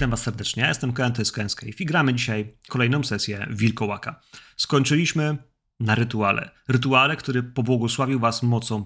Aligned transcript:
Witam 0.00 0.10
Was 0.10 0.22
serdecznie. 0.22 0.62
Ja 0.62 0.68
jestem 0.68 0.92
Ken, 0.92 1.12
to 1.12 1.22
jest 1.22 1.36
i 1.78 1.84
gramy 1.84 2.14
dzisiaj 2.14 2.56
kolejną 2.68 3.04
sesję 3.04 3.46
Wilkołaka. 3.50 4.20
Skończyliśmy 4.56 5.38
na 5.80 5.94
rytuale. 5.94 6.50
Rytuale, 6.68 7.16
który 7.16 7.42
pobłogosławił 7.42 8.20
Was 8.20 8.42
mocą 8.42 8.84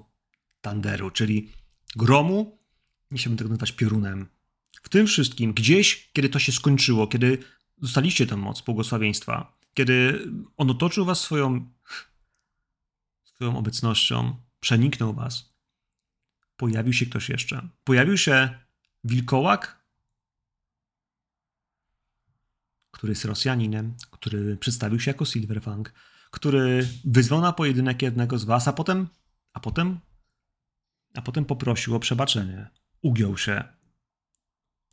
Tanderu, 0.60 1.10
czyli 1.10 1.52
gromu, 1.96 2.58
nie 3.10 3.18
chciałbym 3.18 3.38
tego 3.38 3.50
nazywać 3.50 3.72
piorunem. 3.72 4.28
W 4.82 4.88
tym 4.88 5.06
wszystkim, 5.06 5.52
gdzieś, 5.52 6.10
kiedy 6.12 6.28
to 6.28 6.38
się 6.38 6.52
skończyło, 6.52 7.06
kiedy 7.06 7.38
dostaliście 7.78 8.26
tę 8.26 8.36
moc 8.36 8.60
błogosławieństwa, 8.60 9.58
kiedy 9.74 10.26
on 10.56 10.70
otoczył 10.70 11.04
Was 11.04 11.20
swoją, 11.20 11.70
swoją 13.24 13.58
obecnością, 13.58 14.36
przeniknął 14.60 15.14
Was, 15.14 15.54
pojawił 16.56 16.92
się 16.92 17.06
ktoś 17.06 17.28
jeszcze. 17.28 17.68
Pojawił 17.84 18.16
się 18.16 18.58
wilkołak, 19.04 19.83
który 23.04 23.12
jest 23.12 23.24
Rosjaninem, 23.24 23.94
który 24.10 24.56
przedstawił 24.56 25.00
się 25.00 25.10
jako 25.10 25.24
Silverfang, 25.24 25.92
który 26.30 26.88
wyzwał 27.04 27.40
na 27.40 27.52
pojedynek 27.52 28.02
jednego 28.02 28.38
z 28.38 28.44
was, 28.44 28.68
a 28.68 28.72
potem, 28.72 29.08
a 29.52 29.60
potem, 29.60 30.00
a 31.14 31.22
potem 31.22 31.44
poprosił 31.44 31.94
o 31.94 32.00
przebaczenie. 32.00 32.68
Ugiął 33.02 33.38
się. 33.38 33.64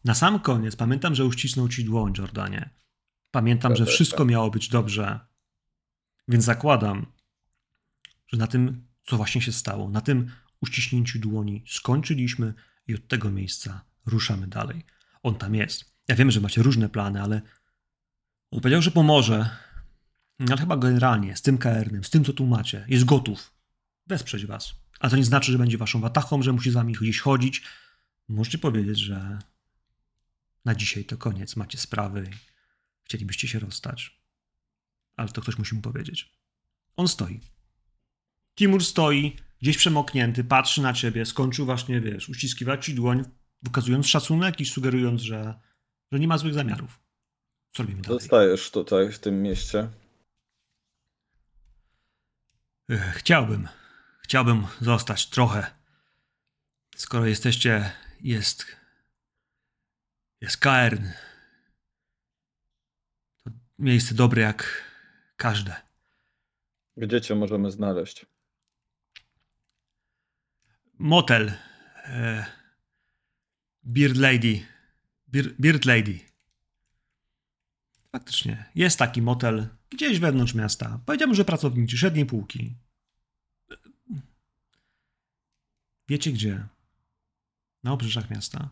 Na 0.03 0.13
sam 0.13 0.39
koniec 0.39 0.75
pamiętam, 0.75 1.15
że 1.15 1.25
uścisnął 1.25 1.69
ci 1.69 1.85
dłoń, 1.85 2.13
Jordanie. 2.17 2.69
Pamiętam, 3.31 3.75
że 3.75 3.85
wszystko 3.85 4.25
miało 4.25 4.51
być 4.51 4.69
dobrze. 4.69 5.19
Więc 6.27 6.45
zakładam, 6.45 7.05
że 8.27 8.37
na 8.37 8.47
tym, 8.47 8.87
co 9.03 9.17
właśnie 9.17 9.41
się 9.41 9.51
stało, 9.51 9.89
na 9.89 10.01
tym 10.01 10.31
uściśnięciu 10.61 11.19
dłoni 11.19 11.63
skończyliśmy 11.67 12.53
i 12.87 12.95
od 12.95 13.07
tego 13.07 13.31
miejsca 13.31 13.85
ruszamy 14.05 14.47
dalej. 14.47 14.85
On 15.23 15.35
tam 15.35 15.55
jest. 15.55 15.91
Ja 16.07 16.15
wiem, 16.15 16.31
że 16.31 16.41
macie 16.41 16.63
różne 16.63 16.89
plany, 16.89 17.21
ale 17.21 17.41
on 18.51 18.61
powiedział, 18.61 18.81
że 18.81 18.91
pomoże. 18.91 19.49
Ale 20.39 20.57
chyba 20.57 20.77
generalnie 20.77 21.35
z 21.35 21.41
tym 21.41 21.57
KR-nym, 21.57 22.03
z 22.03 22.09
tym, 22.09 22.25
co 22.25 22.33
tu 22.33 22.45
macie, 22.45 22.85
jest 22.87 23.05
gotów 23.05 23.53
wesprzeć 24.07 24.45
was. 24.45 24.75
Ale 24.99 25.09
to 25.09 25.17
nie 25.17 25.23
znaczy, 25.23 25.51
że 25.51 25.57
będzie 25.57 25.77
waszą 25.77 26.01
watachą, 26.01 26.41
że 26.41 26.53
musi 26.53 26.71
z 26.71 26.73
wami 26.73 26.93
gdzieś 26.93 27.19
chodzić. 27.19 27.63
Możecie 28.27 28.57
powiedzieć, 28.57 28.99
że 28.99 29.39
na 30.65 30.75
dzisiaj 30.75 31.05
to 31.05 31.17
koniec, 31.17 31.55
macie 31.55 31.77
sprawy 31.77 32.29
chcielibyście 33.03 33.47
się 33.47 33.59
rozstać. 33.59 34.21
Ale 35.15 35.29
to 35.29 35.41
ktoś 35.41 35.57
musi 35.57 35.75
mu 35.75 35.81
powiedzieć. 35.81 36.31
On 36.95 37.07
stoi. 37.07 37.39
Timur 38.55 38.85
stoi, 38.85 39.35
gdzieś 39.61 39.77
przemoknięty, 39.77 40.43
patrzy 40.43 40.81
na 40.81 40.93
ciebie, 40.93 41.25
skończył 41.25 41.65
właśnie, 41.65 42.01
wiesz, 42.01 42.29
uściskiwać 42.29 42.85
ci 42.85 42.95
dłoń, 42.95 43.23
wykazując 43.61 44.07
szacunek 44.07 44.59
i 44.59 44.65
sugerując, 44.65 45.21
że, 45.21 45.59
że 46.11 46.19
nie 46.19 46.27
ma 46.27 46.37
złych 46.37 46.53
zamiarów. 46.53 46.99
Co 47.71 47.83
robimy 47.83 48.01
dalej? 48.01 48.19
Zostajesz 48.19 48.71
tutaj, 48.71 49.11
w 49.11 49.19
tym 49.19 49.41
mieście. 49.41 49.89
Ech, 52.89 53.15
Chciałbym, 53.15 53.67
chciałbym 54.23 54.67
zostać 54.81 55.29
trochę. 55.29 55.71
Skoro 56.95 57.25
jesteście, 57.25 57.91
jest, 58.21 58.65
jest 60.41 60.57
Kaern. 60.57 61.05
To 63.43 63.51
miejsce 63.79 64.15
dobre 64.15 64.41
jak 64.41 64.83
każde. 65.35 65.75
Gdzie 66.97 67.21
cię 67.21 67.35
możemy 67.35 67.71
znaleźć? 67.71 68.25
Motel. 70.99 71.53
E, 72.03 72.45
Beard 73.83 74.17
Lady. 74.17 74.65
Beard, 75.27 75.49
Beard 75.59 75.85
Lady. 75.85 76.30
Faktycznie. 78.11 78.65
Jest 78.75 78.99
taki 78.99 79.21
motel 79.21 79.67
gdzieś 79.89 80.19
wewnątrz 80.19 80.53
miasta. 80.53 80.99
Powiedziałbym, 81.05 81.35
że 81.35 81.45
pracowniczy, 81.45 81.97
średniej 81.97 82.25
półki. 82.25 82.75
Wiecie 86.09 86.31
gdzie? 86.31 86.67
Na 87.83 87.91
obrzeżach 87.91 88.29
miasta. 88.29 88.69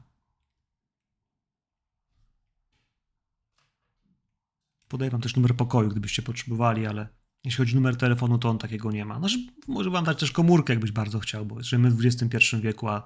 Podaję 4.88 5.12
wam 5.12 5.22
też 5.22 5.36
numer 5.36 5.56
pokoju, 5.56 5.90
gdybyście 5.90 6.22
potrzebowali, 6.22 6.86
ale 6.86 7.08
jeśli 7.44 7.58
chodzi 7.58 7.74
o 7.74 7.75
numer 7.75 7.97
telefonu, 7.97 8.38
to 8.38 8.50
on 8.50 8.58
takiego 8.58 8.92
nie 8.92 9.06
ma. 9.06 9.19
Znaczy, 9.19 9.38
może 9.68 9.90
wam 9.90 10.06
dać 10.06 10.19
też 10.19 10.31
komórkę, 10.31 10.74
jakbyś 10.74 10.92
bardzo 10.92 11.19
chciał, 11.19 11.46
bo 11.46 11.63
żyjemy 11.63 11.92
w 11.92 12.06
XXI 12.06 12.56
wieku, 12.62 12.88
a, 12.88 13.03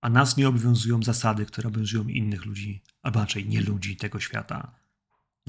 a 0.00 0.10
nas 0.10 0.36
nie 0.36 0.48
obowiązują 0.48 1.02
zasady, 1.02 1.46
które 1.46 1.68
obowiązują 1.68 2.08
innych 2.08 2.44
ludzi, 2.44 2.82
albo 3.02 3.20
raczej 3.20 3.48
nie 3.48 3.60
ludzi 3.60 3.96
tego 3.96 4.20
świata. 4.20 4.79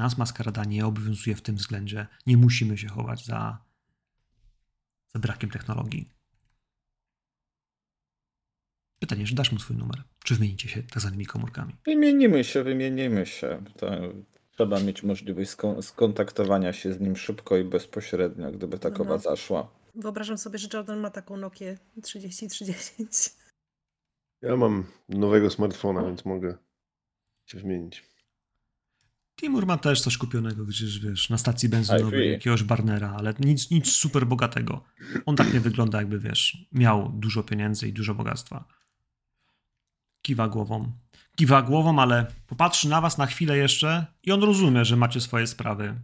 Nas 0.02 0.18
maskarada 0.18 0.64
nie 0.66 0.86
obowiązuje 0.86 1.36
w 1.36 1.42
tym 1.42 1.56
względzie. 1.56 2.08
Nie 2.28 2.38
musimy 2.38 2.78
się 2.78 2.88
chować 2.88 3.26
za, 3.26 3.58
za 5.14 5.20
brakiem 5.20 5.50
technologii. 5.50 6.10
Pytanie, 9.00 9.26
czy 9.26 9.36
dasz 9.36 9.52
mu 9.52 9.60
swój 9.60 9.78
numer? 9.78 10.04
Czy 10.24 10.36
wymienicie 10.36 10.70
się 10.70 10.84
tak 10.84 11.02
zwanymi 11.02 11.26
komórkami? 11.26 11.76
Wymienimy 11.86 12.44
się, 12.44 12.64
wymienimy 12.64 13.26
się. 13.26 13.64
To 13.78 13.92
trzeba 14.52 14.80
mieć 14.80 15.04
możliwość 15.04 15.52
skon- 15.52 15.82
skontaktowania 15.82 16.74
się 16.74 16.94
z 16.94 17.00
nim 17.00 17.16
szybko 17.16 17.58
i 17.58 17.64
bezpośrednio, 17.64 18.52
gdyby 18.52 18.80
takowa 18.80 19.18
Dobra. 19.18 19.32
zaszła. 19.32 19.72
Wyobrażam 19.96 20.38
sobie, 20.38 20.60
że 20.60 20.68
Jordan 20.74 21.00
ma 21.00 21.10
taką 21.10 21.38
Nokię 21.38 21.78
3030. 22.04 23.30
Ja 24.42 24.56
mam 24.58 24.84
nowego 25.10 25.50
smartfona, 25.50 26.04
więc 26.04 26.26
mogę 26.26 26.58
się 27.46 27.58
wymienić. 27.60 28.11
Timur 29.42 29.66
ma 29.66 29.78
też 29.78 30.02
coś 30.02 30.18
kupionego 30.18 30.66
gdzieś, 30.66 31.00
wiesz, 31.00 31.30
na 31.30 31.38
stacji 31.38 31.70
benzynowej, 31.70 32.32
jakiegoś 32.32 32.64
Barnera, 32.64 33.16
ale 33.18 33.34
nic, 33.40 33.72
nic 33.72 33.92
super 33.92 34.28
bogatego. 34.28 34.84
On 35.26 35.36
tak 35.36 35.54
nie 35.54 35.60
wygląda, 35.60 35.98
jakby, 35.98 36.20
wiesz, 36.20 36.58
miał 36.72 37.10
dużo 37.10 37.44
pieniędzy 37.44 37.88
i 37.88 37.94
dużo 37.94 38.16
bogactwa. 38.16 38.66
Kiwa 40.22 40.48
głową. 40.48 40.92
Kiwa 41.36 41.62
głową, 41.62 42.00
ale 42.00 42.26
popatrzy 42.48 42.90
na 42.90 43.02
was 43.02 43.18
na 43.18 43.26
chwilę 43.26 43.58
jeszcze 43.58 44.06
i 44.24 44.32
on 44.32 44.44
rozumie, 44.44 44.86
że 44.86 44.98
macie 44.98 45.22
swoje 45.22 45.48
sprawy. 45.48 46.02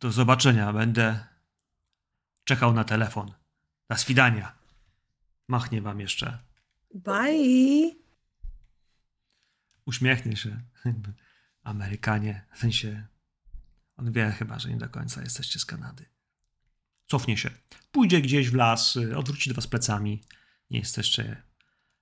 Do 0.00 0.12
zobaczenia. 0.12 0.72
Będę 0.72 1.26
czekał 2.44 2.72
na 2.72 2.84
telefon. 2.84 3.32
Na 3.88 3.96
swidania. 3.96 4.52
Machnie 5.48 5.82
wam 5.82 6.00
jeszcze. 6.00 6.38
Bye! 6.94 8.01
Uśmiechnie 9.86 10.36
się. 10.36 10.60
Amerykanie, 11.62 12.46
w 12.52 12.58
sensie 12.58 13.06
on 13.96 14.12
wie 14.12 14.30
chyba, 14.30 14.58
że 14.58 14.68
nie 14.68 14.76
do 14.76 14.88
końca 14.88 15.22
jesteście 15.22 15.58
z 15.58 15.64
Kanady. 15.64 16.04
Cofnie 17.06 17.36
się. 17.36 17.50
Pójdzie 17.92 18.20
gdzieś 18.20 18.50
w 18.50 18.54
las, 18.54 18.96
y, 18.96 19.16
odwróci 19.16 19.50
do 19.50 19.54
was 19.54 19.66
plecami. 19.66 20.22
Nie 20.70 20.78
jesteście 20.78 21.42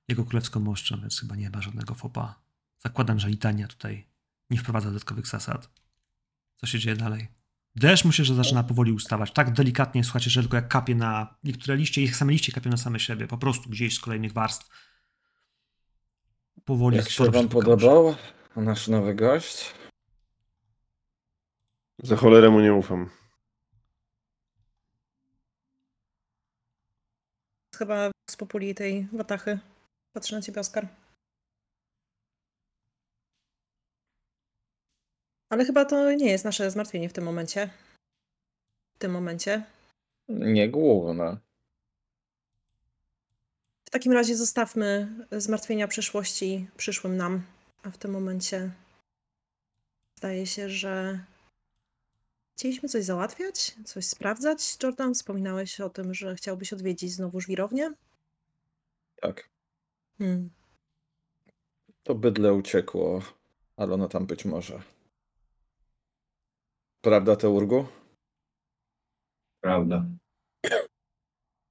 jego 0.08 0.24
królewską 0.24 0.60
moszczą, 0.60 1.00
więc 1.00 1.20
chyba 1.20 1.36
nie 1.36 1.50
ma 1.50 1.62
żadnego 1.62 1.94
fopa. 1.94 2.42
Zakładam, 2.78 3.19
że 3.20 3.28
litania 3.28 3.69
tutaj 3.69 4.06
nie 4.50 4.58
wprowadza 4.58 4.88
dodatkowych 4.88 5.26
zasad. 5.26 5.70
Co 6.56 6.66
się 6.66 6.78
dzieje 6.78 6.96
dalej? 6.96 7.28
Deszcz 7.76 8.04
myślę, 8.04 8.24
że 8.24 8.34
zaczyna 8.34 8.62
powoli 8.62 8.92
ustawać. 8.92 9.32
Tak 9.32 9.52
delikatnie, 9.52 10.04
słuchajcie, 10.04 10.30
że 10.30 10.40
tylko 10.40 10.56
jak 10.56 10.69
kapie 10.69 10.94
na 10.94 11.34
niektóre 11.44 11.76
liście, 11.76 12.02
ich 12.02 12.16
same 12.16 12.32
liście 12.32 12.52
kapią 12.52 12.70
na 12.70 12.76
same 12.76 13.00
siebie. 13.00 13.26
Po 13.26 13.38
prostu 13.38 13.70
gdzieś 13.70 13.94
z 13.94 14.00
kolejnych 14.00 14.32
warstw. 14.32 14.69
Powoli 16.65 16.97
Jak 16.97 17.09
się 17.09 17.31
wam 17.31 17.48
podobał 17.48 18.15
nasz 18.56 18.88
nowy 18.88 19.15
gość? 19.15 19.75
Za 22.03 22.16
cholerę 22.16 22.50
mu 22.50 22.60
nie 22.60 22.75
ufam. 22.75 23.10
Chyba 27.75 28.10
z 28.31 28.37
populi 28.37 28.75
tej 28.75 29.09
watachy. 29.12 29.59
Patrzę 30.12 30.37
na 30.37 30.43
ciebie, 30.43 30.60
Oskar. 30.60 30.88
Ale 35.50 35.64
chyba 35.64 35.84
to 35.84 36.12
nie 36.12 36.31
jest 36.31 36.44
nasze 36.44 36.70
zmartwienie 36.70 37.08
w 37.08 37.12
tym 37.12 37.25
momencie. 37.25 37.70
W 38.96 38.99
tym 38.99 39.12
momencie. 39.12 39.64
Nie 40.29 40.70
główne. 40.70 41.38
W 43.90 43.92
takim 43.92 44.12
razie 44.12 44.37
zostawmy 44.37 45.08
zmartwienia 45.32 45.88
przyszłości 45.88 46.69
przyszłym 46.76 47.16
nam. 47.16 47.42
A 47.82 47.90
w 47.90 47.98
tym 47.98 48.10
momencie 48.10 48.70
zdaje 50.14 50.46
się, 50.46 50.69
że 50.69 51.25
chcieliśmy 52.56 52.88
coś 52.88 53.04
załatwiać, 53.04 53.76
coś 53.84 54.06
sprawdzać. 54.06 54.76
Jordan, 54.82 55.14
wspominałeś 55.14 55.81
o 55.81 55.90
tym, 55.90 56.14
że 56.14 56.34
chciałbyś 56.34 56.72
odwiedzić 56.72 57.12
znowu 57.12 57.40
żwirownię. 57.40 57.92
Tak. 59.22 59.50
Hmm. 60.19 60.50
To 62.02 62.14
bydle 62.14 62.54
uciekło, 62.54 63.22
ale 63.76 63.94
ono 63.94 64.08
tam 64.08 64.26
być 64.26 64.44
może. 64.44 64.82
Prawda, 67.00 67.36
Teurgu? 67.36 67.86
Prawda. 69.60 70.06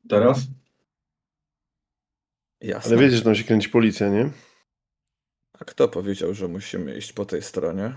Teraz? 0.10 0.40
Jasne. 2.62 2.92
Ale 2.92 3.02
wiecie, 3.02 3.18
że 3.18 3.24
tam 3.24 3.36
się 3.36 3.44
kręci 3.44 3.70
policja, 3.70 4.10
nie? 4.10 4.32
A 5.54 5.66
kto 5.66 5.88
powiedział, 5.88 6.34
że 6.34 6.48
musimy 6.48 6.98
iść 6.98 7.14
po 7.14 7.26
tej 7.26 7.42
stronie? 7.42 7.94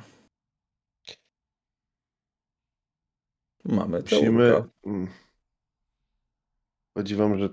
Mamy 3.65 4.01
Musimy... 4.01 4.51
tełka. 4.51 4.69
Mm. 4.87 5.09
Chodzi 6.95 7.17
wam, 7.17 7.39
że... 7.39 7.49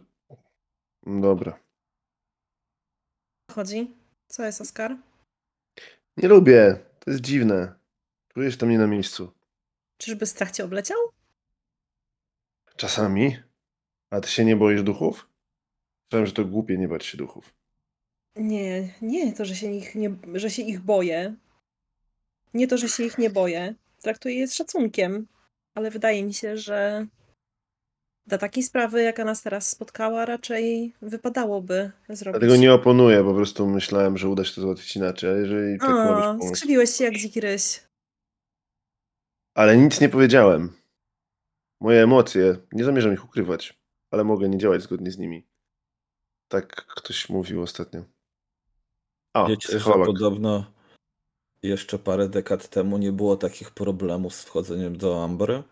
Dobra. 1.03 1.59
Chodzi? 3.51 3.95
Co 4.27 4.45
jest, 4.45 4.61
Oskar? 4.61 4.97
Nie 6.17 6.27
lubię. 6.27 6.79
To 6.99 7.11
jest 7.11 7.23
dziwne. 7.23 7.73
Czuję 8.33 8.51
się 8.51 8.57
tam 8.57 8.69
nie 8.69 8.77
na 8.77 8.87
miejscu. 8.87 9.31
Czyżby 9.97 10.25
strach 10.25 10.51
cię 10.51 10.65
obleciał? 10.65 10.97
Czasami. 12.75 13.37
A 14.09 14.21
ty 14.21 14.29
się 14.29 14.45
nie 14.45 14.55
boisz 14.55 14.83
duchów? 14.83 15.28
Myślałem, 16.09 16.25
że 16.25 16.33
to 16.33 16.45
głupie 16.45 16.77
nie 16.77 16.87
bać 16.87 17.05
się 17.05 17.17
duchów. 17.17 17.53
Nie, 18.35 18.89
nie 19.01 19.33
to, 19.33 19.45
że 19.45 19.55
się 19.55 19.71
ich, 19.71 19.95
nie, 19.95 20.15
że 20.33 20.49
się 20.49 20.61
ich 20.61 20.79
boję. 20.79 21.35
Nie 22.53 22.67
to, 22.67 22.77
że 22.77 22.89
się 22.89 23.03
ich 23.03 23.17
nie 23.17 23.29
boję. 23.29 23.75
Traktuję 24.01 24.35
je 24.35 24.47
z 24.47 24.53
szacunkiem, 24.53 25.27
ale 25.75 25.91
wydaje 25.91 26.23
mi 26.23 26.33
się, 26.33 26.57
że 26.57 27.07
dla 28.27 28.37
takiej 28.37 28.63
sprawy, 28.63 29.01
jaka 29.03 29.25
nas 29.25 29.41
teraz 29.41 29.69
spotkała, 29.69 30.25
raczej 30.25 30.93
wypadałoby 31.01 31.91
zrobić. 32.09 32.39
Dlatego 32.39 32.55
nie 32.55 32.73
oponuję, 32.73 33.23
po 33.23 33.33
prostu 33.33 33.67
myślałem, 33.67 34.17
że 34.17 34.29
uda 34.29 34.45
się 34.45 34.55
to 34.55 34.61
załatwić 34.61 34.95
inaczej. 34.95 35.29
A 35.29 35.33
jeżeli 35.37 35.79
tak 35.79 35.89
A, 35.89 36.23
pomysł. 36.33 36.55
skrzywiłeś 36.55 36.89
się 36.89 37.03
jak 37.03 37.17
dziki 37.17 37.41
ryś. 37.41 37.83
Ale 39.53 39.77
nic 39.77 40.01
nie 40.01 40.09
powiedziałem. 40.09 40.73
Moje 41.81 42.03
emocje, 42.03 42.55
nie 42.71 42.83
zamierzam 42.83 43.13
ich 43.13 43.25
ukrywać, 43.25 43.79
ale 44.11 44.23
mogę 44.23 44.49
nie 44.49 44.57
działać 44.57 44.81
zgodnie 44.81 45.11
z 45.11 45.17
nimi. 45.17 45.48
Tak 46.49 46.85
ktoś 46.85 47.29
mówił 47.29 47.61
ostatnio. 47.61 48.03
A, 49.33 49.47
Wiecie, 49.47 49.79
że 49.79 49.91
podobno 49.91 50.71
jeszcze 51.63 51.99
parę 51.99 52.29
dekad 52.29 52.69
temu 52.69 52.97
nie 52.97 53.11
było 53.11 53.37
takich 53.37 53.71
problemów 53.71 54.35
z 54.35 54.43
wchodzeniem 54.43 54.97
do 54.97 55.23
Ambry? 55.23 55.63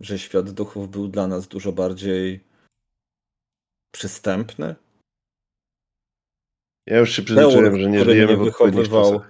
Że 0.00 0.18
świat 0.18 0.50
duchów 0.50 0.90
był 0.90 1.08
dla 1.08 1.26
nas 1.26 1.48
dużo 1.48 1.72
bardziej 1.72 2.44
przystępny? 3.90 4.74
Ja 6.86 6.98
już 6.98 7.12
się 7.12 7.22
przyzwyczaiłem, 7.22 7.64
Teor, 7.64 7.80
że 7.80 7.90
nie 7.90 8.04
żyjemy 8.04 8.36
w 8.36 8.44
wychowywał. 8.44 9.20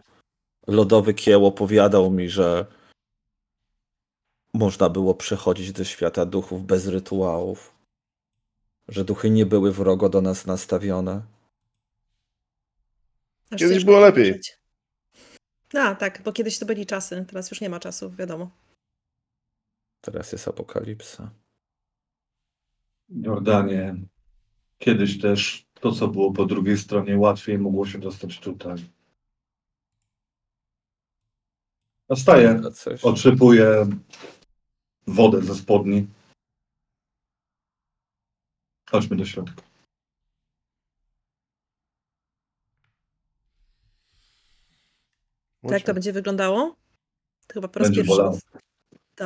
Lodowy 0.67 1.15
Kieł 1.15 1.47
opowiadał 1.47 2.11
mi, 2.11 2.29
że 2.29 2.67
można 4.55 4.89
było 4.89 5.15
przechodzić 5.15 5.73
do 5.73 5.85
świata 5.85 6.27
duchów 6.27 6.67
bez 6.67 6.87
rytuałów. 6.87 7.82
Że 8.93 9.05
duchy 9.05 9.31
nie 9.31 9.47
były 9.47 9.73
wrogo 9.73 10.09
do 10.09 10.21
nas 10.21 10.47
nastawione. 10.47 11.23
Aż 13.51 13.59
Kiedyś 13.59 13.75
ciężko 13.77 13.87
było 13.87 14.01
lepiej. 14.01 14.23
uwierzyć. 14.25 14.59
A, 15.75 15.95
tak, 15.95 16.23
bo 16.25 16.33
kiedyś 16.33 16.59
to 16.59 16.67
byli 16.67 16.87
czasy, 16.87 17.25
teraz 17.29 17.51
już 17.51 17.61
nie 17.61 17.71
ma 17.71 17.81
czasów, 17.81 18.17
wiadomo. 18.17 18.51
Teraz 20.01 20.33
jest 20.33 20.49
apokalipsa. 20.49 21.31
Jordanie. 23.09 23.95
Kiedyś 24.79 25.21
też 25.21 25.67
to, 25.81 25.93
co 25.93 26.09
było 26.09 26.33
po 26.33 26.45
drugiej 26.47 26.79
stronie, 26.79 27.19
łatwiej 27.19 27.59
mogło 27.59 27.87
się 27.87 27.99
dostać 27.99 28.39
tutaj. 28.41 28.77
A 32.09 32.17
staję, 32.17 32.61
Coś. 32.75 33.05
otrzepuję 33.05 33.87
wodę 35.07 35.43
ze 35.43 35.55
spodni. 35.55 36.07
Chodźmy 38.93 39.17
do 39.17 39.25
środka. 39.25 39.63
To 45.69 45.75
jak 45.75 45.83
to 45.83 45.95
będzie 45.95 46.13
wyglądało? 46.13 46.77
To 47.47 47.55
chyba 47.55 47.69
po 47.69 47.79
raz 47.79 47.89
Będzie 47.89 48.01
pierwszy. 48.03 48.17
bolało. 48.17 48.39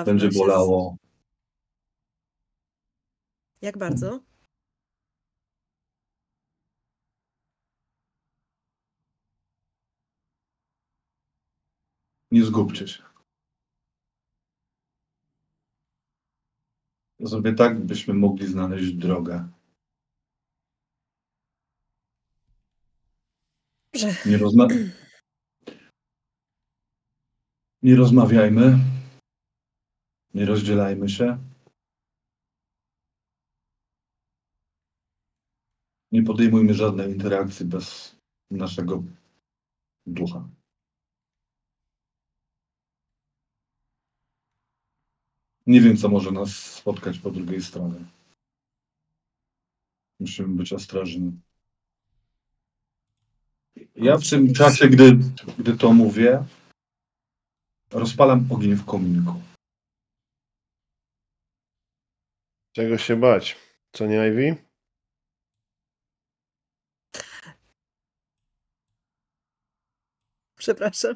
Będzie 0.04 0.26
się 0.26 0.32
z- 0.32 0.38
bolało. 0.38 0.96
Jak 3.62 3.78
bardzo? 3.78 4.20
Nie 12.30 12.44
zgubcie 12.44 12.88
się. 12.88 13.02
Zrobię 17.20 17.52
tak, 17.54 17.84
byśmy 17.84 18.14
mogli 18.14 18.46
znaleźć 18.46 18.92
drogę. 18.92 19.48
Dobrze. 23.96 24.30
Nie, 24.30 24.38
rozma... 24.38 24.68
nie 27.82 27.96
rozmawiajmy. 27.96 28.78
Nie 30.34 30.46
rozdzielajmy 30.46 31.08
się. 31.08 31.38
Nie 36.12 36.22
podejmujmy 36.22 36.74
żadnej 36.74 37.12
interakcji 37.12 37.66
bez 37.66 38.16
naszego 38.50 39.02
ducha. 40.06 40.48
Nie 45.66 45.80
wiem, 45.80 45.96
co 45.96 46.08
może 46.08 46.32
nas 46.32 46.56
spotkać 46.56 47.18
po 47.18 47.30
drugiej 47.30 47.62
stronie. 47.62 48.04
Musimy 50.20 50.56
być 50.56 50.72
ostrożni. 50.72 51.45
Ja 53.94 54.18
w 54.18 54.30
tym 54.30 54.54
czasie, 54.54 54.88
gdy, 54.88 55.18
gdy 55.58 55.76
to 55.76 55.92
mówię, 55.92 56.44
rozpalam 57.90 58.46
ogień 58.50 58.74
w 58.74 58.84
kominku. 58.84 59.42
Czego 62.72 62.98
się 62.98 63.16
bać? 63.16 63.56
Co 63.92 64.06
nie 64.06 64.28
Ivy? 64.28 64.56
Przepraszam. 70.58 71.14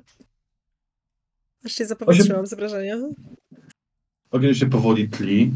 Aż 1.65 1.73
się 1.73 1.87
zapowietrzyłam 1.87 2.47
z 2.47 2.55
wrażenia. 2.55 2.97
Ogień 4.31 4.55
się 4.55 4.71
powoli 4.71 5.09
tli, 5.09 5.53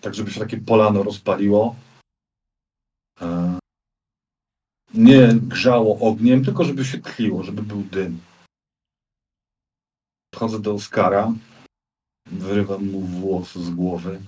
tak 0.00 0.14
żeby 0.14 0.30
się 0.30 0.40
takie 0.40 0.58
polano 0.58 1.02
rozpaliło. 1.02 1.76
E, 3.20 3.58
Nie 4.94 5.28
grzało 5.34 5.98
ogniem, 5.98 6.44
tylko 6.44 6.64
żeby 6.64 6.84
się 6.84 6.98
tliło, 6.98 7.42
żeby 7.42 7.62
był 7.62 7.82
dym. 7.82 8.20
Podchodzę 10.30 10.60
do 10.60 10.74
Oskara, 10.74 11.32
wyrywam 12.26 12.86
mu 12.86 13.00
włos 13.00 13.54
z 13.54 13.70
głowy. 13.70 14.20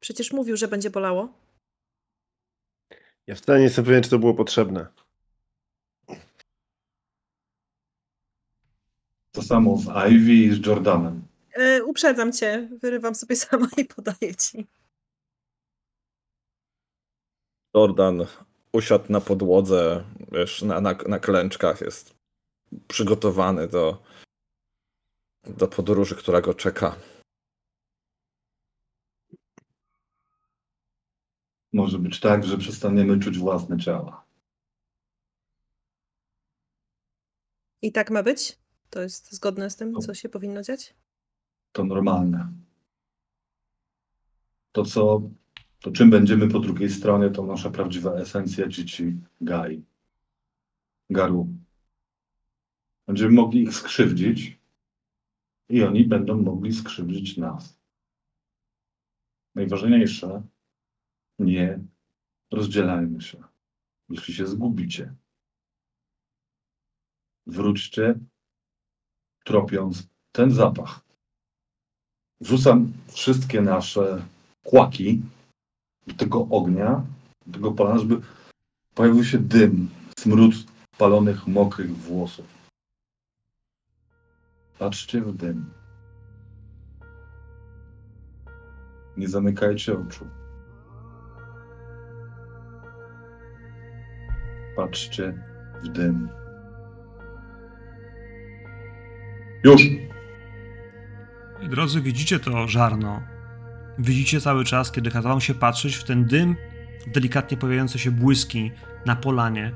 Przecież 0.00 0.32
mówił, 0.32 0.56
że 0.56 0.68
będzie 0.68 0.90
bolało. 0.90 1.28
Ja 3.26 3.34
wcale 3.34 3.58
nie 3.58 3.64
jestem 3.64 3.84
pewien, 3.84 4.02
czy 4.02 4.10
to 4.10 4.18
było 4.18 4.34
potrzebne. 4.34 4.86
To 9.32 9.42
samo 9.42 9.76
z 9.76 9.86
Ivy 10.12 10.32
i 10.32 10.52
z 10.52 10.66
Jordanem. 10.66 11.22
E, 11.52 11.84
uprzedzam 11.84 12.32
cię, 12.32 12.68
wyrywam 12.82 13.14
sobie 13.14 13.36
sama 13.46 13.68
i 13.76 13.84
podaję 13.84 14.34
ci. 14.34 14.66
Jordan 17.76 18.26
usiadł 18.72 19.12
na 19.12 19.20
podłodze, 19.20 20.04
wiesz, 20.32 20.62
na, 20.62 20.80
na, 20.80 20.94
na 21.08 21.18
klęczkach, 21.18 21.80
jest 21.80 22.14
przygotowany 22.88 23.68
do, 23.68 24.02
do 25.44 25.68
podróży, 25.68 26.16
która 26.16 26.40
go 26.40 26.54
czeka. 26.54 26.96
Może 31.72 31.98
być 31.98 32.20
tak, 32.20 32.44
że 32.44 32.58
przestaniemy 32.58 33.20
czuć 33.20 33.38
własne 33.38 33.78
ciała. 33.78 34.24
I 37.82 37.92
tak 37.92 38.10
ma 38.10 38.22
być? 38.22 38.58
To 38.90 39.02
jest 39.02 39.32
zgodne 39.32 39.70
z 39.70 39.76
tym, 39.76 39.94
co 39.94 40.14
się 40.14 40.28
powinno 40.28 40.62
dziać? 40.62 40.94
To 41.72 41.84
normalne. 41.84 42.52
To, 44.72 44.84
co, 44.84 45.22
to 45.80 45.90
czym 45.90 46.10
będziemy 46.10 46.48
po 46.48 46.60
drugiej 46.60 46.90
stronie, 46.90 47.30
to 47.30 47.46
nasza 47.46 47.70
prawdziwa 47.70 48.12
esencja 48.12 48.68
dzieci 48.68 49.16
Gai. 49.40 49.84
Garu. 51.10 51.48
Będziemy 53.06 53.32
mogli 53.32 53.62
ich 53.62 53.74
skrzywdzić 53.74 54.58
i 55.68 55.82
oni 55.82 56.04
będą 56.04 56.42
mogli 56.42 56.72
skrzywdzić 56.72 57.36
nas. 57.36 57.78
Najważniejsze, 59.54 60.42
nie 61.38 61.78
rozdzielajmy 62.50 63.20
się. 63.20 63.42
Jeśli 64.08 64.34
się 64.34 64.46
zgubicie, 64.46 65.14
wróćcie, 67.46 68.18
tropiąc 69.44 70.08
ten 70.32 70.50
zapach. 70.50 71.00
Wrzucam 72.40 72.92
wszystkie 73.08 73.62
nasze 73.62 74.26
kłaki 74.62 75.22
tego 76.14 76.46
ognia, 76.50 77.02
tego 77.52 77.72
pola, 77.72 77.98
żeby 77.98 78.20
Pojawił 78.96 79.24
się 79.24 79.38
dym, 79.38 79.88
smród 80.18 80.54
palonych, 80.98 81.46
mokrych 81.46 81.96
włosów. 81.96 82.46
Patrzcie 84.78 85.20
w 85.20 85.32
dym. 85.32 85.70
Nie 89.16 89.28
zamykajcie 89.28 89.98
oczu. 89.98 90.26
Patrzcie 94.76 95.42
w 95.82 95.88
dym. 95.88 96.28
Już! 99.64 99.82
Drodzy, 101.70 102.00
widzicie 102.00 102.40
to 102.40 102.68
żarno. 102.68 103.35
Widzicie 103.98 104.40
cały 104.40 104.64
czas, 104.64 104.92
kiedy 104.92 105.10
każe 105.10 105.28
wam 105.28 105.40
się 105.40 105.54
patrzeć 105.54 105.96
w 105.96 106.04
ten 106.04 106.24
dym, 106.24 106.56
delikatnie 107.06 107.56
pojawiające 107.56 107.98
się 107.98 108.10
błyski 108.10 108.72
na 109.06 109.16
polanie. 109.16 109.72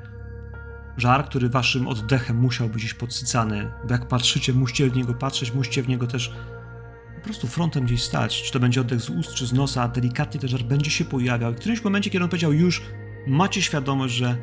Żar, 0.97 1.25
który 1.25 1.49
waszym 1.49 1.87
oddechem 1.87 2.37
musiał 2.37 2.67
być 2.67 2.77
gdzieś 2.77 2.93
podsycany, 2.93 3.71
bo 3.87 3.93
jak 3.93 4.07
patrzycie, 4.07 4.53
musicie 4.53 4.89
w 4.89 4.95
niego 4.95 5.13
patrzeć, 5.13 5.53
musicie 5.53 5.83
w 5.83 5.87
niego 5.87 6.07
też 6.07 6.33
po 7.15 7.21
prostu 7.25 7.47
frontem 7.47 7.85
gdzieś 7.85 8.03
stać. 8.03 8.43
Czy 8.43 8.53
to 8.53 8.59
będzie 8.59 8.81
oddech 8.81 9.01
z 9.01 9.09
ust, 9.09 9.33
czy 9.33 9.45
z 9.45 9.53
nosa, 9.53 9.87
delikatnie 9.87 10.39
ten 10.39 10.49
żar 10.49 10.63
będzie 10.63 10.91
się 10.91 11.05
pojawiał. 11.05 11.51
I 11.51 11.55
w 11.55 11.57
którymś 11.57 11.83
momencie, 11.83 12.09
kiedy 12.09 12.23
on 12.23 12.29
powiedział 12.29 12.53
już, 12.53 12.81
macie 13.27 13.61
świadomość, 13.61 14.13
że 14.13 14.37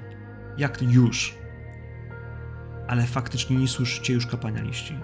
jak 0.58 0.82
już. 0.82 1.34
Ale 2.88 3.06
faktycznie 3.06 3.56
nie 3.56 3.68
słyszycie 3.68 4.14
już 4.14 4.26
kapania 4.26 4.62
liści. 4.62 4.98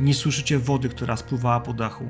Nie 0.00 0.14
słyszycie 0.14 0.58
wody, 0.58 0.88
która 0.88 1.16
spływała 1.16 1.60
po 1.60 1.72
dachu. 1.72 2.04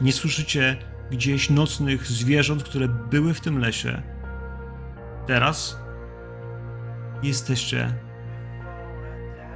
Nie 0.00 0.12
słyszycie 0.12 0.76
gdzieś 1.10 1.50
nocnych 1.50 2.06
zwierząt, 2.06 2.62
które 2.62 2.88
były 2.88 3.34
w 3.34 3.40
tym 3.40 3.58
lesie. 3.58 4.02
Teraz 5.26 5.78
jesteście. 7.22 7.94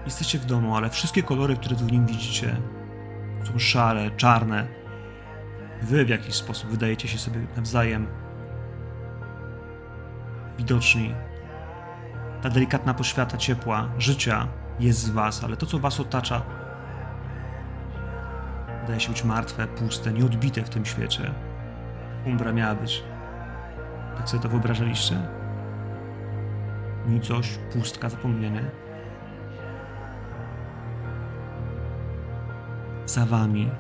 Jesteście 0.05 0.39
w 0.39 0.45
domu, 0.45 0.77
ale 0.77 0.91
wszystkie 0.91 1.23
kolory, 1.23 1.57
które 1.57 1.77
tu 1.77 1.85
w 1.85 1.93
nim 1.93 2.07
widzicie, 2.07 2.57
są 3.45 3.59
szare, 3.59 4.11
czarne. 4.17 4.69
Wy 5.83 6.05
w 6.05 6.09
jakiś 6.09 6.35
sposób 6.35 6.71
wydajecie 6.71 7.09
się 7.09 7.19
sobie 7.19 7.41
nawzajem 7.57 8.07
widoczni. 10.59 11.15
Ta 12.43 12.51
delikatna 12.51 12.95
poświata 12.95 13.39
ciepła, 13.39 13.89
życia 13.99 14.49
jest 14.81 14.99
z 14.99 15.11
was, 15.11 15.45
ale 15.45 15.57
to, 15.57 15.67
co 15.67 15.79
was 15.79 16.01
otacza, 16.01 16.43
wydaje 18.89 19.01
się 19.01 19.13
być 19.13 19.25
martwe, 19.25 19.67
puste, 19.67 20.13
nieodbite 20.13 20.63
w 20.63 20.69
tym 20.69 20.85
świecie. 20.85 21.35
Umbra 22.27 22.53
miała 22.53 22.75
być. 22.75 23.05
Tak 24.17 24.29
sobie 24.29 24.43
to 24.43 24.49
wyobrażaliście? 24.49 25.23
Nicość, 27.09 27.59
pustka, 27.73 28.09
zapomnienie. 28.09 28.71
Za 33.07 33.27
wami. 33.27 33.71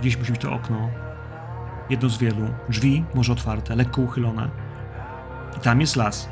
Gdzieś 0.00 0.18
musi 0.18 0.32
być 0.32 0.40
to 0.40 0.52
okno. 0.52 0.90
Jedno 1.90 2.08
z 2.08 2.18
wielu. 2.18 2.48
Drzwi, 2.68 3.04
może 3.14 3.32
otwarte, 3.32 3.76
lekko 3.76 4.02
uchylone. 4.02 4.50
I 5.56 5.60
tam 5.60 5.80
jest 5.80 5.96
las. 5.96 6.28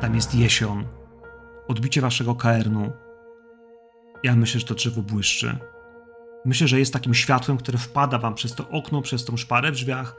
Tam 0.00 0.14
jest 0.14 0.34
jesion. 0.34 0.84
Odbicie 1.68 2.00
waszego 2.00 2.34
kaernu. 2.34 2.92
Ja 4.22 4.36
myślę, 4.36 4.60
że 4.60 4.66
to 4.66 4.74
drzewo 4.74 5.02
błyszczy. 5.02 5.73
Myślę, 6.44 6.68
że 6.68 6.78
jest 6.78 6.92
takim 6.92 7.14
światłem, 7.14 7.58
które 7.58 7.78
wpada 7.78 8.18
wam 8.18 8.34
przez 8.34 8.54
to 8.54 8.68
okno, 8.68 9.02
przez 9.02 9.24
tą 9.24 9.36
szparę 9.36 9.72
w 9.72 9.74
drzwiach. 9.74 10.16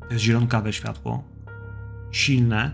To 0.00 0.12
jest 0.12 0.24
zielonkawe 0.24 0.72
światło. 0.72 1.24
Silne, 2.12 2.72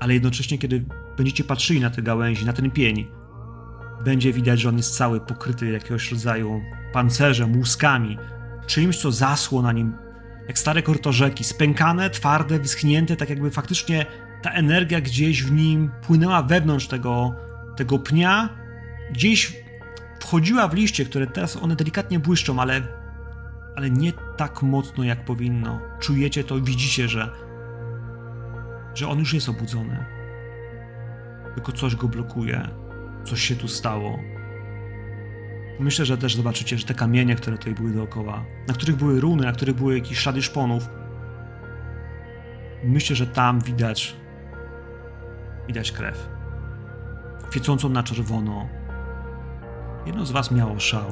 ale 0.00 0.14
jednocześnie, 0.14 0.58
kiedy 0.58 0.84
będziecie 1.16 1.44
patrzyli 1.44 1.80
na 1.80 1.90
te 1.90 2.02
gałęzi, 2.02 2.46
na 2.46 2.52
ten 2.52 2.70
pień, 2.70 3.06
będzie 4.04 4.32
widać, 4.32 4.60
że 4.60 4.68
on 4.68 4.76
jest 4.76 4.96
cały 4.96 5.20
pokryty 5.20 5.70
jakiegoś 5.70 6.10
rodzaju 6.12 6.62
pancerzem, 6.92 7.56
łuskami, 7.56 8.18
czymś, 8.66 8.98
co 8.98 9.12
zasło 9.12 9.62
na 9.62 9.72
nim, 9.72 9.96
jak 10.48 10.58
stare 10.58 10.82
korto 10.82 11.12
rzeki, 11.12 11.44
spękane, 11.44 12.10
twarde, 12.10 12.58
wyschnięte, 12.58 13.16
tak 13.16 13.30
jakby 13.30 13.50
faktycznie 13.50 14.06
ta 14.42 14.50
energia 14.50 15.00
gdzieś 15.00 15.42
w 15.42 15.52
nim 15.52 15.90
płynęła 16.06 16.42
wewnątrz 16.42 16.86
tego, 16.86 17.34
tego 17.76 17.98
pnia, 17.98 18.48
gdzieś 19.12 19.63
wchodziła 20.24 20.68
w 20.68 20.74
liście, 20.74 21.04
które 21.04 21.26
teraz 21.26 21.56
one 21.56 21.76
delikatnie 21.76 22.18
błyszczą, 22.18 22.60
ale, 22.60 22.82
ale 23.76 23.90
nie 23.90 24.12
tak 24.36 24.62
mocno 24.62 25.04
jak 25.04 25.24
powinno. 25.24 25.80
Czujecie 26.00 26.44
to, 26.44 26.60
widzicie, 26.60 27.08
że, 27.08 27.30
że 28.94 29.08
on 29.08 29.18
już 29.18 29.34
jest 29.34 29.48
obudzony. 29.48 30.04
Tylko 31.54 31.72
coś 31.72 31.96
go 31.96 32.08
blokuje, 32.08 32.68
coś 33.24 33.42
się 33.42 33.56
tu 33.56 33.68
stało. 33.68 34.18
Myślę, 35.80 36.04
że 36.04 36.18
też 36.18 36.36
zobaczycie, 36.36 36.78
że 36.78 36.86
te 36.86 36.94
kamienie, 36.94 37.36
które 37.36 37.58
tutaj 37.58 37.74
były 37.74 37.90
dookoła, 37.90 38.44
na 38.68 38.74
których 38.74 38.96
były 38.96 39.20
runy, 39.20 39.42
na 39.44 39.52
których 39.52 39.76
były 39.76 39.94
jakieś 39.94 40.18
ślady 40.18 40.42
szponów, 40.42 40.88
myślę, 42.84 43.16
że 43.16 43.26
tam 43.26 43.60
widać 43.60 44.16
widać 45.66 45.92
krew. 45.92 46.28
Świecącą 47.50 47.88
na 47.88 48.02
czerwono, 48.02 48.68
Jedno 50.06 50.26
z 50.26 50.30
was 50.30 50.50
miało 50.50 50.80
szał. 50.80 51.10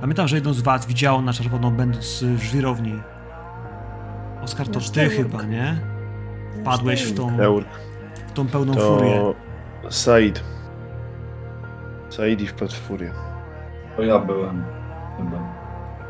Pamiętam, 0.00 0.28
że 0.28 0.36
jedno 0.36 0.54
z 0.54 0.60
was 0.60 0.86
widziało 0.86 1.22
na 1.22 1.32
czerwono, 1.32 1.70
będąc 1.70 2.24
w 2.24 2.42
żwirowni. 2.42 3.02
Oskar, 4.42 4.68
to 4.68 4.80
ty 4.80 5.08
chyba, 5.08 5.42
nie? 5.42 5.76
Wpadłeś 6.60 7.02
w 7.02 7.16
tą, 7.16 7.36
w 8.26 8.32
tą 8.32 8.46
pełną 8.46 8.74
furię. 8.74 9.34
to 9.82 9.90
Said. 9.90 10.44
Saidi 12.08 12.46
wpadł 12.46 12.72
w 12.72 12.78
furię. 12.78 13.12
To 13.96 14.02
ja 14.02 14.18
byłem. 14.18 14.64
Chyba. 15.16 15.38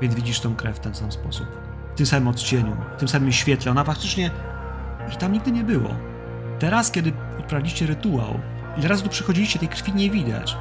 Więc 0.00 0.14
widzisz 0.14 0.40
tą 0.40 0.56
krew 0.56 0.76
w 0.76 0.80
ten 0.80 0.94
sam 0.94 1.12
sposób. 1.12 1.47
W 1.94 1.97
tym 1.97 2.06
samym 2.06 2.28
odcieniu, 2.28 2.76
w 2.97 2.99
tym 2.99 3.09
samym 3.09 3.33
świetle. 3.33 3.71
Ona 3.71 3.85
faktycznie... 3.85 4.30
I 5.14 5.16
tam 5.16 5.33
nigdy 5.33 5.52
nie 5.52 5.64
było. 5.64 5.88
Teraz, 6.59 6.90
kiedy 6.90 7.12
odprawiliście 7.38 7.87
rytuał, 7.87 8.40
ile 8.76 8.88
razy 8.88 9.02
tu 9.02 9.09
przychodziliście, 9.09 9.59
tej 9.59 9.68
krwi 9.68 9.94
nie 9.94 10.11
widać. 10.11 10.56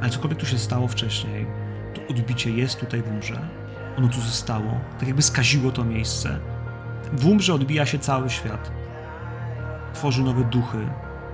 Ale 0.00 0.10
cokolwiek 0.10 0.38
tu 0.38 0.46
się 0.46 0.58
stało 0.58 0.88
wcześniej, 0.88 1.46
to 1.94 2.06
odbicie 2.06 2.50
jest 2.50 2.80
tutaj 2.80 3.02
w 3.02 3.08
umrze. 3.08 3.48
Ono 3.98 4.08
tu 4.08 4.20
zostało, 4.20 4.80
tak 4.98 5.08
jakby 5.08 5.22
skaziło 5.22 5.70
to 5.70 5.84
miejsce. 5.84 6.38
W 7.12 7.26
umrze 7.26 7.54
odbija 7.54 7.86
się 7.86 7.98
cały 7.98 8.30
świat. 8.30 8.72
Tworzy 9.94 10.22
nowe 10.22 10.44
duchy, 10.44 10.88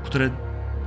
które 0.04 0.30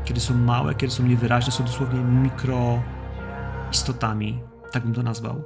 kiedy 0.05 0.19
są 0.19 0.33
małe, 0.33 0.75
kiedy 0.75 0.93
są 0.93 1.03
niewyraźne, 1.03 1.51
są 1.51 1.63
dosłownie 1.63 2.00
mikroistotami. 2.00 4.39
Tak 4.71 4.83
bym 4.83 4.93
to 4.93 5.03
nazwał. 5.03 5.43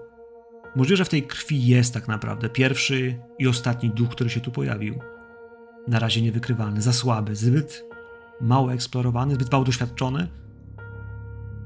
Możliwe, 0.75 0.97
że 0.97 1.05
w 1.05 1.09
tej 1.09 1.23
krwi 1.23 1.67
jest 1.67 1.93
tak 1.93 2.07
naprawdę 2.07 2.49
pierwszy 2.49 3.19
i 3.39 3.47
ostatni 3.47 3.89
duch, 3.89 4.09
który 4.09 4.29
się 4.29 4.39
tu 4.39 4.51
pojawił. 4.51 4.99
Na 5.87 5.99
razie 5.99 6.21
niewykrywalny, 6.21 6.81
za 6.81 6.93
słaby, 6.93 7.35
zbyt 7.35 7.85
mało 8.41 8.73
eksplorowany, 8.73 9.35
zbyt 9.35 9.51
mało 9.51 9.63
doświadczony, 9.63 10.27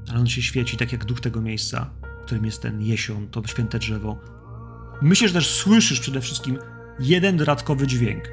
ale 0.10 0.20
on 0.20 0.28
się 0.28 0.42
świeci 0.42 0.78
tak 0.78 0.92
jak 0.92 1.06
duch 1.06 1.22
tego 1.22 1.42
miejsca, 1.42 1.90
którym 2.26 2.46
jest 2.46 2.62
ten 2.62 2.82
jesion, 2.82 3.28
to 3.28 3.48
święte 3.48 3.80
drzewo. 3.80 4.20
Myślę, 5.02 5.28
że 5.28 5.34
też 5.34 5.50
słyszysz 5.50 6.00
przede 6.00 6.22
wszystkim 6.22 6.58
jeden 7.00 7.38
dodatkowy 7.38 7.88
dźwięk. 7.88 8.24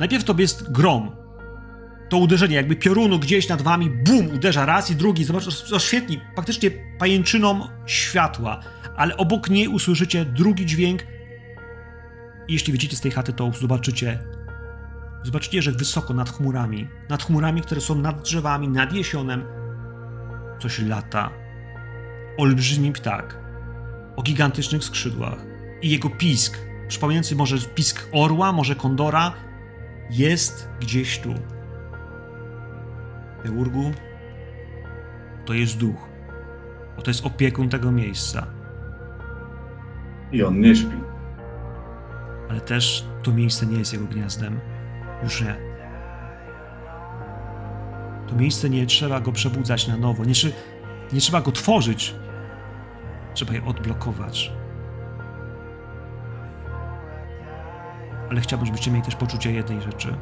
Najpierw 0.00 0.24
to 0.24 0.34
jest 0.38 0.72
grom. 0.72 1.10
To 2.08 2.18
uderzenie, 2.18 2.56
jakby 2.56 2.76
piorunu 2.76 3.18
gdzieś 3.18 3.48
nad 3.48 3.62
wami, 3.62 3.90
bum, 3.90 4.34
uderza 4.34 4.66
raz 4.66 4.90
i 4.90 4.96
drugi. 4.96 5.24
Zobacz, 5.24 5.72
oświetli 5.72 6.20
faktycznie 6.36 6.70
pajęczyną 6.98 7.68
światła, 7.86 8.60
ale 8.96 9.16
obok 9.16 9.50
niej 9.50 9.68
usłyszycie 9.68 10.24
drugi 10.24 10.66
dźwięk. 10.66 11.02
Jeśli 12.48 12.72
wyjdziecie 12.72 12.96
z 12.96 13.00
tej 13.00 13.10
chaty, 13.10 13.32
to 13.32 13.52
zobaczycie 13.60 14.18
Zobaczycie, 15.22 15.62
że 15.62 15.72
wysoko 15.72 16.14
nad 16.14 16.30
chmurami, 16.30 16.88
nad 17.08 17.22
chmurami, 17.22 17.62
które 17.62 17.80
są 17.80 17.94
nad 17.94 18.22
drzewami, 18.22 18.68
nad 18.68 18.92
jesionem, 18.92 19.44
coś 20.60 20.78
lata. 20.78 21.30
Olbrzymi 22.38 22.92
ptak 22.92 23.38
o 24.16 24.22
gigantycznych 24.22 24.84
skrzydłach 24.84 25.38
i 25.82 25.90
jego 25.90 26.10
pisk, 26.10 26.58
przypominający 26.88 27.36
może 27.36 27.58
pisk 27.58 28.08
orła, 28.12 28.52
może 28.52 28.74
kondora, 28.74 29.32
jest 30.10 30.68
gdzieś 30.80 31.18
tu. 31.18 31.34
Teurgu 33.42 33.92
to 35.44 35.54
jest 35.54 35.78
duch. 35.78 36.08
Bo 36.96 37.02
to 37.02 37.10
jest 37.10 37.26
opiekun 37.26 37.68
tego 37.68 37.92
miejsca. 37.92 38.46
I 40.32 40.42
on 40.42 40.60
nie 40.60 40.76
śpi. 40.76 40.96
Ale 42.50 42.60
też 42.60 43.06
to 43.22 43.32
miejsce 43.32 43.66
nie 43.66 43.78
jest 43.78 43.92
jego 43.92 44.04
gniazdem. 44.04 44.60
Już 45.22 45.42
nie. 45.42 45.69
To 48.30 48.36
miejsce 48.36 48.70
nie 48.70 48.86
trzeba 48.86 49.20
go 49.20 49.32
przebudzać 49.32 49.88
na 49.88 49.96
nowo. 49.96 50.24
Nie, 50.24 50.32
nie 51.12 51.20
trzeba 51.20 51.40
go 51.40 51.52
tworzyć. 51.52 52.14
Trzeba 53.34 53.52
je 53.52 53.64
odblokować. 53.64 54.52
Ale 58.30 58.40
chciałbym, 58.40 58.66
żebyście 58.66 58.90
mieli 58.90 59.04
też 59.04 59.16
poczucie 59.16 59.52
jednej 59.52 59.82
rzeczy. 59.82 60.14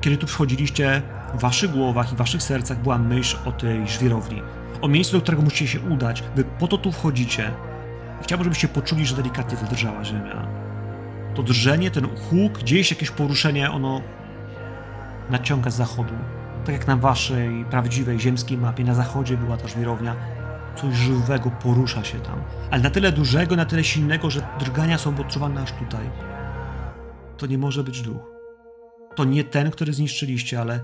Kiedy 0.00 0.16
tu 0.16 0.26
wchodziliście, 0.26 1.02
w 1.34 1.40
waszych 1.40 1.70
głowach 1.70 2.12
i 2.12 2.16
waszych 2.16 2.42
sercach 2.42 2.82
była 2.82 2.98
myśl 2.98 3.36
o 3.44 3.52
tej 3.52 3.88
żwirowni. 3.88 4.42
O 4.82 4.88
miejscu, 4.88 5.16
do 5.16 5.22
którego 5.22 5.42
musicie 5.42 5.66
się 5.66 5.80
udać. 5.80 6.22
Wy 6.36 6.44
po 6.44 6.68
to 6.68 6.78
tu 6.78 6.92
wchodzicie. 6.92 7.50
Chciałbym, 8.22 8.44
żebyście 8.44 8.68
poczuli, 8.68 9.06
że 9.06 9.16
delikatnie 9.16 9.56
zadrżała 9.56 10.04
ziemia. 10.04 10.46
To 11.34 11.42
drżenie, 11.42 11.90
ten 11.90 12.06
huk, 12.16 12.58
gdzieś 12.58 12.90
jakieś 12.90 13.10
poruszenie, 13.10 13.70
ono 13.70 14.00
naciąga 15.30 15.70
z 15.70 15.76
zachodu. 15.76 16.14
Tak 16.64 16.74
jak 16.74 16.86
na 16.86 16.96
waszej 16.96 17.64
prawdziwej 17.64 18.20
ziemskiej 18.20 18.58
mapie, 18.58 18.84
na 18.84 18.94
zachodzie 18.94 19.36
była 19.36 19.56
ta 19.56 19.68
żwirownia. 19.68 20.16
Coś 20.76 20.94
żywego 20.94 21.50
porusza 21.50 22.04
się 22.04 22.20
tam. 22.20 22.42
Ale 22.70 22.82
na 22.82 22.90
tyle 22.90 23.12
dużego, 23.12 23.56
na 23.56 23.64
tyle 23.64 23.84
silnego, 23.84 24.30
że 24.30 24.46
drgania 24.60 24.98
są 24.98 25.16
odczuwane 25.20 25.62
aż 25.62 25.72
tutaj. 25.72 26.10
To 27.36 27.46
nie 27.46 27.58
może 27.58 27.84
być 27.84 28.02
duch. 28.02 28.22
To 29.14 29.24
nie 29.24 29.44
ten, 29.44 29.70
który 29.70 29.92
zniszczyliście, 29.92 30.60
ale 30.60 30.80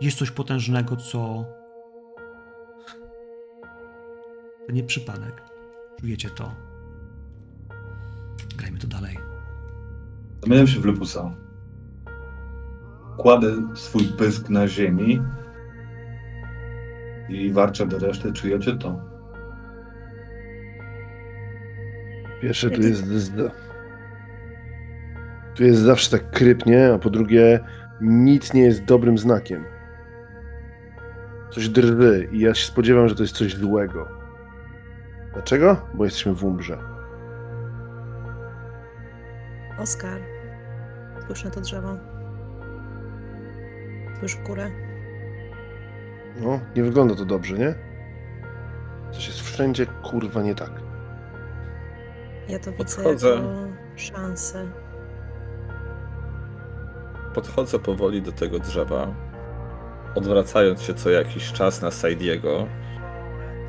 jest 0.00 0.18
coś 0.18 0.30
potężnego, 0.30 0.96
co. 0.96 1.44
To 4.66 4.72
nie 4.72 4.82
przypadek. 4.82 5.42
Czujecie 6.00 6.30
to. 6.30 6.54
Grajmy 8.56 8.78
to 8.78 8.86
dalej. 8.86 9.18
Zamieniam 10.42 10.66
się 10.66 10.80
w 10.80 10.84
Lepusa. 10.84 11.30
Kładę 13.20 13.52
swój 13.74 14.04
pysk 14.04 14.48
na 14.48 14.68
ziemi 14.68 15.22
i 17.28 17.52
warczę 17.52 17.86
do 17.86 17.98
reszty. 17.98 18.32
Czujecie 18.32 18.76
to? 18.76 19.00
Pierwsze, 22.42 22.70
tu 22.70 22.82
jest, 22.82 23.32
tu 25.54 25.64
jest 25.64 25.80
zawsze 25.80 26.10
tak 26.10 26.30
krypnie, 26.30 26.92
a 26.94 26.98
po 26.98 27.10
drugie, 27.10 27.60
nic 28.00 28.54
nie 28.54 28.62
jest 28.62 28.84
dobrym 28.84 29.18
znakiem. 29.18 29.64
Coś 31.50 31.68
drży 31.68 32.28
i 32.32 32.40
ja 32.40 32.54
się 32.54 32.66
spodziewam, 32.66 33.08
że 33.08 33.14
to 33.14 33.22
jest 33.22 33.36
coś 33.36 33.54
złego. 33.54 34.08
Dlaczego? 35.32 35.76
Bo 35.94 36.04
jesteśmy 36.04 36.34
w 36.34 36.44
umbrze. 36.44 36.78
Oskar, 39.78 40.20
spójrz 41.20 41.44
na 41.44 41.50
to 41.50 41.60
drzewo. 41.60 42.09
W 44.22 44.42
górę. 44.42 44.70
No, 46.40 46.60
nie 46.76 46.82
wygląda 46.82 47.14
to 47.14 47.24
dobrze, 47.24 47.58
nie? 47.58 47.74
Coś 49.10 49.26
jest 49.26 49.40
wszędzie 49.40 49.86
kurwa 49.86 50.42
nie 50.42 50.54
tak. 50.54 50.70
Ja 52.48 52.58
to 52.58 52.72
widzę 52.72 52.84
Podchodzę. 52.84 53.28
jako 53.28 53.48
szansę. 53.96 54.66
Podchodzę 57.34 57.78
powoli 57.78 58.22
do 58.22 58.32
tego 58.32 58.58
drzewa, 58.58 59.14
odwracając 60.14 60.82
się 60.82 60.94
co 60.94 61.10
jakiś 61.10 61.52
czas 61.52 61.82
na 61.82 61.90
Saidiego. 61.90 62.66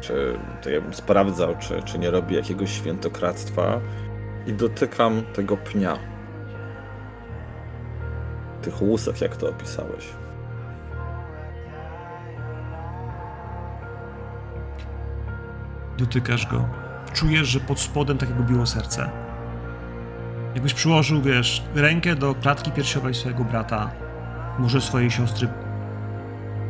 Czy 0.02 0.40
to 0.62 0.70
ja 0.70 0.82
bym 0.82 0.94
sprawdzał, 0.94 1.56
czy, 1.60 1.84
czy 1.84 2.00
nie 2.00 2.12
robi 2.12 2.36
jakiegoś 2.36 2.72
świętokradztwa. 2.72 3.82
I 4.48 4.54
dotykam 4.54 5.22
tego 5.34 5.58
pnia. 5.58 5.98
Tych 8.62 8.82
łusek, 8.82 9.22
jak 9.22 9.38
to 9.38 9.50
opisałeś. 9.50 10.14
Dotykasz 16.02 16.48
go. 16.48 16.70
Czujesz, 17.14 17.48
że 17.48 17.60
pod 17.60 17.80
spodem 17.80 18.18
tak 18.18 18.30
jakby 18.30 18.44
biło 18.44 18.66
serce. 18.66 19.10
Jakbyś 20.54 20.74
przyłożył, 20.74 21.22
wiesz, 21.22 21.64
rękę 21.76 22.16
do 22.16 22.36
klatki 22.36 22.72
piersiowej 22.72 23.14
swojego 23.14 23.44
brata, 23.44 23.92
może 24.60 24.82
swojej 24.82 25.12
siostry. 25.12 25.48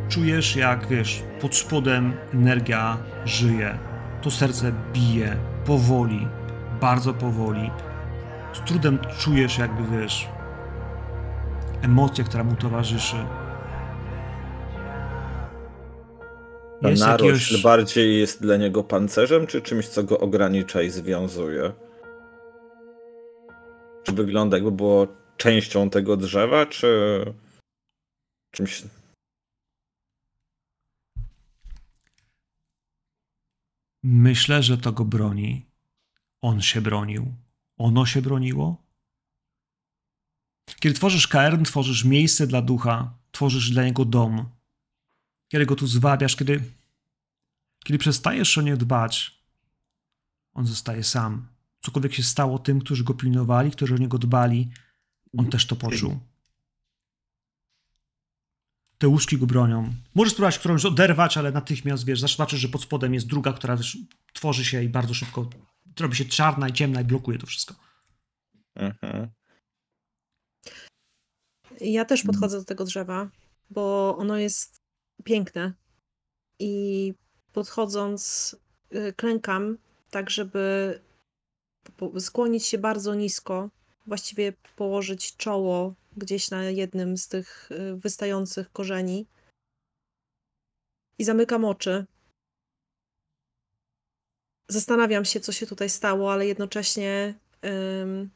Czujesz, 0.09 0.55
jak, 0.55 0.87
wiesz, 0.87 1.23
pod 1.41 1.55
spodem 1.55 2.13
energia 2.33 2.97
żyje. 3.25 3.77
To 4.21 4.31
serce 4.31 4.71
bije 4.93 5.37
powoli, 5.65 6.27
bardzo 6.81 7.13
powoli. 7.13 7.71
Z 8.53 8.59
trudem 8.59 8.99
czujesz, 9.19 9.57
jakby, 9.57 9.97
wiesz, 9.97 10.29
emocję, 11.81 12.23
która 12.23 12.43
mu 12.43 12.55
towarzyszy. 12.55 13.15
Jest 16.89 17.01
narośl 17.01 17.25
jakiegoś... 17.25 17.63
bardziej 17.63 18.19
jest 18.19 18.41
dla 18.41 18.57
niego 18.57 18.83
pancerzem, 18.83 19.47
czy 19.47 19.61
czymś, 19.61 19.87
co 19.87 20.03
go 20.03 20.19
ogranicza 20.19 20.81
i 20.81 20.89
związuje? 20.89 21.73
Czy 24.03 24.11
wygląda 24.11 24.57
jakby 24.57 24.71
było 24.71 25.07
częścią 25.37 25.89
tego 25.89 26.17
drzewa, 26.17 26.65
czy 26.65 27.25
czymś... 28.51 28.83
Myślę, 34.03 34.63
że 34.63 34.77
to 34.77 34.91
go 34.91 35.05
broni. 35.05 35.65
On 36.41 36.61
się 36.61 36.81
bronił. 36.81 37.33
Ono 37.77 38.05
się 38.05 38.21
broniło. 38.21 38.83
Kiedy 40.79 40.95
tworzysz 40.95 41.27
KR, 41.27 41.63
tworzysz 41.65 42.05
miejsce 42.05 42.47
dla 42.47 42.61
ducha, 42.61 43.13
tworzysz 43.31 43.69
dla 43.69 43.83
niego 43.83 44.05
dom. 44.05 44.60
Kiedy 45.51 45.65
go 45.65 45.75
tu 45.75 45.87
zwabiasz, 45.87 46.35
kiedy, 46.35 46.63
kiedy 47.83 47.97
przestajesz 47.99 48.57
o 48.57 48.61
nie 48.61 48.77
dbać, 48.77 49.41
on 50.53 50.65
zostaje 50.65 51.03
sam. 51.03 51.47
Cokolwiek 51.81 52.13
się 52.13 52.23
stało 52.23 52.59
tym, 52.59 52.79
którzy 52.79 53.03
go 53.03 53.13
pilnowali, 53.13 53.71
którzy 53.71 53.95
o 53.95 53.97
niego 53.97 54.17
dbali, 54.17 54.69
on 55.37 55.49
też 55.49 55.65
to 55.65 55.75
poczuł. 55.75 56.19
Te 58.97 59.07
łóżki 59.07 59.37
go 59.37 59.47
bronią. 59.47 59.93
Możesz 60.15 60.33
spróbować 60.33 60.59
którąś 60.59 60.85
oderwać, 60.85 61.37
ale 61.37 61.51
natychmiast 61.51 62.05
wiesz, 62.05 62.21
zobaczysz, 62.21 62.59
że 62.59 62.67
pod 62.67 62.81
spodem 62.83 63.13
jest 63.13 63.27
druga, 63.27 63.53
która 63.53 63.77
wiesz, 63.77 63.97
tworzy 64.33 64.65
się 64.65 64.83
i 64.83 64.89
bardzo 64.89 65.13
szybko 65.13 65.49
robi 65.99 66.15
się 66.15 66.25
czarna 66.25 66.69
i 66.69 66.73
ciemna 66.73 67.01
i 67.01 67.05
blokuje 67.05 67.37
to 67.37 67.47
wszystko. 67.47 67.75
Mhm. 68.75 69.29
Ja 71.81 72.05
też 72.05 72.23
podchodzę 72.23 72.57
do 72.57 72.65
tego 72.65 72.85
drzewa, 72.85 73.29
bo 73.69 74.15
ono 74.17 74.37
jest 74.37 74.80
piękne. 75.21 75.73
I 76.59 77.13
podchodząc, 77.53 78.55
y, 78.95 79.13
klękam, 79.13 79.77
tak 80.09 80.29
żeby 80.29 80.99
skłonić 82.19 82.65
się 82.65 82.77
bardzo 82.77 83.15
nisko, 83.15 83.69
właściwie 84.07 84.53
położyć 84.75 85.37
czoło 85.37 85.95
gdzieś 86.17 86.51
na 86.51 86.63
jednym 86.63 87.17
z 87.17 87.27
tych 87.27 87.71
y, 87.71 87.95
wystających 87.95 88.71
korzeni. 88.71 89.27
I 91.19 91.23
zamykam 91.23 91.65
oczy. 91.65 92.05
Zastanawiam 94.67 95.25
się, 95.25 95.39
co 95.39 95.51
się 95.51 95.67
tutaj 95.67 95.89
stało, 95.89 96.33
ale 96.33 96.47
jednocześnie 96.47 97.39
ym, 97.65 98.29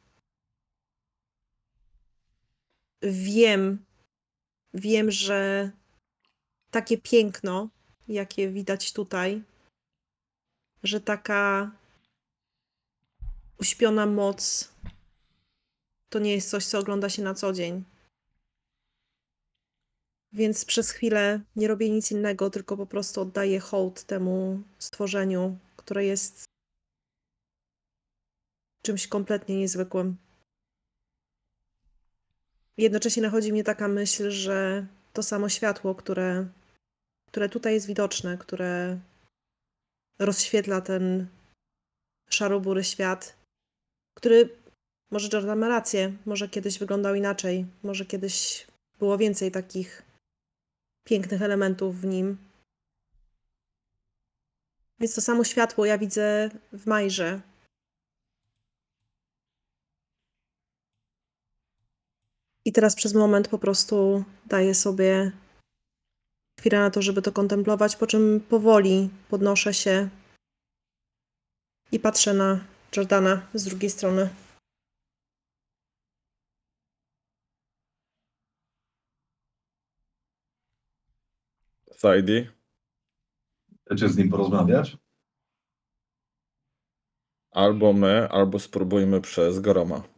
wiem, 3.01 3.85
wiem, 4.73 5.11
że 5.11 5.71
takie 6.75 6.97
piękno, 6.97 7.69
jakie 8.07 8.49
widać 8.49 8.93
tutaj, 8.93 9.43
że 10.83 11.01
taka 11.01 11.71
uśpiona 13.59 14.05
moc 14.05 14.69
to 16.09 16.19
nie 16.19 16.33
jest 16.33 16.49
coś, 16.49 16.65
co 16.65 16.79
ogląda 16.79 17.09
się 17.09 17.21
na 17.21 17.33
co 17.33 17.53
dzień. 17.53 17.83
Więc 20.33 20.65
przez 20.65 20.91
chwilę 20.91 21.41
nie 21.55 21.67
robię 21.67 21.89
nic 21.89 22.11
innego, 22.11 22.49
tylko 22.49 22.77
po 22.77 22.85
prostu 22.85 23.21
oddaję 23.21 23.59
hołd 23.59 24.03
temu 24.03 24.61
stworzeniu, 24.79 25.57
które 25.77 26.05
jest 26.05 26.43
czymś 28.81 29.07
kompletnie 29.07 29.57
niezwykłym. 29.57 30.17
Jednocześnie 32.77 33.23
nachodzi 33.23 33.51
mnie 33.51 33.63
taka 33.63 33.87
myśl, 33.87 34.31
że 34.31 34.87
to 35.13 35.23
samo 35.23 35.49
światło, 35.49 35.95
które, 35.95 36.47
które 37.35 37.49
tutaj 37.49 37.73
jest 37.73 37.87
widoczne, 37.87 38.37
które 38.37 38.99
rozświetla 40.19 40.81
ten 40.81 41.27
szarobury 42.29 42.83
świat, 42.83 43.35
który 44.17 44.49
może 45.11 45.29
Jordan 45.33 45.59
ma 45.59 45.67
rację, 45.67 46.13
może 46.25 46.49
kiedyś 46.49 46.79
wyglądał 46.79 47.15
inaczej, 47.15 47.65
może 47.83 48.05
kiedyś 48.05 48.67
było 48.99 49.17
więcej 49.17 49.51
takich 49.51 50.03
pięknych 51.03 51.41
elementów 51.41 52.01
w 52.01 52.05
nim. 52.05 52.37
Więc 54.99 55.15
to 55.15 55.21
samo 55.21 55.43
światło 55.43 55.85
ja 55.85 55.97
widzę 55.97 56.49
w 56.73 56.87
Majrze. 56.87 57.41
I 62.65 62.71
teraz 62.71 62.95
przez 62.95 63.13
moment 63.13 63.47
po 63.47 63.59
prostu 63.59 64.23
daję 64.45 64.75
sobie 64.75 65.31
chwilę 66.59 66.79
na 66.79 66.89
to, 66.89 67.01
żeby 67.01 67.21
to 67.21 67.31
kontemplować, 67.31 67.95
po 67.95 68.07
czym 68.07 68.39
powoli 68.49 69.09
podnoszę 69.29 69.73
się 69.73 70.09
i 71.91 71.99
patrzę 71.99 72.33
na 72.33 72.65
Jordana 72.97 73.47
z 73.53 73.63
drugiej 73.63 73.89
strony. 73.89 74.29
Saidi? 81.97 82.49
Chcecie 83.85 84.09
z 84.09 84.17
nim 84.17 84.29
porozmawiać? 84.29 84.97
Albo 87.51 87.93
my, 87.93 88.29
albo 88.29 88.59
spróbujmy 88.59 89.21
przez 89.21 89.59
Goroma. 89.59 90.14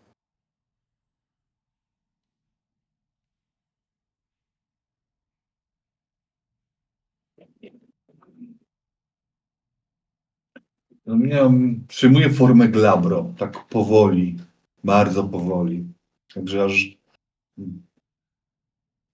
Miałem, 11.16 11.86
przyjmuję 11.88 12.30
formę 12.30 12.70
glabro, 12.70 13.34
tak 13.38 13.68
powoli, 13.68 14.38
bardzo 14.84 15.24
powoli. 15.24 15.86
Także 16.34 16.64
aż 16.64 16.98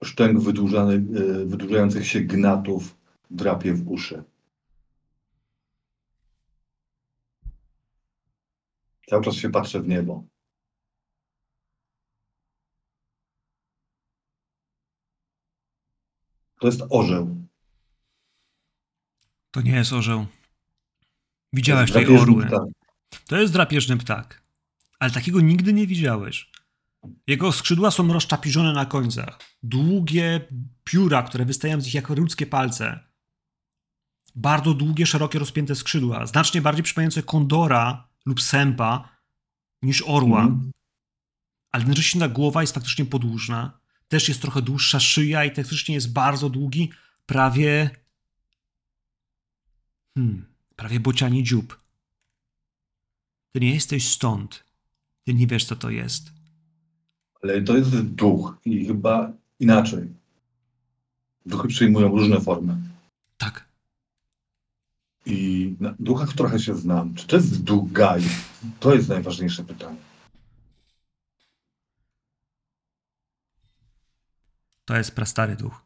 szczęk 0.03 0.38
y, 0.38 1.45
wydłużających 1.45 2.08
się 2.08 2.21
gnatów 2.21 2.97
drapie 3.32 3.73
w 3.73 3.91
uszy. 3.91 4.23
Cały 9.10 9.23
czas 9.23 9.36
się 9.36 9.49
patrzę 9.49 9.79
w 9.79 9.88
niebo. 9.88 10.23
To 16.60 16.67
jest 16.67 16.82
orzeł. 16.89 17.36
To 19.51 19.62
nie 19.62 19.75
jest 19.75 19.93
orzeł. 19.93 20.25
Widziałeś 21.54 21.92
tej 21.92 22.18
orły. 22.18 22.46
ptak. 22.46 22.62
To 23.28 23.38
jest 23.38 23.54
drapieżny 23.54 23.98
ptak. 23.98 24.44
Ale 25.00 25.12
takiego 25.12 25.42
nigdy 25.42 25.74
nie 25.74 25.88
widziałeś. 25.88 26.52
Jego 27.28 27.52
skrzydła 27.52 27.92
są 27.92 28.13
rozczapiżone 28.13 28.74
na 28.74 28.86
końcach. 28.86 29.39
Długie 29.63 30.48
pióra, 30.84 31.24
które 31.24 31.46
wystają 31.46 31.82
z 31.82 31.86
nich 31.86 31.94
jak 31.94 32.10
ludzkie 32.10 32.46
palce. 32.46 33.00
Bardzo 34.36 34.74
długie, 34.74 35.06
szerokie, 35.06 35.39
rozpięte 35.39 35.76
skrzydła. 35.76 36.26
Znacznie 36.26 36.62
bardziej 36.62 36.84
przypominające 36.84 37.24
kondora 37.24 38.08
lub 38.26 38.42
sępa 38.42 39.10
niż 39.82 40.04
orła. 40.08 40.42
Mhm. 40.42 40.72
Ale 41.72 41.82
jednocześnie 41.82 42.22
ta 42.22 42.28
głowa 42.28 42.62
jest 42.62 42.74
faktycznie 42.74 43.06
podłużna. 43.06 43.80
Też 44.08 44.30
jest 44.30 44.42
trochę 44.42 44.62
dłuższa 44.62 45.00
szyja 45.00 45.46
i 45.46 45.56
faktycznie 45.56 45.96
jest 45.96 46.13
bardzo 46.13 46.50
długi, 46.50 46.92
prawie. 47.26 47.89
Hmm, 50.18 50.53
prawie 50.75 50.99
bociani 50.99 51.43
dziób. 51.43 51.79
Ty 53.51 53.59
nie 53.59 53.73
jesteś 53.73 54.09
stąd. 54.09 54.63
Ty 55.23 55.33
nie 55.33 55.47
wiesz, 55.47 55.65
co 55.65 55.75
to 55.75 55.89
jest. 55.89 56.31
Ale 57.41 57.62
to 57.62 57.77
jest 57.77 58.01
duch 58.01 58.57
i 58.65 58.86
chyba 58.86 59.31
inaczej. 59.59 60.09
Duchy 61.45 61.67
przyjmują 61.67 62.07
różne 62.07 62.41
formy. 62.41 62.77
Tak. 63.38 63.67
I 65.25 65.75
na 65.79 65.95
duchach 65.99 66.33
trochę 66.33 66.59
się 66.59 66.75
znam. 66.75 67.15
Czy 67.15 67.27
to 67.27 67.36
jest 67.36 67.63
duch? 67.63 67.89
To 68.79 68.95
jest 68.95 69.09
najważniejsze 69.09 69.63
pytanie. 69.63 69.97
To 74.86 74.97
jest 74.97 75.12
prastary 75.12 75.55
duch. 75.55 75.81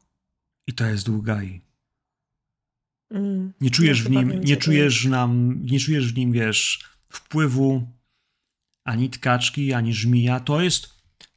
I 0.68 0.74
to 0.74 0.86
jest 0.86 1.06
duch 1.06 1.26
Gai. 1.26 1.67
Mm. 3.10 3.54
Nie 3.62 3.72
czujesz 3.72 4.04
w 4.04 4.10
nim, 4.10 4.42
nie 4.42 4.58
czujesz 4.58 5.06
nam, 5.06 5.62
nie 5.66 5.80
czujesz 5.80 6.14
w 6.14 6.18
nim, 6.18 6.32
wiesz, 6.32 6.90
wpływu 7.10 7.88
ani 8.84 9.10
tkaczki, 9.10 9.74
ani 9.74 9.94
żmija. 9.94 10.40
To 10.40 10.62
jest, 10.62 10.90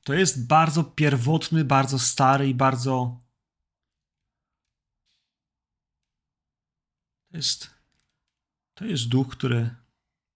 to 0.04 0.14
jest 0.14 0.46
bardzo 0.46 0.84
pierwotny, 0.84 1.64
bardzo 1.64 1.98
stary 1.98 2.48
i 2.48 2.54
bardzo. 2.54 3.20
To 7.30 7.36
jest, 7.36 7.70
to 8.74 8.84
jest 8.84 9.08
duch, 9.08 9.28
który 9.28 9.70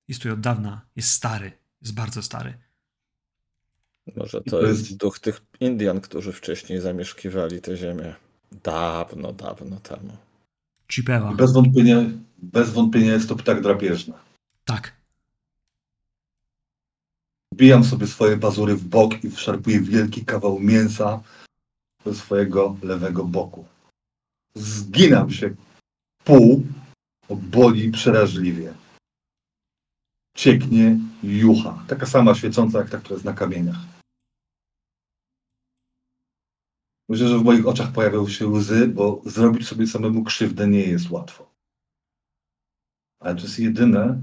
jest 0.09 0.23
tu 0.23 0.33
od 0.33 0.41
dawna, 0.41 0.87
jest 0.97 1.11
stary, 1.11 1.53
jest 1.83 1.95
bardzo 1.95 2.23
stary. 2.23 2.59
Może 4.17 4.41
to 4.41 4.63
jest- 4.63 4.97
duch 4.97 5.19
tych 5.19 5.43
Indian, 5.61 6.01
którzy 6.01 6.33
wcześniej 6.33 6.81
zamieszkiwali 6.81 7.61
tę 7.61 7.77
ziemię. 7.77 8.15
Dawno, 8.53 9.33
dawno 9.33 9.81
temu. 9.81 10.17
Bez 11.37 11.53
wątpienia, 11.53 11.97
bez 12.39 12.71
wątpienia 12.71 13.13
jest 13.13 13.29
to 13.29 13.37
ptak 13.37 13.63
drapieżny. 13.63 14.15
Tak. 14.65 14.93
Wbijam 17.53 17.85
sobie 17.85 18.07
swoje 18.07 18.37
pazury 18.37 18.77
w 18.77 18.85
bok 18.85 19.25
i 19.25 19.31
wszarpuję 19.31 19.81
wielki 19.81 20.25
kawał 20.25 20.61
mięsa 20.61 21.21
ze 22.07 22.15
swojego 22.15 22.77
lewego 22.83 23.25
boku. 23.25 23.65
Zginam 24.55 25.31
się 25.31 25.55
pół, 26.25 26.67
bo 27.29 27.37
boli 27.37 27.91
przeraźliwie. 27.91 28.75
Cieknie 30.37 30.99
jucha, 31.23 31.85
taka 31.87 32.07
sama 32.07 32.35
świecąca 32.35 32.79
jak 32.79 32.91
ta, 32.91 32.99
która 32.99 33.15
jest 33.15 33.25
na 33.25 33.33
kamieniach. 33.33 33.94
Myślę, 37.09 37.29
że 37.29 37.39
w 37.39 37.45
moich 37.45 37.67
oczach 37.67 37.93
pojawią 37.93 38.29
się 38.29 38.47
łzy, 38.47 38.89
bo 38.89 39.23
zrobić 39.25 39.69
sobie 39.69 39.87
samemu 39.87 40.25
krzywdę 40.25 40.69
nie 40.69 40.81
jest 40.81 41.11
łatwo. 41.11 41.55
Ale 43.21 43.35
to 43.35 43.43
jest 43.43 43.59
jedyne, 43.59 44.23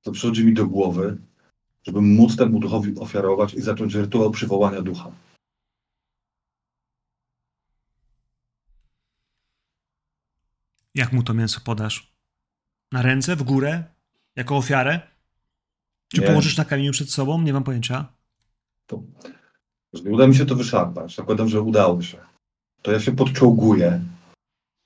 co 0.00 0.12
przychodzi 0.12 0.44
mi 0.44 0.54
do 0.54 0.66
głowy, 0.66 1.18
żeby 1.82 2.00
móc 2.00 2.36
temu 2.36 2.60
duchowi 2.60 2.98
ofiarować 2.98 3.54
i 3.54 3.60
zacząć 3.60 3.94
rytuał 3.94 4.30
przywołania 4.30 4.82
ducha. 4.82 5.12
Jak 10.94 11.12
mu 11.12 11.22
to 11.22 11.34
mięso 11.34 11.60
podasz? 11.60 12.14
Na 12.92 13.02
ręce, 13.02 13.36
w 13.36 13.42
górę? 13.42 13.84
Jako 14.36 14.56
ofiarę? 14.56 15.00
Czy 16.08 16.20
Nie. 16.20 16.26
położysz 16.26 16.56
na 16.56 16.64
kamieniu 16.64 16.92
przed 16.92 17.10
sobą? 17.10 17.42
Nie 17.42 17.52
mam 17.52 17.64
pojęcia. 17.64 18.12
To, 18.86 19.02
jeżeli 19.94 20.10
uda 20.10 20.26
mi 20.26 20.34
się 20.34 20.46
to 20.46 20.54
wyszarpać, 20.54 21.14
zakładam, 21.14 21.48
że 21.48 21.62
udało 21.62 22.02
się, 22.02 22.18
to 22.82 22.92
ja 22.92 23.00
się 23.00 23.16
podczołguję 23.16 24.04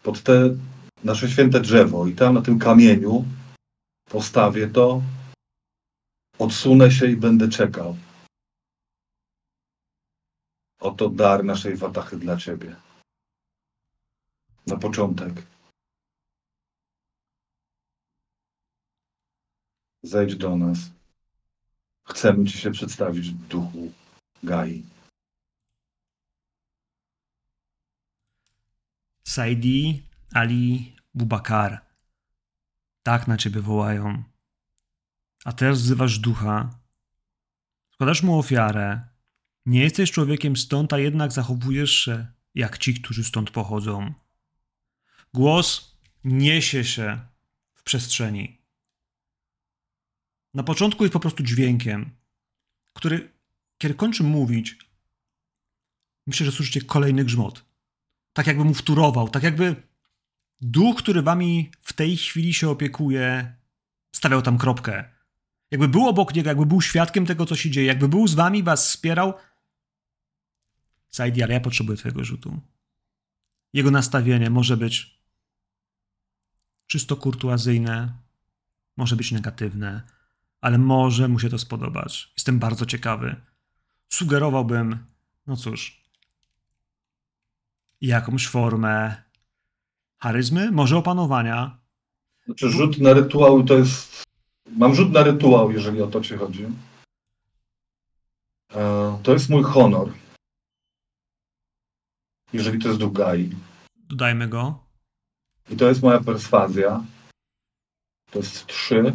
pod 0.02 0.22
te 0.22 0.56
nasze 1.04 1.30
święte 1.30 1.60
drzewo 1.60 2.06
i 2.06 2.14
tam 2.14 2.34
na 2.34 2.42
tym 2.42 2.58
kamieniu 2.58 3.24
postawię 4.04 4.68
to, 4.68 5.02
odsunę 6.38 6.90
się 6.90 7.06
i 7.06 7.16
będę 7.16 7.48
czekał. 7.48 7.96
Oto 10.80 11.08
dar 11.08 11.44
naszej 11.44 11.76
watachy 11.76 12.16
dla 12.16 12.36
ciebie. 12.36 12.76
Na 14.66 14.76
początek. 14.76 15.42
Zejdź 20.02 20.36
do 20.36 20.56
nas. 20.56 20.78
Chcemy 22.04 22.44
ci 22.44 22.58
się 22.58 22.70
przedstawić 22.70 23.30
w 23.30 23.48
duchu 23.48 23.92
Gai. 24.42 24.82
Saidi, 29.28 30.02
Ali, 30.32 30.96
Bubakar. 31.14 31.86
Tak 33.02 33.28
na 33.28 33.36
ciebie 33.36 33.60
wołają. 33.60 34.22
A 35.44 35.52
teraz 35.52 35.82
wzywasz 35.82 36.18
ducha. 36.18 36.80
Składasz 37.90 38.22
mu 38.22 38.38
ofiarę. 38.38 39.00
Nie 39.66 39.80
jesteś 39.80 40.10
człowiekiem 40.10 40.56
stąd, 40.56 40.92
a 40.92 40.98
jednak 40.98 41.32
zachowujesz 41.32 41.90
się 41.90 42.26
jak 42.54 42.78
ci, 42.78 42.94
którzy 42.94 43.24
stąd 43.24 43.50
pochodzą. 43.50 44.14
Głos 45.34 45.98
niesie 46.24 46.84
się 46.84 47.20
w 47.74 47.82
przestrzeni. 47.82 48.62
Na 50.54 50.62
początku 50.62 51.04
jest 51.04 51.12
po 51.12 51.20
prostu 51.20 51.42
dźwiękiem, 51.42 52.10
który, 52.92 53.32
kiedy 53.78 53.94
kończy 53.94 54.22
mówić, 54.22 54.78
myślę, 56.26 56.46
że 56.46 56.52
słyszycie 56.52 56.80
kolejny 56.82 57.24
grzmot 57.24 57.67
tak 58.38 58.46
jakby 58.46 58.64
mu 58.64 58.74
wturował, 58.74 59.28
tak 59.28 59.42
jakby 59.42 59.82
duch, 60.60 60.98
który 60.98 61.22
wami 61.22 61.70
w 61.80 61.92
tej 61.92 62.16
chwili 62.16 62.54
się 62.54 62.70
opiekuje, 62.70 63.56
stawiał 64.12 64.42
tam 64.42 64.58
kropkę. 64.58 65.04
Jakby 65.70 65.88
był 65.88 66.08
obok 66.08 66.34
niego, 66.34 66.48
jakby 66.48 66.66
był 66.66 66.80
świadkiem 66.80 67.26
tego, 67.26 67.46
co 67.46 67.56
się 67.56 67.70
dzieje, 67.70 67.86
jakby 67.86 68.08
był 68.08 68.28
z 68.28 68.34
wami, 68.34 68.62
was 68.62 68.86
wspierał. 68.88 69.34
Saidi, 71.10 71.42
ale 71.42 71.54
ja 71.54 71.60
potrzebuję 71.60 71.98
twojego 71.98 72.24
rzutu. 72.24 72.60
Jego 73.72 73.90
nastawienie 73.90 74.50
może 74.50 74.76
być 74.76 75.20
czysto 76.86 77.16
kurtuazyjne, 77.16 78.12
może 78.96 79.16
być 79.16 79.32
negatywne, 79.32 80.02
ale 80.60 80.78
może 80.78 81.28
mu 81.28 81.38
się 81.38 81.48
to 81.48 81.58
spodobać. 81.58 82.32
Jestem 82.36 82.58
bardzo 82.58 82.86
ciekawy. 82.86 83.36
Sugerowałbym, 84.08 85.06
no 85.46 85.56
cóż, 85.56 86.07
jakąś 88.00 88.48
formę 88.48 89.22
charyzmy, 90.18 90.70
może 90.70 90.96
opanowania. 90.96 91.78
Znaczy 92.44 92.70
rzut 92.70 92.98
na 92.98 93.12
rytuał 93.12 93.62
to 93.62 93.74
jest... 93.74 94.22
Mam 94.66 94.94
rzut 94.94 95.12
na 95.12 95.22
rytuał, 95.22 95.72
jeżeli 95.72 96.02
o 96.02 96.06
to 96.06 96.20
ci 96.20 96.34
chodzi. 96.34 96.66
E, 98.74 99.18
to 99.22 99.32
jest 99.32 99.48
mój 99.48 99.62
honor. 99.62 100.12
Jeżeli 102.52 102.78
to 102.78 102.88
jest 102.88 103.00
duch 103.00 103.12
Gai. 103.12 103.50
Dodajmy 103.96 104.48
go. 104.48 104.78
I 105.70 105.76
to 105.76 105.88
jest 105.88 106.02
moja 106.02 106.20
perswazja. 106.20 107.04
To 108.30 108.38
jest 108.38 108.66
3. 108.66 109.12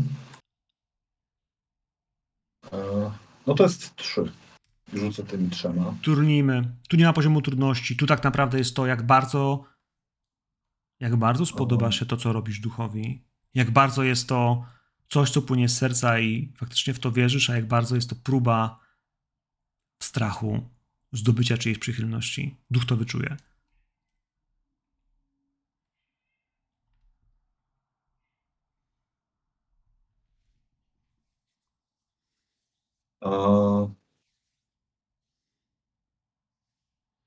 No 3.48 3.54
to 3.54 3.64
jest 3.64 3.96
3. 3.96 4.32
Rzucę 4.96 5.24
tymi 5.24 5.50
trzema. 5.50 5.96
Turnijmy. 6.02 6.76
Tu 6.90 6.98
nie 6.98 7.06
ma 7.06 7.14
poziomu 7.14 7.42
trudności. 7.42 7.96
Tu 7.96 8.06
tak 8.06 8.24
naprawdę 8.24 8.58
jest 8.58 8.76
to, 8.76 8.86
jak 8.86 9.06
bardzo 9.06 9.74
jak 11.00 11.16
bardzo 11.16 11.46
spodoba 11.46 11.92
się 11.92 12.06
to, 12.06 12.18
co 12.18 12.34
robisz 12.34 12.60
duchowi. 12.60 13.22
Jak 13.54 13.72
bardzo 13.72 14.04
jest 14.04 14.30
to 14.30 14.66
coś, 15.10 15.32
co 15.32 15.42
płynie 15.42 15.70
z 15.70 15.78
serca 15.78 16.20
i 16.20 16.54
faktycznie 16.58 16.94
w 16.94 17.00
to 17.00 17.12
wierzysz, 17.12 17.50
a 17.50 17.56
jak 17.56 17.68
bardzo 17.68 17.96
jest 17.96 18.10
to 18.10 18.16
próba 18.16 18.80
strachu, 20.04 20.70
zdobycia 21.12 21.58
czyjejś 21.58 21.80
przychylności. 21.80 22.56
Duch 22.72 22.86
to 22.86 22.96
wyczuje. 22.96 23.38
A... 33.22 33.63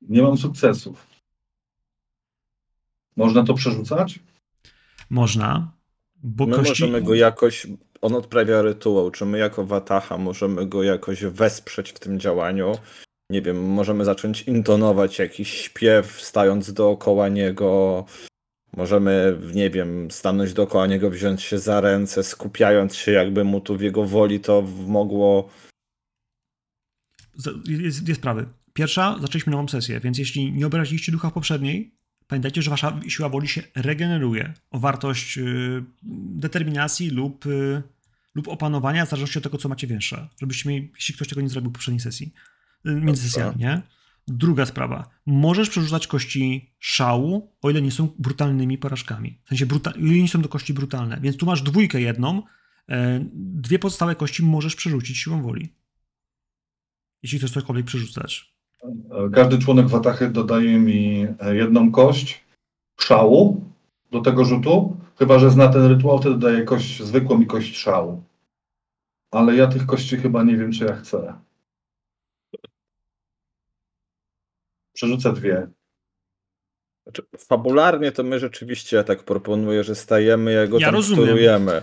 Nie 0.09 0.23
mam 0.23 0.39
sukcesów. 0.39 1.07
Można 3.17 3.45
to 3.45 3.55
przerzucać? 3.55 4.19
Można, 5.11 5.73
bo 6.23 6.47
My 6.47 6.57
kości... 6.57 6.69
możemy 6.69 7.03
go 7.03 7.15
jakoś, 7.15 7.67
on 8.01 8.15
odprawia 8.15 8.63
rytuał, 8.63 9.11
czy 9.11 9.25
my 9.27 9.39
jako 9.39 9.65
Wataha 9.65 10.19
możemy 10.19 10.67
go 10.67 10.83
jakoś 10.83 11.25
wesprzeć 11.25 11.93
w 11.93 11.99
tym 11.99 12.21
działaniu? 12.21 12.73
Nie 13.31 13.43
wiem, 13.43 13.65
możemy 13.65 14.05
zacząć 14.05 14.43
intonować 14.43 15.19
jakiś 15.19 15.51
śpiew, 15.51 16.21
stając 16.23 16.73
dookoła 16.73 17.29
niego. 17.29 18.05
Możemy, 18.77 19.39
nie 19.55 19.71
wiem, 19.71 20.11
stanąć 20.11 20.53
dookoła 20.53 20.87
niego, 20.87 21.11
wziąć 21.11 21.43
się 21.43 21.59
za 21.59 21.81
ręce, 21.81 22.23
skupiając 22.23 22.95
się, 22.97 23.13
jakby 23.13 23.45
mu 23.45 23.61
tu 23.61 23.77
w 23.77 23.81
jego 23.81 24.05
woli 24.05 24.41
to 24.41 24.63
mogło. 24.87 25.49
Jest 27.67 28.05
dwie 28.05 28.15
sprawy. 28.15 28.47
Pierwsza, 28.77 29.19
zaczęliśmy 29.21 29.51
nową 29.51 29.69
sesję, 29.69 30.01
więc 30.01 30.19
jeśli 30.19 30.53
nie 30.53 30.67
obraziliście 30.67 31.13
ducha 31.13 31.31
w 31.31 31.33
poprzedniej, 31.33 31.95
pamiętajcie, 32.27 32.63
że 32.63 32.71
wasza 32.71 33.01
siła 33.09 33.29
woli 33.29 33.49
się 33.49 33.63
regeneruje 33.75 34.55
o 34.71 34.79
wartość 34.79 35.39
y, 35.39 35.85
determinacji 36.37 37.11
lub, 37.11 37.47
y, 37.47 37.83
lub 38.35 38.49
opanowania, 38.49 39.07
w 39.07 39.11
zależności 39.11 39.39
od 39.39 39.45
tego, 39.45 39.59
co 39.59 39.69
macie 39.69 39.87
większe. 39.87 40.29
Żebyście 40.41 40.69
mieli, 40.69 40.93
jeśli 40.95 41.15
ktoś 41.15 41.29
tego 41.29 41.41
nie 41.41 41.49
zrobił 41.49 41.71
w 41.71 41.73
poprzedniej 41.73 42.01
sesji, 42.01 42.33
y, 42.87 42.91
między 43.01 43.23
sesjami, 43.23 43.57
nie? 43.59 43.83
Druga 44.29 44.67
sprawa. 44.67 45.11
Możesz 45.27 45.71
przerzucać 45.71 46.07
kości 46.07 46.71
szału, 46.79 47.53
o 47.63 47.71
ile 47.71 47.83
nie 47.83 47.91
są 47.91 48.09
brutalnymi 48.19 48.79
porażkami. 48.79 49.39
W 49.45 49.49
sensie, 49.49 49.67
bruta- 49.67 49.95
o 49.95 49.99
ile 49.99 50.23
nie 50.23 50.29
są 50.29 50.43
to 50.43 50.49
kości 50.49 50.75
brutalne. 50.75 51.19
Więc 51.21 51.37
tu 51.37 51.47
masz 51.47 51.63
dwójkę 51.63 52.01
jedną, 52.01 52.43
e, 52.89 53.21
dwie 53.35 53.79
pozostałe 53.79 54.15
kości 54.15 54.43
możesz 54.43 54.77
przerzucić 54.77 55.19
siłą 55.19 55.43
woli. 55.43 55.73
Jeśli 57.23 57.39
chcesz 57.39 57.51
cokolwiek 57.51 57.87
przerzucać. 57.87 58.56
Każdy 59.35 59.59
członek 59.59 59.89
Watachy 59.89 60.31
dodaje 60.31 60.79
mi 60.79 61.27
e, 61.41 61.57
jedną 61.57 61.93
kość 61.93 62.45
szału 63.01 63.65
do 64.11 64.21
tego 64.21 64.45
rzutu. 64.45 64.97
Chyba, 65.19 65.39
że 65.39 65.51
zna 65.51 65.69
ten 65.69 65.87
rytuał, 65.87 66.19
wtedy 66.19 66.39
daje 66.39 66.63
kość 66.63 67.03
zwykłą 67.03 67.41
i 67.41 67.47
kość 67.47 67.77
szału. 67.77 68.23
Ale 69.31 69.57
ja 69.57 69.67
tych 69.67 69.87
kości 69.87 70.17
chyba 70.17 70.43
nie 70.43 70.57
wiem, 70.57 70.73
czy 70.73 70.85
ja 70.85 70.97
chcę. 70.97 71.35
Przerzucę 74.93 75.33
dwie. 75.33 75.69
Znaczy, 77.07 77.23
fabularnie 77.39 78.13
to 78.13 78.23
my 78.23 78.39
rzeczywiście, 78.39 78.97
ja 78.97 79.05
tak 79.05 79.23
proponuję, 79.23 79.85
że 79.85 79.95
stajemy, 79.95 80.53
jak 80.53 80.71
go 80.71 80.79
Ja 80.79 80.87
tam 80.87 80.95
rozumiem. 80.95 81.39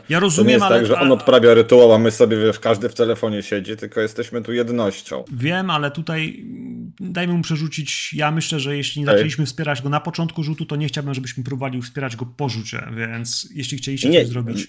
Ja 0.10 0.22
To 0.22 0.44
nie 0.44 0.52
jest 0.54 0.66
ale. 0.66 0.78
tak, 0.78 0.86
że 0.86 1.00
on 1.00 1.12
odprawia 1.12 1.54
rytuał, 1.54 1.94
a 1.94 2.00
my 2.00 2.12
sobie, 2.12 2.38
wiesz, 2.38 2.60
każdy 2.60 2.90
w 2.90 2.96
telefonie 2.96 3.44
siedzi, 3.44 3.78
tylko 3.78 4.02
jesteśmy 4.02 4.42
tu 4.42 4.54
jednością. 4.54 5.24
Wiem, 5.34 5.70
ale 5.70 5.92
tutaj 5.92 6.40
mm, 6.40 6.92
dajmy 7.00 7.34
mu 7.34 7.42
przerzucić. 7.42 8.14
Ja 8.14 8.32
myślę, 8.32 8.60
że 8.60 8.78
jeśli 8.78 9.02
nie 9.02 9.06
zaczęliśmy 9.06 9.46
wspierać 9.46 9.82
go 9.82 9.90
na 9.90 10.00
początku 10.00 10.44
rzutu, 10.44 10.66
to 10.66 10.76
nie 10.76 10.88
chciałbym, 10.88 11.14
żebyśmy 11.14 11.44
próbowali 11.44 11.82
wspierać 11.82 12.16
go 12.16 12.26
po 12.26 12.50
rzucie, 12.50 12.88
więc 12.98 13.50
jeśli 13.54 13.78
chcieliście 13.78 14.10
Nie, 14.10 14.20
coś 14.20 14.30
zrobić. 14.30 14.68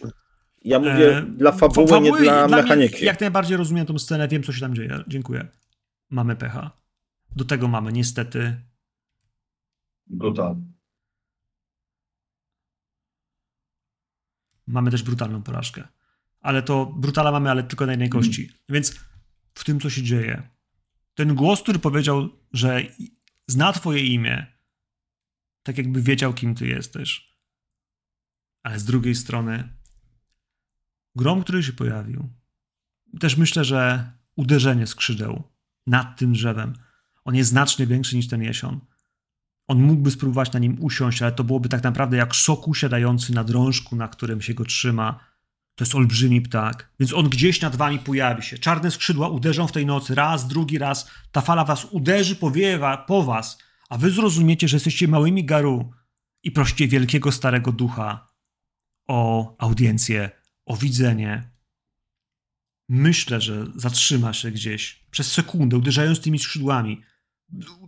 Ja 0.64 0.78
mówię 0.78 1.18
e, 1.18 1.22
dla 1.22 1.52
fa- 1.52 1.58
fabuły, 1.58 1.86
nie 1.86 1.90
fabuły 1.90 2.22
dla 2.22 2.46
mnie 2.46 2.56
mechaniki. 2.56 3.04
Jak 3.04 3.20
najbardziej 3.20 3.56
rozumiem 3.56 3.86
tą 3.86 3.98
scenę, 3.98 4.28
wiem, 4.28 4.42
co 4.42 4.52
się 4.52 4.60
tam 4.60 4.74
dzieje. 4.74 4.98
Dziękuję. 5.08 5.46
Mamy 6.10 6.36
pecha. 6.36 6.70
Do 7.36 7.44
tego 7.44 7.68
mamy 7.68 7.92
niestety. 7.92 8.56
Brutal. 10.06 10.56
Mamy 14.66 14.90
też 14.90 15.02
brutalną 15.02 15.42
porażkę. 15.42 15.88
Ale 16.40 16.62
to 16.62 16.86
brutala 16.86 17.32
mamy, 17.32 17.50
ale 17.50 17.62
tylko 17.62 17.86
na 17.86 17.92
jednej 17.92 18.08
kości. 18.08 18.50
Więc 18.68 19.00
w 19.54 19.64
tym, 19.64 19.80
co 19.80 19.90
się 19.90 20.02
dzieje. 20.02 20.48
Ten 21.14 21.34
głos, 21.34 21.62
który 21.62 21.78
powiedział, 21.78 22.28
że 22.52 22.82
zna 23.46 23.72
twoje 23.72 24.00
imię, 24.00 24.46
tak 25.62 25.78
jakby 25.78 26.02
wiedział, 26.02 26.34
kim 26.34 26.54
ty 26.54 26.66
jesteś. 26.66 27.38
Ale 28.62 28.78
z 28.78 28.84
drugiej 28.84 29.14
strony, 29.14 29.76
grom, 31.16 31.42
który 31.42 31.62
się 31.62 31.72
pojawił, 31.72 32.28
też 33.20 33.36
myślę, 33.36 33.64
że 33.64 34.12
uderzenie 34.36 34.86
skrzydeł 34.86 35.42
nad 35.86 36.18
tym 36.18 36.32
drzewem, 36.32 36.72
on 37.24 37.34
jest 37.34 37.50
znacznie 37.50 37.86
większy 37.86 38.16
niż 38.16 38.28
ten 38.28 38.42
jesion. 38.42 38.80
On 39.68 39.82
mógłby 39.82 40.10
spróbować 40.10 40.52
na 40.52 40.58
nim 40.58 40.76
usiąść, 40.80 41.22
ale 41.22 41.32
to 41.32 41.44
byłoby 41.44 41.68
tak 41.68 41.82
naprawdę 41.82 42.16
jak 42.16 42.36
soku 42.36 42.74
siadający 42.74 43.34
na 43.34 43.44
drążku, 43.44 43.96
na 43.96 44.08
którym 44.08 44.40
się 44.42 44.54
go 44.54 44.64
trzyma. 44.64 45.34
To 45.74 45.84
jest 45.84 45.94
olbrzymi 45.94 46.40
ptak, 46.42 46.92
więc 47.00 47.12
on 47.12 47.28
gdzieś 47.28 47.60
nad 47.60 47.76
wami 47.76 47.98
pojawi 47.98 48.42
się. 48.42 48.58
Czarne 48.58 48.90
skrzydła 48.90 49.28
uderzą 49.28 49.66
w 49.66 49.72
tej 49.72 49.86
nocy 49.86 50.14
raz, 50.14 50.48
drugi 50.48 50.78
raz. 50.78 51.10
Ta 51.32 51.40
fala 51.40 51.64
was 51.64 51.84
uderzy, 51.84 52.36
powieje 52.36 52.78
wa- 52.78 52.96
po 52.96 53.22
was, 53.22 53.58
a 53.88 53.98
wy 53.98 54.10
zrozumiecie, 54.10 54.68
że 54.68 54.76
jesteście 54.76 55.08
małymi 55.08 55.44
garu 55.44 55.90
i 56.42 56.50
prosicie 56.50 56.88
wielkiego 56.88 57.32
starego 57.32 57.72
ducha 57.72 58.28
o 59.08 59.54
audiencję, 59.58 60.30
o 60.66 60.76
widzenie. 60.76 61.50
Myślę, 62.88 63.40
że 63.40 63.66
zatrzyma 63.76 64.32
się 64.32 64.50
gdzieś 64.50 65.06
przez 65.10 65.32
sekundę, 65.32 65.76
uderzając 65.76 66.20
tymi 66.20 66.38
skrzydłami 66.38 67.02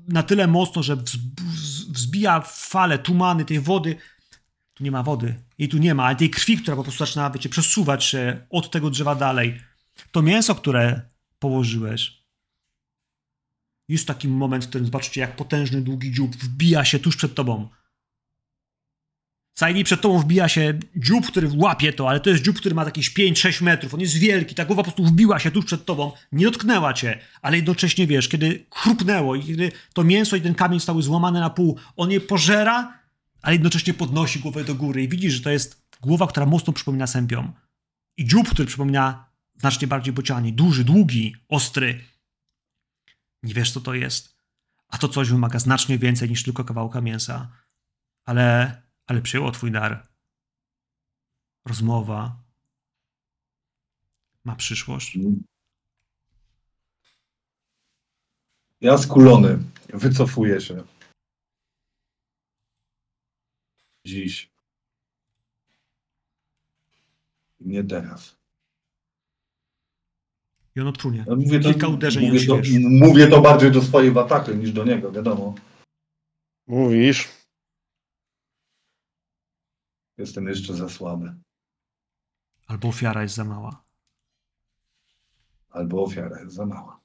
na 0.09 0.23
tyle 0.23 0.47
mocno, 0.47 0.83
że 0.83 0.97
wz- 0.97 1.19
wz- 1.37 1.93
wzbija 1.93 2.41
falę, 2.41 2.99
tumany 2.99 3.45
tej 3.45 3.61
wody. 3.61 3.97
Tu 4.75 4.85
nie 4.85 4.91
ma 4.91 5.03
wody, 5.03 5.43
jej 5.59 5.69
tu 5.69 5.79
nie 5.79 5.95
ma, 5.95 6.05
ale 6.05 6.17
tej 6.17 6.31
krwi, 6.31 6.59
która 6.59 6.77
po 6.77 6.83
prostu 6.83 7.07
zaczyna, 7.07 7.31
wiecie, 7.31 7.49
przesuwać 7.49 8.05
się 8.05 8.47
od 8.51 8.71
tego 8.71 8.91
drzewa 8.91 9.15
dalej. 9.15 9.61
To 10.13 10.23
mięso, 10.23 10.55
które 10.55 11.11
położyłeś, 11.39 12.27
jest 13.89 14.07
taki 14.07 14.29
moment, 14.29 14.65
w 14.65 14.69
którym 14.69 14.85
zobaczycie, 14.85 15.21
jak 15.21 15.37
potężny, 15.37 15.83
długi 15.83 16.13
dziób 16.13 16.37
wbija 16.37 16.85
się 16.85 16.99
tuż 16.99 17.17
przed 17.17 17.35
tobą. 17.35 17.69
Sajni 19.59 19.85
przed 19.85 20.01
tobą 20.01 20.19
wbija 20.19 20.49
się 20.49 20.79
dziób, 20.97 21.27
który 21.27 21.49
łapie 21.55 21.93
to, 21.93 22.09
ale 22.09 22.21
to 22.21 22.31
jest 22.31 22.43
dziób, 22.43 22.57
który 22.57 22.75
ma 22.75 22.85
jakieś 22.85 23.15
5-6 23.15 23.63
metrów. 23.63 23.95
On 23.95 24.01
jest 24.01 24.17
wielki, 24.17 24.55
ta 24.55 24.65
głowa 24.65 24.83
po 24.83 24.85
prostu 24.85 25.05
wbiła 25.05 25.39
się 25.39 25.51
tuż 25.51 25.65
przed 25.65 25.85
tobą, 25.85 26.13
nie 26.33 26.45
dotknęła 26.45 26.95
cię, 26.95 27.19
ale 27.43 27.57
jednocześnie 27.57 28.07
wiesz, 28.07 28.29
kiedy 28.29 28.67
chrupnęło 28.71 29.35
i 29.35 29.45
kiedy 29.45 29.73
to 29.95 30.05
mięso 30.05 30.37
i 30.37 30.41
ten 30.41 30.55
kamień 30.55 30.81
zostały 30.81 31.03
złamane 31.03 31.41
na 31.41 31.51
pół, 31.51 31.79
on 31.97 32.11
je 32.11 32.21
pożera, 32.21 32.99
ale 33.43 33.55
jednocześnie 33.55 33.95
podnosi 33.95 34.41
głowę 34.41 34.65
do 34.65 34.75
góry 34.75 35.03
i 35.03 35.09
widzisz, 35.09 35.33
że 35.33 35.41
to 35.41 35.51
jest 35.51 35.87
głowa, 36.01 36.27
która 36.27 36.47
mocno 36.47 36.73
przypomina 36.73 37.07
sępią. 37.07 37.53
I 38.17 38.25
dziób, 38.25 38.51
który 38.51 38.67
przypomina 38.67 39.31
znacznie 39.57 39.89
bardziej 39.89 40.15
bocianie. 40.15 40.53
Duży, 40.53 40.85
długi, 40.85 41.37
ostry. 41.49 42.05
Nie 43.43 43.55
wiesz, 43.55 43.73
co 43.73 43.81
to 43.81 43.95
jest. 43.95 44.37
A 44.89 44.99
to 44.99 45.09
coś 45.09 45.31
wymaga 45.31 45.59
znacznie 45.59 45.99
więcej 45.99 46.29
niż 46.29 46.43
tylko 46.43 46.65
kawałka 46.65 47.01
mięsa. 47.01 47.53
Ale, 48.25 48.86
ale 49.07 49.23
przyjęło 49.23 49.51
twój 49.51 49.73
dar. 49.73 50.09
Rozmowa. 51.65 52.43
Ma 54.45 54.57
przyszłość. 54.57 55.19
Ja 58.81 58.99
skulony. 58.99 59.59
Wycofuję 59.89 60.61
się. 60.61 60.83
Dziś. 64.05 64.51
Nie 67.61 67.85
teraz. 67.85 68.37
I 70.77 70.81
on 70.81 70.87
odprunie. 70.87 71.25
Ja 71.29 71.35
Mówię 71.35 71.61
to, 71.61 71.69
Kilka 71.69 71.89
uderzeń 71.89 72.25
i 72.25 72.27
mówię, 72.27 72.47
to, 72.47 72.57
mówię 72.81 73.27
to 73.27 73.41
bardziej 73.41 73.71
do 73.71 73.83
swojej 73.83 74.13
watachy 74.13 74.57
niż 74.57 74.73
do 74.73 74.85
niego, 74.85 75.13
wiadomo. 75.13 75.55
Mówisz? 76.67 77.36
Jestem 80.19 80.47
jeszcze 80.49 80.75
za 80.75 80.89
słaby. 80.89 81.35
Albo 82.67 82.89
ofiara 82.89 83.23
jest 83.23 83.35
za 83.35 83.45
mała. 83.45 83.85
Albo 85.71 86.03
ofiara 86.03 86.41
jest 86.41 86.55
za 86.55 86.67
mała. 86.67 87.01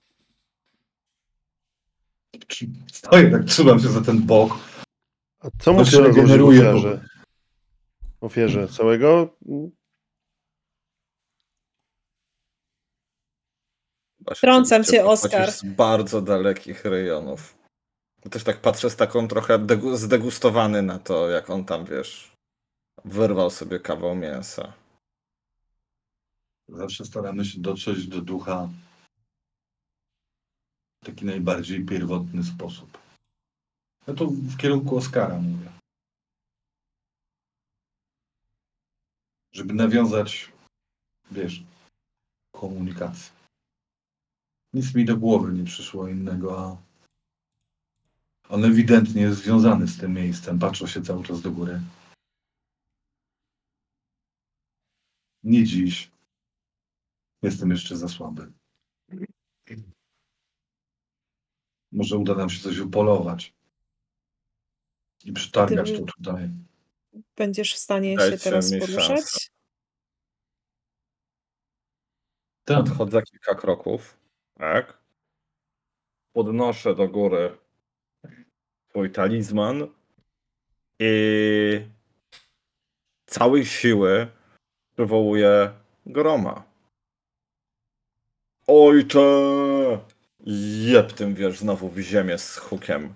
Stoję 2.94 3.32
tak, 3.32 3.44
trzymam 3.46 3.80
się 3.80 3.88
za 3.88 4.02
ten 4.02 4.22
bok. 4.26 4.54
A 5.40 5.48
co 5.60 5.74
mu 5.74 5.80
To 5.80 5.86
się 5.86 6.02
regeneruje 6.02 6.60
ofiarze? 6.70 7.06
ofierze 8.22 8.68
całego. 8.68 9.38
się 14.34 14.42
Trącam 14.42 14.84
cię, 14.84 15.02
pochodzisz 15.04 15.24
Oskar. 15.26 15.52
Z 15.52 15.64
bardzo 15.64 16.22
dalekich 16.22 16.86
rejonów. 16.86 17.58
Też 18.32 18.44
tak 18.44 18.62
patrzę 18.62 18.90
z 18.90 18.96
taką 18.96 19.28
trochę 19.28 19.60
degu- 19.60 19.96
zdegustowany 19.98 20.82
na 20.82 21.00
to, 21.00 21.30
jak 21.30 21.50
on 21.50 21.66
tam, 21.66 21.86
wiesz, 21.86 22.31
wyrwał 23.06 23.50
sobie 23.50 23.80
kawał 23.80 24.16
mięsa. 24.16 24.74
Zawsze 26.68 27.06
staramy 27.06 27.46
się 27.46 27.60
dotrzeć 27.60 28.08
do 28.08 28.22
ducha 28.22 28.70
w 31.02 31.06
taki 31.06 31.26
najbardziej 31.26 31.86
pierwotny 31.86 32.44
sposób. 32.44 32.98
Ja 34.08 34.14
to 34.14 34.28
w 34.28 34.58
kierunku 34.58 34.98
Oskara 34.98 35.40
mówię. 35.40 35.72
Żeby 39.52 39.74
nawiązać, 39.74 40.52
wiesz, 41.32 41.64
komunikację. 42.52 43.32
Nic 44.74 44.96
mi 44.96 45.06
do 45.06 45.18
głowy 45.18 45.54
nie 45.54 45.64
przyszło 45.64 46.08
innego, 46.08 46.60
a 46.60 46.78
on 48.50 48.66
ewidentnie 48.66 49.22
jest 49.22 49.44
związany 49.44 49.88
z 49.88 49.98
tym 49.98 50.14
miejscem. 50.14 50.60
Patrzą 50.60 50.88
się 50.88 51.02
cały 51.02 51.24
czas 51.24 51.42
do 51.42 51.52
góry. 51.52 51.82
Nie 55.44 55.64
dziś. 55.64 56.12
Jestem 57.42 57.72
jeszcze 57.72 57.98
za 57.98 58.08
słaby. 58.08 58.52
Może 61.92 62.18
uda 62.18 62.36
nam 62.36 62.50
się 62.50 62.64
coś 62.64 62.78
upolować. 62.78 63.54
I 65.24 65.34
przytargać 65.34 65.92
Ty- 65.92 66.00
to 66.00 66.06
tutaj. 66.06 66.50
Będziesz 67.36 67.74
w 67.74 67.78
stanie 67.78 68.12
się 68.12 68.18
Dajcie 68.18 68.38
teraz 68.38 68.72
mi 68.72 68.80
poruszać? 68.80 69.52
Tak. 72.64 72.80
Odchodzę 72.80 73.22
kilka 73.22 73.56
kroków, 73.56 74.18
tak? 74.58 75.02
Podnoszę 76.34 76.96
do 76.96 77.08
góry 77.08 77.58
swój 78.90 79.12
talizman 79.12 79.88
i 81.00 81.88
całej 83.26 83.66
siły 83.66 84.32
przywołuję 85.02 85.72
groma. 86.06 86.64
Ojcze! 88.68 89.20
Jeb 90.86 91.14
tym, 91.14 91.36
wiesz, 91.36 91.60
znowu 91.60 91.90
w 91.90 92.00
ziemię 92.00 92.38
z 92.38 92.58
hukiem. 92.58 93.14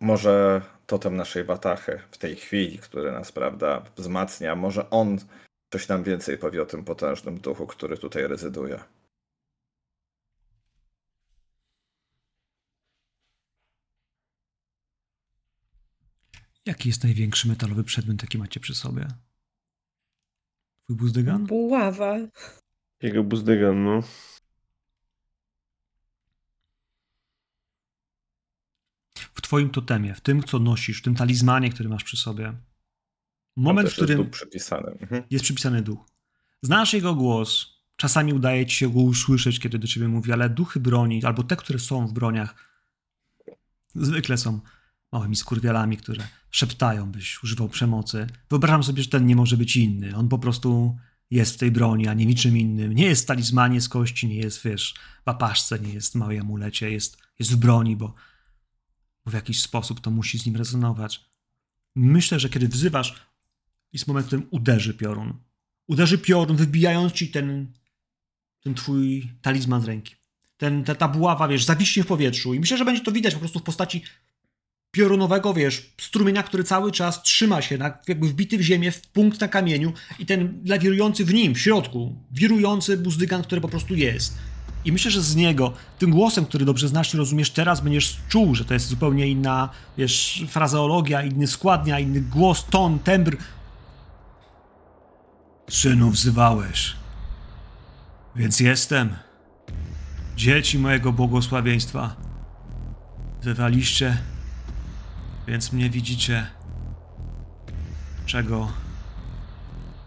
Może 0.00 0.62
totem 0.86 1.16
naszej 1.16 1.44
watachy 1.44 2.00
w 2.10 2.18
tej 2.18 2.36
chwili, 2.36 2.78
który 2.78 3.12
nas, 3.12 3.32
prawda, 3.32 3.82
wzmacnia, 3.96 4.56
może 4.56 4.90
on 4.90 5.18
coś 5.72 5.88
nam 5.88 6.02
więcej 6.02 6.38
powie 6.38 6.62
o 6.62 6.66
tym 6.66 6.84
potężnym 6.84 7.40
duchu, 7.40 7.66
który 7.66 7.98
tutaj 7.98 8.28
rezyduje. 8.28 8.80
Jaki 16.66 16.88
jest 16.88 17.04
największy 17.04 17.48
metalowy 17.48 17.84
przedmiot, 17.84 18.22
jaki 18.22 18.38
macie 18.38 18.60
przy 18.60 18.74
sobie? 18.74 19.06
Twój 20.84 20.96
buzdygan? 20.96 21.46
Buława. 21.46 22.18
Jego 23.02 23.24
buzdygan, 23.24 23.84
no. 23.84 24.00
W 29.14 29.40
twoim 29.40 29.70
totemie, 29.70 30.14
w 30.14 30.20
tym, 30.20 30.42
co 30.42 30.58
nosisz, 30.58 30.98
w 30.98 31.02
tym 31.02 31.14
talizmanie, 31.14 31.70
który 31.70 31.88
masz 31.88 32.04
przy 32.04 32.16
sobie. 32.16 32.54
Moment, 33.56 33.88
w 33.88 33.90
jest 33.90 33.96
którym 33.96 34.18
duch 34.18 34.30
przypisany. 34.30 34.90
Mhm. 35.00 35.22
jest 35.30 35.44
przypisany 35.44 35.82
duch. 35.82 36.06
Znasz 36.62 36.94
jego 36.94 37.14
głos, 37.14 37.66
czasami 37.96 38.32
udaje 38.32 38.66
ci 38.66 38.76
się 38.76 38.92
go 38.92 39.00
usłyszeć, 39.00 39.60
kiedy 39.60 39.78
do 39.78 39.86
ciebie 39.86 40.08
mówi, 40.08 40.32
ale 40.32 40.50
duchy 40.50 40.80
broni, 40.80 41.24
albo 41.24 41.42
te, 41.42 41.56
które 41.56 41.78
są 41.78 42.06
w 42.06 42.12
broniach, 42.12 42.54
zwykle 43.94 44.38
są 44.38 44.60
małymi 45.14 45.36
skurwielami, 45.36 45.96
które 45.96 46.28
szeptają, 46.50 47.12
byś 47.12 47.42
używał 47.42 47.68
przemocy. 47.68 48.26
Wyobrażam 48.50 48.82
sobie, 48.82 49.02
że 49.02 49.08
ten 49.08 49.26
nie 49.26 49.36
może 49.36 49.56
być 49.56 49.76
inny. 49.76 50.16
On 50.16 50.28
po 50.28 50.38
prostu 50.38 50.96
jest 51.30 51.54
w 51.54 51.58
tej 51.58 51.70
broni, 51.70 52.08
a 52.08 52.14
nie 52.14 52.26
niczym 52.26 52.58
innym. 52.58 52.94
Nie 52.94 53.06
jest 53.06 53.22
w 53.22 53.26
talizmanie 53.26 53.80
z 53.80 53.88
kości, 53.88 54.28
nie 54.28 54.36
jest, 54.36 54.62
wiesz, 54.64 54.94
w 55.24 55.28
apaszce, 55.28 55.78
nie 55.78 55.92
jest 55.92 56.12
w 56.12 56.14
małej 56.14 56.38
amulecie, 56.38 56.90
jest, 56.90 57.18
jest 57.38 57.52
w 57.52 57.56
broni, 57.56 57.96
bo, 57.96 58.14
bo 59.24 59.30
w 59.30 59.34
jakiś 59.34 59.60
sposób 59.60 60.00
to 60.00 60.10
musi 60.10 60.38
z 60.38 60.46
nim 60.46 60.56
rezonować. 60.56 61.24
Myślę, 61.94 62.40
że 62.40 62.48
kiedy 62.48 62.68
wzywasz, 62.68 63.14
jest 63.92 64.06
moment, 64.06 64.26
w 64.26 64.28
którym 64.28 64.46
uderzy 64.50 64.94
piorun. 64.94 65.34
Uderzy 65.86 66.18
piorun, 66.18 66.56
wybijając 66.56 67.12
ci 67.12 67.28
ten, 67.28 67.72
ten 68.60 68.74
twój 68.74 69.32
talizman 69.42 69.82
z 69.82 69.84
ręki. 69.84 70.14
Ten, 70.56 70.84
ta, 70.84 70.94
ta 70.94 71.08
buława, 71.08 71.48
wiesz, 71.48 71.64
zawiśnie 71.64 72.04
w 72.04 72.06
powietrzu. 72.06 72.54
I 72.54 72.60
myślę, 72.60 72.78
że 72.78 72.84
będzie 72.84 73.02
to 73.02 73.12
widać 73.12 73.34
po 73.34 73.40
prostu 73.40 73.58
w 73.58 73.62
postaci 73.62 74.02
piorunowego, 74.94 75.54
wiesz, 75.54 75.90
strumienia, 75.98 76.42
który 76.42 76.64
cały 76.64 76.92
czas 76.92 77.22
trzyma 77.22 77.62
się, 77.62 77.78
na, 77.78 77.98
jakby 78.08 78.28
wbity 78.28 78.58
w 78.58 78.60
ziemię, 78.60 78.92
w 78.92 79.00
punkt 79.00 79.40
na 79.40 79.48
kamieniu 79.48 79.92
i 80.18 80.26
ten 80.26 80.62
lawirujący 80.66 81.24
w 81.24 81.34
nim, 81.34 81.54
w 81.54 81.60
środku, 81.60 82.14
wirujący 82.32 82.96
buzdygan, 82.96 83.42
który 83.42 83.60
po 83.60 83.68
prostu 83.68 83.94
jest. 83.94 84.38
I 84.84 84.92
myślę, 84.92 85.10
że 85.10 85.22
z 85.22 85.36
niego, 85.36 85.72
tym 85.98 86.10
głosem, 86.10 86.46
który 86.46 86.64
dobrze 86.64 86.88
znasz 86.88 87.14
i 87.14 87.16
rozumiesz, 87.16 87.50
teraz 87.50 87.80
będziesz 87.80 88.16
czuł, 88.28 88.54
że 88.54 88.64
to 88.64 88.74
jest 88.74 88.86
zupełnie 88.86 89.28
inna, 89.28 89.68
wiesz, 89.98 90.44
frazeologia, 90.48 91.22
inny 91.22 91.46
składnia, 91.46 92.00
inny 92.00 92.20
głos, 92.20 92.66
ton, 92.70 92.98
tembr. 92.98 93.36
Synu 95.70 96.10
wzywałeś, 96.10 96.96
więc 98.36 98.60
jestem. 98.60 99.16
Dzieci 100.36 100.78
mojego 100.78 101.12
błogosławieństwa. 101.12 102.16
Wzywaliście, 103.40 104.18
więc 105.46 105.72
mnie 105.72 105.90
widzicie. 105.90 106.46
Czego, 108.26 108.68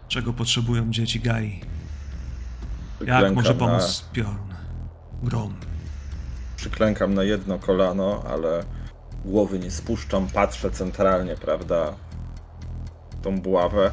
czego 0.08 0.32
potrzebują 0.32 0.90
dzieci 0.90 1.20
Gai? 1.20 1.60
Jak 3.06 3.34
może 3.34 3.52
na- 3.52 3.58
pomóc 3.58 4.04
piorun? 4.12 4.54
Grom. 5.22 5.54
Przyklękam 6.56 7.14
na 7.14 7.22
jedno 7.22 7.58
kolano, 7.58 8.22
ale 8.30 8.64
głowy 9.24 9.58
nie 9.58 9.70
spuszczam, 9.70 10.26
patrzę 10.26 10.70
centralnie, 10.70 11.36
prawda, 11.36 11.94
tą 13.22 13.40
buławę. 13.40 13.92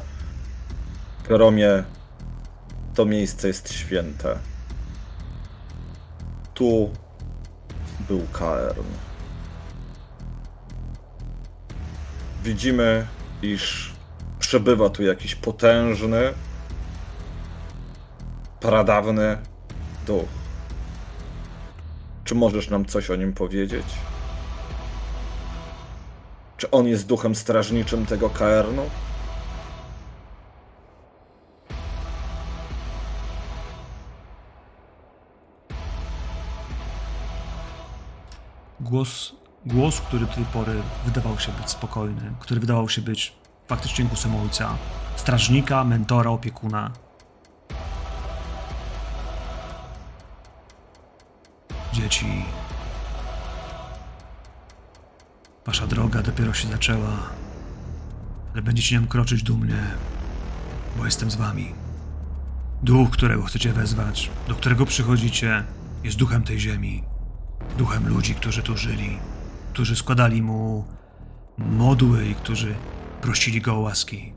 Kromie, 1.22 1.84
to 2.94 3.04
miejsce 3.04 3.48
jest 3.48 3.72
święte. 3.72 4.38
Tu 6.54 6.90
był 8.08 8.26
Kaern. 8.32 8.84
Widzimy, 12.46 13.06
iż 13.42 13.92
przebywa 14.38 14.90
tu 14.90 15.02
jakiś 15.02 15.34
potężny, 15.34 16.32
pradawny 18.60 19.38
duch. 20.06 20.24
Czy 22.24 22.34
możesz 22.34 22.70
nam 22.70 22.84
coś 22.84 23.10
o 23.10 23.16
nim 23.16 23.32
powiedzieć? 23.32 23.84
Czy 26.56 26.70
on 26.70 26.86
jest 26.86 27.06
duchem 27.06 27.34
strażniczym 27.34 28.06
tego 28.06 28.30
Kaernu? 28.30 28.90
Głos, 38.80 39.32
głos, 39.66 40.00
który 40.00 40.26
do 40.26 40.32
tej 40.32 40.44
pory 40.44 40.82
wydawał 41.04 41.38
się 41.38 41.52
być 41.52 41.70
spokojny, 41.70 42.32
który 42.40 42.60
wydawał 42.60 42.88
się 42.88 43.02
być 43.02 43.32
faktycznie 43.68 44.04
głosem 44.04 44.36
ojca, 44.36 44.76
strażnika, 45.16 45.84
mentora, 45.84 46.30
opiekuna. 46.30 46.90
Dzieci. 51.92 52.44
Wasza 55.66 55.86
droga 55.86 56.22
dopiero 56.22 56.54
się 56.54 56.68
zaczęła, 56.68 57.16
ale 58.52 58.62
będziecie 58.62 59.00
nią 59.00 59.06
kroczyć 59.06 59.42
dumnie, 59.42 59.82
bo 60.96 61.04
jestem 61.04 61.30
z 61.30 61.36
wami. 61.36 61.74
Duch, 62.82 63.10
którego 63.10 63.42
chcecie 63.42 63.72
wezwać, 63.72 64.30
do 64.48 64.54
którego 64.54 64.86
przychodzicie, 64.86 65.64
jest 66.04 66.16
duchem 66.16 66.42
tej 66.42 66.60
ziemi 66.60 67.04
duchem 67.78 68.08
ludzi, 68.08 68.34
którzy 68.34 68.62
tu 68.62 68.76
żyli, 68.76 69.18
którzy 69.76 69.96
składali 69.96 70.42
mu 70.42 70.84
modły 71.58 72.26
i 72.28 72.34
którzy 72.34 72.74
prosili 73.22 73.60
go 73.60 73.74
o 73.74 73.80
łaski. 73.80 74.32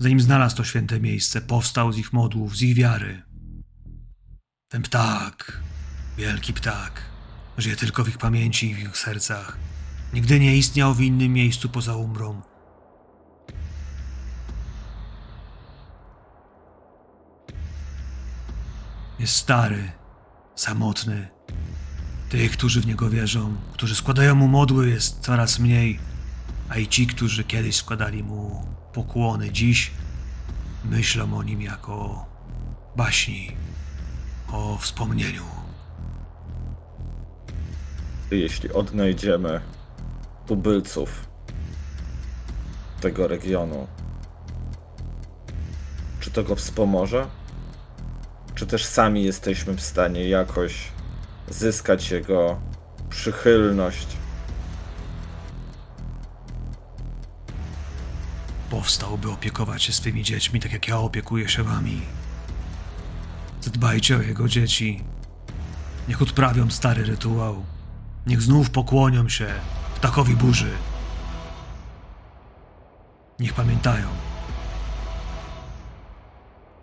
Zanim 0.00 0.20
znalazł 0.20 0.56
to 0.56 0.64
święte 0.64 1.00
miejsce, 1.00 1.40
powstał 1.40 1.92
z 1.92 1.98
ich 1.98 2.12
modłów, 2.12 2.56
z 2.56 2.62
ich 2.62 2.76
wiary. 2.76 3.22
Ten 4.68 4.82
ptak, 4.82 5.62
wielki 6.16 6.52
ptak, 6.52 7.02
żyje 7.58 7.76
tylko 7.76 8.04
w 8.04 8.08
ich 8.08 8.18
pamięci 8.18 8.70
i 8.70 8.74
w 8.74 8.78
ich 8.78 8.96
sercach. 8.96 9.58
Nigdy 10.12 10.40
nie 10.40 10.56
istniał 10.56 10.94
w 10.94 11.00
innym 11.00 11.32
miejscu 11.32 11.68
poza 11.68 11.96
umrą. 11.96 12.42
Jest 19.18 19.36
stary, 19.36 19.92
samotny, 20.54 21.28
tych, 22.32 22.52
którzy 22.52 22.80
w 22.80 22.86
niego 22.86 23.10
wierzą, 23.10 23.56
którzy 23.72 23.94
składają 23.94 24.34
mu 24.34 24.48
modły, 24.48 24.90
jest 24.90 25.20
coraz 25.20 25.58
mniej, 25.58 25.98
a 26.68 26.78
i 26.78 26.88
ci, 26.88 27.06
którzy 27.06 27.44
kiedyś 27.44 27.76
składali 27.76 28.22
mu 28.22 28.66
pokłony, 28.92 29.50
dziś 29.50 29.90
myślą 30.84 31.36
o 31.36 31.42
nim 31.42 31.62
jako 31.62 31.92
o 31.92 32.26
baśni, 32.96 33.56
o 34.52 34.78
wspomnieniu. 34.80 35.42
Jeśli 38.30 38.72
odnajdziemy 38.72 39.60
tubylców 40.46 41.28
tego 43.00 43.28
regionu, 43.28 43.86
czy 46.20 46.30
to 46.30 46.44
go 46.44 46.56
wspomoże? 46.56 47.26
Czy 48.54 48.66
też 48.66 48.84
sami 48.84 49.24
jesteśmy 49.24 49.74
w 49.74 49.80
stanie 49.80 50.28
jakoś 50.28 50.91
zyskać 51.52 52.10
jego 52.10 52.60
przychylność? 53.10 54.06
Powstał, 58.70 59.18
by 59.18 59.30
opiekować 59.30 59.82
się 59.82 59.92
swymi 59.92 60.22
dziećmi, 60.22 60.60
tak 60.60 60.72
jak 60.72 60.88
ja 60.88 60.98
opiekuję 60.98 61.48
się 61.48 61.62
wami. 61.62 62.02
Zadbajcie 63.60 64.16
o 64.16 64.22
jego 64.22 64.48
dzieci. 64.48 65.04
Niech 66.08 66.22
odprawią 66.22 66.70
stary 66.70 67.04
rytuał. 67.04 67.64
Niech 68.26 68.42
znów 68.42 68.70
pokłonią 68.70 69.28
się 69.28 69.46
ptakowi 69.94 70.36
burzy. 70.36 70.70
Niech 73.38 73.54
pamiętają. 73.54 74.06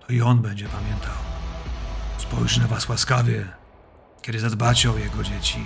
To 0.08 0.14
i 0.14 0.22
on 0.22 0.42
będzie 0.42 0.70
pamiętał. 0.70 1.16
Spojrzy 2.18 2.62
na 2.62 2.68
was 2.68 2.90
łaskawie, 2.90 3.59
kiedy 4.22 4.40
zadbacie 4.40 4.92
o 4.92 4.98
jego 4.98 5.24
dzieci. 5.24 5.64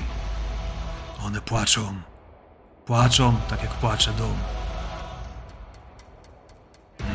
One 1.26 1.42
płaczą. 1.42 1.96
Płaczą 2.86 3.36
tak 3.50 3.64
jak 3.64 3.72
płacze 3.72 4.12
dom. 4.14 4.34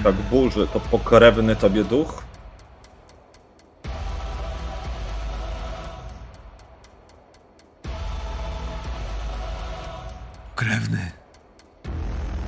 Tak 0.03 0.15
burzy, 0.15 0.69
to 0.73 0.81
pokrewny 0.81 1.57
tobie 1.57 1.85
duch? 1.85 2.23
Pokrewny. 10.57 11.13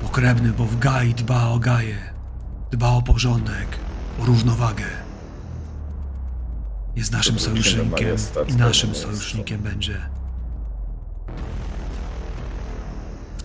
Pokrewny, 0.01 0.49
bo 0.53 0.65
w 0.65 0.79
Gai 0.79 1.13
dba 1.13 1.47
o 1.47 1.59
Gaję. 1.59 2.13
Dba 2.71 2.89
o 2.89 3.01
porządek, 3.01 3.77
o 4.21 4.25
równowagę. 4.25 5.10
Jest 6.95 7.11
naszym 7.11 7.39
sojusznikiem 7.39 8.15
i 8.47 8.53
naszym 8.55 8.95
sojusznikiem 8.95 9.61
będzie. 9.61 9.97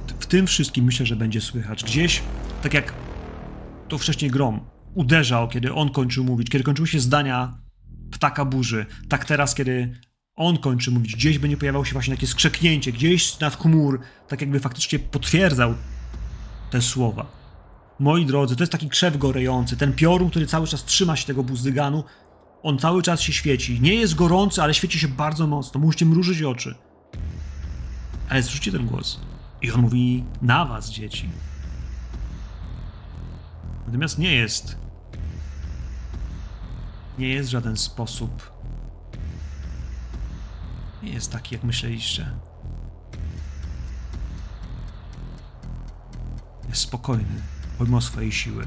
W- 0.09 0.23
W 0.23 0.27
tym 0.27 0.47
wszystkim 0.47 0.85
myślę, 0.85 1.07
że 1.07 1.17
będzie 1.17 1.41
słychać. 1.41 1.85
Gdzieś, 1.85 2.23
tak 2.63 2.75
jak 2.75 2.93
to 3.89 3.99
wcześniej 3.99 4.31
Grom 4.31 4.61
uderzał, 4.95 5.49
kiedy 5.49 5.75
on 5.75 5.91
kończył 5.91 6.25
mówić, 6.25 6.51
kiedy 6.51 6.65
kończyły 6.65 6.89
się 6.89 7.01
zdania 7.01 7.59
ptaka 8.13 8.45
burzy, 8.45 8.87
tak 9.09 9.25
teraz, 9.25 9.55
kiedy 9.55 10.01
on 10.37 10.59
kończy 10.59 10.91
mówić, 10.91 11.17
gdzieś 11.17 11.39
będzie 11.39 11.57
pojawiało 11.57 11.85
się 11.85 11.93
właśnie 11.93 12.15
takie 12.15 12.27
skrzeknięcie, 12.27 12.93
gdzieś 12.93 13.41
nad 13.41 13.57
chmur, 13.57 14.01
tak 14.29 14.41
jakby 14.41 14.61
faktycznie 14.61 14.99
potwierdzał 14.99 15.75
te 16.71 16.83
słowa. 16.83 17.27
Moi 17.99 18.27
drodzy, 18.27 18.57
to 18.57 18.63
jest 18.63 18.73
taki 18.73 18.89
krzew 18.89 19.17
gorejący, 19.19 19.77
ten 19.77 19.93
piorun, 19.93 20.31
który 20.31 20.47
cały 20.47 20.67
czas 20.67 20.85
trzyma 20.85 21.17
się 21.17 21.27
tego 21.27 21.43
buzdyganu, 21.43 22.05
on 22.63 22.79
cały 22.79 23.03
czas 23.03 23.21
się 23.21 23.33
świeci. 23.33 23.81
Nie 23.81 23.95
jest 23.95 24.15
gorący, 24.15 24.63
ale 24.63 24.75
świeci 24.75 24.99
się 24.99 25.09
bardzo 25.09 25.47
mocno. 25.47 25.81
Musicie 25.81 26.07
mrużyć 26.07 26.43
oczy. 26.43 26.75
Ale 28.29 28.43
słyszycie 28.43 28.73
ten 28.73 28.87
głos. 28.87 29.21
I 29.63 29.71
on 29.71 29.81
mówi 29.81 30.25
na 30.43 30.65
was, 30.65 30.91
dzieci. 30.91 31.29
Natomiast 33.87 34.19
nie 34.19 34.35
jest. 34.35 34.77
Nie 37.19 37.29
jest 37.29 37.51
żaden 37.51 37.77
sposób. 37.77 38.53
Nie 41.03 41.13
jest 41.13 41.33
taki, 41.33 41.55
jak 41.55 41.65
myśleliście. 41.65 42.31
Jest 46.69 46.81
spokojny, 46.81 47.43
pomimo 47.79 48.01
swojej 48.01 48.33
siły. 48.33 48.67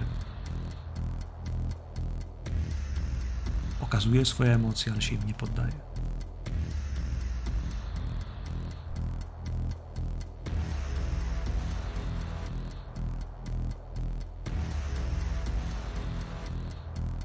Okazuje 3.89 4.25
swoje 4.25 4.53
emocje, 4.53 4.91
ale 4.91 5.01
się 5.01 5.15
im 5.15 5.27
nie 5.27 5.33
poddaje. 5.33 5.71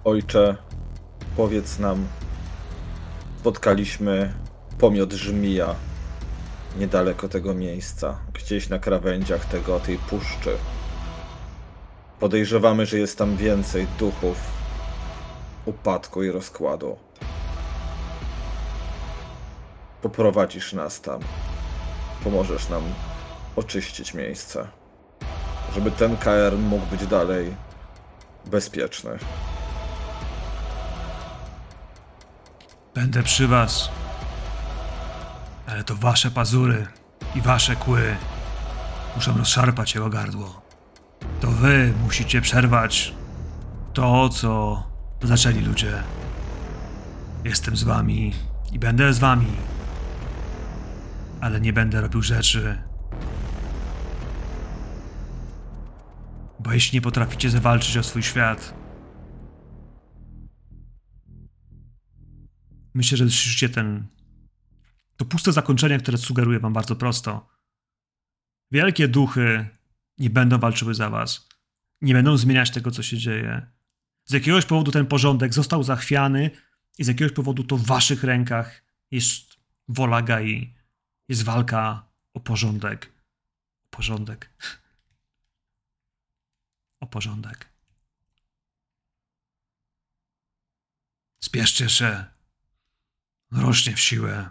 Ojcze, 0.05 0.57
powiedz 1.37 1.79
nam, 1.79 2.07
spotkaliśmy 3.41 4.35
pomiot 4.79 5.13
żmija 5.13 5.75
niedaleko 6.79 7.29
tego 7.29 7.55
miejsca, 7.55 8.19
gdzieś 8.33 8.69
na 8.69 8.79
krawędziach 8.79 9.45
tego, 9.45 9.81
tej 9.81 9.99
puszczy. 9.99 10.57
Podejrzewamy, 12.21 12.87
że 12.87 12.99
jest 12.99 13.19
tam 13.19 13.37
więcej 13.37 13.87
duchów 13.99 14.64
upadku 15.67 16.23
i 16.23 16.31
rozkładu. 16.31 16.97
Poprowadzisz 20.03 20.73
nas 20.73 21.01
tam. 21.01 21.21
Pomożesz 22.25 22.69
nam 22.69 22.83
oczyścić 23.57 24.15
miejsce, 24.15 24.69
żeby 25.75 25.91
ten 25.91 26.17
KR 26.17 26.59
mógł 26.59 26.87
być 26.87 27.07
dalej 27.07 27.57
bezpieczny. 28.47 29.19
Będę 32.95 33.23
przy 33.23 33.49
was. 33.49 33.89
Ale 35.67 35.85
to 35.85 35.95
wasze 35.95 36.31
pazury 36.31 36.87
i 37.35 37.41
wasze 37.41 37.77
kły 37.77 38.17
muszą 39.17 39.39
rozszarpać 39.39 39.95
jego 39.95 40.11
gardło. 40.11 40.63
To 41.41 41.47
wy 41.47 41.93
musicie 42.03 42.41
przerwać 42.41 43.15
to, 43.93 44.29
co 44.29 44.83
zaczęli 45.27 45.61
ludzie. 45.61 46.03
Jestem 47.45 47.77
z 47.77 47.83
wami 47.83 48.33
i 48.73 48.79
będę 48.79 49.13
z 49.13 49.19
wami. 49.19 49.53
Ale 51.41 51.61
nie 51.61 51.73
będę 51.73 52.01
robił 52.01 52.23
rzeczy. 52.23 52.83
Bo 56.61 56.73
jeśli 56.73 56.97
nie 56.97 57.03
potraficie 57.03 57.51
zawalczyć 57.51 57.97
o 57.97 58.03
swój 58.03 58.23
świat, 58.23 58.75
Myślę, 62.95 63.19
że 63.19 63.25
słyszycie 63.25 63.69
ten. 63.69 64.07
To 65.17 65.25
puste 65.25 65.53
zakończenie, 65.53 65.99
które 65.99 66.19
sugeruje 66.19 66.61
wam 66.61 66.73
bardzo 66.73 66.97
prosto. 66.97 67.49
Wielkie 68.71 69.09
duchy 69.09 69.69
nie 70.19 70.31
będą 70.31 70.59
walczyły 70.59 70.95
za 70.95 71.11
was. 71.11 71.49
Nie 72.01 72.15
będą 72.15 72.37
zmieniać 72.37 72.71
tego, 72.71 72.91
co 72.91 73.03
się 73.03 73.19
dzieje. 73.19 73.74
Z 74.25 74.33
jakiegoś 74.33 74.67
powodu 74.67 74.93
ten 74.93 75.07
porządek 75.07 75.55
został 75.55 75.83
zachwiany 75.83 76.51
i 76.99 77.05
z 77.05 77.07
jakiegoś 77.07 77.33
powodu 77.33 77.65
to 77.65 77.77
w 77.77 77.87
waszych 77.87 78.25
rękach 78.25 78.85
jest 79.11 79.57
wola 79.89 80.23
Gai. 80.23 80.75
Jest 81.29 81.43
walka 81.43 82.09
o 82.35 82.41
porządek. 82.41 83.13
O 83.85 83.97
porządek. 83.97 84.51
O 87.01 87.07
porządek. 87.07 87.69
Spieszcie 91.41 91.91
się 91.91 92.25
rośnie 93.51 93.97
w 93.97 94.01
siłę. 94.01 94.51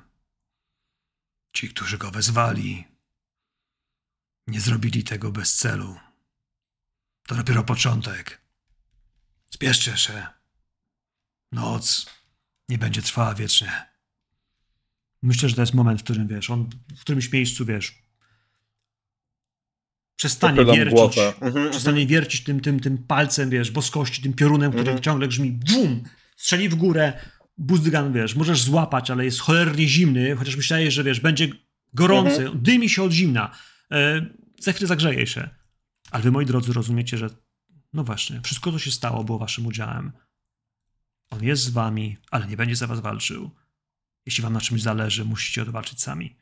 Ci, 1.54 1.70
którzy 1.70 1.98
go 1.98 2.12
wezwali, 2.12 2.88
nie 4.48 4.62
zrobili 4.62 5.04
tego 5.04 5.32
bez 5.32 5.56
celu. 5.56 6.00
To 7.28 7.36
dopiero 7.36 7.64
początek. 7.64 8.43
Spieszcie 9.54 9.98
się. 9.98 10.26
Noc 11.52 12.06
nie 12.70 12.78
będzie 12.78 13.02
trwała 13.02 13.36
wiecznie. 13.36 13.72
Myślę, 15.22 15.50
że 15.50 15.56
to 15.56 15.62
jest 15.62 15.74
moment, 15.74 16.00
w 16.02 16.04
którym 16.04 16.28
wiesz, 16.28 16.50
on 16.50 16.70
w 16.98 17.02
którymś 17.02 17.32
miejscu 17.32 17.66
wiesz. 17.66 18.04
Przestanie 20.16 20.58
Popylam 20.58 20.76
wiercić. 20.76 21.20
Mhm, 21.42 21.72
przestanie 21.72 22.08
wiercić 22.08 22.44
tym, 22.44 22.60
tym, 22.60 22.80
tym 22.80 22.98
palcem, 22.98 23.50
wiesz, 23.50 23.72
boskości, 23.72 24.22
tym 24.22 24.34
piorunem, 24.34 24.72
który 24.72 24.84
Mhm. 24.84 25.02
ciągle 25.02 25.28
grzmi. 25.28 25.52
Bum! 25.52 26.04
Strzeli 26.38 26.70
w 26.70 26.76
górę, 26.76 27.14
Buzdygan, 27.58 28.14
wiesz, 28.14 28.36
możesz 28.36 28.62
złapać, 28.62 29.12
ale 29.12 29.26
jest 29.26 29.40
cholernie 29.40 29.88
zimny, 29.88 30.36
chociaż 30.36 30.56
myślałeś, 30.56 30.94
że 30.94 31.04
wiesz, 31.04 31.20
będzie 31.20 31.48
gorący, 31.94 32.50
dymi 32.56 32.90
się 32.90 33.04
od 33.04 33.12
zimna. 33.12 33.56
E, 33.92 34.26
za 34.60 34.72
chwilę 34.72 34.88
zagrzeje 34.88 35.28
się. 35.28 35.50
Ale 36.12 36.24
wy, 36.24 36.32
moi 36.32 36.46
drodzy, 36.46 36.74
rozumiecie, 36.74 37.18
że 37.18 37.43
no 37.94 38.04
właśnie, 38.04 38.42
wszystko, 38.42 38.72
co 38.72 38.80
się 38.80 38.92
stało, 38.92 39.24
było 39.24 39.40
waszym 39.40 39.66
udziałem. 39.66 40.12
On 41.30 41.44
jest 41.44 41.64
z 41.64 41.70
wami, 41.70 42.18
ale 42.32 42.48
nie 42.48 42.58
będzie 42.58 42.76
za 42.76 42.88
was 42.88 43.00
walczył. 43.00 43.52
Jeśli 44.26 44.44
wam 44.44 44.54
na 44.54 44.62
czymś 44.62 44.82
zależy, 44.82 45.26
musicie 45.26 45.62
odwalczyć 45.62 46.02
sami. 46.02 46.36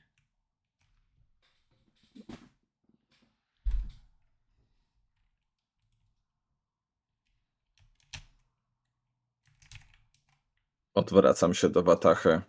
Odwracam 10.93 11.53
się 11.53 11.69
do 11.69 11.83
Watachy. 11.83 12.41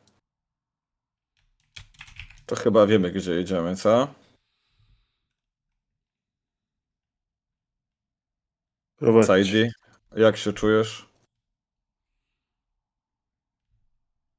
To 2.46 2.56
chyba 2.56 2.86
wiemy, 2.86 3.12
gdzie 3.12 3.32
jedziemy, 3.32 3.76
co? 3.76 4.21
Saidi, 9.22 9.70
jak 10.16 10.36
się 10.36 10.52
czujesz? 10.52 11.06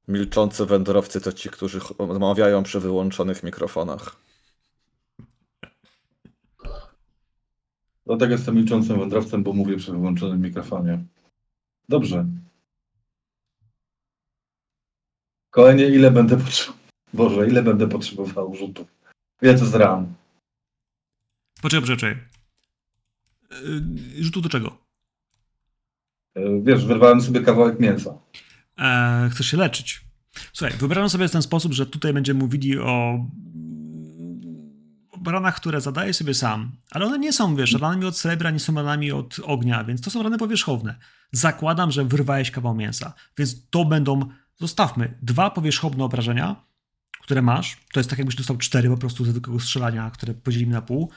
Milczący 0.08 0.66
wędrowcy 0.66 1.20
to 1.20 1.32
ci, 1.32 1.48
którzy 1.50 1.80
rozmawiają 1.98 2.62
przy 2.62 2.80
wyłączonych 2.80 3.42
mikrofonach. 3.42 4.16
Dlatego 8.06 8.32
jestem 8.32 8.54
milczącym 8.54 8.98
wędrowcem, 8.98 9.42
bo 9.42 9.52
mówię 9.52 9.76
przy 9.76 9.92
wyłączonym 9.92 10.40
mikrofonie. 10.40 11.04
Dobrze. 11.88 12.26
Kolejnie 15.50 15.84
ile 15.84 16.10
będę 16.10 16.36
potrzebował? 16.36 16.80
Boże, 17.12 17.48
ile 17.48 17.62
będę 17.62 17.88
potrzebował 17.88 18.54
rzutów? 18.54 18.86
Ile 19.42 19.58
to 19.58 19.66
z 19.66 19.74
ran? 19.74 20.14
Poczekaj, 21.62 21.88
poczekaj. 21.88 22.33
Yy, 24.16 24.24
Rzutu 24.24 24.40
do 24.40 24.48
czego? 24.48 24.78
E, 26.34 26.62
Wiesz, 26.62 26.84
wyrwałem 26.84 27.20
sobie 27.20 27.40
kawałek 27.40 27.80
mięsa. 27.80 28.18
E, 28.78 29.28
chcesz 29.32 29.46
się 29.46 29.56
leczyć. 29.56 30.04
Słuchaj, 30.52 30.76
wyobrażam 30.78 31.10
sobie 31.10 31.28
w 31.28 31.32
ten 31.32 31.42
sposób, 31.42 31.72
że 31.72 31.86
tutaj 31.86 32.12
będziemy 32.12 32.40
mówili 32.40 32.78
o, 32.78 33.18
baranach, 35.24 35.56
które 35.56 35.80
zadaję 35.80 36.14
sobie 36.14 36.34
sam, 36.34 36.72
ale 36.90 37.06
one 37.06 37.18
nie 37.18 37.32
są, 37.32 37.56
wiesz, 37.56 37.72
ranami 37.72 38.04
od 38.04 38.18
srebra, 38.18 38.50
nie 38.50 38.60
są 38.60 38.74
ranami 38.74 39.12
od 39.12 39.40
ognia, 39.44 39.84
więc 39.84 40.00
to 40.00 40.10
są 40.10 40.22
rany 40.22 40.38
powierzchowne. 40.38 40.94
Zakładam, 41.32 41.90
że 41.90 42.04
wyrwałeś 42.04 42.50
kawał 42.50 42.74
mięsa, 42.74 43.14
więc 43.38 43.70
to 43.70 43.84
będą, 43.84 44.20
zostawmy, 44.56 45.18
dwa 45.22 45.50
powierzchowne 45.50 46.04
obrażenia, 46.04 46.64
które 47.20 47.42
masz, 47.42 47.76
to 47.92 48.00
jest 48.00 48.10
tak 48.10 48.18
jakbyś 48.18 48.36
dostał 48.36 48.56
cztery 48.56 48.88
po 48.88 48.96
prostu 48.96 49.24
ze 49.24 49.30
zwykłego 49.30 49.60
strzelania, 49.60 50.10
które 50.10 50.34
podzielimy 50.34 50.72
na 50.72 50.82
pół, 50.82 51.10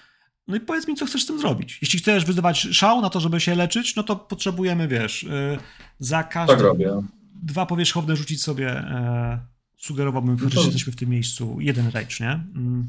no 0.47 0.55
i 0.55 0.59
powiedz 0.59 0.87
mi, 0.87 0.95
co 0.95 1.05
chcesz 1.05 1.23
z 1.23 1.25
tym 1.25 1.39
zrobić. 1.39 1.79
Jeśli 1.81 1.99
chcesz 1.99 2.25
wyzywać 2.25 2.59
szał 2.59 3.01
na 3.01 3.09
to, 3.09 3.19
żeby 3.19 3.39
się 3.39 3.55
leczyć, 3.55 3.95
no 3.95 4.03
to 4.03 4.15
potrzebujemy, 4.15 4.87
wiesz, 4.87 5.23
yy, 5.23 5.57
za 5.99 6.23
każdy 6.23 6.53
Tak 6.53 6.61
robię. 6.63 7.01
dwa 7.43 7.65
powierzchowne 7.65 8.15
rzucić 8.15 8.41
sobie. 8.43 8.69
E, 8.71 9.39
sugerowałbym, 9.77 10.37
No 10.43 10.49
że 10.49 10.55
to- 10.55 10.63
jesteśmy 10.63 10.93
w 10.93 10.95
tym 10.95 11.09
miejscu. 11.09 11.57
Jeden 11.59 11.89
rage, 11.89 12.15
nie? 12.19 12.31
Mm. 12.55 12.87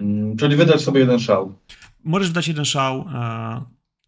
Mm, 0.00 0.36
Czyli 0.36 0.56
wydać 0.56 0.80
sobie 0.82 1.00
jeden 1.00 1.18
szał. 1.20 1.54
Możesz 2.04 2.28
wydać 2.28 2.48
jeden 2.48 2.64
szał 2.64 3.04
e, 3.14 3.62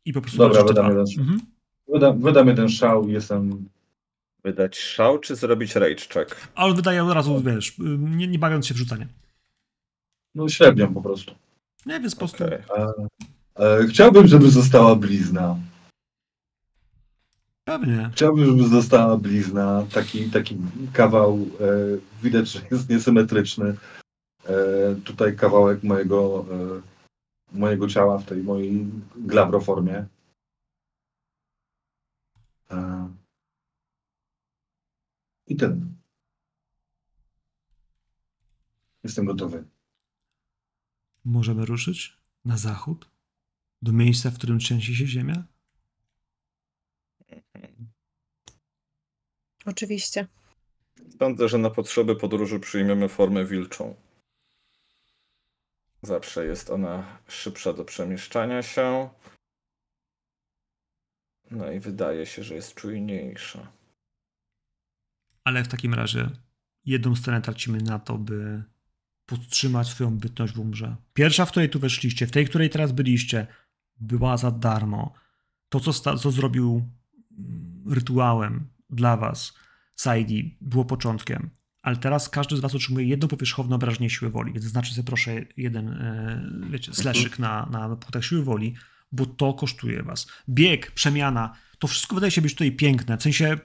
i 0.04 0.12
po 0.12 0.20
prostu 0.20 0.38
Dobra, 0.38 0.64
wydam 0.64 0.88
jeden 0.88 1.06
szał. 1.06 1.22
Mhm. 1.22 1.40
Wydam, 1.88 2.20
wydam 2.20 2.48
jeden 2.48 2.68
szał 2.68 3.08
i 3.08 3.12
jestem... 3.12 3.68
Wydać 4.44 4.78
szał 4.78 5.18
czy 5.18 5.36
zrobić 5.36 5.74
rage 5.74 5.96
check? 6.14 6.48
Ale 6.54 6.74
wydaje 6.74 7.04
od 7.04 7.12
razu, 7.14 7.42
wiesz, 7.42 7.68
y, 7.68 7.72
nie, 7.98 8.28
nie 8.28 8.38
bawiąc 8.38 8.66
się 8.66 8.74
w 8.74 8.76
rzucanie. 8.76 9.06
No 10.34 10.48
średnią 10.48 10.94
po 10.94 11.02
prostu. 11.02 11.34
Nie, 11.86 12.00
więc 12.00 12.14
po 12.14 12.18
prostu 12.18 12.44
Okej. 12.44 12.58
E, 13.56 13.86
chciałbym, 13.86 14.26
żeby 14.26 14.50
została 14.50 14.96
blizna. 14.96 15.56
pewnie. 17.64 18.10
Chciałbym, 18.12 18.46
żeby 18.46 18.68
została 18.68 19.16
blizna. 19.16 19.86
Taki, 19.94 20.30
taki 20.30 20.56
kawał, 20.92 21.34
e, 21.34 21.68
widać, 22.22 22.48
że 22.48 22.60
jest 22.70 22.88
niesymetryczny. 22.88 23.76
E, 24.44 24.54
tutaj 25.04 25.36
kawałek 25.36 25.82
mojego, 25.82 26.44
e, 26.50 27.58
mojego 27.58 27.88
ciała 27.88 28.18
w 28.18 28.24
tej 28.26 28.42
mojej 28.42 28.86
glabroformie. 29.16 30.06
E, 32.70 33.08
I 35.46 35.56
ten. 35.56 35.92
Jestem 39.04 39.24
gotowy. 39.24 39.64
Możemy 41.24 41.66
ruszyć 41.66 42.16
na 42.44 42.56
zachód, 42.56 43.10
do 43.82 43.92
miejsca, 43.92 44.30
w 44.30 44.34
którym 44.34 44.58
trzęsie 44.58 44.94
się 44.94 45.06
ziemia. 45.06 45.44
Oczywiście. 49.66 50.26
Sądzę, 51.18 51.48
że 51.48 51.58
na 51.58 51.70
potrzeby 51.70 52.16
podróży 52.16 52.60
przyjmiemy 52.60 53.08
formę 53.08 53.44
wilczą. 53.44 53.94
Zawsze 56.02 56.46
jest 56.46 56.70
ona 56.70 57.18
szybsza 57.28 57.72
do 57.72 57.84
przemieszczania 57.84 58.62
się. 58.62 59.10
No 61.50 61.72
i 61.72 61.80
wydaje 61.80 62.26
się, 62.26 62.44
że 62.44 62.54
jest 62.54 62.74
czujniejsza. 62.74 63.72
Ale 65.44 65.64
w 65.64 65.68
takim 65.68 65.94
razie 65.94 66.30
jedną 66.84 67.16
stronę 67.16 67.42
tracimy 67.42 67.78
na 67.78 67.98
to, 67.98 68.18
by 68.18 68.64
podtrzymać 69.26 69.88
swoją 69.88 70.18
bytność 70.18 70.52
w 70.52 70.58
umrze. 70.58 70.96
Pierwsza, 71.14 71.46
w 71.46 71.50
której 71.50 71.70
tu 71.70 71.80
weszliście, 71.80 72.26
w 72.26 72.30
tej, 72.30 72.46
której 72.46 72.70
teraz 72.70 72.92
byliście, 72.92 73.46
była 74.00 74.36
za 74.36 74.50
darmo. 74.50 75.12
To, 75.68 75.80
co, 75.80 75.92
sta- 75.92 76.16
co 76.16 76.30
zrobił 76.30 76.88
mm, 77.38 77.84
rytuałem 77.90 78.68
dla 78.90 79.16
was 79.16 79.52
Saidi, 79.96 80.56
było 80.60 80.84
początkiem. 80.84 81.50
Ale 81.82 81.96
teraz 81.96 82.28
każdy 82.28 82.56
z 82.56 82.60
was 82.60 82.74
otrzymuje 82.74 83.06
jedno 83.06 83.28
powierzchowne 83.28 83.76
obrażenie 83.76 84.10
siły 84.10 84.30
woli, 84.30 84.52
więc 84.52 84.64
znaczy 84.64 84.94
sobie 84.94 85.06
proszę 85.06 85.44
jeden, 85.56 85.88
e, 85.88 86.42
wiecie, 86.70 86.94
slaszyk 86.94 87.38
na, 87.38 87.66
na 87.66 87.88
punktach 87.88 88.24
siły 88.24 88.44
woli, 88.44 88.74
bo 89.12 89.26
to 89.26 89.54
kosztuje 89.54 90.02
was. 90.02 90.26
Bieg, 90.48 90.90
przemiana, 90.90 91.54
to 91.78 91.86
wszystko 91.86 92.14
wydaje 92.14 92.30
się 92.30 92.42
być 92.42 92.52
tutaj 92.52 92.72
piękne, 92.72 93.18
w 93.18 93.22
sensie 93.22 93.58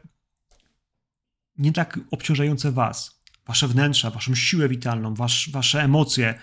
nie 1.58 1.74
tak 1.74 2.00
obciążające 2.12 2.72
was, 2.72 3.17
wasze 3.48 3.68
wnętrza, 3.68 4.10
waszą 4.10 4.36
siłę 4.36 4.70
witalną, 4.70 5.14
wasz, 5.14 5.50
wasze 5.50 5.84
emocje. 5.84 6.40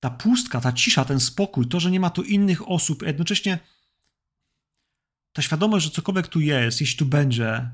Ta 0.00 0.10
pustka, 0.10 0.60
ta 0.60 0.72
cisza, 0.72 1.04
ten 1.04 1.20
spokój, 1.20 1.68
to, 1.68 1.80
że 1.80 1.90
nie 1.90 2.00
ma 2.00 2.10
tu 2.10 2.22
innych 2.22 2.68
osób, 2.68 3.02
jednocześnie 3.02 3.58
ta 5.32 5.42
świadomość, 5.42 5.84
że 5.84 5.90
cokolwiek 5.90 6.28
tu 6.28 6.40
jest, 6.40 6.80
jeśli 6.80 6.98
tu 6.98 7.06
będzie, 7.06 7.70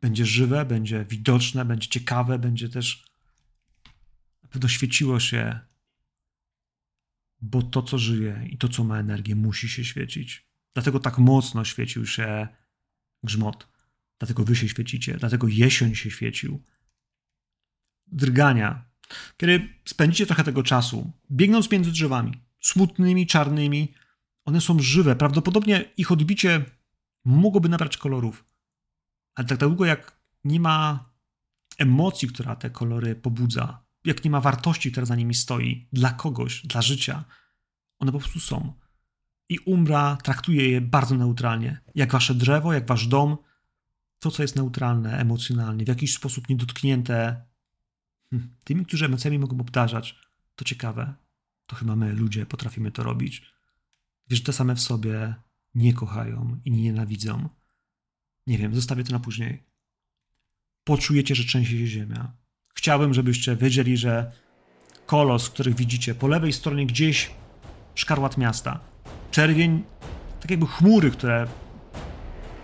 będzie 0.00 0.26
żywe, 0.26 0.64
będzie 0.64 1.04
widoczne, 1.04 1.64
będzie 1.64 1.88
ciekawe, 1.88 2.38
będzie 2.38 2.68
też 2.68 3.04
na 4.42 4.48
pewno 4.48 4.68
świeciło 4.68 5.20
się, 5.20 5.60
bo 7.40 7.62
to, 7.62 7.82
co 7.82 7.98
żyje 7.98 8.46
i 8.50 8.58
to, 8.58 8.68
co 8.68 8.84
ma 8.84 8.98
energię, 8.98 9.36
musi 9.36 9.68
się 9.68 9.84
świecić. 9.84 10.46
Dlatego 10.74 11.00
tak 11.00 11.18
mocno 11.18 11.64
świecił 11.64 12.06
się 12.06 12.48
grzmot. 13.22 13.68
Dlatego 14.18 14.44
wy 14.44 14.56
się 14.56 14.68
świecicie, 14.68 15.16
dlatego 15.16 15.48
jesień 15.48 15.94
się 15.94 16.10
świecił. 16.10 16.62
Drgania. 18.12 18.84
Kiedy 19.36 19.68
spędzicie 19.84 20.26
trochę 20.26 20.44
tego 20.44 20.62
czasu, 20.62 21.12
biegnąc 21.30 21.70
między 21.70 21.90
drzewami, 21.90 22.32
smutnymi, 22.60 23.26
czarnymi, 23.26 23.92
one 24.44 24.60
są 24.60 24.78
żywe. 24.78 25.16
Prawdopodobnie 25.16 25.84
ich 25.96 26.12
odbicie 26.12 26.64
mogłoby 27.24 27.68
nabrać 27.68 27.96
kolorów. 27.96 28.44
Ale 29.34 29.46
tak 29.48 29.58
długo 29.58 29.84
jak 29.84 30.16
nie 30.44 30.60
ma 30.60 31.10
emocji, 31.78 32.28
która 32.28 32.56
te 32.56 32.70
kolory 32.70 33.14
pobudza, 33.14 33.82
jak 34.04 34.24
nie 34.24 34.30
ma 34.30 34.40
wartości, 34.40 34.90
która 34.90 35.06
za 35.06 35.16
nimi 35.16 35.34
stoi, 35.34 35.88
dla 35.92 36.12
kogoś, 36.12 36.66
dla 36.66 36.82
życia, 36.82 37.24
one 37.98 38.12
po 38.12 38.18
prostu 38.18 38.40
są. 38.40 38.72
I 39.48 39.58
Umbra 39.58 40.16
traktuje 40.16 40.70
je 40.70 40.80
bardzo 40.80 41.14
neutralnie. 41.14 41.80
Jak 41.94 42.12
wasze 42.12 42.34
drzewo, 42.34 42.72
jak 42.72 42.86
wasz 42.86 43.06
dom, 43.06 43.36
to, 44.18 44.30
co 44.30 44.42
jest 44.42 44.56
neutralne 44.56 45.18
emocjonalnie, 45.18 45.84
w 45.84 45.88
jakiś 45.88 46.14
sposób 46.14 46.48
niedotknięte 46.48 47.42
tymi, 48.64 48.86
którzy 48.86 49.04
emocjami 49.04 49.38
mogą 49.38 49.60
obdarzać, 49.60 50.18
to 50.56 50.64
ciekawe. 50.64 51.14
To 51.66 51.76
chyba 51.76 51.96
my, 51.96 52.12
ludzie, 52.12 52.46
potrafimy 52.46 52.92
to 52.92 53.02
robić. 53.02 53.42
Wiesz, 54.28 54.42
te 54.42 54.52
same 54.52 54.74
w 54.74 54.80
sobie 54.80 55.34
nie 55.74 55.94
kochają 55.94 56.60
i 56.64 56.70
nie 56.70 56.82
nienawidzą. 56.82 57.48
Nie 58.46 58.58
wiem, 58.58 58.74
zostawię 58.74 59.04
to 59.04 59.12
na 59.12 59.20
później. 59.20 59.62
Poczujecie, 60.84 61.34
że 61.34 61.44
trzęsie 61.44 61.78
się 61.78 61.86
ziemia. 61.86 62.32
Chciałbym, 62.74 63.14
żebyście 63.14 63.56
wiedzieli, 63.56 63.96
że 63.96 64.32
kolos, 65.06 65.50
których 65.50 65.76
widzicie 65.76 66.14
po 66.14 66.28
lewej 66.28 66.52
stronie 66.52 66.86
gdzieś 66.86 67.30
szkarłat 67.94 68.38
miasta. 68.38 68.80
Czerwień, 69.30 69.82
tak 70.40 70.50
jakby 70.50 70.66
chmury, 70.66 71.10
które 71.10 71.46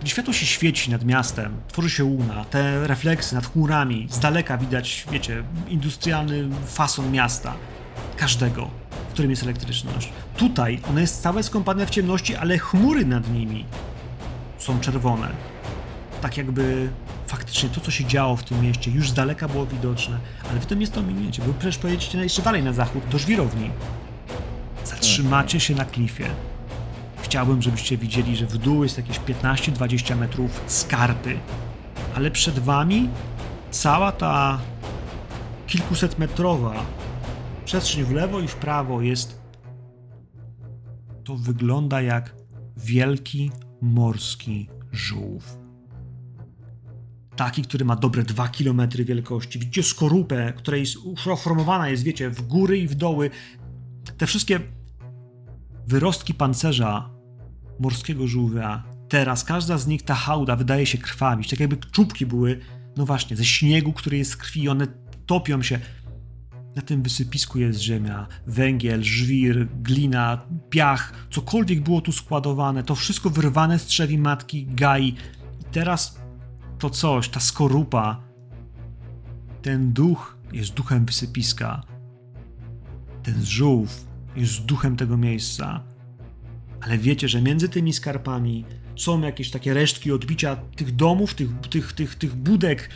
gdy 0.01 0.09
światło 0.09 0.33
się 0.33 0.45
świeci 0.45 0.91
nad 0.91 1.05
miastem, 1.05 1.61
tworzy 1.67 1.89
się 1.89 2.03
łuna, 2.03 2.45
te 2.45 2.87
refleksy 2.87 3.35
nad 3.35 3.47
chmurami, 3.47 4.07
z 4.09 4.19
daleka 4.19 4.57
widać, 4.57 5.05
wiecie, 5.11 5.43
industrialny 5.67 6.49
fason 6.65 7.11
miasta. 7.11 7.53
Każdego, 8.17 8.69
w 9.09 9.13
którym 9.13 9.31
jest 9.31 9.43
elektryczność. 9.43 10.09
Tutaj 10.37 10.79
ona 10.89 11.01
jest 11.01 11.21
całe 11.21 11.43
skąpane 11.43 11.85
w 11.85 11.89
ciemności, 11.89 12.35
ale 12.35 12.57
chmury 12.57 13.05
nad 13.05 13.33
nimi 13.33 13.65
są 14.57 14.79
czerwone. 14.79 15.29
tak 16.21 16.37
jakby 16.37 16.89
faktycznie 17.27 17.69
to, 17.69 17.81
co 17.81 17.91
się 17.91 18.05
działo 18.05 18.35
w 18.35 18.43
tym 18.43 18.61
mieście, 18.61 18.91
już 18.91 19.09
z 19.09 19.13
daleka 19.13 19.47
było 19.47 19.65
widoczne, 19.65 20.19
ale 20.51 20.59
wy 20.59 20.65
to 20.65 20.75
miasto 20.75 20.99
ominiecie, 20.99 21.41
bo 21.47 21.53
przecież 21.53 21.77
pojedziecie 21.77 22.17
jeszcze 22.17 22.41
dalej 22.41 22.63
na 22.63 22.73
zachód, 22.73 23.03
do 23.11 23.17
żwirowni. 23.17 23.69
Zatrzymacie 24.85 25.59
się 25.59 25.75
na 25.75 25.85
klifie. 25.85 26.25
Chciałbym, 27.21 27.61
żebyście 27.61 27.97
widzieli, 27.97 28.35
że 28.35 28.45
w 28.45 28.57
dół 28.57 28.83
jest 28.83 28.97
jakieś 28.97 29.19
15-20 29.19 30.17
metrów 30.17 30.61
skarpy, 30.67 31.39
ale 32.15 32.31
przed 32.31 32.59
wami 32.59 33.09
cała 33.71 34.11
ta 34.11 34.59
kilkusetmetrowa 35.67 36.85
przestrzeń 37.65 38.03
w 38.03 38.11
lewo 38.11 38.39
i 38.39 38.47
w 38.47 38.55
prawo 38.55 39.01
jest. 39.01 39.41
To 41.23 41.35
wygląda 41.35 42.01
jak 42.01 42.35
wielki 42.77 43.51
morski 43.81 44.69
żółw. 44.91 45.57
Taki, 47.35 47.61
który 47.61 47.85
ma 47.85 47.95
dobre 47.95 48.23
2 48.23 48.47
km 48.47 48.81
wielkości. 48.89 49.59
Widzicie 49.59 49.83
skorupę, 49.83 50.53
która 50.57 50.77
jest 50.77 50.97
uformowana 50.97 51.89
jest, 51.89 52.03
wiecie, 52.03 52.29
w 52.29 52.41
góry 52.41 52.77
i 52.77 52.87
w 52.87 52.95
doły. 52.95 53.29
Te 54.17 54.27
wszystkie 54.27 54.59
wyrostki 55.87 56.33
pancerza 56.33 57.09
morskiego 57.79 58.27
żółwia. 58.27 58.83
Teraz 59.09 59.43
każda 59.43 59.77
z 59.77 59.87
nich, 59.87 60.03
ta 60.03 60.15
hałda, 60.15 60.55
wydaje 60.55 60.85
się 60.85 60.97
krwawić. 60.97 61.49
Tak 61.49 61.59
jakby 61.59 61.77
czubki 61.77 62.25
były, 62.25 62.59
no 62.97 63.05
właśnie, 63.05 63.37
ze 63.37 63.45
śniegu, 63.45 63.93
który 63.93 64.17
jest 64.17 64.31
z 64.31 64.37
krwi. 64.37 64.69
One 64.69 64.87
topią 65.25 65.61
się. 65.61 65.79
Na 66.75 66.81
tym 66.81 67.01
wysypisku 67.01 67.59
jest 67.59 67.79
ziemia, 67.79 68.27
węgiel, 68.47 69.03
żwir, 69.03 69.67
glina, 69.81 70.41
piach, 70.69 71.27
cokolwiek 71.31 71.81
było 71.81 72.01
tu 72.01 72.11
składowane. 72.11 72.83
To 72.83 72.95
wszystko 72.95 73.29
wyrwane 73.29 73.79
z 73.79 73.85
trzewi 73.85 74.17
matki 74.17 74.65
Gai. 74.65 75.15
I 75.61 75.63
teraz 75.71 76.19
to 76.79 76.89
coś, 76.89 77.29
ta 77.29 77.39
skorupa, 77.39 78.21
ten 79.61 79.93
duch 79.93 80.37
jest 80.53 80.73
duchem 80.73 81.05
wysypiska. 81.05 81.83
Ten 83.23 83.45
żółw 83.45 84.06
jest 84.37 84.65
duchem 84.65 84.97
tego 84.97 85.17
miejsca. 85.17 85.83
Ale 86.81 86.97
wiecie, 86.97 87.27
że 87.27 87.41
między 87.41 87.69
tymi 87.69 87.93
skarpami 87.93 88.65
są 88.95 89.21
jakieś 89.21 89.51
takie 89.51 89.73
resztki 89.73 90.11
odbicia 90.11 90.55
tych 90.55 90.95
domów, 90.95 91.33
tych, 91.33 91.49
tych, 91.69 91.93
tych, 91.93 92.15
tych 92.15 92.35
budek. 92.35 92.89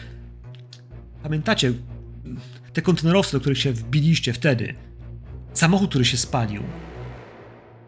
Pamiętacie 1.23 1.73
te 2.73 2.81
kontenerowce, 2.81 3.31
do 3.31 3.39
których 3.41 3.57
się 3.57 3.73
wbiliście 3.73 4.33
wtedy? 4.33 4.75
Samochód, 5.53 5.89
który 5.89 6.05
się 6.05 6.17
spalił. 6.17 6.63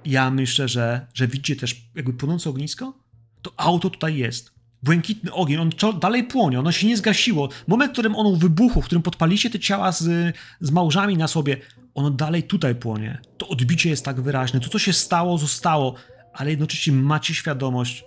Ja 0.05 0.31
myślę, 0.31 0.67
że, 0.67 1.07
że 1.13 1.27
widzicie 1.27 1.55
też 1.55 1.89
jakby 1.95 2.13
płonące 2.13 2.49
ognisko? 2.49 2.93
To 3.41 3.53
auto 3.57 3.89
tutaj 3.89 4.17
jest. 4.17 4.53
Błękitny 4.83 5.33
ogień, 5.33 5.57
on 5.57 5.99
dalej 5.99 6.23
płonie, 6.23 6.59
ono 6.59 6.71
się 6.71 6.87
nie 6.87 6.97
zgasiło. 6.97 7.49
Moment, 7.67 7.91
w 7.91 7.93
którym 7.93 8.15
ono 8.15 8.35
wybuchło, 8.35 8.81
w 8.81 8.85
którym 8.85 9.01
podpaliście 9.01 9.49
te 9.49 9.59
ciała 9.59 9.91
z, 9.91 10.35
z 10.59 10.71
małżami 10.71 11.17
na 11.17 11.27
sobie, 11.27 11.57
ono 11.95 12.09
dalej 12.09 12.43
tutaj 12.43 12.75
płonie. 12.75 13.21
To 13.37 13.47
odbicie 13.47 13.89
jest 13.89 14.05
tak 14.05 14.21
wyraźne. 14.21 14.59
To, 14.59 14.69
co 14.69 14.79
się 14.79 14.93
stało, 14.93 15.37
zostało, 15.37 15.95
ale 16.33 16.49
jednocześnie 16.49 16.93
macie 16.93 17.33
świadomość, 17.33 18.05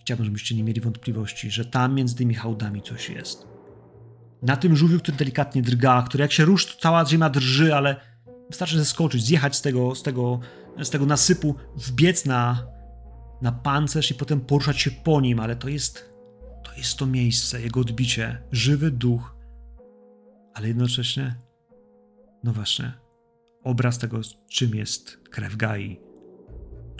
chciałbym, 0.00 0.26
żebyście 0.26 0.54
nie 0.54 0.64
mieli 0.64 0.80
wątpliwości, 0.80 1.50
że 1.50 1.64
tam 1.64 1.94
między 1.94 2.16
tymi 2.16 2.34
hałdami 2.34 2.82
coś 2.82 3.10
jest. 3.10 3.46
Na 4.42 4.56
tym 4.56 4.76
żółwiu, 4.76 4.98
który 4.98 5.16
delikatnie 5.16 5.62
drga, 5.62 6.02
który 6.02 6.22
jak 6.22 6.32
się 6.32 6.44
ruszy, 6.44 6.68
to 6.68 6.80
cała 6.80 7.06
ziemia 7.06 7.30
drży, 7.30 7.74
ale 7.74 7.96
wystarczy 8.50 8.78
zeskoczyć, 8.78 9.24
zjechać 9.24 9.56
z 9.56 9.62
tego, 9.62 9.94
z 9.94 10.02
tego, 10.02 10.40
z 10.82 10.90
tego 10.90 11.06
nasypu, 11.06 11.54
wbiec 11.76 12.24
na, 12.24 12.66
na 13.42 13.52
pancerz 13.52 14.10
i 14.10 14.14
potem 14.14 14.40
poruszać 14.40 14.80
się 14.80 14.90
po 14.90 15.20
nim, 15.20 15.40
ale 15.40 15.56
to 15.56 15.68
jest 15.68 16.16
to 16.66 16.72
jest 16.76 16.98
to 16.98 17.06
miejsce, 17.06 17.60
jego 17.60 17.80
odbicie, 17.80 18.42
żywy 18.52 18.90
duch, 18.90 19.36
ale 20.54 20.68
jednocześnie, 20.68 21.34
no 22.46 22.52
właśnie, 22.52 22.92
obraz 23.64 23.98
tego, 23.98 24.20
czym 24.50 24.74
jest 24.74 25.16
krew 25.30 25.56
Gai, 25.56 26.00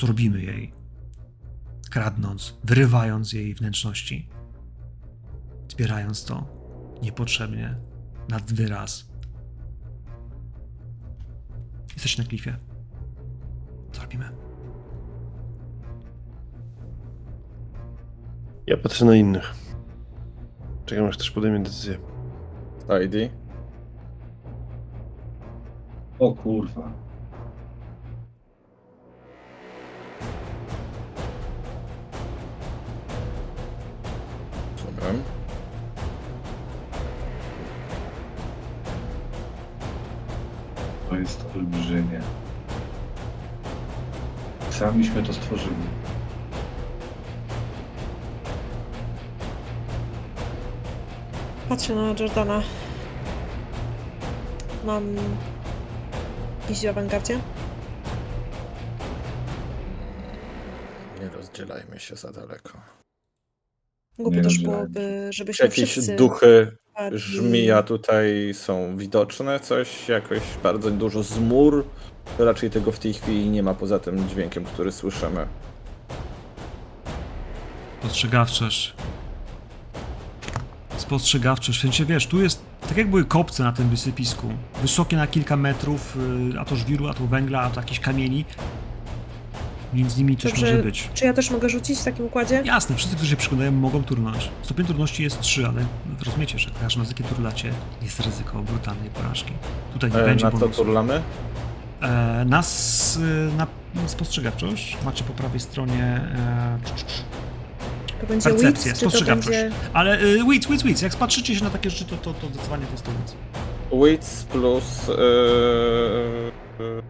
co 0.01 0.07
robimy 0.07 0.43
jej, 0.43 0.73
kradnąc, 1.91 2.59
wyrywając 2.65 3.33
jej 3.33 3.55
wnętrzności, 3.55 4.29
zbierając 5.69 6.25
to 6.25 6.47
niepotrzebnie, 7.03 7.77
nad 8.29 8.53
wyraz. 8.53 9.09
Jesteś 11.95 12.19
na 12.19 12.25
klifie. 12.25 12.57
Co 13.93 14.03
robimy? 14.03 14.31
Ja 18.67 18.77
patrzę 18.77 19.05
na 19.05 19.17
innych. 19.17 19.55
Czekam, 20.87 21.07
aż 21.07 21.17
też 21.17 21.31
podejmie 21.31 21.61
decyzję. 21.61 21.99
ID. 23.05 23.46
O 26.19 26.33
kurwa. 26.33 26.93
To 41.11 41.17
jest 41.17 41.45
olbrzymie. 41.57 42.21
Samiśmy 44.71 45.23
to 45.23 45.33
stworzyli. 45.33 45.75
Patrzę 51.69 51.95
na 51.95 52.15
Jordana. 52.21 52.63
Mam 54.85 55.05
iść 56.71 56.83
w 56.83 56.89
awangardzie? 56.89 57.41
Nie 61.21 61.29
rozdzielajmy 61.29 61.99
się 62.01 62.17
za 62.17 62.33
daleko. 62.33 62.73
Głupio 64.19 64.43
też 64.43 64.59
byłoby, 64.59 65.29
żebyśmy 65.31 65.65
Jakieś 65.67 65.91
wszyscy 65.91 66.17
duchy 66.17 66.77
padli. 66.95 67.19
żmija 67.19 67.83
tutaj 67.83 68.55
są 68.55 68.97
widoczne? 68.97 69.61
Coś, 69.61 70.09
jakoś 70.09 70.41
bardzo 70.63 70.91
dużo 70.91 71.23
zmur? 71.23 71.85
Raczej 72.39 72.71
tego 72.71 72.93
w 72.93 72.99
tej 72.99 73.15
chwili 73.15 73.51
nie 73.51 73.63
ma 73.63 73.75
poza 73.75 73.99
tym 73.99 74.29
dźwiękiem, 74.29 74.65
który 74.65 74.93
słyszymy. 74.93 75.47
Spostrzegawczość. 78.01 78.95
Spostrzegawczość. 81.07 81.79
W 81.79 81.83
sensie, 81.83 82.05
wiesz, 82.05 82.27
tu 82.27 82.43
jest 82.43 82.63
tak 82.89 82.97
jak 82.97 83.11
były 83.11 83.25
kopce 83.25 83.65
na 83.65 83.73
tym 83.73 83.89
wysypisku. 83.89 84.49
Wysokie 84.83 85.17
na 85.17 85.27
kilka 85.27 85.57
metrów, 85.57 86.19
y, 86.55 86.61
a 86.61 86.65
to 86.65 86.77
żwiru, 86.77 87.09
a 87.09 87.15
to 87.15 87.27
węgla, 87.27 87.61
a 87.61 87.71
to 87.71 87.81
jakieś 87.81 88.01
kamieni. 88.01 88.45
Między 89.95 90.19
nimi 90.19 90.37
coś 90.37 90.53
Dobrze. 90.53 90.67
może 90.67 90.83
być. 90.83 91.11
Czy 91.15 91.25
ja 91.25 91.33
też 91.33 91.51
mogę 91.51 91.69
rzucić 91.69 91.99
w 91.99 92.05
takim 92.05 92.25
układzie? 92.25 92.63
Jasne, 92.65 92.97
wszyscy, 92.97 93.17
którzy 93.17 93.31
się 93.31 93.37
przyglądają, 93.37 93.73
mogą 93.73 94.03
turnąć. 94.05 94.51
Stopień 94.63 94.87
trudności 94.87 95.23
jest 95.23 95.41
3, 95.41 95.67
ale 95.67 95.85
rozumiecie, 96.27 96.59
że 96.59 96.71
każdy 96.83 97.01
raz, 97.01 97.15
kiedy 97.15 97.29
turlacie, 97.29 97.73
jest 98.03 98.21
ryzyko 98.21 98.63
brutalnej 98.63 99.11
porażki. 99.11 99.53
Tutaj 99.93 100.11
nie 100.11 100.17
E, 100.19 100.25
będzie 100.25 100.45
na 100.45 100.51
co 100.51 100.69
turlamy? 100.69 101.23
E, 102.03 102.45
nas 102.45 103.17
y, 103.17 103.57
na 103.57 103.67
spostrzegawczość 104.07 104.97
macie 105.05 105.25
po 105.25 105.33
prawej 105.33 105.61
stronie 105.61 106.03
e, 106.03 106.79
To 108.21 108.27
będzie 108.27 108.51
Percepcję, 108.51 108.69
Wits, 108.69 108.85
czy 108.85 108.91
to 109.05 109.11
spostrzegawczość. 109.11 109.59
będzie... 109.59 109.77
Ale 109.93 110.23
y, 110.23 110.45
wits, 110.51 110.67
wits, 110.69 110.83
wits. 110.83 111.03
Jak 111.03 111.13
spatrzycie 111.13 111.57
się 111.57 111.65
na 111.65 111.71
takie 111.71 111.91
rzeczy, 111.91 112.05
to, 112.05 112.17
to, 112.17 112.35
to 112.35 112.47
zdecydowanie 112.47 112.87
to 112.87 112.93
jest 112.93 113.05
to 113.05 113.11
wits. 113.13 113.37
Wits 114.05 114.45
plus... 114.45 115.09
Yy, 115.09 115.15
yy, 116.79 117.03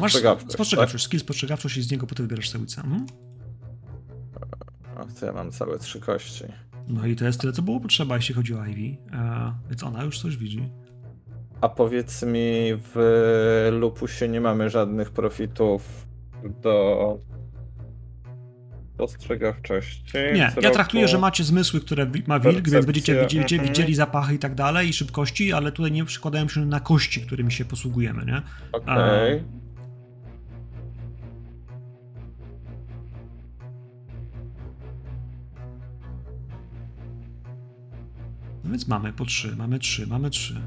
spostrzegawczość, 0.00 0.46
tak? 0.46 0.54
spostrzegawczość, 0.54 1.04
skill 1.04 1.20
spostrzegawczość 1.20 1.76
i 1.76 1.82
z 1.82 1.90
niego 1.90 2.06
potem 2.06 2.26
wybierasz 2.26 2.50
sobie 2.50 2.64
witsa. 2.64 2.82
Mhm. 2.82 3.06
A 4.96 5.20
to 5.20 5.26
ja 5.26 5.32
mam 5.32 5.50
całe 5.52 5.78
trzy 5.78 6.00
kości. 6.00 6.44
No 6.88 7.06
i 7.06 7.16
to 7.16 7.24
jest 7.24 7.40
tyle, 7.40 7.52
co 7.52 7.62
było 7.62 7.80
potrzeba, 7.80 8.16
jeśli 8.16 8.34
chodzi 8.34 8.54
o 8.54 8.66
Ivy. 8.66 8.96
E, 9.12 9.52
więc 9.68 9.82
ona 9.82 10.04
już 10.04 10.20
coś 10.20 10.36
widzi. 10.36 10.68
A 11.60 11.68
powiedz 11.68 12.22
mi, 12.22 12.78
w 12.94 13.68
Lupusie 13.72 14.28
nie 14.28 14.40
mamy 14.40 14.70
żadnych 14.70 15.10
profitów 15.10 16.06
do 16.62 17.18
spostrzegawczości. 18.94 20.12
Nie, 20.34 20.52
ja 20.62 20.70
traktuję, 20.70 21.08
że 21.08 21.18
macie 21.18 21.44
zmysły, 21.44 21.80
które 21.80 22.06
ma 22.26 22.40
wilk, 22.40 22.54
więc 22.54 22.86
Percepcja, 22.86 22.86
będziecie 22.86 23.20
widzieli, 23.20 23.54
mhm. 23.54 23.68
widzieli 23.68 23.94
zapachy 23.94 24.34
i 24.34 24.38
tak 24.38 24.54
dalej, 24.54 24.88
i 24.88 24.92
szybkości, 24.92 25.52
ale 25.52 25.72
tutaj 25.72 25.92
nie 25.92 26.04
przykładają 26.04 26.48
się 26.48 26.66
na 26.66 26.80
kości, 26.80 27.20
którymi 27.20 27.52
się 27.52 27.64
posługujemy, 27.64 28.24
nie? 28.26 28.42
Okej. 28.72 29.44
No 38.64 38.70
więc 38.70 38.88
mamy 38.88 39.12
po 39.12 39.24
trzy, 39.24 39.56
mamy 39.56 39.78
trzy, 39.78 40.06
mamy 40.06 40.30
trzy. 40.30 40.60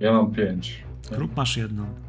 Ja 0.00 0.12
mam 0.12 0.32
pięć. 0.34 0.84
Kruk 1.10 1.36
masz 1.36 1.56
jedną. 1.56 2.07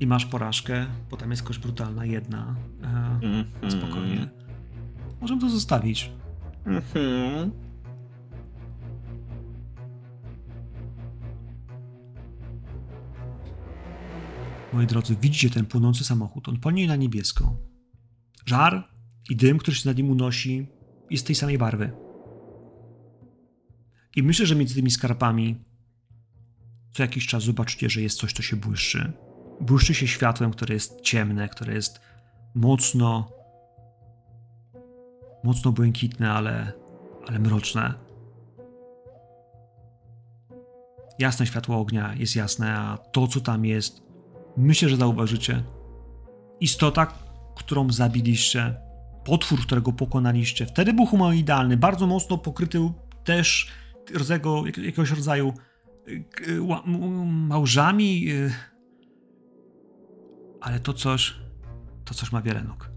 I 0.00 0.06
masz 0.06 0.26
porażkę, 0.26 0.86
potem 1.10 1.30
jest 1.30 1.42
kość 1.42 1.58
brutalna, 1.58 2.04
jedna. 2.04 2.56
E, 2.82 2.86
Mhm. 3.26 3.44
spokojnie. 3.70 4.28
możemy 5.20 5.40
to 5.40 5.48
zostawić. 5.50 6.10
Mhm. 6.66 7.50
Moi 14.72 14.86
drodzy, 14.86 15.16
widzicie 15.22 15.50
ten 15.50 15.66
płonący 15.66 16.04
samochód. 16.04 16.48
On 16.48 16.60
płonie 16.60 16.86
na 16.86 16.96
niebiesko. 16.96 17.56
Żar 18.46 18.88
i 19.30 19.36
dym, 19.36 19.58
który 19.58 19.76
się 19.76 19.88
nad 19.88 19.96
nim 19.96 20.10
unosi, 20.10 20.66
jest 21.10 21.26
tej 21.26 21.36
samej 21.36 21.58
barwy. 21.58 21.90
I 24.16 24.22
myślę, 24.22 24.46
że 24.46 24.54
między 24.56 24.74
tymi 24.74 24.90
skarpami 24.90 25.56
co 26.92 27.02
jakiś 27.02 27.26
czas 27.26 27.42
zobaczycie, 27.42 27.90
że 27.90 28.02
jest 28.02 28.18
coś, 28.18 28.32
co 28.32 28.42
się 28.42 28.56
błyszczy. 28.56 29.12
Błyszczy 29.60 29.94
się 29.94 30.06
światłem, 30.06 30.50
które 30.50 30.74
jest 30.74 31.00
ciemne, 31.00 31.48
które 31.48 31.74
jest 31.74 32.00
mocno 32.54 33.36
mocno 35.46 35.72
błękitne, 35.72 36.32
ale, 36.32 36.72
ale 37.28 37.38
mroczne. 37.38 37.94
Jasne 41.18 41.46
światło 41.46 41.76
ognia 41.76 42.14
jest 42.14 42.36
jasne, 42.36 42.78
a 42.78 42.98
to, 42.98 43.26
co 43.26 43.40
tam 43.40 43.64
jest, 43.64 44.02
myślę, 44.56 44.88
że 44.88 44.96
zauważycie. 44.96 45.62
Istota, 46.60 47.06
którą 47.56 47.90
zabiliście, 47.92 48.74
potwór, 49.24 49.60
którego 49.60 49.92
pokonaliście, 49.92 50.66
wtedy 50.66 50.92
był 50.92 51.06
humanoidalny, 51.06 51.76
bardzo 51.76 52.06
mocno 52.06 52.38
pokryty 52.38 52.90
też 53.24 53.70
rodzaju, 54.14 54.66
jakiegoś 54.66 55.10
rodzaju 55.10 55.52
y, 56.08 56.24
małżami, 57.26 58.30
y, 58.30 58.52
ale 60.60 60.80
to 60.80 60.92
coś, 60.92 61.34
to 62.04 62.14
coś 62.14 62.32
ma 62.32 62.42
wiele 62.42 62.64
nóg. 62.64 62.90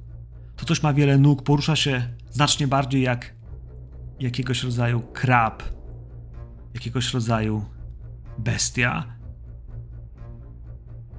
To 0.55 0.65
coś 0.65 0.83
ma 0.83 0.93
wiele 0.93 1.17
nóg, 1.17 1.43
porusza 1.43 1.75
się 1.75 2.09
znacznie 2.31 2.67
bardziej 2.67 3.01
jak 3.01 3.35
jakiegoś 4.19 4.63
rodzaju 4.63 5.01
krab, 5.01 5.63
jakiegoś 6.73 7.13
rodzaju 7.13 7.65
bestia. 8.37 9.05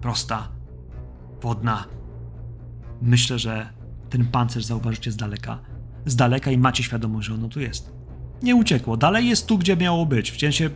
Prosta, 0.01 0.49
wodna. 1.41 1.84
Myślę, 3.03 3.38
że 3.38 3.68
ten 4.11 4.26
pancerz 4.26 4.64
zauważycie 4.64 5.12
z 5.12 5.16
daleka. 5.16 5.59
Z 6.07 6.16
daleka 6.16 6.51
i 6.51 6.59
macie 6.59 6.82
świadomość, 6.82 7.28
że 7.28 7.34
ono 7.34 7.49
tu 7.49 7.61
jest. 7.61 7.93
Nie 8.43 8.57
uciekło, 8.57 8.97
dalej 8.97 9.28
jest 9.28 9.47
tu, 9.47 9.59
gdzie 9.59 9.76
miało 9.76 10.07
być. 10.07 10.30
W 10.30 10.41
sensie, 10.41 10.70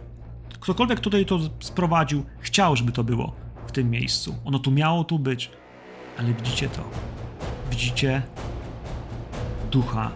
ktokolwiek 0.60 1.00
tutaj 1.00 1.26
to 1.26 1.40
sprowadził, 1.60 2.24
chciał, 2.40 2.76
żeby 2.76 2.92
to 2.92 3.04
było 3.04 3.43
tym 3.74 3.90
miejscu. 3.90 4.34
Ono 4.44 4.58
tu 4.58 4.70
miało 4.70 5.04
tu 5.04 5.18
być, 5.18 5.50
ale 6.18 6.32
widzicie 6.32 6.68
to. 6.68 6.82
Widzicie 7.70 8.22
ducha 9.70 10.10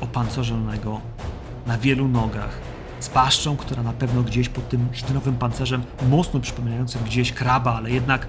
opancerzonego 0.00 1.00
na 1.66 1.78
wielu 1.78 2.08
nogach, 2.08 2.58
z 3.00 3.08
paszczą, 3.08 3.56
która 3.56 3.82
na 3.82 3.92
pewno 3.92 4.22
gdzieś 4.22 4.48
pod 4.48 4.68
tym 4.68 4.88
chitinowym 4.92 5.36
pancerzem, 5.36 5.82
mocno 6.08 6.40
przypominającym 6.40 7.04
gdzieś 7.04 7.32
kraba, 7.32 7.74
ale 7.74 7.90
jednak, 7.90 8.26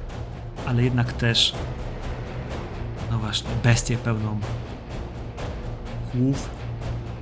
ale 0.65 0.83
jednak 0.83 1.13
też, 1.13 1.53
no 3.11 3.19
właśnie, 3.19 3.49
bestię 3.63 3.97
pełną 3.97 4.39
kłów 6.11 6.49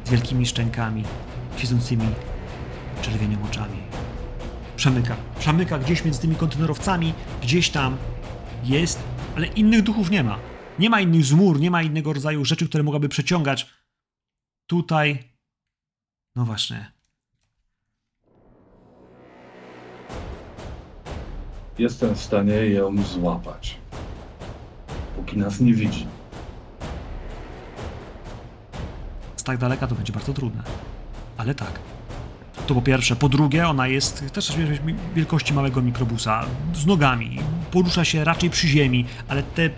z 0.05 0.09
wielkimi 0.09 0.45
szczękami, 0.45 1.03
siedzącymi 1.57 2.07
czerwienią 3.01 3.37
oczami. 3.43 3.90
Przemyka, 4.81 5.15
przemyka 5.39 5.79
gdzieś 5.79 6.05
między 6.05 6.21
tymi 6.21 6.35
kontenerowcami, 6.35 7.13
gdzieś 7.41 7.69
tam 7.69 7.97
jest, 8.63 8.99
ale 9.35 9.47
innych 9.47 9.81
duchów 9.81 10.09
nie 10.11 10.23
ma. 10.23 10.39
Nie 10.79 10.89
ma 10.89 11.01
innych 11.01 11.25
zmur, 11.25 11.59
nie 11.59 11.71
ma 11.71 11.81
innego 11.83 12.13
rodzaju 12.13 12.45
rzeczy, 12.45 12.69
które 12.69 12.83
mogłaby 12.83 13.09
przeciągać. 13.09 13.69
Tutaj, 14.67 15.23
no 16.35 16.45
właśnie, 16.45 16.91
Jestem 21.77 22.15
w 22.15 22.21
stanie 22.21 22.53
ją 22.53 23.03
złapać. 23.03 23.77
Póki 25.15 25.37
nas 25.37 25.59
nie 25.59 25.73
widzi. 25.73 26.07
z 29.35 29.43
tak 29.43 29.57
daleka 29.57 29.87
to 29.87 29.95
będzie 29.95 30.13
bardzo 30.13 30.33
trudne. 30.33 30.63
Ale 31.37 31.55
tak. 31.55 31.90
To 32.71 32.75
po 32.75 32.81
pierwsze. 32.81 33.15
Po 33.15 33.29
drugie, 33.29 33.67
ona 33.67 33.87
jest 33.87 34.23
też 34.33 34.53
wielkości 35.15 35.53
małego 35.53 35.81
mikrobusa, 35.81 36.45
z 36.73 36.85
nogami. 36.85 37.39
Porusza 37.71 38.05
się 38.05 38.23
raczej 38.23 38.49
przy 38.49 38.67
ziemi, 38.67 39.05
ale 39.27 39.43
te 39.43 39.69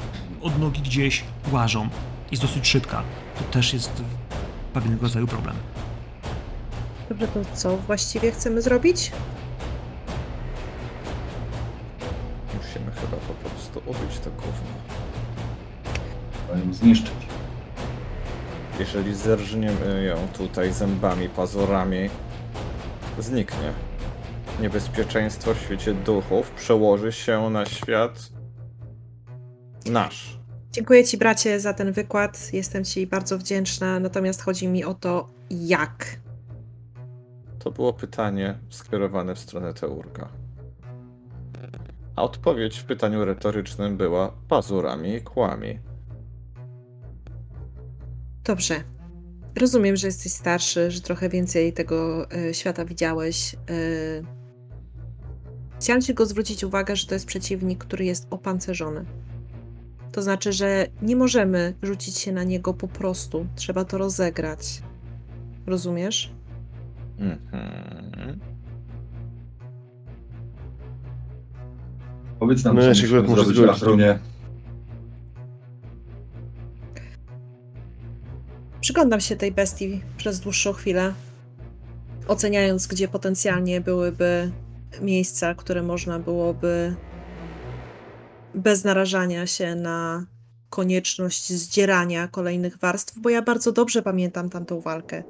odnogi 0.42 0.82
gdzieś 0.82 1.24
łażą. 1.52 1.90
Jest 2.32 2.44
dosyć 2.44 2.68
szybka. 2.68 3.04
To 3.38 3.44
też 3.44 3.74
jest 3.74 4.04
pewnego 4.74 5.02
rodzaju 5.02 5.28
problem. 5.28 5.56
Dobrze, 7.10 7.28
to 7.28 7.40
co 7.54 7.78
właściwie 7.78 8.32
chcemy 8.32 8.62
zrobić? 8.62 9.12
Musimy 12.48 12.92
chyba 12.92 13.18
po 13.18 13.34
prostu 13.50 13.80
ubić 13.86 14.20
to 14.20 14.30
gówno. 14.32 14.74
Ją 16.66 16.74
zniszczyć. 16.74 17.14
Jeżeli 18.80 19.16
zerżniemy 19.16 20.04
ją 20.04 20.28
tutaj 20.38 20.74
zębami, 20.74 21.30
pazurami, 21.30 22.10
zniknie. 23.20 23.74
Niebezpieczeństwo 24.62 25.54
w 25.54 25.58
świecie 25.58 25.94
duchów 25.94 26.52
przełoży 26.52 27.12
się 27.12 27.50
na 27.50 27.66
świat 27.66 28.30
nasz. 29.86 30.40
Dziękuję 30.72 31.04
Ci, 31.04 31.18
bracie, 31.18 31.60
za 31.60 31.74
ten 31.74 31.92
wykład. 31.92 32.54
Jestem 32.54 32.84
Ci 32.84 33.08
bardzo 33.08 33.38
wdzięczna, 33.38 34.00
natomiast 34.00 34.42
chodzi 34.42 34.68
mi 34.68 34.84
o 34.84 34.94
to, 34.94 35.30
jak. 35.50 36.06
To 37.60 37.72
było 37.72 37.94
pytanie 37.94 38.58
skierowane 38.70 39.36
w 39.36 39.40
stronę 39.40 39.74
Teurga. 39.74 40.30
A 42.16 42.24
odpowiedź 42.24 42.78
w 42.78 42.86
pytaniu 42.86 43.26
retorycznym 43.26 43.98
była 43.98 44.34
pazurami 44.48 45.16
i 45.16 45.22
kłami. 45.22 45.80
Dobrze. 48.44 48.84
Rozumiem, 49.56 49.96
że 49.96 50.08
jesteś 50.08 50.32
starszy, 50.32 50.92
że 50.92 51.02
trochę 51.02 51.30
więcej 51.30 51.74
tego 51.74 52.28
e, 52.32 52.54
świata 52.54 52.86
widziałeś. 52.86 53.56
E, 53.56 53.58
chciałam 55.80 56.02
tylko 56.02 56.26
zwrócić 56.26 56.64
uwagę, 56.64 56.96
że 56.96 57.08
to 57.08 57.16
jest 57.16 57.26
przeciwnik, 57.26 57.86
który 57.86 58.06
jest 58.06 58.28
opancerzony. 58.30 59.06
To 60.12 60.22
znaczy, 60.22 60.54
że 60.54 60.88
nie 61.02 61.16
możemy 61.16 61.74
rzucić 61.84 62.18
się 62.18 62.32
na 62.32 62.44
niego 62.44 62.74
po 62.74 62.88
prostu. 62.88 63.46
Trzeba 63.56 63.86
to 63.86 63.98
rozegrać. 63.98 64.82
Rozumiesz? 65.68 66.32
Mhm. 67.20 68.40
Powiedz 72.40 72.64
nam, 72.64 72.76
No 72.76 72.82
co 72.82 72.88
ja 72.88 72.96
się 72.96 73.02
musimy 73.02 73.28
zrobić 73.28 73.56
zgodzić. 73.56 73.70
Afronie. 73.70 74.20
Przyglądam 78.84 79.22
się 79.22 79.36
tej 79.36 79.52
bestii 79.52 80.02
przez 80.18 80.40
dłuższą 80.40 80.74
chwilę, 80.74 81.14
oceniając, 82.28 82.88
gdzie 82.88 83.08
potencjalnie 83.08 83.82
byłyby 83.82 84.52
miejsca, 85.02 85.56
które 85.56 85.84
można 85.84 86.20
byłoby 86.20 86.96
bez 88.56 88.84
narażania 88.84 89.48
się 89.48 89.76
na 89.76 90.26
konieczność 90.70 91.54
zdzierania 91.54 92.28
kolejnych 92.28 92.78
warstw, 92.78 93.20
bo 93.20 93.30
ja 93.30 93.42
bardzo 93.42 93.72
dobrze 93.72 94.02
pamiętam 94.02 94.50
tamtą 94.50 94.82
walkę. 94.82 95.24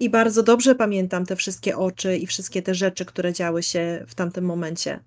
I 0.00 0.10
bardzo 0.10 0.42
dobrze 0.42 0.74
pamiętam 0.74 1.26
te 1.26 1.36
wszystkie 1.36 1.76
oczy 1.76 2.16
i 2.16 2.26
wszystkie 2.26 2.62
te 2.62 2.74
rzeczy, 2.74 3.04
które 3.04 3.32
działy 3.32 3.62
się 3.62 4.04
w 4.08 4.14
tamtym 4.14 4.44
momencie. 4.44 5.00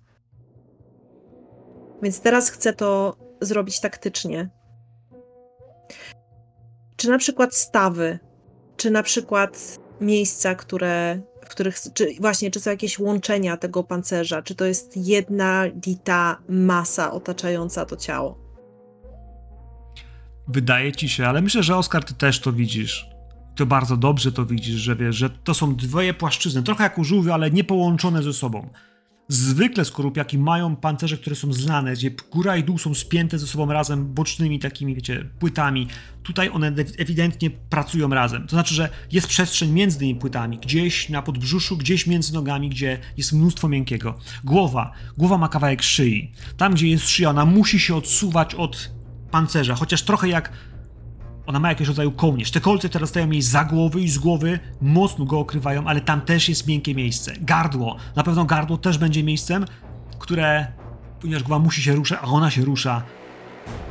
Więc 2.02 2.20
teraz 2.20 2.50
chcę 2.50 2.72
to 2.72 3.16
zrobić 3.40 3.80
taktycznie. 3.80 4.55
Czy 6.96 7.10
na 7.10 7.18
przykład 7.18 7.54
stawy, 7.54 8.18
czy 8.76 8.90
na 8.90 9.02
przykład 9.02 9.78
miejsca, 10.00 10.54
które, 10.54 11.20
w 11.44 11.48
których, 11.48 11.76
czy 11.94 12.08
właśnie, 12.20 12.50
czy 12.50 12.60
są 12.60 12.70
jakieś 12.70 12.98
łączenia 12.98 13.56
tego 13.56 13.84
pancerza, 13.84 14.42
czy 14.42 14.54
to 14.54 14.64
jest 14.64 14.96
jedna 14.96 15.64
lita 15.86 16.38
masa 16.48 17.12
otaczająca 17.12 17.86
to 17.86 17.96
ciało? 17.96 18.38
Wydaje 20.48 20.92
ci 20.92 21.08
się, 21.08 21.26
ale 21.26 21.42
myślę, 21.42 21.62
że 21.62 21.76
Oskar, 21.76 22.04
ty 22.04 22.14
też 22.14 22.40
to 22.40 22.52
widzisz. 22.52 23.06
To 23.56 23.66
bardzo 23.66 23.96
dobrze 23.96 24.32
to 24.32 24.46
widzisz, 24.46 24.76
że 24.76 24.96
wiesz, 24.96 25.16
że 25.16 25.30
to 25.30 25.54
są 25.54 25.76
dwie 25.76 26.14
płaszczyzny, 26.14 26.62
trochę 26.62 26.84
jak 26.84 26.98
u 26.98 27.04
żółwi, 27.04 27.30
ale 27.30 27.50
nie 27.50 27.64
połączone 27.64 28.22
ze 28.22 28.32
sobą. 28.32 28.68
Zwykle 29.28 29.84
skorupiaki 29.84 30.38
mają 30.38 30.76
pancerze, 30.76 31.16
które 31.16 31.36
są 31.36 31.52
zlane, 31.52 31.92
gdzie 31.92 32.10
góra 32.10 32.56
i 32.56 32.64
dół 32.64 32.78
są 32.78 32.94
spięte 32.94 33.38
ze 33.38 33.46
sobą 33.46 33.72
razem 33.72 34.14
bocznymi 34.14 34.58
takimi, 34.58 34.94
wiecie, 34.94 35.28
płytami. 35.38 35.88
Tutaj 36.22 36.50
one 36.50 36.72
ewidentnie 36.98 37.50
pracują 37.50 38.08
razem. 38.08 38.42
To 38.42 38.50
znaczy, 38.50 38.74
że 38.74 38.88
jest 39.12 39.26
przestrzeń 39.26 39.70
między 39.70 39.98
tymi 39.98 40.14
płytami, 40.14 40.58
gdzieś 40.58 41.08
na 41.08 41.22
podbrzuszu, 41.22 41.76
gdzieś 41.76 42.06
między 42.06 42.34
nogami, 42.34 42.68
gdzie 42.68 42.98
jest 43.16 43.32
mnóstwo 43.32 43.68
miękkiego. 43.68 44.18
Głowa. 44.44 44.92
Głowa 45.18 45.38
ma 45.38 45.48
kawałek 45.48 45.82
szyi. 45.82 46.32
Tam, 46.56 46.74
gdzie 46.74 46.88
jest 46.88 47.08
szyja, 47.08 47.30
ona 47.30 47.44
musi 47.44 47.80
się 47.80 47.94
odsuwać 47.96 48.54
od 48.54 48.90
pancerza, 49.30 49.74
chociaż 49.74 50.02
trochę 50.02 50.28
jak 50.28 50.52
Ona 51.46 51.60
ma 51.60 51.68
jakiegoś 51.68 51.88
rodzaju 51.88 52.12
kołnierz. 52.12 52.50
Te 52.50 52.60
kolce 52.60 52.88
teraz 52.88 53.08
stają 53.08 53.30
jej 53.30 53.42
za 53.42 53.64
głowy 53.64 54.00
i 54.00 54.08
z 54.08 54.18
głowy 54.18 54.58
mocno 54.80 55.24
go 55.24 55.38
okrywają, 55.38 55.86
ale 55.86 56.00
tam 56.00 56.20
też 56.20 56.48
jest 56.48 56.66
miękkie 56.66 56.94
miejsce. 56.94 57.32
Gardło. 57.40 57.96
Na 58.16 58.22
pewno 58.22 58.44
gardło 58.44 58.76
też 58.76 58.98
będzie 58.98 59.22
miejscem, 59.22 59.64
które, 60.18 60.66
ponieważ 61.20 61.42
głowa 61.42 61.64
musi 61.64 61.82
się 61.82 61.94
ruszać, 61.94 62.18
a 62.22 62.26
ona 62.26 62.50
się 62.50 62.64
rusza, 62.64 63.02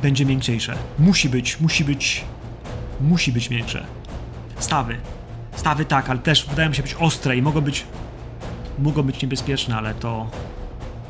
będzie 0.02 0.26
miękciejsze. 0.26 0.74
Musi 0.98 1.28
być, 1.28 1.60
musi 1.60 1.84
być, 1.84 2.24
musi 3.00 3.32
być 3.32 3.50
miększe. 3.50 3.86
Stawy. 4.58 4.96
Stawy 5.56 5.84
tak, 5.84 6.10
ale 6.10 6.18
też 6.18 6.46
wydają 6.46 6.72
się 6.72 6.82
być 6.82 6.94
ostre 6.94 7.36
i 7.36 7.42
mogą 7.42 7.60
być, 7.60 7.84
mogą 8.78 9.02
być 9.02 9.22
niebezpieczne, 9.22 9.76
ale 9.76 9.94
to, 9.94 10.30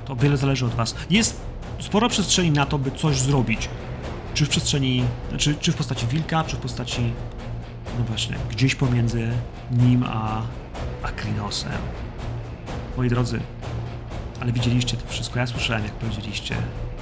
to 0.04 0.16
wiele 0.16 0.36
zależy 0.36 0.66
od 0.66 0.74
was. 0.74 0.94
Jest 1.10 1.40
sporo 1.78 2.08
przestrzeni 2.08 2.50
na 2.50 2.66
to, 2.66 2.78
by 2.78 2.90
coś 2.90 3.16
zrobić. 3.16 3.68
Czy 4.36 4.46
w 4.46 4.48
przestrzeni, 4.48 5.04
czy, 5.38 5.54
czy 5.54 5.72
w 5.72 5.76
postaci 5.76 6.06
wilka, 6.06 6.44
czy 6.44 6.56
w 6.56 6.58
postaci, 6.58 7.12
no 7.98 8.04
właśnie, 8.04 8.36
gdzieś 8.50 8.74
pomiędzy 8.74 9.32
nim 9.70 10.02
a, 10.02 10.42
a. 11.02 11.08
Moi 12.96 13.08
drodzy, 13.08 13.40
ale 14.40 14.52
widzieliście 14.52 14.96
to 14.96 15.06
wszystko. 15.06 15.38
Ja 15.38 15.46
słyszałem, 15.46 15.84
jak 15.84 15.92
powiedzieliście, 15.92 16.56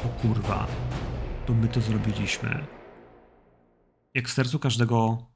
o 0.05 0.09
kurwa, 0.09 0.67
to 1.47 1.55
my 1.55 1.69
to 1.69 1.81
zrobiliśmy. 1.81 2.67
Jak 4.15 4.29
w 4.29 4.33
sercu 4.33 4.59
każdego 4.59 5.27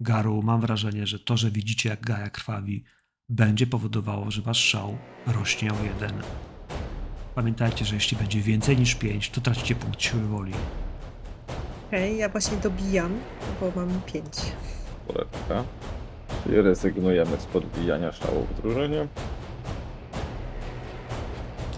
garu 0.00 0.42
mam 0.42 0.60
wrażenie, 0.60 1.06
że 1.06 1.18
to, 1.18 1.36
że 1.36 1.50
widzicie, 1.50 1.88
jak 1.88 2.00
Gaja 2.00 2.30
krwawi, 2.30 2.84
będzie 3.28 3.66
powodowało, 3.66 4.30
że 4.30 4.42
wasz 4.42 4.64
szał 4.64 4.98
rośnie 5.26 5.72
o 5.72 5.84
jeden. 5.84 6.22
Pamiętajcie, 7.34 7.84
że 7.84 7.94
jeśli 7.94 8.16
będzie 8.16 8.40
więcej 8.40 8.76
niż 8.76 8.94
pięć, 8.94 9.30
to 9.30 9.40
tracicie 9.40 9.74
punkt 9.74 10.02
siły 10.02 10.22
woli. 10.22 10.52
Okej, 11.94 12.16
ja 12.18 12.28
właśnie 12.28 12.56
dobijam, 12.56 13.18
bo 13.60 13.72
mam 13.76 14.00
pięć. 14.06 14.32
Kuleczka. 15.06 15.64
Czyli 16.44 16.62
rezygnujemy 16.62 17.30
z 17.40 17.44
podbijania 17.44 18.12
szału 18.12 18.46
w 18.50 18.62
drużynie. 18.62 19.06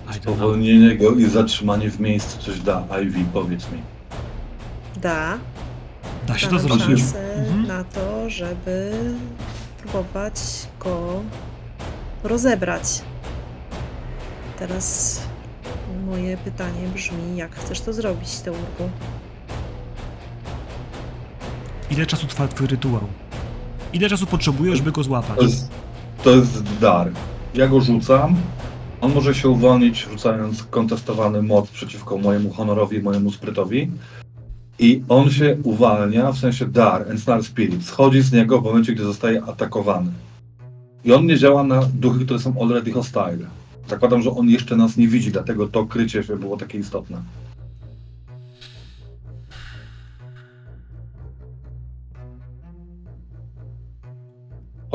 I 0.07 0.09
don't 0.09 0.21
know. 0.21 0.25
Powolnienie 0.39 0.97
go 0.97 1.11
i 1.11 1.25
zatrzymanie 1.25 1.91
w 1.91 2.01
miejscu 2.01 2.39
coś 2.43 2.61
da. 2.61 2.85
Ivy, 3.03 3.25
powiedz 3.33 3.71
mi. 3.71 3.83
Da. 5.01 5.39
Da 6.27 6.39
się 6.39 6.47
da 6.47 6.53
to 6.53 6.59
zrobić. 6.59 6.99
szansę 7.01 7.35
Mhm. 7.35 7.67
na 7.67 7.85
to, 7.85 8.31
żeby 8.31 8.93
próbować 9.83 10.41
go 10.81 11.23
rozebrać. 12.25 13.03
Teraz 14.59 15.21
moje 16.07 16.37
pytanie 16.37 16.89
brzmi, 16.95 17.37
jak 17.37 17.55
chcesz 17.55 17.81
to 17.81 17.93
zrobić, 17.93 18.39
Teurku? 18.39 18.91
Ile 21.91 22.07
czasu 22.07 22.27
trwa 22.27 22.49
twój 22.49 22.67
rytuał? 22.67 23.01
Ile 23.93 24.09
czasu 24.09 24.27
potrzebujesz, 24.27 24.83
by 24.83 24.93
go 24.93 25.03
złapać? 25.03 25.37
To 25.37 25.43
jest, 25.43 25.71
to 26.25 26.31
jest 26.31 26.79
dar. 26.81 27.11
Ja 27.55 27.69
go 27.69 27.81
rzucam. 27.81 28.37
On 29.01 29.15
może 29.15 29.35
się 29.35 29.49
uwolnić, 29.49 30.07
rzucając 30.11 30.63
kontestowany 30.63 31.43
moc 31.43 31.71
przeciwko 31.71 32.19
mojemu 32.19 32.51
honorowi, 32.51 33.03
mojemu 33.03 33.31
sprytowi. 33.33 33.91
I 34.79 35.03
on 35.09 35.31
się 35.31 35.57
uwalnia, 35.63 36.33
w 36.33 36.39
sensie 36.39 36.67
dar, 36.67 37.11
Ensnar 37.11 37.45
Spirit, 37.45 37.85
schodzi 37.85 38.23
z 38.23 38.33
niego 38.33 38.61
w 38.61 38.65
momencie, 38.65 38.93
gdy 38.93 39.05
zostaje 39.05 39.43
atakowany. 39.45 40.11
I 41.05 41.13
on 41.13 41.27
nie 41.27 41.39
działa 41.39 41.65
na 41.65 41.81
duchy, 41.95 42.25
które 42.25 42.39
są 42.39 42.63
already 42.63 42.93
hostile. 42.93 43.47
Zakładam, 43.89 44.23
że 44.23 44.31
on 44.31 44.49
jeszcze 44.49 44.77
nas 44.77 44.97
nie 44.97 45.09
widzi, 45.09 45.33
dlatego 45.33 45.69
to 45.69 45.87
krycie 45.87 46.23
się 46.23 46.37
było 46.37 46.57
takie 46.57 46.79
istotne. 46.79 47.23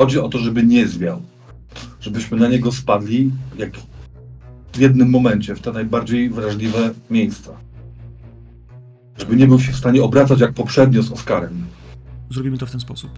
Chodzi 0.02 0.18
o 0.18 0.28
to, 0.28 0.38
żeby 0.38 0.62
nie 0.62 0.88
zwiał. 0.88 1.22
Żebyśmy 2.00 2.38
na 2.38 2.48
niego 2.48 2.72
spadli 2.72 3.30
jak 3.58 3.70
w 4.72 4.78
jednym 4.78 5.10
momencie, 5.10 5.54
w 5.54 5.60
te 5.60 5.72
najbardziej 5.72 6.30
wrażliwe 6.30 6.94
miejsca. 7.10 7.52
Żeby 9.18 9.36
nie 9.36 9.46
był 9.46 9.60
się 9.60 9.72
w 9.72 9.76
stanie 9.76 10.02
obracać 10.02 10.40
jak 10.40 10.52
poprzednio 10.52 11.02
z 11.02 11.12
Oskarem. 11.12 11.66
Zrobimy 12.30 12.58
to 12.58 12.66
w 12.66 12.70
ten 12.70 12.80
sposób. 12.80 13.10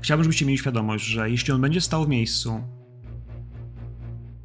Chciałbym, 0.00 0.24
żebyście 0.24 0.46
mieli 0.46 0.58
świadomość, 0.58 1.04
że 1.04 1.30
jeśli 1.30 1.52
on 1.52 1.60
będzie 1.60 1.80
stał 1.80 2.04
w 2.04 2.08
miejscu, 2.08 2.60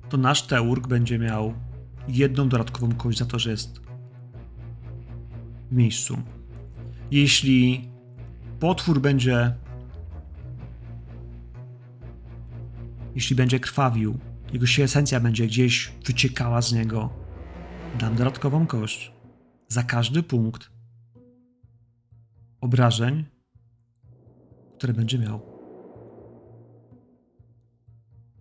to 0.10 0.18
nasz 0.18 0.42
Teurg 0.42 0.88
będzie 0.88 1.20
miał 1.20 1.54
jedną 2.08 2.50
dodatkową 2.50 2.96
kość 2.96 3.20
za 3.20 3.26
to, 3.26 3.40
że 3.40 3.52
jest 3.52 3.82
w 5.72 5.76
miejscu. 5.76 6.18
Jeśli 7.12 7.90
potwór 8.60 9.02
będzie. 9.02 9.54
Jeśli 13.16 13.36
będzie 13.36 13.60
krwawił, 13.60 14.20
jego 14.54 14.66
esencja 14.84 15.20
będzie 15.20 15.48
gdzieś 15.48 15.92
wyciekała 16.06 16.62
z 16.62 16.74
niego, 16.74 17.10
dam 18.00 18.16
dodatkową 18.16 18.68
kość 18.68 19.12
za 19.68 19.84
każdy 19.84 20.24
punkt 20.24 20.70
obrażeń, 22.62 23.26
które 24.78 24.94
będzie 24.94 25.20
miał. 25.20 25.42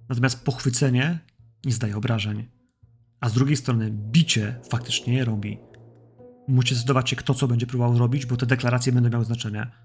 Natomiast 0.08 0.44
pochwycenie 0.44 1.18
nie 1.64 1.72
zdaje 1.72 1.96
obrażeń, 1.96 2.48
a 3.20 3.28
z 3.28 3.32
drugiej 3.32 3.56
strony 3.56 3.90
bicie 3.90 4.60
faktycznie 4.70 5.14
je 5.14 5.24
robi. 5.24 5.58
Musicie 6.48 6.74
zdecydować 6.74 7.10
się, 7.10 7.16
kto 7.16 7.34
co 7.34 7.48
będzie 7.48 7.66
próbował 7.66 7.98
robić, 7.98 8.26
bo 8.26 8.36
te 8.36 8.46
deklaracje 8.46 8.92
będą 8.92 9.10
miały 9.10 9.24
znaczenie. 9.24 9.83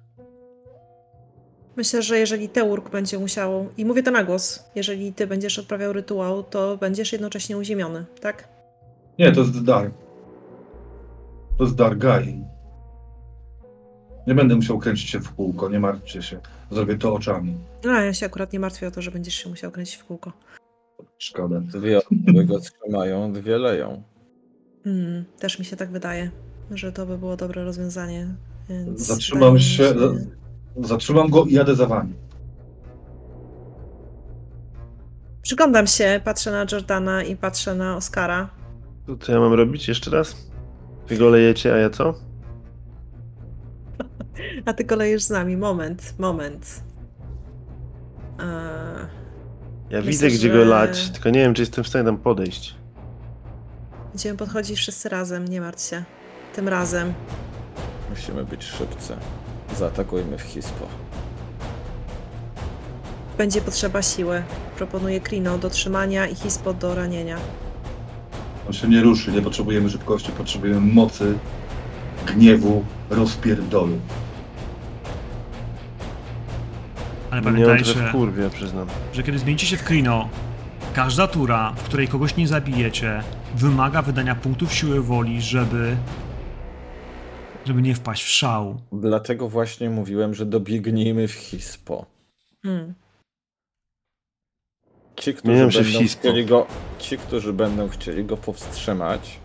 Myślę, 1.80 2.02
że 2.02 2.20
jeżeli 2.20 2.50
Teurk 2.50 2.90
będzie 2.90 3.20
musiał, 3.20 3.70
i 3.78 3.86
mówię 3.86 4.04
to 4.04 4.12
na 4.12 4.24
głos, 4.24 4.64
jeżeli 4.76 5.14
ty 5.14 5.28
będziesz 5.28 5.60
odprawiał 5.60 5.94
rytuał, 5.94 6.44
to 6.44 6.78
będziesz 6.78 7.12
jednocześnie 7.14 7.58
uziemiony, 7.58 8.06
tak? 8.22 8.48
Nie, 9.20 9.32
to 9.32 9.42
jest 9.42 9.64
dar. 9.64 9.92
To 11.58 11.64
jest 11.64 11.76
dar 11.76 11.98
Gai. 11.98 12.44
Nie 14.28 14.36
będę 14.36 14.56
musiał 14.56 14.80
kręcić 14.80 15.10
się 15.10 15.20
w 15.20 15.34
kółko, 15.34 15.70
nie 15.70 15.80
martwcie 15.80 16.22
się. 16.22 16.40
Zrobię 16.72 16.98
to 16.98 17.14
oczami. 17.14 17.58
A 17.88 18.02
ja 18.02 18.14
się 18.14 18.26
akurat 18.26 18.54
nie 18.54 18.60
martwię 18.60 18.88
o 18.88 18.92
to, 18.92 19.02
że 19.02 19.12
będziesz 19.12 19.36
się 19.36 19.50
musiał 19.50 19.72
kręcić 19.72 19.96
w 19.96 20.06
kółko. 20.06 20.34
Szkoda. 21.18 21.60
Dwie 21.60 21.98
osoby 21.98 22.46
go 22.46 22.60
trzymają, 22.60 23.34
dwie 23.34 23.58
leją. 23.58 24.04
Mm, 24.86 25.26
też 25.40 25.60
mi 25.60 25.66
się 25.66 25.76
tak 25.76 25.92
wydaje, 25.92 26.32
że 26.72 26.92
to 26.92 27.06
by 27.06 27.18
było 27.18 27.38
dobre 27.38 27.64
rozwiązanie. 27.64 28.28
Więc 28.70 29.02
Zatrzymam 29.02 29.54
mi 29.54 29.62
się, 29.62 29.94
zatrzymam 30.78 31.30
go 31.30 31.46
i 31.46 31.54
jadę 31.54 31.76
za 31.76 31.86
wami. 31.86 32.14
Przyglądam 35.42 35.88
się, 35.88 36.22
patrzę 36.24 36.52
na 36.52 36.66
Jordana 36.72 37.24
i 37.24 37.36
patrzę 37.36 37.76
na 37.76 37.96
Oskara. 37.96 38.50
To 39.06 39.18
co 39.18 39.32
ja 39.32 39.40
mam 39.40 39.54
robić 39.54 39.88
jeszcze 39.88 40.12
raz? 40.12 40.36
Wy 41.08 41.18
go 41.18 41.30
lejecie, 41.30 41.74
a 41.74 41.78
ja 41.78 41.90
co? 41.90 42.14
A 44.66 44.74
ty 44.74 44.86
kolejesz 44.86 45.24
z 45.24 45.30
nami. 45.30 45.58
Moment, 45.58 46.14
moment. 46.20 46.84
Eee, 48.40 48.46
Ja 49.90 49.98
Myślę, 49.98 50.12
widzę, 50.12 50.28
gdzie 50.28 50.52
że- 50.52 50.58
go 50.58 50.66
lać, 50.66 51.10
tylko 51.10 51.30
nie 51.30 51.40
wiem, 51.40 51.54
czy 51.54 51.62
jestem 51.62 51.84
w 51.84 51.88
stanie 51.88 52.06
tam 52.06 52.18
podejść. 52.18 52.76
będziemy 54.10 54.38
podchodzić 54.38 54.78
wszyscy 54.78 55.10
razem, 55.10 55.48
nie 55.48 55.62
martw 55.62 55.90
się. 55.90 56.04
Tym 56.56 56.68
razem. 56.68 57.14
Musimy 58.10 58.46
być 58.46 58.64
szybcy. 58.64 59.14
Zaatakujmy 59.78 60.38
w 60.38 60.42
Hispo. 60.42 60.86
Będzie 63.38 63.62
potrzeba 63.62 64.02
siły. 64.02 64.44
Proponuję 64.78 65.20
Krino 65.22 65.58
do 65.58 65.70
trzymania 65.70 66.28
i 66.28 66.36
Hispo 66.36 66.74
do 66.74 66.96
ranienia. 66.96 67.38
On 68.68 68.74
się 68.74 68.88
nie 68.88 69.02
ruszy, 69.02 69.32
nie 69.32 69.42
potrzebujemy 69.42 69.90
szybkości, 69.90 70.32
potrzebujemy 70.32 70.80
mocy, 70.94 71.38
gniewu, 72.28 72.84
rozpierdolu. 73.10 74.00
Ale 77.32 77.42
Mnie 77.42 77.52
pamiętajcie, 77.52 77.94
trochę 77.94 78.12
kurwie, 78.12 78.50
przyznam. 78.50 78.88
że 79.14 79.24
kiedy 79.24 79.40
zmienicie 79.40 79.68
się 79.68 79.78
w 79.78 79.84
Krino, 79.84 80.30
każda 80.94 81.28
tura, 81.28 81.74
w 81.76 81.84
której 81.84 82.08
kogoś 82.08 82.36
nie 82.36 82.48
zabijecie, 82.48 83.24
wymaga 83.56 84.02
wydania 84.02 84.36
punktów 84.36 84.74
siły 84.74 85.02
woli, 85.02 85.42
żeby. 85.42 85.96
Żeby 87.66 87.82
nie 87.82 87.96
wpaść 87.96 88.24
w 88.24 88.28
szał. 88.30 88.78
Dlatego 88.92 89.50
właśnie 89.50 89.90
mówiłem, 89.90 90.34
że 90.34 90.46
dobiegnijmy 90.46 91.28
w 91.28 91.34
Hispo. 91.34 92.06
Hmm. 92.64 92.94
Ci, 95.16 95.34
którzy 95.34 95.54
Zmieniam 95.54 95.72
się 95.72 95.82
w 95.82 95.84
będą 95.84 96.00
Hispo. 96.00 96.20
chcieli 96.20 96.46
go, 96.46 96.68
ci, 97.00 97.18
którzy 97.18 97.54
będą 97.54 97.90
chcieli 97.90 98.26
go 98.26 98.38
powstrzymać, 98.38 99.40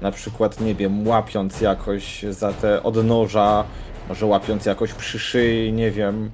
na 0.00 0.10
przykład, 0.10 0.60
nie 0.60 0.74
wiem, 0.74 1.08
łapiąc 1.08 1.60
jakoś 1.60 2.22
za 2.22 2.52
te 2.52 2.82
odnoża, 2.82 3.64
może 4.08 4.26
łapiąc 4.26 4.66
jakoś 4.66 4.92
przy 4.92 5.18
szyi, 5.18 5.72
nie 5.72 5.90
wiem, 5.90 6.30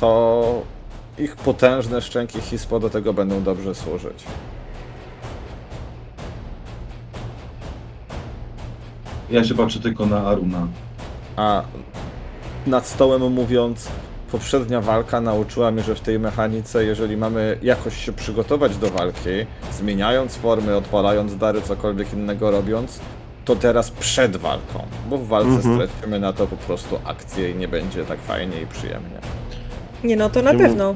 to 0.00 0.62
ich 1.18 1.36
potężne 1.36 2.00
szczęki 2.00 2.40
Hispo 2.40 2.80
do 2.80 2.90
tego 2.90 3.12
będą 3.12 3.42
dobrze 3.42 3.74
służyć. 3.74 4.24
Ja 9.30 9.44
się 9.44 9.54
patrzę 9.54 9.80
tylko 9.80 10.06
na 10.06 10.18
Aruna. 10.26 10.66
A 11.36 11.62
nad 12.66 12.86
stołem 12.86 13.32
mówiąc, 13.32 13.88
poprzednia 14.32 14.80
walka 14.80 15.20
nauczyła 15.20 15.70
mnie, 15.70 15.82
że 15.82 15.94
w 15.94 16.00
tej 16.00 16.18
mechanice, 16.18 16.84
jeżeli 16.84 17.16
mamy 17.16 17.58
jakoś 17.62 18.04
się 18.04 18.12
przygotować 18.12 18.76
do 18.76 18.90
walki, 18.90 19.30
zmieniając 19.72 20.36
formy, 20.36 20.76
odpalając 20.76 21.36
dary, 21.36 21.62
cokolwiek 21.62 22.12
innego 22.12 22.50
robiąc, 22.50 23.00
to 23.44 23.56
teraz 23.56 23.90
przed 23.90 24.36
walką, 24.36 24.82
bo 25.10 25.18
w 25.18 25.26
walce 25.26 25.48
Mhm. 25.50 25.88
stracimy 25.88 26.20
na 26.20 26.32
to 26.32 26.46
po 26.46 26.56
prostu 26.56 26.98
akcję 27.04 27.50
i 27.50 27.54
nie 27.54 27.68
będzie 27.68 28.04
tak 28.04 28.20
fajnie 28.20 28.60
i 28.62 28.66
przyjemnie. 28.66 29.18
Nie 30.04 30.16
no, 30.16 30.30
to 30.30 30.42
na 30.42 30.54
pewno. 30.54 30.94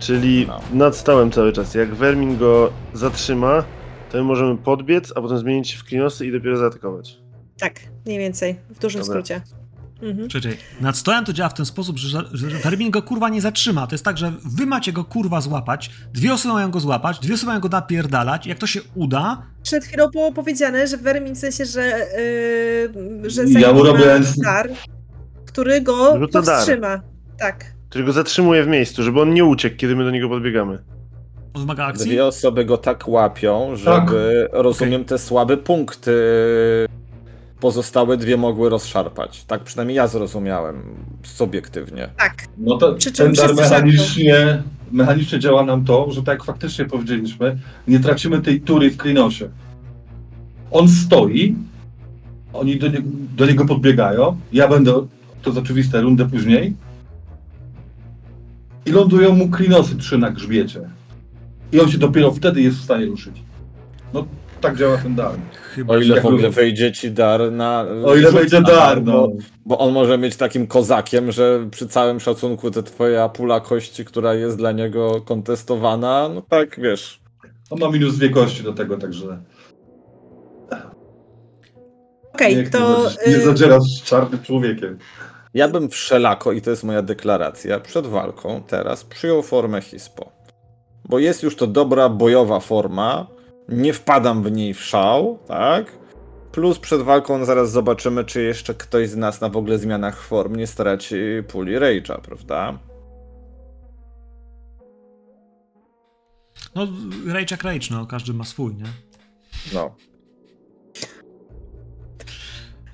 Czyli 0.00 0.46
No. 0.48 0.60
nad 0.72 0.96
stołem 0.96 1.30
cały 1.30 1.52
czas. 1.52 1.74
Jak 1.74 1.94
Vermin 1.94 2.38
go 2.38 2.70
zatrzyma, 2.94 3.64
to 4.10 4.18
my 4.18 4.24
możemy 4.24 4.56
podbiec, 4.56 5.12
a 5.16 5.20
potem 5.20 5.38
zmienić 5.38 5.68
się 5.70 5.78
w 5.78 5.84
klinosy 5.84 6.26
i 6.26 6.32
dopiero 6.32 6.56
zaatakować. 6.56 7.16
Tak, 7.58 7.80
mniej 8.06 8.18
więcej, 8.18 8.56
w 8.70 8.78
dużym 8.78 9.00
Dobra. 9.00 9.12
skrócie. 9.14 9.40
Mhm. 10.02 10.28
Czekaj, 10.28 10.56
nad 10.80 10.96
stołem 10.96 11.24
to 11.24 11.32
działa 11.32 11.48
w 11.48 11.54
ten 11.54 11.66
sposób, 11.66 11.98
że, 11.98 12.22
że 12.32 12.46
Vermin 12.48 12.90
go 12.90 13.02
kurwa 13.02 13.28
nie 13.28 13.40
zatrzyma. 13.40 13.86
To 13.86 13.94
jest 13.94 14.04
tak, 14.04 14.18
że 14.18 14.32
wy 14.44 14.66
macie 14.66 14.92
go 14.92 15.04
kurwa 15.04 15.40
złapać, 15.40 15.90
dwie 16.12 16.32
osoby 16.32 16.54
mają 16.54 16.70
go 16.70 16.80
złapać, 16.80 17.18
dwie 17.18 17.34
osoby 17.34 17.46
mają 17.46 17.60
go 17.60 17.68
napierdalać. 17.68 18.46
Jak 18.46 18.58
to 18.58 18.66
się 18.66 18.80
uda, 18.94 19.42
Przed 19.62 19.84
chwilą 19.84 20.08
było 20.08 20.32
powiedziane, 20.32 20.86
że 20.86 20.96
Vermin 20.96 21.34
w 21.34 21.38
sensie, 21.38 21.64
że, 21.64 21.82
yy, 23.22 23.30
że 23.30 23.42
Ja 23.42 23.48
Saidin 23.52 23.74
mu 23.74 23.82
robię- 23.82 24.06
ma 24.20 24.42
dar, 24.44 24.68
który 25.46 25.80
go 25.80 26.18
Rzuca 26.18 26.42
dar. 26.42 26.54
powstrzyma. 26.54 27.00
Tak. 27.38 27.64
Który 27.88 28.04
go 28.04 28.12
zatrzymuje 28.12 28.64
w 28.64 28.68
miejscu, 28.68 29.02
żeby 29.02 29.20
on 29.20 29.34
nie 29.34 29.44
uciekł, 29.44 29.76
kiedy 29.76 29.96
my 29.96 30.04
do 30.04 30.10
niego 30.10 30.28
podbiegamy. 30.28 30.78
On 31.54 31.62
wymaga 31.62 31.86
akcji. 31.86 32.06
Dwie 32.06 32.26
osoby 32.26 32.64
go 32.64 32.76
tak 32.76 33.08
łapią, 33.08 33.76
żeby, 33.76 34.48
rozumiem, 34.52 35.04
te 35.04 35.18
słabe 35.18 35.56
punkty 35.56 36.12
pozostałe 37.60 38.16
dwie 38.16 38.36
mogły 38.36 38.68
rozszarpać. 38.68 39.44
Tak 39.44 39.64
przynajmniej 39.64 39.96
ja 39.96 40.06
zrozumiałem 40.06 40.82
subiektywnie. 41.22 42.08
Tak. 42.18 42.44
No 42.58 42.76
to 42.76 42.94
Przy 42.94 43.12
ten 43.12 43.32
dar 43.32 43.54
mechanicznie, 43.54 44.62
mechanicznie 44.92 45.38
działa 45.38 45.62
nam 45.64 45.84
to, 45.84 46.10
że 46.10 46.22
tak 46.22 46.38
jak 46.38 46.44
faktycznie 46.44 46.84
powiedzieliśmy, 46.84 47.58
nie 47.88 48.00
tracimy 48.00 48.40
tej 48.40 48.60
tury 48.60 48.90
w 48.90 48.96
Krinosie. 48.96 49.48
On 50.70 50.88
stoi, 50.88 51.54
oni 52.52 52.78
do, 52.78 52.88
nie, 52.88 53.02
do 53.36 53.46
niego 53.46 53.66
podbiegają, 53.66 54.36
ja 54.52 54.68
będę, 54.68 54.92
to 55.42 55.50
jest 55.50 55.58
oczywiste, 55.58 56.00
rundę 56.00 56.28
później 56.28 56.74
i 58.86 58.90
lądują 58.90 59.34
mu 59.34 59.48
Krinosy 59.48 59.96
trzy 59.96 60.18
na 60.18 60.30
grzbiecie. 60.30 60.80
I 61.72 61.80
on 61.80 61.90
się 61.90 61.98
dopiero 61.98 62.32
wtedy 62.32 62.62
jest 62.62 62.78
w 62.78 62.84
stanie 62.84 63.06
ruszyć. 63.06 63.42
No 64.14 64.26
tak 64.60 64.76
działa 64.76 64.98
ten 64.98 65.14
dar. 65.14 65.32
Chyba, 65.74 65.94
O 65.94 65.98
ile 65.98 66.20
w 66.20 66.26
ogóle 66.26 66.50
wejdzie 66.50 66.92
ci 66.92 67.10
dar 67.10 67.52
na. 67.52 67.86
O 68.04 68.16
ile 68.16 68.32
wejdzie 68.32 68.62
dar, 68.62 69.04
no. 69.04 69.12
Bo, 69.12 69.32
bo 69.66 69.78
on 69.78 69.92
może 69.92 70.18
mieć 70.18 70.36
takim 70.36 70.66
kozakiem, 70.66 71.32
że 71.32 71.66
przy 71.70 71.88
całym 71.88 72.20
szacunku 72.20 72.70
to 72.70 72.82
twoja 72.82 73.28
pula 73.28 73.60
kości, 73.60 74.04
która 74.04 74.34
jest 74.34 74.56
dla 74.56 74.72
niego 74.72 75.20
kontestowana, 75.20 76.30
no 76.34 76.42
tak 76.48 76.80
wiesz. 76.80 77.20
On 77.70 77.78
ma 77.78 77.90
minus 77.90 78.16
dwie 78.16 78.30
kości 78.30 78.62
do 78.62 78.72
tego, 78.72 78.96
także 78.96 79.38
Okej, 82.34 82.56
niech 82.56 82.70
to 82.70 82.78
nie, 82.78 82.94
zadziera- 83.08 83.26
nie 83.26 83.32
yy, 83.32 83.44
zadziera 83.44 83.80
z 83.80 84.02
czarnym 84.02 84.42
człowiekiem. 84.42 84.98
Ja 85.54 85.68
bym 85.68 85.88
wszelako, 85.88 86.52
i 86.52 86.62
to 86.62 86.70
jest 86.70 86.84
moja 86.84 87.02
deklaracja, 87.02 87.80
przed 87.80 88.06
walką 88.06 88.62
teraz 88.66 89.04
przyjął 89.04 89.42
formę 89.42 89.80
Hispo. 89.82 90.32
Bo 91.10 91.18
jest 91.18 91.42
już 91.42 91.56
to 91.56 91.66
dobra 91.66 92.08
bojowa 92.08 92.60
forma, 92.60 93.26
nie 93.68 93.92
wpadam 93.92 94.42
w 94.42 94.52
niej 94.52 94.74
w 94.74 94.82
szał, 94.82 95.38
tak? 95.46 95.86
Plus 96.52 96.78
przed 96.78 97.02
walką 97.02 97.44
zaraz 97.44 97.70
zobaczymy, 97.70 98.24
czy 98.24 98.42
jeszcze 98.42 98.74
ktoś 98.74 99.08
z 99.08 99.16
nas 99.16 99.40
na 99.40 99.48
w 99.48 99.56
ogóle 99.56 99.78
zmianach 99.78 100.20
form 100.22 100.56
nie 100.56 100.66
straci 100.66 101.16
puli 101.48 101.78
Rage'a, 101.78 102.20
prawda? 102.20 102.78
no 106.74 106.86
rage 107.26 107.46
jak 107.50 107.62
rage, 107.62 107.88
no, 107.90 108.06
każdy 108.06 108.34
ma 108.34 108.44
swój, 108.44 108.74
nie? 108.74 108.84
No. 109.74 109.94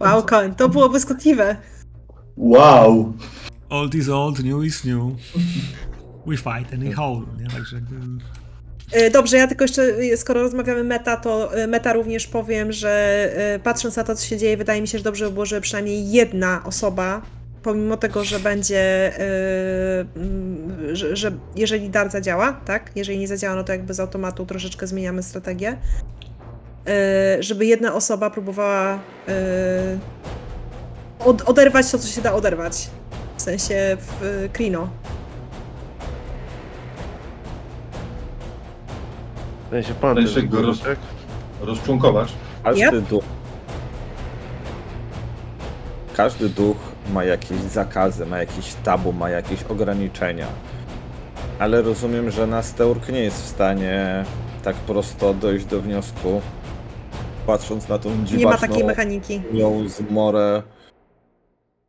wow, 0.00 0.22
Koen, 0.22 0.54
to 0.54 0.68
było 0.68 0.88
błyskotliwe. 0.88 1.56
Wow! 2.36 3.12
Old 3.70 3.94
is 3.94 4.08
old, 4.08 4.44
new 4.44 4.64
is 4.64 4.84
new. 4.84 5.12
We 6.26 6.36
fight 6.36 6.72
any 6.74 6.92
hole, 6.92 7.22
nie? 7.38 7.50
Także 7.50 7.76
jakby... 7.76 7.96
E, 8.92 9.10
Dobrze, 9.10 9.36
ja 9.36 9.46
tylko 9.46 9.64
jeszcze, 9.64 9.82
skoro 10.16 10.42
rozmawiamy 10.42 10.84
meta, 10.84 11.16
to 11.16 11.54
e, 11.54 11.66
meta 11.66 11.92
również 11.92 12.26
powiem, 12.26 12.72
że 12.72 12.90
e, 13.36 13.58
patrząc 13.58 13.96
na 13.96 14.04
to, 14.04 14.16
co 14.16 14.26
się 14.26 14.36
dzieje, 14.36 14.56
wydaje 14.56 14.80
mi 14.80 14.88
się, 14.88 14.98
że 14.98 15.04
dobrze 15.04 15.24
by 15.24 15.30
było, 15.30 15.46
żeby 15.46 15.60
przynajmniej 15.60 16.10
jedna 16.10 16.64
osoba, 16.64 17.22
pomimo 17.62 17.96
tego, 17.96 18.24
że 18.24 18.40
będzie, 18.40 19.12
że, 20.92 21.16
że 21.16 21.32
jeżeli 21.56 21.90
dar 21.90 22.10
zadziała, 22.10 22.52
tak? 22.52 22.90
Jeżeli 22.94 23.18
nie 23.18 23.28
zadziała, 23.28 23.56
no 23.56 23.64
to 23.64 23.72
jakby 23.72 23.94
z 23.94 24.00
automatu 24.00 24.46
troszeczkę 24.46 24.86
zmieniamy 24.86 25.22
strategię. 25.22 25.76
Żeby 27.40 27.66
jedna 27.66 27.94
osoba 27.94 28.30
próbowała 28.30 28.98
od, 31.18 31.42
oderwać 31.42 31.90
to, 31.90 31.98
co 31.98 32.08
się 32.08 32.22
da 32.22 32.32
oderwać. 32.32 32.90
W 33.36 33.42
sensie 33.42 33.96
w 34.00 34.48
Krino. 34.52 34.90
Sensie 39.82 39.94
pan 40.00 40.16
Ten 40.16 40.28
się 40.28 40.42
go 40.42 40.62
roz- 40.62 40.80
tak? 40.82 40.98
Rozczłonkować. 41.60 42.32
Każdy 42.64 42.82
Yep. 42.96 43.04
duch. 43.04 43.24
Każdy 46.16 46.48
duch 46.48 46.76
ma 47.12 47.24
jakieś 47.24 47.58
zakazy, 47.60 48.26
ma 48.26 48.38
jakieś 48.38 48.74
tabu, 48.74 49.12
ma 49.12 49.30
jakieś 49.30 49.62
ograniczenia. 49.62 50.46
Ale 51.58 51.82
rozumiem, 51.82 52.30
że 52.30 52.46
Nasteurk 52.46 53.08
nie 53.08 53.20
jest 53.20 53.42
w 53.42 53.46
stanie 53.46 54.24
tak 54.64 54.76
prosto 54.76 55.34
dojść 55.34 55.64
do 55.66 55.80
wniosku, 55.80 56.40
patrząc 57.46 57.88
na 57.88 57.98
tą 57.98 58.10
Nie 58.10 58.16
ma 58.16 58.24
dziwaczną 58.24 58.68
takiej 58.68 58.84
mechaniki. 58.84 59.40
zmorę. 59.86 60.62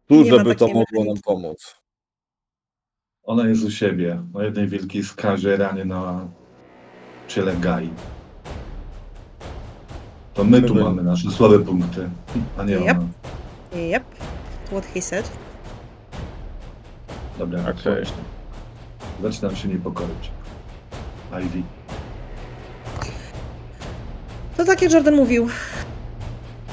Nie 0.10 0.18
Dużo 0.18 0.38
ma 0.38 0.44
by 0.44 0.56
to 0.56 0.66
takiej 0.66 0.74
mogło 0.76 0.86
nam 0.94 1.00
mechaniki. 1.04 1.24
pomóc. 1.24 1.76
Ona 3.24 3.48
jest 3.48 3.64
u 3.64 3.72
siebie, 3.72 4.22
na 4.34 4.44
jednej 4.44 4.68
wielkiej 4.68 5.04
skazie 5.04 5.58
ranie 5.58 5.86
na 5.86 6.28
ciele 7.28 7.56
Gai. 7.56 7.90
To 10.34 10.44
my 10.44 10.62
tu 10.62 10.76
mamy 10.76 11.04
nasze 11.04 11.32
słabe 11.32 11.60
punkty, 11.60 12.10
a 12.58 12.64
nie 12.64 12.76
Yep. 12.76 12.98
ona. 12.98 13.08
Yep. 13.82 14.04
What 14.72 14.86
he 14.86 15.02
said. 15.02 15.32
Dobra, 17.40 17.60
Okej. 17.62 17.74
okay. 18.04 18.06
Zaczynam 19.22 19.56
się 19.56 19.68
niepokoić. 19.68 20.32
Ivy. 21.46 21.62
To 24.58 24.66
tak 24.66 24.82
jak 24.82 24.92
Jordan 24.92 25.16
mówił. 25.16 25.50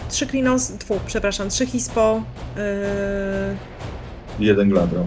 Trzy 0.09 0.27
Klinos, 0.27 0.73
tfu, 0.79 1.01
przepraszam, 1.07 1.49
trzy 1.49 1.67
Hispo 1.67 2.23
yy, 2.57 2.63
Jeden 4.47 4.69
glabro. 4.69 5.07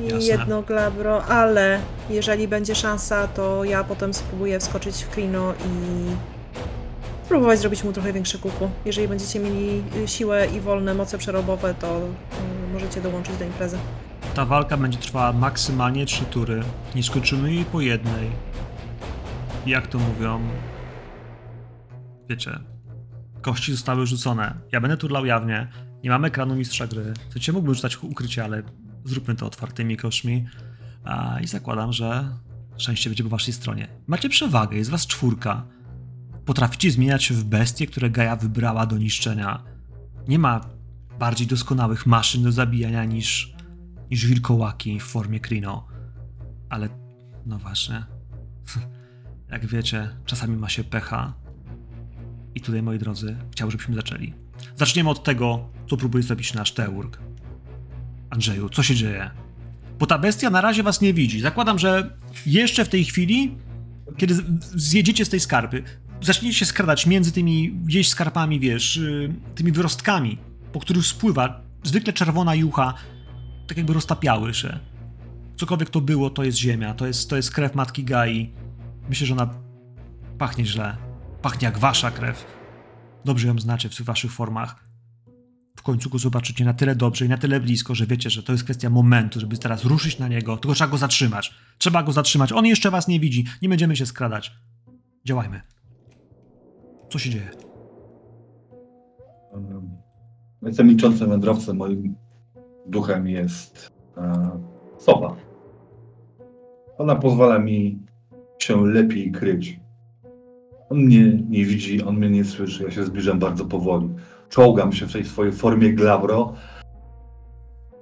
I 0.00 0.04
Jasne. 0.04 0.18
jedno 0.20 0.62
Glabro, 0.62 1.24
ale 1.24 1.80
jeżeli 2.10 2.48
będzie 2.48 2.74
szansa, 2.74 3.26
to 3.26 3.64
ja 3.64 3.84
potem 3.84 4.14
spróbuję 4.14 4.60
wskoczyć 4.60 5.02
w 5.02 5.10
Klino 5.10 5.52
i 5.52 6.04
spróbować 7.24 7.58
zrobić 7.58 7.84
mu 7.84 7.92
trochę 7.92 8.12
większe 8.12 8.38
kuku. 8.38 8.70
Jeżeli 8.84 9.08
będziecie 9.08 9.40
mieli 9.40 9.82
y, 9.96 10.08
siłę 10.08 10.46
i 10.56 10.60
wolne 10.60 10.94
moce 10.94 11.18
przerobowe, 11.18 11.74
to 11.74 11.98
y, 11.98 12.72
możecie 12.72 13.00
dołączyć 13.00 13.36
do 13.36 13.44
imprezy. 13.44 13.78
Ta 14.34 14.44
walka 14.44 14.76
będzie 14.76 14.98
trwała 14.98 15.32
maksymalnie 15.32 16.06
trzy 16.06 16.24
tury. 16.24 16.62
Nie 16.94 17.02
skończymy 17.02 17.54
jej 17.54 17.64
po 17.64 17.80
jednej. 17.80 18.30
Jak 19.66 19.86
to 19.86 19.98
mówią? 19.98 20.40
Wiecie, 22.28 22.58
kości 23.42 23.72
zostały 23.72 24.06
rzucone. 24.06 24.54
Ja 24.72 24.80
będę 24.80 24.96
turlał 24.96 25.26
jawnie. 25.26 25.68
Nie 26.04 26.10
mamy 26.10 26.28
ekranu 26.28 26.56
mistrza 26.56 26.86
gry. 26.86 27.12
Chcecie 27.30 27.52
mógłbym 27.52 27.74
rzucać 27.74 28.02
ukrycie, 28.02 28.44
ale 28.44 28.62
zróbmy 29.04 29.34
to 29.34 29.46
otwartymi 29.46 29.96
kośćmi. 29.96 30.46
A, 31.04 31.40
I 31.40 31.46
zakładam, 31.46 31.92
że 31.92 32.28
szczęście 32.76 33.10
będzie 33.10 33.24
po 33.24 33.30
waszej 33.30 33.54
stronie. 33.54 33.88
Macie 34.06 34.28
przewagę, 34.28 34.76
jest 34.76 34.90
was 34.90 35.06
czwórka. 35.06 35.66
Potraficie 36.44 36.90
zmieniać 36.90 37.24
się 37.24 37.34
w 37.34 37.44
bestie, 37.44 37.86
które 37.86 38.10
Gaia 38.10 38.36
wybrała 38.36 38.86
do 38.86 38.98
niszczenia. 38.98 39.62
Nie 40.28 40.38
ma 40.38 40.60
bardziej 41.18 41.46
doskonałych 41.46 42.06
maszyn 42.06 42.42
do 42.42 42.52
zabijania 42.52 43.04
niż 43.04 43.54
niż 44.10 44.26
wilkołaki 44.26 45.00
w 45.00 45.02
formie 45.02 45.40
Krino. 45.40 45.86
Ale, 46.68 46.88
no 47.46 47.58
właśnie, 47.58 48.04
jak 49.52 49.66
wiecie, 49.66 50.16
czasami 50.24 50.56
ma 50.56 50.68
się 50.68 50.84
pecha. 50.84 51.34
I 52.54 52.60
tutaj, 52.60 52.82
moi 52.82 52.98
drodzy, 52.98 53.36
chciałbym, 53.50 53.70
żebyśmy 53.70 53.94
zaczęli. 53.94 54.34
Zaczniemy 54.76 55.10
od 55.10 55.24
tego, 55.24 55.68
co 55.90 55.96
próbuje 55.96 56.22
zrobić 56.22 56.54
nasz 56.54 56.72
Teurg. 56.72 57.18
Andrzeju, 58.34 58.68
co 58.68 58.82
się 58.82 58.94
dzieje? 58.94 59.30
Bo 59.98 60.06
ta 60.06 60.18
bestia 60.18 60.50
na 60.50 60.60
razie 60.60 60.82
was 60.82 61.00
nie 61.00 61.14
widzi. 61.14 61.40
Zakładam, 61.40 61.78
że 61.78 62.16
jeszcze 62.46 62.84
w 62.84 62.88
tej 62.88 63.04
chwili, 63.04 63.56
kiedy 64.16 64.34
zjedziecie 64.74 65.24
z 65.24 65.28
tej 65.28 65.40
skarpy, 65.40 65.82
zaczniecie 66.20 66.58
się 66.58 66.64
skradać 66.64 67.06
między 67.06 67.32
tymi 67.32 67.72
gdzieś 67.72 68.08
skarpami, 68.08 68.60
wiesz, 68.60 68.96
y, 68.96 69.34
tymi 69.54 69.72
wyrostkami, 69.72 70.38
po 70.72 70.80
których 70.80 71.06
spływa 71.06 71.60
zwykle 71.82 72.12
czerwona 72.12 72.54
jucha, 72.54 72.94
tak 73.66 73.76
jakby 73.76 73.92
roztapiały 73.92 74.54
się. 74.54 74.78
Cokolwiek 75.56 75.90
to 75.90 76.00
było, 76.00 76.30
to 76.30 76.44
jest 76.44 76.58
ziemia, 76.58 76.94
to 76.94 77.06
jest, 77.06 77.30
to 77.30 77.36
jest 77.36 77.50
krew 77.50 77.74
matki 77.74 78.04
Gai. 78.04 78.52
Myślę, 79.08 79.26
że 79.26 79.34
ona 79.34 79.54
pachnie 80.38 80.66
źle. 80.66 80.96
Pachnie 81.42 81.66
jak 81.66 81.78
wasza 81.78 82.10
krew. 82.10 82.46
Dobrze 83.24 83.48
ją 83.48 83.58
znacie 83.58 83.88
w 83.88 84.02
waszych 84.02 84.32
formach. 84.32 84.93
Końcu 85.84 86.10
go 86.10 86.18
zobaczycie 86.18 86.64
na 86.64 86.74
tyle 86.74 86.94
dobrze 86.94 87.26
i 87.26 87.28
na 87.28 87.38
tyle 87.38 87.60
blisko, 87.60 87.94
że 87.94 88.06
wiecie, 88.06 88.30
że 88.30 88.42
to 88.42 88.52
jest 88.52 88.64
kwestia 88.64 88.90
momentu, 88.90 89.40
żeby 89.40 89.58
teraz 89.58 89.84
ruszyć 89.84 90.18
na 90.18 90.28
niego, 90.28 90.56
tylko 90.56 90.74
trzeba 90.74 90.90
go 90.90 90.98
zatrzymać. 90.98 91.54
Trzeba 91.78 92.02
go 92.02 92.12
zatrzymać. 92.12 92.52
On 92.52 92.66
jeszcze 92.66 92.90
was 92.90 93.08
nie 93.08 93.20
widzi. 93.20 93.44
Nie 93.62 93.68
będziemy 93.68 93.96
się 93.96 94.06
skradać. 94.06 94.52
Działajmy. 95.24 95.60
Co 97.10 97.18
się 97.18 97.30
dzieje? 97.30 97.50
Jestem 100.62 100.86
milczącym 100.86 101.28
wędrowcem. 101.28 101.76
Moim 101.76 102.14
duchem 102.86 103.28
jest 103.28 103.88
e, 104.16 104.50
sowa. 104.98 105.36
Ona 106.98 107.16
pozwala 107.16 107.58
mi 107.58 107.98
się 108.58 108.86
lepiej 108.86 109.32
kryć. 109.32 109.80
On 110.90 110.98
mnie 110.98 111.42
nie 111.48 111.64
widzi, 111.64 112.02
on 112.02 112.16
mnie 112.16 112.30
nie 112.30 112.44
słyszy. 112.44 112.84
Ja 112.84 112.90
się 112.90 113.04
zbliżam 113.04 113.38
bardzo 113.38 113.64
powoli. 113.64 114.08
Czołgam 114.54 114.92
się 114.92 115.06
w 115.06 115.12
tej 115.12 115.24
swojej 115.24 115.52
formie 115.52 115.92
glabro 115.92 116.54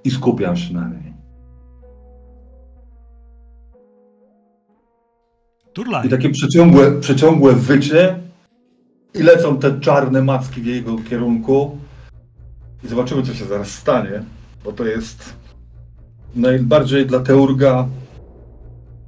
i 0.04 0.10
skupiam 0.10 0.56
się 0.56 0.74
na 0.74 0.88
niej. 0.88 1.14
Turlaj. 5.72 6.06
I 6.06 6.10
takie 6.10 6.30
przeciągłe, 6.30 7.00
przeciągłe 7.00 7.52
wycie 7.52 8.20
i 9.14 9.22
lecą 9.22 9.58
te 9.58 9.80
czarne 9.80 10.22
macki 10.22 10.60
w 10.60 10.66
jego 10.66 10.96
kierunku. 10.98 11.78
I 12.84 12.88
zobaczymy, 12.88 13.22
co 13.22 13.34
się 13.34 13.44
zaraz 13.44 13.68
stanie, 13.68 14.24
bo 14.64 14.72
to 14.72 14.84
jest 14.84 15.34
najbardziej 16.34 17.06
dla 17.06 17.20
Teurga 17.20 17.88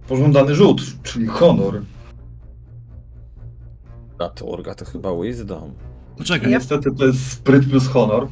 pożądany 0.09 0.55
rzut, 0.55 0.83
czyli 1.03 1.27
honor. 1.27 1.83
A 4.19 4.29
to 4.29 4.45
Urga 4.45 4.75
to 4.75 4.85
chyba 4.85 5.23
Wisdom. 5.23 5.94
Poczekaj, 6.19 6.51
Niestety 6.51 6.91
to 6.99 7.07
jest 7.07 7.33
spryt 7.33 7.69
plus 7.71 7.89
honor. 7.89 8.29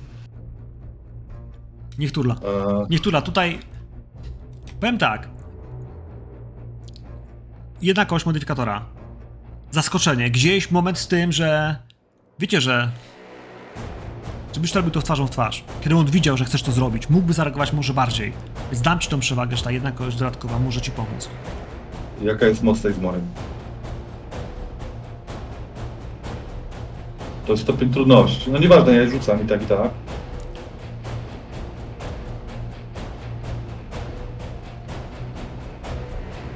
niech 1.98 2.12
turla. 2.12 2.34
E, 2.34 2.86
Niech 2.90 3.00
turla. 3.00 3.22
Tutaj 3.22 3.58
powiem 4.80 4.98
tak. 4.98 5.28
Jedna 7.82 8.04
kość 8.04 8.26
modyfikatora. 8.26 8.84
Zaskoczenie. 9.70 10.30
Gdzieś 10.30 10.70
moment 10.70 10.98
z 10.98 11.08
tym, 11.08 11.32
że 11.32 11.76
wiecie, 12.38 12.60
że 12.60 12.90
żebyś 14.54 14.72
to 14.72 14.78
robił 14.78 14.90
to 14.92 15.02
twarzą 15.02 15.26
w 15.26 15.30
twarz. 15.30 15.64
Kiedy 15.80 15.96
on 15.96 16.06
widział, 16.06 16.36
że 16.36 16.44
chcesz 16.44 16.62
to 16.62 16.72
zrobić, 16.72 17.10
mógłby 17.10 17.32
zareagować 17.32 17.72
może 17.72 17.94
bardziej. 17.94 18.32
Więc 18.72 18.82
dam 18.82 18.98
ci 18.98 19.08
tą 19.08 19.20
przewagę, 19.20 19.56
że 19.56 19.64
ta 19.64 19.70
jedna 19.70 19.92
kość 19.92 20.16
dodatkowa 20.16 20.58
może 20.58 20.80
ci 20.80 20.90
pomóc. 20.90 21.28
jaka 22.22 22.46
jest 22.46 22.62
moc 22.62 22.82
tej 22.82 22.92
zmory? 22.94 23.20
To 27.46 27.52
jest 27.52 27.62
stopień 27.62 27.90
trudności. 27.92 28.50
No 28.50 28.58
nieważne, 28.58 28.92
ja 28.92 29.00
je 29.02 29.10
rzucam 29.10 29.44
i 29.44 29.46
tak 29.46 29.62
i 29.62 29.66
tak. 29.66 29.90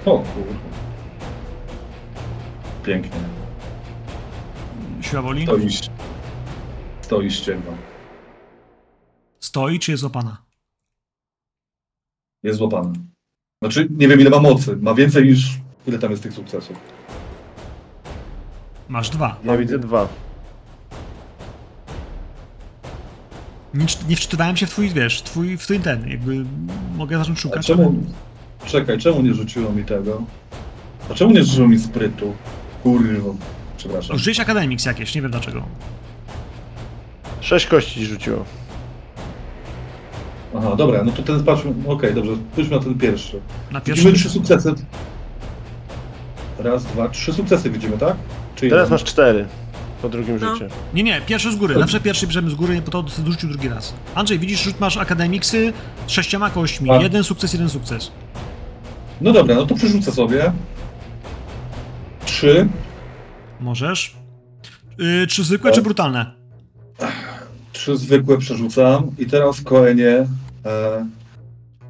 O 0.06 0.18
kurwa. 0.18 0.54
Pięknie. 2.84 3.20
Siła 5.00 5.22
woli? 5.22 5.44
Stoi, 5.44 5.68
stoi 7.00 7.30
ścięga. 7.30 7.72
Stoi 9.40 9.78
czy 9.78 9.90
jest 9.90 10.00
złapana? 10.00 10.36
Jest 12.42 12.58
złapana. 12.58 12.92
Znaczy, 13.62 13.88
nie 13.90 14.08
wiem 14.08 14.20
ile 14.20 14.30
ma 14.30 14.40
mocy. 14.40 14.76
Ma 14.76 14.94
więcej 14.94 15.24
niż... 15.24 15.58
Ile 15.86 15.98
tam 15.98 16.10
jest 16.10 16.22
tych 16.22 16.32
sukcesów? 16.32 16.76
Masz 18.88 19.10
dwa. 19.10 19.40
Ja 19.44 19.56
widzę 19.56 19.78
dwa. 19.78 20.08
Nie, 23.76 23.86
nie 24.08 24.16
wczytywałem 24.16 24.56
się 24.56 24.66
w 24.66 24.70
twój, 24.70 24.90
wiesz, 24.90 25.18
w 25.20 25.22
twój, 25.22 25.56
w 25.58 25.62
twój 25.62 25.80
ten, 25.80 26.08
jakby 26.08 26.44
mogę 26.96 27.18
zacząć 27.18 27.38
A 27.38 27.42
szukać. 27.42 27.66
czemu... 27.66 27.94
Czekaj, 28.66 28.98
czemu 28.98 29.22
nie 29.22 29.34
rzuciło 29.34 29.72
mi 29.72 29.84
tego? 29.84 30.22
A 31.10 31.14
czemu 31.14 31.32
nie 31.32 31.44
rzuciło 31.44 31.68
mi 31.68 31.78
sprytu? 31.78 32.34
Kurwa. 32.82 33.30
Przepraszam. 33.76 34.16
Użyłeś 34.16 34.40
Academics 34.40 34.84
jakieś, 34.84 35.14
nie 35.14 35.22
wiem 35.22 35.30
dlaczego. 35.30 35.62
Sześć 37.40 37.66
kości 37.66 38.06
rzuciło. 38.06 38.44
Aha, 40.58 40.76
dobra, 40.76 41.04
no 41.04 41.12
to 41.12 41.22
ten 41.22 41.44
patrzmy. 41.44 41.72
Okej, 41.86 42.14
dobrze, 42.14 42.32
spójrzmy 42.52 42.76
na 42.76 42.82
ten 42.82 42.94
pierwszy. 42.98 43.40
Na 43.70 43.80
Widzimy 43.80 43.96
pierwszym 43.96 44.14
trzy 44.14 44.30
sukcesy. 44.30 44.74
Raz, 46.58 46.84
dwa, 46.84 47.08
trzy 47.08 47.32
sukcesy 47.32 47.70
widzimy, 47.70 47.98
tak? 47.98 48.16
Czy 48.54 48.60
Teraz 48.68 48.84
jeden? 48.84 48.90
masz 48.90 49.04
cztery. 49.04 49.46
Po 50.02 50.08
drugim 50.08 50.38
No. 50.40 50.52
rzucie. 50.54 50.68
Nie, 50.94 51.02
nie, 51.02 51.20
pierwszy 51.26 51.52
z 51.52 51.56
góry. 51.56 51.74
Zawsze 51.74 52.00
pierwszy 52.00 52.26
bierzemy 52.26 52.50
z 52.50 52.54
góry, 52.54 52.82
po 52.82 52.90
to 52.90 53.02
dorzucił 53.02 53.48
drugi 53.48 53.68
raz. 53.68 53.94
Andrzej, 54.14 54.38
widzisz, 54.38 54.62
rzut 54.62 54.80
masz 54.80 54.96
akademiksy 54.96 55.72
z 56.06 56.10
sześcioma 56.10 56.50
kośćmi. 56.50 56.88
Tak. 56.88 57.02
Jeden 57.02 57.24
sukces, 57.24 57.52
jeden 57.52 57.68
sukces. 57.68 58.10
No 59.20 59.32
dobra, 59.32 59.54
no 59.54 59.66
to 59.66 59.74
przerzucę 59.74 60.12
sobie. 60.12 60.52
Trzy. 62.24 62.68
Możesz. 63.60 64.16
Yy, 64.98 65.26
czy 65.26 65.44
zwykłe, 65.44 65.72
czy 65.72 65.82
brutalne? 65.82 66.32
Trzy 67.72 67.96
zwykłe 67.96 68.38
przerzucam. 68.38 69.10
I 69.18 69.26
teraz 69.26 69.60
Koenie 69.60 70.26
e, 70.64 71.06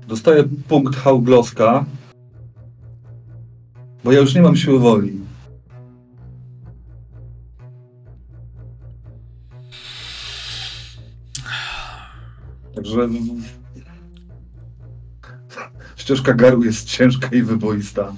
dostaję 0.09 0.44
punkt 0.68 0.96
Haugloska. 0.96 1.84
Bo 4.04 4.12
ja 4.12 4.20
już 4.20 4.34
nie 4.34 4.42
mam 4.42 4.57
siły 4.57 4.78
woli. 4.78 5.12
Także 12.87 13.09
w- 13.09 13.57
ścieżka 15.96 16.34
garu 16.34 16.64
jest 16.64 16.88
ciężka 16.88 17.29
i 17.29 17.42
wyboista. 17.42 18.13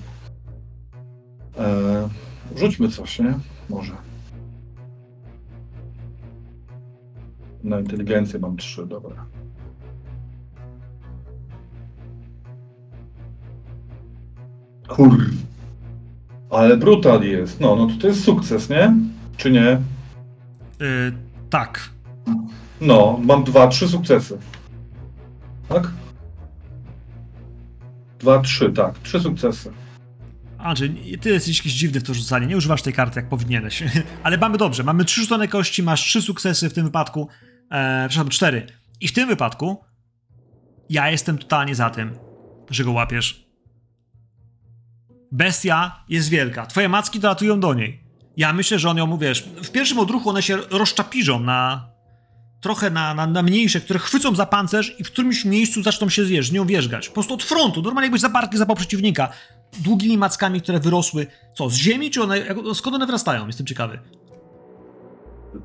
E, 1.58 2.08
rzućmy 2.56 2.88
coś, 2.88 3.18
nie? 3.18 3.38
Może. 3.68 3.92
Na 7.64 7.80
inteligencję 7.80 8.38
mam 8.38 8.56
trzy, 8.56 8.86
dobra. 8.86 9.26
Kur... 14.88 15.30
Ale 16.50 16.76
brutal 16.76 17.22
jest. 17.22 17.60
No, 17.60 17.76
no 17.76 17.86
to, 17.86 17.92
to 18.00 18.06
jest 18.06 18.24
sukces, 18.24 18.68
nie? 18.70 18.94
Czy 19.36 19.50
nie? 19.50 19.80
Yy, 20.80 21.12
tak. 21.50 21.90
No, 22.80 23.18
mam 23.24 23.44
dwa, 23.44 23.68
trzy 23.68 23.88
sukcesy. 23.88 24.38
Tak? 25.68 25.90
Dwa, 28.18 28.40
trzy, 28.40 28.72
tak. 28.72 28.98
Trzy 28.98 29.20
sukcesy. 29.20 29.72
Andrzej, 30.58 31.18
ty 31.20 31.30
jesteś 31.30 31.58
jakiś 31.58 31.72
dziwny 31.72 32.00
w 32.00 32.02
to 32.02 32.14
rzucanie. 32.14 32.46
Nie 32.46 32.56
używasz 32.56 32.82
tej 32.82 32.92
karty 32.92 33.20
jak 33.20 33.28
powinieneś. 33.28 33.82
Ale 34.22 34.38
mamy 34.38 34.58
dobrze. 34.58 34.82
Mamy 34.82 35.04
trzy 35.04 35.20
rzucone 35.20 35.48
kości, 35.48 35.82
masz 35.82 36.02
trzy 36.02 36.22
sukcesy 36.22 36.70
w 36.70 36.72
tym 36.72 36.84
wypadku. 36.84 37.28
E, 37.70 38.06
przepraszam, 38.08 38.30
cztery. 38.30 38.66
I 39.00 39.08
w 39.08 39.12
tym 39.12 39.28
wypadku 39.28 39.84
ja 40.90 41.10
jestem 41.10 41.38
totalnie 41.38 41.74
za 41.74 41.90
tym, 41.90 42.18
że 42.70 42.84
go 42.84 42.92
łapiesz. 42.92 43.48
Bestia 45.32 46.04
jest 46.08 46.28
wielka. 46.28 46.66
Twoje 46.66 46.88
macki 46.88 47.20
dolatują 47.20 47.60
do 47.60 47.74
niej. 47.74 48.04
Ja 48.36 48.52
myślę, 48.52 48.78
że 48.78 48.90
on 48.90 48.96
ją, 48.96 49.18
wiesz, 49.18 49.42
w 49.42 49.70
pierwszym 49.70 49.98
odruchu 49.98 50.30
one 50.30 50.42
się 50.42 50.56
rozczapiżą 50.70 51.40
na 51.40 51.88
trochę 52.60 52.90
na, 52.90 53.14
na, 53.14 53.26
na 53.26 53.42
mniejsze, 53.42 53.80
które 53.80 53.98
chwycą 53.98 54.34
za 54.34 54.46
pancerz 54.46 54.96
i 54.98 55.04
w 55.04 55.12
którymś 55.12 55.44
miejscu 55.44 55.82
zaczną 55.82 56.08
się 56.08 56.24
zjeżdżać, 56.24 56.50
z 56.50 56.54
nią 56.54 56.66
wierzgać. 56.66 57.08
Po 57.08 57.14
prostu 57.14 57.34
od 57.34 57.42
frontu, 57.42 57.82
normalnie 57.82 58.06
jakbyś 58.06 58.20
zaparty 58.20 58.58
zapał 58.58 58.76
przeciwnika. 58.76 59.28
Długimi 59.78 60.18
mackami, 60.18 60.60
które 60.60 60.80
wyrosły, 60.80 61.26
co, 61.54 61.70
z 61.70 61.74
ziemi, 61.74 62.10
czy 62.10 62.22
one, 62.22 62.44
skąd 62.74 62.96
one 62.96 63.06
wyrastają? 63.06 63.46
Jestem 63.46 63.66
ciekawy. 63.66 63.98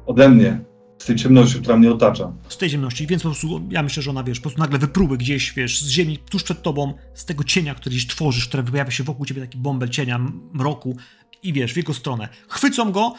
Ode 0.05 0.29
mnie. 0.29 0.61
Z 0.97 1.05
tej 1.05 1.15
ciemności, 1.15 1.59
która 1.59 1.77
mnie 1.77 1.91
otacza. 1.91 2.33
Z 2.49 2.57
tej 2.57 2.69
ciemności, 2.69 3.07
więc 3.07 3.23
po 3.23 3.29
prostu 3.29 3.61
ja 3.69 3.83
myślę, 3.83 4.03
że 4.03 4.09
ona, 4.09 4.23
wiesz, 4.23 4.39
po 4.39 4.41
prostu 4.41 4.59
nagle 4.59 4.79
wypruły 4.79 5.17
gdzieś, 5.17 5.53
wiesz, 5.53 5.81
z 5.81 5.89
ziemi, 5.89 6.17
tuż 6.29 6.43
przed 6.43 6.61
tobą, 6.61 6.93
z 7.13 7.25
tego 7.25 7.43
cienia, 7.43 7.75
który 7.75 7.95
gdzieś 7.95 8.07
tworzysz, 8.07 8.47
które 8.47 8.63
pojawia 8.63 8.91
się 8.91 9.03
wokół 9.03 9.25
ciebie, 9.25 9.41
taki 9.41 9.57
bąbel 9.57 9.89
cienia, 9.89 10.19
mroku 10.53 10.97
i 11.43 11.53
wiesz, 11.53 11.73
w 11.73 11.77
jego 11.77 11.93
stronę. 11.93 12.29
Chwycą 12.47 12.91
go, 12.91 13.13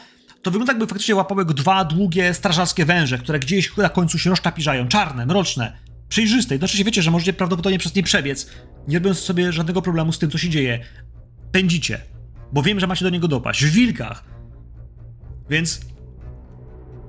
to 0.45 0.51
wygląda 0.51 0.73
jakby 0.73 0.87
faktycznie 0.87 1.15
łapały 1.15 1.45
go 1.45 1.53
dwa 1.53 1.85
długie, 1.85 2.33
strażackie 2.33 2.85
węże, 2.85 3.17
które 3.17 3.39
gdzieś 3.39 3.77
na 3.77 3.89
końcu 3.89 4.17
się 4.19 4.29
rozczapirzają, 4.29 4.87
czarne, 4.87 5.25
mroczne, 5.25 5.77
przejrzyste. 6.09 6.53
Jednocześnie 6.53 6.85
wiecie, 6.85 7.01
że 7.01 7.11
możecie 7.11 7.33
prawdopodobnie 7.33 7.79
przez 7.79 7.95
nie 7.95 8.03
przebiec, 8.03 8.49
nie 8.87 8.97
robiąc 8.99 9.19
sobie 9.19 9.51
żadnego 9.51 9.81
problemu 9.81 10.11
z 10.11 10.19
tym, 10.19 10.31
co 10.31 10.37
się 10.37 10.49
dzieje. 10.49 10.79
Pędzicie, 11.51 12.01
bo 12.53 12.61
wiem, 12.63 12.79
że 12.79 12.87
macie 12.87 13.05
do 13.05 13.09
niego 13.09 13.27
dopaść, 13.27 13.65
w 13.65 13.71
wilkach. 13.71 14.23
Więc 15.49 15.81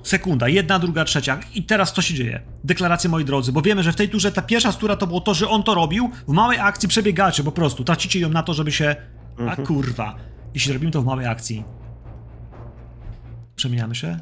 Sekunda, 0.02 0.48
jedna, 0.48 0.78
druga, 0.78 1.04
trzecia. 1.04 1.40
I 1.54 1.62
teraz 1.62 1.92
co 1.92 2.02
się 2.02 2.14
dzieje? 2.14 2.40
Deklaracje, 2.64 3.10
moi 3.10 3.24
drodzy, 3.24 3.52
bo 3.52 3.62
wiemy, 3.62 3.82
że 3.82 3.92
w 3.92 3.96
tej 3.96 4.08
turze 4.08 4.32
ta 4.32 4.42
pierwsza 4.42 4.72
tura 4.72 4.96
to 4.96 5.06
było 5.06 5.20
to, 5.20 5.34
że 5.34 5.48
on 5.48 5.62
to 5.62 5.74
robił. 5.74 6.10
W 6.28 6.32
małej 6.32 6.58
akcji 6.58 6.88
przebiegacie 6.88 7.44
po 7.44 7.52
prostu. 7.52 7.84
Tracicie 7.84 8.20
ją 8.20 8.28
na 8.28 8.42
to, 8.42 8.54
żeby 8.54 8.72
się. 8.72 8.96
A 9.38 9.40
Mhm. 9.42 9.66
kurwa. 9.66 10.16
Jeśli 10.54 10.72
robimy 10.72 10.92
to 10.92 11.02
w 11.02 11.04
małej 11.04 11.26
akcji. 11.26 11.64
Przemieniamy 13.56 13.94
się? 13.94 14.18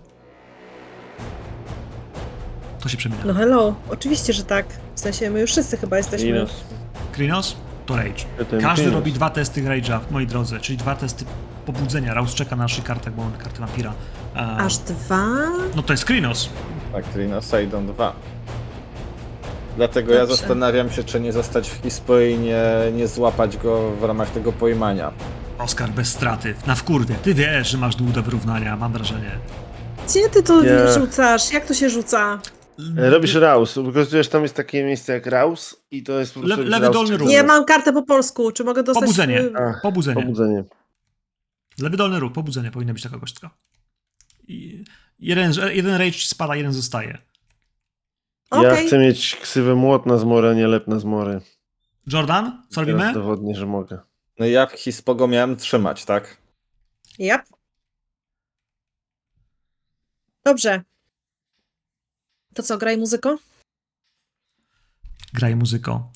To 2.81 2.89
się 2.89 2.97
przemienia. 2.97 3.23
No 3.27 3.35
hello, 3.35 3.75
oczywiście, 3.91 4.33
że 4.33 4.45
tak. 4.45 4.67
W 4.95 5.01
sensie 5.01 5.31
my 5.31 5.41
już 5.41 5.51
wszyscy 5.51 5.77
chyba 5.77 5.97
jesteśmy. 5.97 6.33
Minus. 6.33 6.51
Krinos 7.13 7.57
to 7.87 7.97
Rage. 7.97 8.25
Każdy 8.61 8.83
Krinos. 8.83 8.95
robi 8.95 9.13
dwa 9.13 9.31
testy 9.31 9.63
Rage'a, 9.63 10.01
moi 10.11 10.27
drodzy, 10.27 10.61
czyli 10.61 10.79
dwa 10.79 10.95
testy 10.97 11.25
pobudzenia. 11.67 12.15
Raus 12.15 12.35
czeka 12.35 12.57
na 12.57 12.63
naszych 12.65 12.85
kartach, 12.85 13.15
bo 13.15 13.23
mamy 13.25 13.39
kartę 13.39 13.61
wampira. 13.61 13.93
E, 14.37 14.39
Aż 14.41 14.79
dwa? 14.79 15.27
No 15.77 15.83
to 15.83 15.93
jest 15.93 16.05
Krinos. 16.05 16.49
Tak, 16.93 17.05
Rinosa 17.17 17.61
idą 17.61 17.87
dwa. 17.87 18.13
Dlatego 19.77 20.13
ja 20.15 20.21
Dobrze. 20.21 20.37
zastanawiam 20.37 20.91
się, 20.91 21.05
czy 21.05 21.21
nie 21.21 21.33
zostać 21.33 21.71
w 21.71 21.83
Hiszpanii 21.83 22.31
i 22.35 22.39
nie, 22.39 22.63
nie 22.97 23.09
złapać 23.09 23.57
go 23.57 23.91
w 23.91 24.05
ramach 24.05 24.31
tego 24.31 24.53
pojmania. 24.53 25.13
Oskar 25.65 25.91
bez 25.91 26.09
straty, 26.09 26.55
na 26.67 26.75
wkurwie. 26.75 27.15
Ty 27.15 27.35
wiesz, 27.35 27.71
że 27.71 27.79
masz 27.79 27.97
dół 27.97 28.09
do 28.09 28.23
wyrównania, 28.23 28.77
mam 28.77 28.93
wrażenie. 28.93 29.31
Gdzie 30.09 30.29
ty 30.29 30.43
to 30.43 30.63
Nie. 30.63 30.93
rzucasz? 30.95 31.53
Jak 31.53 31.67
to 31.67 31.75
się 31.75 31.91
rzuca? 31.91 32.41
E, 32.99 33.11
Robisz 33.11 33.35
Raus, 33.35 33.75
wykorzystujesz 33.79 34.29
tam 34.29 34.43
jest 34.43 34.55
takie 34.55 34.85
miejsce 34.85 35.13
jak 35.13 35.27
Raus 35.27 35.77
i 35.91 36.03
to 36.03 36.19
jest 36.19 36.35
po 36.35 36.41
prostu... 36.41 36.63
Lewy 36.63 36.85
Raus 36.85 36.95
dolny 36.95 37.17
ruch. 37.17 37.29
Nie 37.29 37.43
mam 37.43 37.65
kartę 37.65 37.93
po 37.93 38.03
polsku. 38.03 38.53
Czy 38.53 38.65
mogę 38.65 38.83
dostać... 38.83 39.03
Pobudzenie. 39.05 39.41
y, 39.41 39.53
Ach, 39.57 39.83
Pobudzenie. 39.83 40.23
Pobudzenie. 40.23 40.65
Lewy 41.79 41.97
dolny 41.97 42.21
ruch, 42.21 42.33
pobudzenie, 42.33 42.71
powinna 42.71 42.93
być 42.93 43.03
taka 43.03 43.19
kostka. 43.19 43.51
I 44.49 44.85
jeden, 45.19 45.53
jeden 45.73 45.95
rage 45.97 46.19
spada, 46.19 46.57
jeden 46.57 46.73
zostaje. 46.73 47.19
Ja 48.53 48.59
Okej. 48.61 48.87
chcę 48.87 48.99
mieć 48.99 49.37
ksywę 49.37 49.75
młot 49.75 50.07
na 50.07 50.17
zmorę, 50.19 50.51
a 50.51 50.55
nie 50.55 50.67
lep 50.67 50.87
na 50.89 50.99
zmory. 50.99 51.41
Jordan, 52.07 52.63
co 52.69 52.75
Teraz 52.75 52.89
robimy? 52.89 53.13
dowodnię, 53.15 53.55
że 53.55 53.67
mogę. 53.67 53.99
No 54.39 54.47
i 54.47 54.51
ja 54.51 54.67
w 54.67 54.73
Hispogo 54.73 55.29
miałem 55.29 55.57
trzymać, 55.57 56.05
tak? 56.05 56.37
Yep. 57.19 57.43
Dobrze. 60.45 60.83
To 62.55 62.63
co, 62.63 62.79
graj 62.79 62.99
muzyko? 62.99 63.39
Graj 65.33 65.57
muzyko. 65.57 66.13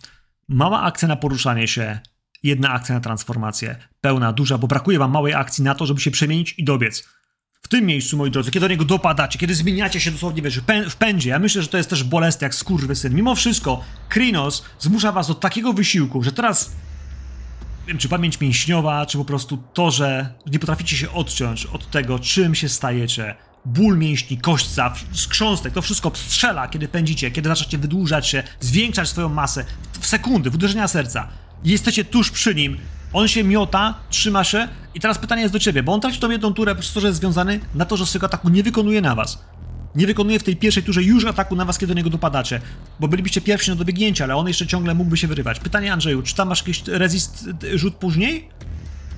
Mała 0.48 0.82
akcja 0.82 1.08
na 1.08 1.16
poruszanie 1.16 1.68
się, 1.68 2.00
jedna 2.42 2.70
akcja 2.70 2.94
na 2.94 3.00
transformację. 3.00 3.76
Pełna, 4.00 4.32
duża, 4.32 4.58
bo 4.58 4.66
brakuje 4.66 4.98
wam 4.98 5.10
małej 5.10 5.34
akcji 5.34 5.64
na 5.64 5.74
to, 5.74 5.86
żeby 5.86 6.00
się 6.00 6.10
przemienić 6.10 6.58
i 6.58 6.64
dobiec. 6.64 7.08
W 7.62 7.68
tym 7.68 7.86
miejscu, 7.86 8.16
moi 8.16 8.30
drodzy, 8.30 8.50
kiedy 8.50 8.64
do 8.64 8.68
niego 8.68 8.84
dopadacie, 8.84 9.38
kiedy 9.38 9.54
zmieniacie 9.54 10.00
się 10.00 10.10
dosłownie, 10.10 10.42
wiesz, 10.42 10.58
w 10.60 10.64
pę- 10.66 10.90
w 10.90 10.96
pędzie, 10.96 11.30
ja 11.30 11.38
myślę, 11.38 11.62
że 11.62 11.68
to 11.68 11.76
jest 11.76 11.90
też 11.90 12.04
bolesne 12.04 12.44
jak 12.44 12.54
skurwysyn. 12.54 13.14
Mimo 13.14 13.34
wszystko, 13.34 13.84
Krynos 14.08 14.64
zmusza 14.78 15.12
was 15.12 15.28
do 15.28 15.34
takiego 15.34 15.72
wysiłku, 15.72 16.22
że 16.22 16.32
teraz 16.32 16.70
wiem, 17.88 17.98
czy 17.98 18.08
pamięć 18.08 18.40
mięśniowa, 18.40 19.06
czy 19.06 19.18
po 19.18 19.24
prostu 19.24 19.58
to, 19.74 19.90
że 19.90 20.34
nie 20.46 20.58
potraficie 20.58 20.96
się 20.96 21.12
odciąć 21.12 21.66
od 21.66 21.90
tego, 21.90 22.18
czym 22.18 22.54
się 22.54 22.68
stajecie. 22.68 23.34
Ból 23.64 23.98
mięśni, 23.98 24.38
kośćca, 24.38 24.94
skrząstek, 25.12 25.72
to 25.72 25.82
wszystko 25.82 26.12
strzela, 26.14 26.68
kiedy 26.68 26.88
pędzicie, 26.88 27.30
kiedy 27.30 27.48
zaczynacie 27.48 27.78
wydłużać 27.78 28.26
się, 28.26 28.42
zwiększać 28.60 29.08
swoją 29.08 29.28
masę 29.28 29.64
w 30.00 30.06
sekundy, 30.06 30.50
w 30.50 30.54
uderzenia 30.54 30.88
serca. 30.88 31.28
Jesteście 31.64 32.04
tuż 32.04 32.30
przy 32.30 32.54
nim, 32.54 32.78
on 33.12 33.28
się 33.28 33.44
miota, 33.44 33.94
trzyma 34.10 34.44
się 34.44 34.68
i 34.94 35.00
teraz 35.00 35.18
pytanie 35.18 35.42
jest 35.42 35.54
do 35.54 35.58
ciebie, 35.58 35.82
bo 35.82 35.92
on 35.92 36.00
traci 36.00 36.20
tą 36.20 36.30
jedną 36.30 36.54
turę 36.54 36.74
przez 36.74 36.92
to, 36.92 37.00
że 37.00 37.06
jest 37.06 37.20
związany 37.20 37.60
na 37.74 37.84
to, 37.84 37.96
że 37.96 38.06
swojego 38.06 38.26
ataku 38.26 38.48
nie 38.48 38.62
wykonuje 38.62 39.00
na 39.00 39.14
was. 39.14 39.44
Nie 39.98 40.06
wykonuje 40.06 40.38
w 40.38 40.42
tej 40.42 40.56
pierwszej 40.56 40.82
turze 40.82 41.02
już 41.02 41.24
ataku 41.24 41.56
na 41.56 41.64
was, 41.64 41.78
kiedy 41.78 41.94
do 41.94 41.96
niego 41.96 42.10
dopadacie, 42.10 42.60
bo 43.00 43.08
bylibyście 43.08 43.40
pierwsi 43.40 43.70
na 43.70 43.76
dobiegnięcie, 43.76 44.24
ale 44.24 44.36
on 44.36 44.48
jeszcze 44.48 44.66
ciągle 44.66 44.94
mógłby 44.94 45.16
się 45.16 45.26
wyrywać. 45.26 45.60
Pytanie 45.60 45.92
Andrzeju, 45.92 46.22
czy 46.22 46.34
tam 46.34 46.48
masz 46.48 46.58
jakiś 46.58 46.82
rezist 46.86 47.48
y, 47.64 47.78
rzut 47.78 47.94
później? 47.94 48.48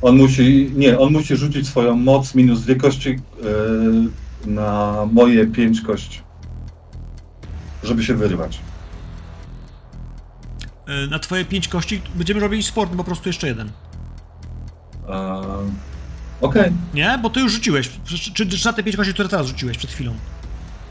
On 0.03 0.17
musi, 0.17 0.71
nie, 0.77 0.99
on 0.99 1.13
musi 1.13 1.37
rzucić 1.37 1.69
swoją 1.69 1.97
moc 1.97 2.35
minus 2.35 2.61
dwie 2.61 2.77
kości 2.77 3.09
yy, 3.09 4.53
na 4.53 4.97
moje 5.13 5.47
pięć 5.47 5.81
kości. 5.81 6.21
Żeby 7.83 8.05
się 8.05 8.15
wyrywać. 8.15 8.61
Y, 11.05 11.11
Na 11.11 11.19
twoje 11.19 11.45
pięć 11.45 11.69
kości 11.69 12.01
będziemy 12.15 12.41
robili 12.41 12.63
sport, 12.63 12.93
po 12.97 13.05
prostu 13.05 13.29
jeszcze 13.29 13.47
jeden. 13.47 13.71
Eee, 15.09 15.71
Okej. 16.41 16.73
Nie? 16.95 17.19
Bo 17.23 17.31
ty 17.31 17.41
już 17.41 17.53
rzuciłeś. 17.53 17.91
Czy, 18.05 18.19
czy, 18.19 18.47
czy 18.47 18.67
na 18.67 18.73
te 18.73 18.83
pięć 18.83 18.97
kości, 18.97 19.13
które 19.15 19.29
teraz 19.29 19.47
rzuciłeś 19.47 19.79
przed 19.79 19.91
chwilą? 19.91 20.15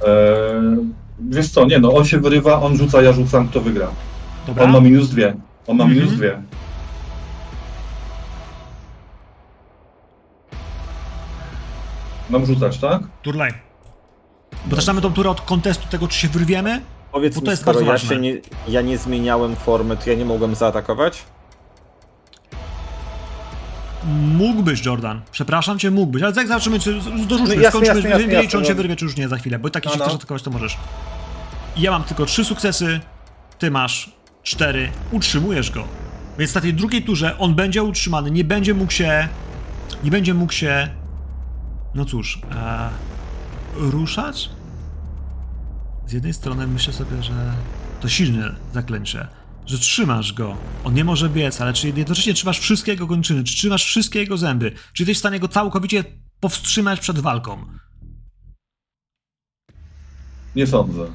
Eee, 0.08 0.78
Wiesz 1.22 1.50
co, 1.50 1.66
nie 1.66 1.80
no, 1.80 1.94
on 1.94 2.06
się 2.06 2.20
wyrywa, 2.20 2.62
on 2.62 2.78
rzuca, 2.78 3.02
ja 3.02 3.12
rzucam, 3.14 3.48
kto 3.48 3.62
wygra. 3.62 3.88
Dobra. 4.48 4.64
On 4.64 4.72
ma 4.72 4.80
minus 4.80 5.10
dwie. 5.10 5.36
On 5.68 5.78
ma 5.78 5.84
Mhm. 5.84 6.00
minus 6.02 6.18
dwie. 6.18 6.42
Mam 12.30 12.46
rzucać, 12.46 12.78
tak? 12.78 13.02
Turlaj. 13.22 13.52
Bo 14.66 14.76
zaczynamy 14.76 15.02
tą 15.02 15.14
turę 15.14 15.30
od 15.30 15.42
kontestu 15.42 15.88
tego, 15.90 16.08
czy 16.08 16.20
się 16.20 16.28
wyrwiemy. 16.28 16.82
Powiedz 17.12 17.36
Bo 17.36 17.42
to 17.42 17.46
mi, 17.46 17.50
jest 17.52 17.62
skoro 17.62 17.74
bardzo 17.76 17.86
ja, 17.86 17.92
ważne. 17.92 18.10
się 18.16 18.22
nie, 18.22 18.38
ja 18.68 18.82
nie 18.82 18.98
zmieniałem 18.98 19.56
formy, 19.56 19.98
to 19.98 20.10
ja 20.10 20.16
nie 20.16 20.26
mogłem 20.26 20.56
zaatakować? 20.56 21.24
Mógłbyś, 24.38 24.86
Jordan. 24.86 25.22
Przepraszam 25.32 25.80
cię, 25.80 25.92
mógłbyś. 25.92 26.24
Ale 26.24 26.34
jak 26.36 26.48
zobaczymy, 26.48 26.80
czy 26.80 26.94
dorzućmy, 27.28 27.56
No 27.56 27.62
jasne, 27.62 27.70
skończymy, 27.70 27.96
jasne, 27.96 28.10
jasne, 28.10 28.28
wiedzieć, 28.28 28.52
czy 28.52 28.58
on 28.58 28.64
no. 28.70 28.76
wyrwie, 28.76 28.96
czy 28.96 29.06
już 29.06 29.18
nie 29.18 29.28
za 29.28 29.38
chwilę. 29.38 29.60
Bo 29.60 29.70
tak, 29.70 29.86
jeśli 29.86 30.00
No, 30.00 30.06
no. 30.06 30.10
chcesz 30.10 30.20
atakować, 30.20 30.44
to 30.44 30.52
możesz. 30.52 30.78
Ja 31.78 31.92
mam 31.92 32.04
tylko 32.04 32.26
trzy 32.26 32.46
sukcesy, 32.46 33.00
ty 33.60 33.72
masz 33.72 34.12
cztery. 34.44 34.92
Utrzymujesz 35.12 35.72
go. 35.72 35.84
Więc 36.40 36.56
na 36.56 36.62
tej 36.62 36.74
drugiej 36.74 37.04
turze 37.04 37.38
on 37.38 37.56
będzie 37.56 37.84
utrzymany, 37.84 38.32
nie 38.32 38.44
będzie 38.44 38.74
mógł 38.74 38.92
się... 38.92 39.28
Nie 40.04 40.12
będzie 40.12 40.34
mógł 40.34 40.54
się... 40.54 40.90
No 41.96 42.06
cóż... 42.06 42.42
E, 42.56 42.90
ruszać? 43.76 44.50
Z 46.08 46.12
jednej 46.14 46.34
strony 46.34 46.68
myślę 46.68 46.94
sobie, 46.94 47.24
że 47.24 47.34
to 48.02 48.10
silne 48.10 48.56
zaklęcie, 48.74 49.28
że 49.70 49.80
trzymasz 49.80 50.34
go. 50.34 50.58
On 50.84 50.94
nie 50.94 51.04
może 51.04 51.30
biec, 51.30 51.62
ale 51.62 51.74
czy 51.74 51.88
jednocześnie 51.88 52.34
trzymasz 52.34 52.60
wszystkie 52.60 52.92
jego 52.92 53.08
kończyny, 53.08 53.44
czy 53.44 53.56
trzymasz 53.56 53.86
wszystkie 53.86 54.20
jego 54.20 54.38
zęby, 54.38 54.72
czy 54.94 55.04
jesteś 55.04 55.18
w 55.18 55.20
stanie 55.20 55.40
go 55.40 55.48
całkowicie 55.48 56.04
powstrzymać 56.40 57.00
przed 57.00 57.20
walką? 57.20 57.66
Nie 60.56 60.68
sądzę. 60.68 61.06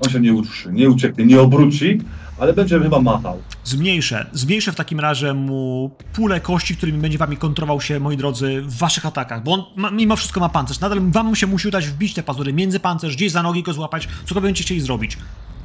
On 0.00 0.10
się 0.10 0.20
nie 0.20 0.34
uczy, 0.34 0.72
nie 0.72 0.90
ucieknie, 0.90 1.26
nie 1.26 1.40
obróci, 1.40 2.00
ale 2.40 2.52
będzie 2.52 2.80
chyba 2.80 3.00
machał. 3.00 3.38
Zmniejszę, 3.64 4.26
zmniejszę 4.32 4.72
w 4.72 4.76
takim 4.76 5.00
razie 5.00 5.34
mu 5.34 5.90
pulę 6.12 6.40
kości, 6.40 6.76
którymi 6.76 6.98
będzie 6.98 7.18
wami 7.18 7.36
kontrował 7.36 7.80
się, 7.80 8.00
moi 8.00 8.16
drodzy, 8.16 8.62
w 8.62 8.78
waszych 8.78 9.06
atakach, 9.06 9.42
bo 9.42 9.52
on 9.52 9.64
ma, 9.76 9.90
mimo 9.90 10.16
wszystko 10.16 10.40
ma 10.40 10.48
pancerz. 10.48 10.80
Nadal 10.80 11.00
wam 11.10 11.36
się 11.36 11.46
musi 11.46 11.68
udać 11.68 11.86
wbić 11.86 12.14
te 12.14 12.22
pazury 12.22 12.52
między 12.52 12.80
pancerz, 12.80 13.16
gdzieś 13.16 13.32
za 13.32 13.42
nogi 13.42 13.62
go 13.62 13.72
złapać, 13.72 14.08
cokolwiek 14.24 14.42
będziecie 14.48 14.64
chcieli 14.64 14.80
zrobić. 14.80 15.18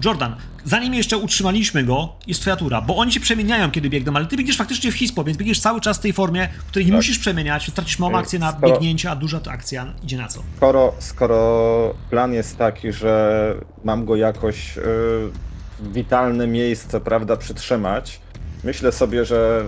Jordan, 0.05 0.35
zanim 0.65 0.93
jeszcze 0.93 1.17
utrzymaliśmy 1.17 1.83
go, 1.83 2.13
jest 2.27 2.41
twoja 2.41 2.55
tura, 2.55 2.81
bo 2.81 2.97
oni 2.97 3.11
się 3.13 3.19
przemieniają, 3.19 3.71
kiedy 3.71 3.89
biegną, 3.89 4.13
ale 4.15 4.25
ty 4.25 4.37
biegniesz 4.37 4.57
faktycznie 4.57 4.91
w 4.91 4.95
hispo, 4.95 5.23
więc 5.23 5.37
biegniesz 5.37 5.59
cały 5.59 5.81
czas 5.81 5.97
w 5.97 6.01
tej 6.01 6.13
formie, 6.13 6.47
w 6.67 6.69
której 6.69 6.85
nie 6.85 6.91
Tak. 6.91 6.97
musisz 6.97 7.19
przemieniać, 7.19 7.65
więc 7.67 7.75
tracisz 7.75 7.99
małą 7.99 8.13
Y, 8.13 8.17
akcję 8.17 8.39
na 8.39 8.51
skoro- 8.51 8.71
biegnięcie, 8.73 9.11
a 9.11 9.15
duża 9.15 9.39
to 9.39 9.51
akcja 9.51 9.93
idzie 10.03 10.17
na 10.17 10.27
co? 10.27 10.39
Skoro, 10.57 10.93
skoro 10.99 11.93
plan 12.09 12.33
jest 12.33 12.57
taki, 12.57 12.91
że 12.93 13.53
mam 13.83 14.05
go 14.05 14.15
jakoś 14.15 14.77
y, 14.77 14.81
w 14.81 15.54
witalne 15.81 16.47
miejsce, 16.47 17.01
prawda, 17.01 17.37
przytrzymać, 17.37 18.19
myślę 18.63 18.91
sobie, 18.91 19.25
że 19.25 19.65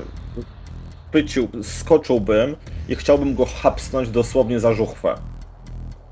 pycił, 1.11 1.47
skoczyłbym 1.63 2.55
i 2.89 2.95
chciałbym 2.95 3.35
go 3.35 3.45
hapsnąć 3.45 4.09
dosłownie 4.09 4.59
za 4.59 4.73
żuchwę. 4.73 5.15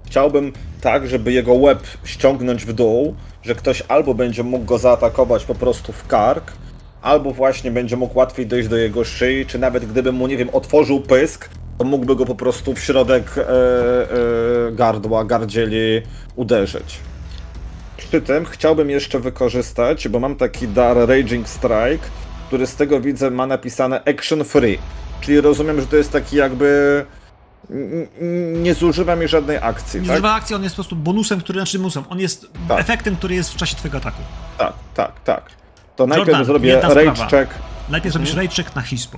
Chciałbym 0.06 0.54
tak, 0.82 1.08
żeby 1.08 1.32
jego 1.32 1.54
łeb 1.54 1.80
ściągnąć 2.04 2.66
w 2.66 2.74
dół, 2.74 3.16
że 3.44 3.56
ktoś 3.56 3.84
albo 3.88 4.14
będzie 4.14 4.44
mógł 4.44 4.66
go 4.66 4.78
zaatakować 4.78 5.46
po 5.46 5.56
prostu 5.56 5.92
w 5.92 6.08
kark, 6.08 6.52
albo 7.02 7.32
właśnie 7.32 7.72
będzie 7.72 7.98
mógł 7.98 8.18
łatwiej 8.18 8.48
dojść 8.48 8.70
do 8.70 8.78
jego 8.78 9.04
szyi, 9.04 9.46
czy 9.46 9.60
nawet 9.60 9.86
gdybym 9.86 10.16
mu, 10.16 10.28
nie 10.28 10.38
wiem, 10.38 10.50
otworzył 10.54 11.02
pysk, 11.02 11.50
to 11.78 11.84
mógłby 11.84 12.16
go 12.16 12.26
po 12.26 12.36
prostu 12.36 12.74
w 12.74 12.80
środek 12.80 13.38
e, 13.38 13.42
e, 13.42 14.72
gardła, 14.72 15.26
gardzieli 15.26 16.02
uderzyć. 16.36 17.00
Przy 17.98 18.22
tym 18.22 18.46
chciałbym 18.46 18.90
jeszcze 18.90 19.20
wykorzystać, 19.20 20.08
bo 20.08 20.20
mam 20.20 20.36
taki 20.36 20.68
dar 20.68 20.98
Raging 20.98 21.50
Strike, 21.50 22.08
który 22.48 22.68
z 22.68 22.76
tego 22.76 23.02
widzę 23.02 23.32
ma 23.32 23.48
napisane 23.48 24.02
Action 24.06 24.44
Free. 24.44 24.78
Czyli 25.22 25.42
rozumiem, 25.42 25.82
że 25.82 25.88
to 25.88 25.96
jest 25.96 26.12
taki 26.12 26.36
jakby. 26.36 27.06
Nie 28.54 28.74
zużywa 28.74 29.16
mi 29.16 29.28
żadnej 29.28 29.58
akcji, 29.58 30.02
Nie 30.02 30.08
tak? 30.08 30.16
zużywa 30.16 30.34
akcji, 30.34 30.56
on 30.56 30.64
jest 30.64 30.76
po 30.76 30.82
prostu 30.82 30.96
bonusem, 30.96 31.40
który, 31.40 31.60
znaczy 31.60 31.78
bonusem, 31.80 32.04
on 32.10 32.20
jest 32.20 32.48
Tak. 32.68 32.80
efektem, 32.80 33.16
który 33.16 33.36
jest 33.36 33.54
w 33.54 33.56
czasie 33.56 33.76
twojego 33.76 33.98
ataku. 33.98 34.22
Tak, 34.58 34.74
tak, 34.96 35.12
tak. 35.24 35.44
To 35.96 36.08
najpierw 36.08 36.28
Jordan, 36.28 36.46
zrobię 36.46 36.70
jedna 36.70 36.94
Rage. 36.94 37.28
Check. 37.32 37.52
Najpierw 37.90 38.14
zrobisz 38.14 38.36
raid 38.36 38.54
check 38.54 38.76
na 38.76 38.82
hispo. 38.82 39.18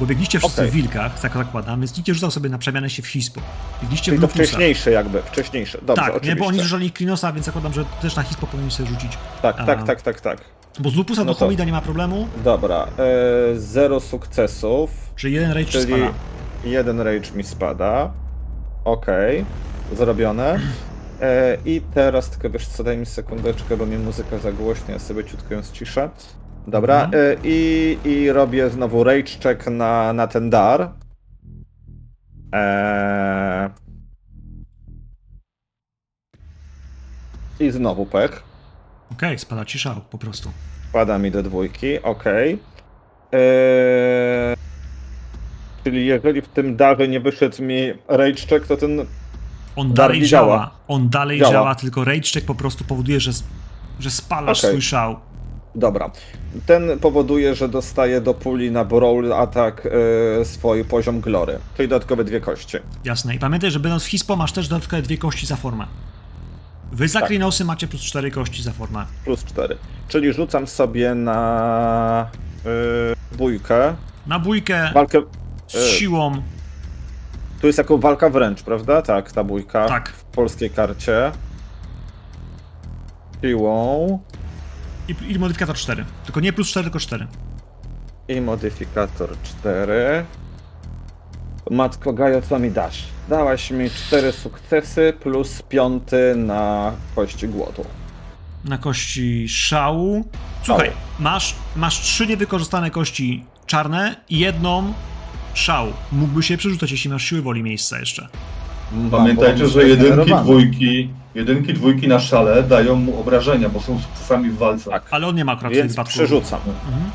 Bo 0.00 0.06
biegliście 0.06 0.38
wszyscy 0.38 0.60
Okej. 0.60 0.70
w 0.70 0.74
wilkach, 0.74 1.20
tak 1.20 1.34
zakładam, 1.34 1.80
więc 1.80 1.96
nikt 1.96 2.08
nie 2.08 2.14
rzucał 2.14 2.30
sobie 2.30 2.50
na 2.50 2.58
przemianę 2.58 2.90
się 2.90 3.02
w 3.02 3.06
hispo. 3.06 3.40
Biegliście 3.82 4.04
Czyli 4.04 4.18
w 4.18 4.20
to 4.20 4.28
wcześniejsze 4.28 4.90
jakby, 4.90 5.22
wcześniejsze. 5.22 5.78
Dobrze, 5.82 6.02
tak, 6.12 6.24
nie, 6.24 6.36
bo 6.36 6.46
oni 6.46 6.58
zużyli 6.58 6.90
Klinosa, 6.90 7.32
więc 7.32 7.46
zakładam, 7.46 7.72
że 7.72 7.84
też 8.02 8.16
na 8.16 8.22
hispo 8.22 8.46
powinni 8.46 8.70
sobie 8.70 8.88
rzucić. 8.88 9.18
Tak, 9.42 9.56
tak, 9.66 9.84
tak, 9.86 10.02
tak, 10.02 10.20
tak. 10.20 10.38
Bo 10.78 10.90
z 10.90 10.94
Lupusa 10.94 11.24
No 11.24 11.32
do 11.32 11.38
Homida 11.38 11.64
nie 11.64 11.72
ma 11.72 11.80
problemu, 11.80 12.28
Dobra, 12.44 12.86
e, 12.98 13.58
zero 13.60 14.00
sukcesów, 14.00 14.90
czyli 15.16 15.34
jeden 15.34 15.50
rage 15.52 15.66
czyli 15.66 15.84
spada. 15.94 16.12
jeden 16.64 17.00
rage 17.00 17.30
mi 17.34 17.44
spada. 17.44 18.10
Okej, 18.84 19.44
zrobione. 19.96 20.60
E, 21.20 21.56
I 21.64 21.80
teraz 21.94 22.30
tylko 22.30 22.50
wiesz 22.50 22.66
co, 22.68 22.84
daj 22.84 22.96
mi 22.96 23.06
sekundeczkę, 23.06 23.76
bo 23.76 23.86
mi 23.86 23.98
muzyka 23.98 24.38
zagłośnia, 24.38 24.94
ja 24.94 24.98
sobie 25.00 25.24
ciutko 25.24 25.54
ją 25.54 25.62
ściszę. 25.62 26.10
Dobra, 26.68 27.04
Mhm. 27.04 27.14
e, 27.14 27.36
i, 27.44 27.98
i 28.04 28.32
robię 28.32 28.70
znowu 28.70 29.04
rage 29.04 29.38
check 29.42 29.66
na, 29.66 30.12
na 30.12 30.26
ten 30.26 30.50
dar. 30.50 30.90
E, 32.54 33.70
I 37.60 37.70
znowu 37.70 38.06
pech. 38.06 38.42
Okej, 39.12 39.38
spada 39.38 39.64
ci 39.64 39.78
szał 39.78 40.00
po 40.10 40.18
prostu. 40.18 40.50
Wpada 40.88 41.18
mi 41.18 41.30
do 41.30 41.42
dwójki, 41.42 42.02
okej. 42.02 42.58
Eee, 43.32 44.56
czyli 45.84 46.06
jeżeli 46.06 46.42
w 46.42 46.48
tym 46.48 46.76
darze 46.76 47.08
nie 47.08 47.20
wyszedł 47.20 47.62
mi 47.62 47.92
rage 48.08 48.46
check, 48.48 48.66
to 48.66 48.76
ten... 48.76 49.04
On 49.76 49.92
dalej 49.94 50.22
działa. 50.22 50.46
działa. 50.56 50.70
On 50.88 51.08
dalej 51.08 51.38
Działa. 51.38 51.52
działa, 51.52 51.74
tylko 51.74 52.04
rage 52.04 52.30
check 52.34 52.46
po 52.46 52.54
prostu 52.54 52.84
powoduje, 52.84 53.20
że, 53.20 53.30
że 54.00 54.10
spalasz 54.10 54.58
Okej. 54.58 54.70
swój 54.70 54.82
szał. 54.82 55.16
Dobra. 55.78 56.10
Ten 56.66 56.98
powoduje, 56.98 57.54
że 57.54 57.68
dostaje 57.68 58.20
do 58.20 58.34
puli 58.34 58.70
na 58.70 58.84
brawl 58.84 59.32
atak 59.32 59.88
e, 60.40 60.44
swój 60.44 60.84
poziom 60.84 61.20
glory, 61.20 61.58
czyli 61.76 61.88
dodatkowe 61.88 62.24
dwie 62.24 62.40
kości. 62.40 62.76
Jasne. 63.04 63.34
I 63.34 63.38
pamiętaj, 63.38 63.70
że 63.70 63.80
będąc 63.80 64.04
w 64.04 64.06
hispo 64.06 64.36
masz 64.36 64.52
też 64.52 64.68
dodatkowe 64.68 65.02
dwie 65.02 65.18
kości 65.18 65.46
za 65.46 65.56
formę. 65.56 65.86
Wy 66.92 67.08
za 67.08 67.20
Tak. 67.20 67.28
Klinosy 67.28 67.64
macie 67.64 67.88
plus 67.88 68.02
cztery 68.02 68.30
kości 68.30 68.62
za 68.62 68.72
formę. 68.72 69.04
Plus 69.24 69.44
cztery. 69.44 69.76
Czyli 70.08 70.32
rzucam 70.32 70.66
sobie 70.66 71.14
na 71.14 72.30
e, 73.32 73.36
bójkę. 73.36 73.94
Na 74.26 74.38
bójkę 74.38 74.90
Walkę... 74.94 75.22
z 75.66 75.76
e, 75.76 75.88
siłą. 75.88 76.42
Tu 77.60 77.66
jest 77.66 77.78
jako 77.78 77.98
walka 77.98 78.30
wręcz, 78.30 78.62
prawda? 78.62 79.02
Tak, 79.02 79.32
ta 79.32 79.44
bójka. 79.44 79.88
Tak. 79.88 80.08
W 80.08 80.24
polskiej 80.24 80.70
karcie. 80.70 81.32
Siłą. 83.42 84.18
I, 85.08 85.14
I 85.32 85.38
modyfikator 85.38 85.76
4. 85.76 86.04
Tylko 86.24 86.40
nie 86.40 86.52
plus 86.52 86.68
4, 86.68 86.84
tylko 86.84 86.98
4. 86.98 87.26
I 88.28 88.40
modyfikator 88.40 89.30
4. 89.42 90.24
Matko 91.70 92.12
Gajo, 92.12 92.42
co 92.42 92.58
mi 92.58 92.70
dasz? 92.70 93.04
Dałaś 93.28 93.70
mi 93.70 93.90
4 93.90 94.32
sukcesy 94.32 95.12
plus 95.20 95.62
piąty 95.62 96.34
na 96.36 96.92
kości 97.14 97.48
głodu. 97.48 97.84
Na 98.64 98.78
kości 98.78 99.48
szału. 99.48 100.24
Słuchaj, 100.62 100.86
Szału. 100.86 100.98
masz, 101.18 101.54
masz 101.76 102.00
trzy 102.00 102.26
niewykorzystane 102.26 102.90
kości 102.90 103.44
czarne 103.66 104.16
i 104.28 104.38
jedną 104.38 104.92
szał. 105.54 105.86
Mógłby 106.12 106.42
się 106.42 106.56
przerzucać, 106.56 106.90
jeśli 106.90 107.10
masz 107.10 107.24
siły 107.24 107.42
woli 107.42 107.62
miejsca 107.62 107.98
jeszcze. 107.98 108.28
Pamiętajcie, 109.10 109.62
Mam 109.62 109.72
że 109.72 109.88
jedynki, 109.88 110.34
dwójki, 110.34 111.10
jedynki, 111.38 111.74
dwójki 111.74 112.08
na 112.08 112.20
szale 112.20 112.62
dają 112.62 112.94
mu 112.94 113.20
obrażenia, 113.20 113.68
bo 113.68 113.80
są 113.80 113.98
sukcesami 114.00 114.50
w 114.50 114.58
walce. 114.58 114.90
Tak. 114.90 115.02
Ale 115.10 115.26
on 115.26 115.34
nie 115.34 115.44
ma 115.44 115.52
akurat 115.52 115.72
w 115.72 115.74
tym 115.74 115.82
Więc 115.82 115.92
wypadku. 115.92 116.12
przerzucam. 116.12 116.60
Mhm. 116.86 117.10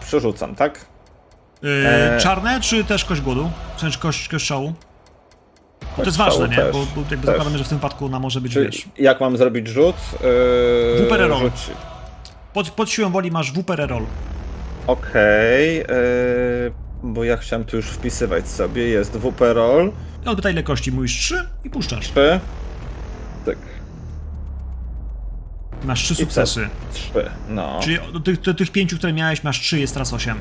Przerzucam, 0.00 0.54
tak? 0.54 0.86
Yy, 1.62 1.70
Eee. 1.88 2.20
Czarne, 2.20 2.60
czy 2.60 2.84
też 2.84 3.04
kość 3.04 3.20
głodu? 3.20 3.50
W 3.76 3.80
sensie 3.80 3.98
kość, 3.98 4.28
kość 4.28 4.46
szału? 4.46 4.72
Bo 5.96 6.02
to 6.02 6.04
jest 6.08 6.18
ważne, 6.18 6.48
nie? 6.48 6.56
też, 6.56 6.72
Bo, 6.72 6.78
bo 6.94 7.00
jakby 7.00 7.16
też. 7.16 7.26
zakładamy, 7.26 7.58
że 7.58 7.64
w 7.64 7.68
tym 7.68 7.78
wypadku 7.78 8.06
ona 8.06 8.18
może 8.18 8.40
być, 8.40 8.54
wiesz... 8.54 8.88
jak 8.98 9.20
mam 9.20 9.36
zrobić 9.36 9.68
rzut? 9.68 9.96
Yy, 10.12 11.06
WP 11.06 11.16
roll. 11.16 11.30
rzuci- 11.40 11.70
Pod, 12.52 12.70
pod 12.70 12.90
siłą 12.90 13.10
woli 13.10 13.30
masz 13.30 13.52
WP 13.52 13.76
roll. 13.76 14.04
Okej, 14.86 15.76
yy, 15.76 15.84
bo 17.02 17.24
ja 17.24 17.36
chciałem 17.36 17.64
tu 17.64 17.76
już 17.76 17.86
wpisywać 17.86 18.48
sobie. 18.48 18.82
Jest 18.88 19.12
WP 19.12 19.40
roll. 19.54 19.92
I 20.26 20.28
odpytaj 20.28 20.52
ile 20.52 20.62
kości, 20.62 20.92
mówisz 20.92 21.18
3 21.18 21.46
i 21.64 21.70
puszczasz. 21.70 22.08
3. 22.10 22.40
Masz 25.84 26.02
3 26.04 26.14
co? 26.14 26.20
sukcesy. 26.20 26.68
3. 26.92 27.10
No, 27.48 27.80
Czyli 27.82 27.98
do 28.12 28.20
tych, 28.20 28.40
do 28.40 28.54
tych 28.54 28.70
pięciu, 28.70 28.96
które 28.98 29.12
miałeś, 29.12 29.44
masz 29.44 29.60
3, 29.60 29.80
jest 29.80 29.92
teraz 29.94 30.12
8. 30.12 30.36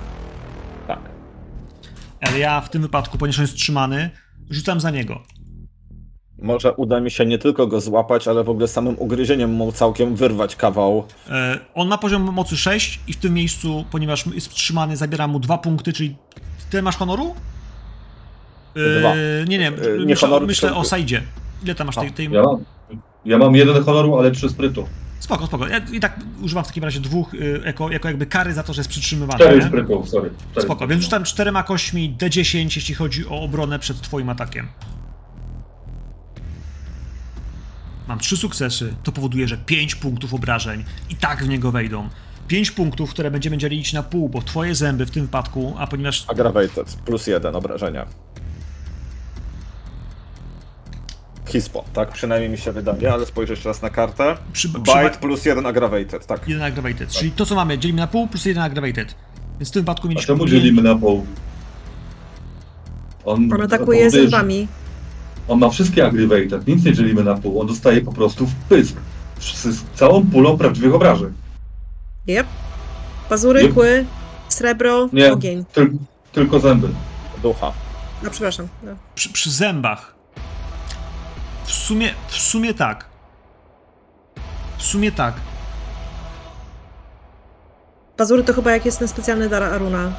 tak. 0.88 0.99
Ale 2.22 2.40
ja 2.40 2.62
w 2.62 2.70
tym 2.70 2.82
wypadku, 2.82 3.18
ponieważ 3.18 3.40
on 3.40 3.44
jest 3.44 3.56
trzymany, 3.56 4.10
rzucam 4.49 4.80
za 4.80 4.91
niego. 4.91 5.24
Może 6.41 6.74
uda 6.74 6.99
mi 6.99 7.12
się 7.12 7.26
nie 7.26 7.38
tylko 7.38 7.68
go 7.68 7.82
złapać, 7.82 8.28
ale 8.28 8.44
w 8.44 8.49
ogóle 8.49 8.68
samym 8.68 8.95
ugryzieniem 8.99 9.52
mu 9.53 9.72
całkiem 9.72 10.16
wyrwać 10.16 10.56
kawał. 10.56 11.03
E, 11.30 11.60
on 11.74 11.88
ma 11.88 11.98
poziom 11.98 12.22
mocy 12.22 12.57
6 12.57 12.99
i 13.07 13.14
w 13.14 13.18
tym 13.18 13.34
miejscu, 13.34 13.86
ponieważ 13.91 14.26
jest 14.28 14.49
trzymany, 14.53 14.98
zabieram 14.98 15.32
mu 15.32 15.40
2 15.40 15.57
punkty, 15.57 15.94
czyli 15.94 16.16
tyle 16.70 16.82
masz 16.84 16.95
honoru? 16.98 17.36
E, 18.76 18.99
Dwa. 18.99 19.14
Nie, 19.48 19.57
nie, 19.57 19.68
E, 19.68 19.72
nie 19.99 20.06
myślę, 20.06 20.28
honoru, 20.28 20.48
myślę 20.48 20.70
tylko- 20.70 20.82
o 20.82 20.86
sajdzie. 20.86 21.22
Ile 21.64 21.76
tam 21.76 21.88
masz 21.88 21.95
tej... 21.95 22.12
tej... 22.12 22.30
Ja 22.32 22.44
mam, 22.44 22.64
ja 23.26 23.38
mam 23.38 23.56
jeden 23.56 23.84
honoru, 23.84 24.18
ale 24.18 24.32
trzy 24.32 24.49
sprytu. 24.49 24.88
Spoko, 25.26 25.47
spoko. 25.47 25.68
Ja 25.68 25.77
i 25.91 25.99
tak 25.99 26.19
używam 26.41 26.64
w 26.64 26.68
takim 26.68 26.84
razie 26.84 26.99
dwóch 26.99 27.34
y, 27.34 27.61
jako, 27.65 27.91
jako 27.91 28.07
jakby 28.07 28.26
kary 28.26 28.53
za 28.53 28.64
to, 28.64 28.73
że 28.73 28.80
jest 28.80 28.89
przytrzymywany. 28.89 29.39
Cztery 29.39 29.60
nie? 29.60 29.68
sprytów, 29.68 30.10
sorry. 30.10 30.31
Cztery 30.52 30.65
Spoko, 30.65 30.88
więc 30.88 31.03
rzucam 31.03 31.23
czterema 31.23 31.64
kośćmi 31.64 32.15
D10, 32.19 32.76
jeśli 32.76 32.95
chodzi 32.95 33.27
o 33.27 33.41
obronę 33.41 33.80
przed 33.80 34.02
twoim 34.02 34.30
atakiem. 34.30 34.68
Mam 38.07 38.19
trzy 38.19 38.38
sukcesy, 38.38 38.95
to 39.03 39.11
powoduje, 39.11 39.47
że 39.47 39.57
5 39.57 39.95
punktów 39.95 40.34
obrażeń 40.34 40.84
i 41.10 41.15
tak 41.15 41.43
w 41.43 41.47
niego 41.47 41.72
wejdą. 41.72 42.10
5 42.47 42.72
punktów, 42.72 43.10
które 43.10 43.31
będziemy 43.31 43.57
dzielić 43.57 43.93
na 43.93 44.03
pół, 44.03 44.30
bo 44.30 44.41
twoje 44.41 44.76
zęby 44.76 45.06
w 45.06 45.11
tym 45.11 45.26
wypadku, 45.26 45.76
a 45.77 45.88
ponieważ 45.88 46.26
Aggravated, 46.27 46.95
plus 47.06 47.27
jeden 47.27 47.56
obrażenia. 47.56 48.06
Hispo, 51.47 51.84
tak 51.93 52.11
przynajmniej 52.11 52.49
mi 52.49 52.57
się 52.57 52.72
wydaje, 52.72 53.13
ale 53.13 53.26
spojrzę 53.26 53.53
jeszcze 53.53 53.69
raz 53.69 53.81
na 53.81 53.89
kartę. 53.89 54.38
przy, 54.53 54.69
przy, 54.69 54.80
Bite 54.81 55.17
plus 55.22 55.45
jeden 55.45 55.65
aggravated, 55.65 56.26
tak. 56.26 56.47
jeden 56.47 56.63
aggravated, 56.63 57.09
czyli 57.09 57.31
to 57.31 57.45
co 57.45 57.55
mamy, 57.55 57.77
dzielimy 57.77 58.01
na 58.01 58.07
pół 58.07 58.27
plus 58.27 58.45
jeden 58.45 58.63
aggravated. 58.63 59.15
Więc 59.59 59.69
w 59.69 59.73
tym 59.73 59.81
wypadku 59.81 60.07
A 60.07 60.09
mieliśmy... 60.09 60.27
czemu 60.27 60.43
pięć- 60.43 60.49
dzielimy 60.51 60.81
na 60.81 60.95
pół? 60.95 61.26
On, 63.26 63.53
On 63.53 63.61
atakuje 63.61 64.09
zębami. 64.09 64.67
On 65.47 65.59
ma 65.59 65.69
wszystkie 65.69 66.05
aggravated, 66.05 66.67
nic 66.67 66.85
nie 66.85 66.93
dzielimy 66.93 67.23
na 67.23 67.35
pół, 67.35 67.61
on 67.61 67.67
dostaje 67.67 68.01
po 68.01 68.11
prostu 68.13 68.45
w 68.47 68.55
pysk. 68.55 68.95
Z, 69.39 69.63
z 69.65 69.84
całą 69.95 70.26
pulą 70.26 70.57
prawdziwych 70.57 70.93
obrażeń. 70.95 71.34
Jep. 72.27 72.47
Pazury, 73.30 73.61
Jep. 73.63 73.73
kły, 73.73 74.05
srebro, 74.49 75.09
Nie, 75.13 75.34
ogień. 75.34 75.65
tyl, 75.73 75.91
tylko 76.31 76.59
zęby. 76.59 76.88
Ducha. 77.43 77.72
No 78.23 78.30
przepraszam. 78.30 78.67
No. 78.84 78.91
przy, 79.15 79.30
przy 79.30 79.51
zębach. 79.51 80.15
W 81.66 81.72
sumie, 81.72 82.14
w 82.28 82.36
sumie 82.36 82.74
tak. 82.74 83.06
W 84.78 84.84
sumie 84.84 85.12
tak. 85.12 85.34
Pazury 88.18 88.44
to 88.44 88.54
chyba 88.54 88.72
jak 88.72 88.86
jest 88.86 89.00
ten 89.00 89.08
specjalny 89.08 89.50
dar 89.50 89.64
Aruna. 89.64 90.12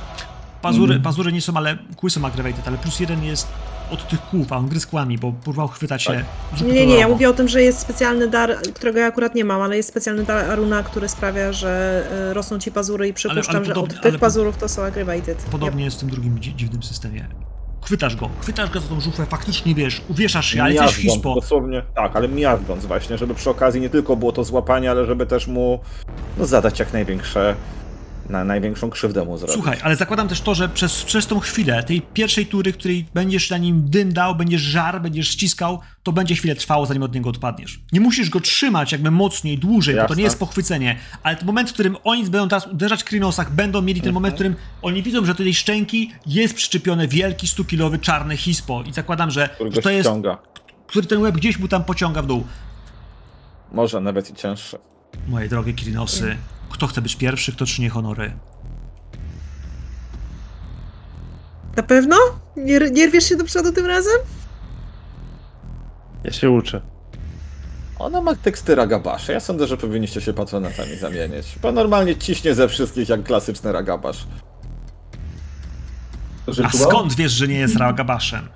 Pazury, 0.63 0.85
Mhm. 0.95 1.03
pazury 1.03 1.33
nie 1.33 1.41
są, 1.41 1.57
ale 1.57 1.79
kły 1.97 2.11
są 2.11 2.25
aggravated, 2.25 2.69
ale 2.69 2.79
plus 2.79 3.01
jeden 3.01 3.25
jest 3.25 3.49
od 3.91 4.09
tych 4.09 4.21
kłów, 4.23 4.53
a 4.53 4.57
on 4.57 4.69
gryzł 4.69 4.89
kłami, 4.89 5.19
bo 5.19 5.33
próbował 5.33 5.69
chwytać 5.69 6.03
się. 6.03 6.25
Nie, 6.65 6.73
nie, 6.73 6.87
nie, 6.87 6.97
ja 6.97 7.09
mówię 7.09 7.29
o 7.31 7.33
tym, 7.33 7.49
że 7.49 7.63
jest 7.63 7.79
specjalny 7.79 8.29
dar, 8.29 8.57
którego 8.75 8.99
ja 8.99 9.07
akurat 9.07 9.35
nie 9.35 9.45
mam, 9.45 9.63
ale 9.63 9.77
jest 9.77 9.89
specjalny 9.89 10.25
dar 10.25 10.51
Aruna, 10.51 10.83
który 10.83 11.09
sprawia, 11.09 11.53
że 11.53 12.03
y, 12.31 12.35
rosną 12.35 12.59
ci 12.59 12.73
pazury 12.73 13.09
i 13.09 13.15
przypuszczam, 13.15 13.65
że 13.65 13.75
podobnie- 13.75 13.99
od 13.99 14.05
ale 14.05 14.13
tych 14.13 14.21
pazurów 14.21 14.57
to 14.57 14.69
są 14.69 14.83
aggravated. 14.83 15.39
Podobnie 15.51 15.85
jest 15.85 15.97
w 15.97 16.01
tym 16.01 16.11
drugim 16.11 16.39
dzi- 16.41 16.55
dziwnym 16.57 16.83
systemie. 16.83 17.29
Chwytasz 17.85 18.17
go, 18.17 18.31
chwytasz 18.41 18.71
go 18.71 18.81
za 18.81 18.89
tą 18.89 19.01
żuflę, 19.01 19.27
faktycznie 19.27 19.75
wiesz, 19.75 20.03
uwieszasz 20.09 20.47
się, 20.47 20.63
ale 20.63 20.75
jesteś 20.75 20.97
hispo. 20.97 21.35
Dosłownie, 21.35 21.83
tak, 21.95 22.17
ale 22.17 22.29
miażdżąc 22.29 22.87
właśnie, 22.87 23.19
żeby 23.19 23.35
przy 23.35 23.51
okazji 23.51 23.81
nie 23.81 23.91
tylko 23.91 24.17
było 24.17 24.33
to 24.33 24.45
złapanie, 24.45 24.91
ale 24.91 25.07
żeby 25.07 25.27
też 25.27 25.47
mu 25.47 25.81
no, 26.39 26.47
zadać 26.47 26.79
jak 26.79 26.93
największe, 26.93 27.57
na 28.29 28.45
największą 28.45 28.91
krzywdę 28.91 29.25
mu 29.25 29.39
zrobić. 29.39 29.55
Słuchaj, 29.55 29.79
ale 29.83 29.97
zakładam 29.97 30.29
też 30.29 30.41
to, 30.41 30.55
że 30.55 30.69
przez, 30.69 31.05
przez 31.05 31.27
tą 31.27 31.41
chwilę, 31.41 31.83
tej 31.83 32.03
pierwszej 32.03 32.47
tury, 32.47 32.73
której 32.73 33.07
będziesz 33.15 33.51
na 33.51 33.59
nim 33.59 33.91
dyndał, 33.91 34.35
będziesz 34.35 34.61
żar, 34.61 35.03
będziesz 35.03 35.29
ściskał, 35.29 35.81
to 36.03 36.13
będzie 36.13 36.35
chwilę 36.35 36.55
trwało, 36.55 36.87
zanim 36.87 37.03
od 37.03 37.15
niego 37.15 37.31
odpadniesz. 37.31 37.81
Nie 37.93 38.01
musisz 38.01 38.31
go 38.31 38.41
trzymać 38.41 38.93
jakby 38.93 39.11
mocniej, 39.11 39.59
dłużej, 39.59 39.95
bo 39.95 40.01
to 40.01 40.05
Jasne. 40.05 40.17
nie 40.17 40.23
jest 40.23 40.39
pochwycenie, 40.39 40.97
ale 41.23 41.37
ten 41.37 41.47
moment, 41.47 41.71
w 41.71 41.73
którym 41.73 41.97
oni 42.05 42.23
będą 42.23 42.49
teraz 42.49 42.67
uderzać 42.67 43.03
w 43.03 43.05
Krinosach, 43.05 43.53
będą 43.53 43.83
mieli 43.83 44.01
ten 44.01 44.13
moment, 44.13 44.35
w 44.35 44.37
którym 44.37 44.57
oni 44.83 45.03
widzą, 45.03 45.25
że 45.25 45.35
do 45.35 45.39
tej 45.45 45.55
szczęki 45.55 46.13
jest 46.27 46.55
przyczepiony 46.55 47.09
wielki, 47.09 47.47
stukilowy, 47.47 47.99
czarny 47.99 48.37
hispo 48.37 48.83
i 48.83 48.93
zakładam, 48.93 49.31
że, 49.31 49.49
że 49.71 49.83
to 49.83 49.91
jest, 49.91 50.09
ściąga. 50.09 50.39
który 50.87 51.07
ten 51.07 51.23
łeb 51.23 51.35
gdzieś 51.35 51.59
mu 51.59 51.69
tam 51.69 51.85
pociąga 51.85 52.23
w 52.23 52.27
dół. 52.27 52.45
Może 53.73 54.01
nawet 54.01 54.31
i 54.31 54.35
cięższy. 54.35 54.79
Moje 55.29 55.49
drogie 55.49 55.73
Krinosy, 55.73 56.37
kto 56.71 56.87
chce 56.87 57.03
być 57.03 57.17
pierwszy, 57.17 57.53
kto 57.53 57.67
czyni 57.67 57.89
honory? 57.89 58.33
Na 61.77 61.83
pewno? 61.83 62.17
Nie, 62.57 62.79
nie 62.91 63.07
rwiesz 63.07 63.25
się 63.25 63.37
do 63.37 63.45
przodu 63.45 63.73
tym 63.73 63.87
razem? 63.87 64.19
Ja 66.25 66.33
się 66.33 66.51
uczę. 66.51 66.81
Ona 67.99 68.21
ma 68.21 68.35
teksty 68.35 68.75
ragabasze. 68.75 69.33
Ja 69.33 69.41
sądzę, 69.41 69.67
że 69.67 69.77
powinniście 69.77 70.21
się 70.21 70.33
patronatami 70.33 70.97
zamienić. 70.97 71.47
Bo 71.63 71.73
normalnie 71.73 72.17
ciśnie 72.17 72.55
ze 72.55 72.69
wszystkich 72.69 73.09
jak 73.09 73.23
klasyczny 73.25 73.73
ragabasz. 73.73 74.27
A 76.65 76.71
skąd 76.71 77.15
wiesz, 77.15 77.33
że 77.33 77.49
nie 77.49 77.59
jest 77.59 77.77
Ragabaszem? 77.77 78.49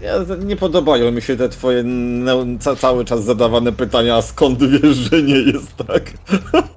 Ja, 0.00 0.12
nie 0.44 0.56
podobają 0.56 1.12
mi 1.12 1.22
się 1.22 1.36
te 1.36 1.48
twoje 1.48 1.84
ca- 2.60 2.76
cały 2.76 3.04
czas 3.04 3.24
zadawane 3.24 3.72
pytania, 3.72 4.16
a 4.16 4.22
skąd 4.22 4.58
wiesz, 4.70 4.96
że 4.96 5.22
nie 5.22 5.34
jest 5.38 5.76
tak? 5.76 6.02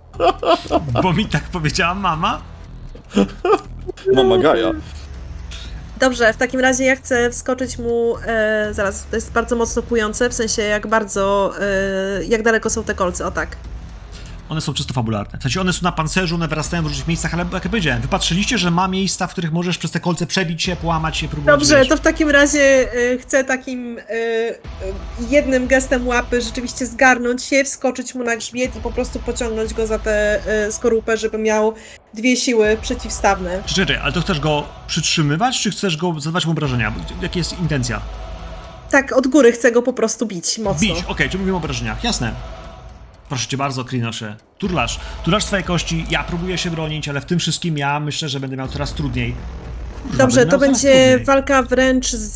Bo 1.04 1.14
mi 1.14 1.26
tak 1.26 1.44
powiedziała 1.44 1.94
mama? 1.96 2.42
Mama 4.14 4.38
Gaja. 4.38 4.72
Dobrze, 6.00 6.34
w 6.34 6.38
takim 6.38 6.60
razie 6.60 6.84
ja 6.84 6.96
chcę 6.96 7.32
wskoczyć 7.32 7.78
mu. 7.78 8.16
E, 8.26 8.70
zaraz, 8.72 9.06
to 9.10 9.16
jest 9.16 9.32
bardzo 9.32 9.56
mocno 9.56 9.82
kujące, 9.82 10.30
w 10.30 10.34
sensie 10.34 10.62
jak 10.62 10.88
bardzo. 10.88 11.54
E, 11.60 12.24
jak 12.24 12.44
daleko 12.44 12.70
są 12.70 12.84
te 12.84 12.94
kolce, 12.94 13.26
o 13.26 13.32
tak. 13.32 13.56
One 14.50 14.62
są 14.62 14.74
czysto 14.74 14.94
fabularne. 14.94 15.40
W 15.40 15.44
sensie 15.44 15.62
one 15.62 15.74
są 15.74 15.80
na 15.84 15.92
pancerzu, 15.92 16.36
one 16.36 16.48
wyrastają 16.48 16.84
w 16.84 16.86
różnych 16.86 17.08
miejscach, 17.08 17.34
ale 17.34 17.46
jak 17.54 17.64
ja 17.64 17.70
powiedziałem, 17.70 18.02
wypatrzyliście, 18.02 18.58
że 18.58 18.72
ma 18.72 18.88
miejsca, 18.88 19.28
w 19.28 19.32
których 19.32 19.52
możesz 19.52 19.78
przez 19.78 19.92
te 19.92 20.00
kolce 20.00 20.26
przebić 20.28 20.64
się, 20.64 20.76
połamać 20.76 21.18
się, 21.18 21.28
próbować 21.28 21.60
Dobrze, 21.60 21.76
wyjść. 21.76 21.90
to 21.90 21.98
w 21.98 22.00
takim 22.00 22.30
razie 22.30 22.94
e, 23.14 23.18
chcę 23.18 23.44
takim 23.44 23.98
e, 23.98 24.02
e, 24.12 24.56
jednym 25.30 25.68
gestem 25.68 26.08
łapy 26.08 26.42
rzeczywiście 26.42 26.86
zgarnąć 26.86 27.44
się, 27.44 27.64
wskoczyć 27.64 28.16
mu 28.16 28.24
na 28.24 28.36
grzbiet 28.36 28.76
i 28.76 28.80
po 28.80 28.92
prostu 28.92 29.20
pociągnąć 29.20 29.74
go 29.74 29.88
za 29.88 30.00
tę 30.00 30.40
e, 30.48 30.72
skorupę, 30.72 31.18
żeby 31.18 31.38
miał 31.38 31.74
dwie 32.14 32.36
siły 32.38 32.78
przeciwstawne. 32.82 33.64
Czekaj, 33.66 33.98
ale 33.98 34.12
to 34.14 34.22
chcesz 34.22 34.40
go 34.40 34.64
przytrzymywać, 34.88 35.62
czy 35.62 35.72
chcesz 35.72 35.98
go 35.98 36.20
zadawać 36.20 36.46
mu 36.46 36.52
obrażenia? 36.52 36.94
Jaka 37.22 37.40
jest 37.40 37.60
intencja? 37.60 38.02
Tak, 38.92 39.12
od 39.18 39.28
góry 39.28 39.52
chcę 39.52 39.72
go 39.72 39.82
po 39.82 39.94
prostu 39.94 40.26
bić 40.26 40.58
mocno. 40.58 40.80
Bić, 40.96 41.04
okej, 41.08 41.30
czy 41.30 41.38
mówimy 41.38 41.54
o 41.56 41.58
obrażeniach? 41.58 42.04
Jasne. 42.04 42.57
Proszę 43.30 43.48
cię 43.48 43.58
bardzo, 43.58 43.86
Krinosze. 43.86 44.36
Turlasz. 44.58 45.00
Turlasz 45.24 45.44
swoje 45.44 45.64
kości, 45.64 46.06
ja 46.10 46.24
próbuję 46.24 46.58
się 46.58 46.72
bronić, 46.72 47.08
ale 47.10 47.22
w 47.22 47.26
tym 47.26 47.40
wszystkim 47.40 47.78
ja 47.78 48.00
myślę, 48.00 48.30
że 48.30 48.40
będę 48.40 48.58
miał 48.58 48.68
coraz 48.68 48.94
trudniej. 48.94 49.36
Kurwa, 50.04 50.18
Dobrze, 50.18 50.46
to 50.46 50.58
będzie 50.58 51.08
trudniej. 51.08 51.26
walka 51.26 51.64
wręcz 51.64 52.08
z, 52.12 52.34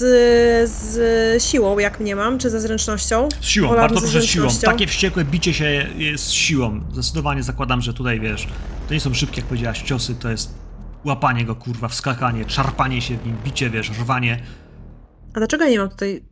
z 0.72 1.44
siłą, 1.44 1.80
jak 1.80 2.00
mnie 2.00 2.16
mam, 2.16 2.38
czy 2.40 2.50
ze 2.50 2.62
zręcznością? 2.62 3.30
Z 3.42 3.46
siłą, 3.46 3.70
bardzo 3.70 4.02
proszę 4.02 4.22
z 4.22 4.26
siłą. 4.26 4.48
Takie 4.62 4.88
wściekłe 4.88 5.26
bicie 5.26 5.54
się 5.54 5.66
jest 5.98 6.24
z 6.24 6.32
siłą. 6.32 6.82
Zdecydowanie 6.92 7.44
zakładam, 7.44 7.82
że 7.82 7.94
tutaj 7.94 8.20
wiesz, 8.20 8.48
to 8.88 8.94
nie 8.94 9.00
są 9.00 9.14
szybkie, 9.14 9.42
jak 9.42 9.46
powiedziałaś, 9.50 9.82
ciosy, 9.82 10.16
to 10.16 10.30
jest 10.30 10.54
łapanie 11.06 11.46
go, 11.46 11.56
kurwa, 11.56 11.88
wskakanie, 11.88 12.46
szarpanie 12.50 13.02
się 13.02 13.18
w 13.18 13.26
nim, 13.26 13.38
bicie, 13.46 13.70
wiesz, 13.70 13.90
rwanie. 14.00 14.44
A 15.34 15.40
dlaczego 15.40 15.64
ja 15.64 15.70
nie 15.70 15.80
mam 15.80 15.90
tutaj... 15.90 16.26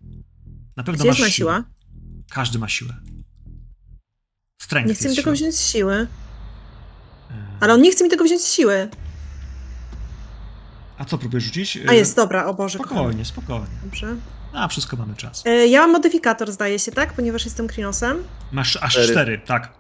Na 0.78 0.84
pewno 0.84 1.00
Gdzie 1.00 1.08
jest 1.08 1.20
masz 1.20 1.20
moja 1.20 1.32
siłę. 1.32 1.52
siła? 1.54 1.64
Każdy 2.32 2.60
ma 2.60 2.68
siłę. 2.70 2.94
Strength 4.62 4.90
Nie 4.90 4.96
chce 4.96 5.10
mi 5.10 5.16
tego 5.16 5.32
wziąć 5.32 5.56
z 5.56 5.66
siły. 5.72 5.94
E, 5.94 6.08
Ale 7.60 7.74
on 7.74 7.82
nie 7.82 7.92
chce 7.92 8.04
mi 8.04 8.10
tego 8.10 8.24
wziąć 8.24 8.42
z 8.42 8.52
siły. 8.52 8.90
A 10.98 11.06
co 11.06 11.18
próbujesz 11.18 11.44
rzucić? 11.44 11.80
A 11.88 11.94
jest, 11.94 12.16
dobra, 12.16 12.46
o 12.46 12.54
Boże. 12.54 12.80
Spokojnie, 12.80 13.26
spokojnie. 13.26 13.66
Dobrze. 13.84 14.16
A, 14.54 14.68
wszystko 14.68 14.98
mamy 14.98 15.16
czas. 15.16 15.44
E, 15.46 15.68
Ja 15.68 15.82
mam 15.82 15.92
modyfikator, 15.92 16.52
zdaje 16.52 16.80
się, 16.80 16.92
tak? 16.92 17.14
Ponieważ 17.14 17.46
jestem 17.46 17.68
Krinosem. 17.68 18.24
Masz 18.52 18.78
aż 18.78 18.92
Cztery. 18.94 19.08
cztery, 19.12 19.42
tak. 19.46 19.74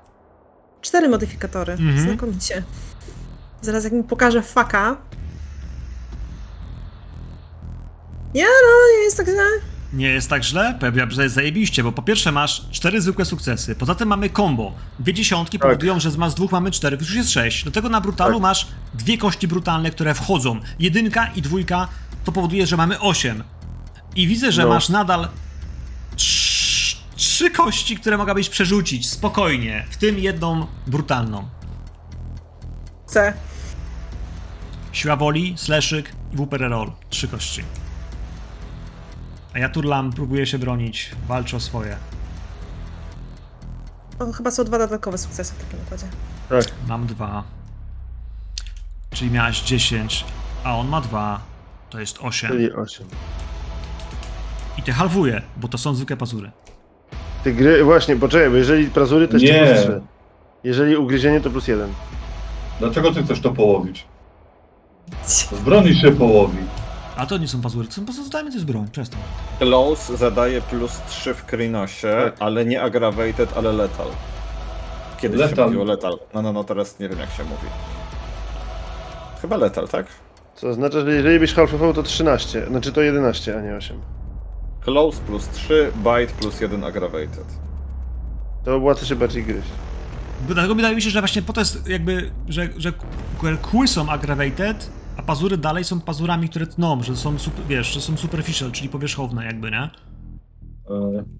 Cztery 0.82 1.10
modyfikatory. 1.10 1.74
Mhm. 1.74 2.00
Znakomicie. 2.00 2.64
Zaraz 3.62 3.84
jak 3.84 3.94
mi 3.94 4.04
pokaże 4.04 4.42
faka. 4.42 4.98
Nie, 8.34 8.44
no, 8.44 8.98
nie 8.98 9.04
jest 9.04 9.18
tak 9.18 9.26
źle. 9.26 9.44
Nie 9.94 10.08
jest 10.08 10.30
tak 10.30 10.44
źle? 10.44 10.78
Pewnie, 10.80 11.08
że 11.10 11.24
jest 11.24 11.36
zajebiście, 11.36 11.84
bo 11.84 11.92
po 11.92 12.02
pierwsze 12.02 12.32
masz 12.32 12.66
cztery 12.72 13.02
zwykłe 13.02 13.26
sukcesy, 13.26 13.76
poza 13.76 13.96
tym 13.96 14.08
mamy 14.10 14.30
combo. 14.30 14.74
Dwie 15.00 15.14
dziesiątki 15.14 15.60
Tak. 15.60 15.68
powodują, 15.68 16.00
że 16.00 16.12
z 16.12 16.18
mas 16.18 16.36
dwóch 16.36 16.52
mamy 16.52 16.72
cztery, 16.72 16.98
już 17.00 17.14
jest 17.16 17.32
sześć. 17.32 17.64
Do 17.66 17.72
tego 17.72 17.90
na 17.90 18.02
brutalu 18.02 18.34
Tak. 18.34 18.42
masz 18.42 18.68
dwie 18.94 19.18
kości 19.18 19.48
brutalne, 19.48 19.92
które 19.92 20.14
wchodzą. 20.14 20.60
Jedynka 20.80 21.28
i 21.36 21.42
dwójka 21.42 21.88
to 22.24 22.32
powoduje, 22.32 22.68
że 22.68 22.78
mamy 22.78 23.00
osiem. 23.00 23.44
I 24.16 24.28
widzę, 24.28 24.52
że 24.52 24.64
No. 24.64 24.70
masz 24.70 24.90
nadal 24.90 25.28
trz- 26.18 26.96
trzy 27.16 27.50
kości, 27.52 27.98
które 27.98 28.18
mogłabyś 28.18 28.50
przerzucić 28.50 29.10
spokojnie, 29.10 29.86
w 29.90 29.98
tym 29.98 30.20
jedną 30.20 30.68
brutalną. 30.88 31.50
Chcę. 33.08 33.34
Siła 34.92 35.16
woli, 35.16 35.54
slaszyk 35.58 36.12
i 36.34 36.38
WP 36.38 36.58
roll. 36.58 36.92
Trzy 37.10 37.28
kości. 37.28 37.64
A 39.54 39.60
ja 39.60 39.70
turlam, 39.70 40.14
próbuję 40.14 40.46
się 40.46 40.60
bronić, 40.60 41.12
walczę 41.28 41.58
o 41.58 41.60
swoje. 41.60 41.98
O, 44.20 44.32
chyba 44.32 44.52
są 44.52 44.64
dwa 44.64 44.78
dodatkowe 44.80 45.18
sukcesy 45.18 45.54
w 45.54 45.64
takim 45.64 45.80
układzie. 45.86 46.06
Tak. 46.50 46.66
Mam 46.88 47.06
dwa. 47.08 47.44
Czyli 49.10 49.32
miałaś 49.32 49.62
10, 49.62 50.26
a 50.64 50.76
on 50.78 50.88
ma 50.88 51.02
dwa. 51.02 51.42
To 51.90 52.00
jest 52.00 52.18
8. 52.22 52.50
Czyli 52.52 52.74
8. 52.74 53.08
I 54.78 54.84
te 54.84 54.92
halwuje, 54.92 55.42
bo 55.58 55.68
to 55.68 55.78
są 55.78 55.96
zwykłe 55.96 56.18
pazury. 56.18 56.52
Ty 57.44 57.54
gry, 57.54 57.84
właśnie, 57.84 58.16
poczekaj, 58.16 58.50
bo 58.50 58.56
jeżeli 58.56 58.86
prazury 58.88 59.28
to 59.28 59.38
jeszcze 59.38 59.54
Nie. 59.54 59.66
plus 59.74 59.82
3. 59.84 60.02
Jeżeli 60.64 60.98
ugryzienie 60.98 61.42
to 61.42 61.50
plus 61.50 61.68
1. 61.68 61.90
Dlaczego 62.80 63.14
ty 63.14 63.24
chcesz 63.24 63.42
to 63.42 63.52
połowić? 63.52 64.08
W 65.52 65.64
broni 65.64 65.96
się 65.96 66.12
połowi. 66.12 66.58
A 67.20 67.26
to 67.26 67.38
nie 67.38 67.48
są 67.48 67.62
pazury, 67.62 67.88
to 67.88 67.94
są 67.94 68.06
pozostałe 68.06 68.44
to 68.50 68.54
jest 68.54 68.66
broń, 68.66 68.88
przestań. 68.92 69.20
Close 69.60 70.18
zadaje 70.18 70.62
plus 70.62 70.92
3 71.08 71.34
w 71.34 71.46
Krynosie, 71.46 72.16
Tak. 72.26 72.36
ale 72.40 72.66
nie 72.66 72.82
aggravated, 72.82 73.58
ale 73.58 73.74
lethal. 73.74 74.08
Kiedyś 75.22 75.40
się 75.42 75.46
Lethal. 75.48 75.66
mówiło 75.66 75.84
lethal. 75.86 76.20
No, 76.34 76.42
no, 76.42 76.54
no, 76.54 76.64
teraz 76.64 77.00
nie 77.00 77.10
wiem 77.10 77.20
jak 77.20 77.32
się 77.32 77.44
mówi. 77.44 77.68
Chyba 79.42 79.58
lethal, 79.58 79.88
tak? 79.88 80.06
Co 80.56 80.68
oznacza, 80.68 81.02
że 81.02 81.12
jeżeli 81.14 81.40
byś 81.40 81.54
halfował 81.54 81.94
to 81.94 82.04
13. 82.04 82.66
Znaczy 82.68 82.92
to 82.92 83.02
11, 83.02 83.58
a 83.58 83.62
nie 83.62 83.76
8. 83.76 84.00
Close 84.82 85.22
plus 85.22 85.50
3, 85.50 85.92
bite 85.98 86.34
plus 86.40 86.62
1 86.62 86.84
aggravated. 86.84 87.46
To 88.66 88.80
była 88.80 88.96
też 88.96 89.14
bardziej 89.16 89.44
gryźć. 89.44 89.68
Dlatego 90.48 90.76
wydaje 90.76 90.96
mi 90.96 91.02
się, 91.02 91.10
że 91.10 91.20
właśnie 91.22 91.42
po 91.42 91.54
to 91.54 91.62
jest 91.62 91.88
jakby, 91.88 92.32
że, 92.48 92.68
że 92.78 92.92
kły 93.62 93.88
są 93.88 94.10
aggravated, 94.10 94.90
pazury 95.30 95.58
dalej 95.58 95.84
są 95.84 96.02
pazurami, 96.02 96.50
które 96.50 96.68
tną, 96.68 97.04
że 97.04 97.16
są, 97.16 97.40
super, 97.40 97.66
wiesz, 97.68 97.94
że 97.94 98.02
są 98.02 98.18
superficial, 98.18 98.72
czyli 98.72 98.90
powierzchowne 98.90 99.46
jakby, 99.46 99.72
nie? 99.72 99.78
E, 99.78 99.90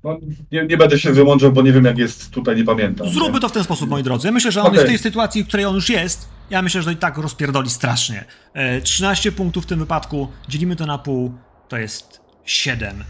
No, 0.04 0.18
nie, 0.52 0.66
nie 0.66 0.78
będę 0.78 1.00
się 1.00 1.12
wymądrzał, 1.12 1.52
bo 1.52 1.62
nie 1.62 1.72
wiem 1.72 1.86
jak 1.86 1.98
jest 1.98 2.32
tutaj, 2.32 2.56
nie 2.56 2.64
pamiętam. 2.64 3.10
Zróbmy 3.10 3.34
nie? 3.34 3.40
to 3.40 3.50
w 3.50 3.52
ten 3.52 3.64
sposób, 3.64 3.90
moi 3.90 4.04
drodzy. 4.04 4.28
Ja 4.28 4.32
myślę, 4.32 4.52
że 4.52 4.62
on 4.62 4.68
Okej. 4.68 4.76
jest 4.76 4.86
w 4.86 4.90
tej 4.90 5.00
sytuacji, 5.00 5.44
w 5.44 5.48
której 5.48 5.66
on 5.66 5.76
już 5.76 5.90
jest. 5.90 6.30
Ja 6.50 6.62
myślę, 6.62 6.82
że 6.82 6.86
to 6.86 6.92
i 6.92 6.96
tak 6.98 7.18
rozpierdoli 7.18 7.70
strasznie. 7.70 8.26
E, 8.54 8.82
13 8.82 9.32
punktów 9.32 9.64
w 9.64 9.68
tym 9.68 9.80
wypadku, 9.80 10.28
dzielimy 10.48 10.76
to 10.76 10.86
na 10.86 10.98
pół, 10.98 11.34
to 11.68 11.78
jest 11.78 12.22
7. 12.46 13.04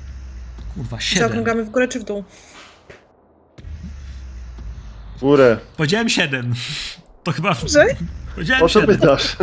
Kurwa, 0.76 0.99
7. 0.99 1.19
Zaokrągamy 1.19 1.64
w 1.65 1.69
górę 1.69 1.88
czy 1.88 1.99
w 1.99 2.03
dół? 2.03 2.23
W 5.18 5.19
górę. 5.19 5.57
Powiedziałem 5.77 6.10
7. 6.10 6.53
To 7.23 7.31
chyba... 7.31 7.53
Że? 7.53 7.85
Powiedziałem 8.35 8.64
O 8.64 8.69
co 8.69 8.81
7. 8.81 8.95
pytasz? 8.97 9.38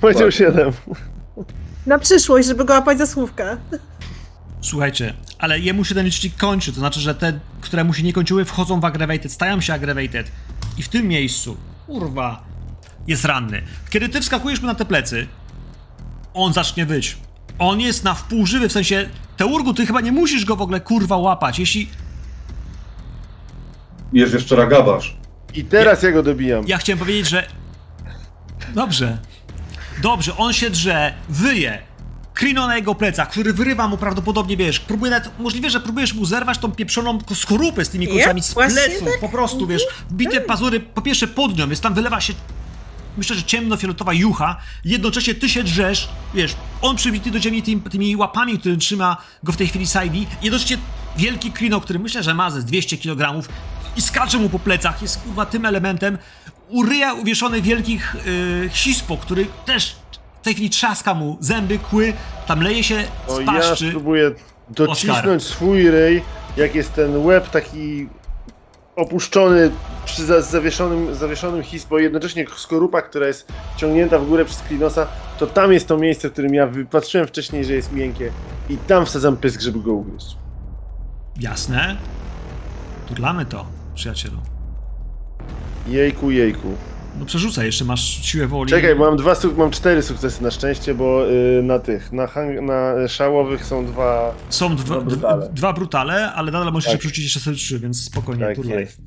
Powiedział 0.00 0.30
7. 0.30 0.72
Na 1.86 1.98
przyszłość, 1.98 2.48
żeby 2.48 2.64
go 2.64 2.74
łapać 2.74 2.98
za 2.98 3.06
słówkę. 3.06 3.56
Słuchajcie, 4.60 5.14
ale 5.38 5.58
jemu 5.58 5.84
się 5.84 5.94
ten 5.94 6.06
licznik 6.06 6.36
kończy, 6.36 6.72
to 6.72 6.80
znaczy, 6.80 7.00
że 7.00 7.14
te, 7.14 7.40
które 7.60 7.84
mu 7.84 7.94
się 7.94 8.02
nie 8.02 8.12
kończyły, 8.12 8.44
wchodzą 8.44 8.80
w 8.80 8.84
aggravated, 8.84 9.32
stają 9.32 9.60
się 9.60 9.74
aggravated. 9.74 10.30
I 10.78 10.82
w 10.82 10.88
tym 10.88 11.08
miejscu, 11.08 11.56
kurwa, 11.86 12.42
jest 13.06 13.24
ranny. 13.24 13.62
Kiedy 13.90 14.08
ty 14.08 14.20
wskakujesz 14.20 14.60
mu 14.60 14.66
na 14.66 14.74
te 14.74 14.84
plecy, 14.84 15.26
on 16.34 16.52
zacznie 16.52 16.86
wyć. 16.86 17.16
On 17.58 17.80
jest 17.80 18.04
na 18.04 18.14
wpół 18.14 18.46
żywy, 18.46 18.68
w 18.68 18.72
sensie, 18.72 19.08
Teurgu, 19.36 19.74
ty 19.74 19.86
chyba 19.86 20.00
nie 20.00 20.12
musisz 20.12 20.44
go 20.44 20.56
w 20.56 20.62
ogóle, 20.62 20.80
kurwa, 20.80 21.16
łapać. 21.16 21.58
Jeśli 21.58 21.88
Jest 24.12 24.34
jeszcze 24.34 24.56
ragabasz. 24.56 25.16
I 25.54 25.64
teraz 25.64 26.02
ja 26.02 26.12
go 26.12 26.22
dobijam. 26.22 26.64
Ja 26.66 26.78
chciałem 26.78 26.98
powiedzieć, 26.98 27.28
że. 27.28 27.46
Dobrze. 28.74 29.18
Dobrze, 30.02 30.36
on 30.36 30.52
się 30.52 30.70
drze, 30.70 31.14
wyje. 31.28 31.78
Krino 32.34 32.66
na 32.66 32.76
jego 32.76 32.94
plecach, 32.94 33.30
który 33.30 33.52
wyrywa 33.52 33.88
mu 33.88 33.96
prawdopodobnie, 33.96 34.56
wiesz, 34.56 34.80
próbuje 34.80 35.10
nawet, 35.10 35.38
możliwe, 35.38 35.70
że 35.70 35.80
próbujesz 35.80 36.14
mu 36.14 36.24
zerwać 36.24 36.58
tą 36.58 36.72
pieprzoną 36.72 37.18
skorupę 37.34 37.84
z 37.84 37.88
tymi 37.88 38.06
Yep, 38.06 38.14
końcami 38.14 38.42
z 38.42 38.54
pleców, 38.54 39.08
tak. 39.08 39.20
po 39.20 39.28
prostu, 39.28 39.66
wiesz, 39.66 39.82
bite 40.12 40.40
pazury, 40.40 40.80
po 40.80 41.02
pierwsze 41.02 41.26
pod 41.26 41.58
nią, 41.58 41.66
więc 41.66 41.80
tam 41.80 41.94
wylewa 41.94 42.20
się, 42.20 42.32
myślę, 43.16 43.36
że 43.36 43.42
ciemnofioletowa 43.42 44.12
jucha, 44.12 44.56
jednocześnie 44.84 45.34
ty 45.34 45.48
się 45.48 45.62
drzesz, 45.62 46.08
wiesz, 46.34 46.54
on 46.82 46.96
przybity 46.96 47.30
do 47.30 47.40
ziemi 47.40 47.62
tymi, 47.62 47.82
tymi 47.82 48.16
łapami, 48.16 48.58
który 48.58 48.76
trzyma 48.76 49.16
go 49.42 49.52
w 49.52 49.56
tej 49.56 49.68
chwili 49.68 49.86
Saidi, 49.86 50.26
jednocześnie 50.42 50.78
wielki 51.16 51.52
Krino, 51.52 51.80
który 51.80 51.98
myślę, 51.98 52.22
że 52.22 52.34
ma 52.34 52.50
ze 52.50 52.62
200 52.62 52.98
kg 52.98 53.48
i 53.96 54.02
skacze 54.02 54.38
mu 54.38 54.48
po 54.48 54.58
plecach, 54.58 55.02
jest 55.02 55.22
kurwa 55.22 55.46
tym 55.46 55.66
elementem, 55.66 56.18
u 56.70 56.82
ryja 56.82 57.14
uwieszony 57.14 57.62
wielkich 57.62 58.16
yy, 58.62 58.68
hispo, 58.68 59.16
który 59.16 59.46
też 59.66 59.96
W 60.40 60.44
tej 60.44 60.54
chwili 60.54 60.70
trzaska 60.70 61.14
mu 61.14 61.36
zęby, 61.40 61.78
kły, 61.78 62.12
tam 62.46 62.62
leje 62.62 62.84
się 62.84 63.04
z 63.28 63.38
ja 63.38 63.44
paszczy. 63.46 63.88
spróbuję 63.88 64.30
docisnąć 64.68 65.42
swój 65.42 65.90
ryj, 65.90 66.22
jak 66.56 66.74
jest 66.74 66.94
ten 66.94 67.16
łeb 67.26 67.50
taki 67.50 68.08
opuszczony 68.96 69.70
przy 70.04 70.24
za- 70.24 70.42
zawieszonym, 70.42 71.14
zawieszonym 71.14 71.62
hispo, 71.62 71.98
jednocześnie 71.98 72.46
skorupa, 72.56 73.02
która 73.02 73.26
jest 73.26 73.52
ciągnięta 73.76 74.18
w 74.18 74.26
górę 74.26 74.44
przez 74.44 74.58
klinosa, 74.62 75.06
to 75.38 75.46
tam 75.46 75.72
jest 75.72 75.88
to 75.88 75.98
miejsce, 75.98 76.28
w 76.28 76.32
którym 76.32 76.54
ja 76.54 76.66
wypatrzyłem 76.66 77.26
wcześniej, 77.26 77.64
że 77.64 77.72
jest 77.74 77.92
miękkie 77.92 78.32
i 78.68 78.76
tam 78.76 79.06
wsadzam 79.06 79.36
pysk, 79.36 79.60
żeby 79.60 79.80
go 79.80 79.92
ugryźć. 79.92 80.36
Jasne. 81.40 81.96
Turlamy 83.08 83.46
to, 83.46 83.66
przyjacielu. 83.94 84.36
Jejku, 85.88 86.30
jejku. 86.30 86.68
No 87.18 87.26
przerzucaj, 87.26 87.66
jeszcze 87.66 87.84
masz 87.84 88.00
siłę 88.24 88.46
woli. 88.46 88.70
Czekaj, 88.70 88.96
mam 88.96 89.16
dwa, 89.16 89.36
mam 89.56 89.70
cztery 89.70 90.02
sukcesy 90.02 90.42
na 90.42 90.50
szczęście, 90.50 90.94
bo 90.94 91.30
y, 91.30 91.62
na 91.62 91.78
tych, 91.78 92.12
na, 92.12 92.26
hang- 92.26 92.62
na 92.62 93.08
szałowych 93.08 93.64
są 93.64 93.86
dwa, 93.86 94.34
Są 94.50 94.76
dwa, 94.76 94.94
Dwa 94.94 95.00
brutale. 95.00 95.48
dwa, 95.52 95.72
brutale, 95.72 96.32
ale 96.32 96.52
nadal 96.52 96.72
możesz 96.72 96.84
Tak. 96.84 96.92
się 96.92 96.98
przerzucić 96.98 97.24
jeszcze 97.24 97.40
sobie 97.40 97.56
trzy, 97.56 97.78
więc 97.78 98.04
spokojnie, 98.04 98.44
tak 98.44 98.56
turlaj. 98.56 98.80
jest. 98.80 99.00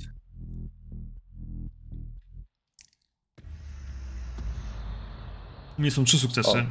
U 5.80 5.82
mnie 5.82 5.92
są 5.92 6.04
trzy 6.04 6.20
sukcesy. 6.20 6.66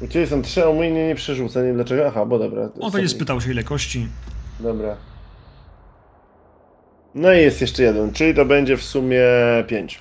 U 0.00 0.06
Ciebie 0.08 0.26
są 0.26 0.42
trzy, 0.42 0.62
a 0.64 0.68
u 0.68 0.74
mnie 0.78 0.90
nie, 0.90 1.06
nie 1.08 1.14
przerzuca, 1.14 1.60
nie 1.60 1.66
wiem 1.66 1.74
dlaczego. 1.74 2.06
Aha, 2.06 2.26
bo 2.26 2.38
dobra. 2.38 2.68
On 2.80 2.92
będzie 2.92 3.08
spytał 3.08 3.40
się 3.40 3.50
ile 3.50 3.64
kości. 3.64 4.06
Dobra. 4.60 4.96
No 7.14 7.32
i 7.32 7.36
jest 7.38 7.60
jeszcze 7.60 7.82
jeden, 7.82 8.12
czyli 8.12 8.34
to 8.34 8.44
będzie 8.44 8.76
w 8.76 8.82
sumie 8.82 9.20
pięć. 9.68 10.00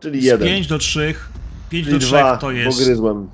Czyli 0.00 0.20
Z 0.20 0.24
jeden. 0.24 0.48
5 0.48 0.66
do 0.66 0.78
3. 0.78 1.14
5 1.70 1.84
czyli 1.86 1.98
do 1.98 2.06
3 2.06 2.08
dwa, 2.08 2.36
to 2.36 2.46
bo 2.46 2.52
jest, 2.52 2.84
gryzłem. 2.84 3.28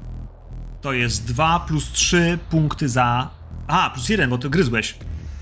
to 0.80 0.92
jest 0.92 1.24
2 1.24 1.60
plus 1.68 1.92
3 1.92 2.38
punkty 2.50 2.88
za. 2.88 3.30
A, 3.66 3.90
plus 3.90 4.08
1, 4.08 4.30
bo 4.30 4.38
ty 4.38 4.50
gryzłeś. 4.50 4.94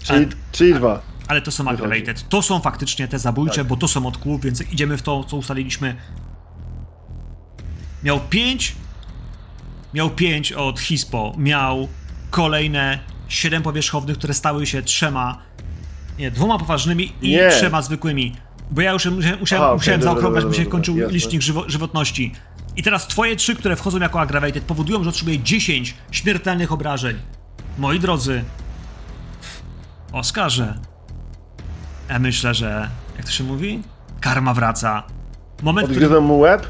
Czyli, 0.02 0.26
czyli 0.52 0.74
dwa. 0.74 1.02
ale 1.28 1.42
to 1.42 1.50
są 1.50 1.64
wychodzi. 1.64 1.82
aggravated. 1.82 2.28
To 2.28 2.42
są 2.42 2.60
faktycznie 2.60 3.08
te 3.08 3.18
zabójcze, 3.18 3.56
Tak. 3.56 3.66
bo 3.66 3.76
to 3.76 3.88
są 3.88 4.06
od 4.06 4.18
kłów, 4.18 4.42
więc 4.42 4.72
idziemy 4.72 4.96
w 4.96 5.02
to, 5.02 5.24
co 5.24 5.36
ustaliliśmy. 5.36 5.96
Miał 8.02 8.20
5. 8.30 8.76
Miał 9.94 10.10
5 10.10 10.52
od 10.52 10.80
Hispo. 10.80 11.34
Miał 11.38 11.88
kolejne 12.30 12.98
7 13.28 13.62
powierzchownych, 13.62 14.18
które 14.18 14.34
stały 14.34 14.66
się 14.66 14.82
trzema. 14.82 15.38
Nie, 16.18 16.30
dwoma 16.30 16.58
poważnymi 16.58 17.12
i 17.22 17.30
Nie. 17.30 17.50
trzema 17.50 17.82
zwykłymi. 17.82 18.36
Bo 18.70 18.80
ja 18.80 18.92
już 18.92 19.06
musiałem, 19.06 19.40
musiałem, 19.40 19.74
musiałem 19.74 20.02
zaokrąglać, 20.02 20.44
bo 20.44 20.52
się 20.52 20.66
kończył 20.66 20.96
jasne. 20.96 21.14
licznik 21.14 21.42
żywo, 21.42 21.64
żywotności. 21.66 22.32
I 22.76 22.82
teraz 22.82 23.06
twoje 23.06 23.36
trzy, 23.36 23.56
które 23.56 23.76
wchodzą 23.76 23.98
jako 23.98 24.20
aggravated, 24.20 24.64
powodują, 24.64 25.04
że 25.04 25.10
otrzymuję 25.10 25.38
10 25.38 25.94
śmiertelnych 26.10 26.72
obrażeń. 26.72 27.16
Moi 27.78 28.00
drodzy, 28.00 28.44
Oskarze, 30.12 30.74
ja 32.08 32.18
myślę, 32.18 32.54
że, 32.54 32.88
jak 33.16 33.26
to 33.26 33.32
się 33.32 33.44
mówi? 33.44 33.82
Karma 34.20 34.54
wraca. 34.54 35.02
Moment, 35.62 35.86
który... 35.86 35.96
Odgryzłem 35.96 36.24
mu 36.24 36.38
łeb. 36.38 36.66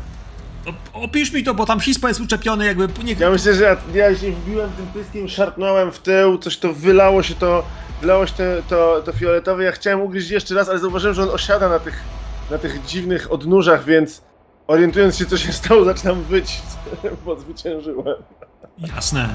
Opisz 0.93 1.33
mi 1.33 1.45
to, 1.45 1.55
bo 1.55 1.67
tam 1.67 1.81
hispo 1.81 2.09
jest 2.09 2.21
uczepiony, 2.21 2.67
jakby... 2.67 2.89
Nie... 3.05 3.13
Ja 3.13 3.31
myślę, 3.31 3.55
że 3.55 3.63
ja, 3.63 3.77
ja 3.95 4.17
się 4.17 4.33
wbiłem 4.33 4.71
tym 4.71 4.87
pyskiem, 4.87 5.29
szarpnąłem 5.29 5.93
w 5.93 5.99
tył, 5.99 6.39
coś 6.39 6.59
to 6.59 6.73
wylało 6.73 7.23
się 7.23 7.35
to, 7.35 7.65
wylało 8.05 8.27
się 8.27 8.33
to, 8.33 8.43
to, 8.69 9.03
to 9.05 9.13
fioletowe. 9.13 9.65
Ja 9.65 9.73
chciałem 9.73 10.01
ugryźć 10.01 10.31
jeszcze 10.31 10.55
raz, 10.55 10.69
ale 10.69 10.79
zauważyłem, 10.79 11.15
że 11.15 11.23
on 11.23 11.29
osiada 11.29 11.69
na 11.69 11.79
tych, 11.79 12.03
na 12.51 12.59
tych 12.59 12.85
dziwnych 12.85 13.33
odnóżach, 13.33 13.85
więc 13.85 14.23
orientując 14.67 15.19
się, 15.19 15.27
co 15.27 15.37
się 15.37 15.53
stało, 15.53 15.85
zaczynam 15.95 16.23
wyć, 16.23 16.63
bo 17.25 17.37
zwyciężyłem. 17.37 18.17
Jasne. 18.79 19.29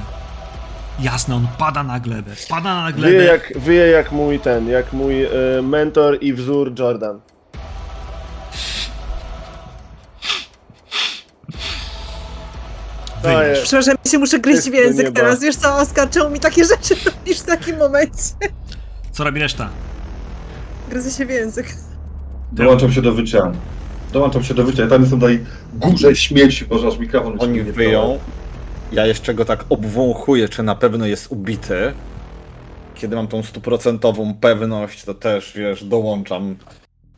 Jasne, 1.00 1.36
on 1.36 1.48
pada 1.58 1.84
na 1.84 2.00
glebę. 2.00 2.32
Pada 2.50 2.84
na 2.84 2.92
glebę. 2.92 3.12
Wyje 3.12 3.24
jak, 3.24 3.54
wyje 3.56 3.88
jak 3.88 4.12
mój 4.12 4.40
ten, 4.40 4.70
jak 4.70 4.94
mój 4.94 5.24
e, 5.24 5.30
mentor 5.64 6.18
i 6.22 6.34
wzór 6.34 6.80
Jordan. 6.80 7.20
Wyjdziesz. 13.24 13.62
Przepraszam, 13.64 13.96
ja 14.06 14.12
się 14.12 14.18
muszę 14.18 14.40
gryźć 14.40 14.70
w 14.70 14.74
język 14.74 15.12
teraz. 15.12 15.42
Wiesz 15.42 15.56
co, 15.56 15.76
Oskar, 15.76 16.10
czemu 16.10 16.30
mi 16.30 16.40
takie 16.40 16.66
rzeczy 16.66 16.96
robisz 17.06 17.40
w 17.40 17.44
takim 17.46 17.78
momencie? 17.78 18.34
Co 19.12 19.24
robi 19.24 19.40
reszta? 19.40 19.70
Gryzę 20.90 21.12
się 21.12 21.26
w 21.26 21.30
język. 21.30 21.76
Dołączam 22.52 22.92
się 22.92 23.02
do 23.02 23.14
wycia. 23.14 23.52
Dołączam 24.14 24.44
się 24.44 24.54
do 24.54 24.64
wycia. 24.64 24.84
Ja 24.84 24.90
tam 24.90 25.02
jestem 25.02 25.20
tutaj 25.20 25.46
górze 25.74 26.16
śmieci, 26.16 26.66
bo 26.66 26.88
aż 26.88 26.98
mikrofon 26.98 27.36
Oni 27.40 27.54
nie 27.54 27.64
wyją. 27.64 28.20
Ja 28.92 29.06
jeszcze 29.06 29.34
go 29.34 29.46
tak 29.46 29.66
obwąchuję, 29.70 30.50
czy 30.50 30.64
na 30.64 30.76
pewno 30.76 31.06
jest 31.06 31.32
ubity. 31.32 31.94
Kiedy 32.96 33.16
mam 33.16 33.28
tą 33.28 33.44
stuprocentową 33.44 34.34
pewność, 34.42 35.04
to 35.04 35.14
też, 35.14 35.54
wiesz, 35.56 35.84
dołączam 35.84 36.56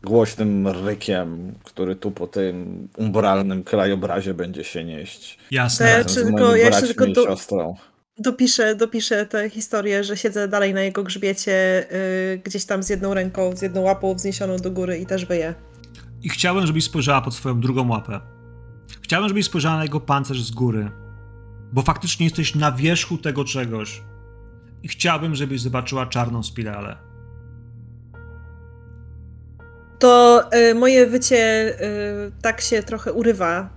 głośnym 0.03 0.68
rykiem, 0.68 1.53
który 1.64 1.95
tu 1.95 2.11
po 2.11 2.28
tym 2.28 2.88
umbralnym 2.98 3.64
krajobrazie 3.64 4.34
będzie 4.34 4.64
się 4.64 4.84
nieść. 4.84 5.40
Jasne. 5.52 5.90
Ja 5.90 6.03
z 6.07 6.14
tylko- 6.14 6.56
ja 6.56 6.65
jeszcze 6.65 6.88
tylko 6.88 7.07
do- 7.07 7.23
siostrą. 7.23 7.76
Dopiszę, 8.18 8.76
dopiszę 8.76 9.26
tę 9.26 9.49
historię, 9.49 10.03
że 10.03 10.18
siedzę 10.18 10.48
dalej 10.48 10.73
na 10.73 10.82
jego 10.82 11.03
grzbiecie, 11.03 11.86
yy, 12.32 12.38
gdzieś 12.38 12.65
tam 12.65 12.84
z 12.84 12.90
jedną 12.90 13.14
ręką, 13.14 13.56
z 13.56 13.61
jedną 13.61 13.82
łapą 13.82 14.14
wzniesioną 14.15 14.57
do 14.57 14.72
góry 14.72 14.98
i 14.98 15.06
też 15.06 15.26
wyję. 15.26 15.53
I 16.23 16.30
chciałem, 16.30 16.68
żebyś 16.68 16.84
spojrzała 16.84 17.22
pod 17.22 17.34
swoją 17.34 17.61
drugą 17.61 17.90
łapę. 17.90 18.19
Chciałem, 19.02 19.28
żebyś 19.28 19.45
spojrzała 19.45 19.76
na 19.78 19.84
jego 19.84 19.99
pancerz 19.99 20.44
z 20.44 20.52
góry. 20.52 20.91
Bo 21.73 21.82
faktycznie 21.82 22.26
jesteś 22.26 22.56
na 22.56 22.72
wierzchu 22.72 23.18
tego 23.18 23.45
czegoś. 23.45 24.02
I 24.84 24.88
chciałbym, 24.88 25.36
żebyś 25.36 25.61
zobaczyła 25.61 26.06
czarną 26.06 26.44
spiralę. 26.44 26.98
To 30.02 30.44
y, 30.53 30.76
moje 30.76 31.07
wycie 31.07 31.73
y, 31.82 32.32
tak 32.41 32.61
się 32.61 32.84
trochę 32.84 33.14
urywa 33.14 33.61
y, 33.64 33.68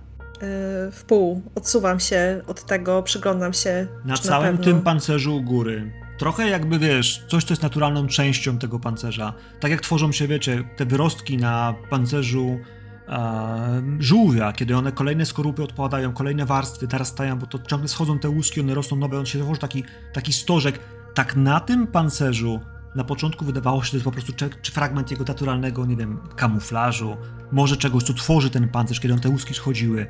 w 0.91 1.03
pół. 1.07 1.41
Odsuwam 1.55 1.99
się 1.99 2.41
od 2.47 2.65
tego, 2.65 3.03
przyglądam 3.03 3.53
się. 3.53 3.87
Na 4.05 4.17
całym 4.17 4.57
pewno... 4.57 4.63
tym 4.63 4.81
pancerzu 4.81 5.35
u 5.35 5.41
góry. 5.41 5.91
Trochę 6.17 6.49
jakby 6.49 6.79
wiesz, 6.79 7.25
coś 7.27 7.43
co 7.43 7.51
jest 7.51 7.63
naturalną 7.63 8.07
częścią 8.07 8.57
tego 8.57 8.79
pancerza. 8.79 9.33
Tak 9.59 9.71
jak 9.71 9.81
tworzą 9.81 10.11
się, 10.11 10.27
wiecie, 10.27 10.63
te 10.77 10.85
wyrostki 10.85 11.37
na 11.37 11.75
pancerzu 11.89 12.59
e, 13.07 13.81
żółwia, 13.99 14.53
kiedy 14.53 14.77
one 14.77 14.91
kolejne 14.91 15.25
skorupy 15.25 15.63
odpadają, 15.63 16.13
kolejne 16.13 16.45
warstwy 16.45 16.87
narastają, 16.91 17.39
bo 17.39 17.47
to 17.47 17.59
ciągle 17.59 17.87
schodzą 17.87 18.19
te 18.19 18.29
łuski, 18.29 18.61
one 18.61 18.73
rosną 18.73 18.97
nowe, 18.97 19.19
on 19.19 19.25
się 19.25 19.39
tworzy 19.39 19.59
taki, 19.59 19.83
taki 20.13 20.33
stożek. 20.33 20.79
Tak 21.13 21.35
na 21.35 21.59
tym 21.59 21.87
pancerzu 21.87 22.59
na 22.95 23.03
początku 23.03 23.45
wydawało 23.45 23.83
się, 23.83 23.85
że 23.85 23.91
to 23.91 23.97
jest 23.97 24.05
po 24.05 24.11
prostu 24.11 24.33
czy, 24.61 24.71
fragment 24.71 25.11
jego 25.11 25.23
naturalnego, 25.23 25.85
nie 25.85 25.95
wiem, 25.95 26.19
kamuflażu, 26.35 27.17
może 27.51 27.77
czegoś, 27.77 28.03
co 28.03 28.13
tworzy 28.13 28.49
ten 28.49 28.69
pancerz, 28.69 28.99
kiedy 28.99 29.13
on 29.13 29.19
te 29.19 29.29
łuski 29.29 29.53
schodziły. 29.53 30.07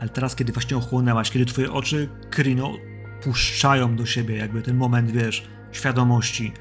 Ale 0.00 0.08
teraz, 0.10 0.36
kiedy 0.36 0.52
właśnie 0.52 0.76
ochłonęłaś, 0.76 1.30
kiedy 1.30 1.46
twoje 1.46 1.72
oczy, 1.72 2.08
Krino, 2.30 2.72
puszczają 3.22 3.96
do 3.96 4.06
siebie 4.06 4.36
jakby 4.36 4.62
ten 4.62 4.76
moment, 4.76 5.10
wiesz, 5.10 5.48
świadomości, 5.72 6.52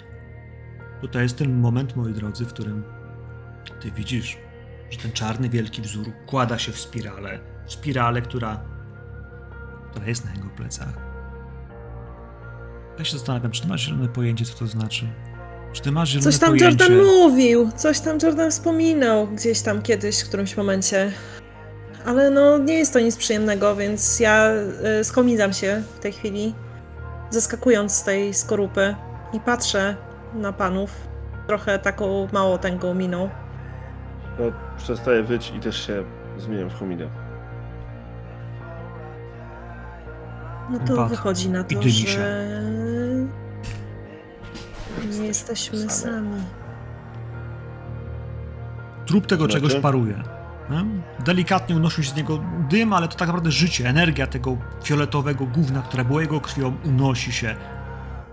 to 1.02 1.08
to 1.08 1.20
jest 1.20 1.38
ten 1.38 1.60
moment, 1.60 1.96
moi 1.96 2.14
drodzy, 2.14 2.46
w 2.46 2.54
którym 2.54 2.84
ty 3.82 3.92
widzisz, 3.92 4.38
że 4.90 4.98
ten 4.98 5.12
czarny, 5.12 5.50
wielki 5.50 5.82
wzór 5.82 6.06
kłada 6.26 6.60
się 6.60 6.72
w 6.72 6.80
spiralę. 6.80 7.40
Spiralę, 7.66 8.22
która, 8.22 8.62
która 9.92 10.08
jest 10.08 10.26
na 10.26 10.34
jego 10.34 10.50
plecach. 10.50 10.94
Ja 13.00 13.06
się 13.06 13.18
zastanawiam, 13.18 13.52
czy 13.52 13.62
ty 13.62 13.68
masz 13.68 13.86
zielone 13.86 14.08
pojęcie, 14.08 14.46
co 14.46 14.58
to 14.60 14.68
znaczy? 14.68 15.08
Czy 15.74 15.82
ty 15.82 15.92
masz 15.92 16.10
zielone 16.10 16.32
Coś 16.32 16.40
tam 16.40 16.50
pojęcie? 16.50 16.84
Jordan 16.84 17.06
mówił, 17.06 17.70
coś 17.76 18.00
tam 18.00 18.18
Jordan 18.24 18.52
wspominał 18.52 19.28
gdzieś 19.28 19.62
tam 19.62 19.82
kiedyś, 19.82 20.22
w 20.22 20.28
którymś 20.28 20.58
momencie. 20.58 21.12
Ale 22.06 22.30
no, 22.30 22.58
nie 22.58 22.74
jest 22.74 22.94
to 22.94 23.00
nic 23.00 23.18
przyjemnego, 23.18 23.76
więc 23.76 24.20
ja 24.20 24.52
y, 25.00 25.04
skomizam 25.04 25.54
się 25.54 25.84
w 25.96 26.00
tej 26.00 26.12
chwili, 26.12 26.54
zeskakując 27.30 27.92
z 27.94 28.04
tej 28.04 28.34
skorupy 28.34 28.96
i 29.34 29.40
patrzę 29.40 29.96
na 30.34 30.54
panów 30.54 30.92
trochę 31.48 31.80
taką 31.80 32.28
mało 32.32 32.58
tęgą 32.58 32.94
miną. 32.94 33.30
To 34.38 34.44
przestaję 34.78 35.24
wyć 35.24 35.54
i 35.58 35.60
też 35.60 35.88
się 35.88 36.04
zmieniam 36.38 36.70
w 36.70 36.74
homidę. 36.74 37.10
No 40.70 40.80
to 40.80 41.08
wychodzi 41.08 41.50
na 41.50 41.64
to, 41.64 41.82
że 41.82 42.50
nie 45.20 45.28
jesteśmy 45.28 45.78
same. 45.78 45.90
sami. 45.90 46.44
Trup 49.06 49.28
tego 49.28 49.46
Znaczy? 49.46 49.62
czegoś 49.62 49.82
paruje. 49.82 50.24
nie? 50.70 50.86
Delikatnie 51.26 51.76
unosi 51.76 52.04
się 52.04 52.10
z 52.12 52.16
niego 52.16 52.44
dym, 52.70 52.94
ale 52.94 53.08
to 53.08 53.16
tak 53.16 53.28
naprawdę 53.28 53.52
życie, 53.52 53.90
energia 53.90 54.28
tego 54.28 54.58
fioletowego 54.84 55.46
gówna, 55.46 55.82
które 55.82 56.06
było 56.06 56.22
jego 56.22 56.42
krwią, 56.42 56.78
unosi 56.86 57.32
się. 57.32 57.56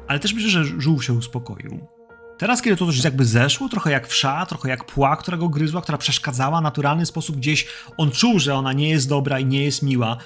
Ale 0.08 0.18
też 0.18 0.34
myślę, 0.34 0.50
że 0.50 0.64
żółw 0.64 1.04
się 1.04 1.12
uspokoił. 1.12 1.86
Teraz, 2.38 2.62
kiedy 2.62 2.76
to 2.76 2.86
coś 2.86 3.04
jakby 3.04 3.24
zeszło, 3.24 3.68
trochę 3.68 3.90
jak 3.90 4.08
wsza, 4.08 4.46
trochę 4.46 4.68
jak 4.68 4.84
pła, 4.84 5.16
która 5.16 5.36
go 5.36 5.48
gryzła, 5.48 5.82
która 5.82 5.98
przeszkadzała, 5.98 6.60
naturalny 6.60 7.06
sposób 7.06 7.36
gdzieś 7.36 7.66
on 7.96 8.10
czuł, 8.10 8.38
że 8.38 8.54
ona 8.54 8.72
nie 8.72 8.90
jest 8.90 9.08
dobra 9.08 9.38
i 9.38 9.44
nie 9.46 9.64
jest 9.64 9.82
miła. 9.82 10.16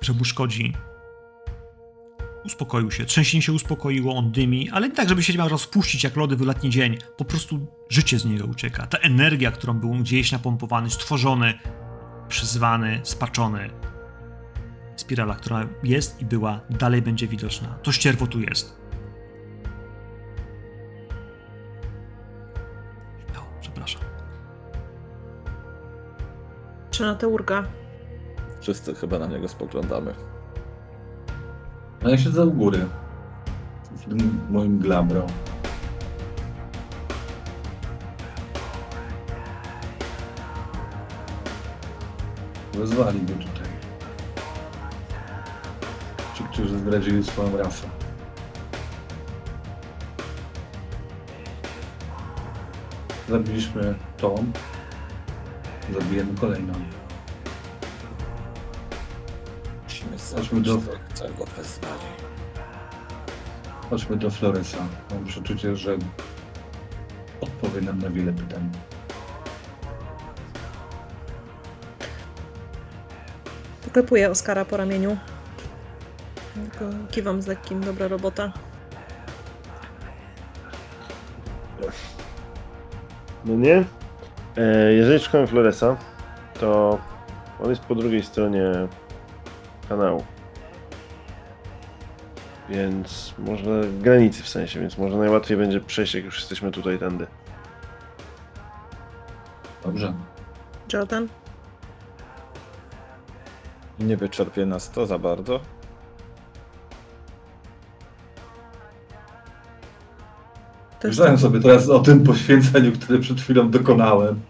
że 0.00 0.14
szkodzi. 0.24 0.74
Uspokoił 2.46 2.90
się, 2.90 3.04
trzęsienie 3.04 3.42
się 3.42 3.52
uspokoiło, 3.52 4.16
on 4.16 4.32
dymi, 4.32 4.70
ale 4.70 4.88
nie 4.88 4.94
tak, 4.94 5.08
żeby 5.08 5.22
się 5.22 5.38
miał 5.38 5.48
rozpuścić 5.48 6.04
jak 6.04 6.16
lody 6.16 6.36
w 6.36 6.40
letni 6.40 6.70
dzień. 6.70 6.98
Po 7.16 7.24
prostu 7.24 7.66
życie 7.88 8.18
z 8.18 8.24
niego 8.24 8.46
ucieka. 8.46 8.86
Ta 8.86 8.98
energia, 8.98 9.50
którą 9.50 9.74
był 9.74 9.90
gdzieś 9.90 10.32
napompowany, 10.32 10.90
stworzony, 10.90 11.54
przyzwany, 12.28 13.00
spaczony. 13.02 13.70
Spirala, 14.96 15.34
która 15.34 15.68
jest 15.82 16.20
i 16.20 16.24
była, 16.24 16.60
dalej 16.70 17.02
będzie 17.02 17.28
widoczna. 17.28 17.78
To 17.82 17.92
ścierwo 17.92 18.26
tu 18.26 18.40
jest. 18.40 18.76
Śmiało, 23.30 23.46
przepraszam. 23.60 24.02
Czy 26.90 27.02
na 27.02 27.14
tę 27.14 27.28
urga? 27.28 27.64
Wszyscy 28.60 28.94
chyba 28.94 29.18
na 29.18 29.26
niego 29.26 29.48
spoglądamy. 29.48 30.35
A 32.04 32.08
ja 32.08 32.18
siedzę 32.18 32.46
u 32.46 32.52
góry. 32.52 32.86
W 33.96 34.04
tym 34.08 34.40
moim 34.50 34.78
glabro. 34.78 35.26
Wezwali 42.74 43.20
go 43.20 43.32
tutaj. 43.32 43.68
Ci, 46.34 46.44
którzy 46.44 46.78
zdradzili 46.78 47.24
swoją 47.24 47.56
rasę. 47.56 47.88
Zabiliśmy 53.28 53.94
tą. 54.16 54.44
Zabijemy 55.94 56.34
kolejną. 56.40 56.72
Chodźmy 60.34 60.60
do- 60.60 60.76
go. 60.78 60.82
Chodźmy 63.90 64.16
do 64.16 64.30
Floresa. 64.30 64.78
Mam 65.10 65.24
przeczucie, 65.24 65.76
że 65.76 65.96
odpowie 67.40 67.80
nam 67.80 67.98
na 67.98 68.10
wiele 68.10 68.32
pytań. 68.32 68.70
Poklepuję 73.84 74.30
Oskara 74.30 74.64
po 74.64 74.76
ramieniu. 74.76 75.16
Tylko 76.54 76.84
kiwam 77.10 77.42
z 77.42 77.46
lekkim, 77.46 77.80
dobra 77.84 78.08
robota. 78.08 78.52
No 83.44 83.54
nie? 83.54 83.84
E, 84.56 84.92
jeżeli 84.92 85.20
szukamy 85.20 85.46
Floresa, 85.46 85.96
to 86.60 86.98
on 87.62 87.70
jest 87.70 87.82
po 87.82 87.94
drugiej 87.94 88.22
stronie 88.22 88.62
kanału. 89.88 90.24
Więc 92.68 93.34
może 93.38 93.82
granicy 94.00 94.42
w 94.42 94.48
sensie, 94.48 94.80
więc 94.80 94.98
może 94.98 95.16
najłatwiej 95.16 95.56
będzie 95.56 95.80
przejść, 95.80 96.14
jak 96.14 96.24
już 96.24 96.38
jesteśmy 96.38 96.70
tutaj 96.70 96.98
tędy. 96.98 97.26
Dobrze. 99.84 100.14
Jordan? 100.92 101.28
Nie 103.98 104.16
wyczerpie 104.16 104.66
nas 104.66 104.90
to 104.90 105.06
za 105.06 105.18
bardzo. 105.18 105.60
Jest 111.04 111.04
Myślałem 111.04 111.38
sobie 111.38 111.60
teraz 111.60 111.88
o 111.88 111.98
tym 111.98 112.24
poświęceniu, 112.24 112.92
które 112.92 113.18
przed 113.18 113.40
chwilą 113.40 113.70
dokonałem. 113.70 114.40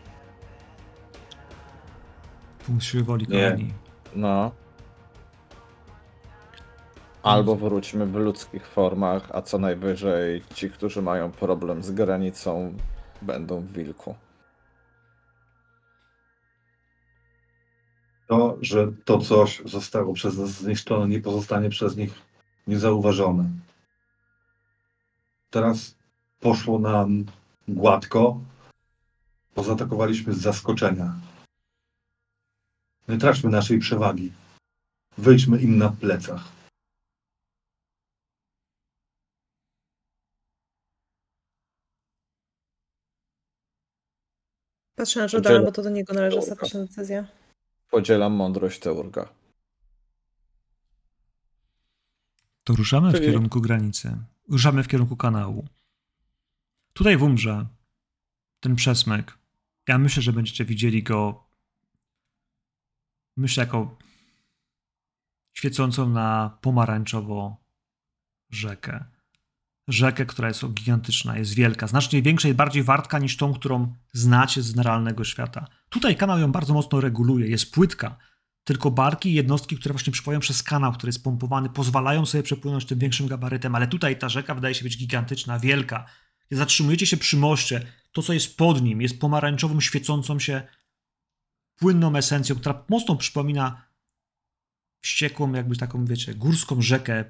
Punkt 2.67 2.85
siły 2.85 3.05
woli, 3.05 3.27
Nie. 3.29 3.45
kochani. 3.45 3.73
No. 4.15 4.53
Albo 7.27 7.57
wróćmy 7.57 8.07
w 8.07 8.15
ludzkich 8.15 8.67
formach, 8.67 9.29
a 9.33 9.43
co 9.43 9.59
najwyżej 9.59 10.43
ci, 10.55 10.71
którzy 10.71 11.03
mają 11.03 11.33
problem 11.33 11.83
z 11.83 11.91
granicą, 11.91 12.75
będą 13.23 13.61
w 13.61 13.73
wilku. 13.73 14.15
To, 18.29 18.59
że 18.61 18.93
to 19.05 19.19
coś 19.19 19.63
zostało 19.65 20.15
przez 20.15 20.39
nas 20.39 20.51
zniszczone, 20.51 21.09
nie 21.09 21.21
pozostanie 21.21 21.71
przez 21.71 21.97
nich 21.97 22.15
niezauważone. 22.67 23.51
Teraz 25.51 25.97
poszło 26.41 26.79
nam 26.79 27.25
gładko. 27.69 28.41
Pozatakowaliśmy 29.55 30.35
z 30.35 30.39
zaskoczenia. 30.39 31.15
Nie 33.09 33.19
traćmy 33.19 33.51
naszej 33.51 33.79
przewagi. 33.79 34.33
Wyjdźmy 35.19 35.59
im 35.59 35.79
na 35.79 35.89
plecach. 35.89 36.56
Patrzę 44.97 45.21
na 45.21 45.27
Jordana, 45.33 45.55
Jordan- 45.57 45.65
bo 45.65 45.73
to 45.73 45.83
do 45.83 45.91
niego 45.91 46.15
należy 46.15 46.39
ostateczna 46.39 46.81
decyzja. 46.81 47.27
Podzielam 47.91 48.33
mądrość 48.33 48.81
Teurga. 48.81 49.29
To 52.65 52.75
ruszamy 52.77 53.11
w 53.11 53.15
Czyli- 53.15 53.27
kierunku 53.27 53.61
granicy. 53.61 54.17
Ruszamy 54.49 54.83
w 54.83 54.89
kierunku 54.89 55.17
kanału. 55.17 55.67
Tutaj 56.93 57.17
w 57.17 57.23
Umbrze 57.23 57.67
ten 58.61 58.77
przesmyk. 58.77 59.39
Ja 59.89 59.99
myślę, 59.99 60.23
że 60.23 60.33
będziecie 60.33 60.65
widzieli 60.65 61.03
go. 61.03 61.45
Myślę, 63.37 63.65
jako 63.65 63.97
świecącą 65.53 66.09
na 66.09 66.59
pomarańczowo 66.63 67.57
rzekę. 68.51 69.05
Rzekę, 69.89 70.27
która 70.27 70.49
jest 70.49 70.67
gigantyczna, 70.67 71.39
jest 71.39 71.55
wielka, 71.55 71.87
znacznie 71.87 72.23
większa 72.23 72.49
i 72.49 72.55
bardziej 72.55 72.83
wartka 72.83 73.19
niż 73.19 73.37
tą, 73.37 73.55
którą 73.55 73.95
znacie 74.13 74.63
z 74.63 74.79
realnego 74.79 75.25
świata. 75.25 75.67
Tutaj 75.89 76.17
kanał 76.17 76.39
ją 76.39 76.53
bardzo 76.53 76.75
mocno 76.75 77.01
reguluje, 77.01 77.49
jest 77.49 77.73
płytka, 77.73 78.19
tylko 78.65 78.91
barki 78.91 79.31
i 79.31 79.35
jednostki, 79.35 79.77
które 79.77 79.93
właśnie 79.93 80.13
przypływają 80.13 80.41
przez 80.41 80.63
kanał, 80.63 80.93
który 80.93 81.09
jest 81.09 81.25
pompowany, 81.25 81.69
pozwalają 81.69 82.27
sobie 82.27 82.43
przepłynąć 82.43 82.85
tym 82.85 82.99
większym 82.99 83.27
gabarytem, 83.27 83.75
ale 83.75 83.87
tutaj 83.87 84.19
ta 84.19 84.29
rzeka 84.29 84.55
wydaje 84.55 84.75
się 84.75 84.83
być 84.83 84.99
gigantyczna, 84.99 85.59
wielka. 85.59 86.07
Zatrzymujecie 86.51 87.07
się 87.07 87.17
przy 87.17 87.37
moście, 87.37 87.87
to 88.13 88.23
co 88.23 88.33
jest 88.33 88.57
pod 88.57 88.83
nim 88.83 89.03
jest 89.03 89.21
pomarańczową, 89.21 89.81
świecącą 89.81 90.39
się 90.39 90.63
płynną 91.77 92.17
esencją, 92.17 92.57
która 92.57 92.85
mocno 92.89 93.17
przypomina 93.17 93.83
wściekłą, 95.01 95.53
jakby 95.53 95.77
taką, 95.77 96.05
wiecie, 96.05 96.35
górską 96.35 96.83
rzekę 96.83 97.25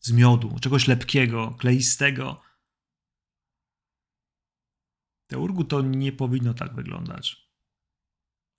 z 0.00 0.12
miodu, 0.12 0.58
czegoś 0.60 0.88
lepkiego, 0.88 1.50
kleistego. 1.58 2.42
Teurgu 5.26 5.64
to 5.64 5.82
nie 5.82 6.12
powinno 6.12 6.54
tak 6.54 6.74
wyglądać. 6.74 7.50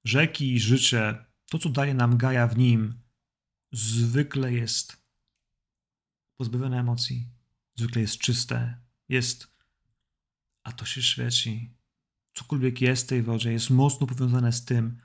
Rzeki 0.03 0.53
i 0.53 0.59
życie, 0.59 1.25
to 1.49 1.59
co 1.59 1.69
daje 1.69 1.93
nam 1.93 2.17
Gaja 2.17 2.47
w 2.47 2.57
nim, 2.57 3.01
zwykle 3.71 4.53
jest 4.53 5.01
pozbawione 6.37 6.79
emocji. 6.79 7.27
Zwykle 7.75 8.01
jest 8.01 8.17
czyste, 8.17 8.81
jest, 9.09 9.47
a 10.63 10.71
to 10.71 10.85
się 10.85 11.01
świeci. 11.01 11.77
Cokolwiek 12.33 12.81
jest 12.81 13.05
w 13.05 13.09
tej 13.09 13.23
wodzie, 13.23 13.51
jest 13.51 13.69
mocno 13.69 14.07
powiązane 14.07 14.51
z 14.51 14.65
tym, 14.65 14.97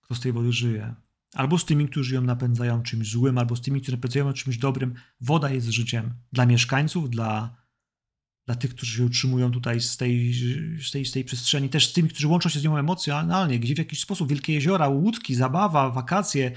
kto 0.00 0.14
z 0.14 0.20
tej 0.20 0.32
wody 0.32 0.52
żyje. 0.52 0.94
Albo 1.34 1.58
z 1.58 1.64
tymi, 1.64 1.88
którzy 1.88 2.14
ją 2.14 2.22
napędzają 2.22 2.82
czymś 2.82 3.10
złym, 3.10 3.38
albo 3.38 3.56
z 3.56 3.60
tymi, 3.60 3.80
którzy 3.80 3.96
napędzają 3.96 4.26
ją 4.26 4.32
czymś 4.32 4.58
dobrym. 4.58 4.94
Woda 5.20 5.50
jest 5.50 5.68
życiem 5.68 6.14
dla 6.32 6.46
mieszkańców, 6.46 7.10
dla, 7.10 7.56
dla 8.46 8.54
tych, 8.54 8.74
którzy 8.74 8.96
się 8.96 9.04
utrzymują 9.04 9.50
tutaj 9.50 9.80
z 9.80 9.96
tej, 9.96 10.34
z, 10.82 10.90
tej, 10.90 11.06
z 11.06 11.12
tej 11.12 11.24
przestrzeni, 11.24 11.68
też 11.68 11.88
z 11.88 11.92
tymi, 11.92 12.08
którzy 12.08 12.28
łączą 12.28 12.48
się 12.48 12.60
z 12.60 12.64
nią 12.64 12.78
emocjonalnie, 12.78 13.58
gdzie 13.58 13.74
w 13.74 13.78
jakiś 13.78 14.00
sposób 14.00 14.28
wielkie 14.28 14.52
jeziora, 14.52 14.88
łódki, 14.88 15.34
zabawa, 15.34 15.90
wakacje. 15.90 16.52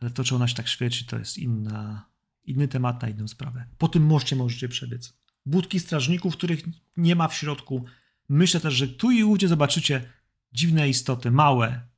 Ale 0.00 0.10
to, 0.10 0.24
czy 0.24 0.34
ona 0.34 0.48
się 0.48 0.54
tak 0.54 0.68
świeci, 0.68 1.04
to 1.04 1.18
jest 1.18 1.38
inna, 1.38 2.10
inny 2.44 2.68
temat 2.68 3.02
na 3.02 3.08
inną 3.08 3.28
sprawę. 3.28 3.66
Po 3.78 3.88
tym 3.88 4.06
moście 4.06 4.36
możecie 4.36 4.68
przebiec. 4.68 5.20
Budki 5.46 5.80
strażników, 5.80 6.36
których 6.36 6.62
nie 6.96 7.16
ma 7.16 7.28
w 7.28 7.34
środku. 7.34 7.84
Myślę 8.28 8.60
też, 8.60 8.74
że 8.74 8.88
tu 8.88 9.10
i 9.10 9.24
ówdzie 9.24 9.48
zobaczycie 9.48 10.19
dziwne 10.52 10.88
istoty, 10.88 11.30
małe, 11.30 11.88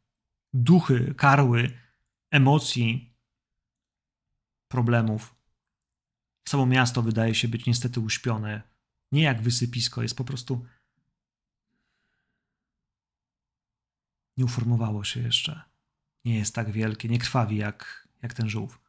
duchy, 0.52 1.14
karły, 1.14 1.78
emocji, 2.30 3.14
problemów. 4.68 5.34
Samo 6.48 6.66
miasto 6.66 7.02
wydaje 7.02 7.34
się 7.34 7.48
być 7.48 7.66
niestety 7.66 8.00
uśpione. 8.00 8.62
Nie 9.12 9.22
jak 9.22 9.42
wysypisko, 9.42 10.02
jest 10.02 10.16
po 10.16 10.24
prostu. 10.24 10.66
Nie 14.36 14.44
uformowało 14.44 15.04
się 15.04 15.20
jeszcze. 15.20 15.62
Nie 16.24 16.38
jest 16.38 16.54
tak 16.54 16.70
wielkie, 16.70 17.08
nie 17.08 17.18
krwawi 17.18 17.56
jak, 17.56 18.08
jak 18.22 18.34
ten 18.34 18.48
żółw. 18.48 18.80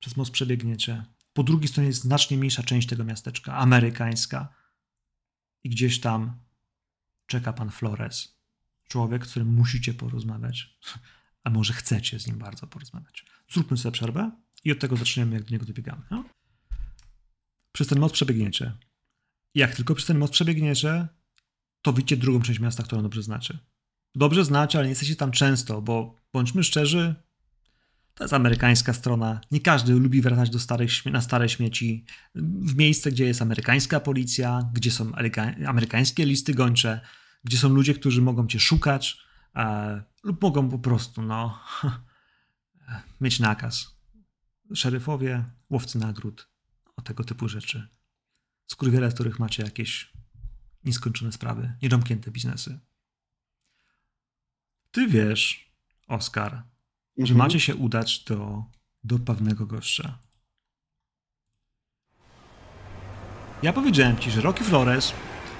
Przez 0.00 0.16
most 0.16 0.32
przebiegniecie. 0.32 1.04
Po 1.32 1.42
drugiej 1.42 1.68
stronie 1.68 1.88
jest 1.88 2.02
znacznie 2.02 2.36
mniejsza 2.36 2.62
część 2.62 2.88
tego 2.88 3.04
miasteczka, 3.04 3.56
amerykańska. 3.56 4.54
I 5.64 5.70
gdzieś 5.70 6.00
tam 6.00 6.38
czeka 7.32 7.52
pan 7.52 7.70
Flores. 7.70 8.36
człowiek, 8.88 9.26
z 9.26 9.30
którym 9.30 9.48
musicie 9.48 9.94
porozmawiać, 9.94 10.78
a 11.44 11.50
może 11.50 11.72
chcecie 11.72 12.20
z 12.20 12.26
nim 12.26 12.38
bardzo 12.38 12.66
porozmawiać. 12.66 13.26
Zróbmy 13.52 13.76
sobie 13.76 13.92
przerwę 13.92 14.30
i 14.64 14.72
od 14.72 14.78
tego 14.78 14.96
zaczniemy, 14.96 15.34
jak 15.34 15.44
do 15.44 15.50
niego 15.50 15.64
dobiegamy. 15.64 16.02
No? 16.10 16.24
Przez 17.72 17.88
ten 17.88 17.98
most 17.98 18.14
przebiegniecie. 18.14 18.72
Jak 19.54 19.74
tylko 19.74 19.94
przez 19.94 20.06
ten 20.06 20.18
most 20.18 20.32
przebiegniecie, 20.32 21.08
to 21.82 21.92
widzicie 21.92 22.16
drugą 22.16 22.42
część 22.42 22.60
miasta, 22.60 22.82
którą 22.82 23.02
dobrze 23.02 23.22
znacie. 23.22 23.58
Dobrze 24.14 24.44
znacie, 24.44 24.78
ale 24.78 24.86
nie 24.86 24.90
jesteście 24.90 25.16
tam 25.16 25.30
często, 25.30 25.82
bo 25.82 26.16
bądźmy 26.32 26.64
szczerzy, 26.64 27.14
to 28.14 28.24
jest 28.24 28.34
amerykańska 28.34 28.92
strona. 28.92 29.40
Nie 29.50 29.60
każdy 29.60 29.92
lubi 29.92 30.20
wracać 30.20 30.50
do 30.50 30.58
starych, 30.58 31.06
na 31.06 31.20
stare 31.20 31.48
śmieci. 31.48 32.04
W 32.34 32.76
miejsce, 32.76 33.12
gdzie 33.12 33.24
jest 33.24 33.42
amerykańska 33.42 34.00
policja, 34.00 34.70
gdzie 34.72 34.90
są 34.90 35.04
ameryka- 35.10 35.64
amerykańskie 35.66 36.26
listy 36.26 36.54
gończe, 36.54 37.00
gdzie 37.44 37.58
są 37.58 37.68
ludzie, 37.68 37.94
którzy 37.94 38.22
mogą 38.22 38.46
cię 38.46 38.60
szukać 38.60 39.18
e, 39.56 40.02
lub 40.22 40.42
mogą 40.42 40.68
po 40.70 40.78
prostu 40.78 41.22
no, 41.22 41.60
mieć 43.20 43.40
nakaz. 43.40 43.96
Szeryfowie, 44.74 45.44
łowcy 45.70 45.98
nagród, 45.98 46.48
o 46.96 47.02
tego 47.02 47.24
typu 47.24 47.48
rzeczy. 47.48 47.88
Skurwiele, 48.66 49.10
z 49.10 49.14
których 49.14 49.38
macie 49.38 49.62
jakieś 49.62 50.12
nieskończone 50.84 51.32
sprawy, 51.32 51.76
niedomknięte 51.82 52.30
biznesy. 52.30 52.78
Ty 54.90 55.06
wiesz, 55.06 55.72
Oskar, 56.08 56.52
że 57.16 57.22
Mhm. 57.22 57.38
macie 57.38 57.60
się 57.60 57.74
udać 57.74 58.24
do, 58.24 58.64
do 59.04 59.18
pewnego 59.18 59.66
gościa. 59.66 60.18
Ja 63.62 63.72
powiedziałem 63.72 64.18
ci, 64.18 64.30
że 64.30 64.40
Rocky 64.40 64.64
Flores 64.64 65.12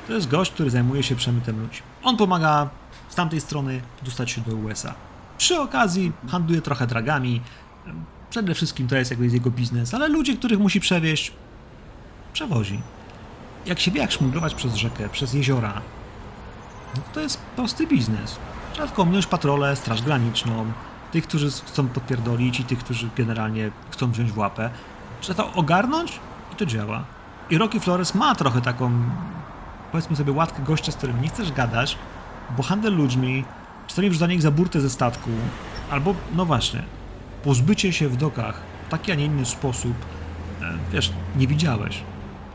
to 0.06 0.12
jest 0.12 0.28
gość, 0.28 0.52
który 0.52 0.70
zajmuje 0.70 1.02
się 1.02 1.16
przemytem 1.16 1.60
ludzi. 1.60 1.80
On 2.02 2.16
pomaga 2.16 2.68
z 3.08 3.14
tamtej 3.14 3.40
strony 3.40 3.80
dostać 4.02 4.30
się 4.30 4.40
do 4.40 4.56
USA. 4.56 4.94
Przy 5.38 5.60
okazji 5.60 6.12
handluje 6.28 6.62
trochę 6.62 6.86
dragami. 6.86 7.40
Przede 8.30 8.54
wszystkim 8.54 8.88
to 8.88 8.96
jest 8.96 9.10
jakby 9.10 9.26
jego 9.26 9.50
biznes, 9.50 9.94
ale 9.94 10.08
ludzie, 10.08 10.36
których 10.36 10.58
musi 10.58 10.80
przewieźć, 10.80 11.32
przewozi. 12.32 12.80
Jak 13.66 13.80
się 13.80 13.90
wie, 13.90 14.00
jak 14.00 14.12
szmuglować 14.12 14.54
przez 14.54 14.74
rzekę, 14.74 15.08
przez 15.08 15.34
jeziora, 15.34 15.82
no 16.96 17.02
to 17.12 17.20
jest 17.20 17.38
prosty 17.56 17.86
biznes. 17.86 18.36
Trzeba 18.72 18.88
tylko 18.88 19.02
ominąć 19.02 19.26
patrolę, 19.26 19.76
straż 19.76 20.02
graniczną, 20.02 20.72
tych, 21.12 21.26
którzy 21.26 21.50
chcą 21.50 21.88
podpierdolić 21.88 22.60
i 22.60 22.64
tych, 22.64 22.78
którzy 22.78 23.08
generalnie 23.16 23.70
chcą 23.90 24.12
wziąć 24.12 24.32
w 24.32 24.38
łapę. 24.38 24.70
Trzeba 25.20 25.44
to 25.44 25.52
ogarnąć 25.52 26.20
i 26.52 26.56
to 26.56 26.66
działa. 26.66 27.04
I 27.50 27.58
Rocky 27.58 27.80
Flores 27.80 28.14
ma 28.14 28.34
trochę 28.34 28.60
taką, 28.60 28.92
powiedzmy 29.92 30.16
sobie, 30.16 30.32
łatkę 30.32 30.62
gościa, 30.62 30.92
z 30.92 30.96
którym 30.96 31.22
nie 31.22 31.28
chcesz 31.28 31.52
gadać, 31.52 31.98
bo 32.56 32.62
handel 32.62 32.96
ludźmi, 32.96 33.44
czasami 33.86 34.10
wrzucanie 34.10 34.34
ich 34.34 34.42
za 34.42 34.50
burtę 34.50 34.80
ze 34.80 34.90
statku, 34.90 35.30
albo, 35.90 36.14
no 36.34 36.44
właśnie, 36.44 36.82
pozbycie 37.44 37.92
się 37.92 38.08
w 38.08 38.16
dokach 38.16 38.60
w 38.86 38.90
taki, 38.90 39.12
a 39.12 39.14
nie 39.14 39.24
inny 39.24 39.44
sposób, 39.46 39.94
e, 40.62 40.72
wiesz, 40.92 41.12
nie 41.36 41.46
widziałeś. 41.46 42.02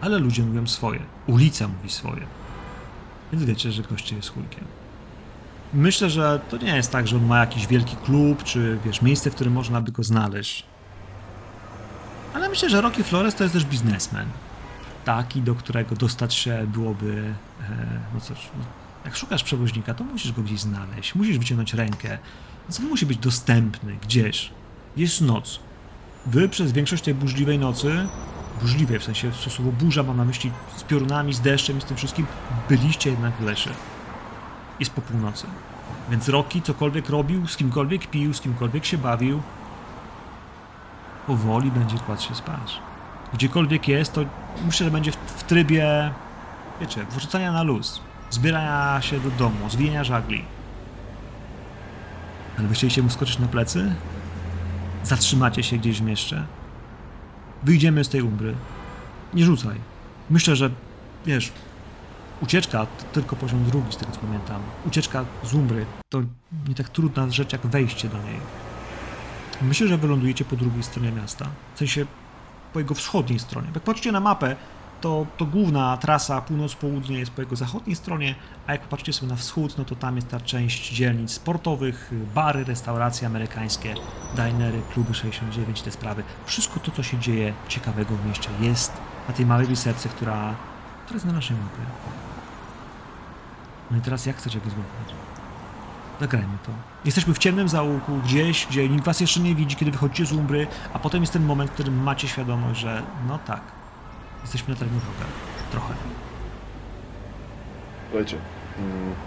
Ale 0.02 0.20
ludzie 0.20 0.44
mówią 0.44 0.68
swoje. 0.68 1.00
Ulica 1.28 1.68
mówi 1.68 1.90
swoje. 1.90 2.22
Więc 3.32 3.44
wiecie, 3.44 3.72
że 3.72 3.84
goście 3.84 4.16
jest 4.16 4.34
chujkiem. 4.34 4.64
Myślę, 5.74 6.10
że 6.10 6.40
to 6.50 6.58
nie 6.58 6.76
jest 6.76 6.92
tak, 6.92 7.08
że 7.08 7.16
on 7.16 7.26
ma 7.26 7.40
jakiś 7.40 7.68
wielki 7.68 7.96
klub, 7.96 8.44
czy 8.44 8.80
wiesz, 8.86 9.02
miejsce, 9.02 9.32
w 9.32 9.36
którym 9.36 9.54
można 9.54 9.82
by 9.82 9.92
go 9.92 10.04
znaleźć. 10.04 10.66
Ale 12.34 12.50
myślę, 12.50 12.70
że 12.70 12.82
Rocky 12.82 13.04
Flores 13.04 13.36
to 13.36 13.44
jest 13.44 13.54
też 13.54 13.66
biznesmen. 13.66 14.26
Taki, 15.08 15.42
do 15.42 15.56
którego 15.56 15.96
dostać 15.96 16.34
się 16.34 16.68
byłoby. 16.68 17.34
E, 17.62 18.00
no 18.14 18.22
cóż, 18.22 18.38
no, 18.58 18.66
jak 19.06 19.16
szukasz 19.16 19.44
przewoźnika, 19.44 19.94
to 19.94 20.04
musisz 20.04 20.32
go 20.32 20.42
gdzieś 20.42 20.60
znaleźć, 20.60 21.16
musisz 21.16 21.38
wyciągnąć 21.38 21.74
rękę. 21.74 22.18
Więc 22.64 22.80
on 22.80 22.86
musi 22.86 23.06
być 23.06 23.18
dostępny 23.18 23.98
gdzieś. 24.04 24.52
Jest 24.98 25.22
noc. 25.22 25.60
Wy 26.26 26.50
przez 26.50 26.72
większość 26.72 27.04
tej 27.04 27.14
burzliwej 27.14 27.60
nocy, 27.60 28.08
burzliwej 28.62 29.00
w 29.00 29.04
sensie 29.04 29.32
słowo 29.34 29.72
burza 29.72 30.04
mam 30.04 30.18
na 30.18 30.26
myśli 30.26 30.52
z 30.78 30.84
piorunami, 30.84 31.34
z 31.34 31.42
deszczem 31.42 31.78
i 31.78 31.82
z 31.82 31.86
tym 31.86 31.98
wszystkim, 31.98 32.26
byliście 32.70 33.10
jednak 33.10 33.34
w 33.34 33.44
lesie 33.44 33.70
jest 34.80 34.92
po 34.92 35.02
północy. 35.02 35.48
Więc 36.10 36.30
Rocky 36.30 36.62
cokolwiek 36.62 37.10
robił, 37.10 37.48
z 37.48 37.58
kimkolwiek 37.58 38.08
pił, 38.08 38.34
z 38.34 38.42
kimkolwiek 38.42 38.86
się 38.86 38.98
bawił, 38.98 39.42
powoli 41.28 41.72
będzie 41.72 41.98
kładł 41.98 42.22
się 42.22 42.36
spać. 42.36 42.80
Gdziekolwiek 43.34 43.88
jest, 43.88 44.14
to 44.14 44.22
myślę, 44.66 44.86
że 44.86 44.92
będzie 44.92 45.12
w, 45.12 45.16
w 45.16 45.44
trybie, 45.44 46.12
wiecie, 46.82 47.06
wrzucania 47.12 47.52
na 47.52 47.64
luz, 47.64 48.02
zbierania 48.30 49.02
się 49.02 49.20
do 49.20 49.32
domu, 49.32 49.70
zwijania 49.70 50.04
żagli. 50.04 50.46
Ale 52.60 52.68
wy 52.68 52.74
chcieliście 52.74 53.04
mu 53.04 53.10
skoczyć 53.10 53.40
na 53.40 53.48
plecy? 53.48 53.96
Zatrzymacie 55.04 55.64
się 55.64 55.78
gdzieś 55.78 56.02
w 56.02 56.06
mieście? 56.06 56.44
Wyjdziemy 57.64 58.04
z 58.04 58.10
tej 58.10 58.22
umbry. 58.22 58.56
Nie 59.34 59.46
rzucaj. 59.46 59.76
Myślę, 60.30 60.56
że, 60.56 60.70
wiesz, 61.26 61.52
Ucieczka 62.42 62.86
to 62.86 63.04
tylko 63.14 63.36
poziom 63.36 63.66
drugi, 63.66 63.92
z 63.92 63.98
tego 63.98 64.12
co 64.12 64.20
pamiętam. 64.20 64.62
Ucieczka 64.86 65.26
z 65.44 65.54
Umbry 65.54 65.86
to 66.10 66.22
nie 66.68 66.76
tak 66.76 66.90
trudna 66.90 67.30
rzecz 67.30 67.54
jak 67.54 67.68
wejście 67.68 68.10
do 68.10 68.18
niej. 68.18 68.40
Myślę, 69.62 69.88
że 69.88 69.98
wylądujecie 69.98 70.46
po 70.46 70.56
drugiej 70.56 70.84
stronie 70.84 71.12
miasta. 71.12 71.46
W 71.76 71.78
sensie 71.78 72.06
po 72.78 72.82
jego 72.82 72.96
wschodniej 72.96 73.40
stronie. 73.40 73.68
Jak 73.76 73.84
patrzycie 73.84 74.12
na 74.12 74.20
mapę, 74.20 74.56
to, 75.02 75.26
to 75.38 75.46
główna 75.46 75.98
trasa 75.98 76.42
północ-południe 76.42 77.20
jest 77.20 77.32
po 77.32 77.42
jego 77.42 77.56
zachodniej 77.56 77.96
stronie, 77.96 78.36
a 78.68 78.72
jak 78.72 78.82
popatrzycie 78.82 79.14
sobie 79.14 79.30
na 79.30 79.36
wschód, 79.36 79.78
no 79.78 79.86
to 79.86 79.96
tam 79.96 80.16
jest 80.16 80.30
ta 80.30 80.40
część 80.40 80.94
dzielnic 80.94 81.32
sportowych, 81.32 82.12
bary, 82.36 82.64
restauracje 82.64 83.28
amerykańskie, 83.28 83.96
dinery, 84.36 84.82
kluby 84.94 85.14
69, 85.14 85.82
te 85.82 85.92
sprawy. 85.92 86.24
Wszystko 86.46 86.80
to, 86.80 86.92
co 86.92 87.04
się 87.04 87.18
dzieje 87.18 87.54
ciekawego 87.68 88.16
w 88.16 88.26
mieście 88.26 88.50
jest 88.62 88.94
na 89.28 89.34
tej 89.34 89.46
małej 89.46 89.68
wysepce, 89.68 90.10
która, 90.10 90.56
która 91.06 91.16
jest 91.16 91.26
na 91.26 91.34
naszej 91.34 91.58
mapie. 91.58 91.82
No 93.92 93.98
i 93.98 94.02
teraz 94.02 94.26
jak 94.26 94.38
chcecie 94.38 94.60
go 94.60 94.70
złapać? 94.70 95.16
Zagrajmy 96.20 96.58
to. 96.66 96.72
Jesteśmy 97.08 97.34
w 97.34 97.38
ciemnym 97.38 97.70
zaułku, 97.70 98.22
gdzieś, 98.26 98.68
gdzie 98.68 98.90
nikt 98.90 99.06
was 99.06 99.20
jeszcze 99.22 99.40
nie 99.40 99.56
widzi, 99.56 99.76
kiedy 99.76 99.92
wychodzicie 99.92 100.26
z 100.26 100.32
umbry, 100.34 100.68
a 100.94 101.00
potem 101.00 101.22
jest 101.22 101.34
ten 101.34 101.46
moment, 101.46 101.72
w 101.72 101.74
którym 101.74 102.04
macie 102.04 102.28
świadomość, 102.28 102.80
że 102.82 103.08
no 103.28 103.40
tak, 103.40 103.62
jesteśmy 104.44 104.74
na 104.74 104.80
terenie 104.80 105.00
wroga. 105.00 105.34
Trochę. 105.72 105.96
Słuchajcie. 108.10 108.46
mm, 108.78 109.18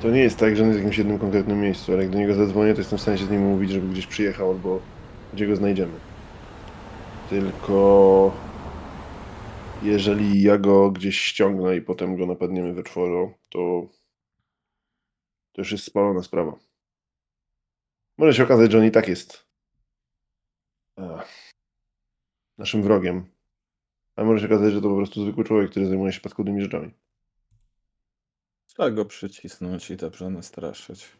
To 0.00 0.10
nie 0.10 0.20
jest 0.20 0.38
tak, 0.38 0.56
że 0.56 0.62
on 0.62 0.68
jest 0.68 0.80
w 0.80 0.82
jakimś 0.82 0.98
jednym 0.98 1.18
konkretnym 1.18 1.60
miejscu, 1.60 1.92
ale 1.92 2.02
jak 2.02 2.12
do 2.12 2.18
niego 2.18 2.34
zadzwonię, 2.34 2.74
to 2.74 2.80
jestem 2.80 2.98
w 2.98 3.02
stanie 3.02 3.18
się 3.18 3.26
z 3.26 3.30
nim 3.30 3.42
umówić, 3.46 3.70
żeby 3.70 3.88
gdzieś 3.88 4.06
przyjechał 4.06 4.50
albo 4.50 4.88
gdzie 5.32 5.46
go 5.46 5.56
znajdziemy. 5.56 6.00
Tylko 7.26 8.42
jeżeli 9.80 10.42
ja 10.42 10.58
go 10.58 10.90
gdzieś 10.90 11.20
ściągnę 11.20 11.76
i 11.76 11.82
potem 11.82 12.16
go 12.16 12.26
napadniemy 12.26 12.74
we 12.74 12.82
czworo, 12.82 13.38
to 13.50 13.88
to 15.52 15.60
już 15.60 15.72
jest 15.72 15.84
spalona 15.84 16.22
sprawa. 16.22 16.58
Może 18.18 18.34
się 18.34 18.44
okazać, 18.44 18.72
że 18.72 18.78
on 18.78 18.84
i 18.84 18.90
tak 18.90 19.08
jest 19.08 19.46
e, 20.98 21.22
naszym 22.58 22.82
wrogiem. 22.82 23.32
A 24.16 24.24
może 24.24 24.40
się 24.40 24.54
okazać, 24.54 24.72
że 24.72 24.82
to 24.82 24.88
po 24.88 24.96
prostu 24.96 25.22
zwykły 25.22 25.44
człowiek, 25.44 25.70
który 25.70 25.86
zajmuje 25.86 26.12
się 26.12 26.20
paskudnymi 26.20 26.62
rzeczami. 26.62 26.92
Trzeba 28.66 28.90
go 28.90 29.04
przycisnąć 29.04 29.90
i 29.90 29.96
dobrze 29.96 30.30
nastraszyć. 30.30 31.12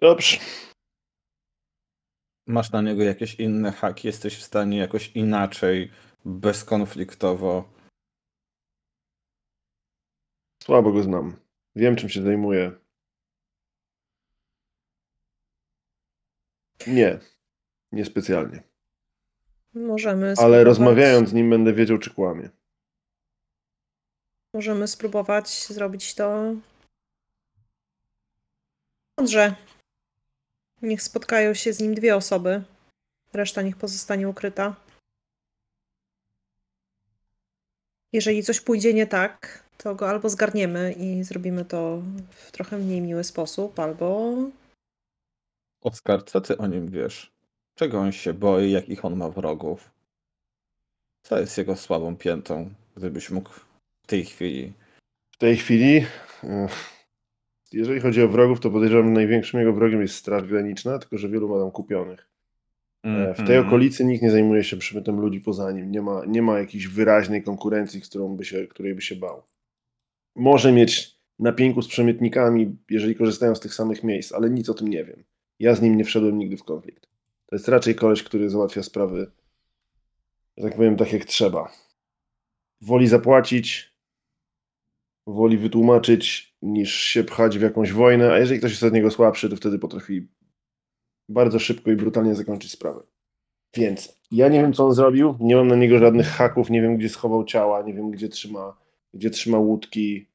Dobrze. 0.00 0.36
Masz 2.46 2.72
na 2.72 2.82
niego 2.82 3.02
jakieś 3.02 3.34
inne 3.34 3.72
haki? 3.72 4.06
Jesteś 4.06 4.38
w 4.38 4.42
stanie 4.42 4.78
jakoś 4.78 5.08
inaczej, 5.08 5.90
bezkonfliktowo. 6.24 7.72
Słabo 10.62 10.92
go 10.92 11.02
znam. 11.02 11.36
Wiem, 11.76 11.96
czym 11.96 12.08
się 12.08 12.22
zajmuje. 12.22 12.72
Nie. 16.86 17.18
Niespecjalnie. 17.92 18.62
Możemy 19.74 20.26
Ale 20.26 20.34
spróbować- 20.36 20.64
rozmawiając 20.64 21.28
z 21.28 21.32
nim 21.32 21.50
będę 21.50 21.72
wiedział, 21.72 21.98
czy 21.98 22.14
kłamie. 22.14 22.50
Możemy 24.54 24.88
spróbować 24.88 25.66
zrobić 25.66 26.14
to 26.14 26.54
mądrze. 29.18 29.54
Niech 30.82 31.02
spotkają 31.02 31.54
się 31.54 31.72
z 31.72 31.80
nim 31.80 31.94
dwie 31.94 32.16
osoby. 32.16 32.62
Reszta 33.32 33.62
niech 33.62 33.76
pozostanie 33.76 34.28
ukryta. 34.28 34.76
Jeżeli 38.12 38.42
coś 38.42 38.60
pójdzie 38.60 38.94
nie 38.94 39.06
tak, 39.06 39.64
to 39.78 39.94
go 39.94 40.08
albo 40.08 40.28
zgarniemy 40.28 40.92
i 40.92 41.24
zrobimy 41.24 41.64
to 41.64 42.02
w 42.30 42.52
trochę 42.52 42.78
mniej 42.78 43.00
miły 43.00 43.24
sposób, 43.24 43.78
albo 43.78 44.34
Oskar, 45.82 46.24
co 46.24 46.40
ty 46.40 46.58
o 46.58 46.66
nim 46.66 46.90
wiesz? 46.90 47.32
Czego 47.74 48.00
on 48.00 48.12
się 48.12 48.32
boi, 48.32 48.70
jakich 48.70 49.04
on 49.04 49.16
ma 49.16 49.28
wrogów? 49.28 49.90
Co 51.22 51.40
jest 51.40 51.58
jego 51.58 51.76
słabą 51.76 52.16
piętą, 52.16 52.70
gdybyś 52.96 53.30
mógł 53.30 53.50
w 54.02 54.06
tej 54.06 54.24
chwili. 54.24 54.72
W 55.30 55.38
tej 55.38 55.56
chwili, 55.56 56.06
jeżeli 57.72 58.00
chodzi 58.00 58.22
o 58.22 58.28
wrogów, 58.28 58.60
to 58.60 58.70
podejrzewam, 58.70 59.06
że 59.06 59.12
największym 59.12 59.60
jego 59.60 59.72
wrogiem 59.72 60.02
jest 60.02 60.14
Straż 60.14 60.44
Graniczna, 60.44 60.98
tylko 60.98 61.18
że 61.18 61.28
wielu 61.28 61.48
ma 61.48 61.60
tam 61.60 61.70
kupionych. 61.70 62.31
E, 63.02 63.34
W 63.34 63.36
tej 63.36 63.56
Mhm. 63.56 63.66
okolicy 63.66 64.04
nikt 64.04 64.22
nie 64.22 64.30
zajmuje 64.30 64.64
się 64.64 64.76
przemytem 64.76 65.20
ludzi 65.20 65.40
poza 65.40 65.72
nim. 65.72 65.90
Nie 65.90 66.02
ma, 66.02 66.24
nie 66.26 66.42
ma 66.42 66.58
jakiejś 66.58 66.86
wyraźnej 66.88 67.42
konkurencji, 67.42 68.00
którą 68.00 68.36
by 68.36 68.44
się, 68.44 68.66
której 68.66 68.94
by 68.94 69.02
się 69.02 69.16
bał. 69.16 69.42
Może 70.36 70.72
mieć 70.72 71.18
na 71.38 71.52
pięku 71.52 71.82
z 71.82 71.88
przemytnikami, 71.88 72.76
jeżeli 72.90 73.14
korzystają 73.14 73.54
z 73.54 73.60
tych 73.60 73.74
samych 73.74 74.04
miejsc, 74.04 74.32
ale 74.32 74.50
nic 74.50 74.68
o 74.68 74.74
tym 74.74 74.88
nie 74.88 75.04
wiem. 75.04 75.24
Ja 75.58 75.74
z 75.74 75.82
nim 75.82 75.96
nie 75.96 76.04
wszedłem 76.04 76.38
nigdy 76.38 76.56
w 76.56 76.64
konflikt. 76.64 77.06
To 77.46 77.56
jest 77.56 77.68
raczej 77.68 77.94
koleś, 77.94 78.22
który 78.22 78.50
załatwia 78.50 78.82
sprawy, 78.82 79.30
że 80.56 80.64
tak 80.64 80.76
powiem, 80.76 80.96
tak 80.96 81.12
jak 81.12 81.24
trzeba. 81.24 81.72
Woli 82.80 83.06
zapłacić, 83.08 83.92
woli 85.26 85.58
wytłumaczyć, 85.58 86.54
niż 86.62 86.94
się 86.94 87.24
pchać 87.24 87.58
w 87.58 87.62
jakąś 87.62 87.92
wojnę, 87.92 88.32
a 88.32 88.38
jeżeli 88.38 88.58
ktoś 88.58 88.70
jest 88.70 88.82
od 88.82 88.92
niego 88.92 89.10
słabszy, 89.10 89.48
to 89.48 89.56
wtedy 89.56 89.78
potrafi 89.78 90.28
bardzo 91.32 91.58
szybko 91.58 91.90
i 91.90 91.96
brutalnie 91.96 92.34
zakończyć 92.34 92.72
sprawę. 92.72 93.00
Więc 93.74 94.20
ja 94.30 94.48
nie 94.48 94.60
wiem, 94.60 94.72
co 94.72 94.86
on 94.86 94.94
zrobił, 94.94 95.36
nie 95.40 95.56
mam 95.56 95.68
na 95.68 95.76
niego 95.76 95.98
żadnych 95.98 96.26
haków, 96.26 96.70
nie 96.70 96.82
wiem, 96.82 96.96
gdzie 96.96 97.08
schował 97.08 97.44
ciała, 97.44 97.82
nie 97.82 97.94
wiem, 97.94 98.10
gdzie 98.10 98.28
trzyma, 98.28 98.76
gdzie 99.14 99.30
trzyma 99.30 99.58
łódki, 99.58 100.26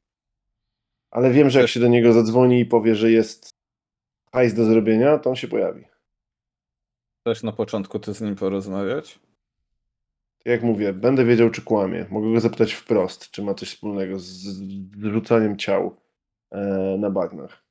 ale 1.11 1.31
wiem, 1.31 1.49
że 1.49 1.59
jak 1.59 1.69
się 1.69 1.79
do 1.79 1.87
niego 1.87 2.13
zadzwoni 2.13 2.59
i 2.59 2.65
powie, 2.65 2.95
że 2.95 3.11
jest 3.11 3.49
hajs 4.31 4.53
do 4.53 4.65
zrobienia, 4.65 5.17
to 5.17 5.29
on 5.29 5.35
się 5.35 5.47
pojawi. 5.47 5.85
Chcesz 7.21 7.43
na 7.43 7.51
początku 7.51 7.99
ty 7.99 8.13
z 8.13 8.21
nim 8.21 8.35
porozmawiać? 8.35 9.19
Tak 10.37 10.45
jak 10.45 10.63
mówię, 10.63 10.93
będę 10.93 11.25
wiedział, 11.25 11.49
czy 11.49 11.61
kłamie. 11.61 12.05
Mogę 12.09 12.33
go 12.33 12.39
zapytać 12.39 12.73
wprost, 12.73 13.31
czy 13.31 13.43
ma 13.43 13.53
coś 13.53 13.69
wspólnego 13.69 14.19
z 14.19 14.61
rzucaniem 15.01 15.57
ciał 15.57 15.95
e, 16.51 16.59
na 16.99 17.09
bagnach. 17.09 17.66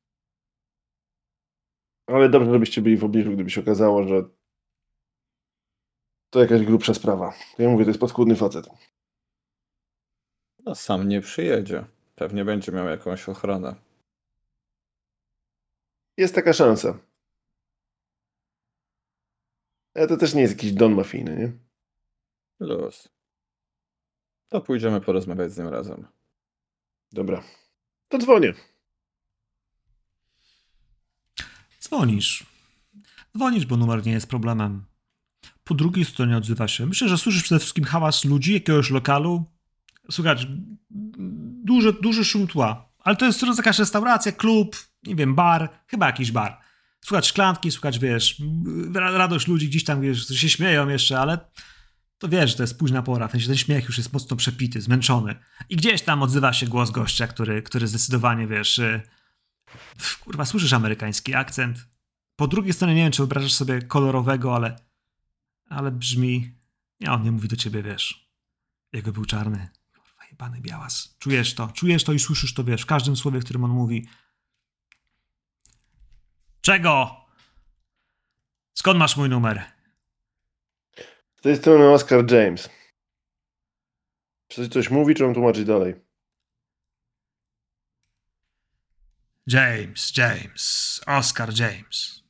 Ale 2.07 2.29
dobrze, 2.29 2.53
żebyście 2.53 2.83
byli 2.83 2.97
w 2.97 3.01
pobliżu, 3.01 3.33
gdyby 3.33 3.51
się 3.51 3.61
okazało, 3.61 4.09
że 4.09 4.23
to 6.31 6.41
jakaś 6.41 6.63
grubsza 6.63 6.95
sprawa. 6.95 7.35
Ja 7.59 7.69
mówię, 7.69 7.85
to 7.85 7.91
jest 7.91 8.01
podskórny 8.01 8.37
facet. 8.37 8.69
No 10.59 10.75
sam 10.75 11.09
nie 11.09 11.21
przyjedzie. 11.21 11.85
Pewnie 12.15 12.45
będzie 12.45 12.73
miał 12.73 12.87
jakąś 12.87 13.29
ochronę. 13.29 13.75
Jest 16.17 16.35
taka 16.35 16.53
szansa. 16.53 16.99
Ale 19.95 20.09
to 20.09 20.17
też 20.17 20.35
nie 20.35 20.43
jest 20.43 20.55
jakiś 20.55 20.73
don 20.73 20.95
mafijny, 20.95 21.37
nie? 21.37 21.53
Luz. 22.67 23.09
To 24.49 24.61
pójdziemy 24.61 25.01
porozmawiać 25.01 25.53
z 25.53 25.59
nim 25.59 25.69
razem. 25.69 26.07
Dobra. 27.13 27.43
To 28.09 28.19
dzwonię. 28.19 28.55
Dzwonisz. 31.87 32.47
Dzwonisz, 33.37 33.67
bo 33.67 33.77
numer 33.77 34.07
nie 34.07 34.13
jest 34.13 34.29
problemem. 34.29 34.85
Po 35.65 35.75
drugiej 35.75 36.05
stronie 36.05 36.37
odzywa 36.37 36.69
się. 36.69 36.87
Myślę, 36.87 37.09
że 37.09 37.19
słyszysz 37.19 37.43
przede 37.43 37.59
wszystkim 37.59 37.85
hałas 37.85 38.25
ludzi, 38.25 38.55
jakiegoś 38.55 38.91
lokalu. 38.91 39.45
Słuchaj, 40.11 40.37
duży, 41.65 41.93
duży 42.03 42.25
szum 42.25 42.47
tła. 42.47 42.89
Ale 42.99 43.17
to 43.17 43.27
jest 43.27 43.43
jakaś 43.57 43.79
restauracja, 43.79 44.33
klub, 44.33 44.77
nie 45.03 45.15
wiem, 45.17 45.35
bar, 45.35 45.69
chyba 45.87 46.07
jakiś 46.07 46.33
bar. 46.33 46.61
Słuchać 47.01 47.27
szklanki, 47.27 47.71
słuchać, 47.71 47.99
wiesz, 47.99 48.43
ra- 48.95 49.19
radość 49.19 49.47
ludzi 49.47 49.69
gdzieś 49.69 49.85
tam, 49.85 50.01
wiesz, 50.01 50.29
się 50.29 50.49
śmieją 50.49 50.89
jeszcze, 50.89 51.21
ale 51.21 51.39
to 52.19 52.29
wiesz, 52.29 52.51
że 52.51 52.57
to 52.57 52.63
jest 52.63 52.79
późna 52.79 53.03
pora. 53.03 53.29
W 53.29 53.33
ten 53.33 53.57
śmiech 53.57 53.85
już 53.85 53.99
jest 53.99 54.13
mocno 54.13 54.37
przepity, 54.37 54.81
zmęczony. 54.81 55.35
I 55.69 55.77
gdzieś 55.77 56.03
tam 56.03 56.23
odzywa 56.23 56.53
się 56.53 56.67
głos 56.67 56.91
gościa, 56.91 57.27
który, 57.27 57.63
który 57.63 57.87
zdecydowanie, 57.87 58.47
wiesz, 58.47 58.79
y, 58.79 59.03
Kurwa, 60.21 60.45
słyszysz 60.45 60.73
amerykański 60.73 61.35
akcent. 61.35 61.79
Po 62.37 62.47
drugiej 62.49 62.73
stronie 62.73 62.95
nie 62.95 63.03
wiem, 63.03 63.13
czy 63.13 63.19
wyobrażasz 63.19 63.53
sobie 63.53 63.83
kolorowego, 63.83 64.55
ale. 64.57 64.77
Ale 65.69 65.91
brzmi. 65.91 66.53
Nie, 67.01 67.13
on 67.13 67.23
nie 67.23 67.33
mówi 67.33 67.49
do 67.49 67.57
ciebie, 67.57 67.83
wiesz. 67.83 68.31
Jego 68.93 69.13
był 69.13 69.25
czarny. 69.25 69.69
Kurwa, 69.95 70.27
jebany 70.31 70.61
białas. 70.61 71.17
Czujesz 71.19 71.55
to, 71.55 71.69
czujesz 71.69 72.05
to 72.05 72.13
i 72.13 72.19
słyszysz 72.19 72.55
to, 72.55 72.65
wiesz, 72.65 72.83
w 72.83 72.87
każdym 72.87 73.17
słowie, 73.17 73.41
którym 73.41 73.65
on 73.65 73.71
mówi. 73.71 74.09
Czego? 76.61 77.17
Skąd 78.75 78.99
masz 78.99 79.17
mój 79.17 79.29
numer? 79.29 79.65
Z 81.37 81.43
tej 81.43 81.57
strony 81.57 81.91
Oscar 81.91 82.33
James. 82.33 82.71
Czy 84.49 84.69
coś 84.69 84.91
mówi, 84.91 85.15
czy 85.15 85.23
mam 85.23 85.35
tłumaczyć 85.35 85.65
dalej? 85.65 86.06
James, 89.47 90.17
James, 90.17 91.01
Oscar 91.07 91.49
James. 91.59 92.25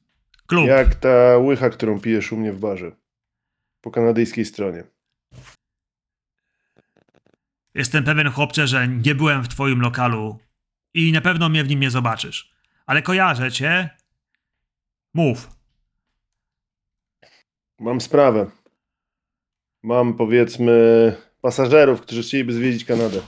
Klub. 0.46 0.66
Jak 0.66 0.94
ta 0.94 1.38
łycha, 1.38 1.70
którą 1.70 2.00
pijesz 2.00 2.32
u 2.32 2.36
mnie 2.36 2.52
w 2.52 2.58
barze. 2.58 2.92
Po 3.80 3.90
kanadyjskiej 3.90 4.44
stronie. 4.44 4.84
Jestem 7.74 8.04
pewien, 8.04 8.30
chłopcze, 8.30 8.66
że 8.66 8.88
nie 8.88 9.14
byłem 9.14 9.42
w 9.42 9.48
twoim 9.48 9.80
lokalu 9.80 10.38
i 10.94 11.12
na 11.12 11.20
pewno 11.20 11.48
mnie 11.48 11.64
w 11.64 11.68
nim 11.68 11.80
nie 11.80 11.90
zobaczysz. 11.90 12.54
Ale 12.86 13.02
kojarzę 13.02 13.52
cię. 13.52 13.90
Mów. 15.14 15.50
Mam 17.80 18.00
sprawę. 18.00 18.50
Mam 19.82 20.14
powiedzmy 20.14 21.16
pasażerów, 21.40 22.00
którzy 22.00 22.22
chcieliby 22.22 22.52
zwiedzić 22.52 22.84
Kanadę. 22.84 23.22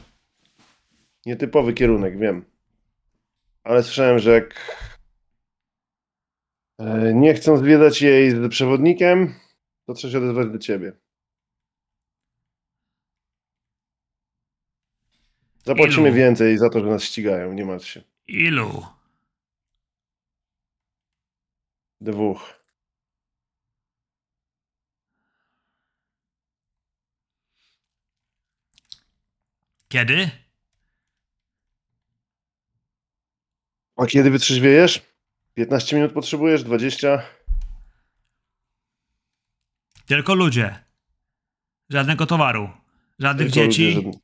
Nietypowy 1.27 1.73
kierunek, 1.73 2.19
wiem. 2.19 2.45
Ale 3.69 3.83
słyszałem, 3.83 4.19
że 4.19 4.31
jak 4.31 4.77
e, 6.79 7.15
nie 7.15 7.35
chcą 7.35 7.57
zwiedzać 7.57 8.03
jej 8.03 8.31
z 8.31 8.51
przewodnikiem, 8.51 9.35
to 9.87 9.95
trzeba 9.95 10.13
się 10.13 10.19
odezwać 10.19 10.49
do 10.49 10.59
ciebie. 10.59 10.93
Zapłacimy 15.65 16.09
Ilu? 16.09 16.17
więcej 16.17 16.59
za 16.59 16.71
to, 16.71 16.81
że 16.81 16.87
nas 16.87 17.03
ścigają, 17.03 17.53
nie 17.53 17.65
martw 17.65 17.87
się. 17.87 18.03
Ilu? 18.27 18.87
Dwóch. 22.01 22.65
Kiedy? 29.89 30.48
A 33.99 34.07
kiedy 34.07 34.31
wytrzeźwiejesz? 34.31 35.03
15 35.55 35.97
minut 35.97 36.13
potrzebujesz? 36.13 36.63
20? 36.65 37.23
Tylko 40.07 40.35
ludzie. 40.35 40.85
Żadnego 41.91 42.27
towaru. 42.27 42.71
Żadnych 43.19 43.53
Tylko 43.53 43.69
dzieci. 43.69 43.85
ludzie, 43.95 44.03
żadne- 44.03 44.21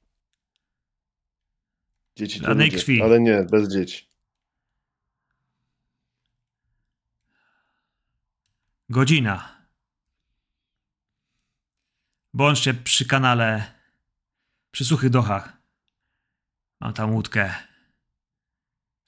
Dzieci 2.16 2.40
to 2.40 2.46
Żadnej 2.46 2.66
ludzie, 2.70 2.78
krwi. 2.78 3.02
ale 3.02 3.20
nie, 3.20 3.42
bez 3.50 3.72
dzieci. 3.72 4.08
Godzina. 8.88 9.54
Bądźcie 12.34 12.74
przy 12.74 13.06
kanale. 13.06 13.72
Przy 14.70 14.84
suchych 14.84 15.10
dochach. 15.10 15.52
Mam 16.80 16.92
tam 16.94 17.14
łódkę. 17.14 17.54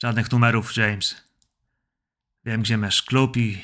Żadnych 0.03 0.33
numerów, 0.33 0.77
James. 0.77 1.17
Wiem, 2.45 2.63
gdzie 2.63 2.77
masz 2.77 3.03
klub 3.03 3.37
i 3.37 3.63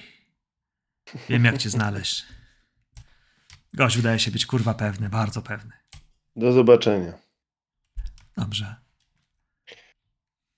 wiem, 1.28 1.44
jak 1.44 1.58
cię 1.58 1.70
znaleźć. 1.70 2.26
Gość 3.74 3.96
wydaje 3.96 4.18
się 4.18 4.30
być 4.30 4.46
kurwa 4.46 4.74
pewny, 4.74 5.08
bardzo 5.08 5.42
pewny. 5.42 5.72
Do 6.36 6.52
zobaczenia. 6.52 7.12
Dobrze. 8.36 8.74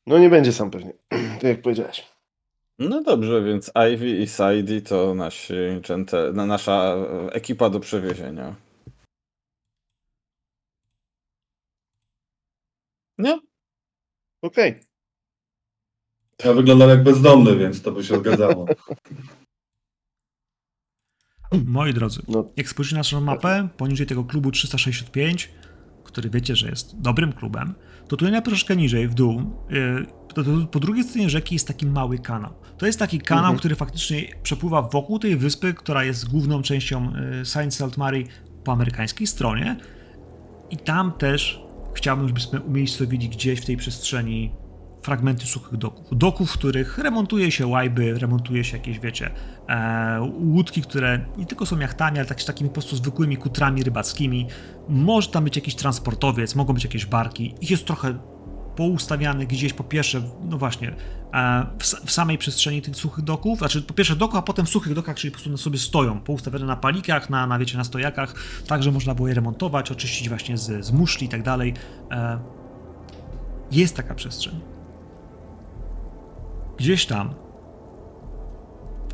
No 0.07 0.19
nie 0.19 0.31
będzie 0.31 0.53
sam 0.53 0.71
pewnie, 0.71 0.93
tak 1.41 1.43
jak 1.43 1.63
powiedziałeś. 1.63 2.15
No 2.79 3.03
dobrze, 3.03 3.45
więc 3.45 3.71
Ivy 3.93 4.11
i 4.11 4.27
Sadie 4.27 4.83
to 4.83 5.15
nasi 5.15 5.55
dżente, 5.81 6.33
nasza 6.33 6.97
ekipa 7.33 7.71
do 7.71 7.81
przewiezienia. 7.81 8.55
Nie? 13.19 13.41
Okej. 14.43 14.81
Ja 16.45 16.53
wyglądam 16.53 16.89
jak 16.89 17.03
bezdomny, 17.03 17.57
więc 17.57 17.83
to 17.83 17.93
by 17.93 18.05
się 18.05 18.19
zgadzało. 18.19 18.67
Moi 21.65 21.95
drodzy, 21.95 22.21
No, 22.29 22.45
jak 22.57 22.69
spojrzycie 22.69 22.95
na 22.95 23.01
naszą 23.01 23.21
mapę, 23.21 23.69
poniżej 23.77 24.07
tego 24.07 24.25
klubu 24.25 24.51
365, 24.51 25.51
który 26.05 26.31
wiecie, 26.31 26.57
że 26.57 26.69
jest 26.69 27.01
dobrym 27.01 27.33
klubem, 27.33 27.75
to 28.03 28.17
tutaj 28.17 28.33
na 28.33 28.41
troszkę 28.41 28.77
niżej, 28.77 29.09
w 29.09 29.15
dół, 29.15 29.43
yy, 29.71 30.07
to, 30.35 30.45
to, 30.45 30.51
po 30.71 30.81
drugiej 30.81 31.05
stronie 31.05 31.31
rzeki 31.31 31.55
jest 31.55 31.69
taki 31.69 31.87
mały 31.87 32.19
kanał. 32.19 32.55
To 32.79 32.87
jest 32.87 32.99
taki 32.99 33.19
kanał, 33.19 33.45
Mhm. 33.45 33.59
który 33.59 33.75
faktycznie 33.75 34.23
przepływa 34.43 34.83
wokół 34.83 35.19
tej 35.19 35.37
wyspy, 35.37 35.75
która 35.75 36.05
jest 36.05 36.31
główną 36.31 36.63
częścią 36.63 37.13
yy, 37.39 37.45
Saint 37.45 37.75
Salt 37.75 37.97
Mary, 37.97 38.25
po 38.65 38.73
amerykańskiej 38.73 39.27
stronie 39.27 39.77
i 40.71 40.77
tam 40.77 41.13
też 41.13 41.61
chciałbym, 41.95 42.29
żebyśmy 42.29 42.61
umiejscowili 42.61 43.29
gdzieś 43.29 43.61
w 43.61 43.67
tej 43.67 43.77
przestrzeni 43.77 44.51
fragmenty 45.05 45.47
suchych 45.47 45.77
doków. 45.77 46.19
Doków, 46.19 46.51
w 46.51 46.53
których 46.53 46.99
remontuje 46.99 47.51
się 47.51 47.67
łajby, 47.67 48.19
remontuje 48.19 48.65
się 48.65 48.77
jakieś, 48.77 49.01
wiecie, 49.01 49.31
e, 49.69 50.31
łódki, 50.41 50.83
które 50.83 51.27
nie 51.37 51.47
tylko 51.47 51.67
są 51.67 51.79
jachtami, 51.79 52.19
ale 52.19 52.27
tak, 52.27 52.43
takimi 52.43 52.71
po 52.71 52.75
prostu 52.75 52.97
zwykłymi 52.97 53.37
kutrami 53.37 53.83
rybackimi. 53.83 54.47
Może 54.89 55.29
tam 55.29 55.45
być 55.45 55.57
jakiś 55.57 55.75
transportowiec, 55.75 56.55
mogą 56.55 56.75
być 56.75 56.85
jakieś 56.85 57.07
barki. 57.07 57.55
Ich 57.61 57.71
jest 57.71 57.85
trochę 57.85 58.19
poustawianych 58.77 59.49
gdzieś 59.49 59.73
po 59.73 59.85
pierwsze, 59.85 60.23
no 60.45 60.59
właśnie, 60.59 60.95
e, 61.35 61.67
w, 61.79 61.85
w 61.85 62.11
samej 62.11 62.39
przestrzeni 62.39 62.83
tych 62.83 62.97
suchych 62.97 63.25
doków, 63.25 63.59
znaczy 63.59 63.83
po 63.83 63.95
pierwsze 63.95 64.17
doku, 64.17 64.37
a 64.37 64.43
potem 64.43 64.67
w 64.67 64.69
suchych 64.69 64.95
dokach, 64.95 65.17
czyli 65.17 65.31
po 65.31 65.39
prostu 65.39 65.57
sobie 65.57 65.79
stoją, 65.79 66.21
poustawione 66.21 66.67
na 66.67 66.77
palikach, 66.77 67.31
na, 67.31 67.47
na 67.47 67.59
wiecie, 67.59 67.79
na 67.79 67.85
stojakach, 67.85 68.35
tak, 68.67 68.83
że 68.83 68.93
można 68.93 69.15
było 69.15 69.29
je 69.29 69.35
remontować, 69.35 69.91
oczyścić 69.91 70.29
właśnie 70.29 70.59
z, 70.59 70.85
z 70.85 70.93
muszli 70.93 71.27
i 71.27 71.31
tak 71.31 71.43
dalej. 71.43 71.75
E, 72.11 72.39
jest 73.73 73.97
taka 73.97 74.15
przestrzeń. 74.15 74.74
Gdzieś 76.77 77.07
tam 77.07 77.35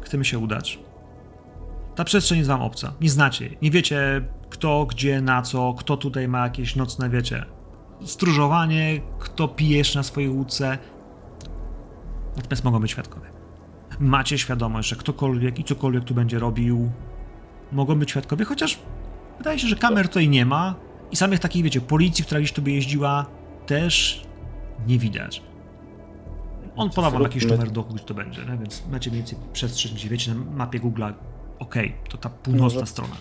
chcemy 0.03 0.25
się 0.25 0.39
udać. 0.39 0.79
Ta 1.95 2.05
przestrzeń 2.05 2.39
jest 2.39 2.51
wam 2.51 2.63
obca. 2.63 2.93
Nie 3.01 3.11
znacie 3.11 3.45
jej. 3.45 3.59
Nie 3.63 3.71
wiecie 3.71 4.23
kto, 4.51 4.87
gdzie, 4.87 5.21
na 5.21 5.43
co, 5.43 5.75
kto 5.79 5.97
tutaj 5.97 6.29
ma 6.29 6.45
jakieś 6.45 6.77
nocne, 6.77 7.11
wiecie, 7.11 7.45
stróżowanie, 8.05 9.01
kto 9.19 9.49
pijesz 9.49 9.95
na 9.95 10.03
swojej 10.03 10.31
łódce. 10.31 10.79
Natomiast 12.37 12.65
mogą 12.65 12.81
być 12.81 12.91
świadkowie. 12.91 13.27
Macie 14.01 14.39
świadomość, 14.39 14.89
że 14.89 14.97
ktokolwiek 14.97 15.59
i 15.59 15.65
cokolwiek 15.65 16.05
tu 16.05 16.15
będzie 16.15 16.39
robił, 16.39 16.91
mogą 17.73 17.99
być 17.99 18.11
świadkowie, 18.11 18.45
chociaż 18.45 18.79
wydaje 19.39 19.59
się, 19.59 19.69
że 19.69 19.77
kamer 19.77 20.09
tutaj 20.09 20.29
nie 20.29 20.47
ma 20.47 20.75
i 21.11 21.17
samych 21.17 21.41
takich, 21.41 21.65
wiecie, 21.65 21.81
policji, 21.81 22.25
która 22.25 22.41
gdzieś 22.41 22.53
tu 22.53 22.63
by 22.63 22.71
jeździła, 22.71 23.27
też 23.67 24.23
nie 24.87 24.99
widać. 24.99 25.43
On 26.77 26.91
poda 26.91 27.11
wam 27.11 27.23
jakiś 27.23 27.47
numer 27.47 27.71
doku, 27.71 27.95
gdzie 27.95 28.05
to 28.05 28.15
będzie, 28.15 28.41
nie? 28.45 28.59
więc 28.59 28.83
macie 28.91 29.11
mniej 29.11 29.23
więcej 29.23 29.39
przestrzeń, 29.53 29.93
gdzie 29.95 30.09
wiecie 30.09 30.35
na 30.35 30.41
mapie 30.57 30.81
Google'a, 30.81 31.13
okej, 31.59 31.95
to 32.09 32.19
ta 32.19 32.29
północna 32.29 32.81
Może- 32.81 32.87
strona. 32.87 33.15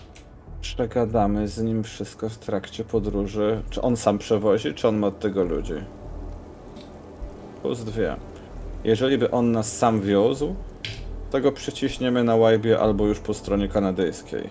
Przegadamy 0.60 1.48
z 1.48 1.58
nim 1.62 1.82
wszystko 1.84 2.28
w 2.28 2.38
trakcie 2.38 2.84
podróży. 2.84 3.62
Czy 3.70 3.82
on 3.82 3.96
sam 3.96 4.18
przewozi, 4.18 4.74
czy 4.74 4.88
on 4.88 4.98
ma 4.98 5.06
od 5.06 5.18
tego 5.20 5.44
ludzi? 5.44 5.74
Plus 7.62 7.84
dwie. 7.84 8.16
Jeżeli 8.84 9.18
by 9.18 9.30
on 9.30 9.52
nas 9.52 9.76
sam 9.78 10.00
wiózł, 10.00 10.54
to 11.30 11.40
go 11.40 11.52
przyciśniemy 11.52 12.24
na 12.24 12.36
łajbie 12.36 12.78
albo 12.80 13.06
już 13.06 13.20
po 13.20 13.34
stronie 13.34 13.68
kanadyjskiej. 13.68 14.50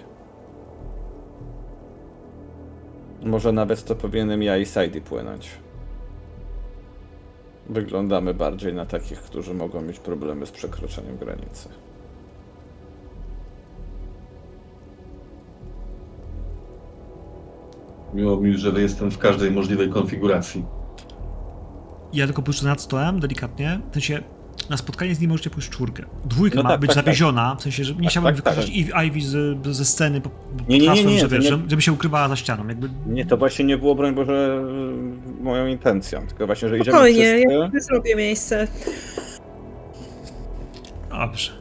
Może 3.24 3.52
nawet 3.52 3.86
to 3.86 3.96
powinienem 3.96 4.44
ja 4.44 4.58
i 4.58 4.66
Sadie 4.66 5.02
płynąć. 5.02 5.50
Wyglądamy 7.70 8.34
bardziej 8.34 8.74
na 8.74 8.86
takich, 8.86 9.22
którzy 9.22 9.54
mogą 9.54 9.82
mieć 9.82 10.00
problemy 10.00 10.46
z 10.46 10.52
przekroczeniem 10.52 11.18
granicy. 11.18 11.70
Miło 18.14 18.38
mi, 18.38 18.58
że 18.58 18.82
jestem 18.82 19.12
w 19.12 19.18
każdej 19.18 19.52
możliwej 19.52 19.90
konfiguracji. 19.90 20.66
Ja 22.14 22.26
tylko 22.26 22.42
puszczę 22.42 22.66
nad 22.66 22.82
stołem, 22.82 23.20
delikatnie. 23.20 23.80
W 23.90 23.94
sensie, 23.94 24.24
na 24.70 24.78
spotkanie 24.78 25.16
z 25.16 25.20
nim 25.20 25.30
możecie 25.30 25.50
pójść 25.50 25.70
czwórkę. 25.70 26.04
Dwójka 26.26 26.56
No 26.58 26.64
ma 26.64 26.70
tak, 26.70 26.80
być 26.80 26.88
tak, 26.88 26.96
tak. 26.96 27.06
zawieziona, 27.06 27.56
w 27.56 27.62
sensie, 27.62 27.84
że 27.84 27.94
nie 27.94 28.02
Tak, 28.02 28.10
chciałbym 28.10 28.36
tak, 28.36 28.44
tak. 28.44 28.56
wykluczyć 28.56 28.86
Ivy 29.08 29.22
z, 29.22 29.68
ze 29.76 29.86
sceny 29.86 30.22
pod 30.22 30.32
Nie, 30.70 30.78
nie, 30.78 30.80
nie, 30.84 30.88
hasłem, 30.90 31.08
nie, 31.08 31.20
że, 31.20 31.30
to 31.30 31.36
wiesz, 31.36 31.44
nie- 31.44 31.50
że- 31.50 31.60
żeby 31.68 31.82
się 31.82 31.92
ukrywała 31.92 32.30
za 32.30 32.36
ścianą. 32.36 32.68
Jakby... 32.68 32.90
Nie, 33.08 33.26
to 33.26 33.38
właśnie 33.38 33.66
nie 33.66 33.78
było, 33.78 33.96
broń 33.96 34.16
Boże, 34.16 34.64
moją 35.42 35.68
intencją. 35.68 36.28
Tylko 36.28 36.46
właśnie, 36.46 36.70
że 36.70 36.76
idziemy 36.78 36.92
Spokojnie, 36.98 37.34
wszyscy. 37.38 37.70
ja 37.74 37.80
zrobię 37.80 38.16
miejsce. 38.16 38.68
Dobrze. 41.10 41.52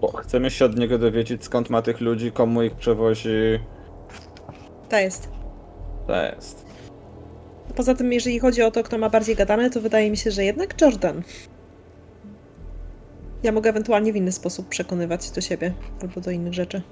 Bo 0.00 0.12
chcemy 0.12 0.50
się 0.50 0.64
od 0.64 0.78
niego 0.78 0.98
dowiedzieć, 0.98 1.44
skąd 1.44 1.70
ma 1.70 1.82
tych 1.82 2.00
ludzi, 2.00 2.32
komu 2.32 2.62
ich 2.62 2.74
przewozi. 2.74 3.28
To 4.88 4.96
jest. 4.96 5.28
To 6.06 6.22
jest. 6.22 6.66
Poza 7.76 7.94
tym, 7.94 8.12
jeżeli 8.12 8.38
chodzi 8.38 8.62
o 8.62 8.70
to, 8.70 8.82
kto 8.82 8.98
ma 8.98 9.10
bardziej 9.10 9.36
gadane, 9.36 9.70
to 9.70 9.80
wydaje 9.80 10.10
mi 10.10 10.16
się, 10.16 10.30
że 10.30 10.44
jednak 10.44 10.80
Jordan. 10.80 11.22
Ja 13.42 13.52
mogę 13.52 13.70
ewentualnie 13.70 14.12
w 14.12 14.16
inny 14.16 14.32
sposób 14.32 14.68
przekonywać 14.68 15.30
do 15.30 15.40
siebie 15.40 15.72
albo 16.02 16.20
do 16.20 16.30
innych 16.30 16.54
rzeczy. 16.54 16.82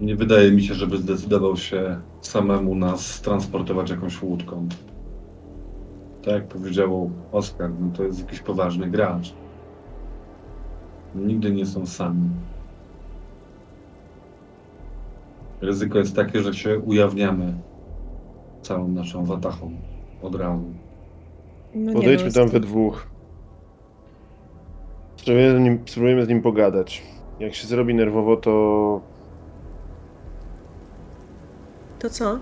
Nie 0.00 0.16
wydaje 0.16 0.52
mi 0.52 0.62
się, 0.62 0.74
żeby 0.74 0.98
zdecydował 0.98 1.56
się 1.56 2.00
samemu 2.20 2.74
nas 2.74 3.20
transportować 3.20 3.90
jakąś 3.90 4.22
łódką. 4.22 4.68
Tak 6.24 6.34
jak 6.34 6.48
powiedział 6.48 7.10
Oskar, 7.32 7.70
no 7.80 7.90
to 7.96 8.02
jest 8.02 8.20
jakiś 8.20 8.40
poważny 8.40 8.90
gracz. 8.90 9.34
Nigdy 11.14 11.52
nie 11.52 11.66
są 11.66 11.86
sami. 11.86 12.30
Ryzyko 15.60 15.98
jest 15.98 16.16
takie, 16.16 16.42
że 16.42 16.54
się 16.54 16.78
ujawniamy 16.78 17.54
całą 18.62 18.88
naszą 18.88 19.24
watachą 19.24 19.70
od 20.22 20.34
razu. 20.34 20.64
No 21.74 21.92
nie 21.92 21.96
Podejdźmy 21.96 22.28
no, 22.28 22.34
tam 22.34 22.48
we 22.48 22.60
dwóch. 22.60 23.15
Spróbujemy 25.26 25.58
z, 25.58 25.62
nim, 25.62 25.78
spróbujemy 25.86 26.24
z 26.24 26.28
nim 26.28 26.42
pogadać. 26.42 27.02
Jak 27.40 27.54
się 27.54 27.66
zrobi 27.66 27.94
nerwowo, 27.94 28.36
to 28.36 29.00
To 31.98 32.10
co? 32.10 32.38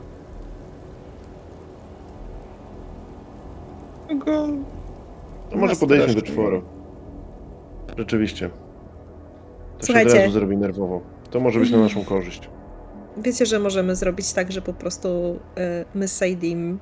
Go... 4.16 4.48
To 5.50 5.56
może 5.56 5.76
podejdźmy 5.76 6.14
do 6.14 6.22
czworo. 6.22 6.62
Rzeczywiście. 7.98 8.48
To 8.48 9.80
się 9.80 9.86
Słuchajcie. 9.86 10.10
od 10.10 10.16
razu 10.16 10.32
zrobi 10.32 10.56
nerwowo. 10.56 11.00
To 11.30 11.40
może 11.40 11.60
być 11.60 11.70
na 11.70 11.76
Mhm. 11.78 11.94
naszą 11.96 12.08
korzyść. 12.08 12.48
Wiecie, 13.16 13.46
że 13.46 13.58
możemy 13.58 13.96
zrobić 13.96 14.32
tak, 14.32 14.52
że 14.52 14.62
po 14.62 14.72
prostu 14.72 15.08
y, 15.08 15.84
my 15.94 16.08
z 16.08 16.16
Saidim 16.16 16.78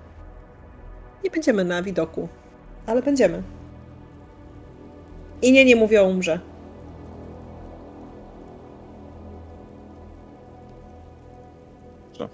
nie 1.25 1.31
będziemy 1.31 1.65
na 1.65 1.83
widoku, 1.83 2.29
ale 2.87 3.03
będziemy. 3.03 3.43
I 5.43 5.53
nie, 5.53 5.65
nie 5.65 5.77
mówię 5.77 6.03
o 6.03 6.05
umrze. 6.05 6.41
Co? 12.13 12.29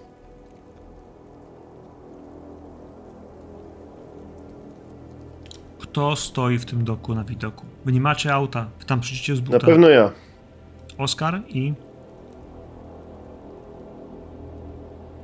Kto 5.78 6.16
stoi 6.16 6.59
w 6.59 6.64
tym 6.64 6.85
doku 6.85 7.14
na 7.14 7.24
widoku? 7.24 7.64
Wy 7.85 7.93
nie 7.93 8.01
macie 8.01 8.35
auta, 8.35 8.66
wy 8.80 8.85
tam 8.85 9.01
przyjdziecie 9.01 9.36
z 9.36 9.40
Na 9.40 9.47
buta. 9.47 9.66
pewno 9.66 9.89
ja. 9.89 10.10
Oskar 10.98 11.40
i 11.48 11.72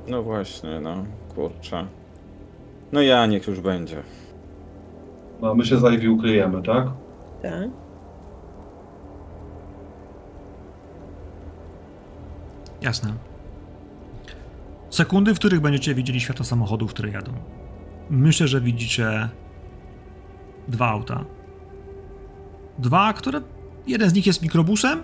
No 0.07 0.23
właśnie, 0.23 0.79
no. 0.79 1.05
Kurczę. 1.35 1.85
No 2.91 3.01
ja, 3.01 3.25
niech 3.25 3.47
już 3.47 3.59
będzie. 3.59 4.03
No, 5.41 5.55
my 5.55 5.65
się 5.65 5.77
z 5.77 5.83
Ivy 5.93 6.11
ukryjemy, 6.11 6.63
tak? 6.63 6.87
Jasne. 12.81 13.13
Sekundy, 14.89 15.33
w 15.33 15.39
których 15.39 15.59
będziecie 15.59 15.95
widzieli 15.95 16.19
światło 16.19 16.45
samochodów, 16.45 16.93
które 16.93 17.09
jadą. 17.09 17.31
Myślę, 18.09 18.47
że 18.47 18.61
widzicie 18.61 19.29
dwa 20.67 20.87
auta. 20.87 21.25
Dwa, 22.79 23.13
które. 23.13 23.41
Jeden 23.87 24.09
z 24.09 24.13
nich 24.13 24.27
jest 24.27 24.41
mikrobusem, 24.41 25.03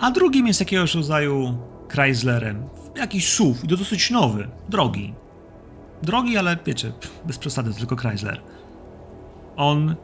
a 0.00 0.10
drugim 0.10 0.46
jest 0.46 0.60
jakiegoś 0.60 0.94
rodzaju 0.94 1.58
Chryslerem. 1.88 2.62
Jakiś 2.96 3.32
SUV, 3.32 3.60
i 3.64 3.68
to 3.68 3.76
dosyć 3.76 4.10
nowy, 4.10 4.48
drogi. 4.68 5.14
Drogi, 6.02 6.38
ale 6.38 6.56
wiecie, 6.66 6.92
bez 7.24 7.38
przesady, 7.38 7.74
tylko 7.74 7.96
Chrysler. 7.96 8.40
On 9.56 9.94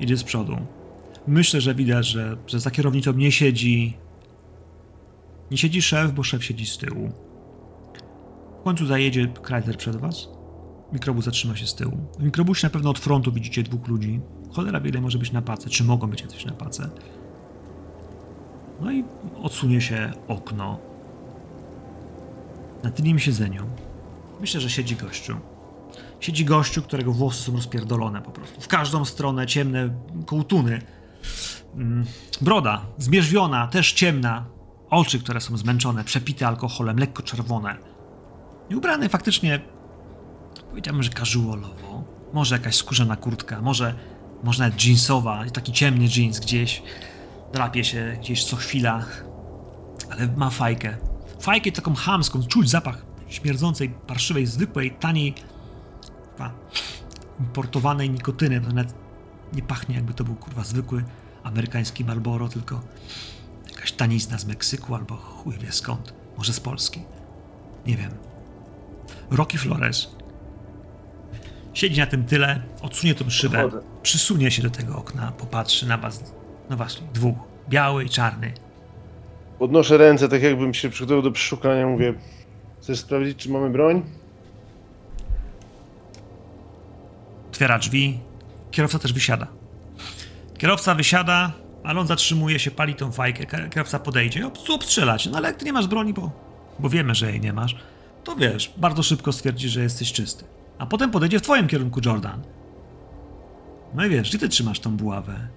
idzie 0.00 0.16
z 0.16 0.24
przodu. 0.24 0.56
Myślę, 1.26 1.60
że 1.60 1.74
widać, 1.74 2.06
że, 2.06 2.36
za 2.46 2.70
kierownicą 2.70 3.12
nie 3.12 3.32
siedzi 3.32 3.96
nie 5.50 5.58
siedzi 5.58 5.82
szef, 5.82 6.12
bo 6.12 6.22
szef 6.22 6.44
siedzi 6.44 6.66
z 6.66 6.78
tyłu. 6.78 7.10
W 8.60 8.62
końcu 8.62 8.86
zajedzie 8.86 9.32
Chrysler 9.42 9.76
przed 9.76 9.96
was. 9.96 10.28
Mikrobus 10.92 11.24
zatrzyma 11.24 11.56
się 11.56 11.66
z 11.66 11.74
tyłu. 11.74 11.96
W 12.18 12.22
mikrobusie 12.22 12.66
na 12.66 12.70
pewno 12.70 12.90
od 12.90 12.98
frontu 12.98 13.32
widzicie 13.32 13.62
dwóch 13.62 13.88
ludzi. 13.88 14.20
Cholera 14.52 14.80
wiele 14.80 15.00
może 15.00 15.18
być 15.18 15.32
na 15.32 15.42
pace, 15.42 15.70
czy 15.70 15.84
mogą 15.84 16.06
być 16.06 16.22
jacyś 16.22 16.44
na 16.44 16.52
pace. 16.52 16.90
No 18.80 18.92
i 18.92 19.04
odsunie 19.42 19.80
się 19.80 20.12
okno. 20.28 20.78
Na 22.82 22.90
tylnym 22.90 23.18
siedzeniu 23.18 23.66
myślę, 24.40 24.60
że 24.60 24.70
siedzi 24.70 24.96
gościu. 24.96 25.36
Siedzi 26.20 26.44
gościu, 26.44 26.82
którego 26.82 27.12
włosy 27.12 27.42
są 27.42 27.52
rozpierdolone 27.52 28.22
po 28.22 28.30
prostu. 28.30 28.60
W 28.60 28.68
każdą 28.68 29.04
stronę 29.04 29.46
ciemne 29.46 29.94
kołtuny. 30.26 30.82
Mm, 31.74 32.04
Broda, 32.40 32.86
zmierzwiona, 32.98 33.66
też 33.66 33.92
ciemna, 33.92 34.46
Oczy, 34.90 35.18
które 35.18 35.40
są 35.40 35.56
zmęczone, 35.56 36.04
przepite 36.04 36.48
alkoholem, 36.48 36.98
lekko 36.98 37.22
czerwone. 37.22 37.76
I 38.70 38.76
ubrany 38.76 39.08
faktycznie, 39.08 39.60
powiedziałbym, 40.68 41.02
że 41.02 41.10
casualowo. 41.10 42.04
Może 42.32 42.54
jakaś 42.54 42.76
skórzana 42.76 43.16
kurtka, 43.16 43.62
może, 43.62 43.94
może 44.44 44.64
nawet 44.64 44.84
jeansowa, 44.84 45.44
taki 45.52 45.72
ciemny 45.72 46.08
jeans 46.16 46.40
gdzieś. 46.40 46.82
Drapie 47.52 47.84
się 47.84 48.16
gdzieś 48.20 48.44
co 48.44 48.56
chwila, 48.56 49.04
ale 50.10 50.28
ma 50.36 50.50
fajkę. 50.50 50.96
Fajkę 51.40 51.72
taką 51.72 51.94
chamską, 51.94 52.42
czuć 52.42 52.70
zapach 52.70 53.06
śmierdzącej, 53.28 53.88
parszywej, 54.06 54.46
zwykłej, 54.46 54.90
taniej, 54.90 55.34
kurwa, 56.40 56.52
importowanej 57.40 58.10
nikotyny. 58.10 58.60
To 58.60 58.68
nawet 58.68 58.94
nie 59.52 59.62
pachnie 59.62 59.94
jakby 59.94 60.14
to 60.14 60.24
był 60.24 60.34
kurwa 60.34 60.64
zwykły 60.64 61.04
amerykański 61.42 62.04
Marlboro, 62.04 62.48
tylko 62.48 62.80
jakaś 63.70 63.92
tanizna 63.92 64.38
z 64.38 64.46
Meksyku 64.46 64.94
albo 64.94 65.16
chuj 65.16 65.58
wie 65.58 65.72
skąd. 65.72 66.14
Może 66.38 66.52
z 66.52 66.60
Polski. 66.60 67.02
Nie 67.86 67.96
wiem. 67.96 68.10
Rocky 69.30 69.58
Flores 69.58 70.08
siedzi 71.74 72.00
na 72.00 72.06
tym 72.06 72.24
tyle, 72.24 72.62
odsunie 72.82 73.14
tą 73.14 73.30
szybę, 73.30 73.68
przysunie 74.02 74.50
się 74.50 74.62
do 74.62 74.70
tego 74.70 74.96
okna, 74.96 75.32
popatrzy 75.32 75.88
na 75.88 75.98
was. 75.98 76.34
No 76.70 76.76
właśnie, 76.76 77.06
dwóch. 77.14 77.36
Biały 77.68 78.04
i 78.04 78.08
czarny. 78.08 78.52
Podnoszę 79.58 79.98
ręce, 79.98 80.28
tak 80.28 80.42
jakbym 80.42 80.74
się 80.74 80.88
przygotował 80.90 81.22
do 81.22 81.30
przeszukania. 81.30 81.86
Mówię, 81.86 82.14
chcesz 82.80 82.98
sprawdzić, 82.98 83.38
czy 83.38 83.50
mamy 83.50 83.70
broń? 83.70 84.02
Otwiera 87.50 87.78
drzwi. 87.78 88.18
Kierowca 88.70 88.98
też 88.98 89.12
wysiada. 89.12 89.46
Kierowca 90.58 90.94
wysiada, 90.94 91.52
ale 91.84 92.00
on 92.00 92.06
zatrzymuje 92.06 92.58
się, 92.58 92.70
pali 92.70 92.94
tą 92.94 93.12
fajkę. 93.12 93.68
Kierowca 93.68 93.98
podejdzie. 93.98 94.46
Ob- 94.46 94.70
obstrzelać. 94.70 95.26
No 95.26 95.38
ale 95.38 95.48
jak 95.48 95.56
ty 95.56 95.64
nie 95.64 95.72
masz 95.72 95.86
broni, 95.86 96.12
bo, 96.14 96.30
bo 96.78 96.88
wiemy, 96.88 97.14
że 97.14 97.30
jej 97.30 97.40
nie 97.40 97.52
masz, 97.52 97.76
to 98.24 98.36
wiesz, 98.36 98.72
bardzo 98.76 99.02
szybko 99.02 99.32
stwierdzi, 99.32 99.68
że 99.68 99.82
jesteś 99.82 100.12
czysty. 100.12 100.44
A 100.78 100.86
potem 100.86 101.10
podejdzie 101.10 101.38
w 101.38 101.42
twoim 101.42 101.66
kierunku 101.68 102.00
Jordan. 102.06 102.42
No 103.94 104.06
i 104.06 104.08
wiesz, 104.10 104.28
gdzie 104.28 104.38
ty 104.38 104.48
trzymasz 104.48 104.80
tą 104.80 104.96
buławę? 104.96 105.48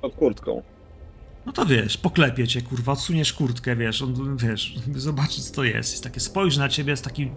Pod 0.00 0.14
kurtką. 0.14 0.62
No 1.46 1.52
to 1.52 1.66
wiesz, 1.66 1.96
poklepie 1.96 2.48
cię, 2.48 2.62
kurwa, 2.62 2.92
odsuniesz 2.92 3.32
kurtkę, 3.32 3.76
wiesz, 3.76 4.02
on, 4.02 4.36
wiesz, 4.36 4.74
zobaczy 4.94 5.42
co 5.42 5.54
to 5.54 5.64
jest. 5.64 5.90
Jest 5.90 6.04
takie, 6.04 6.20
spojrzy 6.20 6.58
na 6.58 6.68
ciebie 6.68 6.96
z 6.96 7.02
takim 7.02 7.34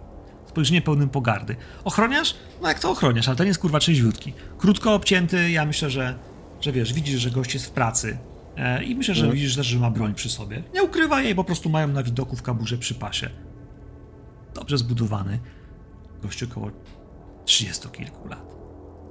spojrzeniem 0.54 0.82
pełnym 0.82 1.08
pogardy. 1.08 1.56
Ochroniasz? 1.84 2.34
No 2.62 2.68
jak 2.68 2.78
to 2.80 2.90
ochroniasz, 2.90 3.28
ale 3.28 3.36
ten 3.36 3.46
jest, 3.46 3.60
kurwa, 3.60 3.78
trzeźwiutki. 3.78 4.32
Krótko 4.58 4.94
obcięty, 4.94 5.50
ja 5.50 5.64
myślę, 5.64 5.90
że, 5.90 6.14
że 6.60 6.72
wiesz, 6.72 6.92
widzisz, 6.92 7.20
że 7.20 7.30
gość 7.30 7.54
jest 7.54 7.66
w 7.66 7.70
pracy. 7.70 8.18
E, 8.56 8.84
I 8.84 8.94
myślę, 8.94 9.14
że 9.14 9.20
Mhm. 9.20 9.34
widzisz 9.36 9.56
też, 9.56 9.66
że 9.66 9.78
ma 9.78 9.90
broń 9.90 10.14
przy 10.14 10.30
sobie. 10.30 10.62
Nie 10.74 10.82
ukrywa 10.82 11.22
jej, 11.22 11.34
po 11.34 11.44
prostu 11.44 11.68
mają 11.70 11.88
na 11.88 12.02
widoku 12.02 12.36
w 12.36 12.42
kaburze 12.42 12.78
przy 12.78 12.94
pasie. 12.94 13.30
Dobrze 14.54 14.78
zbudowany. 14.78 15.38
Gościu 16.22 16.46
około 16.50 16.70
30 17.44 17.88
kilku 17.88 18.28
lat. 18.28 18.54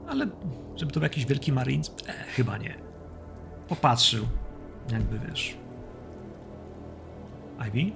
Ale 0.10 0.28
żeby 0.76 0.92
to 0.92 1.00
był 1.00 1.04
jakiś 1.04 1.26
wielki 1.26 1.52
marines? 1.52 1.92
E, 2.08 2.12
chyba 2.36 2.58
nie. 2.58 2.76
Popatrzył, 3.68 4.26
jakby 4.92 5.20
wiesz. 5.20 5.58
Ivy? 7.68 7.92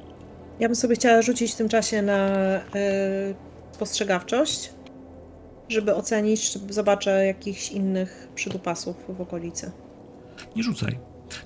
Ja 0.60 0.68
bym 0.68 0.76
sobie 0.76 0.96
chciała 0.96 1.22
rzucić 1.22 1.54
w 1.54 1.56
tym 1.56 1.70
czasie 1.70 2.02
na 2.02 2.36
y, 2.58 3.36
spostrzegawczość, 3.72 4.70
żeby 5.70 5.96
ocenić, 5.96 6.52
czy 6.52 6.60
zobaczę 6.70 7.26
jakichś 7.26 7.72
innych 7.72 8.28
przydupasów 8.36 8.96
w 9.18 9.22
okolicy. 9.22 9.72
Nie 10.56 10.64
rzucaj. 10.64 11.00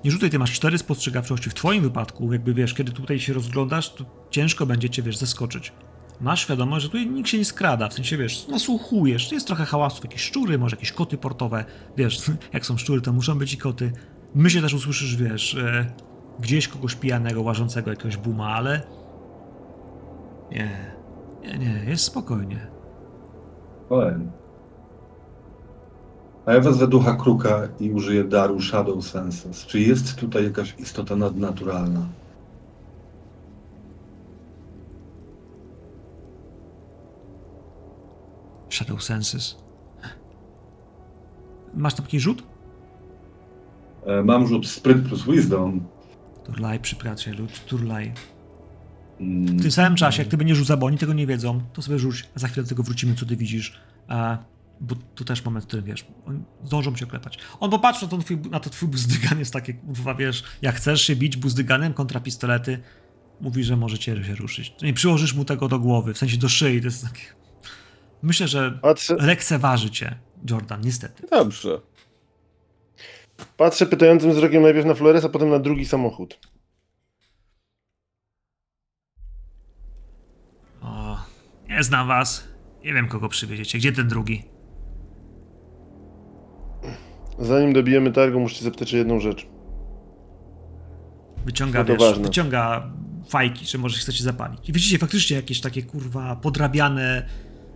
Nie 0.04 0.12
rzucaj, 0.12 0.30
ty 0.30 0.40
masz 0.40 0.52
cztery 0.52 0.78
spostrzegawczości. 0.78 1.50
W 1.50 1.54
twoim 1.54 1.84
wypadku, 1.84 2.34
jakby 2.34 2.54
wiesz, 2.54 2.74
kiedy 2.74 2.92
tutaj 2.92 3.20
się 3.20 3.34
rozglądasz, 3.34 3.94
to 3.94 4.06
ciężko 4.30 4.66
będzie 4.66 4.90
cię, 4.90 5.02
wiesz, 5.02 5.18
zaskoczyć. 5.18 5.74
Masz 6.22 6.42
świadomość, 6.42 6.84
że 6.84 6.90
tutaj 6.90 7.08
nikt 7.08 7.30
się 7.30 7.38
nie 7.38 7.46
skrada, 7.46 7.90
w 7.90 7.94
sensie, 7.94 8.18
wiesz, 8.18 8.48
nasłuchujesz, 8.48 9.32
jest 9.32 9.48
trochę 9.48 9.66
hałasów, 9.66 10.04
jakieś 10.04 10.22
szczury, 10.22 10.58
może 10.58 10.76
jakieś 10.76 10.92
koty 10.92 11.18
portowe, 11.18 11.66
wiesz, 11.98 12.22
jak 12.54 12.66
są 12.66 12.78
szczury, 12.78 13.02
to 13.02 13.14
muszą 13.14 13.38
być 13.38 13.54
i 13.54 13.58
koty. 13.58 13.92
Myślę 14.36 14.62
też 14.62 14.74
usłyszysz, 14.74 15.16
wiesz, 15.16 15.56
e, 15.56 15.86
gdzieś 16.40 16.68
kogoś 16.68 16.96
pijanego, 16.96 17.42
łażącego 17.42 17.90
jakiegoś 17.90 18.18
buma, 18.18 18.56
ale... 18.56 19.01
Nie, 20.52 20.70
nie, 21.42 21.58
nie, 21.58 21.84
jest 21.88 22.04
spokojnie. 22.04 22.68
Fajnie. 23.90 24.26
A 26.46 26.54
ja 26.54 26.60
wezwę 26.60 26.88
ducha 26.88 27.16
kruka 27.16 27.68
i 27.80 27.92
użyję 27.92 28.24
daru 28.24 28.62
Shadow 28.62 29.06
Senses. 29.06 29.66
Czy 29.66 29.80
jest 29.80 30.16
tutaj 30.16 30.44
jakaś 30.44 30.76
istota 30.80 31.16
nadnaturalna? 31.16 32.06
Shadow 38.70 39.04
Senses. 39.04 39.56
Masz 41.74 41.94
tam 41.94 42.06
jakiś 42.06 42.24
rzut? 42.24 42.44
E, 44.06 44.24
Mam 44.24 44.48
rzut 44.48 44.68
Spryt 44.68 45.08
plus 45.08 45.24
Wisdom. 45.26 45.86
Turlaj, 46.44 46.80
przyjacielu, 46.80 47.48
turlaj. 47.68 48.14
W 49.22 49.62
tym 49.62 49.72
samym 49.72 49.96
czasie, 49.96 50.22
jak 50.22 50.32
ty 50.32 50.38
będziesz 50.38 50.58
rzucał, 50.58 50.78
bo 50.78 50.86
oni 50.86 50.98
tego 50.98 51.14
nie 51.14 51.28
wiedzą, 51.28 51.62
to 51.74 51.82
sobie 51.82 52.00
rzuć, 52.00 52.28
a 52.36 52.40
za 52.40 52.48
chwilę 52.48 52.64
do 52.64 52.70
tego 52.70 52.84
wrócimy, 52.84 53.16
co 53.16 53.26
ty 53.26 53.36
widzisz. 53.36 53.80
A, 54.08 54.38
bo 54.80 54.96
tu 55.16 55.26
też 55.26 55.46
moment, 55.46 55.66
w 55.66 55.68
którym 55.68 55.86
wiesz, 55.86 56.06
oni 56.26 56.44
zdążą 56.64 56.96
cię 56.96 57.06
oklepać. 57.06 57.38
On 57.60 57.72
popatrzy 57.72 58.08
na, 58.12 58.18
twój, 58.18 58.38
na 58.38 58.60
to 58.60 58.70
twój 58.70 58.90
buzdygan, 58.90 59.40
jest 59.40 59.54
takie, 59.54 59.74
kurwa, 59.74 60.16
wiesz, 60.16 60.44
jak 60.62 60.76
chcesz 60.76 61.02
się 61.02 61.16
bić 61.16 61.38
buzdyganem 61.38 61.94
kontra 61.94 62.20
pistolety, 62.20 62.80
mówi, 63.42 63.64
że 63.64 63.78
możecie 63.78 64.24
się 64.24 64.36
ruszyć. 64.36 64.74
Nie 64.82 64.94
przyłożysz 64.94 65.34
mu 65.34 65.46
tego 65.46 65.68
do 65.68 65.80
głowy, 65.80 66.14
w 66.14 66.18
sensie 66.18 66.38
do 66.38 66.50
szyi, 66.50 66.80
to 66.80 66.88
jest 66.88 67.04
takie... 67.04 67.24
Myślę, 68.22 68.48
że 68.48 68.80
Patrzę, 68.82 69.16
lekceważy 69.16 69.90
cię 69.90 70.16
Jordan, 70.50 70.82
niestety. 70.82 71.28
Dobrze. 71.32 71.82
patrzę 73.58 73.86
pytającym 73.86 74.32
wzrokiem 74.32 74.64
najpierw 74.64 74.86
na 74.86 74.94
Flores, 74.94 75.26
a 75.26 75.30
potem 75.30 75.50
na 75.50 75.60
drugi 75.60 75.86
samochód. 75.86 76.40
O, 80.82 81.18
nie 81.72 81.84
znam 81.84 82.08
was. 82.08 82.48
Nie 82.84 82.94
wiem, 82.94 83.08
kogo 83.08 83.30
przywieziecie. 83.30 83.78
Gdzie 83.78 83.92
ten 83.92 84.08
drugi? 84.08 84.44
Zanim 87.40 87.74
dobijemy 87.74 88.12
targu, 88.12 88.40
muszę 88.40 88.64
zapytać 88.64 88.94
o 88.94 88.98
jedną 88.98 89.20
rzecz. 89.20 89.48
Wyciąga, 91.46 91.80
No 91.80 91.86
wiesz, 91.86 92.00
ważne. 92.00 92.24
wyciąga 92.24 92.90
fajki, 93.30 93.66
że 93.66 93.78
może 93.78 93.98
chcecie 93.98 94.24
zapalić. 94.24 94.70
I 94.70 94.74
widzicie 94.74 94.98
faktycznie 94.98 95.36
jakieś 95.36 95.62
takie, 95.62 95.84
kurwa, 95.84 96.36
podrabiane 96.36 97.26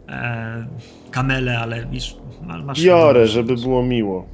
e, 0.09 0.67
kamele, 1.11 1.59
ale 1.59 1.85
wiesz, 1.85 2.17
ma- 2.41 2.63
masz... 2.63 2.83
Biorę, 2.83 3.27
żeby 3.27 3.55
było 3.55 3.83
miło. 3.83 4.25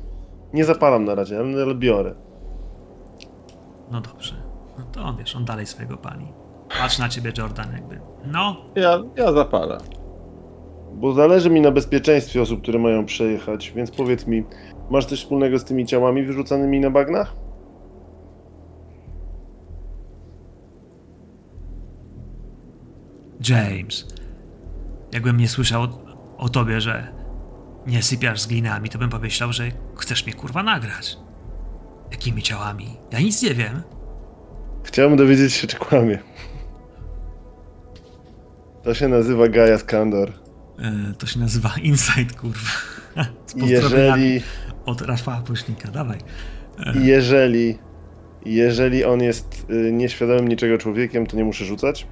Nie 0.53 0.65
zapalam 0.65 1.05
na 1.05 1.15
razie, 1.15 1.39
ale, 1.39 1.63
ale 1.63 1.75
biorę. 1.75 2.15
No 3.91 4.01
dobrze. 4.01 4.33
No 4.77 4.85
to 4.85 5.01
on, 5.03 5.17
wiesz, 5.17 5.35
on 5.35 5.45
dalej 5.45 5.65
swojego 5.65 5.97
pali. 5.97 6.25
Patrz 6.79 6.99
na 6.99 7.09
ciebie, 7.09 7.31
Jordan, 7.37 7.71
jakby. 7.73 7.99
No, 8.25 8.55
Ja, 8.75 8.99
ja 9.15 9.31
zapalę. 9.33 9.77
Bo 10.93 11.13
zależy 11.13 11.49
mi 11.49 11.61
na 11.61 11.71
bezpieczeństwie 11.71 12.41
osób, 12.41 12.61
które 12.61 12.79
mają 12.79 13.05
przejechać, 13.05 13.71
więc 13.75 13.91
powiedz 13.91 14.27
mi, 14.27 14.43
masz 14.89 15.05
coś 15.05 15.19
wspólnego 15.19 15.59
z 15.59 15.63
tymi 15.65 15.85
ciałami 15.85 16.23
wyrzucanymi 16.23 16.79
na 16.79 16.89
bagnach? 16.89 17.35
James. 23.49 24.07
Jakbym 25.13 25.37
nie 25.37 25.47
słyszał 25.47 25.81
o, 25.83 25.89
o 26.37 26.49
tobie, 26.49 26.81
że 26.81 27.07
nie 27.87 28.03
sypiasz 28.03 28.41
z 28.41 28.47
glinami, 28.47 28.89
to 28.89 28.97
bym 28.99 29.09
pomyślał, 29.09 29.53
że 29.53 29.63
chcesz 29.95 30.25
mnie 30.25 30.33
kurwa 30.35 30.63
nagrać. 30.63 31.17
Jakimi 32.11 32.41
ciałami? 32.41 32.97
Ja 33.11 33.19
nic 33.19 33.41
nie 33.43 33.53
wiem. 33.53 33.81
Chciałbym 34.83 35.17
dowiedzieć 35.17 35.53
się, 35.53 35.67
czy 35.67 35.77
kłamie. 35.77 36.19
To 38.83 38.93
się 38.93 39.07
nazywa 39.07 39.47
Gaia 39.47 39.77
Skandor. 39.77 40.31
E, 40.79 41.13
to 41.17 41.27
się 41.27 41.39
nazywa 41.39 41.73
Inside, 41.83 42.33
kurwa. 42.33 42.69
Z 43.45 43.55
jeżeli, 43.55 44.41
od 44.85 45.01
Rafała 45.01 45.41
Pośnika, 45.41 45.91
dawaj. 45.91 46.17
i 46.95 47.05
jeżeli, 47.05 47.77
jeżeli 48.45 49.05
on 49.05 49.21
jest 49.21 49.65
y, 49.69 49.91
nieświadomym 49.91 50.47
niczego 50.47 50.77
człowiekiem, 50.77 51.27
to 51.27 51.37
nie 51.37 51.43
muszę 51.43 51.65
rzucać. 51.65 52.07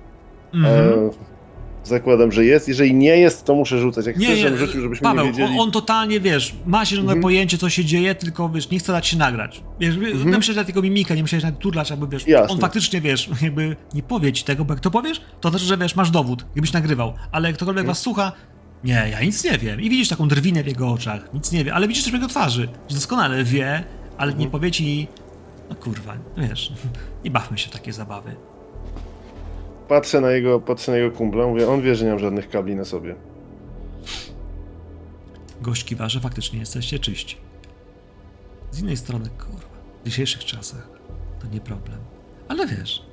Mhm. 0.53 0.89
E, 0.89 1.09
zakładam, 1.83 2.31
że 2.31 2.45
jest. 2.45 2.67
Jeżeli 2.67 2.93
nie 2.93 3.17
jest, 3.17 3.45
to 3.45 3.55
muszę 3.55 3.79
rzucać. 3.79 4.05
Jak 4.05 4.17
Nie, 4.17 4.25
chcesz, 4.27 4.39
żebym 4.39 4.57
rzucił, 4.59 4.81
żebyśmy 4.81 5.03
Paweł, 5.03 5.25
nie 5.25 5.31
wiedzieli. 5.31 5.53
on, 5.53 5.59
on 5.59 5.71
totalnie, 5.71 6.19
wiesz, 6.19 6.55
ma 6.65 6.85
zielone 6.85 7.05
Mhm. 7.07 7.21
pojęcie, 7.21 7.57
co 7.57 7.69
się 7.69 7.85
dzieje, 7.85 8.15
tylko, 8.15 8.49
wiesz, 8.49 8.69
nie 8.69 8.79
chce 8.79 8.91
dać 8.93 9.07
się 9.07 9.17
nagrać. 9.17 9.63
Wiesz, 9.79 9.95
Mhm. 9.95 10.29
myślę, 10.29 10.53
że 10.53 10.65
tylko 10.65 10.81
mimika, 10.81 11.15
nie 11.15 11.21
myślę, 11.21 11.39
że 11.39 11.47
nawet 11.47 11.59
turlacz, 11.61 11.89
jakby, 11.89 12.07
wiesz, 12.07 12.27
Jasne. 12.27 12.53
on 12.53 12.59
faktycznie, 12.59 13.01
wiesz, 13.01 13.29
jakby 13.41 13.75
nie 13.93 14.03
powie 14.03 14.33
ci 14.33 14.43
tego, 14.43 14.65
bo 14.65 14.73
jak 14.73 14.81
to 14.81 14.91
powiesz, 14.91 15.21
to 15.41 15.49
znaczy, 15.49 15.65
że, 15.65 15.77
wiesz, 15.77 15.95
masz 15.95 16.11
dowód, 16.11 16.45
jakbyś 16.55 16.73
nagrywał, 16.73 17.13
ale 17.31 17.49
jak 17.49 17.55
ktokolwiek 17.55 17.81
Mhm. 17.81 17.91
was 17.95 18.01
słucha, 18.01 18.31
nie, 18.83 19.07
ja 19.11 19.21
nic 19.21 19.43
nie 19.43 19.57
wiem. 19.57 19.81
I 19.81 19.89
widzisz 19.89 20.07
taką 20.09 20.27
drwinę 20.27 20.63
w 20.63 20.67
jego 20.67 20.89
oczach, 20.89 21.33
nic 21.33 21.51
nie 21.51 21.63
wie, 21.63 21.73
ale 21.73 21.87
widzisz 21.87 22.03
też 22.03 22.11
w 22.11 22.15
jego 22.15 22.27
twarzy, 22.27 22.69
że 22.89 22.95
doskonale 22.95 23.43
wie, 23.43 23.83
ale 24.17 24.31
Mhm. 24.31 24.39
nie 24.39 24.47
powie 24.51 24.71
ci 24.71 25.07
No 25.69 25.75
kurwa, 25.75 26.13
wiesz, 26.37 26.71
nie 27.25 27.31
bawmy 27.31 27.57
się 27.57 27.69
w 27.69 27.71
takie 27.71 27.93
zabawy. 27.93 28.35
Patrzę 29.89 30.21
na 30.21 30.31
jego, 30.31 30.59
patrzę 30.59 30.91
na 30.91 30.97
jego 30.97 31.17
kumpla, 31.17 31.47
mówię, 31.47 31.69
on 31.69 31.81
wie, 31.81 31.95
że 31.95 32.05
nie 32.05 32.11
mam 32.11 32.19
żadnych 32.19 32.49
kabli 32.49 32.75
na 32.75 32.85
sobie. 32.85 33.15
Gość 35.61 35.85
kiwa, 35.85 36.09
że 36.09 36.19
faktycznie 36.19 36.59
jesteście 36.59 36.99
czyści. 36.99 37.37
Z 38.71 38.79
innej 38.79 38.97
strony, 38.97 39.29
kurwa, 39.29 39.67
w 40.03 40.05
dzisiejszych 40.05 40.45
czasach 40.45 40.89
to 41.41 41.47
nie 41.47 41.61
problem. 41.61 41.97
Ale 42.47 42.67
wiesz, 42.67 43.05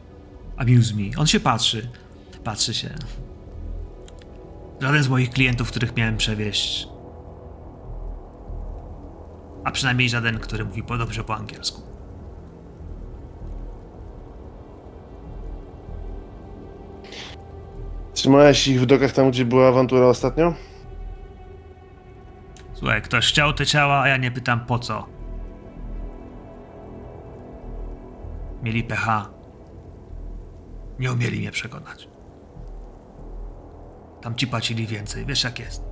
amuse 0.56 0.94
me, 0.94 1.18
on 1.18 1.26
się 1.26 1.40
patrzy, 1.40 1.88
patrzy 2.44 2.74
się. 2.74 2.90
Żaden 4.80 5.02
z 5.02 5.08
moich 5.08 5.30
klientów, 5.30 5.70
których 5.70 5.96
miałem 5.96 6.16
przewieźć, 6.16 6.88
a 9.64 9.70
przynajmniej 9.70 10.08
żaden, 10.08 10.38
który 10.38 10.64
mówi 10.64 10.82
po 10.82 10.98
dobrze 10.98 11.24
po 11.24 11.36
angielsku. 11.36 11.95
Trzymałeś 18.26 18.68
ich 18.68 18.80
w 18.80 18.86
dokach 18.86 19.12
tam, 19.12 19.30
gdzie 19.30 19.44
była 19.44 19.68
awantura 19.68 20.06
ostatnio? 20.06 20.54
Słuchaj, 22.74 23.02
ktoś 23.02 23.28
chciał 23.28 23.52
te 23.52 23.66
ciała, 23.66 24.00
a 24.00 24.08
ja 24.08 24.16
nie 24.16 24.30
pytam 24.30 24.66
po 24.66 24.78
co. 24.78 25.06
Mieli 28.62 28.84
PH. 28.84 29.30
Nie 30.98 31.12
umieli 31.12 31.38
mnie 31.38 31.50
przekonać. 31.50 32.08
Tam 34.20 34.34
ci 34.34 34.46
płacili 34.46 34.86
więcej, 34.86 35.26
wiesz 35.26 35.44
jak 35.44 35.58
jest. 35.58 35.84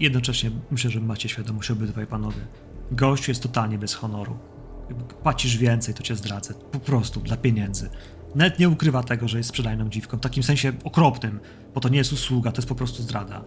Jednocześnie 0.00 0.50
myślę, 0.70 0.90
że 0.90 1.00
macie 1.00 1.28
świadomość 1.28 1.70
obydwaj 1.70 2.06
panowie. 2.06 2.46
Gość 2.90 3.28
jest 3.28 3.42
totalnie 3.42 3.78
bez 3.78 3.94
honoru. 3.94 4.38
Jak 4.88 4.98
Płacisz 5.14 5.56
więcej, 5.56 5.94
to 5.94 6.02
cię 6.02 6.16
zdradzę. 6.16 6.54
Po 6.54 6.78
prostu, 6.78 7.20
dla 7.20 7.36
pieniędzy. 7.36 7.90
Nawet 8.34 8.58
nie 8.58 8.68
ukrywa 8.68 9.02
tego, 9.02 9.28
że 9.28 9.38
jest 9.38 9.48
sprzedajną 9.48 9.88
dziwką. 9.88 10.16
W 10.16 10.20
takim 10.20 10.42
sensie 10.42 10.72
okropnym, 10.84 11.40
bo 11.74 11.80
to 11.80 11.88
nie 11.88 11.98
jest 11.98 12.12
usługa, 12.12 12.52
to 12.52 12.58
jest 12.58 12.68
po 12.68 12.74
prostu 12.74 13.02
zdrada. 13.02 13.44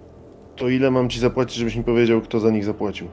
To 0.56 0.70
ile 0.70 0.92
mam 0.92 1.10
ci 1.10 1.20
zapłacić, 1.20 1.56
żebyś 1.56 1.76
mi 1.76 1.84
powiedział, 1.84 2.22
kto 2.22 2.40
za 2.40 2.50
nich 2.50 2.66
zapłacił? 2.66 3.08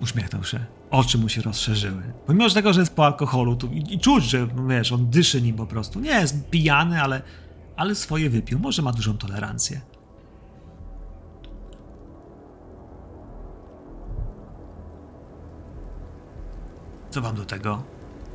Uśmiechnął 0.00 0.44
się. 0.44 0.64
Oczy 0.90 1.18
mu 1.18 1.28
się 1.28 1.42
rozszerzyły. 1.42 2.02
Pomimo 2.26 2.50
tego, 2.50 2.72
że 2.72 2.80
jest 2.80 2.94
po 2.94 3.06
alkoholu 3.06 3.56
to 3.56 3.66
i, 3.66 3.94
i 3.94 3.98
czuć, 3.98 4.24
że 4.24 4.46
no 4.56 4.66
wiesz, 4.66 4.92
on 4.92 5.10
dyszy 5.10 5.42
nim 5.42 5.56
po 5.56 5.66
prostu. 5.66 6.00
Nie 6.00 6.10
jest 6.10 6.50
pijany, 6.50 7.02
ale, 7.02 7.22
ale 7.76 7.94
swoje 7.94 8.30
wypił. 8.30 8.58
Może 8.58 8.82
ma 8.82 8.92
dużą 8.92 9.18
tolerancję. 9.18 9.80
Co 17.16 17.22
wam 17.22 17.36
do 17.36 17.44
tego? 17.44 17.82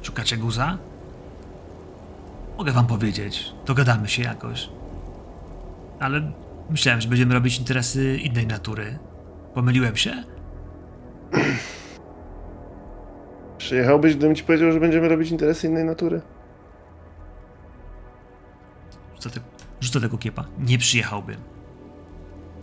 Szukacie 0.01 0.37
guza? 0.37 0.77
Mogę 2.57 2.71
wam 2.71 2.87
powiedzieć. 2.87 3.53
Dogadamy 3.65 4.07
się 4.07 4.23
jakoś. 4.23 4.69
Ale 5.99 6.31
myślałem, 6.69 7.01
że 7.01 7.07
będziemy 7.07 7.33
robić 7.33 7.59
interesy 7.59 8.17
innej 8.17 8.47
natury. 8.47 8.99
Pomyliłem 9.53 9.95
się? 9.95 10.23
Przyjechałbyś, 13.57 14.15
gdybym 14.15 14.35
ci 14.35 14.43
powiedział, 14.43 14.71
że 14.71 14.79
będziemy 14.79 15.09
robić 15.09 15.31
interesy 15.31 15.67
innej 15.67 15.83
natury? 15.83 16.21
Rzucę, 19.15 19.29
te, 19.29 19.39
rzucę 19.81 20.01
tego 20.01 20.17
kiepa. 20.17 20.45
Nie 20.59 20.77
przyjechałbym. 20.77 21.37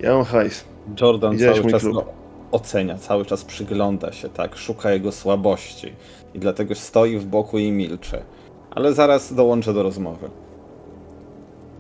Ja 0.00 0.14
mam 0.14 0.24
hajs. 0.24 0.64
Jordan 1.00 1.32
Widziałeś 1.32 1.56
cały 1.56 1.62
mój 1.62 1.72
czas 1.72 1.82
klub. 1.82 2.04
Ocenia, 2.50 2.98
cały 2.98 3.24
czas 3.24 3.44
przygląda 3.44 4.12
się, 4.12 4.28
tak, 4.28 4.56
szuka 4.56 4.90
jego 4.92 5.12
słabości 5.12 5.92
i 6.34 6.38
dlatego 6.38 6.74
stoi 6.74 7.18
w 7.18 7.26
boku 7.26 7.58
i 7.58 7.72
milczy. 7.72 8.22
Ale 8.70 8.94
zaraz 8.94 9.34
dołączę 9.34 9.74
do 9.74 9.82
rozmowy. 9.82 10.30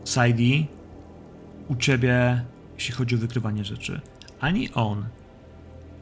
Saidi, 0.04 0.66
u 1.68 1.76
ciebie, 1.76 2.44
jeśli 2.74 2.94
chodzi 2.94 3.14
o 3.14 3.18
wykrywanie 3.18 3.64
rzeczy, 3.64 4.00
ani 4.40 4.72
on, 4.74 5.04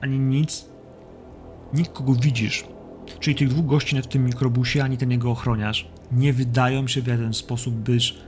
ani 0.01 0.18
nic, 0.18 0.66
nikt 1.74 1.93
kogo 1.93 2.12
widzisz, 2.14 2.64
czyli 3.20 3.36
tych 3.36 3.48
dwóch 3.48 3.66
gości 3.66 4.02
w 4.02 4.06
tym 4.06 4.24
mikrobusie, 4.24 4.84
ani 4.84 4.97
ten 4.97 5.10
jego 5.10 5.30
ochroniarz, 5.30 5.88
nie 6.12 6.32
wydają 6.32 6.86
się 6.86 7.02
w 7.02 7.06
żaden 7.06 7.34
sposób 7.34 7.74
być, 7.74 8.18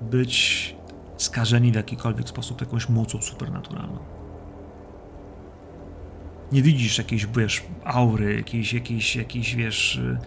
być 0.00 0.76
skażeni 1.16 1.72
w 1.72 1.74
jakikolwiek 1.74 2.28
sposób 2.28 2.60
jakąś 2.60 2.88
mocą 2.88 3.22
supernaturalną. 3.22 3.98
Nie 6.52 6.62
widzisz 6.62 6.98
jakiejś, 6.98 7.26
wiesz, 7.26 7.62
aury, 7.84 8.36
jakiejś, 8.36 8.72
jakiejś, 8.72 9.16
jakiejś 9.16 9.54
wiesz, 9.54 9.96
y, 9.96 10.18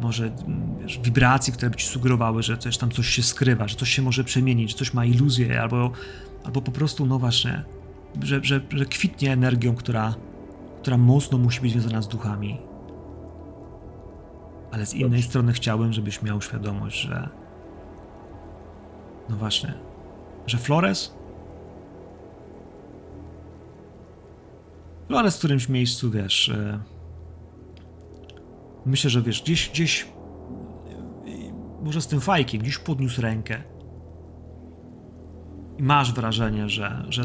może 0.00 0.24
mm, 0.24 0.78
wiesz, 0.78 0.98
wibracji, 0.98 1.52
które 1.52 1.70
by 1.70 1.76
ci 1.76 1.86
sugerowały, 1.86 2.42
że 2.42 2.58
coś 2.58 2.78
tam 2.78 2.90
coś 2.90 3.08
się 3.08 3.22
skrywa, 3.22 3.68
że 3.68 3.76
coś 3.76 3.90
się 3.90 4.02
może 4.02 4.24
przemienić, 4.24 4.70
że 4.70 4.76
coś 4.76 4.94
ma 4.94 5.04
iluzję, 5.04 5.62
albo, 5.62 5.92
albo 6.44 6.62
po 6.62 6.72
prostu, 6.72 7.06
no 7.06 7.18
właśnie, 7.18 7.64
że, 8.22 8.44
że, 8.44 8.60
że 8.70 8.86
kwitnie 8.86 9.32
energią, 9.32 9.74
która, 9.74 10.14
która 10.82 10.98
mocno 10.98 11.38
musi 11.38 11.60
być 11.60 11.72
związana 11.72 12.02
z 12.02 12.08
duchami. 12.08 12.58
Ale 14.72 14.86
z 14.86 14.94
innej 14.94 15.10
Dobrze. 15.10 15.28
strony 15.28 15.52
chciałbym, 15.52 15.92
żebyś 15.92 16.22
miał 16.22 16.42
świadomość, 16.42 17.00
że 17.00 17.28
no 19.28 19.36
właśnie, 19.36 19.74
że 20.46 20.58
Flores 20.58 21.14
Flores 25.08 25.36
w 25.36 25.38
którymś 25.38 25.68
miejscu, 25.68 26.10
wiesz, 26.10 26.48
e, 26.48 26.80
myślę, 28.86 29.10
że 29.10 29.22
wiesz, 29.22 29.42
gdzieś, 29.42 29.70
gdzieś 29.70 30.02
e, 30.02 30.06
może 31.84 32.02
z 32.02 32.06
tym 32.06 32.20
fajkiem, 32.20 32.60
gdzieś 32.60 32.78
podniósł 32.78 33.20
rękę 33.20 33.62
i 35.78 35.82
masz 35.82 36.12
wrażenie, 36.12 36.68
że, 36.68 37.04
że 37.08 37.22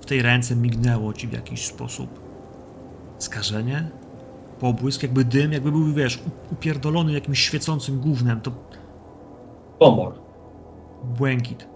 w 0.00 0.06
tej 0.06 0.22
ręce 0.22 0.56
mignęło 0.56 1.12
ci 1.12 1.28
w 1.28 1.32
jakiś 1.32 1.66
sposób 1.66 2.20
skażenie, 3.18 3.90
pobłysk, 4.60 5.02
jakby 5.02 5.24
dym, 5.24 5.52
jakby 5.52 5.72
był, 5.72 5.92
wiesz, 5.92 6.22
upierdolony 6.52 7.12
jakimś 7.12 7.40
świecącym 7.40 8.00
gównem, 8.00 8.40
to 8.40 8.50
Pomor. 9.78 10.14
Błękit. 11.04 11.68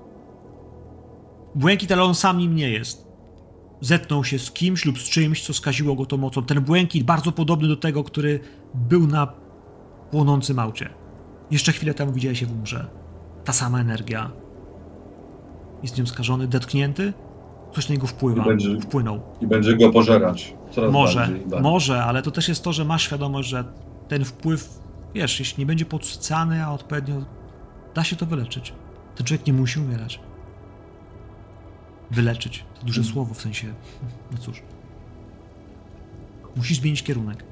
Błękit, 1.55 1.93
ale 1.93 2.03
on 2.03 2.15
sam 2.15 2.39
nim 2.39 2.57
nie 2.57 2.71
jest. 2.71 3.06
Zetknął 3.81 4.25
się 4.25 4.39
z 4.39 4.51
kimś 4.51 4.85
lub 4.85 4.99
z 4.99 5.03
czymś, 5.09 5.43
co 5.47 5.55
skaziło 5.55 5.95
go 5.95 6.07
tą 6.07 6.17
mocą. 6.17 6.43
Ten 6.43 6.61
błękit 6.61 7.05
bardzo 7.05 7.33
podobny 7.33 7.69
do 7.69 7.77
tego, 7.77 8.05
który 8.05 8.41
był 8.75 9.07
na 9.07 9.27
płonącym 10.11 10.59
aucie. 10.59 10.89
Jeszcze 11.51 11.73
chwilę 11.73 11.95
temu 11.95 12.13
widziałeś 12.13 12.41
się 12.41 12.47
w 12.47 12.53
umrze. 12.53 12.87
Ta 13.45 13.53
sama 13.53 13.81
energia. 13.81 14.31
Jest 15.83 15.99
nią 15.99 16.07
skażony, 16.07 16.47
dotknięty. 16.49 17.13
Coś 17.75 17.89
na 17.89 17.93
niego 17.95 18.07
wpływa. 18.07 18.43
I 18.45 18.47
będzie- 18.47 18.81
Wpłynął. 18.81 19.21
I 19.41 19.47
będzie 19.47 19.77
go 19.77 19.91
pożerać. 19.93 20.55
Coraz 20.71 20.93
Może, 20.93 21.19
bardziej 21.19 21.37
bardziej. 21.41 21.61
może, 21.61 22.05
ale 22.05 22.23
to 22.23 22.31
też 22.31 22.49
jest 22.49 22.65
to, 22.65 22.73
że 22.73 22.85
masz 22.85 23.03
świadomość, 23.03 23.49
że 23.49 23.65
ten 24.09 24.25
wpływ, 24.25 24.79
wiesz, 25.15 25.39
jeśli 25.41 25.61
nie 25.63 25.67
będzie 25.67 25.85
podsycany, 25.85 26.65
a 26.65 26.73
odpowiednio 26.73 27.15
da 27.95 28.05
się 28.05 28.17
to 28.17 28.27
wyleczyć. 28.27 28.73
Ten 29.17 29.27
człowiek 29.27 29.47
nie 29.47 29.53
musi 29.53 29.81
umierać. 29.81 30.21
Wyleczyć. 32.11 32.65
To 32.81 32.87
duże 32.87 33.05
słowo 33.05 33.35
w 33.35 33.41
sensie, 33.41 33.67
no 34.33 34.39
cóż. 34.39 34.63
Musisz 36.57 36.79
zmienić 36.81 37.03
kierunek. 37.03 37.45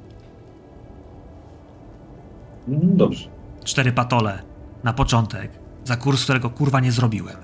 Mm, 2.68 2.97
Dobrze. 2.97 3.28
Cztery 3.64 3.93
patole 3.93 4.43
na 4.85 4.93
początek, 4.93 5.51
za 5.85 5.97
kurs, 5.97 6.24
którego 6.24 6.51
kurwa 6.51 6.81
nie 6.81 6.93
zrobiłem. 6.93 7.36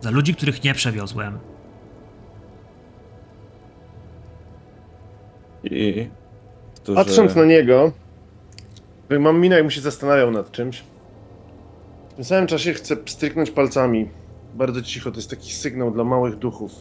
Za 0.00 0.10
ludzi, 0.10 0.34
których 0.34 0.64
nie 0.64 0.74
przewiozłem. 0.74 1.38
I 5.64 6.08
którzy... 6.74 6.96
Patrząc 6.96 7.34
na 7.34 7.44
niego, 7.44 7.92
jak 9.10 9.20
mam 9.20 9.40
minę, 9.40 9.56
jakbym 9.56 9.70
się 9.70 9.80
zastanawiał 9.80 10.30
nad 10.30 10.52
czymś. 10.52 10.82
W 12.10 12.14
tym 12.14 12.24
samym 12.24 12.46
czasie 12.46 12.72
chcę 12.74 12.96
stryknąć 13.06 13.50
palcami. 13.50 14.08
Bardzo 14.54 14.82
cicho, 14.82 15.10
to 15.10 15.16
jest 15.16 15.30
taki 15.30 15.52
sygnał 15.52 15.90
dla 15.90 16.04
małych 16.04 16.36
duchów, 16.36 16.72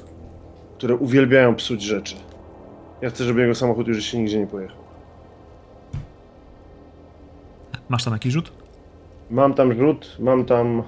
które 0.78 0.96
uwielbiają 0.96 1.56
psuć 1.56 1.82
rzeczy. 1.84 2.16
Ja 3.02 3.10
chcę, 3.10 3.24
żeby 3.24 3.42
jego 3.42 3.56
samochód 3.56 3.88
już 3.88 4.04
się 4.06 4.18
nigdzie 4.20 4.40
nie 4.40 4.48
pojechał. 4.48 4.78
Masz 7.90 8.04
tam 8.04 8.14
jakiś 8.14 8.34
rzut? 8.34 8.52
Mam 9.30 9.54
tam 9.54 9.74
rzut, 9.74 10.18
mam 10.20 10.46
tam 10.46 10.84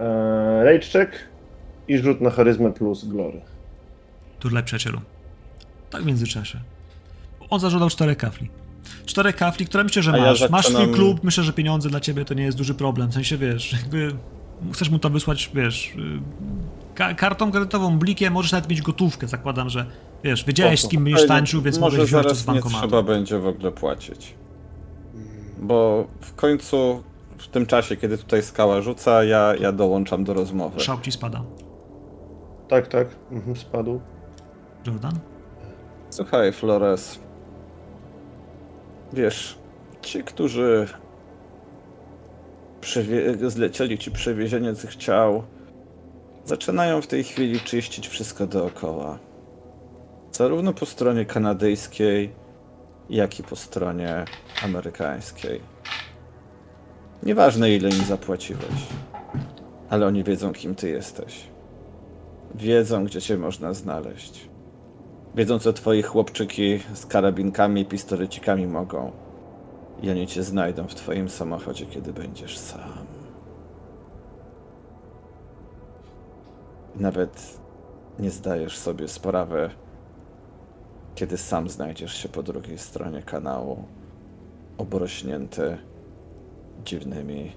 e, 0.00 0.64
rage 0.64 0.86
check 0.92 1.12
i 1.88 1.98
rzut 1.98 2.20
na 2.20 2.30
charyzmę 2.30 2.72
plus 2.72 3.04
glory. 3.04 3.40
Turlaj 4.40 4.64
przyjacielu. 4.64 5.00
Tak 5.90 6.02
w 6.02 6.06
międzyczasie. 6.06 6.60
On 7.50 7.60
zażądał 7.60 7.88
czterech 7.90 8.18
kafli. 8.18 8.50
Czterech 9.06 9.36
kafli, 9.36 9.66
które 9.66 9.84
myślę, 9.84 10.02
że 10.02 10.12
A 10.12 10.16
ja 10.16 10.24
masz. 10.24 10.50
Masz 10.50 10.64
swój 10.66 10.76
zaczynam- 10.76 10.94
klub, 10.94 11.24
myślę, 11.24 11.44
że 11.44 11.52
pieniądze 11.52 11.88
dla 11.88 12.00
ciebie 12.00 12.24
to 12.24 12.34
nie 12.34 12.42
jest 12.44 12.58
duży 12.58 12.74
problem. 12.74 13.08
W 13.10 13.14
sensie, 13.14 13.36
wiesz, 13.38 13.72
jakby 13.72 14.12
chcesz 14.72 14.90
mu 14.90 14.98
to 14.98 15.10
wysłać, 15.10 15.50
wiesz, 15.54 15.94
y, 15.96 16.20
Ka- 16.94 17.14
kartą 17.14 17.50
kredytową, 17.50 17.98
blikiem, 17.98 18.32
możesz 18.32 18.52
nawet 18.52 18.68
mieć 18.70 18.82
gotówkę. 18.82 19.28
Zakładam, 19.28 19.68
że 19.70 19.86
wiesz, 20.24 20.44
wiedziałeś 20.44 20.80
z 20.82 20.88
kim 20.88 21.04
będziesz 21.04 21.22
Ej, 21.22 21.28
no, 21.28 21.34
tańczył, 21.34 21.62
więc 21.62 21.78
może 21.78 21.96
mogłeś 21.96 22.10
wziąć 22.10 22.26
to 22.26 22.34
z 22.34 22.46
nie 22.46 22.52
bankomatu. 22.52 22.78
trzeba 22.88 23.02
będzie 23.02 23.38
w 23.38 23.46
ogóle 23.46 23.72
płacić. 23.72 24.34
Bo 25.58 26.06
w 26.20 26.34
końcu, 26.34 27.02
w 27.38 27.48
tym 27.48 27.66
czasie, 27.66 27.96
kiedy 27.96 28.18
tutaj 28.18 28.42
skała 28.42 28.80
rzuca, 28.82 29.24
ja, 29.24 29.54
ja 29.60 29.72
dołączam 29.72 30.24
do 30.24 30.34
rozmowy. 30.34 30.80
Szał 30.80 31.00
ci 31.00 31.12
spada. 31.12 31.42
Tak, 32.68 32.88
tak. 32.88 33.08
Mhm, 33.30 33.56
spadł. 33.56 34.00
Jordan? 34.86 35.18
Słuchaj, 36.10 36.52
Flores. 36.52 37.18
Wiesz, 39.12 39.58
ci, 40.02 40.22
którzy 40.24 40.86
zlecieli 43.48 43.98
ci 43.98 44.10
przewiezienie 44.10 44.74
tych 44.74 44.96
ciał, 44.96 45.42
zaczynają 46.44 47.02
w 47.02 47.06
tej 47.06 47.24
chwili 47.24 47.60
czyścić 47.60 48.08
wszystko 48.08 48.46
dookoła. 48.46 49.18
Zarówno 50.32 50.72
po 50.72 50.86
stronie 50.86 51.24
kanadyjskiej, 51.24 52.32
jak 53.10 53.40
i 53.40 53.42
po 53.42 53.56
stronie 53.56 54.24
amerykańskiej. 54.64 55.60
Nieważne, 57.22 57.70
ile 57.70 57.88
im 57.88 58.04
zapłaciłeś, 58.04 58.86
ale 59.90 60.06
oni 60.06 60.24
wiedzą, 60.24 60.52
kim 60.52 60.74
ty 60.74 60.88
jesteś. 60.88 61.40
Wiedzą, 62.54 63.04
gdzie 63.04 63.20
cię 63.20 63.36
można 63.36 63.74
znaleźć. 63.74 64.48
Wiedzą, 65.34 65.58
co 65.58 65.72
twoi 65.72 66.02
chłopczyki 66.02 66.80
z 66.94 67.06
karabinkami 67.06 67.80
i 67.80 67.84
pistolecikami 67.84 68.66
mogą. 68.66 69.12
I 70.02 70.10
oni 70.10 70.26
cię 70.26 70.42
znajdą 70.42 70.86
w 70.86 70.94
twoim 70.94 71.28
samochodzie, 71.28 71.86
kiedy 71.86 72.12
będziesz 72.12 72.58
sam. 72.58 73.06
Nawet 76.96 77.58
nie 78.18 78.30
zdajesz 78.30 78.78
sobie 78.78 79.08
sprawy, 79.08 79.70
kiedy 81.14 81.36
sam 81.36 81.68
znajdziesz 81.68 82.14
się 82.14 82.28
po 82.28 82.42
drugiej 82.42 82.78
stronie 82.78 83.22
kanału, 83.22 83.84
obrośnięty 84.78 85.78
dziwnymi 86.84 87.52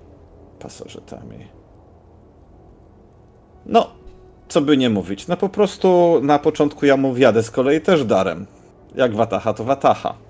pasożytami. 0.60 1.48
No, 3.66 3.88
co 4.48 4.62
by 4.62 4.78
nie 4.78 4.90
mówić, 4.90 5.28
no 5.28 5.38
po 5.38 5.50
prostu 5.50 6.20
na 6.24 6.40
początku 6.40 6.86
ja 6.86 6.98
mu 6.98 7.14
wjadę 7.14 7.44
z 7.44 7.52
kolei 7.52 7.82
też 7.82 8.06
darem. 8.06 8.46
Jak 8.96 9.16
Wataha, 9.16 9.54
to 9.54 9.64
Wataha. 9.64 10.25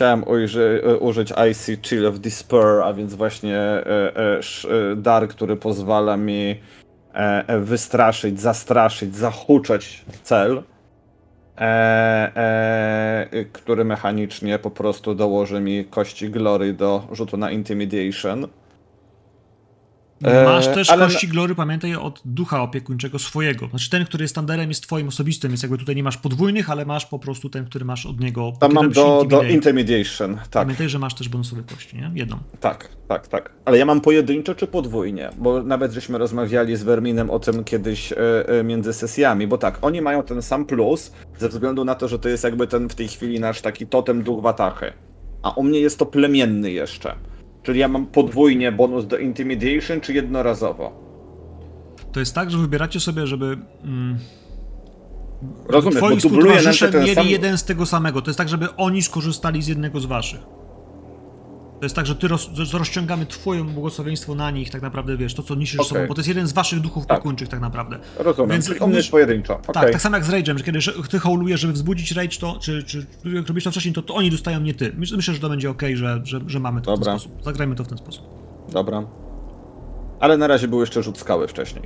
Chciałem 0.00 0.28
ujrzy, 0.28 0.82
e, 0.84 0.96
użyć 0.96 1.32
Icy 1.50 1.78
Chill 1.82 2.06
of 2.06 2.18
Despair, 2.18 2.80
a 2.84 2.92
więc 2.92 3.14
właśnie 3.14 3.56
e, 3.56 4.12
e, 4.16 4.40
dar, 4.96 5.28
który 5.28 5.56
pozwala 5.56 6.16
mi 6.16 6.60
wystraszyć, 7.58 8.40
zastraszyć, 8.40 9.16
zahuczać 9.16 10.04
cel, 10.22 10.62
który 13.52 13.84
mechanicznie 13.84 14.58
po 14.58 14.70
prostu 14.70 15.14
dołoży 15.14 15.60
mi 15.60 15.84
kości 15.84 16.30
glory 16.30 16.72
do 16.72 17.06
rzutu 17.12 17.36
na 17.36 17.50
Intimidation. 17.50 18.46
E, 20.24 20.44
Masz 20.44 20.66
też 20.66 20.90
ale- 20.90 21.06
kości 21.06 21.28
glory, 21.28 21.54
pamiętaj, 21.54 21.94
od 21.94 22.20
ducha 22.24 22.62
opiekuńczego 22.62 23.18
swojego. 23.18 23.68
Znaczy 23.68 23.90
ten, 23.90 24.04
który 24.04 24.24
jest 24.24 24.34
standardem, 24.34 24.68
jest 24.68 24.82
twoim 24.82 25.08
osobistym, 25.08 25.50
więc 25.50 25.62
jakby 25.62 25.78
tutaj 25.78 25.96
nie 25.96 26.02
masz 26.02 26.16
podwójnych, 26.16 26.70
ale 26.70 26.86
masz 26.86 27.06
po 27.06 27.18
prostu 27.18 27.50
ten, 27.50 27.64
który 27.64 27.84
masz 27.84 28.06
od 28.06 28.20
niego. 28.20 28.52
Tam 28.60 28.72
mam 28.72 28.90
do, 28.90 29.24
do. 29.28 29.42
Intimidation, 29.42 30.34
tak. 30.36 30.50
Pamiętaj, 30.50 30.88
że 30.88 30.98
masz 30.98 31.14
też 31.14 31.28
bonusowe 31.28 31.62
kości, 31.62 31.96
nie? 31.96 32.10
Jedną. 32.14 32.38
Tak, 32.60 32.88
tak, 33.08 33.28
tak. 33.28 33.52
Ale 33.64 33.78
ja 33.78 33.84
mam 33.86 34.00
pojedynczo 34.00 34.54
czy 34.54 34.66
podwójnie? 34.66 35.30
Bo 35.38 35.62
nawet 35.62 35.92
żeśmy 35.92 36.18
rozmawiali 36.18 36.76
z 36.76 36.82
Verminem 36.82 37.30
o 37.30 37.38
tym 37.38 37.64
kiedyś 37.64 38.12
e, 38.12 38.16
między 38.64 38.92
sesjami, 38.92 39.46
bo 39.46 39.58
tak, 39.58 39.78
oni 39.82 40.00
mają 40.02 40.22
ten 40.22 40.42
sam 40.42 40.66
plus 40.66 41.12
ze 41.38 41.48
względu 41.48 41.84
na 41.84 41.94
to, 41.94 42.08
że 42.08 42.18
to 42.18 42.28
jest 42.28 42.44
jakby 42.44 42.66
ten 42.66 42.88
w 42.88 42.94
tej 42.94 43.08
chwili 43.08 43.40
nasz 43.40 43.60
taki 43.60 43.86
totem 43.86 44.22
duch 44.22 44.42
Watachy. 44.42 44.92
A 45.42 45.50
u 45.50 45.62
mnie 45.62 45.80
jest 45.80 45.98
to 45.98 46.06
plemienny 46.06 46.70
jeszcze. 46.70 47.14
Czyli 47.62 47.80
ja 47.80 47.88
mam 47.88 48.06
podwójnie 48.06 48.72
bonus 48.72 49.06
do 49.06 49.18
Intimidation, 49.18 50.00
czy 50.00 50.12
jednorazowo? 50.12 50.92
To 52.12 52.20
jest 52.20 52.34
tak, 52.34 52.50
że 52.50 52.58
wybieracie 52.58 53.00
sobie, 53.00 53.26
żeby. 53.26 53.58
Mm, 53.84 54.18
Rozumiesz, 55.68 55.96
twoi 55.96 56.08
bo 56.08 56.10
nam 56.10 56.20
się 56.20 56.28
współtowarzysze 56.28 56.92
ten 56.92 57.02
mieli 57.02 57.14
sam... 57.14 57.26
jeden 57.26 57.58
z 57.58 57.64
tego 57.64 57.86
samego. 57.86 58.22
To 58.22 58.30
jest 58.30 58.38
tak, 58.38 58.48
żeby 58.48 58.76
oni 58.76 59.02
skorzystali 59.02 59.62
z 59.62 59.66
jednego 59.66 60.00
z 60.00 60.06
waszych. 60.06 60.40
To 61.80 61.84
jest 61.84 61.96
tak, 61.96 62.06
że 62.06 62.14
ty 62.14 62.28
roz, 62.28 62.50
że 62.52 62.78
rozciągamy 62.78 63.26
twoje 63.26 63.64
błogosławieństwo 63.64 64.34
na 64.34 64.50
nich, 64.50 64.70
tak 64.70 64.82
naprawdę 64.82 65.16
wiesz, 65.16 65.34
to 65.34 65.42
co 65.42 65.54
niesiesz 65.54 65.80
Okej. 65.80 65.88
sobą, 65.88 66.06
bo 66.08 66.14
to 66.14 66.18
jest 66.20 66.28
jeden 66.28 66.46
z 66.46 66.52
waszych 66.52 66.80
duchów 66.80 67.06
Tak. 67.06 67.16
opiekuńczych 67.18 67.48
tak 67.48 67.60
naprawdę. 67.60 67.98
Rozumiem, 68.18 68.50
Więc 68.50 68.66
czyli 68.68 68.86
mnie 68.86 68.96
jest 68.96 69.10
pojedynczo. 69.10 69.54
Tak, 69.66 69.76
Okej. 69.76 69.92
tak 69.92 70.02
samo 70.02 70.16
jak 70.16 70.24
z 70.24 70.30
Rage'em, 70.30 70.58
że 70.58 70.64
kiedy 70.64 70.78
ty 71.10 71.18
hołujesz, 71.18 71.60
żeby 71.60 71.72
wzbudzić 71.72 72.12
Rage, 72.12 72.38
to, 72.40 72.58
czy, 72.60 72.82
czy 72.82 73.06
jak 73.24 73.48
robisz 73.48 73.64
to 73.64 73.70
wcześniej, 73.70 73.94
to, 73.94 74.02
to 74.02 74.14
oni 74.14 74.30
dostają, 74.30 74.60
nie 74.60 74.74
ty. 74.74 74.92
Myślę, 74.96 75.16
myślę 75.16 75.34
że 75.34 75.40
to 75.40 75.48
będzie 75.48 75.70
ok, 75.70 75.82
że, 75.94 76.20
że, 76.24 76.40
że 76.46 76.60
mamy 76.60 76.80
to 76.80 76.96
w 76.96 76.98
Dobra. 76.98 77.12
ten 77.12 77.20
sposób. 77.20 77.42
Zagrajmy 77.44 77.74
to 77.74 77.84
w 77.84 77.88
ten 77.88 77.98
sposób. 77.98 78.24
Dobra. 78.72 79.02
Ale 80.20 80.36
na 80.36 80.46
razie 80.46 80.68
był 80.68 80.80
jeszcze 80.80 81.02
rzut 81.02 81.18
skały 81.18 81.48
wcześniej. 81.48 81.82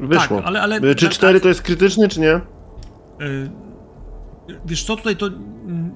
Wyszło. 0.00 0.42
ale- 0.44 0.62
ale- 0.62 0.76
Y, 0.76 0.94
Czy 0.94 1.06
ale- 1.06 1.14
4 1.14 1.40
to 1.40 1.48
jest 1.48 1.62
krytyczny, 1.62 2.08
czy 2.08 2.20
nie? 2.20 2.40
Yy, 3.20 3.50
wiesz 4.66 4.84
co, 4.84 4.96
tutaj 4.96 5.16
to 5.16 5.26
mm, 5.26 5.90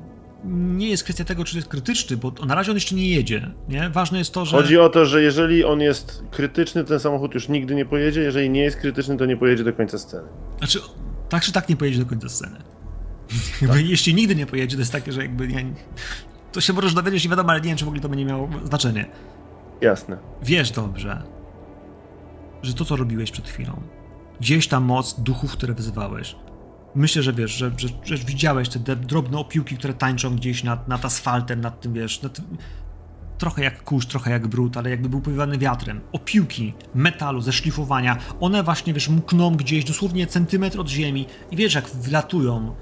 nie 0.44 0.88
jest 0.88 1.04
kwestia 1.04 1.24
tego, 1.24 1.44
czy 1.44 1.56
jest 1.56 1.68
krytyczny, 1.68 2.16
bo 2.16 2.32
na 2.46 2.54
razie 2.54 2.70
on 2.70 2.76
jeszcze 2.76 2.94
nie 2.94 3.08
jedzie, 3.08 3.50
nie? 3.68 3.90
Ważne 3.90 4.18
jest 4.18 4.34
to, 4.34 4.44
że... 4.44 4.56
Chodzi 4.56 4.78
o 4.78 4.88
to, 4.88 5.06
że 5.06 5.22
jeżeli 5.22 5.64
on 5.64 5.80
jest 5.80 6.24
krytyczny, 6.30 6.84
ten 6.84 7.00
samochód 7.00 7.34
już 7.34 7.48
nigdy 7.48 7.74
nie 7.74 7.84
pojedzie. 7.84 8.20
Jeżeli 8.20 8.50
nie 8.50 8.60
jest 8.60 8.76
krytyczny, 8.76 9.16
to 9.16 9.26
nie 9.26 9.36
pojedzie 9.36 9.64
do 9.64 9.72
końca 9.72 9.98
sceny. 9.98 10.28
Znaczy, 10.58 10.80
tak 11.28 11.42
czy 11.42 11.52
tak 11.52 11.68
nie 11.68 11.76
pojedzie 11.76 11.98
do 11.98 12.06
końca 12.06 12.28
sceny. 12.28 12.56
Jakby, 13.62 13.82
jeśli 13.82 14.14
nigdy 14.14 14.36
nie 14.36 14.46
pojedzie, 14.46 14.76
to 14.76 14.80
jest 14.80 14.92
takie, 14.92 15.12
że 15.12 15.22
jakby 15.22 15.48
nie... 15.48 15.64
To 16.52 16.60
się 16.60 16.72
możesz 16.72 16.94
dowiedzieć, 16.94 17.24
nie 17.24 17.30
wiadomo, 17.30 17.50
ale 17.50 17.60
nie 17.60 17.68
wiem, 17.68 17.76
czy 17.76 17.84
w 17.84 17.88
ogóle 17.88 18.02
to 18.02 18.08
będzie 18.08 18.24
miało 18.24 18.48
znaczenie. 18.64 19.06
Jasne. 19.80 20.18
Wiesz 20.42 20.70
dobrze, 20.70 21.22
że 22.62 22.74
to, 22.74 22.84
co 22.84 22.96
robiłeś 22.96 23.30
przed 23.30 23.48
chwilą, 23.48 23.82
gdzieś 24.40 24.68
ta 24.68 24.80
moc 24.80 25.20
duchów, 25.20 25.52
które 25.52 25.74
wyzywałeś, 25.74 26.36
myślę, 26.94 27.22
że 27.22 27.32
wiesz, 27.32 27.50
że, 27.50 27.70
że, 27.76 27.88
że 28.04 28.16
widziałeś 28.16 28.68
te 28.68 28.96
drobne 28.96 29.38
opiłki, 29.38 29.76
które 29.76 29.94
tańczą 29.94 30.36
gdzieś 30.36 30.64
nad, 30.64 30.88
nad 30.88 31.04
asfaltem, 31.04 31.60
nad 31.60 31.80
tym, 31.80 31.92
wiesz, 31.92 32.22
nad, 32.22 32.40
trochę 33.38 33.62
jak 33.64 33.82
kurz, 33.82 34.06
trochę 34.06 34.30
jak 34.30 34.46
brud, 34.48 34.76
ale 34.76 34.90
jakby 34.90 35.08
był 35.08 35.20
powiewany 35.20 35.58
wiatrem. 35.58 36.00
Opiłki 36.12 36.74
metalu 36.94 37.40
ze 37.40 37.52
szlifowania, 37.52 38.16
one 38.40 38.62
właśnie, 38.62 38.94
wiesz, 38.94 39.08
mkną 39.08 39.56
gdzieś 39.56 39.84
dosłownie 39.84 40.26
centymetr 40.26 40.80
od 40.80 40.88
ziemi 40.88 41.26
i 41.50 41.56
wiesz, 41.56 41.74
jak 41.74 41.88
wlatują 41.88 42.74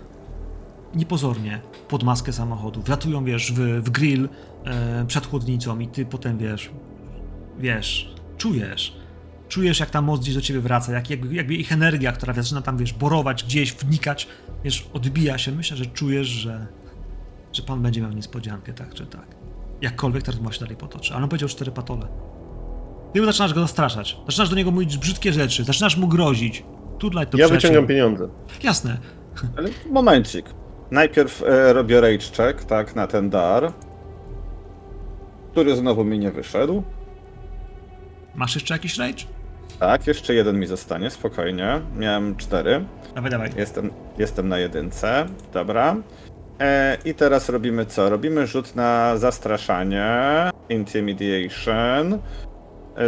niepozornie 0.95 1.61
pod 1.89 2.03
maskę 2.03 2.33
samochodu, 2.33 2.83
wlatują, 2.83 3.25
wiesz, 3.25 3.53
w, 3.53 3.83
w 3.83 3.91
grill 3.91 4.29
e, 4.65 5.05
przed 5.07 5.27
chłodnicą 5.27 5.79
i 5.79 5.89
ty 5.89 6.07
potem, 6.07 6.39
wiesz, 6.39 6.71
wiesz, 7.59 8.15
czujesz, 8.39 8.98
czujesz 9.49 9.81
jak 9.81 9.91
ta 9.91 10.03
moc 10.03 10.21
gdzieś 10.21 10.35
do 10.35 10.41
ciebie 10.41 10.61
wraca, 10.61 10.93
jak, 10.93 11.11
jakby, 11.11 11.35
jakby 11.35 11.55
ich 11.55 11.73
energia, 11.73 12.13
która 12.13 12.33
zaczyna 12.33 12.63
tam, 12.63 12.77
wiesz, 12.77 12.93
borować 12.93 13.45
gdzieś, 13.45 13.73
wnikać, 13.73 14.29
wiesz, 14.65 14.89
odbija 14.93 15.39
się. 15.39 15.53
Myślę, 15.53 15.77
że 15.77 15.87
czujesz, 15.87 16.27
że, 16.27 16.67
że 17.53 17.63
pan 17.63 17.83
będzie 17.83 18.01
miał 18.01 18.13
niespodziankę, 18.13 18.73
tak 18.73 18.95
czy 18.95 19.07
tak. 19.07 19.27
Jakkolwiek 19.83 20.23
ta 20.23 20.33
rozmowa 20.33 20.53
się 20.53 20.61
dalej 20.61 20.77
potoczy. 20.77 21.15
Ale 21.15 21.23
on 21.23 21.29
powiedział 21.29 21.49
cztery 21.49 21.71
patole. 21.71 22.09
Ty 23.13 23.25
zaczynasz 23.25 23.55
go 23.55 23.61
zastraszać, 23.61 24.17
zaczynasz 24.27 24.49
do 24.49 24.57
niego 24.57 24.71
mówić 24.71 24.99
brzydkie 24.99 25.33
rzeczy, 25.33 25.65
zaczynasz 25.65 25.97
mu 25.97 26.09
grozić. 26.09 26.65
Tudlaj 26.99 27.27
to 27.27 27.39
ja 27.39 27.45
przyjacielu. 27.47 27.73
wyciągam 27.73 27.87
pieniądze. 27.89 28.29
Jasne. 28.63 28.99
Ale 29.57 29.69
momencik. 29.91 30.47
Najpierw 30.91 31.43
e, 31.43 31.73
robię 31.73 32.01
rage 32.01 32.27
check, 32.37 32.65
tak, 32.65 32.97
na 32.97 33.07
ten 33.07 33.31
dar. 33.31 33.73
Który 35.53 35.77
znowu 35.77 36.05
mi 36.05 36.19
nie 36.19 36.31
wyszedł. 36.31 36.83
Masz 38.35 38.55
jeszcze 38.55 38.75
jakiś 38.75 38.99
rage? 38.99 39.25
Tak, 39.81 40.07
jeszcze 40.07 40.35
jeden 40.35 40.59
mi 40.59 40.67
zostanie, 40.67 41.11
spokojnie. 41.11 41.81
Miałem 41.97 42.37
cztery. 42.37 42.85
Dawaj, 43.15 43.31
dawaj. 43.31 43.51
Jestem, 43.57 43.91
jestem 44.19 44.49
na 44.49 44.59
jedynce. 44.59 45.27
Dobra. 45.53 45.97
E, 46.61 46.99
I 47.05 47.15
teraz 47.15 47.49
robimy 47.49 47.87
co? 47.87 48.11
Robimy 48.11 48.47
rzut 48.47 48.77
na 48.77 49.17
zastraszanie. 49.17 50.11
Intimidation. 50.69 52.19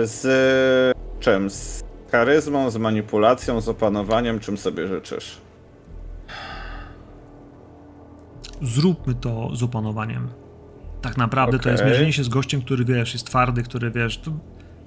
Z 0.03 0.97
czym? 1.21 1.51
Z 1.51 1.85
charyzmą, 2.13 2.71
z 2.71 2.77
manipulacją, 2.77 3.61
z 3.61 3.69
opanowaniem, 3.69 4.41
czym 4.41 4.59
sobie 4.59 4.87
życzysz? 4.87 5.41
zróbmy 8.63 9.15
to 9.15 9.51
z 9.57 9.63
opanowaniem. 9.63 10.29
Tak 11.03 11.17
naprawdę 11.17 11.59
to 11.59 11.71
jest 11.71 11.85
mierzenie 11.85 12.13
się 12.13 12.25
z 12.25 12.29
gościem, 12.29 12.63
który 12.63 12.85
wiesz, 12.85 13.13
jest 13.13 13.27
twardy, 13.27 13.63
który 13.63 13.91
wiesz, 13.91 14.19
to 14.19 14.31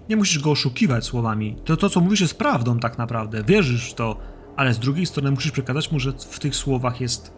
nie 0.09 0.15
musisz 0.15 0.39
go 0.39 0.51
oszukiwać 0.51 1.05
słowami. 1.05 1.55
To, 1.65 1.77
to 1.77 1.89
co 1.89 1.99
mówisz 1.99 2.21
jest 2.21 2.38
prawdą 2.38 2.80
tak 2.80 2.97
naprawdę, 2.97 3.43
wierzysz 3.43 3.91
w 3.91 3.93
to, 3.93 4.17
ale 4.55 4.73
z 4.73 4.80
drugiej 4.80 5.05
strony 5.05 5.31
musisz 5.31 5.51
przekazać 5.51 5.91
mu, 5.91 5.99
że 5.99 6.11
w 6.11 6.39
tych 6.39 6.55
słowach 6.55 7.01
jest, 7.01 7.34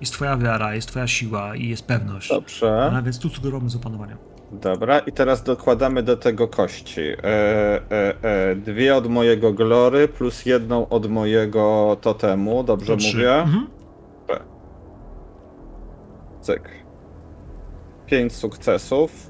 jest 0.00 0.12
twoja 0.12 0.36
wiara, 0.36 0.74
jest 0.74 0.88
twoja 0.88 1.06
siła 1.06 1.56
i 1.56 1.68
jest 1.68 1.86
pewność. 1.86 2.28
Dobrze. 2.28 2.90
A 2.92 3.02
więc 3.02 3.18
tu 3.18 3.28
sugerujemy 3.28 3.70
z 3.70 3.76
opanowaniem. 3.76 4.18
Dobra, 4.52 4.98
i 4.98 5.12
teraz 5.12 5.42
dokładamy 5.42 6.02
do 6.02 6.16
tego 6.16 6.48
kości. 6.48 7.00
E, 7.00 7.24
e, 7.24 8.22
e, 8.22 8.56
dwie 8.56 8.96
od 8.96 9.06
mojego 9.06 9.52
glory 9.52 10.08
plus 10.08 10.46
jedną 10.46 10.88
od 10.88 11.10
mojego 11.10 11.96
totemu, 12.00 12.64
dobrze 12.64 12.96
To 12.96 13.02
mówię? 13.12 13.34
Mhm. 13.34 13.66
Cyk. 16.40 16.70
Pięć 18.06 18.32
sukcesów. 18.32 19.27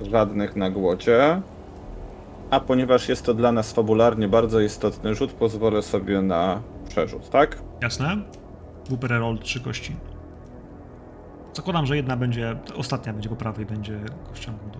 Żadnych 0.00 0.56
na 0.56 0.70
głodzie. 0.70 1.42
A 2.50 2.60
ponieważ 2.60 3.08
jest 3.08 3.24
to 3.24 3.34
dla 3.34 3.52
nas 3.52 3.72
fabularnie 3.72 4.28
bardzo 4.28 4.60
istotny 4.60 5.14
rzut, 5.14 5.32
pozwolę 5.32 5.82
sobie 5.82 6.22
na 6.22 6.60
przerzut, 6.88 7.30
tak? 7.30 7.62
Jasne. 7.82 8.16
Wupper 8.88 9.10
roll 9.10 9.38
trzy 9.38 9.60
kości. 9.60 9.96
Zakładam, 11.52 11.86
że 11.86 11.96
jedna 11.96 12.16
będzie, 12.16 12.56
ostatnia 12.76 13.12
będzie 13.12 13.28
po 13.28 13.36
prawej, 13.36 13.66
będzie 13.66 14.00
kością 14.28 14.52
głodu. 14.62 14.78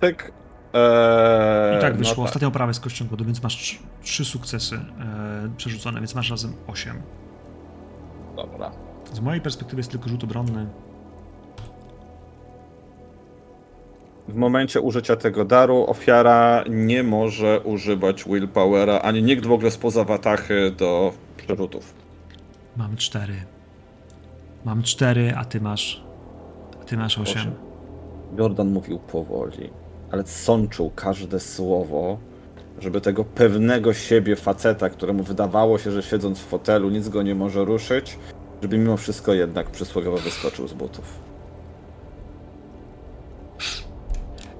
Tyk. 0.00 0.32
Eee, 0.74 1.78
I 1.78 1.80
tak 1.80 1.96
wyszło, 1.96 2.14
no 2.16 2.22
tak. 2.22 2.24
ostatnia 2.24 2.48
oprawa 2.48 2.70
jest 2.70 2.80
kością 2.80 3.06
głodu, 3.06 3.24
więc 3.24 3.42
masz 3.42 3.78
trzy, 4.02 4.24
sukcesy 4.24 4.76
e, 4.76 5.48
przerzucone, 5.56 6.00
więc 6.00 6.14
masz 6.14 6.30
razem 6.30 6.52
osiem. 6.66 7.02
Dobra. 8.36 8.70
Z 9.12 9.20
mojej 9.20 9.40
perspektywy 9.40 9.80
jest 9.80 9.90
tylko 9.90 10.08
rzut 10.08 10.24
obronny. 10.24 10.66
W 14.28 14.36
momencie 14.36 14.80
użycia 14.80 15.16
tego 15.16 15.44
daru 15.44 15.84
ofiara 15.88 16.64
nie 16.70 17.02
może 17.02 17.60
używać 17.60 18.24
willpowera, 18.24 19.00
ani 19.00 19.22
nikt 19.22 19.46
w 19.46 19.52
ogóle 19.52 19.70
spoza 19.70 20.04
watachy 20.04 20.70
do 20.70 21.12
przerzutów. 21.36 21.94
Mam 22.76 22.96
cztery. 22.96 23.34
Mam 24.64 24.82
cztery, 24.82 25.34
a 25.36 25.44
ty 25.44 25.60
masz. 25.60 26.04
A 26.82 26.84
ty 26.84 26.96
masz 26.96 27.18
osiem. 27.18 27.40
Osiem. 27.40 27.54
Jordan 28.38 28.68
mówił 28.72 28.98
powoli, 28.98 29.70
ale 30.12 30.26
sączył 30.26 30.90
każde 30.94 31.40
słowo, 31.40 32.18
żeby 32.78 33.00
tego 33.00 33.24
pewnego 33.24 33.94
siebie 33.94 34.36
faceta, 34.36 34.90
któremu 34.90 35.22
wydawało 35.22 35.78
się, 35.78 35.90
że 35.90 36.02
siedząc 36.02 36.38
w 36.38 36.46
fotelu 36.46 36.90
nic 36.90 37.08
go 37.08 37.22
nie 37.22 37.34
może 37.34 37.64
ruszyć, 37.64 38.18
żeby 38.62 38.78
mimo 38.78 38.96
wszystko 38.96 39.32
jednak 39.32 39.70
przysłowiowo 39.70 40.16
wyskoczył 40.16 40.68
z 40.68 40.72
butów. 40.72 41.18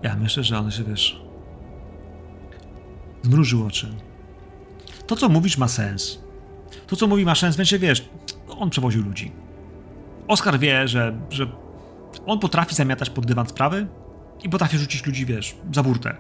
Ja 0.07 0.17
myślę, 0.17 0.45
że 0.45 0.59
on 0.59 0.71
się 0.71 0.85
wiesz. 0.85 1.21
Zmrużył 3.23 3.67
oczy. 3.67 3.95
To, 5.07 5.17
co 5.17 5.29
mówisz, 5.29 5.59
ma 5.59 5.69
sens. 5.69 6.19
To, 6.87 6.97
co 6.97 7.07
mówi, 7.07 7.25
ma 7.25 7.35
sens, 7.35 7.57
więc 7.57 7.75
wiesz, 7.75 8.09
on 8.49 8.71
przewoził 8.71 9.05
ludzi. 9.05 9.33
Oskar 10.29 10.59
wie, 10.59 10.89
że, 10.89 11.19
że 11.31 11.47
on 12.27 12.39
potrafi 12.39 12.75
zamiatać 12.75 13.11
pod 13.11 13.27
dywan 13.27 13.47
sprawy 13.47 13.87
i 14.43 14.49
potrafi 14.49 14.79
rzucić 14.79 15.07
ludzi, 15.07 15.27
wiesz, 15.27 15.57
za 15.75 15.83
burtę. 15.83 16.17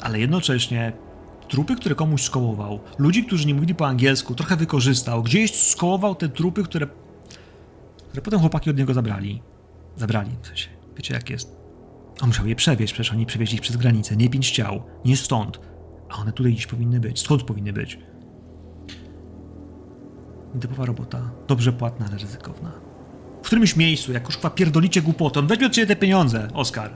Ale 0.00 0.20
jednocześnie 0.20 0.92
trupy, 1.48 1.76
które 1.76 1.94
komuś 1.94 2.22
skołował, 2.22 2.80
ludzi, 2.98 3.24
którzy 3.24 3.46
nie 3.46 3.54
mówili 3.54 3.74
po 3.74 3.86
angielsku, 3.86 4.34
trochę 4.34 4.56
wykorzystał, 4.56 5.22
gdzieś 5.22 5.54
skołował 5.54 6.14
te 6.14 6.28
trupy, 6.28 6.62
które, 6.62 6.86
które 8.08 8.22
potem 8.22 8.40
chłopaki 8.40 8.70
od 8.70 8.76
niego 8.76 8.94
zabrali. 8.94 9.42
Zabrali, 9.96 10.30
w 10.42 10.46
sensie, 10.46 10.68
wiecie 10.96 11.14
jak 11.14 11.30
jest. 11.30 11.63
On 12.22 12.28
musiał 12.28 12.46
je 12.46 12.56
przewieźć, 12.56 12.92
przecież 12.92 13.12
oni 13.12 13.26
przewieźli 13.26 13.54
ich 13.54 13.60
przez 13.60 13.76
granicę, 13.76 14.16
nie 14.16 14.30
pięć 14.30 14.50
ciał, 14.50 14.82
nie 15.04 15.16
stąd. 15.16 15.60
A 16.08 16.16
one 16.16 16.32
tutaj 16.32 16.52
gdzieś 16.52 16.66
powinny 16.66 17.00
być, 17.00 17.20
stąd 17.20 17.42
powinny 17.42 17.72
być. 17.72 17.98
Typowa 20.60 20.86
robota, 20.86 21.30
dobrze 21.46 21.72
płatna, 21.72 22.06
ale 22.08 22.18
ryzykowna. 22.18 22.72
W 23.42 23.46
którymś 23.46 23.76
miejscu, 23.76 24.12
jak 24.12 24.26
już 24.26 24.38
pierdolicie 24.54 25.02
głupotę, 25.02 25.40
on 25.40 25.46
weźmie 25.46 25.66
od 25.66 25.72
ciebie 25.72 25.86
te 25.86 25.96
pieniądze, 25.96 26.48
Oskar. 26.54 26.90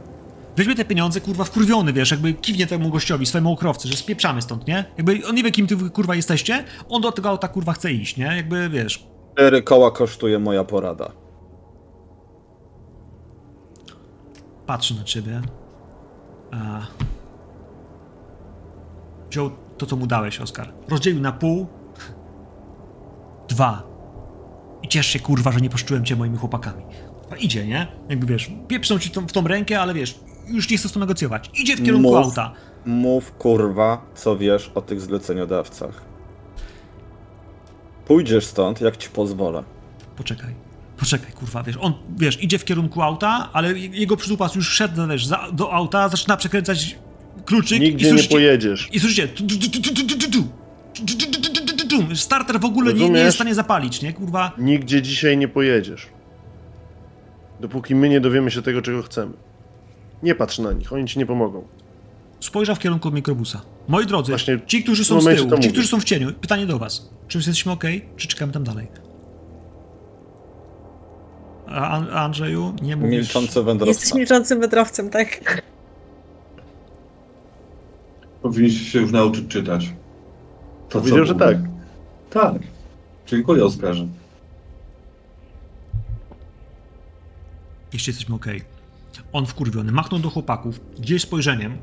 Weźmie 0.57 0.75
te 0.75 0.85
pieniądze, 0.85 1.21
kurwa, 1.21 1.45
wkurwiony, 1.45 1.93
wiesz, 1.93 2.11
jakby 2.11 2.35
kiwnie 2.35 2.67
temu 2.67 2.91
gościowi, 2.91 3.27
swojemu 3.27 3.53
okrowcy, 3.53 3.89
że 3.89 3.97
spieprzamy 3.97 4.43
stąd, 4.43 4.67
nie? 4.67 4.85
Jakby 4.97 5.27
on 5.29 5.35
nie 5.35 5.43
wie, 5.43 5.51
kim 5.51 5.67
ty 5.67 5.77
kurwa 5.91 6.15
jesteście, 6.15 6.65
on 6.89 7.03
do 7.03 7.13
tego 7.13 7.29
auta 7.29 7.49
kurwa 7.49 7.73
chce 7.73 7.93
iść, 7.93 8.17
nie? 8.17 8.25
Jakby, 8.25 8.69
wiesz, 8.69 9.09
Cztery 9.33 9.63
koła 9.63 9.91
kosztuje 9.91 10.39
moja 10.39 10.65
porada. 10.65 11.13
Patrzy 14.69 14.95
na 14.95 15.05
ciebie. 15.05 15.41
A... 16.51 16.81
Wziął 19.31 19.51
to, 19.79 19.87
co 19.87 19.97
mu 19.97 20.07
dałeś, 20.07 20.41
Oskar. 20.41 20.73
Rozdzielił 20.89 21.21
na 21.21 21.33
pół. 21.33 21.67
Dwa. 23.49 23.83
I 24.83 24.89
ciesz 24.89 25.07
się, 25.07 25.19
kurwa, 25.19 25.53
że 25.53 25.61
nie 25.61 25.71
poszczułem 25.71 26.05
cię 26.05 26.17
moimi 26.17 26.39
chłopakami. 26.39 26.83
Idzie, 27.41 27.67
nie? 27.67 27.87
Jakby 28.09 28.27
wiesz, 28.27 28.51
pieprzą 28.69 28.99
ci 28.99 29.11
tą, 29.11 29.29
w 29.29 29.33
tą 29.33 29.47
rękę, 29.47 29.81
ale 29.81 29.95
wiesz, 29.95 30.21
już 30.47 30.71
nie 30.71 30.77
chcę 30.77 30.89
z 30.89 30.93
tym 30.93 31.01
negocjować. 31.01 31.51
Idzie 31.61 31.77
w 31.77 31.85
kierunku 31.85 32.09
Mów. 32.09 32.25
auta. 32.25 32.53
Mów 32.87 33.33
kurwa, 33.33 34.03
co 34.15 34.37
wiesz 34.37 34.73
o 34.75 34.83
tych 34.83 35.01
zleceniodawcach. 35.01 36.05
Pójdziesz 38.07 38.47
stąd, 38.47 38.81
jak 38.81 38.97
ci 38.97 39.09
pozwolę. 39.09 39.65
Poczekaj 40.17 40.68
poczekaj, 40.99 41.33
kurwa, 41.33 41.63
wiesz, 41.63 41.77
on, 41.81 41.93
wiesz, 42.19 42.43
idzie 42.43 42.59
w 42.59 42.65
kierunku 42.65 43.03
auta, 43.03 43.49
ale 43.53 43.79
jego 43.79 44.17
przytupas 44.17 44.55
już 44.55 44.71
wszedł, 44.71 45.09
wiesz, 45.09 45.27
za, 45.27 45.49
do 45.53 45.73
auta, 45.73 46.09
zaczyna 46.09 46.37
przekręcać 46.37 46.99
kluczyk 47.45 47.81
Nigdzie 47.81 48.07
i 48.07 48.09
słyszycie, 48.09 48.35
nie 48.35 48.41
pojedziesz. 48.41 48.89
I 48.93 49.01
słyszycie, 49.01 49.29
starter 52.15 52.61
w 52.61 52.65
ogóle 52.65 52.95
nie, 52.95 53.11
nie 53.11 53.21
jest 53.21 53.33
w 53.33 53.39
stanie 53.41 53.55
zapalić, 53.55 54.03
nie, 54.03 54.13
kurwa. 54.13 54.53
Nigdzie 54.59 55.03
dzisiaj 55.03 55.37
nie 55.37 55.49
pojedziesz. 55.49 56.07
Dopóki 57.61 57.95
my 57.95 58.09
nie 58.09 58.21
dowiemy 58.21 58.51
się 58.51 58.63
tego, 58.63 58.83
czego 58.83 59.03
chcemy. 59.03 59.33
Nie 60.23 60.35
patrz 60.35 60.59
na 60.59 60.73
nich, 60.73 60.93
oni 60.93 61.09
ci 61.09 61.19
nie 61.19 61.27
pomogą. 61.27 61.65
Spojrzał 62.41 62.77
w 62.77 62.79
kierunku 62.79 63.11
mikrobusa. 63.11 63.63
Moi 63.89 64.07
drodzy, 64.07 64.33
Właśnie 64.33 64.61
ci, 64.67 64.83
którzy 64.83 65.05
są 65.05 65.21
z 65.21 65.25
tyłu, 65.25 65.59
ci, 65.59 65.69
którzy 65.73 65.89
są 65.89 66.01
w 66.01 66.05
cieniu, 66.05 66.33
pytanie 66.33 66.67
do 66.67 66.79
was. 66.79 67.11
Czy 67.29 67.39
jesteśmy 67.39 67.73
ok, 67.73 67.85
czy 68.17 68.29
czekamy 68.29 68.53
tam 68.53 68.65
dalej? 68.65 68.87
A 71.71 71.89
An- 71.89 72.11
Andrzeju, 72.11 72.75
nie 72.83 72.97
mówisz... 72.97 73.11
Milczący 73.19 73.63
wędrowca. 73.63 73.89
Jesteś 73.91 74.15
milczącym 74.15 74.61
wędrowcem, 74.61 75.11
tak? 75.11 75.63
Powinniście 78.43 78.85
się 78.85 79.01
już 79.01 79.13
nauczyć 79.13 79.49
czytać. 79.49 79.93
To, 80.89 80.99
Powiedział, 80.99 81.25
że 81.25 81.35
tak. 81.35 81.57
Tak. 82.31 82.55
Dziękuję, 83.27 83.65
Oskarze. 83.65 84.07
Jeśli 87.93 88.11
jesteśmy 88.11 88.35
ok. 88.35 88.47
On 89.33 89.47
wkurwiony, 89.47 89.93
machnął 89.93 90.21
do 90.21 90.31
chłopaków, 90.31 90.81
gdzieś 90.99 91.23
spojrzeniem, 91.23 91.79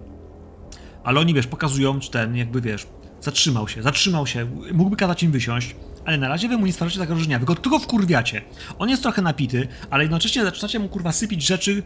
ale 1.03 1.20
oni, 1.20 1.34
wiesz, 1.34 1.48
pokazują, 1.48 1.99
czy 1.99 2.12
ten, 2.12 2.36
jakby, 2.36 2.62
wiesz, 2.62 2.88
zatrzymał 3.22 3.68
się, 3.68 3.82
zatrzymał 3.82 4.28
się, 4.28 4.48
mógłby 4.74 4.95
kazać 4.95 5.24
im 5.24 5.32
wysiąść, 5.32 5.76
ale 6.06 6.18
na 6.18 6.27
razie 6.27 6.48
wy 6.48 6.57
mu 6.57 6.65
nie 6.65 6.73
stwarzacie 6.73 6.99
zagrożenia, 6.99 7.40
wy 7.40 7.45
go 7.45 7.56
tylko 7.56 7.80
wkurwiacie. 7.80 8.41
On 8.80 8.90
jest 8.90 9.02
trochę 9.02 9.22
napity, 9.22 9.68
ale 9.90 10.03
jednocześnie 10.03 10.44
zaczynacie 10.44 10.80
mu, 10.80 10.90
kurwa, 10.90 11.11
sypić 11.11 11.48
rzeczy. 11.48 11.84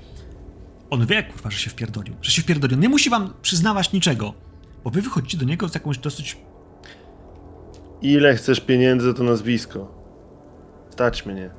On 0.89 1.05
wie, 1.05 1.23
kurwa, 1.23 1.49
że 1.49 1.57
się 1.57 1.69
wpierdolił, 1.69 2.15
że 2.21 2.31
się 2.31 2.41
wpierdolił. 2.41 2.77
Nie 2.77 2.89
musi 2.89 3.09
wam 3.09 3.33
przyznawać 3.41 3.91
niczego, 3.93 4.33
bo 4.83 4.89
wy 4.89 5.01
wychodzicie 5.01 5.37
do 5.37 5.45
niego 5.45 5.69
z 5.69 5.73
jakąś 5.73 5.97
dosyć 5.97 6.37
Ile 8.01 8.35
chcesz 8.35 8.59
pieniędzy, 8.59 9.13
to 9.13 9.23
nazwisko. 9.23 9.91
Stać 10.89 11.25
mnie. 11.25 11.49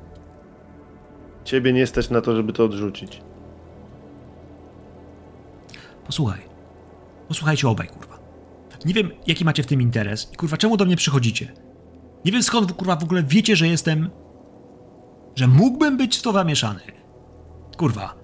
Ciebie 1.43 1.73
nie 1.73 1.87
stać 1.87 2.09
na 2.09 2.21
to, 2.21 2.35
żeby 2.35 2.53
to 2.53 2.65
odrzucić. 2.65 3.21
Posłuchaj. 6.05 6.41
Posłuchajcie 7.27 7.67
obaj, 7.67 7.87
kurwa. 7.87 8.19
Nie 8.85 8.93
wiem, 8.93 9.11
jaki 9.27 9.45
macie 9.45 9.63
w 9.63 9.65
tym 9.67 9.81
interes 9.81 10.29
i 10.33 10.35
kurwa, 10.35 10.57
czemu 10.57 10.77
do 10.77 10.85
mnie 10.85 10.95
przychodzicie. 10.95 11.53
Nie 12.25 12.31
wiem 12.31 12.43
skąd, 12.43 12.73
kurwa, 12.73 12.95
w 12.95 13.03
ogóle 13.03 13.23
wiecie, 13.23 13.55
że 13.55 13.67
jestem... 13.67 14.09
że 15.35 15.47
mógłbym 15.47 15.97
być 15.97 16.17
w 16.17 16.21
to 16.21 16.31
zamieszany. 16.31 16.81
Kurwa. 17.77 18.15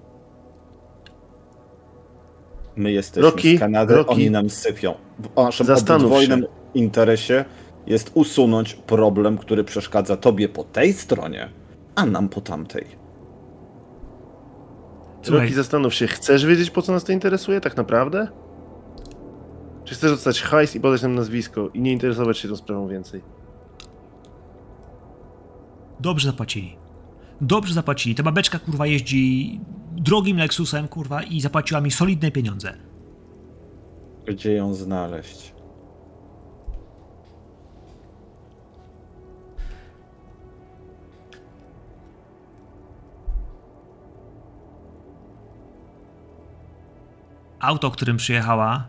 My 2.76 2.92
jesteśmy 2.92 3.30
Rocky, 3.30 3.56
z 3.56 3.60
Kanady, 3.60 3.94
Rocky. 3.94 4.12
oni 4.12 4.30
nam 4.30 4.50
sypią. 4.50 4.94
W 5.18 5.28
naszym 5.36 6.40
się. 6.40 6.46
interesie 6.74 7.44
jest 7.86 8.10
usunąć 8.14 8.74
problem, 8.74 9.38
który 9.38 9.64
przeszkadza 9.64 10.16
tobie 10.16 10.48
po 10.48 10.64
tej 10.64 10.92
stronie, 10.92 11.48
a 11.94 12.06
nam 12.06 12.28
po 12.28 12.40
tamtej. 12.40 12.86
Słuchaj, 15.22 15.42
Roki, 15.42 15.54
zastanów 15.54 15.94
się, 15.94 16.06
chcesz 16.06 16.46
wiedzieć, 16.46 16.70
po 16.70 16.82
co 16.82 16.92
nas 16.92 17.04
to 17.04 17.12
interesuje 17.12 17.60
tak 17.60 17.76
naprawdę? 17.76 18.28
Czy 19.84 19.94
chcesz 19.94 20.10
dostać 20.10 20.42
hajs 20.42 20.76
i 20.76 20.80
podać 20.80 21.02
nam 21.02 21.14
nazwisko 21.14 21.68
i 21.74 21.80
nie 21.80 21.92
interesować 21.92 22.38
się 22.38 22.48
tą 22.48 22.56
sprawą 22.56 22.88
więcej? 22.88 23.22
Dobrze 26.00 26.26
zapłacili. 26.26 26.76
Dobrze 27.40 27.74
zapłacili. 27.74 28.14
Ta 28.14 28.22
babeczka, 28.22 28.58
kurwa, 28.58 28.86
jeździ 28.86 29.60
drogim 29.96 30.36
Lexusem, 30.36 30.88
kurwa, 30.88 31.22
i 31.22 31.40
zapłaciła 31.40 31.80
mi 31.80 31.90
solidne 31.90 32.30
pieniądze. 32.30 32.74
Gdzie 34.26 34.52
ją 34.52 34.74
znaleźć? 34.74 35.58
auto, 47.60 47.90
którym 47.90 48.16
przyjechała, 48.16 48.88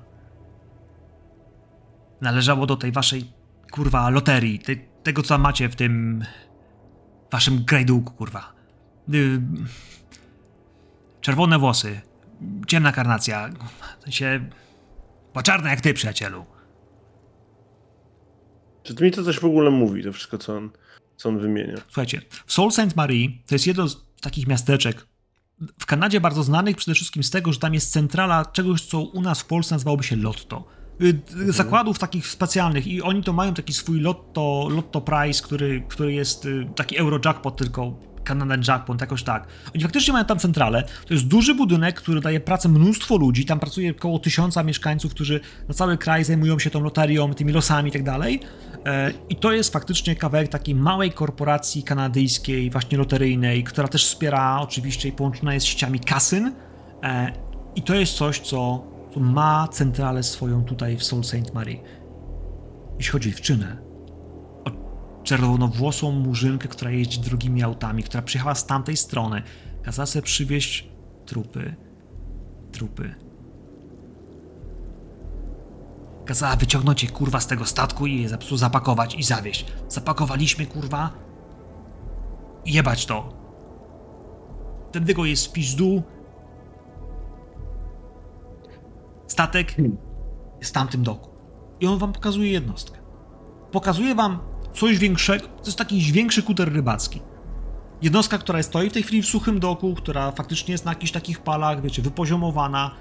należało 2.21 2.65
do 2.65 2.75
tej 2.75 2.91
waszej, 2.91 3.31
kurwa, 3.71 4.09
loterii. 4.09 4.59
Te, 4.59 4.75
tego, 5.03 5.23
co 5.23 5.37
macie 5.37 5.69
w 5.69 5.75
tym 5.75 6.23
waszym 7.31 7.63
grajdułku, 7.63 8.13
kurwa. 8.13 8.53
Y, 9.13 9.41
czerwone 11.21 11.59
włosy, 11.59 12.01
ciemna 12.67 12.91
karnacja, 12.91 13.49
w 13.99 14.03
sensie, 14.03 14.49
czarna 15.43 15.69
jak 15.69 15.81
ty, 15.81 15.93
przyjacielu. 15.93 16.45
Czy 18.83 18.95
to 18.95 19.03
mi 19.03 19.11
to 19.11 19.23
coś 19.23 19.39
w 19.39 19.45
ogóle 19.45 19.69
mówi, 19.69 20.03
to 20.03 20.13
wszystko, 20.13 20.37
co 20.37 20.57
on, 20.57 20.69
co 21.17 21.29
on 21.29 21.39
wymienia? 21.39 21.77
Słuchajcie, 21.87 22.21
w 22.45 22.53
Sault 22.53 22.73
Ste. 22.73 22.87
Marie 22.95 23.29
to 23.47 23.55
jest 23.55 23.67
jedno 23.67 23.87
z 23.87 23.97
takich 24.21 24.47
miasteczek 24.47 25.07
w 25.79 25.85
Kanadzie 25.85 26.21
bardzo 26.21 26.43
znanych 26.43 26.75
przede 26.75 26.95
wszystkim 26.95 27.23
z 27.23 27.29
tego, 27.29 27.53
że 27.53 27.59
tam 27.59 27.73
jest 27.73 27.91
centrala 27.91 28.45
czegoś, 28.45 28.81
co 28.81 28.99
u 28.99 29.21
nas 29.21 29.41
w 29.41 29.45
Polsce 29.45 29.75
nazywałoby 29.75 30.03
się 30.03 30.15
Lotto. 30.15 30.78
Y, 31.01 31.21
y, 31.49 31.51
Zakładów 31.51 31.99
takich 31.99 32.27
specjalnych 32.27 32.87
i 32.87 33.01
oni 33.01 33.23
to 33.23 33.33
mają 33.33 33.53
taki 33.53 33.73
swój 33.73 33.99
Lotto, 33.99 34.67
Lotto 34.71 35.01
Prize, 35.01 35.43
który, 35.43 35.83
który 35.87 36.13
jest 36.13 36.45
y, 36.45 36.67
taki 36.75 36.97
Eurojackpot, 36.97 37.57
tylko 37.57 37.93
Canadian 38.29 38.61
Jackpot, 38.67 39.01
jakoś 39.01 39.23
tak. 39.23 39.47
Oni 39.75 39.83
faktycznie 39.83 40.13
mają 40.13 40.25
tam 40.25 40.39
centralę. 40.39 40.83
To 41.07 41.13
jest 41.13 41.27
duży 41.27 41.55
budynek, 41.55 42.01
który 42.01 42.21
daje 42.21 42.39
pracę 42.39 42.69
mnóstwo 42.69 43.17
ludzi. 43.17 43.45
Tam 43.45 43.59
pracuje 43.59 43.91
około 43.91 44.19
tysiąca 44.19 44.63
mieszkańców, 44.63 45.11
którzy 45.11 45.39
na 45.67 45.73
cały 45.73 45.97
kraj 45.97 46.23
zajmują 46.23 46.59
się 46.59 46.69
tą 46.69 46.81
loterią, 46.81 47.33
tymi 47.33 47.53
losami 47.53 47.89
i 47.89 47.91
tak 47.91 48.03
dalej. 48.03 48.39
E, 48.85 49.13
I 49.29 49.35
to 49.35 49.51
jest 49.51 49.73
faktycznie 49.73 50.15
kawałek 50.15 50.47
takiej 50.47 50.75
małej 50.75 51.11
korporacji 51.11 51.83
kanadyjskiej, 51.83 52.69
właśnie 52.69 52.97
loteryjnej, 52.97 53.63
która 53.63 53.87
też 53.87 54.05
wspiera 54.05 54.59
oczywiście 54.61 55.09
i 55.09 55.11
połączona 55.11 55.53
jest 55.53 55.65
z 55.65 55.69
sieciami 55.69 55.99
kasyn. 55.99 56.51
E, 57.03 57.33
I 57.75 57.81
to 57.81 57.95
jest 57.95 58.13
coś, 58.13 58.39
co, 58.39 58.85
co 58.88 58.88
ma 59.17 59.67
centralę 59.67 60.23
swoją 60.23 60.63
tutaj 60.63 60.97
w 60.97 61.03
Sault 61.03 61.27
Ste. 61.27 61.53
Marie. 61.53 61.79
Jeśli 62.97 63.11
chodzi 63.11 63.29
o 63.29 63.31
dziewczynę, 63.31 63.77
o 64.65 64.71
czerwonowłosą 65.23 66.11
murzynkę, 66.11 66.67
która 66.67 66.91
jeździ 66.91 67.19
drogimi 67.19 67.63
autami, 67.63 68.03
która 68.03 68.23
przyjechała 68.23 68.55
z 68.55 68.65
tamtej 68.65 68.97
strony, 68.97 69.43
kazała 69.83 70.05
sobie 70.05 70.23
przywieźć 70.23 70.89
trupy, 71.25 71.75
trupy. 72.71 73.15
Kazała 76.25 76.55
wyciągnąć 76.55 77.03
je 77.03 77.09
kurwa 77.09 77.39
z 77.39 77.47
tego 77.47 77.65
statku 77.65 78.07
i 78.07 78.21
je 78.21 78.29
zapakować 78.55 79.15
i 79.15 79.23
zawieźć. 79.23 79.65
Zapakowaliśmy 79.87 80.65
kurwa. 80.65 81.09
Jebać 82.65 83.05
to. 83.05 83.33
Ten 84.91 85.03
dygo 85.03 85.25
jest 85.25 85.47
w 85.47 85.51
pizdu. 85.51 86.03
Statek 89.29 89.75
jest 90.59 90.71
w 90.71 90.73
tamtym 90.73 91.03
doku. 91.03 91.29
I 91.79 91.87
on 91.87 91.97
wam 91.97 92.13
pokazuje 92.13 92.51
jednostkę. 92.51 92.99
Pokazuje 93.71 94.15
wam 94.15 94.39
coś 94.73 94.97
większego. 94.97 95.47
To 95.47 95.65
jest 95.65 95.77
taki 95.77 96.01
większy 96.01 96.43
kuter 96.43 96.73
rybacki. 96.73 97.21
Jednostka, 98.01 98.37
która 98.37 98.63
stoi 98.63 98.89
w 98.89 98.93
tej 98.93 99.03
chwili 99.03 99.21
w 99.21 99.25
suchym 99.25 99.59
doku, 99.59 99.95
która 99.95 100.31
faktycznie 100.31 100.71
jest 100.71 100.85
na 100.85 100.91
jakichś 100.91 101.11
takich 101.11 101.39
palach, 101.39 101.81
wiecie, 101.81 102.01
wypoziomowana, 102.01 102.91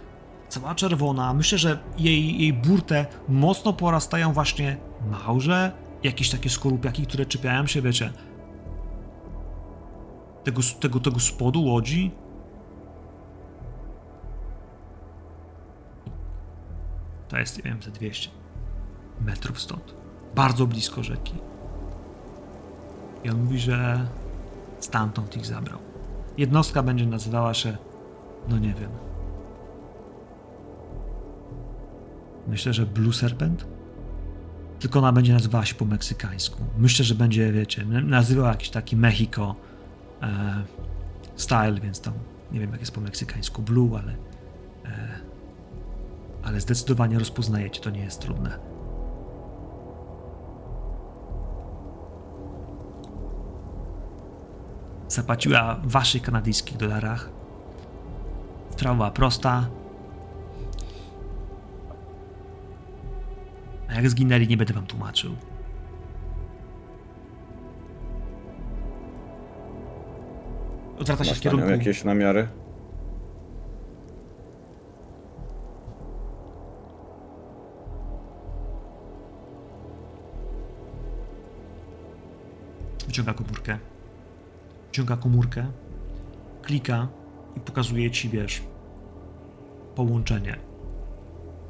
cała 0.49 0.75
czerwona. 0.75 1.35
Myślę, 1.35 1.59
że 1.59 1.79
jej, 1.99 2.41
jej 2.41 2.53
burtę 2.53 3.07
mocno 3.29 3.73
porastają 3.73 4.33
właśnie 4.33 4.77
małże, 5.11 5.73
jakieś 6.03 6.31
takie 6.31 6.51
skorupiaki, 6.51 7.07
które 7.07 7.27
czepiają 7.27 7.67
się, 7.67 7.83
wiecie, 7.83 8.13
tego, 10.45 10.63
tego, 10.81 11.01
tego 11.01 11.21
spodu 11.21 11.63
łodzi. 11.65 12.11
To 17.29 17.39
jest, 17.39 17.57
nie 17.57 17.63
wiem, 17.71 17.83
ze 17.83 17.91
200 17.91 18.31
metrów 19.21 19.61
stąd. 19.61 19.95
Bardzo 20.35 20.67
blisko 20.67 21.03
rzeki. 21.03 21.35
I 23.25 23.31
on 23.31 23.45
mówi, 23.45 23.59
że 23.59 24.07
stamtąd 24.81 25.37
ich 25.37 25.47
zabrał. 25.47 25.79
Jednostka 26.39 26.83
będzie 26.83 27.07
nazywała 27.07 27.55
się, 27.55 27.77
no 28.49 28.59
nie 28.59 28.75
wiem, 28.75 28.91
Myślę, 32.49 32.73
że 32.73 32.87
Blue 32.87 33.13
Serpent? 33.13 33.67
Tylko 34.81 34.99
ona 34.99 35.13
będzie 35.13 35.33
nazywała 35.33 35.65
się 35.65 35.75
po 35.75 35.85
meksykańsku. 35.85 36.63
Myślę, 36.79 37.05
że 37.05 37.15
będzie, 37.15 37.53
wiecie, 37.53 37.85
nazywała 37.85 38.49
jakiś 38.49 38.71
taki 38.71 38.97
Mexico 38.97 39.55
e, 40.23 40.63
style, 41.37 41.81
więc 41.83 42.01
tam 42.01 42.15
nie 42.53 42.61
wiem 42.61 42.71
jak 42.71 42.81
jest 42.81 42.93
po 42.93 43.01
meksykańsku 43.01 43.63
Blue, 43.63 43.99
ale 43.99 44.13
e, 44.85 45.18
ale 46.49 46.61
zdecydowanie 46.61 47.19
rozpoznajecie, 47.19 47.81
to 47.81 47.91
nie 47.91 48.01
jest 48.01 48.21
trudne. 48.21 48.59
Zapłaciła 55.09 55.75
w 55.75 55.91
waszych 55.91 56.23
kanadyjskich 56.23 56.77
dolarach. 56.77 57.31
Sprawa 58.71 58.97
była 58.97 59.11
prosta. 59.11 59.69
A 63.89 63.95
jak 63.95 64.11
zginęli, 64.11 64.49
nie 64.49 64.57
będę 64.57 64.75
wam 64.75 64.87
tłumaczył. 64.87 65.37
Odwraca 70.99 71.25
się 71.25 71.31
Masz 71.31 71.39
w 71.39 71.43
kierunku. 71.43 71.71
jakieś 71.71 72.05
namiary? 72.05 72.49
Wyciąga 83.29 83.45
komórkę. 83.45 83.79
Wyciąga 84.87 85.17
komórkę, 85.17 85.67
klika 86.63 87.09
i 87.57 87.61
pokazuje 87.61 88.11
ci, 88.11 88.29
wiesz, 88.29 88.63
połączenie. 89.95 90.57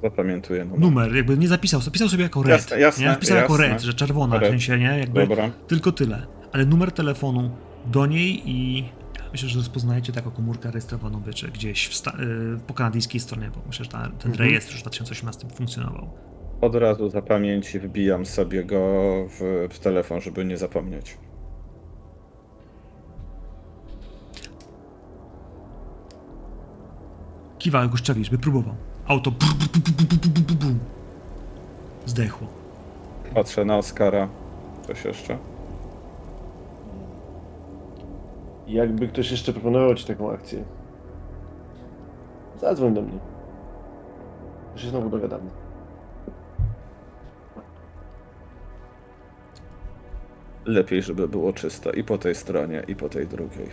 Zapamiętuję 0.02 0.64
numer. 0.64 0.80
Numer, 0.80 1.14
jakby 1.16 1.38
nie 1.38 1.48
zapisał, 1.48 1.80
zapisał 1.80 2.08
sobie 2.08 2.22
jako 2.22 2.42
red. 2.42 2.50
Jasne, 2.50 2.80
jasne, 2.80 3.04
nie? 3.04 3.40
Jako 3.40 3.52
jasne. 3.52 3.68
red, 3.68 3.80
że 3.82 3.94
czerwona, 3.94 4.38
w 4.38 4.40
Red. 4.40 4.50
sensie, 4.50 4.78
nie? 4.78 4.98
Jakby 4.98 5.26
Dobra. 5.26 5.50
tylko 5.66 5.92
tyle. 5.92 6.26
Ale 6.52 6.66
numer 6.66 6.92
telefonu 6.92 7.50
do 7.86 8.06
niej 8.06 8.50
i 8.50 8.88
myślę, 9.32 9.48
że 9.48 9.58
rozpoznajecie 9.58 10.12
taką 10.12 10.30
komórkę 10.30 10.70
rejestrowaną, 10.70 11.22
wiecie, 11.26 11.48
gdzieś 11.48 11.88
w 11.88 11.94
sta- 11.94 12.16
y, 12.56 12.60
po 12.66 12.74
kanadyjskiej 12.74 13.20
stronie, 13.20 13.50
bo 13.54 13.60
myślę, 13.66 13.84
że 13.84 13.90
ta, 13.90 13.98
ten 14.02 14.30
Mhm. 14.30 14.34
rejestr 14.34 14.70
już 14.72 14.78
w 14.80 14.82
2018 14.82 15.48
funkcjonował. 15.54 16.10
Od 16.60 16.74
razu 16.74 17.10
za 17.10 17.22
pamięci 17.22 17.78
wbijam 17.78 18.26
sobie 18.26 18.64
go 18.64 18.78
w, 19.28 19.68
w 19.70 19.78
telefon, 19.78 20.20
żeby 20.20 20.44
nie 20.44 20.56
zapomnieć. 20.56 21.18
Kiwałem 27.58 27.88
go 27.90 27.96
szczerze, 27.96 28.24
żeby 28.24 28.38
próbował. 28.38 28.74
Auto 29.06 29.32
zdechło. 32.06 32.46
Patrzę 33.34 33.64
na 33.64 33.76
Oskara. 33.76 34.28
Coś 34.86 35.04
jeszcze? 35.04 35.38
Jakby 38.66 39.08
ktoś 39.08 39.30
jeszcze 39.30 39.52
proponował 39.52 39.94
ci 39.94 40.06
taką 40.06 40.32
akcję, 40.32 40.64
zadzwoń 42.60 42.94
do 42.94 43.02
mnie. 43.02 43.18
Już 44.72 44.82
się 44.82 44.90
znowu 44.90 45.10
dogadamy. 45.10 45.50
Lepiej, 50.64 51.02
żeby 51.02 51.28
było 51.28 51.52
czysto 51.52 51.92
i 51.92 52.04
po 52.04 52.18
tej 52.18 52.34
stronie, 52.34 52.82
i 52.88 52.96
po 52.96 53.08
tej 53.08 53.26
drugiej. 53.26 53.68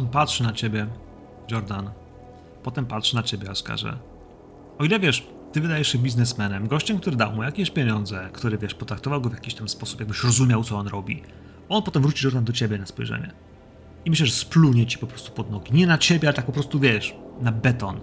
On 0.00 0.08
patrzy 0.08 0.42
na 0.42 0.52
ciebie, 0.52 0.86
Jordan. 1.50 1.90
Potem 2.62 2.86
patrzy 2.86 3.16
na 3.16 3.22
ciebie, 3.22 3.50
Oskarze. 3.50 3.98
O 4.78 4.84
ile 4.84 4.98
wiesz, 5.00 5.26
ty 5.52 5.60
wydajesz 5.60 5.88
się 5.88 5.98
biznesmenem, 5.98 6.68
gościem, 6.68 6.98
który 6.98 7.16
dał 7.16 7.32
mu 7.32 7.42
jakieś 7.42 7.70
pieniądze, 7.70 8.28
który 8.32 8.58
wiesz, 8.58 8.74
potraktował 8.74 9.20
go 9.20 9.30
w 9.30 9.32
jakiś 9.32 9.54
tam 9.54 9.68
sposób, 9.68 10.00
jakbyś 10.00 10.24
rozumiał, 10.24 10.64
co 10.64 10.76
on 10.76 10.86
robi. 10.86 11.22
On 11.68 11.82
potem 11.82 12.02
wróci 12.02 12.24
Jordan 12.26 12.44
do 12.44 12.52
ciebie 12.52 12.78
na 12.78 12.86
spojrzenie. 12.86 13.32
I 14.04 14.10
myślę, 14.10 14.26
że 14.26 14.32
splunie 14.32 14.86
ci 14.86 14.98
po 14.98 15.06
prostu 15.06 15.32
pod 15.32 15.50
nogi. 15.50 15.74
Nie 15.74 15.86
na 15.86 15.98
ciebie, 15.98 16.28
ale 16.28 16.34
tak 16.34 16.46
po 16.46 16.52
prostu 16.52 16.80
wiesz, 16.80 17.16
na 17.40 17.52
beton. 17.52 18.00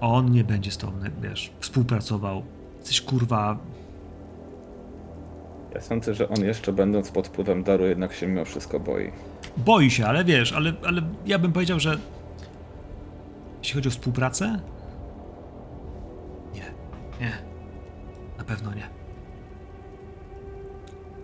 On 0.00 0.30
nie 0.30 0.44
będzie 0.44 0.70
z 0.70 0.76
tobą, 0.76 0.92
wiesz, 1.22 1.50
współpracował. 1.60 2.42
Jesteś 2.78 3.00
kurwa. 3.00 3.58
Ja 5.74 5.80
sądzę, 5.80 6.14
że 6.14 6.28
on 6.28 6.44
jeszcze 6.44 6.72
będąc 6.72 7.10
pod 7.10 7.28
wpływem 7.28 7.62
daru 7.62 7.86
jednak 7.86 8.12
się 8.12 8.26
mimo 8.26 8.44
wszystko 8.44 8.80
boi. 8.80 9.12
Boi 9.64 9.90
się, 9.90 10.06
ale 10.06 10.24
wiesz, 10.24 10.52
ale, 10.52 10.72
ale 10.86 11.02
ja 11.26 11.38
bym 11.38 11.52
powiedział, 11.52 11.80
że 11.80 11.98
jeśli 13.62 13.74
chodzi 13.74 13.88
o 13.88 13.90
współpracę, 13.92 14.60
nie, 16.54 16.60
nie, 17.20 17.32
na 18.38 18.44
pewno 18.44 18.74
nie. 18.74 18.88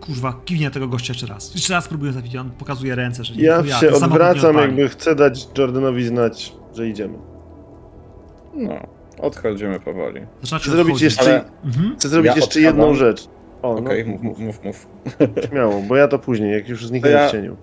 Kurwa, 0.01 0.41
kiwnie 0.45 0.71
tego 0.71 0.87
gościa 0.87 1.13
jeszcze 1.13 1.27
raz. 1.27 1.53
Jeszcze 1.55 1.73
raz 1.73 1.87
próbuję 1.87 2.11
zabić, 2.13 2.35
on 2.35 2.49
pokazuje 2.51 2.95
ręce, 2.95 3.23
że 3.23 3.35
nie 3.35 3.43
Ja 3.43 3.63
się 3.63 3.91
odwracam, 3.91 4.57
jakby 4.57 4.89
chcę 4.89 5.15
dać 5.15 5.47
Jordanowi 5.57 6.05
znać, 6.05 6.53
że 6.75 6.87
idziemy. 6.87 7.17
No, 8.53 8.73
odchodzimy 9.19 9.79
powoli. 9.79 10.21
Zaczynacie 10.41 10.63
Chcę 10.63 10.71
zrobić 10.71 10.93
odchodzić. 10.95 11.01
jeszcze, 11.03 11.21
Ale- 11.41 11.43
Mhm. 11.65 11.95
chcę 11.97 12.09
zrobić 12.09 12.29
Ja 12.31 12.35
jeszcze 12.35 12.59
jedną 12.61 12.93
rzecz. 12.93 13.27
O, 13.61 13.71
Okej, 13.75 14.05
no, 14.07 14.11
mów, 14.11 14.21
mów, 14.23 14.39
mów, 14.39 14.63
mów. 14.63 14.87
śmiało, 15.49 15.81
bo 15.81 15.95
ja 15.95 16.07
to 16.07 16.19
później, 16.19 16.51
jak 16.53 16.69
już 16.69 16.87
zniknę 16.87 17.09
To 17.11 17.17
ja- 17.17 17.27
w 17.27 17.31
cieniu. 17.31 17.57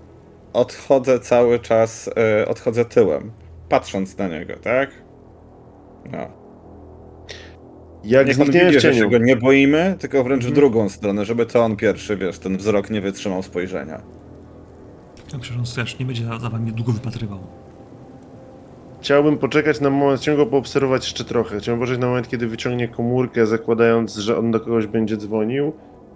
Odchodzę 0.52 1.20
cały 1.20 1.58
czas, 1.58 2.10
e, 2.40 2.48
odchodzę 2.48 2.84
tyłem, 2.84 3.30
patrząc 3.68 4.18
na 4.18 4.28
niego, 4.28 4.54
tak? 4.56 4.90
No. 6.12 6.18
Jak 8.04 8.26
Niech 8.26 8.40
on 8.40 8.46
widzi, 8.46 8.80
że 8.80 8.94
się 8.94 9.10
go 9.10 9.18
nie 9.18 9.36
boimy, 9.36 9.96
tylko 9.98 10.24
wręcz 10.24 10.42
w 10.42 10.46
Mhm. 10.48 10.54
drugą 10.54 10.88
stronę, 10.88 11.24
żeby 11.24 11.46
to 11.46 11.64
on 11.64 11.76
pierwszy, 11.76 12.16
wiesz, 12.16 12.38
ten 12.38 12.56
wzrok 12.56 12.90
nie 12.90 13.00
wytrzymał 13.00 13.42
spojrzenia. 13.42 14.00
Ja 15.32 15.38
Przecież 15.38 15.56
on 15.56 15.64
wiesz, 15.76 15.98
nie 15.98 16.06
będzie 16.06 16.24
za 16.24 16.38
za 16.38 16.48
wami 16.50 16.72
długo 16.72 16.92
wypatrywał. 16.92 17.38
chciałbym 19.00 19.38
poczekać 19.38 19.80
na 19.80 19.90
moment, 19.90 20.20
chciałbym 20.20 20.44
go 20.44 20.50
poobserwować 20.50 21.04
jeszcze 21.04 21.24
trochę. 21.24 21.58
Chciałbym 21.58 21.80
poczekać 21.80 22.00
na 22.00 22.06
moment, 22.06 22.28
kiedy 22.28 22.46
wyciągnie 22.46 22.88
komórkę, 22.88 23.46
zakładając, 23.46 24.14
że 24.16 24.38
on 24.38 24.50
do 24.50 24.60
kogoś 24.60 24.86
będzie 24.86 25.16
dzwonił. 25.16 25.72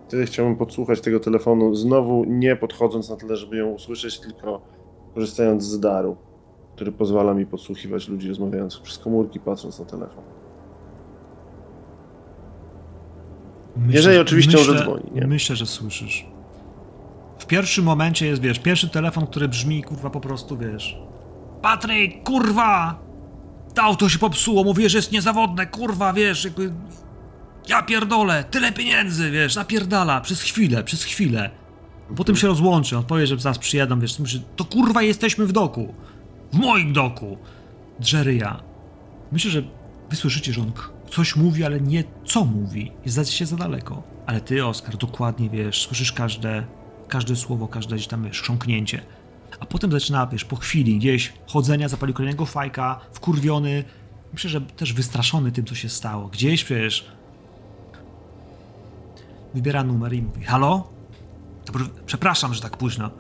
Wtedy 0.09 0.27
chciałbym 0.27 0.57
podsłuchać 0.57 1.01
tego 1.01 1.21
telefonu, 1.21 1.75
znowu 1.75 2.25
nie 2.25 2.57
podchodząc 2.57 3.11
na 3.11 3.17
tyle, 3.17 3.37
żeby 3.37 3.57
ją 3.57 3.67
usłyszeć, 3.67 4.21
tylko 4.21 4.61
korzystając 5.15 5.65
z 5.65 5.81
daru, 5.81 6.17
który 6.75 6.93
pozwala 6.93 7.35
mi 7.35 7.47
podsłuchiwać 7.47 8.09
ludzi 8.09 8.29
rozmawiających 8.29 8.83
przez 8.83 8.99
komórki, 8.99 9.41
patrząc 9.41 9.79
na 9.79 9.85
telefon. 9.85 10.25
Myślę, 13.77 13.95
Jeżeli 13.95 14.19
oczywiście 14.19 14.59
on 14.59 14.65
myślę, 14.65 14.79
zadzwoni, 14.79 15.11
nie? 15.15 15.27
Myślę, 15.27 15.57
że 15.57 15.67
słyszysz. 15.67 16.27
W 17.39 17.47
pierwszym 17.47 17.85
momencie 17.85 18.27
jest, 18.27 18.43
wiesz, 18.43 18.59
pierwszy 18.59 18.89
telefon, 18.89 19.27
który 19.27 19.49
brzmi, 19.49 19.83
kurwa, 19.83 20.11
po 20.11 20.21
prostu, 20.21 20.57
wiesz. 20.59 20.99
Patryk, 21.63 22.23
kurwa! 22.23 22.99
To 23.75 23.83
auto 23.83 24.09
się 24.09 24.19
popsuło, 24.19 24.65
mówię, 24.65 24.89
że 24.89 24.99
jest 24.99 25.13
niezawodne, 25.13 25.67
kurwa, 25.67 26.13
wiesz, 26.13 26.45
jakby... 26.45 26.73
Ja 27.69 27.83
pierdolę, 27.83 28.45
tyle 28.45 28.73
pieniędzy, 28.73 29.31
wiesz, 29.31 29.57
napierdala, 29.57 30.21
przez 30.21 30.43
chwilę, 30.43 30.85
przez 30.85 31.05
chwilę. 31.05 31.51
Potem 32.17 32.37
się 32.37 32.47
rozłączy, 32.47 32.97
on 32.97 33.05
powie, 33.05 33.27
że 33.27 33.39
zaraz 33.39 33.59
przyjadą, 33.59 34.01
wiesz, 34.01 34.17
to 34.57 34.65
kurwa 34.65 35.03
jesteśmy 35.03 35.47
w 35.47 35.53
doku. 35.53 35.95
W 36.53 36.57
moim 36.59 36.93
doku. 36.93 37.39
Drzeryja. 38.01 38.63
Myślę, 39.33 39.51
że 39.51 39.63
wy 40.11 40.17
słyszycie, 40.17 40.53
że 40.53 40.61
on 40.61 40.73
coś 41.11 41.37
mówi, 41.37 41.65
ale 41.65 41.81
nie 41.81 42.05
co 42.25 42.45
mówi. 42.45 42.93
Jest 43.07 43.31
się 43.31 43.47
za 43.47 43.57
daleko. 43.57 44.03
Ale 44.27 44.41
ty, 44.41 44.67
Oskar, 44.67 44.97
dokładnie 44.97 45.51
wiesz, 45.51 45.83
słyszysz 45.83 46.13
każde, 46.13 46.67
każde 47.09 47.37
słowo, 47.37 47.69
każde 47.69 47.97
gdzieś 47.97 48.07
tam, 48.07 48.25
wiesz, 48.25 48.43
chrząknięcie. 48.43 49.03
A 49.61 49.67
potem 49.67 49.93
zaczyna, 49.93 50.27
wiesz, 50.27 50.45
po 50.45 50.57
chwili 50.57 50.99
gdzieś 50.99 51.33
chodzenia, 51.47 51.89
zapalił 51.89 52.15
kolejnego 52.15 52.47
fajka, 52.47 53.01
wkurwiony. 53.13 53.85
Myślę, 54.33 54.51
że 54.51 54.61
też 54.61 54.93
wystraszony 54.93 55.53
tym, 55.53 55.65
co 55.65 55.75
się 55.75 55.89
stało. 55.89 56.29
Gdzieś 56.29 56.65
przecież 56.65 57.07
wybiera 59.57 59.83
numer 59.85 60.13
i 60.13 60.23
mówi, 60.23 60.45
halo? 60.45 60.89
Dobry, 61.67 61.85
przepraszam, 62.07 62.55
że 62.55 62.61
tak 62.63 62.77
późno. 62.77 63.11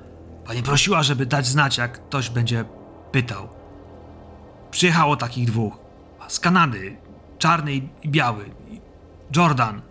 Pani 0.44 0.62
prosiła, 0.62 1.02
żeby 1.02 1.26
dać 1.26 1.46
znać, 1.46 1.78
jak 1.78 1.92
ktoś 2.06 2.30
będzie 2.30 2.64
pytał. 3.12 3.48
Przyjechało 4.70 5.16
takich 5.16 5.46
dwóch. 5.46 5.78
Z 6.28 6.40
Kanady. 6.40 6.96
Czarny 7.38 7.72
i 8.02 8.08
biały. 8.08 8.50
Jordan. 9.36 9.82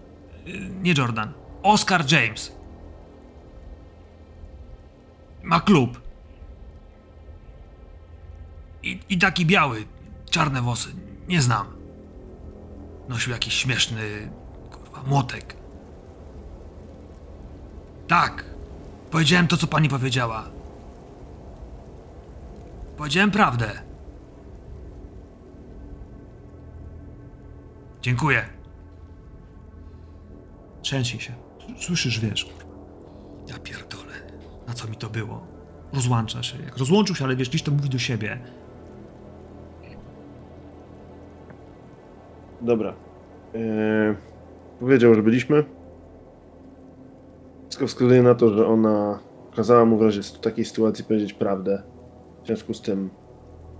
Y, 0.48 0.70
Nie 0.82 0.94
Jordan. 0.98 1.34
Oscar 1.64 2.12
James. 2.12 2.52
Ma 5.44 5.60
klub. 5.60 6.02
I, 8.84 9.00
I 9.10 9.18
taki 9.18 9.46
biały. 9.46 9.86
Czarne 10.30 10.62
włosy. 10.62 10.90
Nie 11.28 11.42
znam. 11.42 11.68
Nosił 13.10 13.32
jakiś 13.34 13.54
śmieszny. 13.54 14.32
Kurwa, 14.72 15.04
młotek. 15.10 15.55
Tak. 18.08 18.46
Powiedziałem 19.12 19.48
to, 19.48 19.58
co 19.58 19.68
pani 19.68 19.90
powiedziała. 19.90 20.44
Powiedziałem 22.98 23.32
prawdę. 23.32 23.72
Dziękuję. 28.02 28.46
Trzęsie 30.82 31.20
się. 31.20 31.34
Słyszysz, 31.80 32.20
wiesz. 32.20 32.50
Ja 33.48 33.60
pierdolę. 33.60 34.14
Na 34.68 34.74
co 34.74 34.88
mi 34.88 34.96
to 34.96 35.10
było? 35.10 35.48
Rozłącza 35.94 36.44
się. 36.44 36.64
Jak 36.64 36.78
rozłączył 36.78 37.16
się, 37.16 37.26
ale 37.26 37.36
wiesz, 37.36 37.50
gdzieś 37.50 37.64
to 37.64 37.72
mówi 37.72 37.90
do 37.90 38.00
siebie. 38.00 38.40
Dobra. 42.62 42.94
Eee, 43.54 44.16
powiedział, 44.80 45.16
że 45.16 45.24
byliśmy. 45.24 45.64
Wszystko 47.76 47.88
wskazuje 47.88 48.24
na 48.24 48.36
to, 48.36 48.50
że 48.50 48.68
ona 48.68 49.20
kazała 49.56 49.86
mu 49.86 49.98
w 49.98 50.02
razie 50.02 50.22
takiej 50.42 50.66
sytuacji 50.66 51.04
powiedzieć 51.04 51.34
prawdę. 51.34 51.84
W 52.44 52.48
związku 52.48 52.74
z 52.74 52.82
tym 52.82 53.10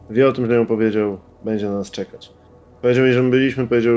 wie 0.10 0.28
o 0.28 0.32
tym, 0.32 0.46
że 0.46 0.56
ją 0.56 0.66
powiedział, 0.66 1.18
będzie 1.46 1.70
na 1.70 1.76
nas 1.76 1.92
czekać. 1.92 2.34
Powiedział 2.82 3.06
jej, 3.06 3.14
że 3.14 3.24
my 3.24 3.30
byliśmy, 3.30 3.68
powiedział 3.68 3.96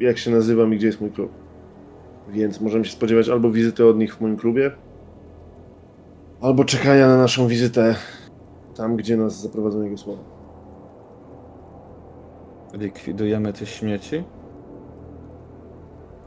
jak 0.00 0.18
się 0.18 0.30
nazywam 0.30 0.74
i 0.74 0.76
gdzie 0.76 0.86
jest 0.86 1.00
mój 1.00 1.10
klub. 1.10 1.30
Więc 2.28 2.60
możemy 2.60 2.84
się 2.84 2.92
spodziewać 2.92 3.28
albo 3.28 3.50
wizyty 3.50 3.86
od 3.86 3.98
nich 3.98 4.16
w 4.16 4.20
moim 4.20 4.36
klubie, 4.36 4.70
albo 6.40 6.64
czekania 6.64 7.08
na 7.08 7.16
naszą 7.16 7.48
wizytę 7.48 7.94
tam, 8.76 8.96
gdzie 8.96 9.16
nas 9.16 9.42
zaprowadzą 9.42 9.82
jego 9.82 9.96
słowa. 9.96 10.22
Likwidujemy 12.74 13.52
te 13.52 13.66
śmieci? 13.66 14.24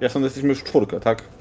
Ja 0.01 0.09
sądzę, 0.09 0.25
jesteśmy 0.25 0.49
już 0.49 0.63
czwórkę, 0.63 0.99
tak? 0.99 1.38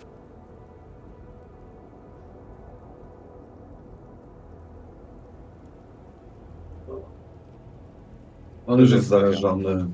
On 8.68 8.80
już 8.80 8.92
jest 8.92 9.06
zarażony 9.06 9.86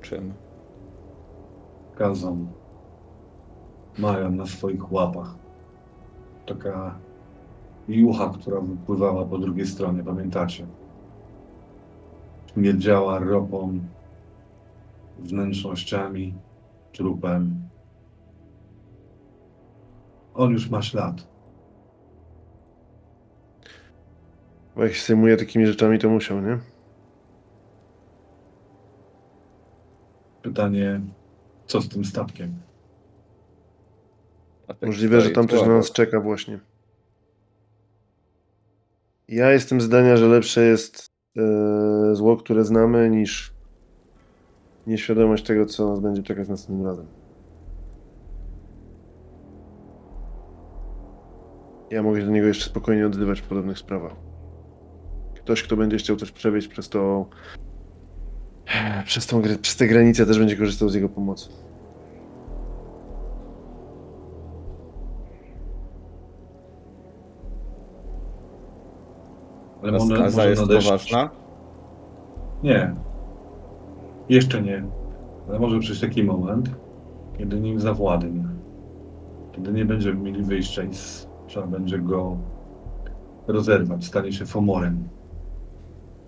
Czym? 0.00 0.32
gazą. 1.98 2.46
Mają 3.98 4.30
na 4.30 4.46
swoich 4.46 4.92
łapach. 4.92 5.34
Taka 6.46 6.98
jucha, 7.88 8.28
która 8.28 8.60
wypływała 8.60 9.24
po 9.24 9.38
drugiej 9.38 9.66
stronie, 9.66 10.04
pamiętacie? 10.04 10.66
Śmierdziała 12.52 13.18
ropą, 13.18 13.80
wnętrznościami, 15.18 16.34
trupem. 16.92 17.68
On 20.34 20.52
już 20.52 20.70
ma 20.70 20.82
ślad. 20.82 21.31
Bo 24.76 24.84
jak 24.84 24.94
się 24.94 25.06
zajmuje 25.06 25.36
takimi 25.36 25.66
rzeczami, 25.66 25.98
to 25.98 26.08
musiał, 26.08 26.40
nie? 26.40 26.58
Pytanie, 30.42 31.00
co 31.66 31.80
z 31.80 31.88
tym 31.88 32.04
statkiem? 32.04 32.54
A 34.68 34.74
tak 34.74 34.88
Możliwe, 34.88 35.20
że 35.20 35.30
tam 35.30 35.48
coś 35.48 35.60
na 35.60 35.74
nas 35.74 35.92
czeka 35.92 36.20
właśnie. 36.20 36.60
Ja 39.28 39.50
jestem 39.50 39.80
zdania, 39.80 40.16
że 40.16 40.28
lepsze 40.28 40.64
jest 40.64 41.10
e, 41.36 42.14
zło, 42.14 42.36
które 42.36 42.64
znamy, 42.64 43.10
niż 43.10 43.54
nieświadomość 44.86 45.44
tego, 45.44 45.66
co 45.66 45.88
nas 45.88 46.00
będzie 46.00 46.22
czekać 46.22 46.48
następnym 46.48 46.86
razem. 46.86 47.06
Ja 51.90 52.02
mogę 52.02 52.20
się 52.20 52.26
do 52.26 52.32
niego 52.32 52.46
jeszcze 52.46 52.64
spokojnie 52.64 53.06
odzywać 53.06 53.40
w 53.40 53.48
podobnych 53.48 53.78
sprawach. 53.78 54.31
Ktoś, 55.44 55.62
kto 55.62 55.76
będzie 55.76 55.96
chciał 55.96 56.16
coś 56.16 56.30
przewieźć 56.30 56.68
przez 56.68 56.88
to, 56.88 57.26
przez, 59.04 59.26
tą, 59.26 59.42
przez 59.62 59.76
te 59.76 59.86
granice, 59.86 60.26
też 60.26 60.38
będzie 60.38 60.56
korzystał 60.56 60.88
z 60.88 60.94
jego 60.94 61.08
pomocy. 61.08 61.48
Ale 69.82 69.92
może- 69.92 70.06
skaza 70.16 70.36
może 70.36 70.50
jest 70.50 70.62
nadejść- 70.62 70.84
poważna? 70.86 71.30
Nie. 72.62 72.94
Jeszcze 74.28 74.62
nie. 74.62 74.84
Ale 75.48 75.58
może 75.58 75.78
przyjść 75.78 76.00
taki 76.00 76.24
moment, 76.24 76.70
kiedy 77.38 77.60
nim 77.60 77.80
zawładnie. 77.80 78.44
Kiedy 79.52 79.72
nie 79.72 79.84
będziemy 79.84 80.20
mieli 80.20 80.42
wyjścia 80.42 80.82
i 80.82 80.90
trzeba 81.46 81.66
będzie 81.66 81.98
go 81.98 82.36
rozerwać. 83.46 84.04
Stanie 84.04 84.32
się 84.32 84.46
fomorem. 84.46 85.08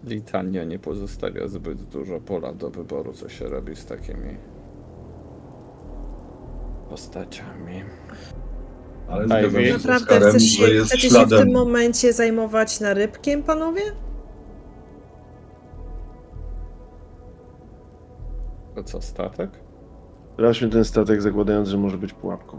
Litania 0.06 0.64
nie 0.64 0.78
pozostawia 0.78 1.48
zbyt 1.48 1.82
dużo 1.82 2.20
pola 2.20 2.52
do 2.52 2.70
wyboru, 2.70 3.12
co 3.12 3.28
się 3.28 3.48
robi 3.48 3.76
z 3.76 3.86
takimi 3.86 4.36
postaciami. 6.88 7.82
Ale 9.08 9.26
zgadzam 9.26 9.64
się 9.64 9.72
Naprawdę 9.72 9.96
Oskarem, 9.96 10.30
chcesz 10.30 10.42
się, 10.42 10.62
jest 10.62 10.88
chcecie 10.88 11.10
się 11.10 11.26
w 11.26 11.28
tym 11.28 11.52
momencie 11.52 12.12
zajmować 12.12 12.80
narybkiem, 12.80 13.42
panowie? 13.42 13.82
To 18.74 18.84
co, 18.84 19.00
statek? 19.00 19.50
Sprawdźmy 20.34 20.68
ten 20.68 20.84
statek, 20.84 21.22
zakładając, 21.22 21.68
że 21.68 21.78
może 21.78 21.98
być 21.98 22.12
pułapką. 22.12 22.58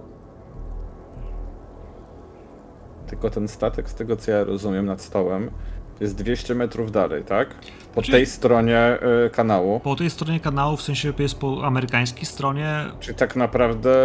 Tylko 3.08 3.30
ten 3.30 3.48
statek, 3.48 3.90
z 3.90 3.96
tego 3.96 4.16
co 4.16 4.32
ja 4.32 4.44
rozumiem, 4.44 4.86
nad 4.86 5.02
stołem 5.02 5.52
jest 6.00 6.16
200 6.16 6.56
metrów 6.56 6.92
dalej, 6.92 7.24
tak? 7.24 7.50
Po 7.96 8.02
Czyli- 8.02 8.12
tej 8.14 8.26
stronie 8.26 8.98
y, 9.26 9.30
kanału. 9.30 9.80
Po 9.80 9.96
tej 9.96 10.10
stronie 10.10 10.40
kanału, 10.40 10.78
w 10.78 10.82
sensie 10.82 11.14
jest 11.20 11.36
po 11.40 11.66
amerykańskiej 11.66 12.26
stronie, 12.26 12.86
Czyli 13.00 13.18
tak 13.18 13.36
naprawdę 13.36 13.96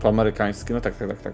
po 0.00 0.08
amerykański, 0.08 0.72
no 0.72 0.80
tak, 0.80 0.96
tak, 0.96 1.08
tak, 1.08 1.20
tak. 1.20 1.32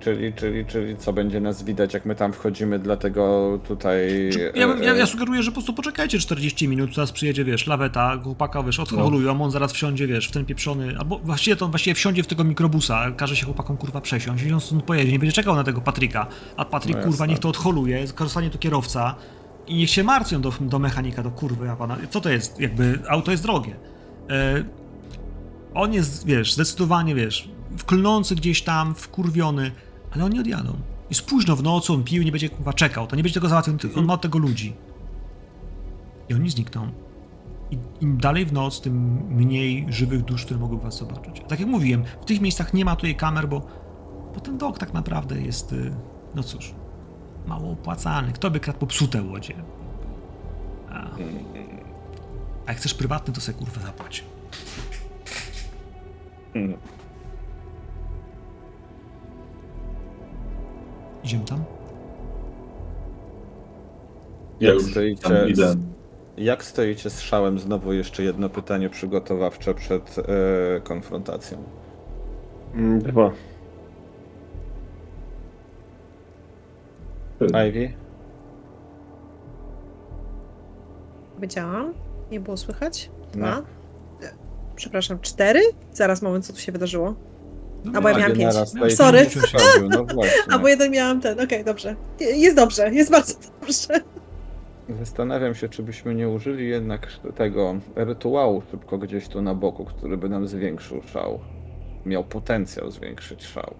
Czyli, 0.00 0.32
czyli, 0.32 0.66
czyli 0.66 0.96
co 0.96 1.12
będzie 1.12 1.40
nas 1.40 1.62
widać, 1.62 1.94
jak 1.94 2.06
my 2.06 2.14
tam 2.14 2.32
wchodzimy, 2.32 2.78
dlatego 2.78 3.58
tutaj. 3.68 4.30
Czy- 4.32 4.52
Ja, 4.54 4.66
e, 4.66 4.84
ja, 4.84 4.94
ja 4.94 5.02
e, 5.04 5.06
sugeruję, 5.06 5.42
że 5.42 5.50
po 5.50 5.54
prostu 5.54 5.72
poczekajcie 5.72 6.18
40 6.18 6.68
minut, 6.68 6.94
teraz 6.94 7.12
przyjedzie, 7.12 7.44
wiesz, 7.44 7.66
laweta, 7.66 8.18
chłopaka, 8.24 8.62
wiesz, 8.62 8.80
odholują, 8.80 9.42
on 9.44 9.50
zaraz 9.50 9.72
wsiądzie, 9.72 10.06
wiesz, 10.06 10.28
w 10.28 10.30
ten 10.30 10.44
pieprzony, 10.44 10.94
albo 10.98 11.18
właściwie 11.18 11.56
to 11.56 11.64
on 11.64 11.70
właściwie 11.70 11.94
wsiądzie 11.94 12.22
w 12.22 12.26
tego 12.26 12.44
mikrobusa, 12.44 13.10
każe 13.10 13.36
się 13.36 13.44
chłopakom, 13.44 13.76
kurwa, 13.76 14.00
przesiąść 14.00 14.44
i 14.44 14.52
on 14.52 14.60
stąd 14.60 14.82
pojedzie, 14.84 15.12
nie 15.12 15.18
będzie 15.18 15.32
czekał 15.32 15.56
na 15.56 15.64
tego 15.64 15.80
Patryka, 15.80 16.26
a 16.56 16.64
Patryk, 16.64 16.96
No 16.96 17.02
kurwa, 17.02 17.26
niech 17.26 17.38
to 17.38 17.48
odholuje, 17.48 18.06
zostanie 18.06 18.50
to 18.50 18.58
kierowca 18.58 19.14
i 19.66 19.74
niech 19.74 19.90
się 19.90 20.04
martwią 20.04 20.40
do, 20.40 20.52
do 20.60 20.78
mechanika, 20.78 21.22
do 21.22 21.30
kurwy, 21.30 21.70
a 21.70 21.76
pana, 21.76 21.96
co 22.10 22.20
to 22.20 22.30
jest, 22.30 22.60
jakby, 22.60 22.98
auto 23.08 23.30
jest 23.30 23.42
drogie. 23.42 23.76
E, 24.30 24.64
on 25.74 25.92
jest, 25.92 26.26
wiesz, 26.26 26.54
zdecydowanie, 26.54 27.14
wiesz, 27.14 27.48
wklnący 27.78 28.34
gdzieś 28.34 28.62
tam, 28.62 28.94
wkurwiony, 28.94 29.70
ale 30.10 30.24
oni 30.24 30.40
odjadą. 30.40 30.76
Jest 31.10 31.26
późno 31.26 31.56
w 31.56 31.62
nocy, 31.62 31.92
on 31.92 32.04
pił, 32.04 32.22
nie 32.22 32.30
będzie 32.30 32.48
kurwa 32.48 32.72
czekał, 32.72 33.06
to 33.06 33.16
nie 33.16 33.22
będzie 33.22 33.34
tego 33.34 33.48
załatwiał, 33.48 33.76
on 33.96 34.04
ma 34.04 34.14
od 34.14 34.20
tego 34.22 34.38
ludzi. 34.38 34.74
I 36.28 36.34
oni 36.34 36.50
znikną. 36.50 36.88
I 37.70 37.78
im 38.00 38.18
dalej 38.18 38.46
w 38.46 38.52
noc, 38.52 38.80
tym 38.80 39.26
mniej 39.30 39.86
żywych 39.88 40.22
dusz, 40.24 40.44
które 40.44 40.60
mogły 40.60 40.78
was 40.78 40.98
zobaczyć. 40.98 41.42
Tak 41.48 41.60
jak 41.60 41.68
mówiłem, 41.68 42.04
w 42.20 42.24
tych 42.24 42.40
miejscach 42.40 42.74
nie 42.74 42.84
ma 42.84 42.96
tutaj 42.96 43.14
kamer, 43.16 43.48
bo, 43.48 43.66
bo 44.34 44.40
ten 44.40 44.58
dok 44.58 44.78
tak 44.78 44.94
naprawdę 44.94 45.42
jest, 45.42 45.72
y, 45.72 45.94
no 46.34 46.42
cóż, 46.42 46.74
mało 47.46 47.72
opłacalny. 47.72 48.32
Kto 48.32 48.50
by 48.50 48.60
kradł 48.60 48.78
popsute 48.78 49.22
łodzie? 49.22 49.54
A, 50.90 51.06
a 52.66 52.68
jak 52.68 52.76
chcesz 52.76 52.94
prywatny, 52.94 53.34
to 53.34 53.40
sobie 53.40 53.58
kurwa 53.58 53.80
zapłać. 53.80 54.24
Idziemy 61.24 61.44
tam? 61.44 61.64
Ja 64.60 64.68
Jak 64.68 64.74
już 64.74 64.82
tam 64.84 64.90
stoicie, 64.92 65.48
idę. 65.48 65.74
jak 66.36 66.64
stoicie 66.64 67.10
z 67.10 67.20
szałem? 67.20 67.58
Znowu 67.58 67.92
jeszcze 67.92 68.22
jedno 68.22 68.48
pytanie 68.48 68.90
przygotowawcze 68.90 69.74
przed 69.74 70.16
e, 70.18 70.80
konfrontacją. 70.80 71.58
Mm, 72.74 73.02
Dwa. 73.02 73.30
Ivy? 77.68 77.92
Powiedziałam? 81.34 81.92
Nie 82.30 82.40
było 82.40 82.56
słychać? 82.56 83.10
No. 83.34 83.46
Dwa? 83.46 83.58
E, 83.58 84.32
Przepraszam, 84.76 85.18
cztery? 85.20 85.60
Zaraz 85.92 86.22
moment, 86.22 86.46
co 86.46 86.52
tu 86.52 86.58
się 86.60 86.72
wydarzyło. 86.72 87.14
No, 87.84 87.92
A 87.98 88.00
bo 88.00 88.08
ja 88.08 88.18
miałam 88.18 88.36
pięć. 88.36 88.54
Slade 88.68 88.90
Sorry. 88.90 89.26
No 89.90 90.04
właśnie. 90.04 90.42
A 90.52 90.58
bo 90.58 90.68
jeden 90.68 90.90
miałam 90.90 91.20
ten, 91.20 91.40
okej, 91.40 91.64
dobrze. 91.64 91.96
Jest 92.20 92.56
dobrze, 92.56 92.90
jest 92.90 93.10
bardzo 93.10 93.34
dobrze. 93.60 94.00
Zastanawiam 94.98 95.54
się, 95.54 95.68
czy 95.68 95.82
byśmy 95.82 96.14
nie 96.14 96.28
użyli 96.28 96.68
jednak 96.68 97.08
tego 97.34 97.74
rytuału 97.96 98.62
szybko 98.70 98.98
gdzieś 98.98 99.28
tu 99.28 99.42
na 99.42 99.54
boku, 99.54 99.84
który 99.84 100.16
by 100.16 100.28
nam 100.28 100.48
zwiększył 100.48 101.02
szał. 101.02 101.40
Miał 102.06 102.24
potencjał 102.24 102.90
zwiększyć 102.90 103.44
szał. 103.44 103.74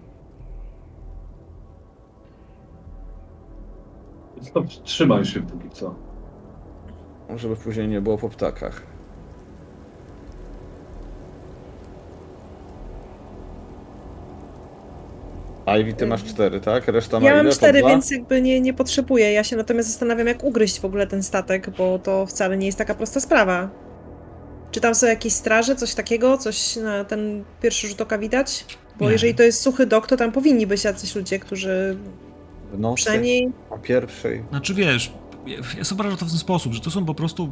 To 4.53 4.63
Trzymaj 4.83 5.25
się 5.25 5.41
póki 5.41 5.69
co. 5.69 5.95
Żeby 7.35 7.55
później 7.55 7.87
nie 7.87 8.01
było 8.01 8.17
po 8.17 8.29
ptakach. 8.29 8.90
Ivy, 15.65 15.93
ty 15.93 16.05
masz 16.07 16.23
cztery, 16.23 16.59
tak? 16.59 16.87
Reszta 16.87 17.19
ma 17.19 17.25
Ja 17.25 17.31
ile? 17.33 17.43
mam 17.43 17.51
Po 17.51 17.55
cztery, 17.57 17.79
dwa? 17.79 17.89
więc 17.89 18.11
jakby 18.11 18.41
nie, 18.41 18.61
nie 18.61 18.73
potrzebuję. 18.73 19.31
Ja 19.31 19.43
się 19.43 19.55
natomiast 19.55 19.89
zastanawiam, 19.89 20.27
jak 20.27 20.43
ugryźć 20.43 20.79
w 20.79 20.85
ogóle 20.85 21.07
ten 21.07 21.23
statek, 21.23 21.69
bo 21.77 21.99
to 21.99 22.25
wcale 22.25 22.57
nie 22.57 22.65
jest 22.65 22.77
taka 22.77 22.95
prosta 22.95 23.19
sprawa. 23.19 23.69
Czy 24.71 24.81
tam 24.81 24.95
są 24.95 25.07
jakieś 25.07 25.33
straże, 25.33 25.75
coś 25.75 25.93
takiego? 25.95 26.37
Coś 26.37 26.75
na 26.75 27.03
ten 27.05 27.43
pierwszy 27.61 27.87
rzut 27.87 28.01
oka 28.01 28.17
widać? 28.17 28.65
Bo 28.99 29.05
Nie. 29.05 29.11
jeżeli 29.11 29.35
to 29.35 29.43
jest 29.43 29.61
suchy 29.61 29.85
dok, 29.85 30.07
to 30.07 30.17
tam 30.17 30.31
powinni 30.31 30.67
być 30.67 30.83
jacyś 30.83 31.15
ludzie, 31.15 31.39
którzy 31.39 31.97
W 32.73 32.79
nocy, 32.79 32.95
przynajmniej... 32.95 33.51
o 33.69 33.77
pierwszej. 33.77 34.43
Znaczy 34.49 34.73
wiesz, 34.73 35.11
ja- 35.47 35.57
ja 35.57 35.83
sobie 35.83 35.97
wyobrażam 35.97 36.17
to 36.17 36.25
w 36.25 36.29
ten 36.29 36.37
sposób, 36.39 36.73
że 36.73 36.81
to 36.81 36.91
są 36.91 37.05
po 37.05 37.13
prostu 37.15 37.51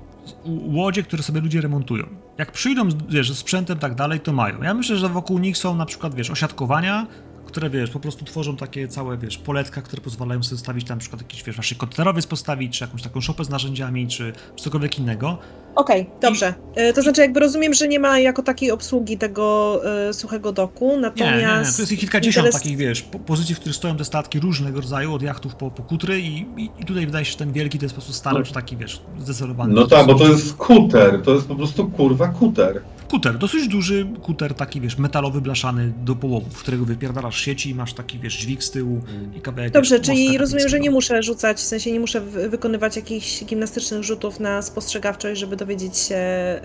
łodzie, 0.73 1.03
które 1.03 1.23
sobie 1.23 1.41
ludzie 1.41 1.61
remontują. 1.61 2.03
Jak 2.37 2.51
przyjdą 2.51 2.91
z- 2.91 2.95
wiesz, 3.09 3.29
ze 3.29 3.35
sprzętem 3.35 3.79
tak 3.79 3.95
dalej, 3.95 4.19
to 4.19 4.33
mają. 4.33 4.61
Ja 4.63 4.73
myślę, 4.73 4.95
że 4.95 5.09
wokół 5.09 5.39
nich 5.39 5.57
są 5.57 5.75
na 5.75 5.85
przykład, 5.85 6.15
wiesz, 6.15 6.31
osiadkowania, 6.31 7.07
które, 7.51 7.69
wiesz, 7.69 7.89
po 7.89 7.99
prostu 7.99 8.25
tworzą 8.25 8.55
takie 8.57 8.87
całe, 8.87 9.17
wiesz, 9.17 9.37
poletka, 9.37 9.81
które 9.81 10.01
pozwalają 10.01 10.43
sobie 10.43 10.59
stawić 10.59 10.87
tam 10.87 10.97
na 10.97 10.99
przykład 10.99 11.21
jakiś, 11.21 11.43
wiesz, 11.43 11.55
waszy 11.55 11.75
kontenerowiec 11.75 12.27
postawić, 12.27 12.77
czy 12.77 12.83
jakąś 12.83 13.01
taką 13.03 13.21
szopę 13.21 13.45
z 13.45 13.49
narzędziami, 13.49 14.07
czy, 14.07 14.33
czy 14.55 14.63
cokolwiek 14.63 14.99
innego. 14.99 15.37
Okej, 15.75 16.09
dobrze. 16.21 16.53
E, 16.75 16.93
To 16.93 17.01
znaczy 17.01 17.21
jakby 17.21 17.39
rozumiem, 17.39 17.73
że 17.73 17.87
nie 17.87 17.99
ma 17.99 18.19
jako 18.19 18.43
takiej 18.43 18.71
obsługi 18.71 19.17
tego 19.17 19.81
e, 20.09 20.13
suchego 20.13 20.51
doku, 20.51 20.85
Nie, 20.85 20.91
nie, 20.95 21.01
nie, 21.37 21.41
natomiast... 21.41 21.77
to 21.77 21.81
jest 21.81 21.97
kilkadziesiąt 21.97 22.47
interes- 22.47 22.51
takich, 22.53 22.77
wiesz, 22.77 23.01
po, 23.01 23.19
pozycji, 23.19 23.55
w 23.55 23.59
których 23.59 23.75
stoją 23.75 23.97
te 23.97 24.05
statki 24.05 24.39
różnego 24.39 24.81
rodzaju, 24.81 25.13
od 25.13 25.21
jachtów 25.21 25.55
po, 25.55 25.71
po 25.71 25.83
kutry 25.83 26.19
i, 26.21 26.37
i, 26.57 26.69
i 26.79 26.85
tutaj 26.85 27.05
wydaje 27.05 27.25
się, 27.25 27.31
że 27.31 27.37
ten 27.37 27.51
wielki 27.51 27.79
to 27.79 27.85
jest 27.85 27.95
po 27.95 28.01
prostu 28.01 28.13
stary, 28.13 28.39
No. 28.39 28.45
czy 28.45 28.53
taki, 28.53 28.77
wiesz, 28.77 29.01
zdecydowany. 29.19 29.73
No 29.73 29.87
tak, 29.87 30.07
bo 30.07 30.15
to 30.15 30.27
jest 30.27 30.53
kuter. 30.55 31.21
To 31.21 31.31
jest 31.35 31.47
po 31.47 31.55
prostu 31.55 31.89
kurwa 31.89 32.27
kuter. 32.27 32.81
Kuter, 33.09 33.37
dosyć 33.37 33.67
duży 33.67 34.07
kuter, 34.21 34.53
taki 34.53 34.81
wiesz, 34.81 34.97
metalowy, 34.97 35.41
blaszany 35.41 35.93
do 35.97 36.15
połowu, 36.15 36.49
w 36.49 36.59
którego 36.59 36.85
wypierdalasz 36.85 37.39
sieci 37.41 37.69
i 37.69 37.75
masz 37.75 37.93
taki 37.93 38.19
wiesz, 38.19 38.37
dźwig 38.37 38.63
z 38.63 38.71
tyłu 38.71 39.01
i 39.35 39.41
kawałek 39.41 39.73
Dobrze, 39.73 39.99
czyli 39.99 40.37
rozumiem, 40.37 40.69
że 40.69 40.79
nie 40.79 40.91
muszę 40.91 41.23
rzucać, 41.23 41.57
w 41.57 41.61
sensie 41.63 41.91
nie 41.91 41.99
muszę 41.99 42.21
wy- 42.21 42.49
wykonywać 42.49 42.95
jakichś 42.95 43.43
gimnastycznych 43.45 44.03
rzutów 44.03 44.39
na 44.39 44.61
spostrzegawczość, 44.61 45.39
żeby 45.39 45.55
dowiedzieć 45.55 45.97
się, 45.97 46.15
e, 46.15 46.61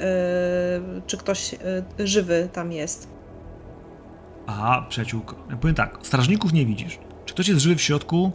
czy 1.07 1.17
ktoś 1.17 1.55
e, 1.55 1.59
żywy 2.07 2.49
tam 2.53 2.73
jest. 2.73 3.09
Aha, 4.47 4.87
przyjaciółko. 4.89 5.37
Ja 5.51 5.57
powiem 5.57 5.75
tak, 5.75 5.99
strażników 6.03 6.53
nie 6.53 6.67
widzisz. 6.67 6.99
Czy 7.25 7.35
ktoś 7.35 7.49
jest 7.49 7.61
żywy 7.61 7.77
w 7.77 7.83
środku? 7.83 8.33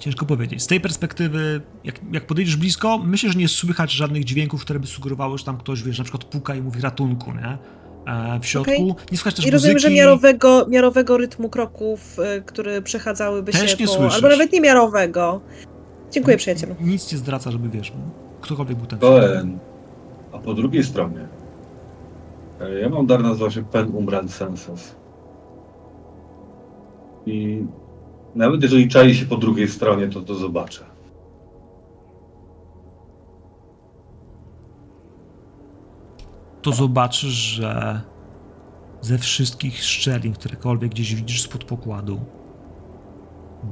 Ciężko 0.00 0.26
powiedzieć. 0.26 0.62
Z 0.62 0.66
tej 0.66 0.80
perspektywy, 0.80 1.60
jak, 1.84 2.00
jak 2.12 2.26
podejdziesz 2.26 2.56
blisko, 2.56 2.98
myślę, 2.98 3.30
że 3.32 3.38
nie 3.38 3.48
słychać 3.48 3.92
żadnych 3.92 4.24
dźwięków, 4.24 4.60
które 4.60 4.80
by 4.80 4.86
sugerowały, 4.86 5.38
że 5.38 5.44
tam 5.44 5.56
ktoś, 5.58 5.82
wiesz, 5.82 5.98
na 5.98 6.04
przykład 6.04 6.24
puka 6.24 6.54
i 6.54 6.62
mówi 6.62 6.80
ratunku, 6.80 7.32
nie? 7.32 7.58
E, 8.12 8.40
w 8.40 8.46
środku. 8.46 8.72
Okej. 8.72 8.84
Nie 9.12 9.18
słychać 9.18 9.34
też 9.34 9.46
I 9.46 9.50
rozumiem, 9.50 9.74
muzyki. 9.76 9.94
że 9.94 9.96
miarowego, 9.98 10.66
miarowego 10.68 11.16
rytmu 11.16 11.48
kroków, 11.48 12.18
e, 12.18 12.40
które 12.40 12.82
przechadzałyby 12.82 13.52
Też 13.52 13.70
się 13.70 13.76
nie 13.76 13.86
po... 13.86 13.92
słyszysz. 13.92 14.14
Albo 14.14 14.28
nawet 14.28 14.52
nie 14.52 14.60
miarowego. 14.60 15.40
Dziękuję 16.10 16.36
przyjacielu. 16.36 16.74
Nic 16.80 17.12
nie 17.12 17.18
zdradza, 17.18 17.50
żeby 17.50 17.68
wiesz, 17.68 17.92
ktokolwiek 18.40 18.76
był 18.78 18.86
tam. 18.86 18.98
w 18.98 19.02
To 19.02 19.18
środku. 19.20 19.38
N. 19.38 19.58
A 20.32 20.38
po 20.38 20.54
drugiej 20.54 20.84
stronie. 20.84 21.28
e, 22.60 22.80
Ja 22.80 22.88
mam 22.88 23.06
dar 23.06 23.22
nazywa 23.22 23.50
się 23.50 23.64
Pen 23.64 23.90
Umbral 23.94 24.28
Senses. 24.28 24.94
I 27.26 27.62
nawet 28.34 28.62
jeżeli 28.62 28.88
czai 28.88 29.14
się 29.14 29.26
po 29.26 29.36
drugiej 29.36 29.68
stronie, 29.68 30.08
to 30.08 30.20
to 30.20 30.34
zobaczę. 30.34 30.84
to 36.62 36.72
zobaczysz, 36.72 37.32
że 37.32 38.00
ze 39.00 39.18
wszystkich 39.18 39.82
szczelin, 39.84 40.32
którekolwiek 40.32 40.90
gdzieś 40.90 41.14
widzisz 41.14 41.42
spod 41.42 41.64
pokładu, 41.64 42.20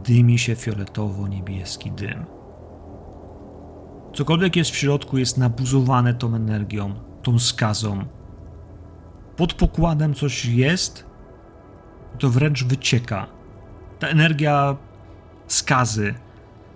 dymi 0.05 0.39
się 0.39 0.55
fioletowo-niebieski 0.57 1.91
dym. 1.93 2.27
Cokolwiek 4.15 4.57
jest 4.57 4.71
w 4.71 4.77
środku, 4.77 5.19
jest 5.19 5.39
nabuzowane 5.39 6.15
tą 6.15 6.35
energią, 6.35 6.95
tą 7.23 7.39
skazą. 7.39 8.05
Pod 9.37 9.55
pokładem 9.55 10.15
coś 10.15 10.45
jest, 10.45 11.07
to 12.19 12.31
wręcz 12.31 12.65
wycieka. 12.65 13.27
Ta 13.99 14.09
energia 14.09 14.77
skazy, 15.47 16.15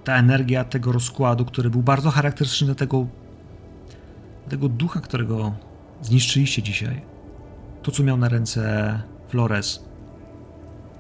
ta 0.05 0.17
energia 0.17 0.65
tego 0.65 0.93
rozkładu, 0.93 1.45
który 1.45 1.71
był 1.71 1.83
bardzo 1.83 2.11
charakterystyczny 2.11 2.67
dla 2.67 2.75
tego, 2.75 3.07
tego 4.49 4.69
ducha, 4.69 5.01
którego 5.01 5.53
zniszczyliście 6.03 6.63
dzisiaj. 6.63 7.03
To, 7.83 7.91
co 7.91 8.03
miał 8.03 8.17
na 8.17 8.29
ręce 8.29 9.03
Flores, 9.29 9.85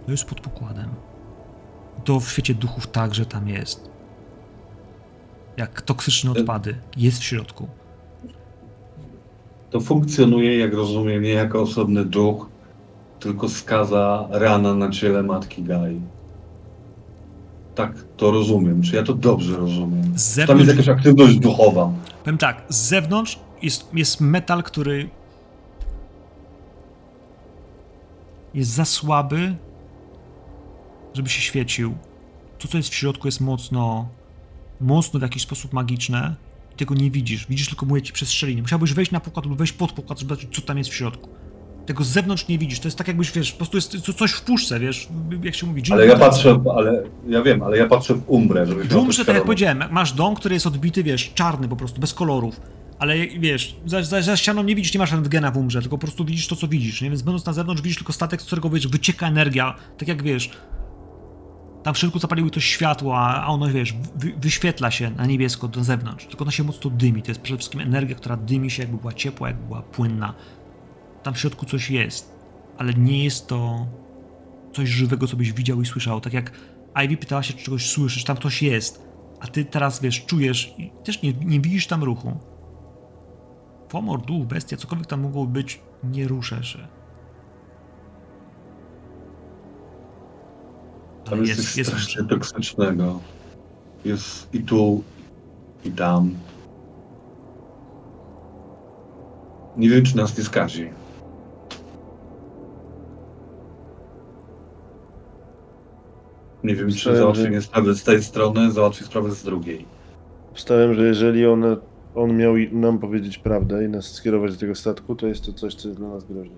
to 0.06 0.10
jest 0.10 0.24
pod 0.24 0.40
pokładem. 0.40 0.88
To 2.04 2.20
w 2.20 2.30
świecie 2.30 2.54
duchów 2.54 2.86
także 2.86 3.26
tam 3.26 3.48
jest. 3.48 3.90
Jak 5.56 5.82
toksyczne 5.82 6.30
odpady, 6.30 6.76
jest 6.96 7.18
w 7.18 7.24
środku. 7.24 7.68
To 9.70 9.80
funkcjonuje, 9.80 10.58
jak 10.58 10.74
rozumiem, 10.74 11.22
nie 11.22 11.32
jako 11.32 11.62
osobny 11.62 12.04
duch, 12.04 12.51
tylko 13.22 13.48
skaza 13.48 14.28
rana 14.30 14.74
na 14.74 14.90
ciele 14.90 15.22
matki 15.22 15.62
Gai. 15.62 16.00
Tak 17.74 17.92
to 18.16 18.30
rozumiem. 18.30 18.82
Czy 18.82 18.96
ja 18.96 19.02
to 19.02 19.14
dobrze 19.14 19.56
rozumiem? 19.56 20.02
Z 20.02 20.06
Tam 20.06 20.12
jest 20.14 20.34
zewnątrz, 20.46 20.68
jakaś 20.68 20.88
aktywność 20.88 21.38
duchowa. 21.38 21.90
powiem 22.24 22.38
tak, 22.38 22.62
z 22.68 22.76
zewnątrz 22.88 23.38
jest, 23.62 23.88
jest 23.94 24.20
metal, 24.20 24.62
który 24.62 25.10
jest 28.54 28.70
za 28.70 28.84
słaby, 28.84 29.54
żeby 31.14 31.28
się 31.28 31.40
świecił. 31.40 31.94
To, 32.58 32.68
co 32.68 32.76
jest 32.76 32.88
w 32.88 32.94
środku, 32.94 33.28
jest 33.28 33.40
mocno, 33.40 34.08
mocno 34.80 35.18
w 35.20 35.22
jakiś 35.22 35.42
sposób 35.42 35.72
magiczne 35.72 36.34
i 36.72 36.76
tego 36.76 36.94
nie 36.94 37.10
widzisz. 37.10 37.46
Widzisz 37.46 37.68
tylko, 37.68 37.86
mówię 37.86 38.02
ci, 38.02 38.12
przestrzelinie. 38.12 38.62
Musiałbyś 38.62 38.92
wejść 38.94 39.10
na 39.10 39.20
pokład 39.20 39.46
lub 39.46 39.58
wejść 39.58 39.72
pod 39.72 39.92
pokład, 39.92 40.18
żeby 40.20 40.34
zobaczyć, 40.34 40.54
co 40.56 40.62
tam 40.62 40.78
jest 40.78 40.90
w 40.90 40.94
środku. 40.94 41.28
Tego 41.86 42.04
z 42.04 42.08
zewnątrz 42.08 42.48
nie 42.48 42.58
widzisz. 42.58 42.80
To 42.80 42.88
jest 42.88 42.98
tak, 42.98 43.08
jakbyś, 43.08 43.32
wiesz, 43.32 43.52
po 43.52 43.58
prostu 43.58 43.76
jest 43.76 44.00
co- 44.00 44.12
coś 44.12 44.32
w 44.32 44.42
puszce, 44.42 44.80
wiesz, 44.80 45.08
jak 45.42 45.54
się 45.54 45.66
mówi. 45.66 45.82
Ale 45.92 46.06
ja 46.06 46.16
patrzę, 46.18 46.60
ale 46.76 47.02
ja 47.28 47.42
wiem, 47.42 47.62
ale 47.62 47.76
ja 47.78 47.86
patrzę 47.86 48.14
w 48.14 48.22
umbrę, 48.26 48.66
żebyś 48.66 48.86
w 48.88 48.96
umrze, 48.96 49.24
tak 49.24 49.34
jak 49.34 49.44
powiedziałem, 49.44 49.84
masz 49.90 50.12
dom, 50.12 50.34
który 50.34 50.54
jest 50.54 50.66
odbity, 50.66 51.02
wiesz, 51.02 51.32
czarny 51.34 51.68
po 51.68 51.76
prostu, 51.76 52.00
bez 52.00 52.14
kolorów. 52.14 52.60
Ale 52.98 53.16
wiesz, 53.26 53.76
za, 53.86 54.02
za, 54.02 54.22
za 54.22 54.36
ścianą 54.36 54.62
nie 54.62 54.74
widzisz, 54.74 54.94
nie 54.94 54.98
masz 54.98 55.12
rentgena 55.12 55.50
w 55.50 55.56
umrze, 55.56 55.80
tylko 55.80 55.98
po 55.98 56.06
prostu 56.06 56.24
widzisz 56.24 56.48
to, 56.48 56.56
co 56.56 56.68
widzisz, 56.68 57.02
nie? 57.02 57.08
Więc 57.10 57.22
będąc 57.22 57.46
na 57.46 57.52
zewnątrz, 57.52 57.82
widzisz 57.82 57.96
tylko 57.98 58.12
statek, 58.12 58.42
z 58.42 58.44
którego, 58.44 58.70
wiesz, 58.70 58.88
wycieka 58.88 59.26
energia, 59.28 59.74
tak 59.98 60.08
jak, 60.08 60.22
wiesz, 60.22 60.50
tam 61.82 61.94
w 61.94 61.98
środku 61.98 62.18
zapaliły 62.18 62.50
to 62.50 62.60
światło, 62.60 63.18
a 63.18 63.42
a 63.42 63.46
ono, 63.46 63.68
wiesz, 63.68 63.94
wy, 64.16 64.32
wyświetla 64.40 64.90
się 64.90 65.10
na 65.10 65.26
niebiesko 65.26 65.68
do 65.68 65.84
zewnątrz, 65.84 66.26
tylko 66.26 66.44
ono 66.44 66.50
się 66.50 66.64
mocno 66.64 66.90
dymi, 66.90 67.22
to 67.22 67.30
jest 67.30 67.40
przede 67.40 67.58
wszystkim 67.58 67.80
energia, 67.80 68.16
która 68.16 68.36
dymi 68.36 68.70
się, 68.70 68.82
jakby 68.82 68.98
była 68.98 69.12
ciepła, 69.12 69.48
jakby 69.48 69.66
była 69.66 69.82
płynna. 69.82 70.34
Tam 71.22 71.34
w 71.34 71.38
środku 71.38 71.66
coś 71.66 71.90
jest, 71.90 72.34
ale 72.78 72.94
nie 72.94 73.24
jest 73.24 73.46
to 73.46 73.86
coś 74.72 74.88
żywego, 74.88 75.26
co 75.26 75.36
byś 75.36 75.52
widział 75.52 75.82
i 75.82 75.86
słyszał, 75.86 76.20
tak 76.20 76.32
jak 76.32 76.52
Ivy 77.04 77.16
pytała 77.16 77.42
się, 77.42 77.54
czy 77.54 77.64
czegoś 77.64 77.90
słyszysz, 77.90 78.24
tam 78.24 78.36
ktoś 78.36 78.62
jest, 78.62 79.02
a 79.40 79.46
ty 79.46 79.64
teraz, 79.64 80.00
wiesz, 80.00 80.26
czujesz 80.26 80.74
i 80.78 80.90
też 81.04 81.22
nie, 81.22 81.32
nie 81.32 81.60
widzisz 81.60 81.86
tam 81.86 82.04
ruchu. 82.04 82.32
Pomor, 83.88 84.22
duch, 84.22 84.46
bestia, 84.46 84.76
cokolwiek 84.76 85.06
tam 85.06 85.20
mogło 85.20 85.46
być, 85.46 85.80
nie 86.04 86.28
rusza 86.28 86.62
się. 86.62 86.78
Tam 91.24 91.34
Ale 91.34 91.48
jest, 91.48 91.58
jest, 91.58 91.68
coś 91.68 91.76
jest, 91.76 91.90
strasznie 91.90 92.24
toksycznego. 92.24 93.20
Jest 94.04 94.54
i 94.54 94.60
tu, 94.62 95.04
i 95.84 95.90
tam. 95.90 96.34
Nie 99.76 99.88
wiem, 99.88 100.04
czy 100.04 100.16
nas 100.16 100.38
nie 100.38 100.44
skazi. 100.44 100.90
Nie 106.64 106.74
wiem, 106.74 106.92
czy 106.92 107.16
załatwienie 107.16 107.60
że- 107.60 107.66
sprawy 107.66 107.94
z 107.94 108.02
tej 108.04 108.22
strony 108.22 108.72
załatwi 108.72 109.04
sprawę 109.04 109.30
z 109.30 109.42
drugiej. 109.42 109.84
Wstałem, 110.54 110.94
że 110.94 111.06
jeżeli 111.06 111.46
on, 111.46 111.64
on 112.14 112.36
miał 112.36 112.54
nam 112.72 112.98
powiedzieć 112.98 113.38
prawdę 113.38 113.84
i 113.84 113.88
nas 113.88 114.04
skierować 114.04 114.52
do 114.52 114.60
tego 114.60 114.74
statku, 114.74 115.14
to 115.14 115.26
jest 115.26 115.46
to 115.46 115.52
coś, 115.52 115.74
co 115.74 115.88
jest 115.88 116.00
dla 116.00 116.08
nas 116.08 116.24
groźne. 116.24 116.56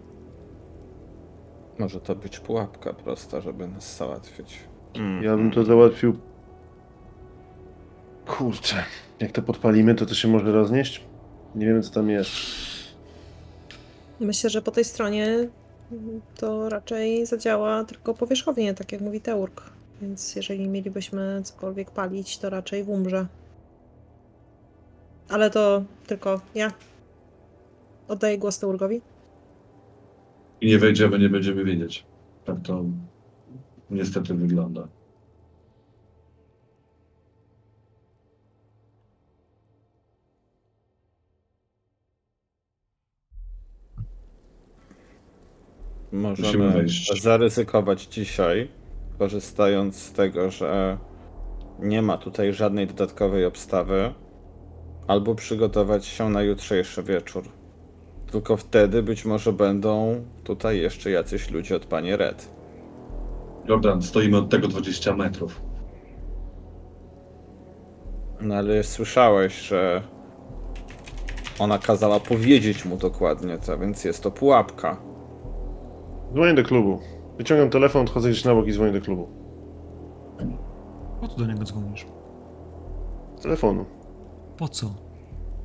Może 1.79 2.01
to 2.01 2.15
być 2.15 2.41
pułapka 2.41 2.93
prosta, 2.93 3.41
żeby 3.41 3.69
nas 3.69 3.97
załatwić. 3.97 4.59
Mm. 4.95 5.23
Ja 5.23 5.37
bym 5.37 5.51
to 5.51 5.65
załatwił. 5.65 6.17
Kurczę, 8.27 8.85
jak 9.21 9.33
to 9.33 9.43
podpalimy, 9.43 9.95
to 9.95 10.07
to 10.07 10.15
się 10.15 10.29
może 10.29 10.53
roznieść? 10.53 11.05
Nie 11.55 11.67
wiemy, 11.67 11.83
co 11.83 11.91
tam 11.91 12.11
jest. 12.11 12.31
Myślę, 14.21 14.51
że 14.51 14.63
po 14.63 14.71
tej 14.71 14.85
stronie 14.85 15.49
to 16.37 16.69
raczej 16.69 17.27
zadziała 17.27 17.85
tylko 17.85 18.15
powierzchownie, 18.15 18.75
tak 18.75 18.93
jak 18.93 19.01
mówi 19.01 19.21
Teurk. 19.21 19.63
Więc 20.03 20.37
jeżeli 20.37 20.69
mielibyśmy 20.69 21.41
cokolwiek 21.45 21.91
palić, 21.91 22.39
to 22.39 22.51
raczej 22.51 22.85
w 22.85 22.89
umrze. 22.89 23.27
Ale 25.29 25.51
to 25.51 25.85
tylko 26.07 26.41
ja. 26.55 26.73
Oddaję 28.09 28.39
głos 28.39 28.59
Teurgowi. 28.59 29.01
I 30.61 30.67
nie 30.67 30.79
wejdziemy, 30.79 31.19
nie 31.19 31.29
będziemy 31.29 31.65
wiedzieć. 31.65 32.05
Tak 32.45 32.57
to 32.63 32.85
niestety 33.91 34.35
wygląda. 34.35 34.89
Musimy 46.13 46.47
Możemy 46.47 46.71
wejść. 46.73 47.23
zaryzykować 47.23 48.03
dzisiaj, 48.03 48.69
korzystając 49.25 49.97
z 49.97 50.13
tego, 50.13 50.51
że 50.51 50.99
nie 51.79 52.03
ma 52.03 52.19
tutaj 52.19 52.53
żadnej 52.53 52.87
dodatkowej 52.87 53.45
obstawy, 53.45 54.15
albo 55.07 55.35
przygotować 55.35 56.07
się 56.07 56.31
na 56.31 56.43
jutrzejszy 56.43 57.03
wieczór. 57.03 57.45
Tylko 58.33 58.57
wtedy 58.57 59.03
być 59.03 59.25
może 59.25 59.53
będą 59.53 60.25
tutaj 60.45 60.79
jeszcze 60.79 61.11
jacyś 61.11 61.51
ludzie 61.51 61.77
od 61.77 61.87
pani 61.87 62.17
Red. 62.17 62.51
Jordan, 63.69 64.03
stoimy 64.03 64.37
od 64.37 64.51
tego 64.51 64.69
20 64.69 65.17
metrów. 65.17 65.61
No 68.41 68.55
ale 68.55 68.83
słyszałeś, 68.83 69.61
że 69.61 70.03
ona 71.59 71.79
kazała 71.79 72.21
powiedzieć 72.21 72.85
mu 72.85 72.97
dokładnie 72.97 73.59
to, 73.59 73.79
więc 73.79 74.05
jest 74.05 74.23
to 74.23 74.31
pułapka. 74.31 74.97
Dzwonię 76.33 76.55
do 76.55 76.63
klubu. 76.63 77.14
Wyciągam 77.39 77.71
telefon, 77.71 78.03
odchodzę 78.03 78.31
gdzieś 78.31 78.45
na 78.45 78.55
bok 78.55 78.67
i 78.67 78.73
dzwonię 78.73 78.93
do 78.93 79.01
klubu. 79.01 79.29
Po 81.21 81.29
co 81.29 81.37
do 81.37 81.47
niego 81.47 81.65
dzwonisz? 81.65 82.07
Z 83.39 83.43
telefonu. 83.43 83.85
Po 84.57 84.69
co? 84.69 84.95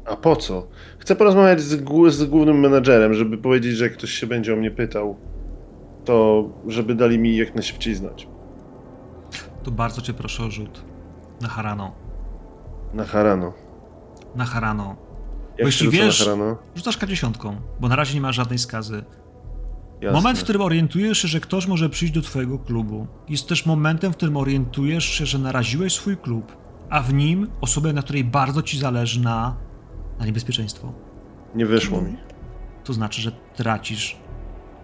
A 0.06 0.16
po 0.16 0.36
co? 0.36 0.68
Chcę 1.00 1.16
porozmawiać 1.16 1.62
z, 1.62 1.86
z 2.16 2.26
głównym 2.26 2.60
menadżerem, 2.60 3.14
żeby 3.14 3.38
powiedzieć, 3.38 3.74
że 3.76 3.84
jak 3.84 3.94
ktoś 3.94 4.10
się 4.12 4.28
będzie 4.28 4.54
o 4.54 4.56
mnie 4.58 4.72
pytał, 4.72 5.16
to 6.06 6.44
żeby 6.68 6.96
dali 6.96 7.20
mi 7.20 7.38
jak 7.38 7.56
najszybciej 7.56 7.96
znać. 7.96 8.28
To 9.64 9.72
bardzo 9.72 10.02
cię 10.02 10.14
proszę 10.14 10.44
o 10.44 10.52
rzut. 10.52 10.84
Na 11.42 11.48
Harano. 11.48 11.92
Na 12.94 13.04
Harano. 13.06 13.54
Na 14.36 14.46
Harano. 14.46 14.96
Jak 15.58 15.66
jeśli 15.66 15.86
się 15.86 15.92
rzuca 15.92 16.04
wiesz- 16.06 16.20
na 16.20 16.26
Harano? 16.26 16.58
Rzucasz 16.76 16.98
K10, 17.00 17.56
bo 17.80 17.88
na 17.88 17.96
razie 17.96 18.16
nie 18.16 18.22
ma 18.22 18.32
żadnej 18.32 18.60
skazy. 18.60 19.04
Jasne. 20.02 20.18
Moment, 20.18 20.40
w 20.40 20.44
którym 20.44 20.62
orientujesz 20.62 21.18
się, 21.18 21.28
że 21.28 21.40
ktoś 21.40 21.68
może 21.68 21.90
przyjść 21.90 22.14
do 22.14 22.22
twojego 22.22 22.60
klubu, 22.60 23.08
jest 23.30 23.48
też 23.48 23.66
momentem, 23.66 24.14
w 24.14 24.16
którym 24.16 24.38
orientujesz 24.38 25.06
się, 25.06 25.26
że 25.26 25.38
naraziłeś 25.38 25.94
swój 25.94 26.18
klub, 26.18 26.58
a 26.90 27.02
w 27.02 27.14
nim 27.14 27.48
osobę, 27.62 27.94
na 27.94 28.02
której 28.02 28.24
bardzo 28.24 28.62
ci 28.62 28.80
zależy 28.80 29.22
na, 29.22 29.58
na 30.20 30.26
niebezpieczeństwo. 30.26 30.94
Nie 31.56 31.66
wyszło 31.66 32.02
mi. 32.02 32.16
To 32.84 32.94
znaczy, 32.94 33.22
że 33.22 33.32
tracisz 33.56 34.18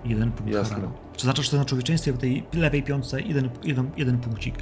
jeden 0.06 0.32
punkt 0.32 0.54
Jasne. 0.54 0.76
Harano. 0.76 0.94
To 1.14 1.22
znaczy, 1.22 1.44
że 1.44 1.58
na 1.58 1.66
człowieczeństwie 1.66 2.14
w 2.14 2.18
tej 2.18 2.44
lewej 2.54 2.84
piątce 2.84 3.22
jeden, 3.22 3.50
jeden, 3.64 3.92
jeden 3.98 4.18
punkcik. 4.18 4.56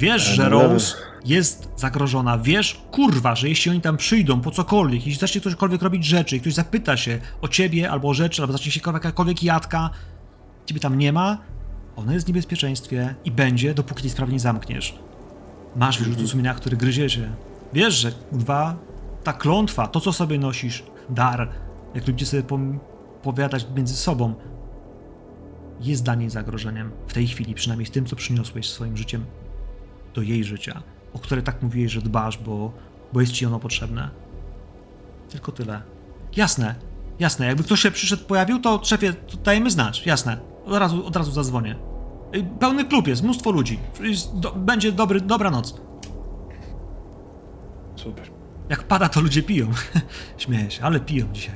Wiesz, 0.00 0.28
E, 0.30 0.34
że 0.34 0.42
no. 0.50 0.62
Rose 0.62 0.96
jest 1.24 1.68
zagrożona. 1.76 2.38
Wiesz, 2.38 2.80
kurwa, 2.90 3.34
że 3.34 3.48
jeśli 3.48 3.70
oni 3.70 3.80
tam 3.80 3.96
przyjdą 3.96 4.40
po 4.40 4.50
cokolwiek, 4.50 5.06
jeśli 5.06 5.20
zacznie 5.20 5.40
ktośkolwiek 5.40 5.82
robić 5.82 6.04
rzeczy 6.04 6.36
i 6.36 6.40
ktoś 6.40 6.54
zapyta 6.54 6.96
się 6.96 7.18
o 7.40 7.48
ciebie 7.48 7.90
albo 7.90 8.08
o 8.08 8.14
rzeczy, 8.14 8.42
albo 8.42 8.52
zacznie 8.52 8.72
się 8.72 8.80
jakakolwiek 8.86 9.42
jadka, 9.42 9.90
ciebie 10.66 10.80
tam 10.80 10.98
nie 10.98 11.12
ma, 11.12 11.38
ona 11.96 12.12
jest 12.14 12.26
w 12.26 12.28
niebezpieczeństwie 12.28 13.14
i 13.24 13.30
będzie, 13.30 13.74
dopóki 13.74 14.02
tej 14.02 14.10
sprawy 14.10 14.32
nie 14.32 14.40
zamkniesz. 14.40 14.94
Masz 15.76 15.98
wyrzut 15.98 16.12
Mhm. 16.12 16.28
sumienia, 16.28 16.54
który 16.54 16.76
gryzie 16.76 17.10
się. 17.10 17.30
Wiesz, 17.72 17.94
że 17.94 18.12
kurwa, 18.12 18.76
ta 19.24 19.32
klątwa, 19.32 19.86
to 19.86 20.00
co 20.00 20.12
sobie 20.12 20.38
nosisz, 20.38 20.82
dar, 21.10 21.48
jak 21.94 22.06
lubicie 22.06 22.26
sobie 22.26 22.42
powiadać 23.22 23.66
między 23.76 23.96
sobą, 23.96 24.34
jest 25.80 26.04
dla 26.04 26.14
niej 26.14 26.30
zagrożeniem. 26.30 26.90
W 27.06 27.12
tej 27.12 27.26
chwili, 27.28 27.54
przynajmniej 27.54 27.86
w 27.86 27.90
tym, 27.90 28.06
co 28.06 28.16
przyniosłeś 28.16 28.70
swoim 28.70 28.96
życiem 28.96 29.24
do 30.14 30.22
jej 30.22 30.44
życia, 30.44 30.82
o 31.14 31.18
które 31.18 31.42
tak 31.42 31.62
mówiłeś, 31.62 31.92
że 31.92 32.02
dbasz, 32.02 32.38
bo, 32.38 32.72
bo 33.12 33.20
jest 33.20 33.32
ci 33.32 33.46
ono 33.46 33.58
potrzebne. 33.58 34.10
Tylko 35.28 35.52
tyle. 35.52 35.82
Jasne, 36.36 36.74
jasne. 37.18 37.46
Jakby 37.46 37.64
ktoś 37.64 37.80
się 37.80 37.90
przyszedł, 37.90 38.24
pojawił, 38.24 38.58
to 38.58 38.80
szefie, 38.84 39.12
to 39.12 39.36
dajemy 39.36 39.70
znać. 39.70 40.06
Jasne. 40.06 40.38
Od 40.66 40.78
razu, 40.78 41.06
od 41.06 41.16
razu 41.16 41.32
zadzwonię. 41.32 41.76
Pełny 42.60 42.84
klub 42.84 43.08
jest, 43.08 43.22
mnóstwo 43.22 43.50
ludzi. 43.50 43.78
Jest 44.00 44.38
Do, 44.38 44.52
będzie 44.52 44.92
dobry, 44.92 45.20
dobra 45.20 45.50
noc. 45.50 45.80
Super. 47.96 48.30
Jak 48.68 48.82
pada, 48.82 49.08
to 49.08 49.20
ludzie 49.20 49.42
piją. 49.42 49.66
Śmieję 50.38 50.70
się, 50.70 50.82
ale 50.82 51.00
piją 51.00 51.26
dzisiaj. 51.32 51.54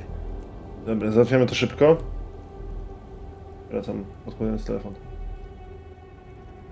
Dobra, 0.85 1.11
załatwiamy 1.11 1.45
to 1.45 1.55
szybko. 1.55 1.97
Wracam, 3.71 4.05
odkładając 4.25 4.65
telefon. 4.65 4.93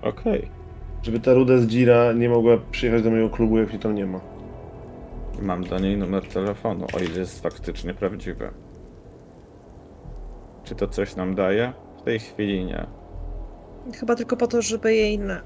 Okej. 0.01 0.62
Żeby 1.03 1.19
ta 1.19 1.33
ruda 1.33 1.57
z 1.57 1.67
Gira 1.67 2.13
nie 2.13 2.29
mogła 2.29 2.57
przyjechać 2.71 3.03
do 3.03 3.09
mojego 3.09 3.29
klubu, 3.29 3.57
jak 3.57 3.69
mnie 3.69 3.79
tam 3.79 3.95
nie 3.95 4.05
ma. 4.05 4.19
Mam 5.41 5.63
do 5.63 5.79
niej 5.79 5.97
numer 5.97 6.27
telefonu, 6.27 6.85
o 6.93 6.99
ile 6.99 7.19
jest 7.19 7.41
faktycznie 7.41 7.93
prawdziwy. 7.93 8.49
Czy 10.63 10.75
to 10.75 10.87
coś 10.87 11.15
nam 11.15 11.35
daje? 11.35 11.73
W 11.97 12.01
tej 12.01 12.19
chwili 12.19 12.65
nie. 12.65 12.87
Chyba 13.99 14.15
tylko 14.15 14.37
po 14.37 14.47
to, 14.47 14.61
żeby 14.61 14.95
jej 14.95 15.19
na... 15.19 15.41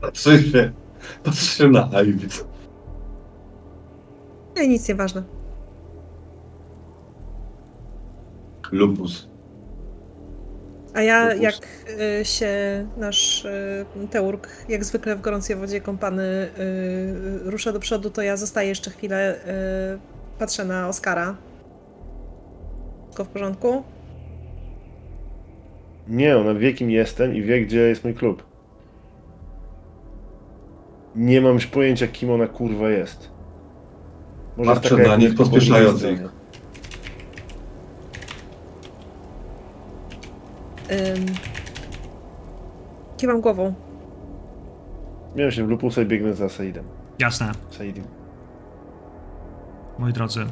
Patrzy 0.00 0.42
się, 0.42 0.72
patrzy 1.24 1.46
się 1.46 1.68
na 1.68 1.90
Ivy. 2.02 2.28
Nie, 4.56 4.68
nic 4.68 4.88
nieważne. 4.88 5.22
Lupus. 8.72 9.28
A 10.96 11.02
ja, 11.02 11.34
jak 11.34 11.54
y, 12.20 12.24
się 12.24 12.48
nasz 12.96 13.44
y, 13.44 14.08
Teurg, 14.10 14.48
jak 14.68 14.84
zwykle 14.84 15.16
w 15.16 15.20
gorącej 15.20 15.56
wodzie 15.56 15.80
kąpany, 15.80 16.22
y, 16.22 17.50
rusza 17.50 17.72
do 17.72 17.80
przodu, 17.80 18.10
to 18.10 18.22
ja 18.22 18.36
zostaję 18.36 18.68
jeszcze 18.68 18.90
chwilę, 18.90 19.40
patrzę 20.38 20.64
na 20.64 20.88
Oskara. 20.88 21.36
Wszystko 23.04 23.24
w 23.24 23.28
porządku? 23.28 23.82
Nie, 26.08 26.36
ona 26.36 26.54
wie 26.54 26.72
kim 26.72 26.90
jestem 26.90 27.34
i 27.34 27.42
wie 27.42 27.60
gdzie 27.60 27.80
jest 27.80 28.04
mój 28.04 28.14
klub. 28.14 28.42
Nie 31.14 31.40
mam 31.40 31.54
już 31.54 31.66
pojęcia 31.66 32.06
kim 32.06 32.30
ona 32.30 32.46
kurwa 32.46 32.90
jest. 32.90 33.30
Może 34.56 34.70
jest 34.70 34.82
Patrzę 34.82 34.96
taka 34.96 35.08
na 35.08 35.16
nich, 35.16 35.34
pospieszając 35.34 36.02
ich. 36.02 36.35
Ym, 40.90 41.26
kiwam 43.16 43.40
głową. 43.40 43.74
Miałem 45.36 45.52
się 45.52 45.66
w 45.66 45.68
Lupusa 45.68 46.02
i 46.02 46.06
biegnę 46.06 46.34
za 46.34 46.48
Saidem. 46.48 46.84
Jasne, 47.18 47.52
Saidim. 47.70 48.04
moi 49.98 50.12
drodzy. 50.12 50.46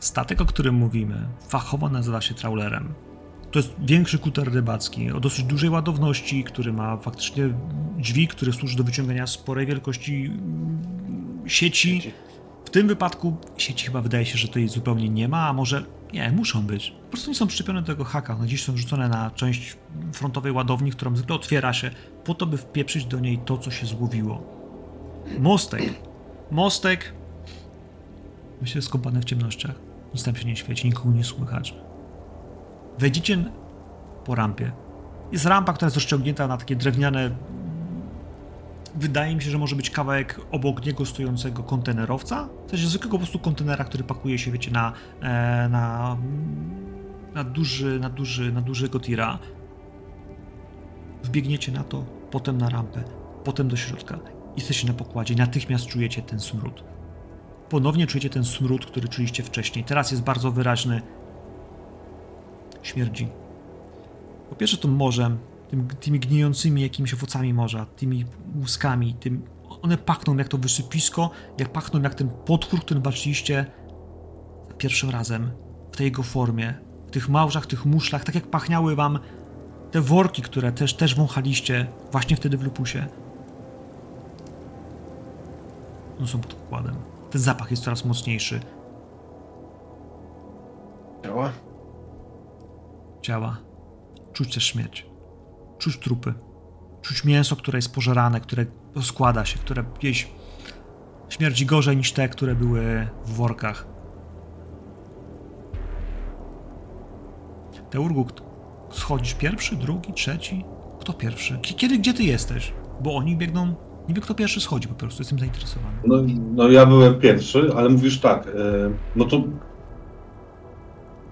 Statek, 0.00 0.40
o 0.40 0.44
którym 0.46 0.74
mówimy, 0.74 1.28
fachowo 1.48 1.88
nazywa 1.88 2.20
się 2.20 2.34
trawlerem. 2.34 2.94
To 3.50 3.58
jest 3.58 3.72
większy 3.78 4.18
kuter 4.18 4.52
rybacki 4.52 5.10
o 5.12 5.20
dosyć 5.20 5.44
dużej 5.44 5.70
ładowności, 5.70 6.44
który 6.44 6.72
ma 6.72 6.96
faktycznie 6.96 7.48
dźwig, 7.98 8.34
który 8.34 8.52
służy 8.52 8.76
do 8.76 8.84
wyciągania 8.84 9.26
sporej 9.26 9.66
wielkości 9.66 10.24
mm, 10.26 11.42
sieci. 11.46 12.12
W 12.66 12.70
tym 12.70 12.88
wypadku 12.88 13.36
sieci 13.56 13.86
chyba 13.86 14.00
wydaje 14.00 14.26
się, 14.26 14.38
że 14.38 14.48
to 14.48 14.60
zupełnie 14.66 15.08
nie 15.08 15.28
ma, 15.28 15.48
a 15.48 15.52
może 15.52 15.84
nie, 16.12 16.32
muszą 16.32 16.62
być. 16.62 16.90
Po 16.90 17.10
prostu 17.10 17.30
nie 17.30 17.36
są 17.36 17.46
przyczepione 17.46 17.80
do 17.80 17.86
tego 17.86 18.04
haka. 18.04 18.34
One 18.34 18.46
dziś 18.46 18.64
są 18.64 18.76
rzucone 18.76 19.08
na 19.08 19.30
część 19.30 19.76
frontowej 20.12 20.52
ładowni, 20.52 20.90
którą 20.90 21.16
zwykle 21.16 21.36
otwiera 21.36 21.72
się 21.72 21.90
po 22.24 22.34
to, 22.34 22.46
by 22.46 22.56
wpieprzyć 22.56 23.04
do 23.04 23.20
niej 23.20 23.38
to, 23.38 23.58
co 23.58 23.70
się 23.70 23.86
złowiło. 23.86 24.42
Mostek. 25.38 25.82
Mostek. 26.50 27.12
Myślę, 28.60 28.82
skąpany 28.82 29.20
w 29.20 29.24
ciemnościach. 29.24 29.74
Nic 30.14 30.24
tam 30.24 30.36
się 30.36 30.44
nie 30.44 30.56
świeci, 30.56 30.88
nikogo 30.88 31.10
nie 31.10 31.24
słychać. 31.24 31.74
Wejdziecie 32.98 33.44
po 34.24 34.34
rampie. 34.34 34.72
Jest 35.32 35.46
rampa, 35.46 35.72
która 35.72 35.86
jest 35.86 35.96
rozciągnięta 35.96 36.48
na 36.48 36.56
takie 36.56 36.76
drewniane. 36.76 37.30
Wydaje 38.96 39.36
mi 39.36 39.42
się, 39.42 39.50
że 39.50 39.58
może 39.58 39.76
być 39.76 39.90
kawałek 39.90 40.40
obok 40.50 40.86
niego 40.86 41.06
stojącego 41.06 41.62
kontenerowca. 41.62 42.48
W 42.66 42.70
sensie 42.70 42.86
zwykłego 42.86 43.12
po 43.12 43.18
prostu 43.18 43.38
kontenera, 43.38 43.84
który 43.84 44.04
pakuje 44.04 44.38
się, 44.38 44.50
wiecie, 44.50 44.70
na, 44.70 44.92
e, 45.20 45.68
na, 45.68 46.16
na 47.34 47.44
duży, 47.44 48.00
na 48.00 48.10
duży, 48.10 48.52
na 48.52 48.60
dużego 48.60 49.00
tira. 49.00 49.38
Wbiegniecie 51.22 51.72
na 51.72 51.84
to, 51.84 52.04
potem 52.30 52.58
na 52.58 52.68
rampę, 52.68 53.04
potem 53.44 53.68
do 53.68 53.76
środka. 53.76 54.18
Jesteście 54.56 54.86
na 54.86 54.92
pokładzie, 54.92 55.34
natychmiast 55.34 55.86
czujecie 55.86 56.22
ten 56.22 56.40
smród. 56.40 56.84
Ponownie 57.68 58.06
czujecie 58.06 58.30
ten 58.30 58.44
smród, 58.44 58.86
który 58.86 59.08
czuliście 59.08 59.42
wcześniej. 59.42 59.84
Teraz 59.84 60.10
jest 60.10 60.22
bardzo 60.22 60.50
wyraźny. 60.50 61.02
Śmierdzi. 62.82 63.28
Po 64.50 64.56
pierwsze 64.56 64.76
to 64.76 64.88
morzem, 64.88 65.38
tym, 65.68 65.88
tymi 66.00 66.20
gnijącymi 66.20 66.82
jakimiś 66.82 67.14
owocami 67.14 67.54
morza, 67.54 67.86
tymi 67.86 68.24
łuskami, 68.56 69.14
tym, 69.14 69.42
one 69.82 69.98
pachną 69.98 70.36
jak 70.36 70.48
to 70.48 70.58
wysypisko, 70.58 71.30
jak 71.58 71.68
pachną 71.68 72.02
jak 72.02 72.14
ten 72.14 72.28
potwór, 72.28 72.80
którym 72.80 73.02
walczyliście 73.02 73.66
pierwszym 74.78 75.10
razem, 75.10 75.50
w 75.92 75.96
tej 75.96 76.04
jego 76.04 76.22
formie, 76.22 76.74
w 77.06 77.10
tych 77.10 77.28
małżach, 77.28 77.66
tych 77.66 77.86
muszlach, 77.86 78.24
tak 78.24 78.34
jak 78.34 78.46
pachniały 78.46 78.96
wam 78.96 79.18
te 79.90 80.00
worki, 80.00 80.42
które 80.42 80.72
też, 80.72 80.94
też 80.94 81.14
wąchaliście 81.14 81.86
właśnie 82.12 82.36
wtedy 82.36 82.56
w 82.56 82.62
lupusie. 82.62 83.06
One 86.18 86.28
są 86.28 86.40
pod 86.40 86.54
pokładem. 86.54 86.96
Ten 87.30 87.40
zapach 87.40 87.70
jest 87.70 87.82
coraz 87.82 88.04
mocniejszy. 88.04 88.60
Działa? 91.24 91.52
ciała. 93.22 93.56
Czuć 94.32 94.54
też 94.54 94.64
śmierć. 94.64 95.06
Czuć 95.78 95.98
trupy. 95.98 96.34
Czuć 97.02 97.24
mięso, 97.24 97.56
które 97.56 97.78
jest 97.78 97.94
pożerane, 97.94 98.40
które 98.40 98.66
rozkłada 98.94 99.44
się, 99.44 99.58
które 99.58 99.84
gdzieś 99.98 100.28
śmierdzi 101.28 101.66
gorzej 101.66 101.96
niż 101.96 102.12
te, 102.12 102.28
które 102.28 102.54
były 102.54 103.08
w 103.24 103.32
workach. 103.32 103.86
Teurgu, 107.90 108.26
schodzisz 108.90 109.34
pierwszy, 109.34 109.76
drugi, 109.76 110.12
trzeci? 110.12 110.64
Kto 111.00 111.12
pierwszy? 111.12 111.58
Kiedy, 111.62 111.98
gdzie 111.98 112.14
ty 112.14 112.22
jesteś? 112.22 112.72
Bo 113.00 113.16
oni 113.16 113.36
biegną... 113.36 113.74
Wiem, 114.08 114.20
kto 114.20 114.34
pierwszy 114.34 114.60
schodzi 114.60 114.88
po 114.88 114.94
prostu, 114.94 115.22
jestem 115.22 115.38
zainteresowany. 115.38 115.96
No, 116.04 116.16
no 116.54 116.68
ja 116.68 116.86
byłem 116.86 117.20
pierwszy, 117.20 117.70
ale 117.76 117.88
mówisz 117.88 118.20
tak, 118.20 118.46
e, 118.46 118.50
no 119.16 119.24
to 119.24 119.44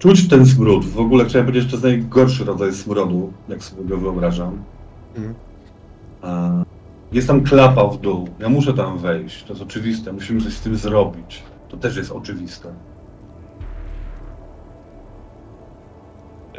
czuć 0.04 0.28
ten 0.28 0.46
smród. 0.46 0.84
W 0.84 1.00
ogóle 1.00 1.24
chciałem 1.24 1.46
powiedzieć, 1.46 1.70
że 1.70 1.80
to 1.80 1.86
jest 1.88 2.00
najgorszy 2.02 2.44
rodzaj 2.44 2.72
smrodu, 2.72 3.32
jak 3.48 3.62
sobie 3.62 3.84
go 3.84 3.96
wyobrażam. 3.98 4.62
E, 6.24 6.64
Jest 7.12 7.28
tam 7.28 7.40
klapa 7.44 7.84
w 7.88 8.00
dół. 8.00 8.28
Ja 8.38 8.48
muszę 8.48 8.74
tam 8.74 8.98
wejść. 8.98 9.44
To 9.44 9.52
jest 9.52 9.62
oczywiste. 9.62 10.12
Musimy 10.12 10.40
coś 10.40 10.52
z 10.52 10.60
tym 10.60 10.76
zrobić. 10.76 11.42
To 11.68 11.76
też 11.76 11.96
jest 11.96 12.12
oczywiste. 12.12 12.68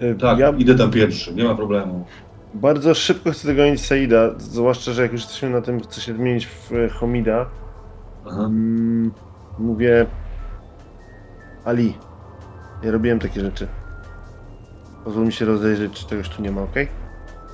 Y, 0.03 0.15
Tak, 0.15 0.39
Ja 0.39 0.49
idę 0.49 0.75
tam 0.75 0.91
pierwszy, 0.91 1.33
nie 1.33 1.43
ma 1.43 1.55
problemu. 1.55 2.05
bardzo 2.53 2.93
szybko 2.93 3.31
chcę 3.31 3.47
dogonić 3.47 3.85
Saida, 3.85 4.29
zwłaszcza, 4.37 4.91
że 4.93 5.01
jak 5.01 5.11
już 5.11 5.21
jesteśmy 5.21 5.49
na 5.49 5.61
tym, 5.61 5.79
chcę 5.79 6.01
się 6.01 6.13
zmienić 6.15 6.47
w 6.47 6.71
e, 6.73 6.89
Homida. 6.89 7.45
Aha. 8.27 8.43
Mm, 8.45 9.11
mówię... 9.59 10.05
Ali, 11.65 11.93
ja 12.85 12.91
robiłem 12.91 13.19
takie 13.19 13.41
rzeczy. 13.41 13.67
Pozwól 15.03 15.25
mi 15.25 15.33
się 15.33 15.45
rozejrzeć, 15.45 15.93
czy 15.93 16.05
czegoś 16.05 16.29
tu 16.29 16.41
nie 16.41 16.51
ma, 16.51 16.61
okej? 16.61 16.87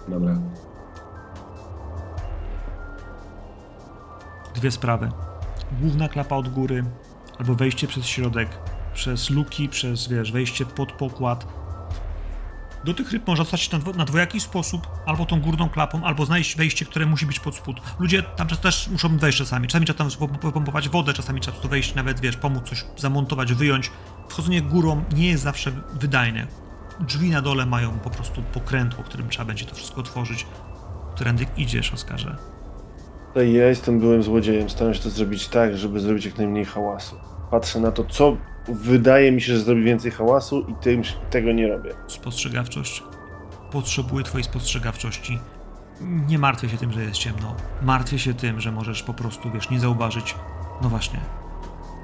Dobra. 0.08 0.36
dwie 4.56 4.72
sprawy. 4.72 5.10
Główna 5.82 6.10
klapa 6.10 6.36
od 6.36 6.50
góry, 6.50 6.84
albo 7.40 7.56
wejście 7.56 7.88
przez 7.88 8.06
środek, 8.06 8.50
przez 8.94 9.30
luki, 9.30 9.70
przez, 9.70 10.08
wiesz, 10.08 10.32
wejście 10.32 10.66
pod 10.66 10.92
pokład. 10.92 11.48
Do 12.84 12.94
tych 12.94 13.12
ryb 13.12 13.28
można 13.28 13.44
dostać 13.44 13.62
się 13.62 13.78
na, 13.78 13.80
dwo, 13.80 13.94
na 13.94 14.06
dwojaki 14.06 14.40
sposób, 14.40 14.88
albo 15.06 15.26
tą 15.26 15.42
górną 15.42 15.70
klapą, 15.70 16.04
albo 16.04 16.26
znaleźć 16.26 16.58
wejście, 16.58 16.86
które 16.86 17.06
musi 17.06 17.26
być 17.26 17.40
pod 17.40 17.56
spód. 17.56 17.82
Ludzie 18.00 18.24
tam 18.24 18.48
też 18.48 18.88
muszą 18.88 19.18
wejść 19.18 19.38
czasami. 19.38 19.68
Czasami 19.68 19.86
trzeba 19.86 19.98
tam 19.98 20.08
pom- 20.08 20.52
pompować 20.52 20.90
wodę, 20.90 21.14
czasami 21.14 21.42
trzeba 21.42 21.54
prostu 21.54 21.70
wejść, 21.70 21.96
nawet, 21.96 22.20
wiesz, 22.20 22.38
pomóc 22.38 22.70
coś 22.70 22.86
zamontować, 22.98 23.54
wyjąć. 23.54 23.92
Wchodzenie 24.30 24.62
górą 24.62 25.04
nie 25.16 25.28
jest 25.28 25.44
zawsze 25.44 25.72
wydajne. 25.94 26.48
Drzwi 27.00 27.30
na 27.30 27.42
dole 27.42 27.66
mają 27.66 28.00
po 28.00 28.10
prostu 28.10 28.42
pokrętło, 28.54 29.04
którym 29.04 29.30
trzeba 29.30 29.46
będzie 29.46 29.66
to 29.66 29.76
wszystko 29.76 30.02
otworzyć. 30.02 30.48
Którędy 31.16 31.46
idziesz, 31.58 31.94
Oskarze. 31.94 32.38
Ja 33.36 33.68
jestem 33.68 34.00
byłym 34.00 34.24
złodziejem, 34.24 34.70
staram 34.70 34.94
się 34.94 35.00
to 35.00 35.10
zrobić 35.10 35.48
tak, 35.48 35.78
żeby 35.78 36.00
zrobić 36.00 36.26
jak 36.26 36.38
najmniej 36.38 36.66
hałasu. 36.66 37.16
Patrzę 37.52 37.80
na 37.80 37.92
to, 37.92 38.04
co 38.04 38.38
wydaje 38.68 39.32
mi 39.32 39.42
się, 39.42 39.54
że 39.54 39.60
zrobi 39.60 39.84
więcej 39.84 40.12
hałasu 40.12 40.62
i 40.62 40.74
tym, 40.74 41.02
tego 41.30 41.52
nie 41.52 41.68
robię. 41.68 41.94
Spostrzegawczość. 42.08 43.04
Potrzebuję 43.72 44.24
twojej 44.24 44.44
spostrzegawczości. 44.44 45.40
Nie 46.02 46.40
martwię 46.40 46.70
się 46.70 46.78
tym, 46.78 46.92
że 46.92 47.04
jest 47.04 47.18
ciemno. 47.18 47.56
Martwię 47.82 48.20
się 48.20 48.34
tym, 48.34 48.62
że 48.62 48.72
możesz 48.72 49.04
po 49.04 49.14
prostu, 49.14 49.52
wiesz, 49.52 49.70
nie 49.70 49.80
zauważyć, 49.80 50.36
no 50.82 50.90
właśnie, 50.90 51.20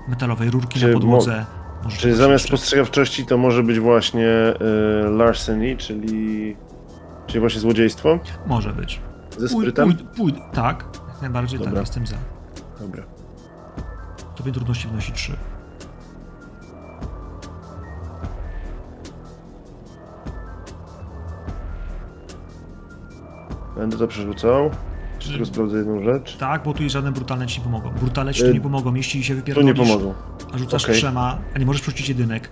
metalowej 0.07 0.51
rurki 0.51 0.79
Czy 0.79 0.87
na 0.87 0.93
podłodze. 0.93 1.31
Możesz 1.31 1.66
Czyli 1.97 2.15
zamiast 2.15 2.45
spostrzegawczości 2.45 3.25
to 3.25 3.37
może 3.37 3.63
być 3.63 3.79
właśnie 3.79 4.27
y, 4.27 5.09
larceny, 5.09 5.77
czyli, 5.77 6.55
czyli 7.27 7.39
właśnie 7.39 7.61
złodziejstwo 7.61 8.19
Może 8.45 8.73
być. 8.73 9.01
ze 9.37 9.49
sprytem? 9.49 9.93
pój, 9.95 10.07
pój, 10.31 10.41
tak, 10.53 10.85
jak 11.09 11.21
najbardziej 11.21 11.59
tak, 11.59 11.67
Dobra. 11.67 11.81
jestem 11.81 12.07
za. 12.07 12.15
Dobra. 12.79 13.03
Tobie 14.35 14.51
trudności 14.51 14.87
wnosi 14.87 15.11
3. 15.11 15.31
Będę 23.75 23.97
to 23.97 24.07
przerzucał. 24.07 24.71
Jeszcze 25.27 25.37
tylko 25.45 25.53
sprawdzę 25.53 25.77
jedną 25.77 26.03
rzecz. 26.03 26.37
Tak, 26.37 26.63
bo 26.63 26.73
tu 26.73 26.83
i 26.83 26.89
żadne 26.89 27.11
brutalne 27.11 27.47
ci 27.47 27.59
nie 27.59 27.63
pomogą. 27.63 27.89
Brutalne 27.91 28.33
ci 28.33 28.43
Y, 28.43 28.47
tu 28.47 28.53
nie 28.53 28.61
pomogą, 28.61 28.93
jeśli 28.93 29.23
się 29.23 29.33
Tu 29.33 29.39
wypierdolisz, 29.39 29.67
nie 29.79 29.85
pomogą. 29.85 30.13
a 30.53 30.57
rzucasz 30.57 30.83
Okej. 30.83 30.95
trzema, 30.95 31.37
a 31.55 31.59
nie 31.59 31.65
możesz 31.65 31.83
rzucić 31.83 32.09
jedynek, 32.09 32.49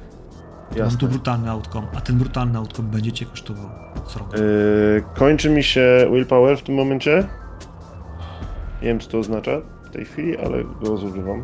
mam 0.69 0.73
tu 0.73 0.79
Jasne. 0.79 1.07
brutalny 1.07 1.49
outcome, 1.51 1.87
a 1.97 2.01
ten 2.01 2.17
brutalny 2.17 2.57
outcome 2.57 2.89
będzie 2.89 3.11
cię 3.11 3.25
kosztował 3.25 3.69
srogo. 4.07 4.37
Yy, 4.37 5.03
kończy 5.15 5.49
mi 5.49 5.63
się 5.63 6.07
willpower 6.13 6.57
w 6.57 6.63
tym 6.63 6.75
momencie. 6.75 7.27
Nie 8.81 8.87
wiem, 8.87 8.99
co 8.99 9.09
to 9.09 9.19
oznacza 9.19 9.51
w 9.85 9.89
tej 9.89 10.05
chwili, 10.05 10.37
ale 10.37 10.63
go 10.83 10.97
zużywam. 10.97 11.43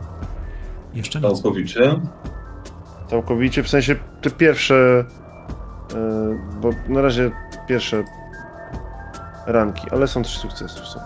Jeszcze 0.93 1.21
nic. 1.21 1.31
Całkowicie. 1.31 1.79
Całkowicie, 3.07 3.63
w 3.63 3.69
sensie 3.69 3.95
te 4.21 4.29
pierwsze. 4.31 5.05
Yy, 5.93 6.39
bo 6.61 6.69
na 6.87 7.01
razie 7.01 7.31
pierwsze 7.67 8.03
ranki, 9.47 9.89
ale 9.91 10.07
są 10.07 10.21
trzy 10.21 10.39
sukcesy 10.39 10.81
w 10.81 10.85
sumie. 10.85 11.05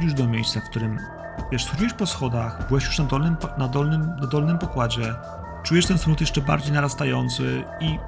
Dochodzisz 0.00 0.14
do 0.14 0.26
miejsca, 0.26 0.60
w 0.60 0.64
którym 0.64 0.98
wiesz, 1.52 1.64
schodziłeś 1.64 1.92
po 1.92 2.06
schodach, 2.06 2.68
byłeś 2.68 2.84
już 2.84 2.98
na 2.98 3.04
dolnym, 3.04 3.36
na 3.58 3.68
dolnym, 3.68 4.16
na 4.20 4.26
dolnym 4.26 4.58
pokładzie, 4.58 5.14
czujesz 5.62 5.86
ten 5.86 5.98
smród 5.98 6.20
jeszcze 6.20 6.40
bardziej 6.40 6.72
narastający 6.72 7.64
i 7.80 7.98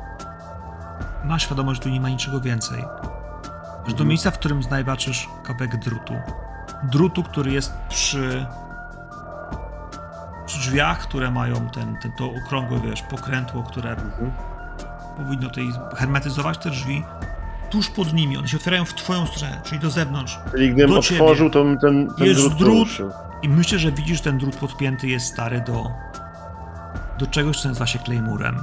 masz 1.24 1.42
świadomość, 1.42 1.80
że 1.80 1.82
tu 1.84 1.88
nie 1.88 2.00
ma 2.00 2.08
niczego 2.08 2.40
więcej. 2.40 2.84
Aż 3.80 3.84
do 3.84 3.90
Mhm. 3.90 4.08
miejsca, 4.08 4.30
w 4.30 4.38
którym 4.38 4.62
znajdziesz 4.62 5.28
kawałek 5.44 5.76
drutu. 5.76 6.14
Drutu, 6.82 7.22
który 7.22 7.52
jest 7.52 7.74
przy, 7.88 8.46
przy 10.46 10.58
drzwiach, 10.58 10.98
które 10.98 11.30
mają 11.30 11.70
ten, 11.70 11.96
ten, 11.96 12.12
to 12.12 12.30
okrągłe, 12.44 12.80
wiesz, 12.80 13.02
pokrętło, 13.02 13.62
które 13.62 13.90
Mhm. 13.90 14.32
powinno 15.16 15.50
tej 15.50 15.72
hermetyzować 15.96 16.58
te 16.58 16.70
drzwi. 16.70 17.04
Tuż 17.72 17.90
pod 17.90 18.12
nimi, 18.12 18.36
one 18.36 18.48
się 18.48 18.56
otwierają 18.56 18.84
w 18.84 18.94
twoją 18.94 19.26
stronę, 19.26 19.60
czyli 19.64 19.80
do 19.80 19.90
zewnątrz. 19.90 20.38
Czyli 20.50 20.70
gdybym 20.72 20.90
Do 20.90 20.98
otworzył, 20.98 21.50
to 21.50 21.64
bym 21.64 21.78
ten, 21.78 22.08
ten 22.18 22.26
Jest 22.26 22.40
drut, 22.40 22.58
drut. 22.58 23.12
I 23.42 23.48
myślę, 23.48 23.78
że 23.78 23.92
widzisz, 23.92 24.20
ten 24.20 24.38
drut 24.38 24.56
podpięty 24.56 25.06
jest 25.08 25.26
stary 25.26 25.60
do, 25.66 25.90
do 27.18 27.26
czegoś, 27.26 27.60
co 27.60 27.68
nazywa 27.68 27.86
się 27.86 27.98
Claymurem. 27.98 28.56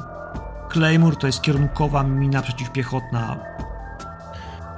Claymore 0.74 1.16
to 1.16 1.28
jest 1.28 1.42
kierunkowa 1.42 2.04
mina 2.04 2.42
przeciwpiechotna, 2.42 3.38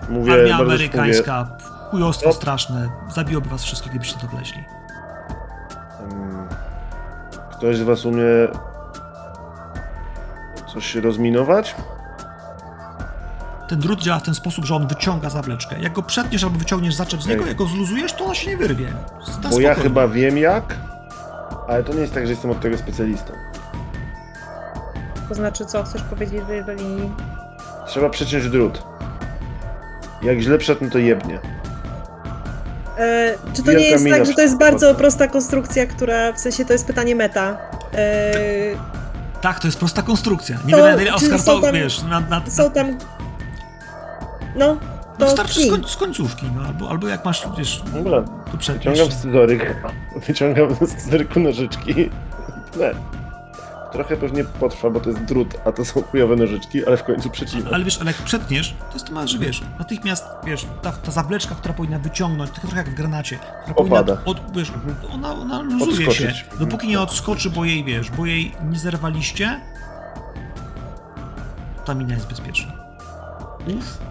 Mówię, 0.10 0.34
armia 0.34 0.58
amerykańska, 0.58 1.48
chujostwo 1.92 2.32
Stop. 2.32 2.42
straszne, 2.42 2.90
zabiłoby 3.16 3.50
was 3.50 3.64
wszystkich, 3.64 3.92
gdybyście 3.92 4.20
to 4.20 4.28
wleźli. 4.28 4.64
Ktoś 7.52 7.78
z 7.78 7.82
was 7.82 8.06
umie 8.06 8.24
coś 10.74 10.96
rozminować? 10.96 11.76
Ten 13.72 13.80
drut 13.80 14.02
działa 14.02 14.20
w 14.20 14.24
ten 14.24 14.36
sposób, 14.36 14.66
że 14.66 14.76
on 14.76 14.88
wyciąga 14.88 15.30
zawleczkę. 15.30 15.76
Jak 15.80 15.94
go 15.94 16.04
przetniesz 16.04 16.44
albo 16.44 16.60
wyciągniesz 16.60 16.96
zaczep 16.96 17.22
z 17.24 17.28
niego, 17.28 17.46
jak 17.46 17.58
go 17.58 17.66
zluzujesz, 17.66 18.14
to 18.14 18.26
ona 18.26 18.36
się 18.36 18.50
nie 18.52 18.58
wyrwie. 18.58 18.88
Na 19.44 19.50
Bo 19.50 19.60
ja 19.60 19.76
chyba 19.76 20.08
wiem 20.08 20.38
jak, 20.38 20.78
ale 21.68 21.84
to 21.84 21.94
nie 21.94 22.00
jest 22.02 22.14
tak, 22.14 22.26
że 22.26 22.32
jestem 22.32 22.52
od 22.52 22.60
tego 22.60 22.78
specjalistą. 22.78 23.34
To 25.30 25.36
znaczy, 25.36 25.66
co 25.66 25.84
chcesz 25.84 26.02
powiedzieć, 26.02 26.42
że 26.48 26.56
jeżeli. 26.56 27.12
Trzeba 27.88 28.10
przeciąć 28.10 28.50
drut. 28.50 28.84
Jak 30.24 30.40
źle 30.40 30.58
przetnę, 30.58 30.90
to 30.90 30.98
jebnie. 30.98 31.40
E, 32.98 33.36
czy 33.54 33.64
to 33.64 33.72
nie 33.72 33.78
Wielka 33.78 33.92
jest 33.92 34.06
mina 34.06 34.18
tak, 34.18 34.26
że 34.26 34.34
to 34.34 34.42
jest 34.42 34.58
bardzo 34.58 34.96
prosta 34.96 35.28
konstrukcja, 35.28 35.86
która 35.86 36.34
w 36.34 36.40
sensie 36.40 36.66
to 36.66 36.74
jest 36.74 36.88
pytanie 36.88 37.16
meta? 37.16 37.58
E, 37.94 38.32
Tak, 39.42 39.60
to 39.60 39.68
jest 39.68 39.80
prosta 39.80 40.02
konstrukcja. 40.02 40.58
Nie 40.66 40.74
To- 40.74 40.98
czy 41.00 41.14
Oskar 41.14 41.40
są 41.40 41.56
to, 41.56 41.62
tam- 41.62 41.76
wiesz, 41.76 42.04
na, 42.04 42.20
na, 42.20 42.40
na, 42.40 42.52
są 42.52 42.72
tam. 42.72 42.98
No, 44.56 44.78
no 45.20 45.26
to 45.26 45.32
starczy 45.32 45.54
z, 45.54 45.58
kij. 45.58 45.70
koń, 45.70 45.84
z 45.88 45.96
końcówki, 45.98 46.46
no, 46.56 46.62
albo, 46.68 46.90
albo 46.90 47.08
jak 47.08 47.26
masz, 47.26 47.48
wiesz, 47.58 47.84
Dobra, 47.94 48.22
tu 48.52 48.58
przetniesz. 48.58 48.86
wyciągam 49.00 49.18
scyzoryk, 49.18 49.76
wyciągam 50.28 50.76
z 50.76 50.90
scyzoryku 50.92 51.40
nożyczki. 51.40 52.10
Tnę. 52.72 52.92
Trochę 53.92 54.18
pewnie 54.18 54.44
potrwa, 54.44 54.90
bo 54.90 55.00
to 55.00 55.10
jest 55.10 55.24
drut, 55.24 55.56
a 55.66 55.72
to 55.72 55.86
są 55.86 56.02
chujowe 56.02 56.36
nożyczki, 56.36 56.86
ale 56.86 56.98
w 56.98 57.04
końcu 57.04 57.30
przecinam. 57.30 57.74
Ale 57.74 57.84
wiesz, 57.84 58.02
ale 58.02 58.12
jak 58.12 58.22
przetniesz, 58.22 58.76
to 58.88 58.94
jest 58.94 59.08
to, 59.08 59.28
że 59.28 59.38
wiesz, 59.38 59.62
natychmiast, 59.80 60.26
wiesz, 60.44 60.66
ta, 60.82 60.92
ta 60.92 61.12
zawleczka, 61.12 61.56
która 61.56 61.74
powinna 61.74 62.00
wyciągnąć, 62.00 62.52
tak 62.52 62.60
trochę 62.62 62.78
jak 62.78 62.90
w 62.90 62.94
granacie, 62.94 63.40
która 63.64 63.76
Opada. 63.76 64.16
powinna, 64.16 64.26
od, 64.42 64.56
wiesz, 64.58 64.72
ona, 65.14 65.34
ona 65.34 65.62
luzuje 65.62 66.08
Odskoczyć. 66.08 66.38
się, 66.38 66.46
dopóki 66.60 66.88
nie 66.88 67.02
odskoczy, 67.02 67.50
bo 67.50 67.66
jej, 67.66 67.84
wiesz, 67.84 68.12
bo 68.12 68.26
jej 68.26 68.56
nie 68.70 68.80
zerwaliście, 68.80 69.62
ta 71.86 71.94
mina 71.94 72.14
jest 72.14 72.28
bezpieczna. 72.28 72.81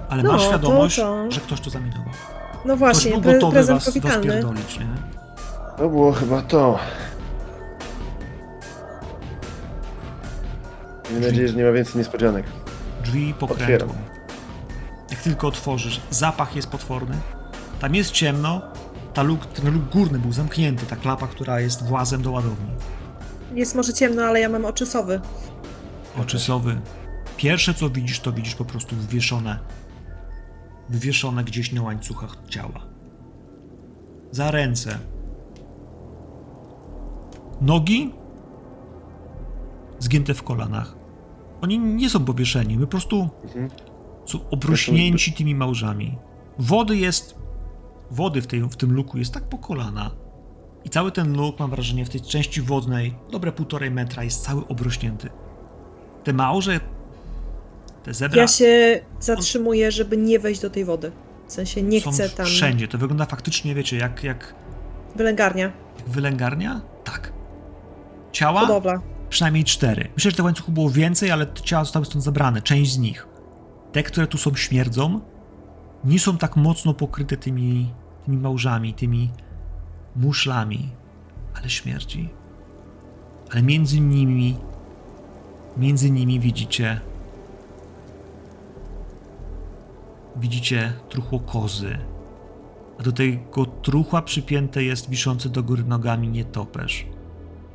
Ale 0.08 0.22
No, 0.22 0.32
masz 0.32 0.42
to 0.42 0.48
świadomość, 0.48 0.96
co? 0.96 1.30
że 1.30 1.40
ktoś 1.40 1.60
to 1.60 1.70
zaminował. 1.70 2.04
No 2.64 2.64
Ktoś 2.64 2.78
właśnie, 2.78 3.10
był 3.10 3.20
pre 3.20 3.32
gotowy 3.32 3.52
prezent 3.52 3.84
was, 3.84 3.94
pierdolić, 4.22 4.78
nie? 4.78 4.86
To 5.78 5.88
było 5.88 6.12
chyba 6.12 6.42
to. 6.42 6.78
Mam 11.12 11.20
nadzieję, 11.20 11.48
że 11.48 11.54
nie 11.54 11.64
ma 11.64 11.72
więcej 11.72 11.96
niespodzianek. 11.98 12.46
Drzwi 13.04 13.34
pokrętło. 13.34 13.94
Jak 15.10 15.20
tylko 15.20 15.46
otworzysz, 15.48 16.00
zapach 16.10 16.56
jest 16.56 16.68
potworny. 16.68 17.16
Tam 17.80 17.94
jest 17.94 18.10
ciemno, 18.10 18.62
ta 19.14 19.22
luk, 19.22 19.46
ten 19.46 19.74
luk 19.74 19.84
górny 19.92 20.18
był 20.18 20.32
zamknięty, 20.32 20.86
ta 20.86 20.96
klapa, 20.96 21.26
która 21.26 21.60
jest 21.60 21.84
włazem 21.86 22.22
do 22.22 22.30
ładowni. 22.30 22.70
Jest 23.54 23.74
może 23.74 23.92
ciemno, 23.94 24.22
ale 24.22 24.40
ja 24.40 24.48
mam 24.48 24.64
oczysowy. 24.64 25.20
Oczysowy. 26.20 26.80
Pierwsze 27.40 27.74
co 27.74 27.90
widzisz, 27.90 28.20
to 28.20 28.32
widzisz 28.32 28.54
po 28.54 28.64
prostu 28.64 28.96
wywieszone. 28.96 29.58
Wywieszone 30.88 31.44
gdzieś 31.44 31.72
na 31.72 31.82
łańcuchach 31.82 32.36
ciała. 32.48 32.80
Za 34.30 34.50
ręce. 34.50 34.98
Nogi 37.60 38.12
zgięte 39.98 40.34
w 40.34 40.42
kolanach. 40.42 40.96
Oni 41.60 41.78
nie 41.78 42.10
są 42.10 42.24
powieszeni, 42.24 42.76
my 42.76 42.86
po 42.86 42.90
prostu 42.90 43.28
Mhm. 43.44 43.70
są 44.26 44.50
obrośnięci 44.50 45.32
tymi 45.32 45.54
małżami. 45.54 46.18
Wody 46.58 46.96
jest. 46.96 47.34
Wody 48.10 48.42
w, 48.42 48.46
tej, 48.46 48.62
w 48.62 48.76
tym 48.76 48.92
luku 48.92 49.18
jest 49.18 49.34
tak 49.34 49.48
po 49.48 49.58
kolana. 49.58 50.10
I 50.84 50.90
cały 50.90 51.12
ten 51.12 51.36
luk, 51.36 51.58
mam 51.58 51.70
wrażenie, 51.70 52.04
w 52.04 52.10
tej 52.10 52.20
części 52.20 52.62
wodnej, 52.62 53.14
dobre 53.30 53.52
półtorej 53.52 53.90
metra, 53.90 54.24
jest 54.24 54.42
cały 54.42 54.68
obrośnięty. 54.68 55.30
Te 56.24 56.32
małże, 56.32 56.80
te 58.02 58.14
zebra 58.14 58.42
Ja 58.42 58.48
się 58.48 59.00
zatrzymuję, 59.20 59.92
żeby 59.92 60.16
nie 60.16 60.38
wejść 60.38 60.60
do 60.60 60.70
tej 60.70 60.84
wody. 60.84 61.12
W 61.48 61.52
sensie 61.52 61.82
nie 61.82 62.00
chcę 62.00 62.28
tam. 62.28 62.46
wszędzie. 62.46 62.88
To 62.88 62.98
wygląda 62.98 63.26
faktycznie, 63.26 63.74
wiecie, 63.74 63.96
jak, 63.96 64.24
jak, 64.24 64.54
Wylęgarnia, 65.16 65.72
jak 65.98 66.08
wylęgarnia? 66.08 66.80
Tak. 67.04 67.32
Ciała? 68.32 68.60
hodowla. 68.60 69.00
Przynajmniej 69.28 69.64
cztery. 69.64 70.08
Myślę, 70.16 70.30
że 70.30 70.36
tych 70.36 70.44
łańcuchów 70.44 70.74
było 70.74 70.90
więcej, 70.90 71.30
ale 71.30 71.46
ciała 71.64 71.84
zostały 71.84 72.04
stąd 72.04 72.24
zabrane. 72.24 72.62
Część 72.62 72.92
z 72.92 72.98
nich. 72.98 73.26
Te, 73.92 74.02
które 74.02 74.26
tu 74.26 74.38
są 74.38 74.54
śmierdzą, 74.54 75.20
nie 76.04 76.18
są 76.18 76.38
tak 76.38 76.56
mocno 76.56 76.94
pokryte 76.94 77.36
tymi, 77.36 77.92
tymi 78.24 78.36
małżami, 78.38 78.94
tymi 78.94 79.30
muszlami, 80.16 80.88
ale 81.54 81.70
śmierdzi. 81.70 82.28
Ale 83.52 83.62
między 83.62 84.00
nimi, 84.00 84.56
między 85.76 86.10
nimi 86.10 86.40
widzicie, 86.40 87.00
widzicie 90.36 90.92
truchło 91.08 91.40
kozy. 91.40 91.98
A 92.98 93.02
do 93.02 93.12
tego 93.12 93.66
truchła 93.82 94.22
przypięte 94.22 94.82
jest 94.82 95.10
wiszący 95.10 95.48
do 95.48 95.62
góry 95.62 95.84
nogami 95.84 96.28
nietoperz. 96.28 97.06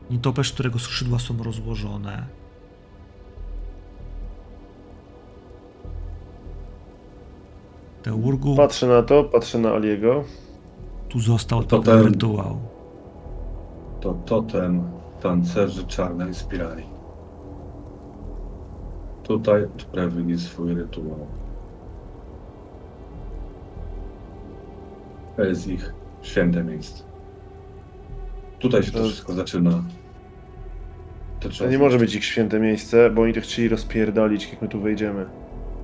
Nietoperz, 0.09 0.53
którego 0.53 0.79
skrzydła 0.79 1.19
są 1.19 1.43
rozłożone. 1.43 2.25
Teurgu, 8.03 8.55
Patrzę 8.55 8.87
na 8.87 9.03
to, 9.03 9.23
patrzę 9.23 9.59
na 9.59 9.71
Aliego. 9.73 10.23
tu 11.09 11.19
został 11.19 11.63
To 11.63 11.79
ten- 11.79 12.03
rytuał. 12.03 12.57
To 14.01 14.13
totem 14.25 14.83
tancerzy 15.21 15.87
czarnej 15.87 16.33
spirali. 16.33 16.83
Tutaj 19.23 19.63
odprawili 19.63 20.39
swój 20.39 20.73
rytuał. 20.73 21.27
To 25.35 25.43
jest 25.43 25.67
ich 25.67 25.93
święte 26.21 26.63
miejsce. 26.63 27.03
Tutaj 28.59 28.83
się 28.83 28.91
to 28.91 28.97
To- 28.99 29.03
wszystko 29.05 29.33
zaczyna. 29.33 29.83
To 31.39 31.49
To 31.49 31.67
nie 31.67 31.77
może 31.77 31.97
być 31.97 32.15
ich 32.15 32.25
święte 32.25 32.59
miejsce, 32.59 33.09
bo 33.09 33.21
oni 33.21 33.33
to 33.33 33.41
chcieli 33.41 33.69
rozpierdolić, 33.69 34.51
jak 34.51 34.61
my 34.61 34.67
tu 34.67 34.79
wejdziemy. 34.81 35.25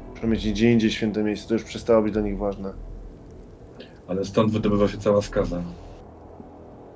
Muszą 0.09 0.27
mieć 0.27 0.51
gdzie 0.51 0.71
indziej 0.71 0.91
święte 0.91 1.23
miejsce, 1.23 1.47
to 1.47 1.53
już 1.53 1.63
przestało 1.63 2.01
być 2.01 2.13
dla 2.13 2.21
nich 2.21 2.38
ważne. 2.38 2.73
Ale 4.07 4.25
stąd 4.25 4.51
wydobywa 4.51 4.88
się 4.88 4.97
cała 4.97 5.21
skaza. 5.21 5.61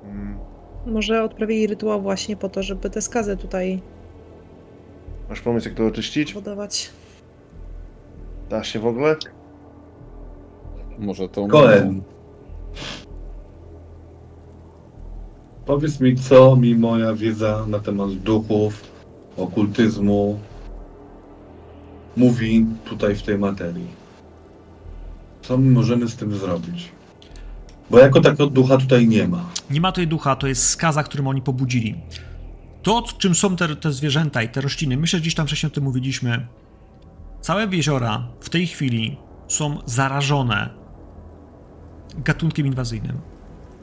Mm. 0.04 0.38
Może 0.86 1.22
odprawili 1.22 1.66
rytuał 1.66 2.02
właśnie 2.02 2.36
po 2.36 2.48
to, 2.48 2.62
żeby 2.62 2.90
tę 2.90 3.02
skazę 3.02 3.36
tutaj 3.36 3.82
Masz 5.28 5.40
pomysł, 5.40 5.68
jak 5.68 5.76
to 5.78 5.86
oczyścić? 5.86 6.34
podawać. 6.34 6.90
Da 8.48 8.64
się 8.64 8.78
w 8.80 8.86
ogóle? 8.86 9.16
Może 10.98 11.28
tą. 11.28 11.48
Koen. 11.48 12.02
Powiedz 15.66 16.00
mi, 16.00 16.16
co 16.16 16.56
mi 16.56 16.74
moja 16.74 17.14
wiedza 17.14 17.64
na 17.68 17.78
temat 17.78 18.10
duchów, 18.10 18.84
okultyzmu 19.36 20.40
mówi 22.16 22.66
tutaj 22.84 23.14
w 23.14 23.22
tej 23.22 23.38
materii. 23.38 23.88
Co 25.42 25.58
my 25.58 25.70
możemy 25.70 26.08
z 26.08 26.16
tym 26.16 26.34
zrobić? 26.34 26.92
Bo 27.90 27.98
jako 27.98 28.20
takiego 28.20 28.46
ducha 28.46 28.78
tutaj 28.78 29.08
nie 29.08 29.28
ma. 29.28 29.44
Nie 29.70 29.80
ma 29.80 29.92
tutaj 29.92 30.06
ducha, 30.06 30.36
to 30.36 30.46
jest 30.46 30.68
skaza, 30.68 31.02
którą 31.02 31.28
oni 31.28 31.42
pobudzili. 31.42 31.94
To, 32.82 33.02
czym 33.18 33.34
są 33.34 33.56
te, 33.56 33.76
te 33.76 33.92
zwierzęta 33.92 34.42
i 34.42 34.48
te 34.48 34.60
rośliny, 34.60 34.96
myślę, 34.96 35.18
że 35.18 35.20
gdzieś 35.20 35.34
tam 35.34 35.46
wcześniej 35.46 35.72
o 35.72 35.74
tym 35.74 35.84
mówiliśmy. 35.84 36.46
Całe 37.40 37.66
jeziora 37.66 38.28
w 38.40 38.48
tej 38.48 38.66
chwili 38.66 39.16
są 39.48 39.78
zarażone 39.84 40.85
gatunkiem 42.24 42.66
inwazyjnym. 42.66 43.18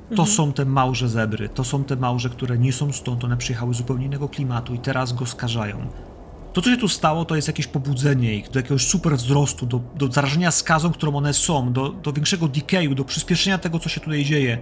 To 0.10 0.22
Mhm. 0.22 0.30
są 0.30 0.54
te 0.54 0.66
małże 0.66 1.10
zebry, 1.10 1.50
to 1.50 1.64
są 1.64 1.84
te 1.84 1.96
małże, 1.96 2.30
które 2.30 2.58
nie 2.58 2.74
są 2.74 2.92
stąd, 2.92 3.24
one 3.24 3.38
przyjechały 3.38 3.74
z 3.74 3.78
zupełnie 3.78 4.06
innego 4.06 4.30
klimatu 4.30 4.74
i 4.74 4.80
teraz 4.80 5.14
go 5.14 5.26
skażają. 5.26 5.88
To, 6.54 6.62
co 6.62 6.70
się 6.70 6.78
tu 6.78 6.88
stało, 6.88 7.26
to 7.26 7.36
jest 7.36 7.48
jakieś 7.48 7.68
pobudzenie 7.68 8.36
ich 8.36 8.50
do 8.52 8.60
jakiegoś 8.60 8.88
super 8.88 9.14
wzrostu, 9.18 9.66
do, 9.66 9.82
do 9.98 10.08
zarażenia 10.12 10.52
skazą, 10.52 10.92
którą 10.92 11.16
one 11.16 11.34
są, 11.34 11.74
do, 11.74 11.90
do 11.90 12.14
większego 12.14 12.48
decayu, 12.48 12.96
do 12.96 13.06
przyspieszenia 13.06 13.58
tego, 13.58 13.80
co 13.80 13.90
się 13.90 14.02
tutaj 14.02 14.26
dzieje. 14.26 14.58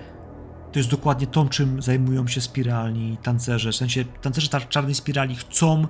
To 0.72 0.80
jest 0.80 0.90
dokładnie 0.92 1.28
to, 1.28 1.46
czym 1.46 1.82
zajmują 1.82 2.28
się 2.28 2.42
spiralni 2.42 3.18
tancerze. 3.24 3.72
W 3.72 3.76
sensie 3.76 4.06
tancerze 4.06 4.48
czarnej 4.70 4.96
spirali 4.96 5.36
chcą, 5.36 5.88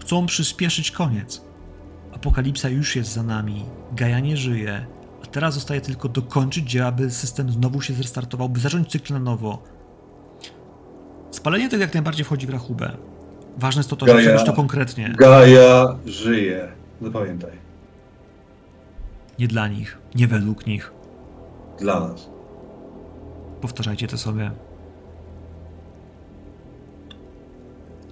chcą 0.00 0.26
przyspieszyć 0.26 0.90
koniec. 0.90 1.44
Apokalipsa 2.14 2.68
już 2.68 2.96
jest 2.96 3.12
za 3.12 3.22
nami, 3.22 3.64
Gaja 3.92 4.20
nie 4.20 4.36
żyje, 4.36 4.86
teraz 5.32 5.54
zostaje 5.54 5.80
tylko 5.80 6.08
dokończyć 6.08 6.70
dzieła, 6.70 6.92
by 6.92 7.10
system 7.10 7.50
znowu 7.52 7.80
się 7.80 7.94
zrestartował, 7.94 8.48
by 8.48 8.60
zacząć 8.60 8.90
cykl 8.90 9.12
na 9.12 9.18
nowo. 9.18 9.62
Spalenie 11.30 11.68
tego 11.68 11.82
jak 11.82 11.94
najbardziej 11.94 12.24
wchodzi 12.24 12.46
w 12.46 12.50
rachubę. 12.50 12.96
Ważne 13.58 13.80
jest 13.80 13.90
to, 13.90 13.96
to 13.96 14.06
Gaja- 14.06 14.22
zrobić 14.24 14.44
to 14.46 14.52
konkretnie. 14.52 15.14
Gaja 15.18 15.96
żyje. 16.06 16.68
Zapamiętaj. 17.02 17.50
Nie 19.38 19.48
dla 19.48 19.68
nich, 19.68 19.98
nie 20.14 20.26
według 20.28 20.66
nich. 20.66 20.92
Dla 21.78 22.00
nas. 22.00 22.28
Powtarzajcie 23.60 24.06
to 24.08 24.18
sobie. 24.18 24.50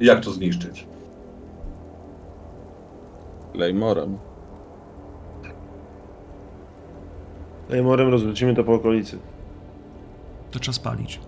Jak 0.00 0.20
to 0.24 0.32
zniszczyć? 0.32 0.86
Lejmorem. 3.54 4.18
Lejmorem 7.68 8.08
rozwrócimy 8.08 8.54
to 8.54 8.64
po 8.64 8.74
okolicy. 8.74 9.18
To 10.50 10.58
trzeba 10.58 10.74
spalić. 10.74 11.20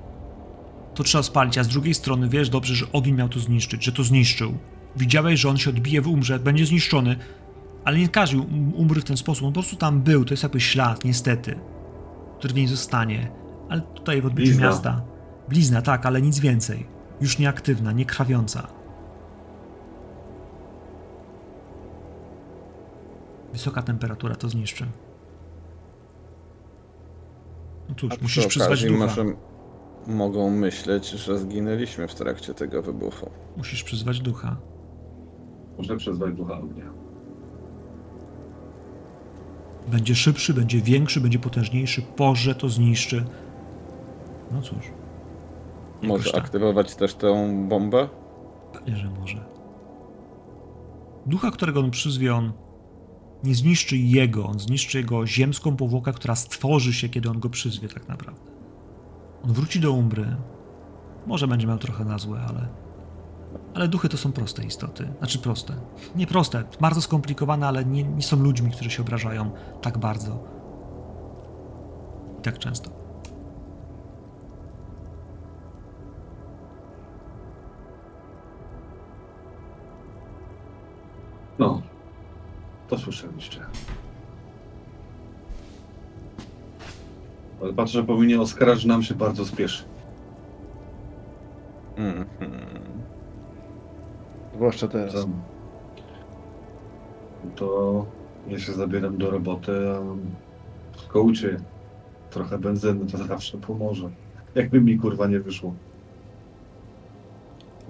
To 0.95 1.03
trzeba 1.03 1.23
spalić, 1.23 1.59
a 1.59 1.65
z 1.65 1.69
drugiej 1.69 1.95
strony 1.95 2.29
wiesz 2.29 2.49
dobrze, 2.49 2.75
że 2.75 2.87
ogień 2.93 3.15
miał 3.15 3.29
to 3.29 3.41
zniszczyć, 3.41 3.85
że 3.85 3.93
to 3.93 4.05
zniszczył. 4.05 4.55
Widziałeś, 4.97 5.41
że 5.41 5.49
on 5.49 5.57
się 5.59 5.71
odbije, 5.71 6.03
umrze, 6.03 6.39
będzie 6.39 6.67
zniszczony, 6.67 7.17
ale 7.85 7.99
nie 7.99 8.09
każdy 8.09 8.39
um- 8.39 8.75
umrze 8.75 9.01
w 9.01 9.05
ten 9.05 9.17
sposób. 9.17 9.45
On 9.45 9.53
po 9.53 9.61
prostu 9.61 9.77
tam 9.77 10.01
był, 10.01 10.25
to 10.25 10.33
jest 10.33 10.43
jakby 10.43 10.61
ślad, 10.61 11.05
niestety, 11.05 11.59
który 12.39 12.55
w 12.55 12.57
niej 12.57 12.67
zostanie. 12.67 13.31
Ale 13.69 13.81
tutaj 13.81 14.23
w 14.23 14.27
odbiciu 14.27 14.49
Blizna. 14.49 14.67
miasta. 14.67 15.03
Blizna, 15.49 15.83
tak, 15.83 16.07
ale 16.07 16.23
nic 16.23 16.39
więcej. 16.39 16.87
Już 17.21 17.39
nieaktywna, 17.39 17.93
nie 17.93 18.05
krwawiąca. 18.05 18.67
Wysoka 23.53 23.83
temperatura 23.83 24.35
to 24.35 24.49
zniszczy. 24.49 24.87
No 27.91 27.97
cóż, 27.99 28.13
A 28.13 28.23
musisz 28.23 28.47
przyzwać 28.47 28.85
ducha. 28.85 28.99
może 28.99 29.25
mogą 30.07 30.51
myśleć, 30.51 31.11
że 31.11 31.39
zginęliśmy 31.39 32.09
w 32.09 32.15
trakcie 32.15 32.55
tego 32.55 32.83
wybuchu. 32.83 33.31
Musisz 33.57 33.85
przyzwać 33.85 34.21
ducha. 34.21 34.57
Muszę 35.79 35.97
przyzwać 35.97 36.35
ducha 36.35 36.59
ognia. 36.59 36.91
Będzie 39.89 40.15
szybszy, 40.15 40.55
będzie 40.55 40.81
większy, 40.81 41.21
będzie 41.21 41.39
potężniejszy, 41.39 42.03
porze 42.03 42.55
to 42.55 42.69
zniszczy. 42.69 43.25
No 44.53 44.63
cóż. 44.63 44.93
Może 46.03 46.33
tak. 46.33 46.45
aktywować 46.45 46.95
też 46.97 47.15
tę 47.15 47.65
bombę? 47.69 48.09
Pewnie, 48.73 48.97
że 48.97 49.11
może. 49.21 49.45
Ducha, 51.27 51.51
którego 51.51 51.81
on 51.81 51.91
przyzwie, 51.91 52.35
on 52.35 52.53
nie 53.45 53.55
zniszczy 53.55 53.97
jego, 53.97 54.47
on 54.47 54.59
zniszczy 54.59 54.99
jego 54.99 55.27
ziemską 55.27 55.77
powłokę, 55.77 56.13
która 56.13 56.37
stworzy 56.37 56.93
się, 56.93 57.09
kiedy 57.09 57.31
on 57.31 57.41
go 57.41 57.51
przyzwie 57.51 57.89
tak 57.89 58.09
naprawdę. 58.09 58.41
On 59.45 59.53
wróci 59.53 59.81
do 59.81 59.93
Umbry. 59.93 60.37
Może 61.27 61.49
będzie 61.49 61.67
miał 61.67 61.79
trochę 61.79 62.05
na 62.05 62.19
złe, 62.19 62.41
ale... 62.49 62.69
Ale 63.75 63.89
duchy 63.89 64.09
to 64.09 64.17
są 64.17 64.33
proste 64.33 64.65
istoty. 64.65 65.13
Znaczy 65.19 65.39
proste. 65.39 65.75
Nie 66.17 66.27
proste, 66.27 66.65
bardzo 66.81 67.03
skomplikowane, 67.03 67.69
ale 67.69 67.85
nie, 67.85 68.05
nie 68.05 68.23
są 68.23 68.37
ludźmi, 68.37 68.71
którzy 68.71 68.91
się 68.91 69.03
obrażają 69.03 69.51
tak 69.83 69.99
bardzo. 69.99 70.45
I 72.39 72.43
tak 72.43 72.59
często. 72.59 72.91
No, 81.59 81.83
to 82.91 82.99
słyszeliście. 82.99 83.61
Ale 87.63 87.73
patrzę, 87.73 87.93
że 87.93 88.05
powinien 88.05 88.41
oskarać, 88.41 88.81
że 88.81 88.89
nam 88.89 89.03
się 89.03 89.15
bardzo 89.15 89.47
spieszy. 89.47 89.85
Mhm. 91.97 92.27
Zwłaszcza 94.55 94.89
teraz. 94.89 95.13
To, 95.13 95.29
to 97.57 98.07
ja 98.49 98.59
się 98.59 98.73
zabieram 98.73 99.19
do 99.19 99.31
roboty, 99.31 99.73
a 99.91 100.01
w 100.99 101.07
kołcie 101.09 101.61
trochę 102.31 102.59
benzyny 102.59 103.07
to 103.07 103.19
zawsze 103.19 103.59
pomoże. 103.59 104.11
Jakby 104.55 104.81
mi 104.81 104.99
kurwa 104.99 105.27
nie 105.27 105.41
wyszło. 105.41 105.75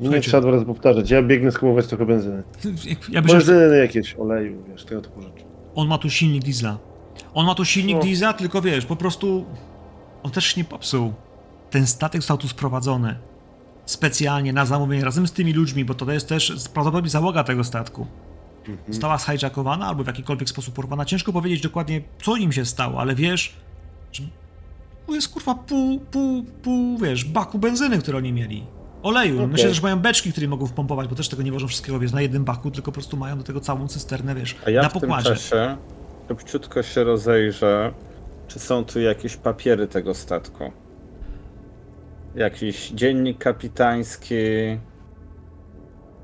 Nie 0.00 0.06
Słuchajcie. 0.06 0.28
trzeba 0.28 0.40
dwa 0.40 0.50
razy 0.50 0.64
powtarzać. 0.64 1.10
Ja 1.10 1.22
biegnę 1.22 1.52
skumulować 1.52 1.86
trochę 1.86 2.06
benzyny. 2.06 2.42
Ja 3.12 3.22
myślę, 3.22 3.40
że 3.40 3.52
Benzyny 3.52 3.78
jakieś, 3.78 4.14
oleju, 4.14 4.62
wiesz, 4.68 4.84
tego 4.84 5.00
typu 5.00 5.22
rzeczy. 5.22 5.44
on 5.74 5.88
ma 5.88 5.98
tu 5.98 6.10
silnik 6.10 6.44
diesla. 6.44 6.78
On 7.34 7.46
ma 7.46 7.54
tu 7.54 7.64
silnik 7.64 7.96
No. 7.96 8.02
diesla, 8.02 8.32
tylko 8.32 8.62
wiesz, 8.62 8.86
po 8.86 8.96
prostu 8.96 9.44
on 10.22 10.30
też 10.30 10.44
się 10.46 10.60
nie 10.60 10.64
popsuł. 10.64 11.12
Ten 11.70 11.86
statek 11.86 12.20
został 12.20 12.38
tu 12.38 12.48
sprowadzony 12.48 13.16
specjalnie 13.86 14.52
na 14.52 14.66
zamówienie 14.66 15.04
razem 15.04 15.26
z 15.28 15.32
tymi 15.32 15.52
ludźmi, 15.52 15.84
bo 15.84 15.94
to 15.94 16.12
jest 16.12 16.28
też 16.28 16.52
prawdopodobnie 16.74 17.10
załoga 17.10 17.44
tego 17.44 17.64
statku. 17.64 18.06
Mhm. 18.68 18.78
Została 18.88 19.18
zhijackowana 19.18 19.86
albo 19.86 20.04
w 20.04 20.06
jakikolwiek 20.06 20.48
sposób 20.48 20.74
porwana. 20.74 21.04
Ciężko 21.04 21.32
powiedzieć 21.32 21.60
dokładnie, 21.60 22.00
co 22.22 22.36
im 22.36 22.52
się 22.52 22.64
stało, 22.64 23.00
ale 23.00 23.14
wiesz, 23.14 23.52
że 24.12 24.22
tu 25.06 25.14
jest 25.14 25.28
kurwa 25.28 25.54
pół, 25.54 26.00
pół, 26.00 26.42
pół, 26.62 26.98
wiesz, 26.98 27.24
baku 27.24 27.58
benzyny, 27.58 27.98
które 27.98 28.18
oni 28.18 28.32
mieli. 28.32 28.66
Oleju. 29.02 29.36
Okej. 29.36 29.48
Myślę, 29.48 29.74
że 29.74 29.82
mają 29.82 29.98
beczki, 29.98 30.32
które 30.32 30.48
mogą 30.48 30.66
wpompować, 30.66 31.08
bo 31.08 31.14
też 31.14 31.28
tego 31.28 31.42
nie 31.42 31.52
wożą 31.52 31.66
wszystkiego, 31.68 31.98
wiesz, 31.98 32.12
na 32.12 32.20
jednym 32.20 32.44
baku, 32.44 32.70
tylko 32.70 32.92
po 32.92 32.94
prostu 32.94 33.16
mają 33.16 33.38
do 33.38 33.44
tego 33.44 33.60
całą 33.60 33.88
cysternę, 33.88 34.34
wiesz, 34.34 34.56
A 34.66 34.70
ja 34.70 34.82
na 34.82 34.88
w 34.88 34.92
tym 34.92 35.00
pokładzie. 35.00 35.30
czasie 35.30 35.76
szybciutko 36.28 36.82
się 36.82 37.04
rozejrzę, 37.04 37.92
czy 38.48 38.58
są 38.58 38.84
tu 38.84 39.00
jakieś 39.00 39.36
papiery 39.36 39.86
tego 39.88 40.14
statku. 40.14 40.72
Jakiś 42.34 42.88
dziennik 42.90 43.38
kapitański. 43.38 44.34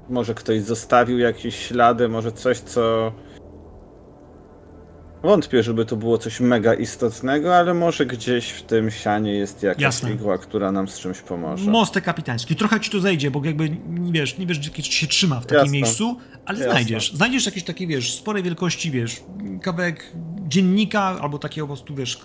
Może 0.09 0.35
ktoś 0.35 0.61
zostawił 0.61 1.19
jakieś 1.19 1.57
ślady, 1.57 2.09
może 2.09 2.33
coś, 2.33 2.59
co. 2.59 3.13
Wątpię, 5.27 5.63
żeby 5.63 5.85
to 5.85 5.97
było 5.97 6.19
coś 6.19 6.41
mega 6.41 6.75
istotnego, 6.75 7.57
ale 7.57 7.75
może 7.75 8.07
gdzieś 8.07 8.49
w 8.51 8.63
tym 8.63 8.91
sianie 8.91 9.35
jest 9.35 9.63
jakaś 9.63 9.83
Jasne. 9.83 10.13
igła, 10.13 10.39
która 10.39 10.73
nam 10.73 10.89
z 10.89 10.99
czymś 10.99 11.19
pomoże. 11.21 11.71
Mostek 11.71 12.05
kapitański. 12.05 12.57
Trochę 12.57 12.81
ci 12.81 12.91
tu 12.91 13.01
zejdzie, 13.01 13.31
bo 13.31 13.45
jakby 13.45 13.69
nie 13.89 14.13
wiesz, 14.13 14.39
nie 14.39 14.47
wiesz, 14.47 14.59
gdzie 14.71 14.83
się 14.83 15.07
trzyma 15.07 15.41
w 15.41 15.47
takim 15.47 15.57
Jasne. 15.59 15.73
miejscu, 15.73 16.17
ale 16.45 16.59
Jasne. 16.59 16.73
znajdziesz. 16.73 17.13
Znajdziesz 17.13 17.47
jakiś 17.47 17.65
taki, 17.65 17.87
wiesz, 17.87 18.15
sporej 18.15 18.43
wielkości, 18.43 18.91
wiesz, 18.91 19.23
kawałek 19.63 20.13
dziennika 20.49 21.01
albo 21.21 21.39
takiego 21.39 21.67
po 21.67 21.73
prostu, 21.75 21.95
wiesz, 21.95 22.21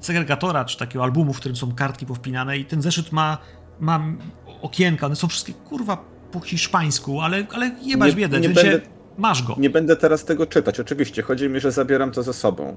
segregatora, 0.00 0.64
czy 0.64 0.78
takiego 0.78 1.04
albumu, 1.04 1.32
w 1.32 1.38
którym 1.40 1.56
są 1.56 1.74
kartki 1.74 2.06
powpinane 2.06 2.58
i 2.58 2.64
ten 2.64 2.82
zeszyt 2.82 3.12
ma, 3.12 3.38
ma 3.80 4.00
okienka, 4.62 5.06
one 5.06 5.16
są 5.16 5.28
wszystkie, 5.28 5.52
kurwa, 5.52 6.04
po 6.32 6.40
hiszpańsku, 6.40 7.20
ale, 7.20 7.46
ale 7.52 7.70
jebać 7.82 8.10
Nie- 8.10 8.16
biedę, 8.16 8.40
nie 8.40 8.48
będę- 8.48 8.80
masz 9.18 9.42
go. 9.42 9.54
Nie 9.58 9.70
będę 9.70 9.96
teraz 9.96 10.24
tego 10.24 10.46
czytać, 10.46 10.80
oczywiście. 10.80 11.22
Chodzi 11.22 11.48
mi, 11.48 11.60
że 11.60 11.72
zabieram 11.72 12.10
to 12.10 12.22
ze 12.22 12.32
sobą. 12.32 12.76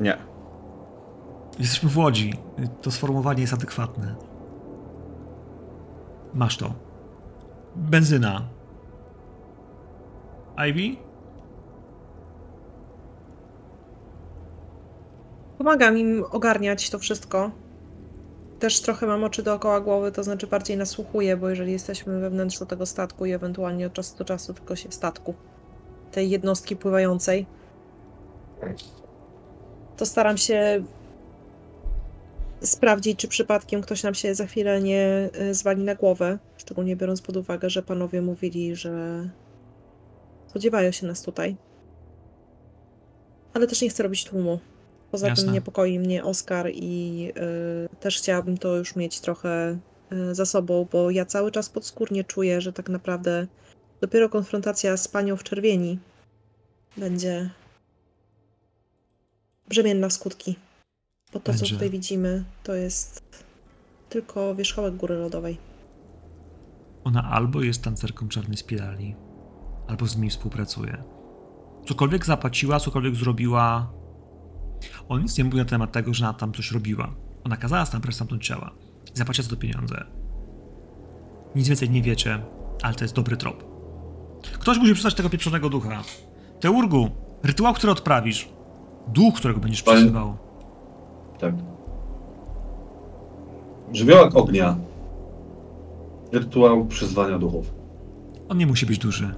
Nie. 0.00 0.18
Jesteśmy 1.58 1.88
w 1.88 1.98
Łodzi. 1.98 2.34
To 2.82 2.90
sformułowanie 2.90 3.40
jest 3.40 3.52
adekwatne. 3.54 4.14
Masz 6.34 6.56
to. 6.56 6.74
Benzyna. 7.76 8.48
Ivy? 10.68 10.96
Pomagam 15.58 15.98
im 15.98 16.24
ogarniać 16.30 16.90
to 16.90 16.98
wszystko. 16.98 17.50
Też 18.64 18.80
trochę 18.80 19.06
mam 19.06 19.24
oczy 19.24 19.42
dookoła 19.42 19.80
głowy, 19.80 20.12
to 20.12 20.24
znaczy 20.24 20.46
bardziej 20.46 20.76
nasłuchuję, 20.76 21.36
bo 21.36 21.48
jeżeli 21.48 21.72
jesteśmy 21.72 22.20
we 22.20 22.30
wnętrzu 22.30 22.66
tego 22.66 22.86
statku 22.86 23.26
i 23.26 23.32
ewentualnie 23.32 23.86
od 23.86 23.92
czasu 23.92 24.18
do 24.18 24.24
czasu 24.24 24.54
tylko 24.54 24.76
się 24.76 24.92
statku, 24.92 25.34
tej 26.12 26.30
jednostki 26.30 26.76
pływającej, 26.76 27.46
to 29.96 30.06
staram 30.06 30.38
się 30.38 30.84
sprawdzić, 32.62 33.18
czy 33.18 33.28
przypadkiem 33.28 33.82
ktoś 33.82 34.02
nam 34.02 34.14
się 34.14 34.34
za 34.34 34.46
chwilę 34.46 34.82
nie 34.82 35.30
y, 35.40 35.54
zwali 35.54 35.84
na 35.84 35.94
głowę. 35.94 36.38
Szczególnie 36.56 36.96
biorąc 36.96 37.22
pod 37.22 37.36
uwagę, 37.36 37.70
że 37.70 37.82
panowie 37.82 38.22
mówili, 38.22 38.76
że 38.76 39.24
spodziewają 40.46 40.90
się 40.90 41.06
nas 41.06 41.22
tutaj. 41.22 41.56
Ale 43.54 43.66
też 43.66 43.82
nie 43.82 43.88
chcę 43.88 44.02
robić 44.02 44.24
tłumu. 44.24 44.58
Poza 45.14 45.28
Jasne. 45.28 45.44
tym 45.44 45.54
niepokoi 45.54 45.98
mnie 45.98 46.24
Oskar 46.24 46.70
i 46.72 47.32
y, 47.92 47.96
też 48.00 48.18
chciałabym 48.18 48.58
to 48.58 48.76
już 48.76 48.96
mieć 48.96 49.20
trochę 49.20 49.78
y, 50.12 50.34
za 50.34 50.46
sobą, 50.46 50.88
bo 50.92 51.10
ja 51.10 51.24
cały 51.24 51.52
czas 51.52 51.68
podskórnie 51.68 52.24
czuję, 52.24 52.60
że 52.60 52.72
tak 52.72 52.88
naprawdę 52.88 53.46
dopiero 54.00 54.28
konfrontacja 54.28 54.96
z 54.96 55.08
panią 55.08 55.36
w 55.36 55.42
czerwieni 55.42 55.98
będzie 56.96 57.50
brzemienna 59.68 60.08
w 60.08 60.12
skutki. 60.12 60.56
Bo 61.32 61.40
to, 61.40 61.52
Będzie. 61.52 61.66
co 61.66 61.72
tutaj 61.72 61.90
widzimy, 61.90 62.44
to 62.62 62.74
jest 62.74 63.22
tylko 64.08 64.54
wierzchołek 64.54 64.96
góry 64.96 65.14
lodowej. 65.14 65.58
Ona 67.04 67.30
albo 67.30 67.62
jest 67.62 67.82
tancerką 67.82 68.28
czarnej 68.28 68.56
spirali, 68.56 69.16
albo 69.88 70.06
z 70.06 70.16
nimi 70.16 70.30
współpracuje. 70.30 71.02
Cokolwiek 71.88 72.26
zapłaciła, 72.26 72.80
cokolwiek 72.80 73.14
zrobiła. 73.14 74.03
On 75.08 75.22
nic 75.22 75.38
nie 75.38 75.44
mówi 75.44 75.56
na 75.56 75.64
temat 75.64 75.92
tego, 75.92 76.14
że 76.14 76.24
ona 76.24 76.34
tam 76.34 76.52
coś 76.52 76.72
robiła. 76.72 77.14
Ona 77.44 77.56
kazała 77.56 77.86
stamtąd 77.86 78.14
stamtąd 78.14 78.42
ciała. 78.42 78.70
I 79.14 79.18
zapłaciła 79.18 79.44
za 79.44 79.50
to 79.50 79.56
pieniądze. 79.56 80.04
Nic 81.54 81.68
więcej 81.68 81.90
nie 81.90 82.02
wiecie, 82.02 82.42
ale 82.82 82.94
to 82.94 83.04
jest 83.04 83.14
dobry 83.14 83.36
trop. 83.36 83.64
Ktoś 84.52 84.78
musi 84.78 84.92
przystać 84.92 85.14
tego 85.14 85.30
pieprzonego 85.30 85.68
ducha. 85.68 86.02
Teurgu, 86.60 87.10
rytuał, 87.42 87.74
który 87.74 87.92
odprawisz. 87.92 88.48
Duch, 89.08 89.34
którego 89.34 89.60
będziesz 89.60 89.82
Panie-. 89.82 90.12
Tak. 91.38 91.54
Żywiołak 93.92 94.36
ognia. 94.36 94.76
Rytuał 96.32 96.86
przyzwania 96.86 97.38
duchów. 97.38 97.74
On 98.48 98.58
nie 98.58 98.66
musi 98.66 98.86
być 98.86 98.98
duży. 98.98 99.34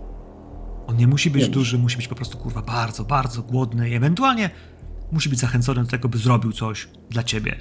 On 0.87 0.97
nie 0.97 1.07
musi 1.07 1.31
być 1.31 1.43
Nie 1.43 1.49
duży, 1.49 1.79
musi 1.79 1.97
być 1.97 2.09
po 2.09 2.15
prostu 2.15 2.39
kurwa 2.39 2.63
bardzo, 2.63 3.05
bardzo 3.05 3.43
głodny 3.43 3.91
i 3.91 3.95
ewentualnie 3.95 4.51
musi 5.13 5.29
być 5.29 5.39
zachęcony 5.39 5.83
do 5.85 5.91
tego, 5.91 6.09
by 6.09 6.19
zrobił 6.19 6.53
coś 6.53 6.89
dla 7.11 7.23
ciebie. 7.23 7.57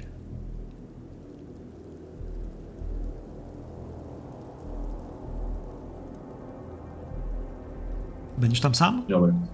Będziesz 8.38 8.60
tam 8.60 8.74
sam? 8.74 9.04
Miałem. 9.08 9.46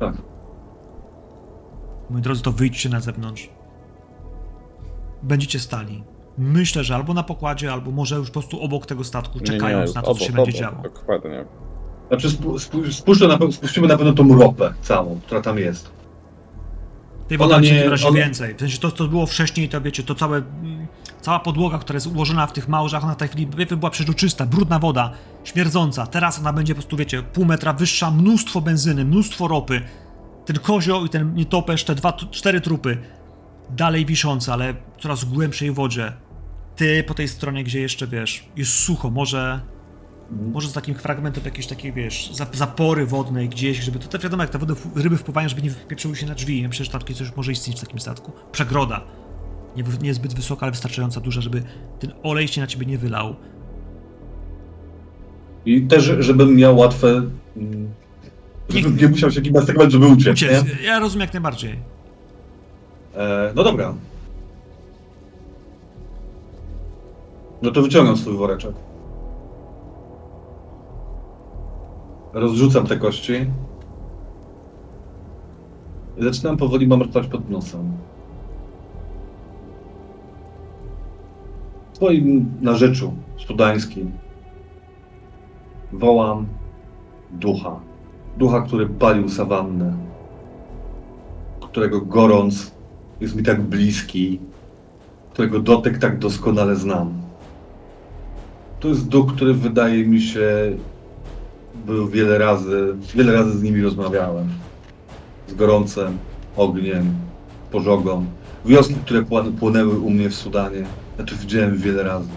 Tak. 0.00 0.14
Moi 2.10 2.22
drodzy, 2.22 2.42
to 2.42 2.52
wyjdźcie 2.52 2.88
na 2.88 3.00
zewnątrz. 3.00 3.50
Będziecie 5.22 5.60
stali. 5.60 6.04
Myślę, 6.38 6.84
że 6.84 6.94
albo 6.94 7.14
na 7.14 7.22
pokładzie, 7.22 7.72
albo 7.72 7.90
może 7.90 8.16
już 8.16 8.28
po 8.28 8.32
prostu 8.32 8.60
obok 8.60 8.86
tego 8.86 9.04
statku, 9.04 9.40
czekając 9.40 9.94
na 9.94 10.02
to, 10.02 10.14
co 10.14 10.24
się 10.24 10.32
będzie 10.32 10.52
działo. 10.52 10.82
Dokładnie. 10.82 11.44
Znaczy 12.08 12.30
spu, 12.30 12.58
spu, 12.58 12.92
spuszczę 12.92 13.28
na, 13.28 13.38
spuścimy 13.52 13.88
na 13.88 13.96
pewno 13.96 14.12
tą 14.12 14.38
ropę 14.38 14.74
całą, 14.80 15.20
która 15.26 15.40
tam 15.40 15.58
jest. 15.58 16.01
Tej 17.38 17.48
będzie 17.48 17.74
nie- 17.74 17.88
w 17.88 17.90
razie 17.90 18.08
ona- 18.08 18.18
więcej. 18.18 18.54
W 18.54 18.60
sensie 18.60 18.78
to, 18.78 18.90
co 18.92 19.08
było 19.08 19.26
wcześniej, 19.26 19.68
to 19.68 19.80
wiecie, 19.80 20.02
to 20.02 20.14
całe, 20.14 20.42
cała 21.20 21.40
podłoga, 21.40 21.78
która 21.78 21.96
jest 21.96 22.06
ułożona 22.06 22.46
w 22.46 22.52
tych 22.52 22.68
małżach, 22.68 23.04
ona 23.04 23.14
w 23.14 23.16
tej 23.16 23.28
chwili 23.28 23.46
była 23.76 23.90
przeźroczysta, 23.90 24.46
brudna 24.46 24.78
woda, 24.78 25.12
śmierdząca. 25.44 26.06
Teraz 26.06 26.38
ona 26.38 26.52
będzie 26.52 26.74
po 26.74 26.80
prostu, 26.80 26.96
wiecie, 26.96 27.22
pół 27.22 27.44
metra 27.44 27.72
wyższa, 27.72 28.10
mnóstwo 28.10 28.60
benzyny, 28.60 29.04
mnóstwo 29.04 29.48
ropy. 29.48 29.82
Ten 30.46 30.58
kozioł 30.58 31.04
i 31.04 31.08
ten 31.08 31.34
nietoperz, 31.34 31.84
te 31.84 31.94
dwa, 31.94 32.12
cztery 32.12 32.60
trupy, 32.60 32.98
dalej 33.70 34.06
wiszące, 34.06 34.52
ale 34.52 34.74
coraz 35.00 35.24
głębszej 35.24 35.70
wodzie. 35.72 36.12
Ty 36.76 37.04
po 37.06 37.14
tej 37.14 37.28
stronie, 37.28 37.64
gdzie 37.64 37.80
jeszcze, 37.80 38.06
wiesz, 38.06 38.44
jest 38.56 38.72
sucho, 38.74 39.10
może 39.10 39.60
może 40.52 40.68
z 40.68 40.72
takim 40.72 40.94
fragmentem 40.94 41.44
jakiejś 41.44 41.66
takiej, 41.66 41.92
wiesz, 41.92 42.30
zap- 42.34 42.56
zapory 42.56 43.06
wodnej 43.06 43.48
gdzieś, 43.48 43.78
żeby 43.78 43.98
to, 43.98 44.08
to 44.08 44.18
wiadomo, 44.18 44.42
jak 44.42 44.50
te 44.50 44.58
wody, 44.58 44.74
ryby 44.94 45.16
wpływają, 45.16 45.48
żeby 45.48 45.62
nie 45.62 45.70
wypieprzyły 45.70 46.16
się 46.16 46.26
na 46.26 46.34
drzwi. 46.34 46.68
Że 46.70 46.86
takie 46.90 47.14
coś 47.14 47.36
może 47.36 47.52
istnieć 47.52 47.76
w 47.78 47.80
takim 47.80 47.98
statku. 48.00 48.32
Przegroda. 48.52 49.00
Nie, 49.76 49.84
nie 50.02 50.14
zbyt 50.14 50.34
wysoka, 50.34 50.62
ale 50.66 50.70
wystarczająco 50.70 51.20
duża, 51.20 51.40
żeby 51.40 51.62
ten 52.00 52.12
olej 52.22 52.48
się 52.48 52.60
na 52.60 52.66
ciebie 52.66 52.86
nie 52.86 52.98
wylał. 52.98 53.36
I 55.66 55.82
też, 55.82 56.12
żebym 56.18 56.56
miał 56.56 56.76
łatwe. 56.78 57.08
mm, 57.56 57.90
Żebym 58.68 58.96
nie 58.96 59.08
musiał 59.08 59.30
się 59.30 59.40
gimnastykować, 59.40 59.92
żeby 59.92 60.06
uciec. 60.06 60.32
Uciec. 60.36 60.64
Nie? 60.80 60.84
Ja 60.86 60.98
rozumiem 60.98 61.20
jak 61.26 61.32
najbardziej. 61.34 61.78
E, 63.16 63.52
no 63.54 63.64
dobra. 63.64 63.94
No 67.62 67.70
to 67.70 67.82
wyciągam 67.82 68.16
swój 68.16 68.36
woreczek. 68.36 68.72
Rozrzucam 72.32 72.86
te 72.86 72.96
kości. 72.96 73.32
I 76.18 76.22
zaczynam 76.24 76.56
powoli 76.56 76.86
mamrotować 76.86 77.26
pod 77.28 77.50
nosem. 77.50 77.92
W 81.92 81.96
swoim 81.96 82.54
narzeczu 82.60 83.12
studańskim 83.38 84.12
wołam 85.92 86.46
ducha. 87.30 87.80
Ducha, 88.38 88.60
który 88.60 88.86
palił 88.86 89.28
sawannę. 89.28 89.96
Którego 91.60 92.00
gorąc 92.00 92.72
jest 93.20 93.36
mi 93.36 93.42
tak 93.42 93.62
bliski, 93.62 94.40
którego 95.32 95.60
dotyk 95.60 95.98
tak 95.98 96.18
doskonale 96.18 96.76
znam. 96.76 97.12
To 98.80 98.88
jest 98.88 99.08
duch, 99.08 99.34
który 99.34 99.54
wydaje 99.54 100.06
mi 100.06 100.20
się, 100.20 100.76
był 101.86 102.08
wiele 102.08 102.38
razy, 102.38 102.94
wiele 103.14 103.32
razy 103.32 103.58
z 103.58 103.62
nimi 103.62 103.82
rozmawiałem. 103.82 104.48
Z 105.48 105.54
gorącem, 105.54 106.18
ogniem, 106.56 107.14
pożogą. 107.70 108.26
Wioski, 108.66 108.94
które 108.94 109.22
płon- 109.22 109.52
płonęły 109.52 109.98
u 109.98 110.10
mnie 110.10 110.30
w 110.30 110.34
Sudanie, 110.34 110.84
ja 111.18 111.24
to 111.24 111.36
widziałem 111.36 111.76
wiele 111.76 112.02
razy. 112.02 112.28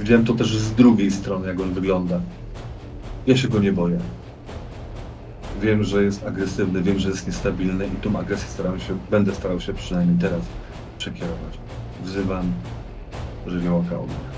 Widziałem 0.00 0.24
to 0.24 0.32
też 0.34 0.56
z 0.58 0.72
drugiej 0.74 1.10
strony, 1.10 1.48
jak 1.48 1.60
on 1.60 1.72
wygląda. 1.74 2.20
Ja 3.26 3.36
się 3.36 3.48
go 3.48 3.58
nie 3.58 3.72
boję. 3.72 3.98
Wiem, 5.62 5.84
że 5.84 6.04
jest 6.04 6.26
agresywny, 6.26 6.82
wiem, 6.82 6.98
że 6.98 7.08
jest 7.08 7.26
niestabilny 7.26 7.86
i 7.86 8.02
tą 8.02 8.18
agresję 8.18 8.48
staram 8.48 8.80
się, 8.80 8.98
będę 9.10 9.34
starał 9.34 9.60
się 9.60 9.74
przynajmniej 9.74 10.18
teraz 10.18 10.40
przekierować. 10.98 11.58
Wzywam 12.04 12.52
żywiołaka 13.46 13.98
ognia. 13.98 14.31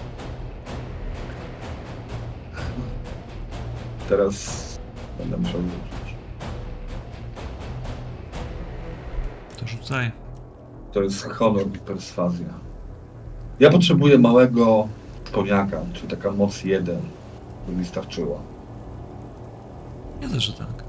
Teraz 4.08 4.78
będę 5.18 5.36
musiał 5.36 5.60
rzucić. 5.60 6.14
To 9.60 9.66
rzucaj. 9.66 10.12
To 10.92 11.02
jest 11.02 11.24
honor 11.24 11.66
i 11.66 11.78
perswazja. 11.78 12.46
Ja 13.60 13.70
potrzebuję 13.70 14.18
małego 14.18 14.88
koniaka, 15.32 15.80
czyli 15.92 16.08
taka 16.08 16.30
moc 16.30 16.64
jeden, 16.64 17.00
by 17.68 17.72
mi 17.72 17.84
starczyła. 17.84 18.38
Ja 20.22 20.28
też, 20.28 20.44
że 20.44 20.52
tak. 20.52 20.84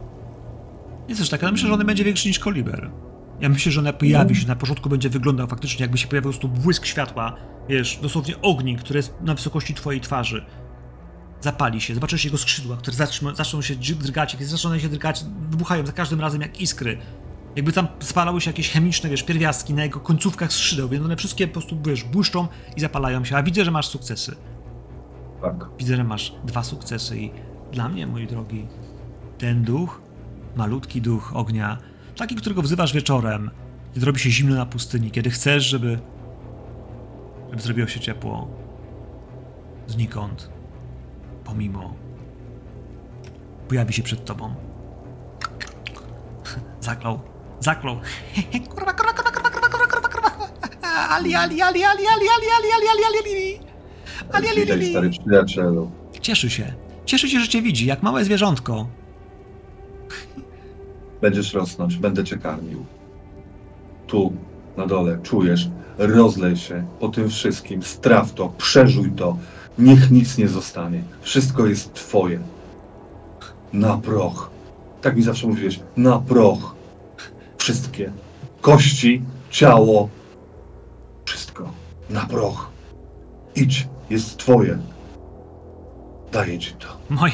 Ja 1.07 1.15
też 1.15 1.29
tak, 1.29 1.43
ale 1.43 1.51
myślę, 1.51 1.67
że 1.67 1.73
on 1.73 1.85
będzie 1.85 2.03
większy 2.03 2.27
niż 2.27 2.39
koliber. 2.39 2.89
Ja 3.39 3.49
myślę, 3.49 3.71
że 3.71 3.79
on 3.79 3.93
pojawi 3.93 4.35
się, 4.35 4.47
na 4.47 4.55
początku 4.55 4.89
będzie 4.89 5.09
wyglądał 5.09 5.47
faktycznie, 5.47 5.83
jakby 5.83 5.97
się 5.97 6.07
pojawił 6.07 6.31
po 6.31 6.39
prostu 6.39 6.61
błysk 6.61 6.85
światła, 6.85 7.35
wiesz, 7.69 7.99
dosłownie 8.01 8.41
ognik, 8.41 8.79
który 8.79 8.97
jest 8.97 9.13
na 9.21 9.33
wysokości 9.35 9.73
twojej 9.73 10.01
twarzy. 10.01 10.45
Zapali 11.45 11.81
się, 11.81 11.95
zobaczysz 11.95 12.25
jego 12.25 12.37
skrzydła, 12.37 12.77
które 12.77 12.97
zaczną, 12.97 13.35
zaczną 13.35 13.61
się 13.61 13.75
drgać, 13.75 14.33
jak 14.33 14.43
zaczną 14.43 14.79
się 14.79 14.89
drgać, 14.89 15.25
wybuchają 15.49 15.85
za 15.85 15.91
każdym 15.91 16.21
razem 16.21 16.41
jak 16.41 16.61
iskry. 16.61 16.97
Jakby 17.55 17.71
tam 17.71 17.87
spalały 17.99 18.41
się 18.41 18.49
jakieś 18.49 18.69
chemiczne, 18.69 19.09
wiesz, 19.09 19.23
pierwiastki 19.23 19.73
na 19.73 19.83
jego 19.83 19.99
końcówkach 19.99 20.53
skrzydeł, 20.53 20.89
więc 20.89 21.05
one 21.05 21.15
wszystkie 21.15 21.47
po 21.47 21.53
prostu, 21.53 21.77
wiesz, 21.85 22.03
błyszczą 22.03 22.47
i 22.77 22.81
zapalają 22.81 23.25
się, 23.25 23.37
a 23.37 23.43
widzę, 23.43 23.65
że 23.65 23.71
masz 23.71 23.87
sukcesy. 23.87 24.35
Tak. 25.41 25.55
Widzę, 25.79 25.95
że 25.95 26.03
masz 26.03 26.35
dwa 26.43 26.63
sukcesy 26.63 27.19
i 27.19 27.31
dla 27.71 27.89
mnie, 27.89 28.07
mój 28.07 28.27
drogi, 28.27 28.67
ten 29.37 29.63
duch, 29.63 30.01
malutki 30.55 31.01
duch 31.01 31.31
ognia, 31.35 31.77
taki, 32.17 32.35
którego 32.35 32.61
wzywasz 32.61 32.93
wieczorem, 32.93 33.51
kiedy 33.93 34.05
robi 34.05 34.19
się 34.19 34.31
zimno 34.31 34.55
na 34.55 34.65
pustyni, 34.65 35.11
kiedy 35.11 35.29
chcesz, 35.29 35.65
żeby, 35.65 35.99
żeby 37.49 37.61
zrobiło 37.61 37.87
się 37.87 37.99
ciepło, 37.99 38.47
znikąd, 39.87 40.54
pomimo, 41.45 41.93
pojawi 43.67 43.93
się 43.93 44.03
przed 44.03 44.25
tobą. 44.25 44.55
Zaklął, 46.81 47.19
zaklął. 47.59 47.95
kurwa, 48.75 48.93
kurwa, 48.93 49.13
kurwa, 49.13 49.31
kurwa, 49.31 49.49
kurwa, 49.49 49.69
kurwa, 49.69 49.87
kurwa, 49.87 50.09
kurwa. 50.09 50.49
Ali, 51.09 51.35
ali, 51.35 51.61
ali, 51.61 51.83
ali, 51.83 52.03
ali, 52.07 52.27
ali, 52.35 52.47
ali, 52.57 52.69
ali, 52.75 52.87
ali, 52.91 53.03
ali, 53.05 53.19
ali. 53.19 53.59
Ali, 54.33 54.47
ali, 54.49 54.71
ali, 54.71 54.91
stary 54.91 55.09
przyjacielu. 55.09 55.91
Cieszy 56.21 56.49
się. 56.49 56.73
Cieszy 57.05 57.29
się, 57.29 57.39
że 57.39 57.47
cię 57.47 57.61
widzi, 57.61 57.85
jak 57.85 58.03
małe 58.03 58.25
zwierzątko. 58.25 58.87
Będziesz 61.21 61.53
rosnąć, 61.53 61.97
będę 61.97 62.23
cię 62.23 62.37
karmił. 62.37 62.85
Tu, 64.07 64.33
na 64.77 64.87
dole, 64.87 65.19
czujesz, 65.23 65.69
rozlej 65.97 66.55
się 66.55 66.87
po 66.99 67.09
tym 67.09 67.29
wszystkim, 67.29 67.83
straw 67.83 68.33
to, 68.33 68.49
przeżuj 68.49 69.11
to, 69.11 69.37
niech 69.79 70.11
nic 70.11 70.37
nie 70.37 70.47
zostanie. 70.47 71.03
Wszystko 71.21 71.65
jest 71.65 71.93
twoje. 71.93 72.39
Na 73.73 73.97
proch. 73.97 74.49
Tak 75.01 75.15
mi 75.15 75.23
zawsze 75.23 75.47
mówiłeś, 75.47 75.79
na 75.97 76.19
proch. 76.19 76.75
Wszystkie. 77.57 78.11
Kości, 78.61 79.21
ciało, 79.49 80.09
wszystko. 81.25 81.69
Na 82.09 82.25
proch. 82.25 82.69
Idź, 83.55 83.87
jest 84.09 84.37
twoje. 84.37 84.77
Daję 86.31 86.59
ci 86.59 86.73
to. 86.73 86.87
Moje, 87.09 87.33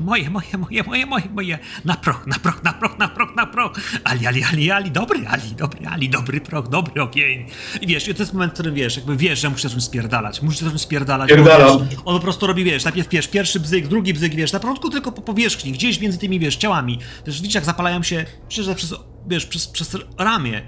moje, 0.00 0.30
moje, 0.30 0.58
moje, 0.58 0.82
moje, 0.82 1.06
moje, 1.06 1.28
moje. 1.34 1.58
Na 1.84 1.94
proch, 1.94 2.26
na 2.26 2.38
proch, 2.38 2.62
na 2.62 2.72
proch, 2.72 2.98
na 2.98 3.08
proch, 3.08 3.36
na 3.36 3.46
proch. 3.46 3.72
Ali, 4.04 4.26
ali, 4.26 4.44
ali, 4.44 4.70
ali, 4.70 4.90
dobry, 4.90 5.26
ali, 5.28 5.54
dobry, 5.54 5.86
ali, 5.86 6.08
dobry 6.08 6.40
proch, 6.40 6.68
dobry 6.68 7.02
ogień. 7.02 7.46
I 7.80 7.86
wiesz, 7.86 8.08
i 8.08 8.14
to 8.14 8.22
jest 8.22 8.32
moment, 8.32 8.52
w 8.52 8.54
którym 8.54 8.74
wiesz, 8.74 8.96
jakby 8.96 9.16
wiesz, 9.16 9.40
że 9.40 9.50
musisz 9.50 9.62
zacząć 9.62 9.84
spierdalać. 9.84 10.42
Musisz 10.42 10.60
zacząć 10.60 10.80
spierdalać. 10.80 11.30
Spierdalam. 11.30 11.88
wiesz, 11.88 11.98
On 12.04 12.16
po 12.16 12.22
prostu 12.22 12.46
robi, 12.46 12.64
wiesz, 12.64 12.84
najpierw 12.84 13.08
wiesz, 13.08 13.28
pierwszy 13.28 13.60
bzyk, 13.60 13.88
drugi 13.88 14.14
bzyk, 14.14 14.34
wiesz, 14.34 14.52
na 14.52 14.60
początku 14.60 14.90
tylko 14.90 15.12
po 15.12 15.22
powierzchni, 15.22 15.72
gdzieś 15.72 16.00
między 16.00 16.18
tymi, 16.18 16.38
wiesz, 16.38 16.56
ciałami. 16.56 16.98
Też 17.24 17.40
widzisz, 17.42 17.54
jak 17.54 17.64
zapalają 17.64 18.02
się, 18.02 18.24
przecież 18.48 18.74
przez, 18.74 18.94
wiesz, 19.26 19.46
przez, 19.46 19.66
przez 19.66 19.96
ramię. 20.18 20.62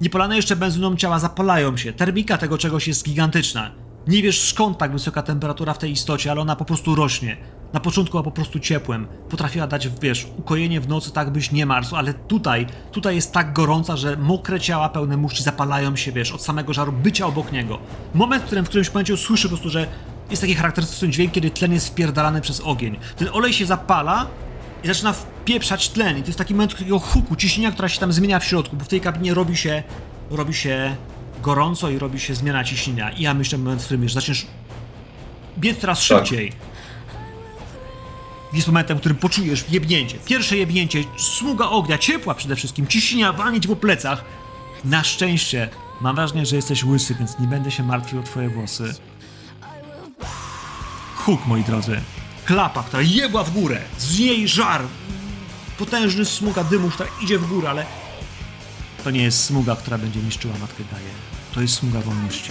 Niepolane 0.00 0.36
jeszcze 0.36 0.56
benzyną 0.56 0.96
ciała 0.96 1.18
zapalają 1.18 1.76
się. 1.76 1.92
Termika 1.92 2.38
tego 2.38 2.58
czegoś 2.58 2.88
jest 2.88 3.04
gigantyczna. 3.04 3.81
Nie 4.06 4.22
wiesz 4.22 4.48
skąd 4.48 4.78
tak 4.78 4.92
wysoka 4.92 5.22
temperatura 5.22 5.74
w 5.74 5.78
tej 5.78 5.92
istocie, 5.92 6.30
ale 6.30 6.40
ona 6.40 6.56
po 6.56 6.64
prostu 6.64 6.94
rośnie. 6.94 7.36
Na 7.72 7.80
początku 7.80 8.12
była 8.12 8.22
po 8.22 8.30
prostu 8.30 8.60
ciepłem. 8.60 9.06
Potrafiła 9.28 9.66
dać, 9.66 9.88
wiesz, 9.88 10.26
ukojenie 10.38 10.80
w 10.80 10.88
nocy 10.88 11.12
tak 11.12 11.30
byś 11.30 11.52
nie 11.52 11.66
marzł, 11.66 11.96
ale 11.96 12.14
tutaj, 12.14 12.66
tutaj 12.92 13.14
jest 13.14 13.32
tak 13.32 13.52
gorąca, 13.52 13.96
że 13.96 14.16
mokre 14.16 14.60
ciała 14.60 14.88
pełne 14.88 15.16
muszli 15.16 15.44
zapalają 15.44 15.96
się, 15.96 16.12
wiesz, 16.12 16.32
od 16.32 16.42
samego 16.42 16.72
żaru 16.72 16.92
bycia 16.92 17.26
obok 17.26 17.52
niego. 17.52 17.78
Moment, 18.14 18.42
w 18.42 18.46
którym 18.46 18.64
w 18.64 18.68
którymś 18.68 18.88
momencie 18.88 19.16
słyszy 19.16 19.42
po 19.42 19.48
prostu, 19.48 19.70
że 19.70 19.86
jest 20.30 20.42
taki 20.42 20.54
charakterystyczny 20.54 21.08
dźwięk, 21.08 21.32
kiedy 21.32 21.50
tlen 21.50 21.72
jest 21.72 21.88
wpierdalany 21.88 22.40
przez 22.40 22.60
ogień. 22.60 22.98
Ten 23.16 23.28
olej 23.32 23.52
się 23.52 23.66
zapala 23.66 24.26
i 24.84 24.86
zaczyna 24.86 25.12
wpieprzać 25.12 25.88
tlen. 25.88 26.18
I 26.18 26.20
to 26.20 26.26
jest 26.26 26.38
taki 26.38 26.54
moment 26.54 26.72
takiego 26.72 26.98
huku, 26.98 27.36
ciśnienia, 27.36 27.72
która 27.72 27.88
się 27.88 28.00
tam 28.00 28.12
zmienia 28.12 28.38
w 28.38 28.44
środku, 28.44 28.76
bo 28.76 28.84
w 28.84 28.88
tej 28.88 29.00
kabinie 29.00 29.34
robi 29.34 29.56
się, 29.56 29.82
robi 30.30 30.54
się 30.54 30.96
gorąco 31.42 31.90
i 31.90 31.98
robi 31.98 32.20
się 32.20 32.34
zmiana 32.34 32.64
ciśnienia. 32.64 33.10
I 33.10 33.22
ja 33.22 33.34
myślę, 33.34 33.58
moment, 33.58 33.82
w 33.82 33.84
którym 33.84 34.02
już 34.02 34.12
zaczniesz 34.12 34.46
biec 35.58 35.78
coraz 35.80 35.98
Tak. 35.98 36.18
szybciej. 36.18 36.52
Jest 38.52 38.66
momentem, 38.66 38.96
w 38.96 39.00
którym 39.00 39.18
poczujesz 39.18 39.64
jebnięcie. 39.70 40.18
Pierwsze 40.24 40.56
jebnięcie, 40.56 41.04
smuga 41.18 41.64
ognia, 41.68 41.98
ciepła 41.98 42.34
przede 42.34 42.56
wszystkim, 42.56 42.86
ciśnienia, 42.86 43.32
walnie 43.32 43.60
ci 43.60 43.68
po 43.68 43.76
plecach. 43.76 44.24
Na 44.84 45.04
szczęście, 45.04 45.68
mam 46.00 46.16
wrażenie, 46.16 46.46
że 46.46 46.56
jesteś 46.56 46.84
łysy, 46.84 47.14
więc 47.18 47.38
nie 47.38 47.46
będę 47.46 47.70
się 47.70 47.82
martwił 47.82 48.20
o 48.20 48.22
twoje 48.22 48.48
włosy. 48.48 48.94
Huk, 51.16 51.46
moi 51.46 51.64
drodzy. 51.64 52.00
Klapa, 52.44 52.82
która 52.82 53.02
jebła 53.02 53.44
w 53.44 53.50
górę. 53.50 53.80
Z 53.98 54.18
niej 54.18 54.48
żar. 54.48 54.82
Potężny 55.78 56.24
smuga 56.24 56.64
dymu, 56.64 56.90
która 56.90 57.08
idzie 57.22 57.38
w 57.38 57.46
górę, 57.48 57.70
ale 57.70 57.86
to 59.04 59.10
nie 59.10 59.22
jest 59.22 59.44
smuga, 59.44 59.76
która 59.76 59.98
będzie 59.98 60.20
niszczyła 60.20 60.54
matkę 60.60 60.82
Gaję. 60.92 61.31
To 61.54 61.60
jest 61.60 61.74
smuga 61.74 62.00
wolności. 62.00 62.50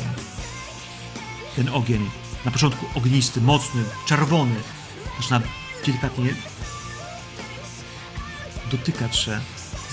Ten 1.55 1.69
ogień, 1.69 2.09
na 2.45 2.51
początku 2.51 2.85
ognisty, 2.95 3.41
mocny, 3.41 3.83
czerwony, 4.05 4.55
zaczyna 5.21 5.41
delikatnie 5.85 6.33
dotykać 8.71 9.15
się 9.17 9.39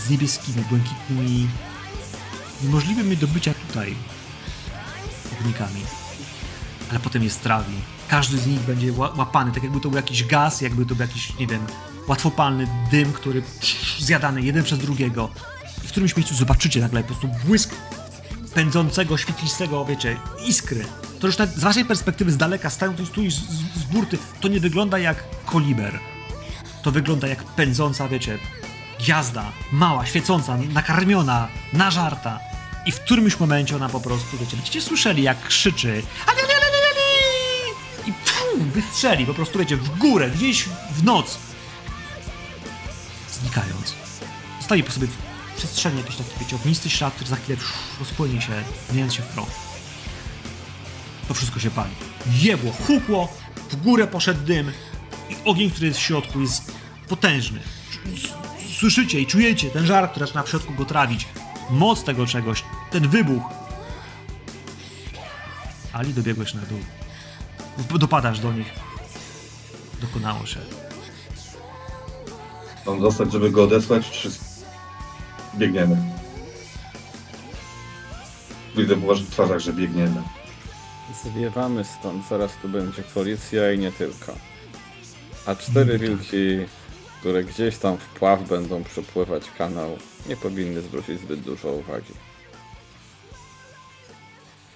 z 0.07 0.11
niebieskimi, 0.11 0.65
błękitnymi, 0.65 1.49
niemożliwymi 2.63 3.17
do 3.17 3.27
bycia 3.29 3.55
tutaj 3.69 3.95
ognikami. 5.41 5.81
Ale 6.91 7.01
potem 7.01 7.23
jest 7.23 7.43
trawi. 7.43 7.75
Każdy 8.09 8.39
z 8.39 8.47
nich 8.47 8.61
będzie 8.61 8.93
ła- 8.93 9.19
łapany, 9.19 9.53
tak 9.53 9.63
jakby 9.63 9.81
to 9.81 9.89
był 9.89 9.97
jakiś 9.97 10.25
gaz, 10.25 10.61
jakby 10.61 10.87
to 10.87 10.95
był 10.95 11.07
jakiś, 11.07 11.37
nie 11.39 11.47
wiem, 11.47 11.67
łatwopalny 12.09 12.67
dym, 12.91 13.13
który 13.13 13.43
zjadany 13.99 14.43
jeden 14.43 14.65
przez 14.65 14.79
drugiego. 14.79 15.31
I 15.85 15.89
w 15.89 15.91
którymś 15.91 16.17
miejscu 16.17 16.35
zobaczycie 16.35 16.81
nagle 16.81 17.01
po 17.03 17.07
prostu 17.07 17.29
błysk 17.47 17.75
pędzącego, 18.59 19.19
świetlistego, 19.19 19.85
wiecie, 19.85 20.17
iskry. 20.47 20.85
To 21.21 21.27
już 21.27 21.39
nawet 21.39 21.57
z 21.57 21.61
waszej 21.61 21.85
perspektywy 21.85 22.33
z 22.33 22.37
daleka, 22.37 22.71
stają 22.71 22.95
tu, 22.95 23.07
tu 23.07 23.31
z, 23.31 23.35
z, 23.35 23.85
burty, 23.93 24.19
to 24.41 24.49
nie 24.49 24.61
wygląda 24.61 24.99
jak 24.99 25.25
koliber. 25.45 25.99
To 26.83 26.91
wygląda 26.91 27.29
jak 27.29 27.45
pędząca, 27.45 28.09
wiecie, 28.09 28.39
gwiazda, 29.01 29.53
mała, 29.73 30.07
świecąca, 30.07 30.57
nakarmiona, 30.57 31.49
nażarta. 31.73 32.41
I 32.87 32.93
w 32.93 33.01
którymś 33.01 33.41
momencie 33.41 33.77
ona 33.77 33.89
po 33.89 34.01
prostu, 34.01 34.39
wiecie, 34.39 34.57
będziecie 34.57 34.81
słyszeli 34.81 35.23
jak 35.23 35.47
krzyczy 35.47 36.03
i 38.07 38.13
pum, 38.13 38.71
wystrzeli 38.71 39.27
po 39.27 39.35
prostu, 39.35 39.59
wiecie, 39.59 39.77
w 39.77 39.99
górę, 39.99 40.31
gdzieś 40.31 40.65
w 40.91 41.05
noc. 41.05 41.39
Znikając. 43.41 43.95
Zostaje 44.59 44.83
po 44.83 44.93
sobie 44.93 45.09
w 45.59 45.61
przestrzeni 45.61 45.99
jakiś 45.99 46.17
taki, 46.17 46.31
wiecie, 46.41 46.57
ognisty 46.57 46.91
ślad, 46.91 47.15
który 47.15 47.31
za 47.31 47.37
chwilę 47.37 47.59
rozpłynie 48.01 48.43
się, 48.43 48.53
zmieniając 48.89 49.15
się 49.15 49.23
w 49.23 49.27
proch. 49.27 49.49
To 51.29 51.35
wszystko 51.35 51.61
się 51.61 51.71
pali. 51.71 51.91
Jebło, 52.33 52.73
hukło, 52.73 53.29
w 53.71 53.77
górę 53.77 54.07
poszedł 54.07 54.45
dym 54.45 54.73
i 55.31 55.37
ogień, 55.45 55.71
który 55.71 55.87
jest 55.87 55.99
w 55.99 56.03
środku, 56.03 56.41
jest 56.41 56.73
potężny. 57.09 57.61
Słyszycie 58.79 59.21
i 59.21 59.27
czujecie 59.27 59.71
ten 59.71 59.87
żar, 59.87 60.11
który 60.11 60.27
zaczyna 60.27 60.43
w 60.43 60.49
środku 60.49 60.75
go 60.75 60.85
trawić. 60.85 61.27
Moc 61.71 62.05
tego 62.05 62.27
czegoś, 62.27 62.65
ten 62.91 63.09
wybuch. 63.09 63.43
Ali, 65.93 66.15
dobiegłeś 66.15 66.55
na 66.55 66.63
dół. 66.63 66.79
Dopadasz 67.99 68.41
do 68.41 68.53
nich. 68.53 68.73
Dokonało 70.01 70.47
się. 70.47 70.61
Mam 72.87 73.01
zostać, 73.01 73.33
żeby 73.33 73.51
go 73.51 73.65
odesłać, 73.65 74.11
czy 74.11 74.31
biegniemy? 75.57 75.97
Widzę 78.77 78.97
po 78.97 79.07
waszych 79.07 79.29
twarzach, 79.29 79.59
że 79.59 79.73
biegniemy. 79.73 80.23
Zwiewamy 81.25 81.85
stąd, 81.85 82.29
zaraz 82.29 82.57
tu 82.63 82.69
będzie 82.69 83.03
policja 83.03 83.73
i 83.73 83.79
nie 83.79 83.93
tylko. 83.93 84.35
A 85.47 85.55
cztery 85.55 85.93
tak. 85.93 86.01
wilki, 86.01 86.73
które 87.21 87.45
gdzieś 87.45 87.79
tam 87.79 87.97
w 87.97 88.05
pław 88.07 88.49
będą 88.49 88.85
przepływać 88.85 89.43
kanał, 89.59 89.99
nie 90.29 90.37
powinny 90.37 90.81
zwrócić 90.81 91.21
zbyt 91.21 91.41
dużo 91.41 91.73
uwagi. 91.73 92.13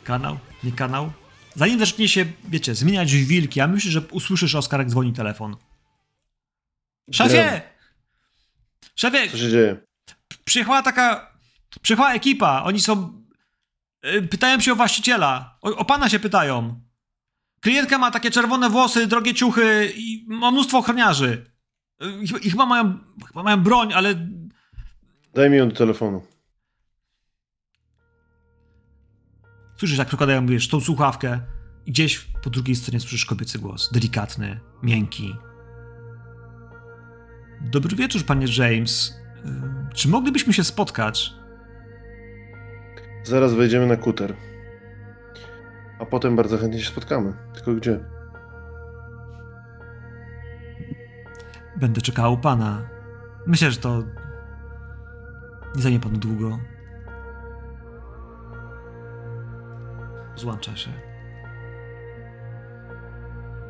Kanał? 0.05 0.39
Nie 0.65 0.73
kanał? 0.73 1.13
Zanim 1.55 1.79
zacznie 1.79 2.09
się, 2.09 2.25
wiecie, 2.49 2.75
zmieniać 2.75 3.13
w 3.13 3.27
wilki, 3.27 3.59
ja 3.59 3.67
myślę, 3.67 3.91
że 3.91 4.01
usłyszysz 4.01 4.55
Oskar, 4.55 4.81
jak 4.81 4.91
dzwoni 4.91 5.13
telefon. 5.13 5.57
Szefie! 7.11 7.63
Szefie, 8.97 9.31
Co 9.31 9.39
się 9.39 9.51
dzieje? 9.51 9.77
Przyjechała 10.45 10.83
taka. 10.83 11.33
Przyjechała 11.83 12.13
ekipa. 12.13 12.63
Oni 12.65 12.81
są. 12.81 13.23
y, 14.05 14.23
Pytają 14.23 14.61
się 14.61 14.73
o 14.73 14.77
właściciela. 14.77 15.59
O, 15.63 15.77
o 15.77 15.85
pana 15.85 16.09
się 16.09 16.19
pytają. 16.19 16.81
Klientka 17.61 17.99
ma 17.99 18.11
takie 18.11 18.31
czerwone 18.31 18.71
włosy, 18.71 19.07
drogie 19.07 19.35
ciuchy 19.35 19.93
i 19.97 20.25
ma 20.29 20.51
mnóstwo 20.51 20.79
ochroniarzy. 20.79 21.51
Y, 22.03 22.07
I, 22.43 22.47
i 22.47 22.51
chyba, 22.51 22.67
mają, 22.67 22.99
chyba 23.29 23.43
mają 23.43 23.63
broń, 23.63 23.93
ale. 23.93 24.15
Daj 25.35 25.51
mi 25.51 25.57
ją 25.57 25.69
do 25.69 25.75
telefonu. 25.77 26.27
Słyszysz, 29.79 29.99
jak 29.99 30.09
przykładają, 30.09 30.47
wiesz, 30.47 30.69
tą 30.69 30.81
słuchawkę. 30.81 31.41
I 31.87 31.93
gdzieś 31.93 32.19
po 32.19 32.51
drugiej 32.51 32.77
stronie 32.77 33.01
słyszysz 33.01 33.25
kobiecy 33.27 33.59
głos. 33.59 33.93
Delikatny, 33.93 34.61
miękki. 34.83 35.35
Dobry 37.61 37.97
wieczór, 37.97 38.25
panie 38.25 38.47
James. 38.57 39.15
Y, 39.47 39.95
czy 39.95 40.09
moglibyśmy 40.09 40.53
się 40.53 40.65
spotkać? 40.65 41.35
Zaraz 43.25 43.55
wejdziemy 43.55 43.87
na 43.87 43.97
kuter. 43.97 44.35
A 45.99 46.07
potem 46.07 46.37
bardzo 46.37 46.59
chętnie 46.59 46.81
się 46.81 46.91
spotkamy. 46.91 47.33
Tylko 47.55 47.75
gdzie? 47.75 48.01
Będę 51.77 52.01
czekał 52.01 52.39
pana. 52.39 52.89
Myślę, 53.47 53.71
że 53.71 53.77
to 53.79 54.03
nie 55.77 55.83
zajmie 55.83 56.01
panu 56.01 56.19
długo. 56.19 56.59
Złącza 60.37 60.77
się. 60.77 60.91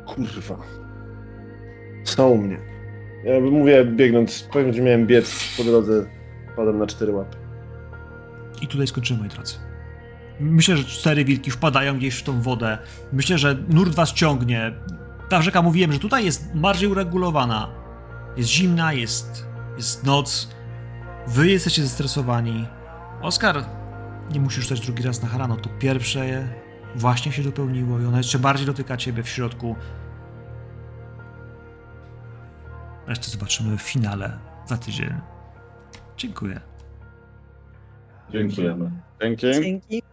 Kurwa. 0.05 0.57
Co 2.03 2.35
mnie? 2.35 2.72
Ja 3.23 3.39
mówię, 3.39 3.85
biegnąc, 3.85 4.49
powiem, 4.53 4.73
że 4.73 4.81
miałem 4.81 5.07
biec 5.07 5.57
po 5.57 5.63
drodze, 5.63 6.05
padłem 6.55 6.79
na 6.79 6.87
cztery 6.87 7.11
łapy. 7.11 7.37
I 8.61 8.67
tutaj 8.67 8.87
skończymy, 8.87 9.19
moi 9.19 9.29
drodzy. 9.29 9.55
Myślę, 10.39 10.77
że 10.77 10.83
cztery 10.83 11.25
wilki 11.25 11.51
wpadają 11.51 11.97
gdzieś 11.97 12.15
w 12.15 12.23
tą 12.23 12.41
wodę. 12.41 12.77
Myślę, 13.13 13.37
że 13.37 13.57
nurt 13.69 13.95
was 13.95 14.13
ciągnie. 14.13 14.71
Ta 15.29 15.41
rzeka, 15.41 15.61
mówiłem, 15.61 15.91
że 15.91 15.99
tutaj 15.99 16.25
jest 16.25 16.57
bardziej 16.57 16.89
uregulowana. 16.89 17.69
Jest 18.37 18.49
zimna, 18.49 18.93
jest, 18.93 19.45
jest 19.77 20.03
noc. 20.03 20.49
Wy 21.27 21.49
jesteście 21.49 21.83
zestresowani. 21.83 22.67
Oskar, 23.21 23.65
nie 24.33 24.39
musisz 24.39 24.65
stać 24.65 24.79
drugi 24.79 25.03
raz 25.03 25.21
na 25.21 25.27
harano. 25.27 25.55
To 25.55 25.69
pierwsze 25.79 26.47
właśnie 26.95 27.31
się 27.31 27.43
dopełniło 27.43 27.99
i 27.99 28.05
ono 28.05 28.17
jeszcze 28.17 28.39
bardziej 28.39 28.65
dotyka 28.65 28.97
ciebie 28.97 29.23
w 29.23 29.29
środku. 29.29 29.75
Resztę 33.07 33.29
zobaczymy 33.29 33.77
w 33.77 33.81
finale 33.81 34.39
za 34.65 34.77
tydzień. 34.77 35.13
Dziękuję. 36.17 36.59
Dziękujemy. 38.29 38.91
Dzięki. 39.21 39.53
Dzięki. 39.53 40.03